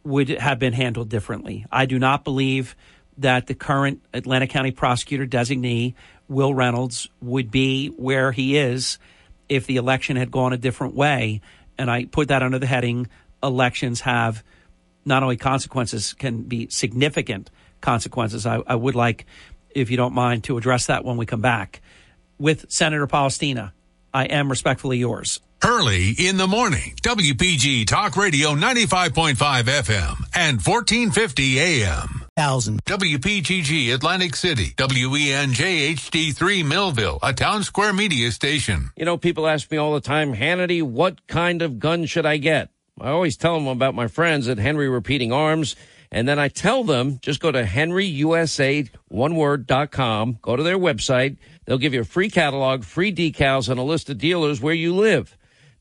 would 0.02 0.28
have 0.28 0.58
been 0.58 0.72
handled 0.72 1.08
differently. 1.08 1.64
I 1.70 1.86
do 1.86 1.98
not 1.98 2.24
believe 2.24 2.76
that 3.18 3.46
the 3.46 3.54
current 3.54 4.02
Atlantic 4.12 4.50
County 4.50 4.72
prosecutor 4.72 5.26
designee, 5.26 5.94
Will 6.28 6.52
Reynolds, 6.54 7.08
would 7.20 7.50
be 7.50 7.88
where 7.88 8.32
he 8.32 8.56
is 8.56 8.98
if 9.48 9.66
the 9.66 9.76
election 9.76 10.16
had 10.16 10.30
gone 10.30 10.52
a 10.52 10.58
different 10.58 10.94
way. 10.94 11.40
And 11.78 11.88
I 11.88 12.06
put 12.06 12.28
that 12.28 12.42
under 12.42 12.58
the 12.58 12.66
heading 12.66 13.08
elections 13.42 14.00
have 14.00 14.42
not 15.04 15.22
only 15.22 15.36
consequences, 15.36 16.14
can 16.14 16.42
be 16.42 16.68
significant 16.68 17.50
consequences. 17.80 18.44
I, 18.44 18.60
I 18.66 18.74
would 18.74 18.96
like, 18.96 19.24
if 19.80 19.90
you 19.90 19.96
don't 19.96 20.14
mind, 20.14 20.44
to 20.44 20.56
address 20.58 20.86
that 20.86 21.04
when 21.04 21.16
we 21.16 21.26
come 21.26 21.40
back. 21.40 21.80
With 22.38 22.70
Senator 22.70 23.06
Polistina, 23.06 23.72
I 24.12 24.24
am 24.26 24.48
respectfully 24.48 24.98
yours. 24.98 25.40
Hurley 25.60 26.14
in 26.16 26.36
the 26.36 26.46
morning. 26.46 26.94
WPG 27.02 27.86
Talk 27.86 28.16
Radio 28.16 28.54
95.5 28.54 29.34
FM 29.34 30.24
and 30.34 30.64
1450 30.64 31.58
AM. 31.58 32.24
Thousand. 32.36 32.84
WPGG 32.84 33.92
Atlantic 33.92 34.36
City. 34.36 34.72
WENJ 34.76 35.94
HD3 35.94 36.64
Millville, 36.64 37.18
a 37.24 37.32
Townsquare 37.32 37.92
Media 37.96 38.30
station. 38.30 38.90
You 38.96 39.04
know, 39.04 39.16
people 39.16 39.48
ask 39.48 39.68
me 39.72 39.78
all 39.78 39.94
the 39.94 40.00
time, 40.00 40.36
Hannity, 40.36 40.80
what 40.80 41.26
kind 41.26 41.60
of 41.60 41.80
gun 41.80 42.06
should 42.06 42.24
I 42.24 42.36
get? 42.36 42.70
I 43.00 43.10
always 43.10 43.36
tell 43.36 43.54
them 43.54 43.66
about 43.66 43.96
my 43.96 44.06
friends 44.06 44.48
at 44.48 44.58
Henry 44.58 44.88
Repeating 44.88 45.32
Arms. 45.32 45.74
And 46.10 46.26
then 46.26 46.38
I 46.38 46.48
tell 46.48 46.84
them, 46.84 47.18
just 47.20 47.40
go 47.40 47.52
to 47.52 47.64
henryusa, 47.64 48.88
one 49.08 49.64
dot 49.64 49.90
com, 49.90 50.38
go 50.40 50.56
to 50.56 50.62
their 50.62 50.78
website. 50.78 51.36
They'll 51.66 51.78
give 51.78 51.92
you 51.92 52.00
a 52.00 52.04
free 52.04 52.30
catalog, 52.30 52.84
free 52.84 53.12
decals, 53.14 53.68
and 53.68 53.78
a 53.78 53.82
list 53.82 54.08
of 54.08 54.18
dealers 54.18 54.60
where 54.60 54.74
you 54.74 54.94
live. 54.94 55.36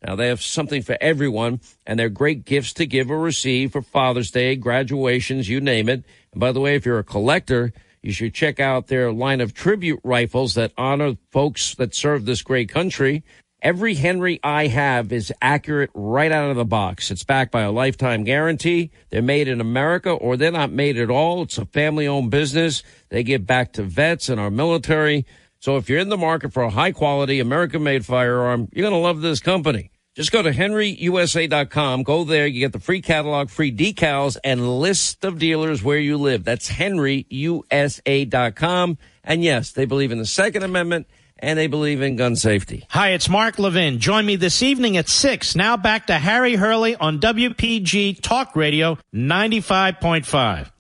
Now, 0.06 0.16
they 0.16 0.28
have 0.28 0.44
something 0.44 0.82
for 0.82 0.98
everyone, 1.02 1.60
and 1.86 1.98
they're 1.98 2.10
great 2.10 2.46
gifts 2.46 2.74
to 2.74 2.86
give 2.86 3.10
or 3.10 3.20
receive 3.20 3.72
for 3.72 3.82
Father's 3.82 4.30
Day, 4.30 4.56
graduations, 4.56 5.50
you 5.50 5.60
name 5.60 5.90
it. 5.90 6.04
And 6.34 6.40
by 6.40 6.52
the 6.52 6.60
way, 6.60 6.76
if 6.76 6.86
you're 6.86 7.00
a 7.00 7.04
collector, 7.04 7.74
you 8.04 8.12
should 8.12 8.34
check 8.34 8.60
out 8.60 8.88
their 8.88 9.12
line 9.12 9.42
of 9.42 9.54
tribute 9.54 10.00
rifles 10.04 10.54
that 10.54 10.72
honor 10.78 11.16
folks 11.32 11.74
that 11.76 11.96
serve 11.96 12.26
this 12.26 12.44
great 12.44 12.70
country. 12.70 13.24
Every 13.62 13.94
Henry 13.96 14.40
I 14.44 14.68
have 14.68 15.12
is 15.12 15.34
accurate 15.42 15.90
right 15.96 16.32
out 16.32 16.52
of 16.52 16.58
the 16.58 16.66
box. 16.66 17.10
It's 17.10 17.24
backed 17.24 17.52
by 17.52 17.62
a 17.62 17.72
lifetime 17.72 18.24
guarantee. 18.24 18.92
They're 19.10 19.24
made 19.24 19.48
in 19.48 19.60
America 19.60 20.12
or 20.12 20.38
they're 20.38 20.52
not 20.52 20.72
made 20.72 21.00
at 21.00 21.10
all. 21.10 21.42
It's 21.42 21.58
a 21.58 21.66
family 21.66 22.08
owned 22.08 22.30
business. 22.30 22.84
They 23.10 23.24
give 23.24 23.48
back 23.48 23.74
to 23.74 23.84
vets 23.84 24.30
and 24.30 24.40
our 24.40 24.52
military. 24.52 25.26
So 25.60 25.78
if 25.78 25.90
you're 25.90 26.00
in 26.00 26.10
the 26.10 26.18
market 26.18 26.54
for 26.54 26.62
a 26.62 26.70
high 26.70 26.92
quality 26.92 27.40
American 27.40 27.82
made 27.82 28.06
firearm, 28.06 28.70
you're 28.72 28.88
going 28.88 28.94
to 28.94 29.00
love 29.00 29.22
this 29.22 29.40
company. 29.40 29.90
Just 30.14 30.32
go 30.32 30.44
to 30.44 30.52
henryusa.com. 30.52 32.04
Go 32.04 32.24
there. 32.24 32.46
You 32.46 32.60
get 32.60 32.74
the 32.74 32.80
free 32.80 33.02
catalog, 33.02 33.50
free 33.50 33.72
decals, 33.72 34.38
and 34.44 34.80
list 34.80 35.26
of 35.26 35.40
dealers 35.40 35.84
where 35.84 35.98
you 35.98 36.18
live. 36.18 36.44
That's 36.44 36.70
henryusa.com. 36.70 38.98
And 39.24 39.44
yes, 39.44 39.72
they 39.72 39.86
believe 39.86 40.12
in 40.12 40.20
the 40.20 40.28
Second 40.28 40.62
Amendment 40.64 41.08
and 41.40 41.58
they 41.58 41.68
believe 41.68 42.02
in 42.02 42.16
gun 42.16 42.36
safety. 42.36 42.86
Hi, 42.90 43.10
it's 43.10 43.30
Mark 43.30 43.60
Levin. 43.60 44.00
Join 44.00 44.26
me 44.26 44.36
this 44.36 44.64
evening 44.64 44.98
at 44.98 45.10
6. 45.10 45.56
Now 45.56 45.78
back 45.78 46.08
to 46.08 46.16
Harry 46.16 46.56
Hurley 46.56 46.96
on 46.96 47.20
WPG 47.20 48.22
Talk 48.22 48.56
Radio 48.56 48.98
95.5. 49.14 50.72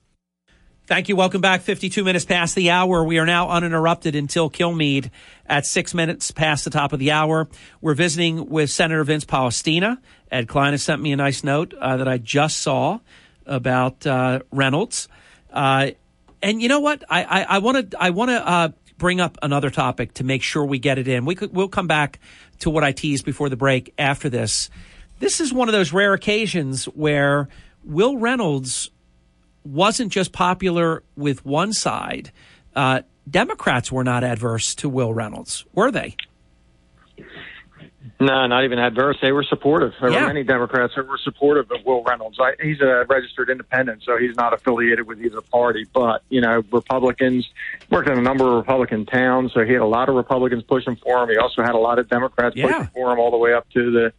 Thank 0.88 1.10
you. 1.10 1.18
Welcome 1.18 1.42
back. 1.42 1.64
52 1.64 2.06
minutes 2.06 2.24
past 2.24 2.56
the 2.56 2.70
hour. 2.72 3.04
We 3.04 3.18
are 3.18 3.26
now 3.26 3.50
uninterrupted 3.50 4.16
until 4.16 4.50
Kilmeade 4.50 5.12
at 5.46 5.66
six 5.66 5.94
minutes 5.94 6.32
past 6.32 6.64
the 6.64 6.70
top 6.70 6.94
of 6.94 7.00
the 7.00 7.12
hour. 7.12 7.50
We're 7.82 7.94
visiting 7.94 8.50
with 8.50 8.70
Senator 8.70 9.04
Vince 9.04 9.26
Polistina. 9.26 9.98
Ed 10.32 10.48
Klein 10.48 10.72
has 10.72 10.84
sent 10.84 11.02
me 11.02 11.12
a 11.12 11.18
nice 11.18 11.44
note 11.44 11.74
uh, 11.74 11.98
that 11.98 12.08
I 12.08 12.18
just 12.18 12.60
saw 12.60 13.00
about 13.46 14.08
uh, 14.08 14.40
Reynolds. 14.50 15.10
Uh, 15.52 15.92
and 16.42 16.62
you 16.62 16.70
know 16.70 16.80
what? 16.80 17.04
I 17.10 17.24
I 17.24 17.42
I 17.42 17.58
want 17.58 17.92
to 17.92 18.02
I 18.02 18.12
want 18.12 18.30
to 18.32 18.48
uh, 18.48 18.70
bring 18.98 19.20
up 19.22 19.38
another 19.42 19.70
topic 19.70 20.14
to 20.16 20.24
make 20.24 20.44
sure 20.44 20.66
we 20.66 20.80
get 20.80 20.98
it 20.98 21.08
in. 21.08 21.26
We 21.26 21.36
could, 21.36 21.54
we'll 21.54 21.68
come 21.68 21.88
back 21.88 22.20
to 22.60 22.70
what 22.70 22.84
I 22.84 22.92
teased 22.92 23.26
before 23.26 23.50
the 23.50 23.56
break 23.56 23.94
after 23.98 24.30
this. 24.30 24.70
This 25.20 25.40
is 25.40 25.54
one 25.54 25.68
of 25.68 25.74
those 25.74 25.94
rare 25.94 26.14
occasions 26.14 26.86
where 26.86 27.48
Will 27.84 28.18
Reynolds 28.18 28.92
wasn't 29.64 30.12
just 30.12 30.32
popular 30.32 31.04
with 31.16 31.46
one 31.46 31.74
side. 31.74 32.32
Uh, 32.76 33.02
Democrats 33.30 33.92
were 33.92 34.04
not 34.04 34.24
adverse 34.24 34.76
to 34.76 34.90
Will 34.90 35.14
Reynolds, 35.14 35.66
were 35.74 35.92
they? 35.92 36.16
No, 38.20 38.48
not 38.48 38.64
even 38.64 38.80
adverse. 38.80 39.18
They 39.22 39.32
were 39.32 39.44
supportive. 39.44 39.94
There 40.02 40.10
Yeah. 40.10 40.22
were 40.22 40.28
many 40.28 40.44
Democrats 40.44 40.94
that 40.96 41.08
were 41.08 41.20
supportive 41.20 41.70
of 41.72 41.86
Will 41.86 42.02
Reynolds. 42.04 42.40
I, 42.40 42.54
he's 42.60 42.82
a 42.82 43.06
registered 43.08 43.50
independent, 43.52 44.02
so 44.04 44.18
he's 44.18 44.36
not 44.36 44.54
affiliated 44.54 45.06
with 45.06 45.22
either 45.24 45.42
party. 45.42 45.86
But 45.94 46.24
you 46.30 46.42
know, 46.42 46.64
Republicans 46.72 47.48
worked 47.92 48.10
in 48.10 48.18
a 48.18 48.22
number 48.22 48.48
of 48.48 48.56
Republican 48.56 49.06
towns, 49.06 49.54
so 49.54 49.64
he 49.64 49.74
had 49.74 49.82
a 49.82 49.86
lot 49.86 50.10
of 50.10 50.16
Republicans 50.16 50.64
pushing 50.64 50.96
for 50.96 51.24
him. 51.24 51.30
He 51.30 51.38
also 51.38 51.62
had 51.62 51.76
a 51.76 51.78
lot 51.78 52.00
of 52.00 52.10
Democrats 52.10 52.56
Yeah. 52.56 52.66
pushing 52.68 52.88
for 52.96 53.12
him, 53.14 53.20
all 53.20 53.30
the 53.30 53.38
way 53.38 53.54
up 53.54 53.70
to 53.76 53.92
the 53.92 54.14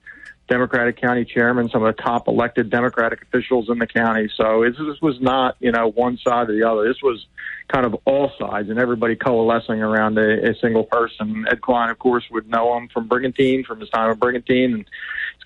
Democratic 0.49 1.01
county 1.01 1.25
chairman, 1.25 1.69
some 1.69 1.85
of 1.85 1.95
the 1.95 2.03
top 2.03 2.27
elected 2.27 2.71
Democratic 2.71 3.23
officials 3.23 3.69
in 3.69 3.79
the 3.79 3.87
county. 3.87 4.31
So 4.35 4.63
it's, 4.63 4.79
this 4.79 5.01
was 5.03 5.21
not, 5.21 5.57
you 5.61 5.71
know, 5.71 5.91
one 5.91 6.17
side 6.17 6.49
or 6.49 6.55
the 6.55 6.69
other. 6.69 6.89
This 6.89 7.03
was 7.03 7.27
kind 7.69 7.85
of 7.85 7.95
all 8.07 8.33
sides 8.41 8.71
and 8.71 8.79
everybody 8.79 9.15
coalescing 9.15 9.83
around 9.83 10.17
a, 10.17 10.51
a 10.51 10.55
single 10.55 10.85
person. 10.85 11.45
Ed 11.51 11.61
Klein, 11.61 11.91
of 11.91 11.99
course, 11.99 12.25
would 12.31 12.49
know 12.49 12.77
him 12.77 12.89
from 12.89 13.09
Brigantine, 13.09 13.63
from 13.63 13.81
his 13.81 13.91
time 13.91 14.11
at 14.11 14.19
Brigantine, 14.19 14.73
and 14.73 14.85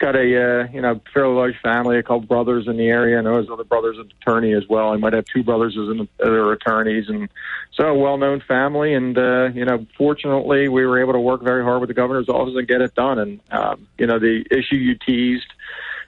got 0.03 0.17
a, 0.17 0.21
uh, 0.21 0.69
you 0.73 0.81
know, 0.81 1.01
fairly 1.15 1.35
large 1.35 1.55
family, 1.63 1.97
a 1.97 2.03
couple 2.03 2.23
brothers 2.23 2.67
in 2.67 2.77
the 2.77 2.89
area. 2.89 3.19
I 3.19 3.23
know 3.23 3.39
his 3.39 3.49
other 3.49 3.63
brother's 3.63 3.99
an 3.99 4.11
attorney 4.21 4.53
as 4.53 4.65
well. 4.69 4.93
He 4.93 5.01
might 5.01 5.13
have 5.13 5.25
two 5.33 5.45
brothers 5.45 5.79
as 5.81 5.89
an, 5.89 6.09
other 6.21 6.53
attorneys, 6.53 7.09
and 7.09 7.29
so 7.73 7.85
a 7.85 7.95
well-known 7.95 8.43
family. 8.47 8.95
And 8.95 9.17
uh, 9.17 9.51
you 9.55 9.65
know, 9.65 9.87
fortunately, 9.97 10.69
we 10.69 10.85
were 10.85 11.01
able 11.01 11.13
to 11.13 11.21
work 11.21 11.43
very 11.43 11.63
hard 11.63 11.81
with 11.81 11.89
the 11.89 11.95
governor's 11.95 12.29
office 12.29 12.55
and 12.57 12.67
get 12.67 12.83
it 12.83 12.95
done. 12.97 13.21
And 13.21 13.41
um, 13.53 13.87
you 13.97 14.07
know, 14.07 14.19
the 14.19 14.45
issue 14.51 14.75
you 14.75 14.97
teased 14.97 15.47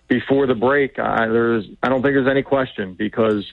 before 0.08 0.46
the 0.48 0.56
break, 0.56 0.98
I, 0.98 1.28
there's, 1.28 1.64
I 1.82 1.88
don't 1.88 2.02
think 2.02 2.14
there's 2.14 2.28
any 2.28 2.42
question 2.42 2.94
because 2.94 3.50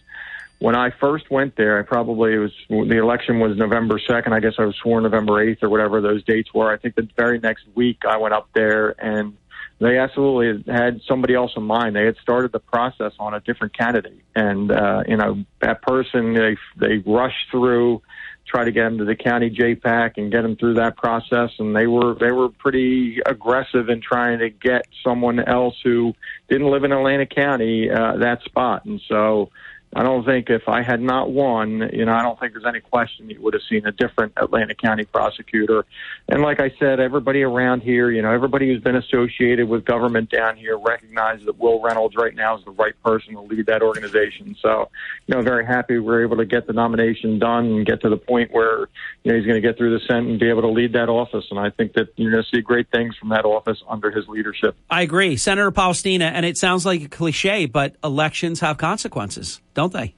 when 0.57 0.75
I 0.75 0.89
first 0.89 1.29
went 1.29 1.55
there, 1.55 1.79
I 1.79 1.83
probably 1.83 2.37
was 2.39 2.51
the 2.67 2.97
election 2.97 3.39
was 3.39 3.57
November 3.57 3.99
second. 3.99 4.33
I 4.33 4.39
guess 4.39 4.53
I 4.57 4.65
was 4.65 4.75
sworn 4.75 5.03
November 5.03 5.39
eighth 5.39 5.61
or 5.61 5.69
whatever 5.69 6.01
those 6.01 6.23
dates 6.23 6.51
were. 6.51 6.71
I 6.71 6.77
think 6.77 6.95
the 6.95 7.07
very 7.15 7.39
next 7.39 7.65
week 7.75 7.99
I 8.07 8.17
went 8.17 8.33
up 8.33 8.49
there 8.53 8.95
and 9.03 9.37
they 9.81 9.97
absolutely 9.97 10.71
had 10.71 11.01
somebody 11.07 11.33
else 11.33 11.53
in 11.57 11.63
mind. 11.63 11.95
They 11.95 12.05
had 12.05 12.15
started 12.17 12.51
the 12.51 12.59
process 12.59 13.13
on 13.19 13.33
a 13.33 13.39
different 13.39 13.75
candidate, 13.75 14.21
and 14.35 14.71
uh, 14.71 15.03
you 15.07 15.17
know 15.17 15.43
that 15.59 15.81
person 15.81 16.35
they 16.35 16.55
they 16.77 16.97
rushed 16.99 17.49
through, 17.49 18.03
try 18.45 18.63
to 18.63 18.71
get 18.71 18.85
him 18.85 18.99
to 18.99 19.05
the 19.05 19.15
county 19.15 19.49
JPAC 19.49 20.17
and 20.17 20.31
get 20.31 20.45
him 20.45 20.55
through 20.55 20.75
that 20.75 20.97
process, 20.97 21.49
and 21.57 21.75
they 21.75 21.87
were 21.87 22.13
they 22.13 22.31
were 22.31 22.49
pretty 22.49 23.21
aggressive 23.25 23.89
in 23.89 24.01
trying 24.01 24.37
to 24.37 24.51
get 24.51 24.85
someone 25.03 25.39
else 25.39 25.75
who 25.83 26.13
didn't 26.47 26.69
live 26.69 26.83
in 26.83 26.91
Atlantic 26.91 27.31
County 27.31 27.89
uh, 27.89 28.17
that 28.17 28.43
spot, 28.43 28.85
and 28.85 29.01
so 29.07 29.49
I 29.93 30.03
don't 30.03 30.23
think 30.23 30.49
if 30.49 30.69
I 30.69 30.83
had 30.83 31.01
not 31.01 31.31
won, 31.31 31.89
you 31.91 32.05
know, 32.05 32.13
I 32.13 32.21
don't 32.21 32.39
think 32.39 32.53
there's 32.53 32.65
any 32.65 32.79
question 32.79 33.29
you 33.29 33.41
would 33.41 33.53
have 33.53 33.63
seen 33.69 33.85
a 33.85 33.91
different 33.91 34.33
Atlantic 34.37 34.77
County 34.77 35.03
prosecutor. 35.03 35.85
And 36.29 36.41
like 36.41 36.61
I 36.61 36.71
said, 36.79 37.01
everybody 37.01 37.43
around 37.43 37.81
here, 37.81 38.09
you 38.09 38.21
know, 38.21 38.31
everybody 38.31 38.67
who's 38.67 38.81
been 38.81 38.95
associated 38.95 39.67
with 39.67 39.83
government 39.83 40.29
down 40.29 40.55
here 40.55 40.77
recognizes 40.77 41.45
that 41.45 41.59
Will 41.59 41.81
Reynolds 41.81 42.15
right 42.15 42.33
now 42.33 42.57
is 42.57 42.63
the 42.63 42.71
right 42.71 42.93
person 43.03 43.33
to 43.33 43.41
lead 43.41 43.65
that 43.65 43.81
organization. 43.81 44.55
So, 44.61 44.89
you 45.27 45.35
know, 45.35 45.41
very 45.41 45.65
happy 45.65 45.99
we 45.99 46.13
are 46.13 46.23
able 46.23 46.37
to 46.37 46.45
get 46.45 46.67
the 46.67 46.73
nomination 46.73 47.37
done 47.37 47.65
and 47.65 47.85
get 47.85 48.01
to 48.01 48.09
the 48.09 48.17
point 48.17 48.51
where, 48.53 48.87
you 49.23 49.31
know, 49.31 49.35
he's 49.35 49.45
going 49.45 49.61
to 49.61 49.67
get 49.67 49.77
through 49.77 49.93
the 49.97 50.05
Senate 50.07 50.29
and 50.29 50.39
be 50.39 50.47
able 50.47 50.61
to 50.61 50.69
lead 50.69 50.93
that 50.93 51.09
office. 51.09 51.45
And 51.51 51.59
I 51.59 51.69
think 51.69 51.93
that 51.93 52.13
you're 52.15 52.31
going 52.31 52.43
to 52.43 52.49
see 52.49 52.61
great 52.61 52.89
things 52.91 53.17
from 53.17 53.29
that 53.29 53.43
office 53.43 53.83
under 53.89 54.09
his 54.09 54.25
leadership. 54.29 54.77
I 54.89 55.01
agree. 55.01 55.35
Senator 55.35 55.71
Polistina, 55.71 56.31
and 56.31 56.45
it 56.45 56.57
sounds 56.57 56.85
like 56.85 57.01
a 57.01 57.09
cliche, 57.09 57.65
but 57.65 57.97
elections 58.03 58.61
have 58.61 58.77
consequences 58.77 59.59
they? 59.89 60.13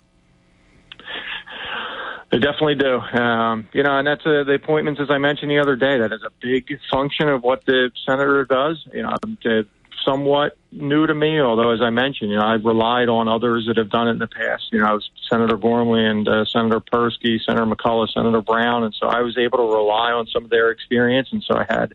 They 2.32 2.40
definitely 2.40 2.75
do. 2.75 3.00
Um, 3.00 3.67
you 3.74 3.83
know, 3.83 3.98
and 3.98 4.08
that's 4.08 4.25
uh, 4.25 4.43
the 4.43 4.53
appointments, 4.56 5.00
as 5.00 5.11
I 5.11 5.19
mentioned 5.19 5.51
the 5.51 5.59
other 5.59 5.75
day. 5.75 6.00
That 6.00 6.11
is 6.11 6.22
a 6.25 6.32
big 6.42 6.80
function 6.92 7.30
of 7.30 7.43
what 7.43 7.64
the 7.66 7.92
senator 8.08 8.43
does. 8.45 8.83
You 8.92 9.03
know, 9.03 9.16
to, 9.43 9.67
somewhat 10.03 10.58
new 10.72 11.08
to 11.08 11.14
me, 11.14 11.40
although 11.40 11.72
as 11.72 11.82
I 11.82 11.90
mentioned, 11.90 12.32
you 12.32 12.38
know, 12.38 12.45
I've 12.45 12.66
relied 12.66 13.08
on 13.08 13.27
others 13.27 13.66
that 13.67 13.77
have 13.77 13.90
done 13.90 14.08
it 14.08 14.11
in 14.11 14.19
the 14.19 14.27
past. 14.27 14.64
You 14.72 14.80
know, 14.80 14.85
I 14.85 14.93
was 14.93 15.09
Senator 15.30 15.58
Gormley 15.58 16.06
and 16.06 16.27
uh, 16.27 16.45
Senator 16.45 16.80
Persky, 16.80 17.40
Senator 17.45 17.66
McCullough, 17.66 18.11
Senator 18.11 18.42
Brown, 18.42 18.83
and 18.83 18.93
so 19.00 19.08
I 19.08 19.22
was 19.22 19.38
able 19.38 19.59
to 19.59 19.64
rely 19.64 20.11
on 20.11 20.27
some 20.27 20.43
of 20.43 20.50
their 20.50 20.72
experience, 20.72 21.30
and 21.32 21.43
so 21.43 21.56
I 21.56 21.66
had 21.69 21.93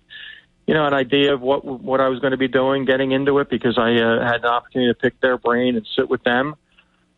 you 0.68 0.74
know, 0.74 0.86
an 0.86 0.92
idea 0.92 1.32
of 1.32 1.40
what 1.40 1.64
what 1.64 1.98
I 2.00 2.08
was 2.08 2.20
going 2.20 2.32
to 2.32 2.36
be 2.36 2.46
doing, 2.46 2.84
getting 2.84 3.12
into 3.12 3.38
it, 3.38 3.48
because 3.48 3.78
I 3.78 3.94
uh, 3.94 4.22
had 4.22 4.42
the 4.42 4.48
opportunity 4.48 4.92
to 4.92 4.94
pick 4.94 5.18
their 5.20 5.38
brain 5.38 5.76
and 5.76 5.86
sit 5.96 6.10
with 6.10 6.22
them. 6.24 6.56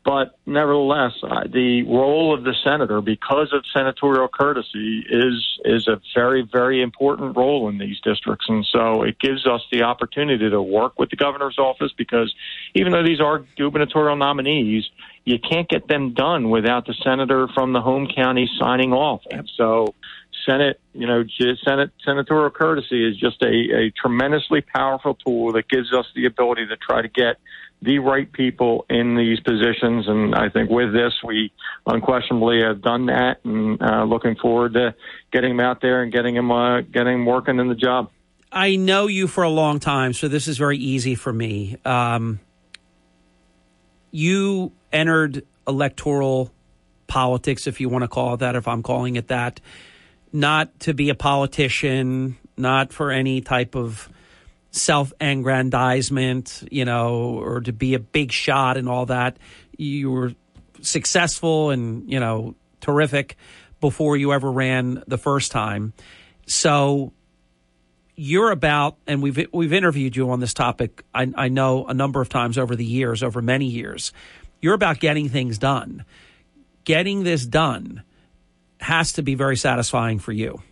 But 0.03 0.39
nevertheless, 0.47 1.13
uh, 1.23 1.45
the 1.53 1.83
role 1.83 2.33
of 2.33 2.43
the 2.43 2.55
senator, 2.65 3.03
because 3.03 3.53
of 3.53 3.65
senatorial 3.71 4.29
courtesy, 4.29 5.05
is 5.07 5.59
is 5.65 5.89
a 5.89 6.01
very 6.15 6.43
very 6.43 6.81
important 6.81 7.37
role 7.37 7.69
in 7.69 7.77
these 7.77 8.01
districts, 8.01 8.47
and 8.49 8.67
so 8.73 9.03
it 9.03 9.19
gives 9.19 9.47
us 9.47 9.61
the 9.71 9.83
opportunity 9.83 10.49
to 10.49 10.63
work 10.63 10.99
with 10.99 11.11
the 11.11 11.17
governor's 11.17 11.59
office. 11.59 11.93
Because 11.97 12.35
even 12.75 12.93
though 12.93 13.05
these 13.05 13.21
are 13.21 13.45
gubernatorial 13.59 14.17
nominees, 14.17 14.89
you 15.27 15.39
can't 15.39 15.69
get 15.69 15.87
them 15.87 16.15
done 16.15 16.49
without 16.49 16.87
the 16.87 16.95
senator 17.05 17.47
from 17.55 17.75
the 17.75 17.83
home 17.83 18.09
county 18.09 18.49
signing 18.59 18.93
off, 18.93 19.23
and 19.31 19.51
so. 19.57 19.95
Senate, 20.49 20.81
you 20.95 21.07
know, 21.07 21.23
Senate 21.63 21.91
senatorial 22.03 22.49
courtesy 22.49 23.07
is 23.07 23.15
just 23.15 23.43
a, 23.43 23.47
a 23.47 23.91
tremendously 23.91 24.63
powerful 24.63 25.15
tool 25.15 25.53
that 25.53 25.69
gives 25.69 25.93
us 25.93 26.07
the 26.15 26.25
ability 26.25 26.67
to 26.67 26.79
try 26.79 27.03
to 27.03 27.09
get 27.09 27.37
the 27.83 27.99
right 27.99 28.31
people 28.31 28.85
in 28.91 29.17
these 29.17 29.41
positions. 29.41 30.07
And 30.07 30.35
I 30.35 30.51
think 30.51 30.71
with 30.71 30.93
this, 30.93 31.15
we 31.25 31.53
unquestionably 31.87 32.61
have 32.61 32.83
done 32.83 33.07
that 33.07 33.45
and 33.45 33.81
uh, 33.81 34.05
looking 34.05 34.37
forward 34.37 34.75
to 34.75 34.95
getting 35.33 35.57
them 35.57 35.61
out 35.61 35.81
there 35.81 36.03
and 36.03 36.13
getting 36.13 36.35
them, 36.35 36.51
uh, 36.51 36.83
getting 36.83 37.13
them 37.13 37.27
working 37.27 37.59
in 37.59 37.69
the 37.69 37.75
job. 37.75 38.11
I 38.53 38.77
know 38.77 39.07
you 39.07 39.29
for 39.29 39.45
a 39.45 39.49
long 39.49 39.79
time, 39.79 40.13
so 40.13 40.29
this 40.29 40.49
is 40.49 40.59
very 40.59 40.77
easy 40.77 41.15
for 41.15 41.33
me. 41.33 41.77
Um, 41.85 42.41
you 44.11 44.73
entered 44.93 45.47
electoral 45.67 46.51
politics, 47.07 47.67
if 47.67 47.81
you 47.81 47.89
want 47.89 48.03
to 48.03 48.09
call 48.09 48.35
it 48.35 48.39
that, 48.39 48.57
if 48.57 48.67
I'm 48.67 48.83
calling 48.83 49.17
it 49.17 49.29
that, 49.29 49.61
not 50.33 50.81
to 50.81 50.95
be 50.95 51.11
a 51.11 51.15
politician, 51.15 52.37
not 52.57 52.93
for 52.93 53.11
any 53.11 53.41
type 53.41 53.75
of 53.75 54.09
self 54.71 55.13
aggrandizement, 55.21 56.65
you 56.71 56.85
know, 56.85 57.39
or 57.41 57.61
to 57.61 57.73
be 57.73 57.95
a 57.95 57.99
big 57.99 58.33
shot 58.33 58.77
and 58.77 58.89
all 58.89 59.07
that. 59.07 59.39
You 59.77 60.11
were 60.11 60.35
successful 60.81 61.71
and, 61.71 62.11
you 62.11 62.21
know, 62.21 62.55
terrific 62.81 63.37
before 63.81 64.17
you 64.17 64.33
ever 64.33 64.51
ran 64.51 65.03
the 65.07 65.19
first 65.19 65.53
time. 65.53 65.93
So 66.47 67.13
you're 68.17 68.51
about, 68.51 68.97
and 69.07 69.23
we've 69.23 69.47
we've 69.53 69.73
interviewed 69.73 70.15
you 70.15 70.31
on 70.31 70.41
this 70.41 70.53
topic. 70.53 71.03
I, 71.15 71.33
I 71.35 71.49
know 71.49 71.87
a 71.87 71.95
number 71.95 72.21
of 72.21 72.29
times 72.29 72.59
over 72.59 72.77
the 72.77 72.85
years, 72.85 73.23
over 73.23 73.41
many 73.41 73.67
years. 73.67 74.13
You're 74.61 74.75
about 74.75 75.01
getting 75.01 75.31
things 75.31 75.57
done. 75.57 76.05
Getting 76.85 77.25
this 77.25 77.47
done 77.47 78.03
has 78.79 79.15
to 79.15 79.23
be 79.23 79.35
very 79.35 79.57
satisfying 79.57 80.19
for 80.19 80.33
you. 80.33 80.63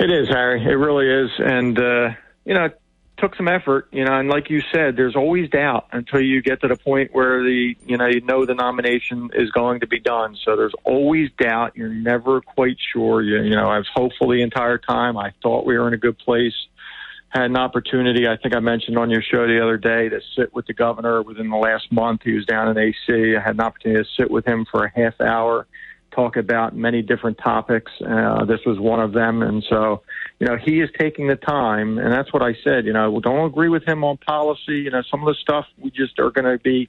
It 0.00 0.10
is, 0.10 0.28
Harry. 0.28 0.64
It 0.64 0.76
really 0.76 1.26
is. 1.26 1.30
And, 1.38 1.78
uh, 1.78 2.08
you 2.46 2.54
know, 2.54 2.64
it 2.64 2.80
took 3.18 3.36
some 3.36 3.48
effort, 3.48 3.88
you 3.92 4.02
know, 4.02 4.18
and 4.18 4.30
like 4.30 4.48
you 4.48 4.62
said, 4.72 4.96
there's 4.96 5.14
always 5.14 5.50
doubt 5.50 5.88
until 5.92 6.22
you 6.22 6.40
get 6.40 6.62
to 6.62 6.68
the 6.68 6.76
point 6.76 7.10
where 7.12 7.42
the, 7.42 7.76
you 7.84 7.98
know, 7.98 8.06
you 8.06 8.22
know 8.22 8.46
the 8.46 8.54
nomination 8.54 9.28
is 9.34 9.50
going 9.50 9.80
to 9.80 9.86
be 9.86 10.00
done. 10.00 10.38
So 10.42 10.56
there's 10.56 10.72
always 10.84 11.28
doubt. 11.38 11.76
You're 11.76 11.92
never 11.92 12.40
quite 12.40 12.78
sure. 12.94 13.20
You, 13.20 13.42
you 13.42 13.54
know, 13.54 13.66
I 13.66 13.76
was 13.76 13.88
hopeful 13.94 14.30
the 14.30 14.40
entire 14.40 14.78
time. 14.78 15.18
I 15.18 15.34
thought 15.42 15.66
we 15.66 15.76
were 15.76 15.86
in 15.86 15.92
a 15.92 15.98
good 15.98 16.16
place. 16.16 16.54
Had 17.28 17.44
an 17.44 17.58
opportunity, 17.58 18.26
I 18.26 18.38
think 18.38 18.56
I 18.56 18.60
mentioned 18.60 18.96
on 18.96 19.10
your 19.10 19.22
show 19.22 19.46
the 19.46 19.62
other 19.62 19.76
day, 19.76 20.08
to 20.08 20.20
sit 20.34 20.54
with 20.54 20.66
the 20.66 20.72
governor 20.72 21.20
within 21.20 21.50
the 21.50 21.56
last 21.58 21.92
month. 21.92 22.22
He 22.24 22.32
was 22.32 22.46
down 22.46 22.68
in 22.70 22.78
AC. 22.78 23.36
I 23.36 23.38
had 23.38 23.54
an 23.54 23.60
opportunity 23.60 24.02
to 24.02 24.08
sit 24.18 24.30
with 24.30 24.46
him 24.46 24.64
for 24.64 24.86
a 24.86 24.90
half 24.96 25.20
hour 25.20 25.66
talk 26.20 26.36
about 26.36 26.76
many 26.76 27.02
different 27.02 27.38
topics. 27.38 27.90
Uh, 28.00 28.44
this 28.44 28.60
was 28.66 28.78
one 28.78 29.00
of 29.00 29.12
them. 29.12 29.42
And 29.42 29.64
so, 29.68 30.02
you 30.38 30.46
know, 30.46 30.56
he 30.56 30.80
is 30.80 30.90
taking 30.98 31.28
the 31.28 31.36
time. 31.36 31.98
And 31.98 32.12
that's 32.12 32.32
what 32.32 32.42
I 32.42 32.54
said. 32.62 32.84
You 32.84 32.92
know, 32.92 33.10
we 33.10 33.20
don't 33.20 33.46
agree 33.46 33.68
with 33.68 33.86
him 33.86 34.04
on 34.04 34.18
policy. 34.18 34.80
You 34.84 34.90
know, 34.90 35.02
some 35.10 35.20
of 35.20 35.26
the 35.26 35.34
stuff 35.40 35.66
we 35.78 35.90
just 35.90 36.18
are 36.18 36.30
going 36.30 36.44
to 36.44 36.62
be 36.62 36.88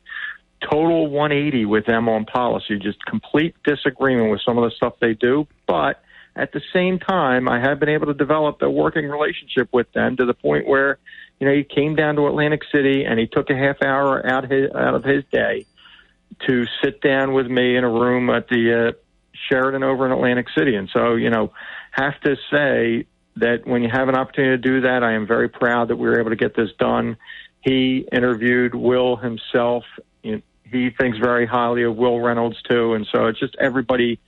total 0.69 1.07
180 1.07 1.65
with 1.65 1.85
them 1.85 2.07
on 2.07 2.25
policy, 2.25 2.77
just 2.77 3.03
complete 3.05 3.55
disagreement 3.63 4.31
with 4.31 4.41
some 4.45 4.57
of 4.57 4.63
the 4.63 4.75
stuff 4.75 4.93
they 4.99 5.13
do. 5.13 5.47
But 5.65 6.03
at 6.35 6.51
the 6.51 6.61
same 6.73 6.99
time, 6.99 7.49
I 7.49 7.59
have 7.59 7.79
been 7.79 7.89
able 7.89 8.07
to 8.07 8.13
develop 8.13 8.61
a 8.61 8.69
working 8.69 9.07
relationship 9.07 9.69
with 9.71 9.91
them 9.93 10.17
to 10.17 10.25
the 10.25 10.33
point 10.33 10.67
where, 10.67 10.99
you 11.39 11.47
know, 11.47 11.53
he 11.53 11.63
came 11.63 11.95
down 11.95 12.15
to 12.17 12.27
Atlantic 12.27 12.61
City 12.71 13.05
and 13.05 13.19
he 13.19 13.27
took 13.27 13.49
a 13.49 13.55
half 13.55 13.81
hour 13.81 14.25
out 14.25 14.51
his, 14.51 14.69
out 14.71 14.93
of 14.93 15.03
his 15.03 15.23
day 15.31 15.65
to 16.47 16.65
sit 16.83 17.01
down 17.01 17.33
with 17.33 17.47
me 17.47 17.75
in 17.75 17.83
a 17.83 17.89
room 17.89 18.29
at 18.29 18.47
the 18.47 18.95
Sheraton 19.49 19.83
over 19.83 20.05
in 20.05 20.11
Atlantic 20.11 20.47
City. 20.57 20.75
And 20.75 20.89
so, 20.93 21.15
you 21.15 21.29
know, 21.29 21.53
have 21.91 22.19
to 22.21 22.35
say 22.51 23.05
that 23.37 23.65
when 23.65 23.81
you 23.81 23.89
have 23.89 24.09
an 24.09 24.15
opportunity 24.15 24.61
to 24.61 24.69
do 24.69 24.81
that, 24.81 25.03
I 25.03 25.13
am 25.13 25.25
very 25.25 25.49
proud 25.49 25.87
that 25.87 25.95
we 25.95 26.07
were 26.07 26.19
able 26.19 26.31
to 26.31 26.35
get 26.35 26.55
this 26.55 26.69
done. 26.77 27.17
He 27.61 28.07
interviewed 28.11 28.75
Will 28.75 29.15
himself. 29.15 29.83
He 30.21 30.89
thinks 30.89 31.17
very 31.17 31.45
highly 31.45 31.83
of 31.83 31.95
Will 31.95 32.19
Reynolds 32.19 32.61
too, 32.69 32.93
and 32.93 33.05
so 33.11 33.27
it's 33.27 33.39
just 33.39 33.55
everybody 33.59 34.19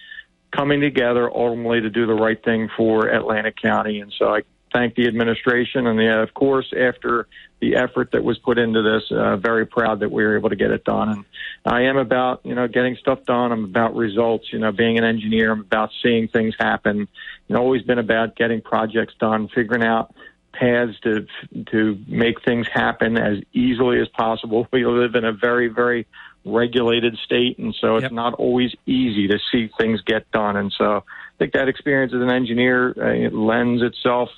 coming 0.52 0.82
together 0.82 1.32
ultimately 1.34 1.82
to 1.82 1.90
do 1.90 2.06
the 2.06 2.14
right 2.14 2.44
thing 2.44 2.70
for 2.76 3.08
Atlantic 3.08 3.56
County. 3.62 4.02
And 4.02 4.14
so 4.20 4.36
I 4.36 4.42
thank 4.74 4.96
the 4.96 5.08
administration 5.08 5.88
and 5.88 5.98
the, 5.98 6.22
of 6.22 6.34
course, 6.34 6.74
after 6.78 7.28
the 7.62 7.76
effort 7.76 8.12
that 8.12 8.24
was 8.24 8.38
put 8.40 8.58
into 8.58 8.82
this, 8.82 9.04
uh, 9.12 9.38
very 9.38 9.66
proud 9.66 10.02
that 10.02 10.12
we 10.12 10.24
were 10.24 10.36
able 10.36 10.50
to 10.50 10.56
get 10.56 10.72
it 10.72 10.84
done. 10.84 11.10
And 11.10 11.26
I 11.66 11.84
am 11.84 11.98
about, 11.98 12.42
you 12.44 12.56
know, 12.56 12.68
getting 12.68 12.98
stuff 12.98 13.24
done. 13.26 13.52
I'm 13.52 13.64
about 13.64 13.96
results. 13.96 14.52
You 14.52 14.60
know, 14.60 14.72
being 14.72 14.98
an 14.98 15.04
engineer, 15.04 15.52
I'm 15.52 15.62
about 15.62 15.92
seeing 16.02 16.28
things 16.28 16.56
happen. 16.60 17.08
And 17.48 17.58
always 17.58 17.84
been 17.84 18.00
about 18.00 18.36
getting 18.36 18.62
projects 18.62 19.14
done, 19.20 19.48
figuring 19.48 19.84
out 19.84 20.14
paths 20.54 21.00
to 21.02 21.26
to 21.72 22.00
make 22.08 22.44
things 22.44 22.68
happen 22.72 23.18
as 23.18 23.40
easily 23.54 24.00
as 24.00 24.08
possible. 24.10 24.68
We 24.74 24.86
live 24.86 25.16
in 25.16 25.24
a 25.24 25.34
very, 25.34 25.68
very 25.68 26.08
regulated 26.46 27.18
state, 27.24 27.58
and 27.60 27.76
so 27.80 27.96
it's 27.98 28.04
yep. 28.04 28.12
not 28.12 28.34
always 28.34 28.72
easy 28.86 29.28
to 29.28 29.40
see 29.52 29.70
things 29.78 30.02
get 30.02 30.30
done. 30.32 30.58
And 30.58 30.74
so 30.78 30.98
I 30.98 31.38
think 31.38 31.54
that 31.54 31.68
experience 31.68 32.14
as 32.14 32.22
an 32.22 32.32
engineer 32.32 32.94
uh, 32.98 33.30
lends 33.36 33.82
itself 33.82 34.30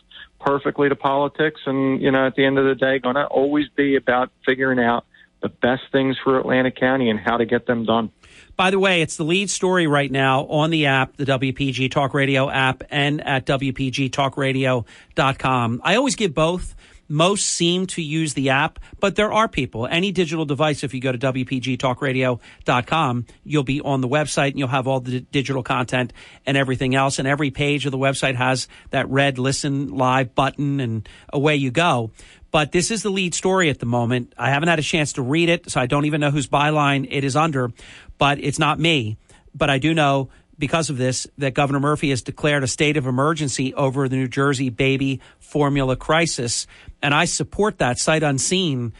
perfectly 0.45 0.89
to 0.89 0.95
politics. 0.95 1.61
And, 1.65 1.99
you 2.01 2.11
know, 2.11 2.27
at 2.27 2.35
the 2.35 2.45
end 2.45 2.59
of 2.59 2.65
the 2.65 2.75
day, 2.75 2.99
going 2.99 3.15
to 3.15 3.25
always 3.25 3.67
be 3.69 3.95
about 3.95 4.29
figuring 4.45 4.79
out 4.79 5.05
the 5.41 5.49
best 5.49 5.81
things 5.91 6.15
for 6.23 6.39
Atlantic 6.39 6.75
County 6.75 7.09
and 7.09 7.19
how 7.19 7.37
to 7.37 7.45
get 7.45 7.65
them 7.65 7.85
done. 7.85 8.11
By 8.55 8.69
the 8.71 8.79
way, 8.79 9.01
it's 9.01 9.17
the 9.17 9.25
lead 9.25 9.49
story 9.49 9.85
right 9.85 10.09
now 10.09 10.45
on 10.45 10.69
the 10.69 10.85
app, 10.85 11.17
the 11.17 11.25
WPG 11.25 11.91
Talk 11.91 12.13
Radio 12.13 12.49
app, 12.49 12.83
and 12.89 13.19
at 13.25 13.45
WPGTalkRadio.com. 13.45 15.81
I 15.83 15.95
always 15.95 16.15
give 16.15 16.33
both 16.33 16.73
most 17.07 17.45
seem 17.45 17.85
to 17.87 18.01
use 18.01 18.33
the 18.33 18.49
app, 18.49 18.79
but 18.99 19.15
there 19.15 19.31
are 19.31 19.47
people. 19.47 19.87
Any 19.87 20.11
digital 20.11 20.45
device, 20.45 20.83
if 20.83 20.93
you 20.93 21.01
go 21.01 21.11
to 21.11 21.17
WPGTalkRadio.com, 21.17 23.25
you'll 23.43 23.63
be 23.63 23.81
on 23.81 24.01
the 24.01 24.07
website 24.07 24.51
and 24.51 24.59
you'll 24.59 24.67
have 24.69 24.87
all 24.87 24.99
the 24.99 25.21
digital 25.21 25.63
content 25.63 26.13
and 26.45 26.57
everything 26.57 26.95
else. 26.95 27.19
And 27.19 27.27
every 27.27 27.51
page 27.51 27.85
of 27.85 27.91
the 27.91 27.97
website 27.97 28.35
has 28.35 28.67
that 28.89 29.09
red 29.09 29.37
listen 29.37 29.89
live 29.89 30.35
button 30.35 30.79
and 30.79 31.07
away 31.31 31.55
you 31.55 31.71
go. 31.71 32.11
But 32.51 32.71
this 32.71 32.89
is 32.89 33.03
the 33.03 33.09
lead 33.09 33.35
story 33.35 33.69
at 33.69 33.79
the 33.79 33.85
moment. 33.85 34.33
I 34.37 34.49
haven't 34.49 34.69
had 34.69 34.79
a 34.79 34.83
chance 34.83 35.13
to 35.13 35.21
read 35.21 35.49
it, 35.49 35.69
so 35.69 35.81
I 35.81 35.87
don't 35.87 36.05
even 36.05 36.21
know 36.21 36.31
whose 36.31 36.47
byline 36.47 37.05
it 37.09 37.25
is 37.25 37.35
under, 37.35 37.71
but 38.17 38.39
it's 38.39 38.59
not 38.59 38.79
me. 38.79 39.17
But 39.53 39.69
I 39.69 39.77
do 39.77 39.93
know 39.93 40.29
because 40.57 40.89
of 40.89 40.97
this 40.97 41.27
that 41.37 41.53
Governor 41.53 41.79
Murphy 41.79 42.09
has 42.11 42.21
declared 42.21 42.63
a 42.63 42.67
state 42.67 42.97
of 42.97 43.05
emergency 43.07 43.73
over 43.73 44.07
the 44.07 44.15
New 44.15 44.27
Jersey 44.27 44.69
baby 44.69 45.21
formula 45.39 45.95
crisis. 45.95 46.67
And 47.01 47.13
I 47.13 47.25
support 47.25 47.77
that 47.79 47.99
sight 47.99 48.23
unseen. 48.23 48.93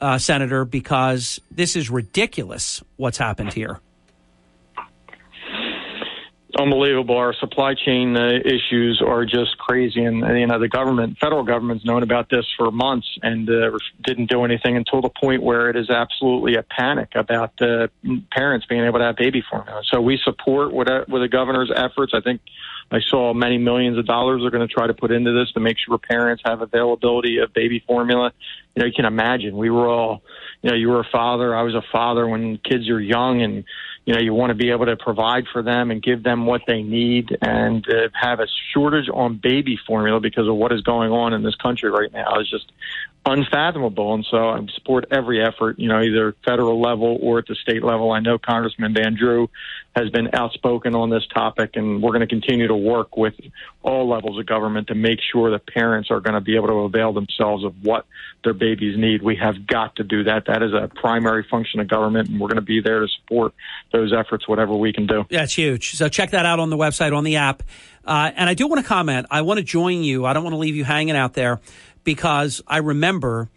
uh, 0.00 0.18
Senator, 0.18 0.64
because 0.64 1.40
this 1.50 1.76
is 1.76 1.90
ridiculous 1.90 2.82
what's 2.96 3.18
happened 3.18 3.52
here. 3.52 3.80
Unbelievable. 6.58 7.16
Our 7.16 7.34
supply 7.34 7.74
chain 7.74 8.16
uh, 8.16 8.38
issues 8.44 9.02
are 9.04 9.24
just 9.24 9.58
crazy, 9.58 10.04
and 10.04 10.24
uh, 10.24 10.32
you 10.32 10.46
know 10.46 10.58
the 10.58 10.68
government, 10.68 11.18
federal 11.18 11.42
government's 11.42 11.84
known 11.84 12.02
about 12.02 12.28
this 12.30 12.46
for 12.56 12.70
months 12.70 13.06
and 13.22 13.48
uh, 13.48 13.70
didn't 14.02 14.30
do 14.30 14.44
anything 14.44 14.76
until 14.76 15.00
the 15.00 15.10
point 15.10 15.42
where 15.42 15.70
it 15.70 15.76
is 15.76 15.90
absolutely 15.90 16.54
a 16.56 16.62
panic 16.62 17.10
about 17.14 17.60
uh, 17.60 17.88
parents 18.32 18.66
being 18.66 18.84
able 18.84 18.98
to 18.98 19.04
have 19.04 19.16
baby 19.16 19.42
formula. 19.48 19.82
So 19.90 20.00
we 20.00 20.18
support 20.22 20.72
what 20.72 20.90
uh, 20.90 21.04
with 21.08 21.22
the 21.22 21.28
governor's 21.28 21.72
efforts. 21.74 22.12
I 22.14 22.20
think 22.20 22.40
I 22.90 23.00
saw 23.00 23.32
many 23.32 23.58
millions 23.58 23.98
of 23.98 24.06
dollars 24.06 24.44
are 24.44 24.50
going 24.50 24.66
to 24.66 24.72
try 24.72 24.86
to 24.86 24.94
put 24.94 25.12
into 25.12 25.32
this 25.32 25.52
to 25.52 25.60
make 25.60 25.76
sure 25.78 25.96
parents 25.98 26.42
have 26.44 26.60
availability 26.60 27.38
of 27.38 27.52
baby 27.52 27.84
formula. 27.86 28.32
You 28.74 28.80
know, 28.80 28.86
you 28.86 28.92
can 28.92 29.04
imagine 29.04 29.56
we 29.56 29.70
were 29.70 29.88
all, 29.88 30.22
you 30.62 30.70
know, 30.70 30.76
you 30.76 30.88
were 30.88 31.00
a 31.00 31.08
father, 31.10 31.54
I 31.54 31.62
was 31.62 31.74
a 31.74 31.84
father 31.92 32.26
when 32.26 32.58
kids 32.58 32.88
are 32.90 33.00
young 33.00 33.42
and 33.42 33.64
you 34.10 34.16
know, 34.16 34.22
you 34.22 34.34
want 34.34 34.50
to 34.50 34.56
be 34.56 34.72
able 34.72 34.86
to 34.86 34.96
provide 34.96 35.44
for 35.52 35.62
them 35.62 35.92
and 35.92 36.02
give 36.02 36.24
them 36.24 36.44
what 36.44 36.62
they 36.66 36.82
need 36.82 37.38
and 37.42 37.88
uh, 37.88 38.08
have 38.12 38.40
a 38.40 38.48
shortage 38.74 39.08
on 39.08 39.38
baby 39.40 39.78
formula 39.86 40.18
because 40.18 40.48
of 40.48 40.56
what 40.56 40.72
is 40.72 40.80
going 40.80 41.12
on 41.12 41.32
in 41.32 41.44
this 41.44 41.54
country 41.54 41.88
right 41.92 42.12
now 42.12 42.40
is 42.40 42.50
just 42.50 42.72
unfathomable. 43.24 44.12
And 44.14 44.26
so 44.28 44.48
I 44.48 44.66
support 44.74 45.04
every 45.12 45.40
effort, 45.40 45.78
you 45.78 45.86
know, 45.86 46.02
either 46.02 46.34
federal 46.44 46.80
level 46.80 47.20
or 47.22 47.38
at 47.38 47.46
the 47.46 47.54
state 47.54 47.84
level. 47.84 48.10
I 48.10 48.18
know 48.18 48.36
Congressman 48.36 48.94
Van 48.94 49.14
Drew 49.14 49.48
has 49.96 50.08
been 50.10 50.28
outspoken 50.34 50.94
on 50.94 51.10
this 51.10 51.26
topic, 51.34 51.70
and 51.74 52.00
we're 52.00 52.10
going 52.10 52.20
to 52.20 52.26
continue 52.26 52.68
to 52.68 52.76
work 52.76 53.16
with 53.16 53.34
all 53.82 54.08
levels 54.08 54.38
of 54.38 54.46
government 54.46 54.86
to 54.88 54.94
make 54.94 55.18
sure 55.32 55.50
that 55.50 55.66
parents 55.66 56.10
are 56.10 56.20
going 56.20 56.34
to 56.34 56.40
be 56.40 56.54
able 56.54 56.68
to 56.68 56.74
avail 56.74 57.12
themselves 57.12 57.64
of 57.64 57.74
what 57.82 58.06
their 58.44 58.54
babies 58.54 58.96
need. 58.96 59.20
We 59.22 59.36
have 59.36 59.66
got 59.66 59.96
to 59.96 60.04
do 60.04 60.24
that. 60.24 60.44
That 60.46 60.62
is 60.62 60.72
a 60.72 60.88
primary 60.88 61.44
function 61.50 61.80
of 61.80 61.88
government, 61.88 62.28
and 62.28 62.40
we're 62.40 62.48
going 62.48 62.56
to 62.56 62.62
be 62.62 62.80
there 62.80 63.00
to 63.00 63.08
support 63.08 63.52
those 63.92 64.12
efforts, 64.12 64.46
whatever 64.46 64.74
we 64.76 64.92
can 64.92 65.06
do. 65.06 65.26
That's 65.28 65.54
huge. 65.54 65.96
So 65.96 66.08
check 66.08 66.30
that 66.30 66.46
out 66.46 66.60
on 66.60 66.70
the 66.70 66.76
website, 66.76 67.16
on 67.16 67.24
the 67.24 67.36
app. 67.36 67.64
Uh, 68.04 68.30
and 68.34 68.48
I 68.48 68.54
do 68.54 68.68
want 68.68 68.80
to 68.80 68.86
comment. 68.86 69.26
I 69.30 69.42
want 69.42 69.58
to 69.58 69.64
join 69.64 70.04
you. 70.04 70.24
I 70.24 70.32
don't 70.32 70.44
want 70.44 70.54
to 70.54 70.58
leave 70.58 70.76
you 70.76 70.84
hanging 70.84 71.16
out 71.16 71.34
there 71.34 71.60
because 72.04 72.62
I 72.66 72.78
remember 72.78 73.48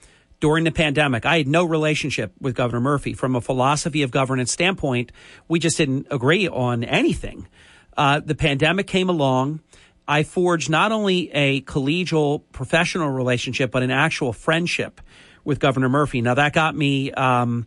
during 0.44 0.66
the 0.66 0.74
pandemic, 0.74 1.26
I 1.26 1.38
had 1.38 1.48
no 1.48 1.64
relationship 1.64 2.34
with 2.42 2.54
Governor 2.54 2.82
Murphy. 2.82 3.14
From 3.14 3.34
a 3.34 3.40
philosophy 3.40 4.02
of 4.02 4.12
governance 4.12 4.52
standpoint, 4.52 5.14
we 5.48 5.58
just 5.58 5.78
didn't 5.78 6.08
agree 6.12 6.50
on 6.50 6.84
anything. 6.84 7.48
Uh, 7.96 8.20
the 8.20 8.36
pandemic 8.36 8.86
came 8.86 9.08
along. 9.08 9.62
I 10.06 10.24
forged 10.24 10.70
not 10.70 10.92
only 10.92 11.32
a 11.32 11.62
collegial 11.62 12.42
professional 12.52 13.08
relationship, 13.08 13.72
but 13.72 13.84
an 13.84 13.92
actual 13.92 14.34
friendship 14.34 15.00
with 15.46 15.60
Governor 15.62 15.88
Murphy. 15.88 16.20
Now 16.20 16.34
that 16.34 16.52
got 16.52 16.76
me, 16.76 17.14
um, 17.14 17.66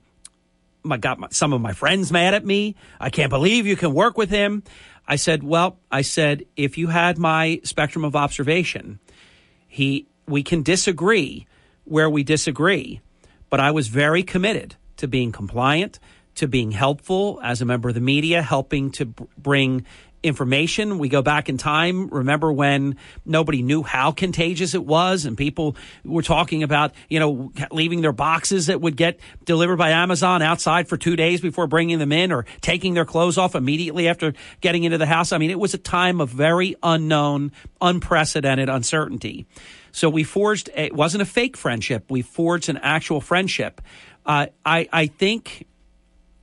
my, 0.83 0.99
got 0.99 1.19
my, 1.19 1.29
some 1.31 1.55
of 1.55 1.63
my 1.63 1.73
friends 1.73 2.13
mad 2.13 2.35
at 2.35 2.45
me. 2.45 2.77
I 3.01 3.09
can't 3.09 3.31
believe 3.31 3.67
you 3.67 3.77
can 3.77 3.95
work 3.95 4.19
with 4.19 4.29
him. 4.29 4.63
I 5.09 5.17
said, 5.17 5.43
well, 5.43 5.79
I 5.91 6.03
said, 6.03 6.45
if 6.57 6.77
you 6.77 6.89
had 6.89 7.17
my 7.17 7.59
spectrum 7.65 8.05
of 8.05 8.15
observation, 8.15 8.99
he, 9.67 10.09
we 10.29 10.43
can 10.43 10.63
disagree 10.63 11.47
where 11.86 12.10
we 12.10 12.23
disagree, 12.23 13.00
but 13.48 13.60
I 13.60 13.70
was 13.70 13.89
very 13.89 14.23
committed 14.23 14.76
to 14.98 15.08
being 15.08 15.32
compliant, 15.32 15.98
to 16.34 16.47
being 16.47 16.73
helpful 16.73 17.40
as 17.42 17.62
a 17.62 17.65
member 17.65 17.89
of 17.89 17.94
the 17.94 18.00
media, 18.00 18.42
helping 18.42 18.90
to 18.92 19.06
bring 19.39 19.86
information. 20.27 20.99
We 20.99 21.09
go 21.09 21.23
back 21.23 21.49
in 21.49 21.57
time. 21.57 22.09
Remember 22.09 22.53
when 22.53 22.97
nobody 23.25 23.63
knew 23.63 23.83
how 23.83 24.13
contagious 24.13 24.75
it 24.75 24.85
was 24.85 25.25
and 25.25 25.37
people 25.37 25.77
were 26.05 26.23
talking 26.23 26.63
about, 26.63 26.93
you 27.09 27.21
know, 27.21 27.53
leaving 27.71 28.01
their 28.01 28.13
boxes 28.13 28.67
that 28.67 28.81
would 28.81 28.97
get 28.97 29.21
delivered 29.45 29.77
by 29.77 29.91
Amazon 29.91 30.43
outside 30.43 30.89
for 30.89 30.97
two 30.97 31.17
days 31.17 31.41
before 31.41 31.67
bringing 31.67 31.99
them 31.99 32.13
in 32.13 32.33
or 32.33 32.45
taking 32.61 32.95
their 32.95 33.05
clothes 33.05 33.39
off 33.39 33.55
immediately 33.55 34.09
after 34.09 34.35
getting 34.61 34.85
into 34.85 34.99
the 34.99 35.07
house. 35.07 35.33
I 35.33 35.39
mean, 35.39 35.51
it 35.51 35.59
was 35.59 35.75
a 35.75 35.79
time 35.79 36.21
of 36.21 36.31
very 36.31 36.77
unknown, 36.83 37.53
unprecedented 37.81 38.69
uncertainty. 38.69 39.47
So 39.93 40.11
we 40.11 40.25
forged, 40.25 40.69
it 40.75 40.93
wasn't 40.93 41.23
a 41.23 41.27
fake 41.27 41.57
friendship. 41.57 42.11
We 42.11 42.23
forged 42.23 42.69
an 42.69 42.77
actual 42.79 43.21
friendship. 43.21 43.81
Uh, 44.27 44.49
I, 44.65 44.89
I 44.93 45.07
think 45.07 45.67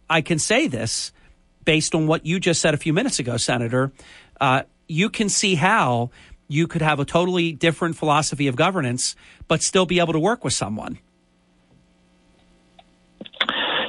I 0.10 0.22
can 0.22 0.40
say 0.40 0.68
this 0.68 1.12
based 1.64 1.96
on 1.96 2.08
what 2.08 2.26
you 2.26 2.40
just 2.40 2.62
said 2.62 2.74
a 2.74 2.78
few 2.78 2.94
minutes 2.94 3.20
ago, 3.20 3.38
Senator. 3.38 3.92
Uh, 4.40 4.64
you 4.88 5.10
can 5.10 5.30
see 5.30 5.56
how 5.56 6.12
you 6.48 6.68
could 6.68 6.82
have 6.82 7.00
a 7.00 7.06
totally 7.06 7.52
different 7.52 7.96
philosophy 7.96 8.48
of 8.48 8.56
governance, 8.56 9.16
but 9.48 9.62
still 9.64 9.86
be 9.86 10.00
able 10.00 10.14
to 10.14 10.20
work 10.20 10.44
with 10.44 10.54
someone. 10.54 11.00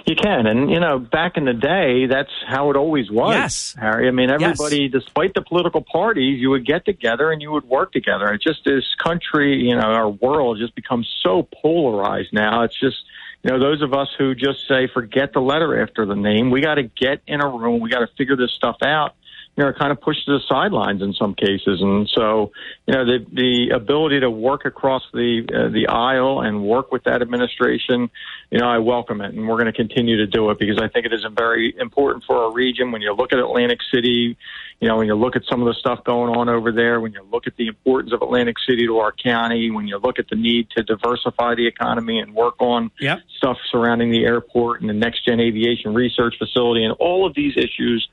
You 0.06 0.16
can, 0.16 0.46
and 0.46 0.70
you 0.70 0.80
know, 0.80 0.98
back 0.98 1.38
in 1.38 1.46
the 1.46 1.54
day, 1.54 2.06
that's 2.06 2.30
how 2.46 2.68
it 2.70 2.76
always 2.76 3.10
was. 3.10 3.34
Yes, 3.34 3.74
Harry. 3.80 4.06
I 4.06 4.10
mean, 4.10 4.30
everybody, 4.30 4.82
yes. 4.82 4.92
despite 4.92 5.32
the 5.32 5.40
political 5.40 5.80
parties, 5.80 6.38
you 6.38 6.50
would 6.50 6.66
get 6.66 6.84
together 6.84 7.32
and 7.32 7.40
you 7.40 7.50
would 7.52 7.64
work 7.64 7.90
together. 7.90 8.30
It 8.34 8.42
just 8.42 8.66
this 8.66 8.84
country, 9.02 9.56
you 9.56 9.74
know, 9.74 9.80
our 9.80 10.10
world 10.10 10.58
just 10.58 10.74
becomes 10.74 11.10
so 11.22 11.48
polarized 11.62 12.34
now. 12.34 12.64
It's 12.64 12.78
just, 12.78 12.96
you 13.44 13.50
know, 13.50 13.58
those 13.58 13.82
of 13.82 13.92
us 13.92 14.08
who 14.16 14.34
just 14.34 14.66
say 14.66 14.88
forget 14.92 15.34
the 15.34 15.40
letter 15.40 15.82
after 15.82 16.06
the 16.06 16.14
name. 16.14 16.50
We 16.50 16.62
got 16.62 16.76
to 16.76 16.82
get 16.82 17.20
in 17.26 17.42
a 17.42 17.48
room. 17.48 17.80
We 17.80 17.90
got 17.90 18.00
to 18.00 18.08
figure 18.16 18.36
this 18.36 18.52
stuff 18.52 18.78
out 18.82 19.14
you 19.56 19.62
know, 19.62 19.72
kind 19.72 19.92
of 19.92 20.00
pushed 20.00 20.26
to 20.26 20.32
the 20.32 20.40
sidelines 20.48 21.00
in 21.00 21.12
some 21.12 21.34
cases. 21.34 21.80
And 21.80 22.08
so, 22.12 22.50
you 22.86 22.94
know, 22.94 23.04
the 23.04 23.24
the 23.32 23.70
ability 23.74 24.20
to 24.20 24.30
work 24.30 24.64
across 24.64 25.02
the 25.12 25.46
uh, 25.48 25.68
the 25.72 25.86
aisle 25.86 26.40
and 26.40 26.64
work 26.64 26.90
with 26.90 27.04
that 27.04 27.22
administration, 27.22 28.10
you 28.50 28.58
know, 28.58 28.66
I 28.66 28.78
welcome 28.78 29.20
it, 29.20 29.32
and 29.32 29.48
we're 29.48 29.56
going 29.56 29.66
to 29.66 29.72
continue 29.72 30.16
to 30.16 30.26
do 30.26 30.50
it 30.50 30.58
because 30.58 30.78
I 30.78 30.88
think 30.88 31.06
it 31.06 31.12
is 31.12 31.24
very 31.36 31.74
important 31.78 32.24
for 32.24 32.36
our 32.44 32.52
region. 32.52 32.90
When 32.90 33.00
you 33.00 33.12
look 33.14 33.32
at 33.32 33.38
Atlantic 33.38 33.78
City, 33.92 34.36
you 34.80 34.88
know, 34.88 34.96
when 34.96 35.06
you 35.06 35.14
look 35.14 35.36
at 35.36 35.42
some 35.48 35.62
of 35.62 35.66
the 35.66 35.74
stuff 35.74 36.02
going 36.02 36.34
on 36.36 36.48
over 36.48 36.72
there, 36.72 37.00
when 37.00 37.12
you 37.12 37.24
look 37.30 37.46
at 37.46 37.56
the 37.56 37.68
importance 37.68 38.12
of 38.12 38.22
Atlantic 38.22 38.56
City 38.68 38.86
to 38.86 38.98
our 38.98 39.12
county, 39.12 39.70
when 39.70 39.86
you 39.86 39.98
look 39.98 40.18
at 40.18 40.28
the 40.28 40.36
need 40.36 40.68
to 40.76 40.82
diversify 40.82 41.54
the 41.54 41.66
economy 41.66 42.18
and 42.18 42.34
work 42.34 42.60
on 42.60 42.90
yep. 42.98 43.20
stuff 43.36 43.56
surrounding 43.70 44.10
the 44.10 44.24
airport 44.24 44.80
and 44.80 44.90
the 44.90 44.94
next 44.94 45.24
gen 45.24 45.38
aviation 45.38 45.94
research 45.94 46.34
facility 46.38 46.84
and 46.84 46.92
all 46.98 47.24
of 47.24 47.34
these 47.34 47.56
issues 47.56 48.08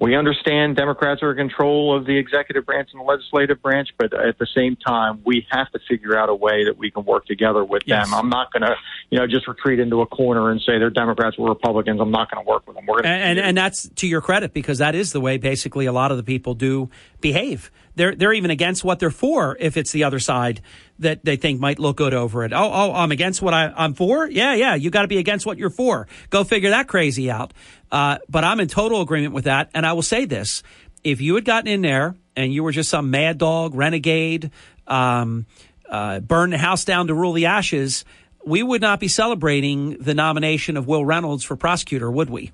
we 0.00 0.14
understand 0.14 0.76
Democrats 0.76 1.22
are 1.22 1.32
in 1.32 1.36
control 1.36 1.96
of 1.96 2.06
the 2.06 2.16
executive 2.16 2.64
branch 2.64 2.90
and 2.92 3.00
the 3.00 3.04
legislative 3.04 3.60
branch, 3.60 3.88
but 3.98 4.12
at 4.14 4.38
the 4.38 4.46
same 4.54 4.76
time, 4.76 5.22
we 5.24 5.44
have 5.50 5.70
to 5.72 5.80
figure 5.88 6.16
out 6.16 6.28
a 6.28 6.34
way 6.34 6.66
that 6.66 6.78
we 6.78 6.90
can 6.90 7.04
work 7.04 7.26
together 7.26 7.64
with 7.64 7.82
yes. 7.84 8.06
them. 8.06 8.14
I'm 8.14 8.28
not 8.28 8.52
going 8.52 8.62
to, 8.62 8.76
you 9.10 9.18
know, 9.18 9.26
just 9.26 9.48
retreat 9.48 9.80
into 9.80 10.00
a 10.00 10.06
corner 10.06 10.50
and 10.50 10.60
say 10.60 10.78
they're 10.78 10.90
Democrats, 10.90 11.36
we're 11.36 11.48
Republicans. 11.48 12.00
I'm 12.00 12.12
not 12.12 12.30
going 12.30 12.44
to 12.44 12.48
work 12.48 12.66
with 12.66 12.76
them. 12.76 12.84
We're 12.86 13.00
and, 13.00 13.06
and 13.06 13.38
and 13.40 13.58
that's 13.58 13.88
to 13.88 14.06
your 14.06 14.20
credit 14.20 14.52
because 14.52 14.78
that 14.78 14.94
is 14.94 15.12
the 15.12 15.20
way 15.20 15.36
basically 15.36 15.86
a 15.86 15.92
lot 15.92 16.12
of 16.12 16.16
the 16.16 16.22
people 16.22 16.54
do 16.54 16.90
behave. 17.20 17.72
They're 17.98 18.14
they're 18.14 18.32
even 18.32 18.50
against 18.50 18.84
what 18.84 19.00
they're 19.00 19.10
for 19.10 19.56
if 19.58 19.76
it's 19.76 19.92
the 19.92 20.04
other 20.04 20.18
side 20.20 20.62
that 21.00 21.24
they 21.24 21.36
think 21.36 21.60
might 21.60 21.78
look 21.78 21.96
good 21.96 22.14
over 22.14 22.44
it. 22.44 22.52
Oh, 22.52 22.70
oh, 22.72 22.94
I'm 22.94 23.12
against 23.12 23.42
what 23.42 23.54
I, 23.54 23.72
I'm 23.76 23.94
for. 23.94 24.26
Yeah, 24.28 24.54
yeah. 24.54 24.74
You 24.74 24.90
got 24.90 25.02
to 25.02 25.08
be 25.08 25.18
against 25.18 25.44
what 25.44 25.58
you're 25.58 25.68
for. 25.68 26.06
Go 26.30 26.44
figure 26.44 26.70
that 26.70 26.88
crazy 26.88 27.30
out. 27.30 27.52
Uh, 27.90 28.18
but 28.28 28.44
I'm 28.44 28.60
in 28.60 28.68
total 28.68 29.00
agreement 29.00 29.34
with 29.34 29.44
that. 29.44 29.70
And 29.74 29.84
I 29.84 29.92
will 29.94 30.02
say 30.02 30.24
this: 30.24 30.62
if 31.02 31.20
you 31.20 31.34
had 31.34 31.44
gotten 31.44 31.68
in 31.68 31.82
there 31.82 32.14
and 32.36 32.52
you 32.52 32.62
were 32.62 32.72
just 32.72 32.88
some 32.88 33.10
mad 33.10 33.36
dog, 33.38 33.74
renegade, 33.74 34.50
um, 34.86 35.46
uh, 35.88 36.20
burn 36.20 36.50
the 36.50 36.58
house 36.58 36.84
down 36.84 37.08
to 37.08 37.14
rule 37.14 37.32
the 37.32 37.46
ashes, 37.46 38.04
we 38.46 38.62
would 38.62 38.80
not 38.80 39.00
be 39.00 39.08
celebrating 39.08 39.98
the 39.98 40.14
nomination 40.14 40.76
of 40.76 40.86
Will 40.86 41.04
Reynolds 41.04 41.44
for 41.44 41.56
prosecutor, 41.56 42.10
would 42.10 42.30
we? 42.30 42.52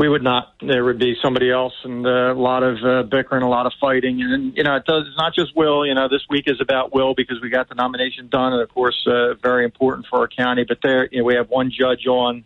We 0.00 0.08
would 0.08 0.22
not. 0.22 0.54
There 0.66 0.82
would 0.82 0.98
be 0.98 1.14
somebody 1.22 1.50
else, 1.50 1.74
and 1.84 2.06
uh, 2.06 2.32
a 2.32 2.34
lot 2.34 2.62
of 2.62 2.82
uh, 2.82 3.02
bickering, 3.02 3.42
a 3.42 3.48
lot 3.50 3.66
of 3.66 3.74
fighting, 3.78 4.22
and 4.22 4.56
you 4.56 4.64
know, 4.64 4.76
it 4.76 4.86
does. 4.86 5.04
It's 5.06 5.16
not 5.18 5.34
just 5.34 5.54
Will. 5.54 5.84
You 5.84 5.94
know, 5.94 6.08
this 6.08 6.22
week 6.30 6.44
is 6.46 6.58
about 6.58 6.94
Will 6.94 7.14
because 7.14 7.38
we 7.42 7.50
got 7.50 7.68
the 7.68 7.74
nomination 7.74 8.28
done, 8.28 8.54
and 8.54 8.62
of 8.62 8.70
course, 8.70 8.96
uh, 9.06 9.34
very 9.34 9.62
important 9.66 10.06
for 10.08 10.20
our 10.20 10.28
county. 10.28 10.64
But 10.66 10.78
there, 10.82 11.06
you 11.12 11.18
know, 11.18 11.24
we 11.24 11.34
have 11.34 11.50
one 11.50 11.70
judge 11.70 12.06
on 12.06 12.44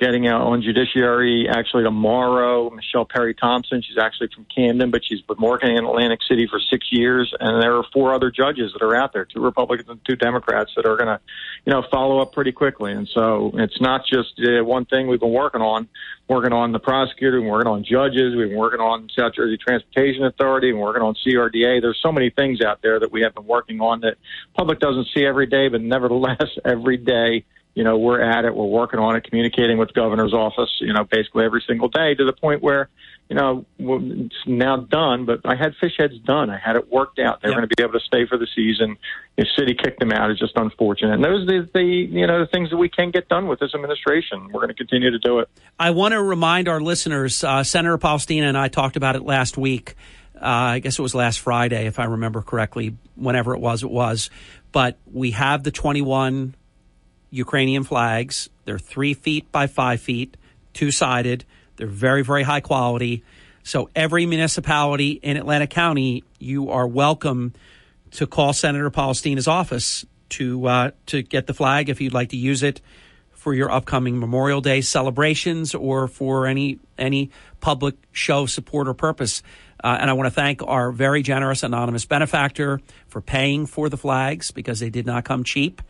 getting 0.00 0.26
out 0.26 0.40
on 0.40 0.62
judiciary 0.62 1.46
actually 1.48 1.84
tomorrow. 1.84 2.70
Michelle 2.70 3.04
Perry 3.04 3.34
Thompson. 3.34 3.82
She's 3.82 3.98
actually 3.98 4.28
from 4.34 4.46
Camden, 4.46 4.90
but 4.90 5.04
she's 5.04 5.20
been 5.20 5.40
working 5.40 5.76
in 5.76 5.84
Atlantic 5.84 6.20
City 6.26 6.48
for 6.50 6.58
six 6.58 6.86
years. 6.90 7.32
And 7.38 7.62
there 7.62 7.76
are 7.76 7.84
four 7.92 8.14
other 8.14 8.30
judges 8.30 8.72
that 8.72 8.82
are 8.82 8.96
out 8.96 9.12
there, 9.12 9.26
two 9.26 9.40
Republicans 9.40 9.88
and 9.90 10.00
two 10.06 10.16
Democrats 10.16 10.72
that 10.76 10.86
are 10.86 10.96
going 10.96 11.08
to, 11.08 11.20
you 11.66 11.72
know, 11.72 11.84
follow 11.90 12.20
up 12.20 12.32
pretty 12.32 12.50
quickly. 12.50 12.92
And 12.92 13.08
so 13.14 13.52
it's 13.54 13.78
not 13.80 14.06
just 14.06 14.40
uh, 14.40 14.64
one 14.64 14.86
thing 14.86 15.06
we've 15.06 15.20
been 15.20 15.32
working 15.32 15.60
on. 15.60 15.88
Working 16.28 16.52
on 16.52 16.70
the 16.70 16.78
prosecutor, 16.78 17.40
we've 17.40 17.50
working 17.50 17.72
on 17.72 17.82
judges, 17.82 18.36
we've 18.36 18.50
been 18.50 18.56
working 18.56 18.78
on 18.78 19.08
South 19.18 19.34
Jersey 19.34 19.58
Transportation 19.58 20.24
Authority, 20.24 20.70
and 20.70 20.78
working 20.78 21.02
on 21.02 21.16
CRDA. 21.26 21.82
There's 21.82 21.98
so 22.00 22.12
many 22.12 22.30
things 22.30 22.60
out 22.60 22.82
there 22.82 23.00
that 23.00 23.10
we 23.10 23.22
have 23.22 23.34
been 23.34 23.48
working 23.48 23.80
on 23.80 24.02
that 24.02 24.14
public 24.56 24.78
doesn't 24.78 25.08
see 25.12 25.26
every 25.26 25.46
day, 25.46 25.66
but 25.66 25.80
nevertheless, 25.80 26.46
every 26.64 26.98
day 26.98 27.44
you 27.74 27.84
know, 27.84 27.96
we're 27.98 28.20
at 28.20 28.44
it. 28.44 28.54
We're 28.54 28.64
working 28.66 28.98
on 29.00 29.16
it, 29.16 29.24
communicating 29.24 29.78
with 29.78 29.94
governor's 29.94 30.34
office, 30.34 30.70
you 30.80 30.92
know, 30.92 31.04
basically 31.04 31.44
every 31.44 31.62
single 31.66 31.88
day 31.88 32.14
to 32.14 32.24
the 32.24 32.32
point 32.32 32.62
where, 32.62 32.88
you 33.28 33.36
know, 33.36 33.64
it's 33.78 34.34
now 34.44 34.76
done. 34.78 35.24
But 35.24 35.40
I 35.44 35.54
had 35.54 35.74
fish 35.80 35.92
heads 35.96 36.18
done. 36.24 36.50
I 36.50 36.58
had 36.58 36.74
it 36.76 36.90
worked 36.90 37.20
out. 37.20 37.40
They're 37.40 37.52
Yep. 37.52 37.58
going 37.58 37.68
to 37.68 37.74
be 37.76 37.82
able 37.82 37.92
to 37.92 38.04
stay 38.04 38.26
for 38.26 38.36
the 38.36 38.48
season. 38.56 38.96
The 39.36 39.46
city 39.56 39.74
kicked 39.80 40.00
them 40.00 40.10
out. 40.10 40.30
It's 40.30 40.40
just 40.40 40.56
unfortunate. 40.56 41.14
And 41.14 41.24
those 41.24 41.44
are 41.44 41.46
the, 41.62 41.68
the, 41.72 41.84
you 41.84 42.26
know, 42.26 42.40
the 42.40 42.46
things 42.46 42.70
that 42.70 42.76
we 42.76 42.88
can 42.88 43.12
get 43.12 43.28
done 43.28 43.46
with 43.46 43.60
this 43.60 43.72
administration. 43.74 44.46
We're 44.52 44.60
going 44.62 44.68
to 44.68 44.74
continue 44.74 45.12
to 45.12 45.18
do 45.20 45.38
it. 45.38 45.48
I 45.78 45.92
want 45.92 46.12
to 46.12 46.22
remind 46.22 46.68
our 46.68 46.80
listeners 46.80 47.44
uh, 47.44 47.62
Senator 47.62 47.98
Polistina 47.98 48.48
and 48.48 48.58
I 48.58 48.66
talked 48.68 48.96
about 48.96 49.14
it 49.14 49.22
last 49.22 49.56
week. 49.56 49.94
Uh, 50.34 50.46
I 50.46 50.78
guess 50.80 50.98
it 50.98 51.02
was 51.02 51.14
last 51.14 51.38
Friday, 51.38 51.86
if 51.86 51.98
I 52.00 52.04
remember 52.04 52.42
correctly. 52.42 52.96
Whenever 53.14 53.54
it 53.54 53.60
was, 53.60 53.82
it 53.84 53.90
was. 53.90 54.28
But 54.72 54.98
we 55.12 55.32
have 55.32 55.62
the 55.62 55.70
21 55.70 56.54
Ukrainian 57.30 57.84
flags. 57.84 58.50
They're 58.64 58.78
three 58.78 59.14
feet 59.14 59.50
by 59.52 59.66
five 59.66 60.00
feet, 60.00 60.36
two 60.72 60.90
sided. 60.90 61.44
They're 61.76 61.86
very, 61.86 62.22
very 62.22 62.42
high 62.42 62.60
quality. 62.60 63.24
So 63.62 63.88
every 63.94 64.26
municipality 64.26 65.12
in 65.12 65.36
Atlantic 65.36 65.70
County, 65.70 66.24
you 66.38 66.70
are 66.70 66.86
welcome 66.86 67.52
to 68.12 68.26
call 68.26 68.52
Senator 68.52 68.90
Polistina's 68.90 69.48
office 69.48 70.04
to 70.30 70.66
uh, 70.66 70.90
to 71.06 71.22
get 71.22 71.46
the 71.46 71.54
flag 71.54 71.88
if 71.88 72.00
you'd 72.00 72.14
like 72.14 72.30
to 72.30 72.36
use 72.36 72.62
it 72.62 72.80
for 73.32 73.54
your 73.54 73.70
upcoming 73.70 74.20
Memorial 74.20 74.60
Day 74.60 74.80
celebrations 74.80 75.74
or 75.74 76.08
for 76.08 76.46
any 76.46 76.78
any 76.98 77.30
public 77.60 77.96
show 78.12 78.46
support 78.46 78.88
or 78.88 78.94
purpose. 78.94 79.42
Uh, 79.82 79.96
and 79.98 80.10
I 80.10 80.12
want 80.12 80.26
to 80.26 80.30
thank 80.30 80.62
our 80.62 80.92
very 80.92 81.22
generous 81.22 81.62
anonymous 81.62 82.04
benefactor 82.04 82.80
for 83.08 83.22
paying 83.22 83.64
for 83.64 83.88
the 83.88 83.96
flags 83.96 84.50
because 84.50 84.80
they 84.80 84.90
did 84.90 85.06
not 85.06 85.24
come 85.24 85.42
cheap. 85.42 85.80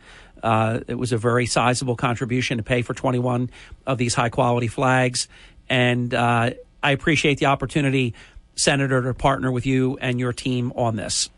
Uh, 0.43 0.79
it 0.87 0.95
was 0.95 1.11
a 1.11 1.17
very 1.17 1.45
sizable 1.45 1.95
contribution 1.95 2.57
to 2.57 2.63
pay 2.63 2.81
for 2.81 2.93
21 2.93 3.49
of 3.85 3.97
these 3.97 4.13
high 4.13 4.29
quality 4.29 4.67
flags. 4.67 5.27
And 5.69 6.13
uh, 6.13 6.51
I 6.83 6.91
appreciate 6.91 7.37
the 7.37 7.47
opportunity, 7.47 8.13
Senator, 8.55 9.01
to 9.01 9.13
partner 9.13 9.51
with 9.51 9.65
you 9.65 9.97
and 10.01 10.19
your 10.19 10.33
team 10.33 10.73
on 10.75 10.95
this. 10.95 11.29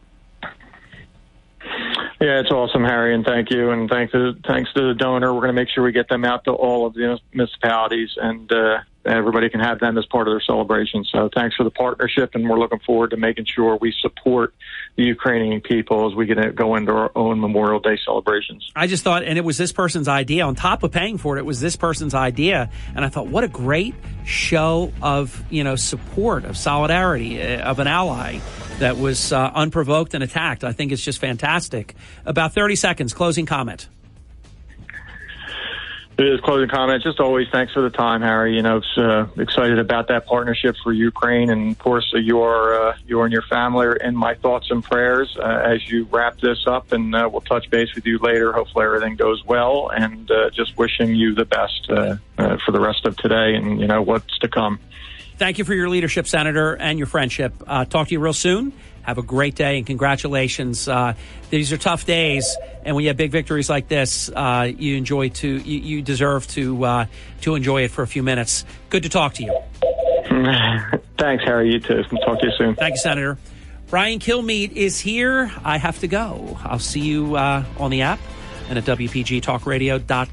Yeah, 2.23 2.39
it's 2.39 2.51
awesome, 2.51 2.85
Harry, 2.85 3.13
and 3.13 3.25
thank 3.25 3.51
you, 3.51 3.71
and 3.71 3.89
thanks 3.89 4.13
to 4.13 4.33
thanks 4.47 4.71
to 4.75 4.87
the 4.87 4.93
donor. 4.93 5.33
We're 5.33 5.41
going 5.41 5.53
to 5.53 5.61
make 5.61 5.67
sure 5.67 5.83
we 5.83 5.91
get 5.91 6.07
them 6.07 6.23
out 6.23 6.45
to 6.45 6.51
all 6.51 6.85
of 6.85 6.93
the 6.93 7.19
municipalities, 7.33 8.11
and 8.15 8.49
uh, 8.49 8.77
everybody 9.05 9.49
can 9.49 9.59
have 9.59 9.79
them 9.79 9.97
as 9.97 10.05
part 10.05 10.27
of 10.27 10.33
their 10.33 10.41
celebration. 10.41 11.03
So, 11.05 11.29
thanks 11.33 11.55
for 11.55 11.63
the 11.63 11.71
partnership, 11.71 12.31
and 12.35 12.49
we're 12.49 12.59
looking 12.59 12.79
forward 12.79 13.11
to 13.11 13.17
making 13.17 13.45
sure 13.45 13.77
we 13.77 13.93
support 14.01 14.53
the 14.95 15.03
Ukrainian 15.03 15.61
people 15.61 16.09
as 16.09 16.15
we 16.15 16.25
get 16.25 16.35
to 16.35 16.51
go 16.51 16.75
into 16.75 16.91
our 16.91 17.11
own 17.15 17.39
Memorial 17.39 17.79
Day 17.79 17.97
celebrations. 18.05 18.71
I 18.75 18.87
just 18.87 19.03
thought, 19.03 19.23
and 19.23 19.37
it 19.37 19.43
was 19.43 19.57
this 19.57 19.71
person's 19.71 20.07
idea. 20.07 20.45
On 20.45 20.55
top 20.55 20.83
of 20.83 20.91
paying 20.91 21.17
for 21.17 21.37
it, 21.37 21.39
it 21.39 21.45
was 21.45 21.59
this 21.59 21.75
person's 21.75 22.13
idea, 22.13 22.69
and 22.95 23.03
I 23.03 23.09
thought, 23.09 23.27
what 23.27 23.43
a 23.43 23.47
great 23.47 23.95
show 24.25 24.91
of 25.01 25.43
you 25.49 25.63
know 25.63 25.75
support, 25.75 26.45
of 26.45 26.57
solidarity, 26.57 27.41
uh, 27.41 27.69
of 27.69 27.79
an 27.79 27.87
ally 27.87 28.39
that 28.79 28.97
was 28.97 29.31
uh, 29.31 29.51
unprovoked 29.53 30.13
and 30.13 30.23
attacked. 30.23 30.63
I 30.63 30.71
think 30.73 30.91
it's 30.91 31.03
just 31.03 31.19
fantastic. 31.19 31.95
About 32.25 32.53
thirty 32.53 32.75
seconds, 32.75 33.13
closing 33.13 33.45
comment. 33.45 33.87
It 36.15 36.27
is 36.27 36.39
closing 36.41 36.69
comment. 36.69 37.01
Just 37.01 37.19
always 37.19 37.47
thanks 37.51 37.73
for 37.73 37.81
the 37.81 37.89
time, 37.89 38.21
Harry. 38.21 38.55
You 38.55 38.61
know, 38.61 38.81
uh, 38.97 39.25
excited 39.35 39.79
about 39.79 40.09
that 40.09 40.27
partnership 40.27 40.75
for 40.83 40.93
Ukraine, 40.93 41.49
and 41.49 41.71
of 41.71 41.79
course, 41.79 42.11
uh, 42.13 42.19
you 42.19 42.41
are 42.41 42.89
uh, 42.89 42.97
you 43.07 43.19
and 43.23 43.33
your 43.33 43.41
family 43.41 43.87
are 43.87 43.95
in 43.95 44.15
my 44.15 44.35
thoughts 44.35 44.69
and 44.69 44.83
prayers 44.83 45.35
uh, 45.39 45.63
as 45.65 45.89
you 45.89 46.07
wrap 46.11 46.39
this 46.39 46.67
up. 46.67 46.91
And 46.91 47.15
uh, 47.15 47.27
we'll 47.31 47.41
touch 47.41 47.67
base 47.71 47.95
with 47.95 48.05
you 48.05 48.19
later. 48.19 48.53
Hopefully, 48.53 48.85
everything 48.85 49.15
goes 49.15 49.43
well, 49.43 49.89
and 49.89 50.29
uh, 50.29 50.51
just 50.51 50.77
wishing 50.77 51.15
you 51.15 51.33
the 51.33 51.45
best 51.45 51.87
for 51.87 52.71
the 52.71 52.79
rest 52.79 53.07
of 53.07 53.17
today, 53.17 53.55
and 53.55 53.81
you 53.81 53.87
know 53.87 54.03
what's 54.03 54.37
to 54.39 54.47
come. 54.47 54.79
Thank 55.37 55.57
you 55.57 55.65
for 55.65 55.73
your 55.73 55.89
leadership, 55.89 56.27
Senator, 56.27 56.75
and 56.75 56.99
your 56.99 57.07
friendship. 57.07 57.55
Talk 57.65 57.89
to 57.89 58.11
you 58.11 58.19
real 58.19 58.33
soon. 58.33 58.71
Have 59.03 59.17
a 59.17 59.21
great 59.21 59.55
day 59.55 59.77
and 59.77 59.85
congratulations. 59.85 60.87
Uh, 60.87 61.13
these 61.49 61.71
are 61.71 61.77
tough 61.77 62.05
days, 62.05 62.55
and 62.83 62.95
when 62.95 63.03
you 63.03 63.09
have 63.09 63.17
big 63.17 63.31
victories 63.31 63.69
like 63.69 63.87
this, 63.87 64.29
uh, 64.29 64.71
you 64.75 64.97
enjoy 64.97 65.29
to 65.29 65.47
you, 65.47 65.79
you 65.79 66.01
deserve 66.01 66.47
to 66.47 66.83
uh, 66.83 67.05
to 67.41 67.55
enjoy 67.55 67.83
it 67.83 67.91
for 67.91 68.01
a 68.01 68.07
few 68.07 68.23
minutes. 68.23 68.65
Good 68.89 69.03
to 69.03 69.09
talk 69.09 69.35
to 69.35 69.43
you. 69.43 69.59
thanks, 71.17 71.43
Harry. 71.43 71.71
You 71.71 71.79
too. 71.79 72.03
Talk 72.03 72.39
to 72.39 72.47
you 72.47 72.53
soon. 72.57 72.75
Thank 72.75 72.95
you, 72.95 72.99
Senator. 72.99 73.37
Brian 73.87 74.19
Kilmeade 74.19 74.71
is 74.71 74.99
here. 74.99 75.51
I 75.63 75.77
have 75.77 75.99
to 75.99 76.07
go. 76.07 76.57
I'll 76.63 76.79
see 76.79 77.01
you 77.01 77.35
uh, 77.35 77.63
on 77.77 77.91
the 77.91 78.01
app 78.01 78.19
and 78.69 78.77
at 78.77 78.85
WPGTalkRadio.com. 78.85 80.27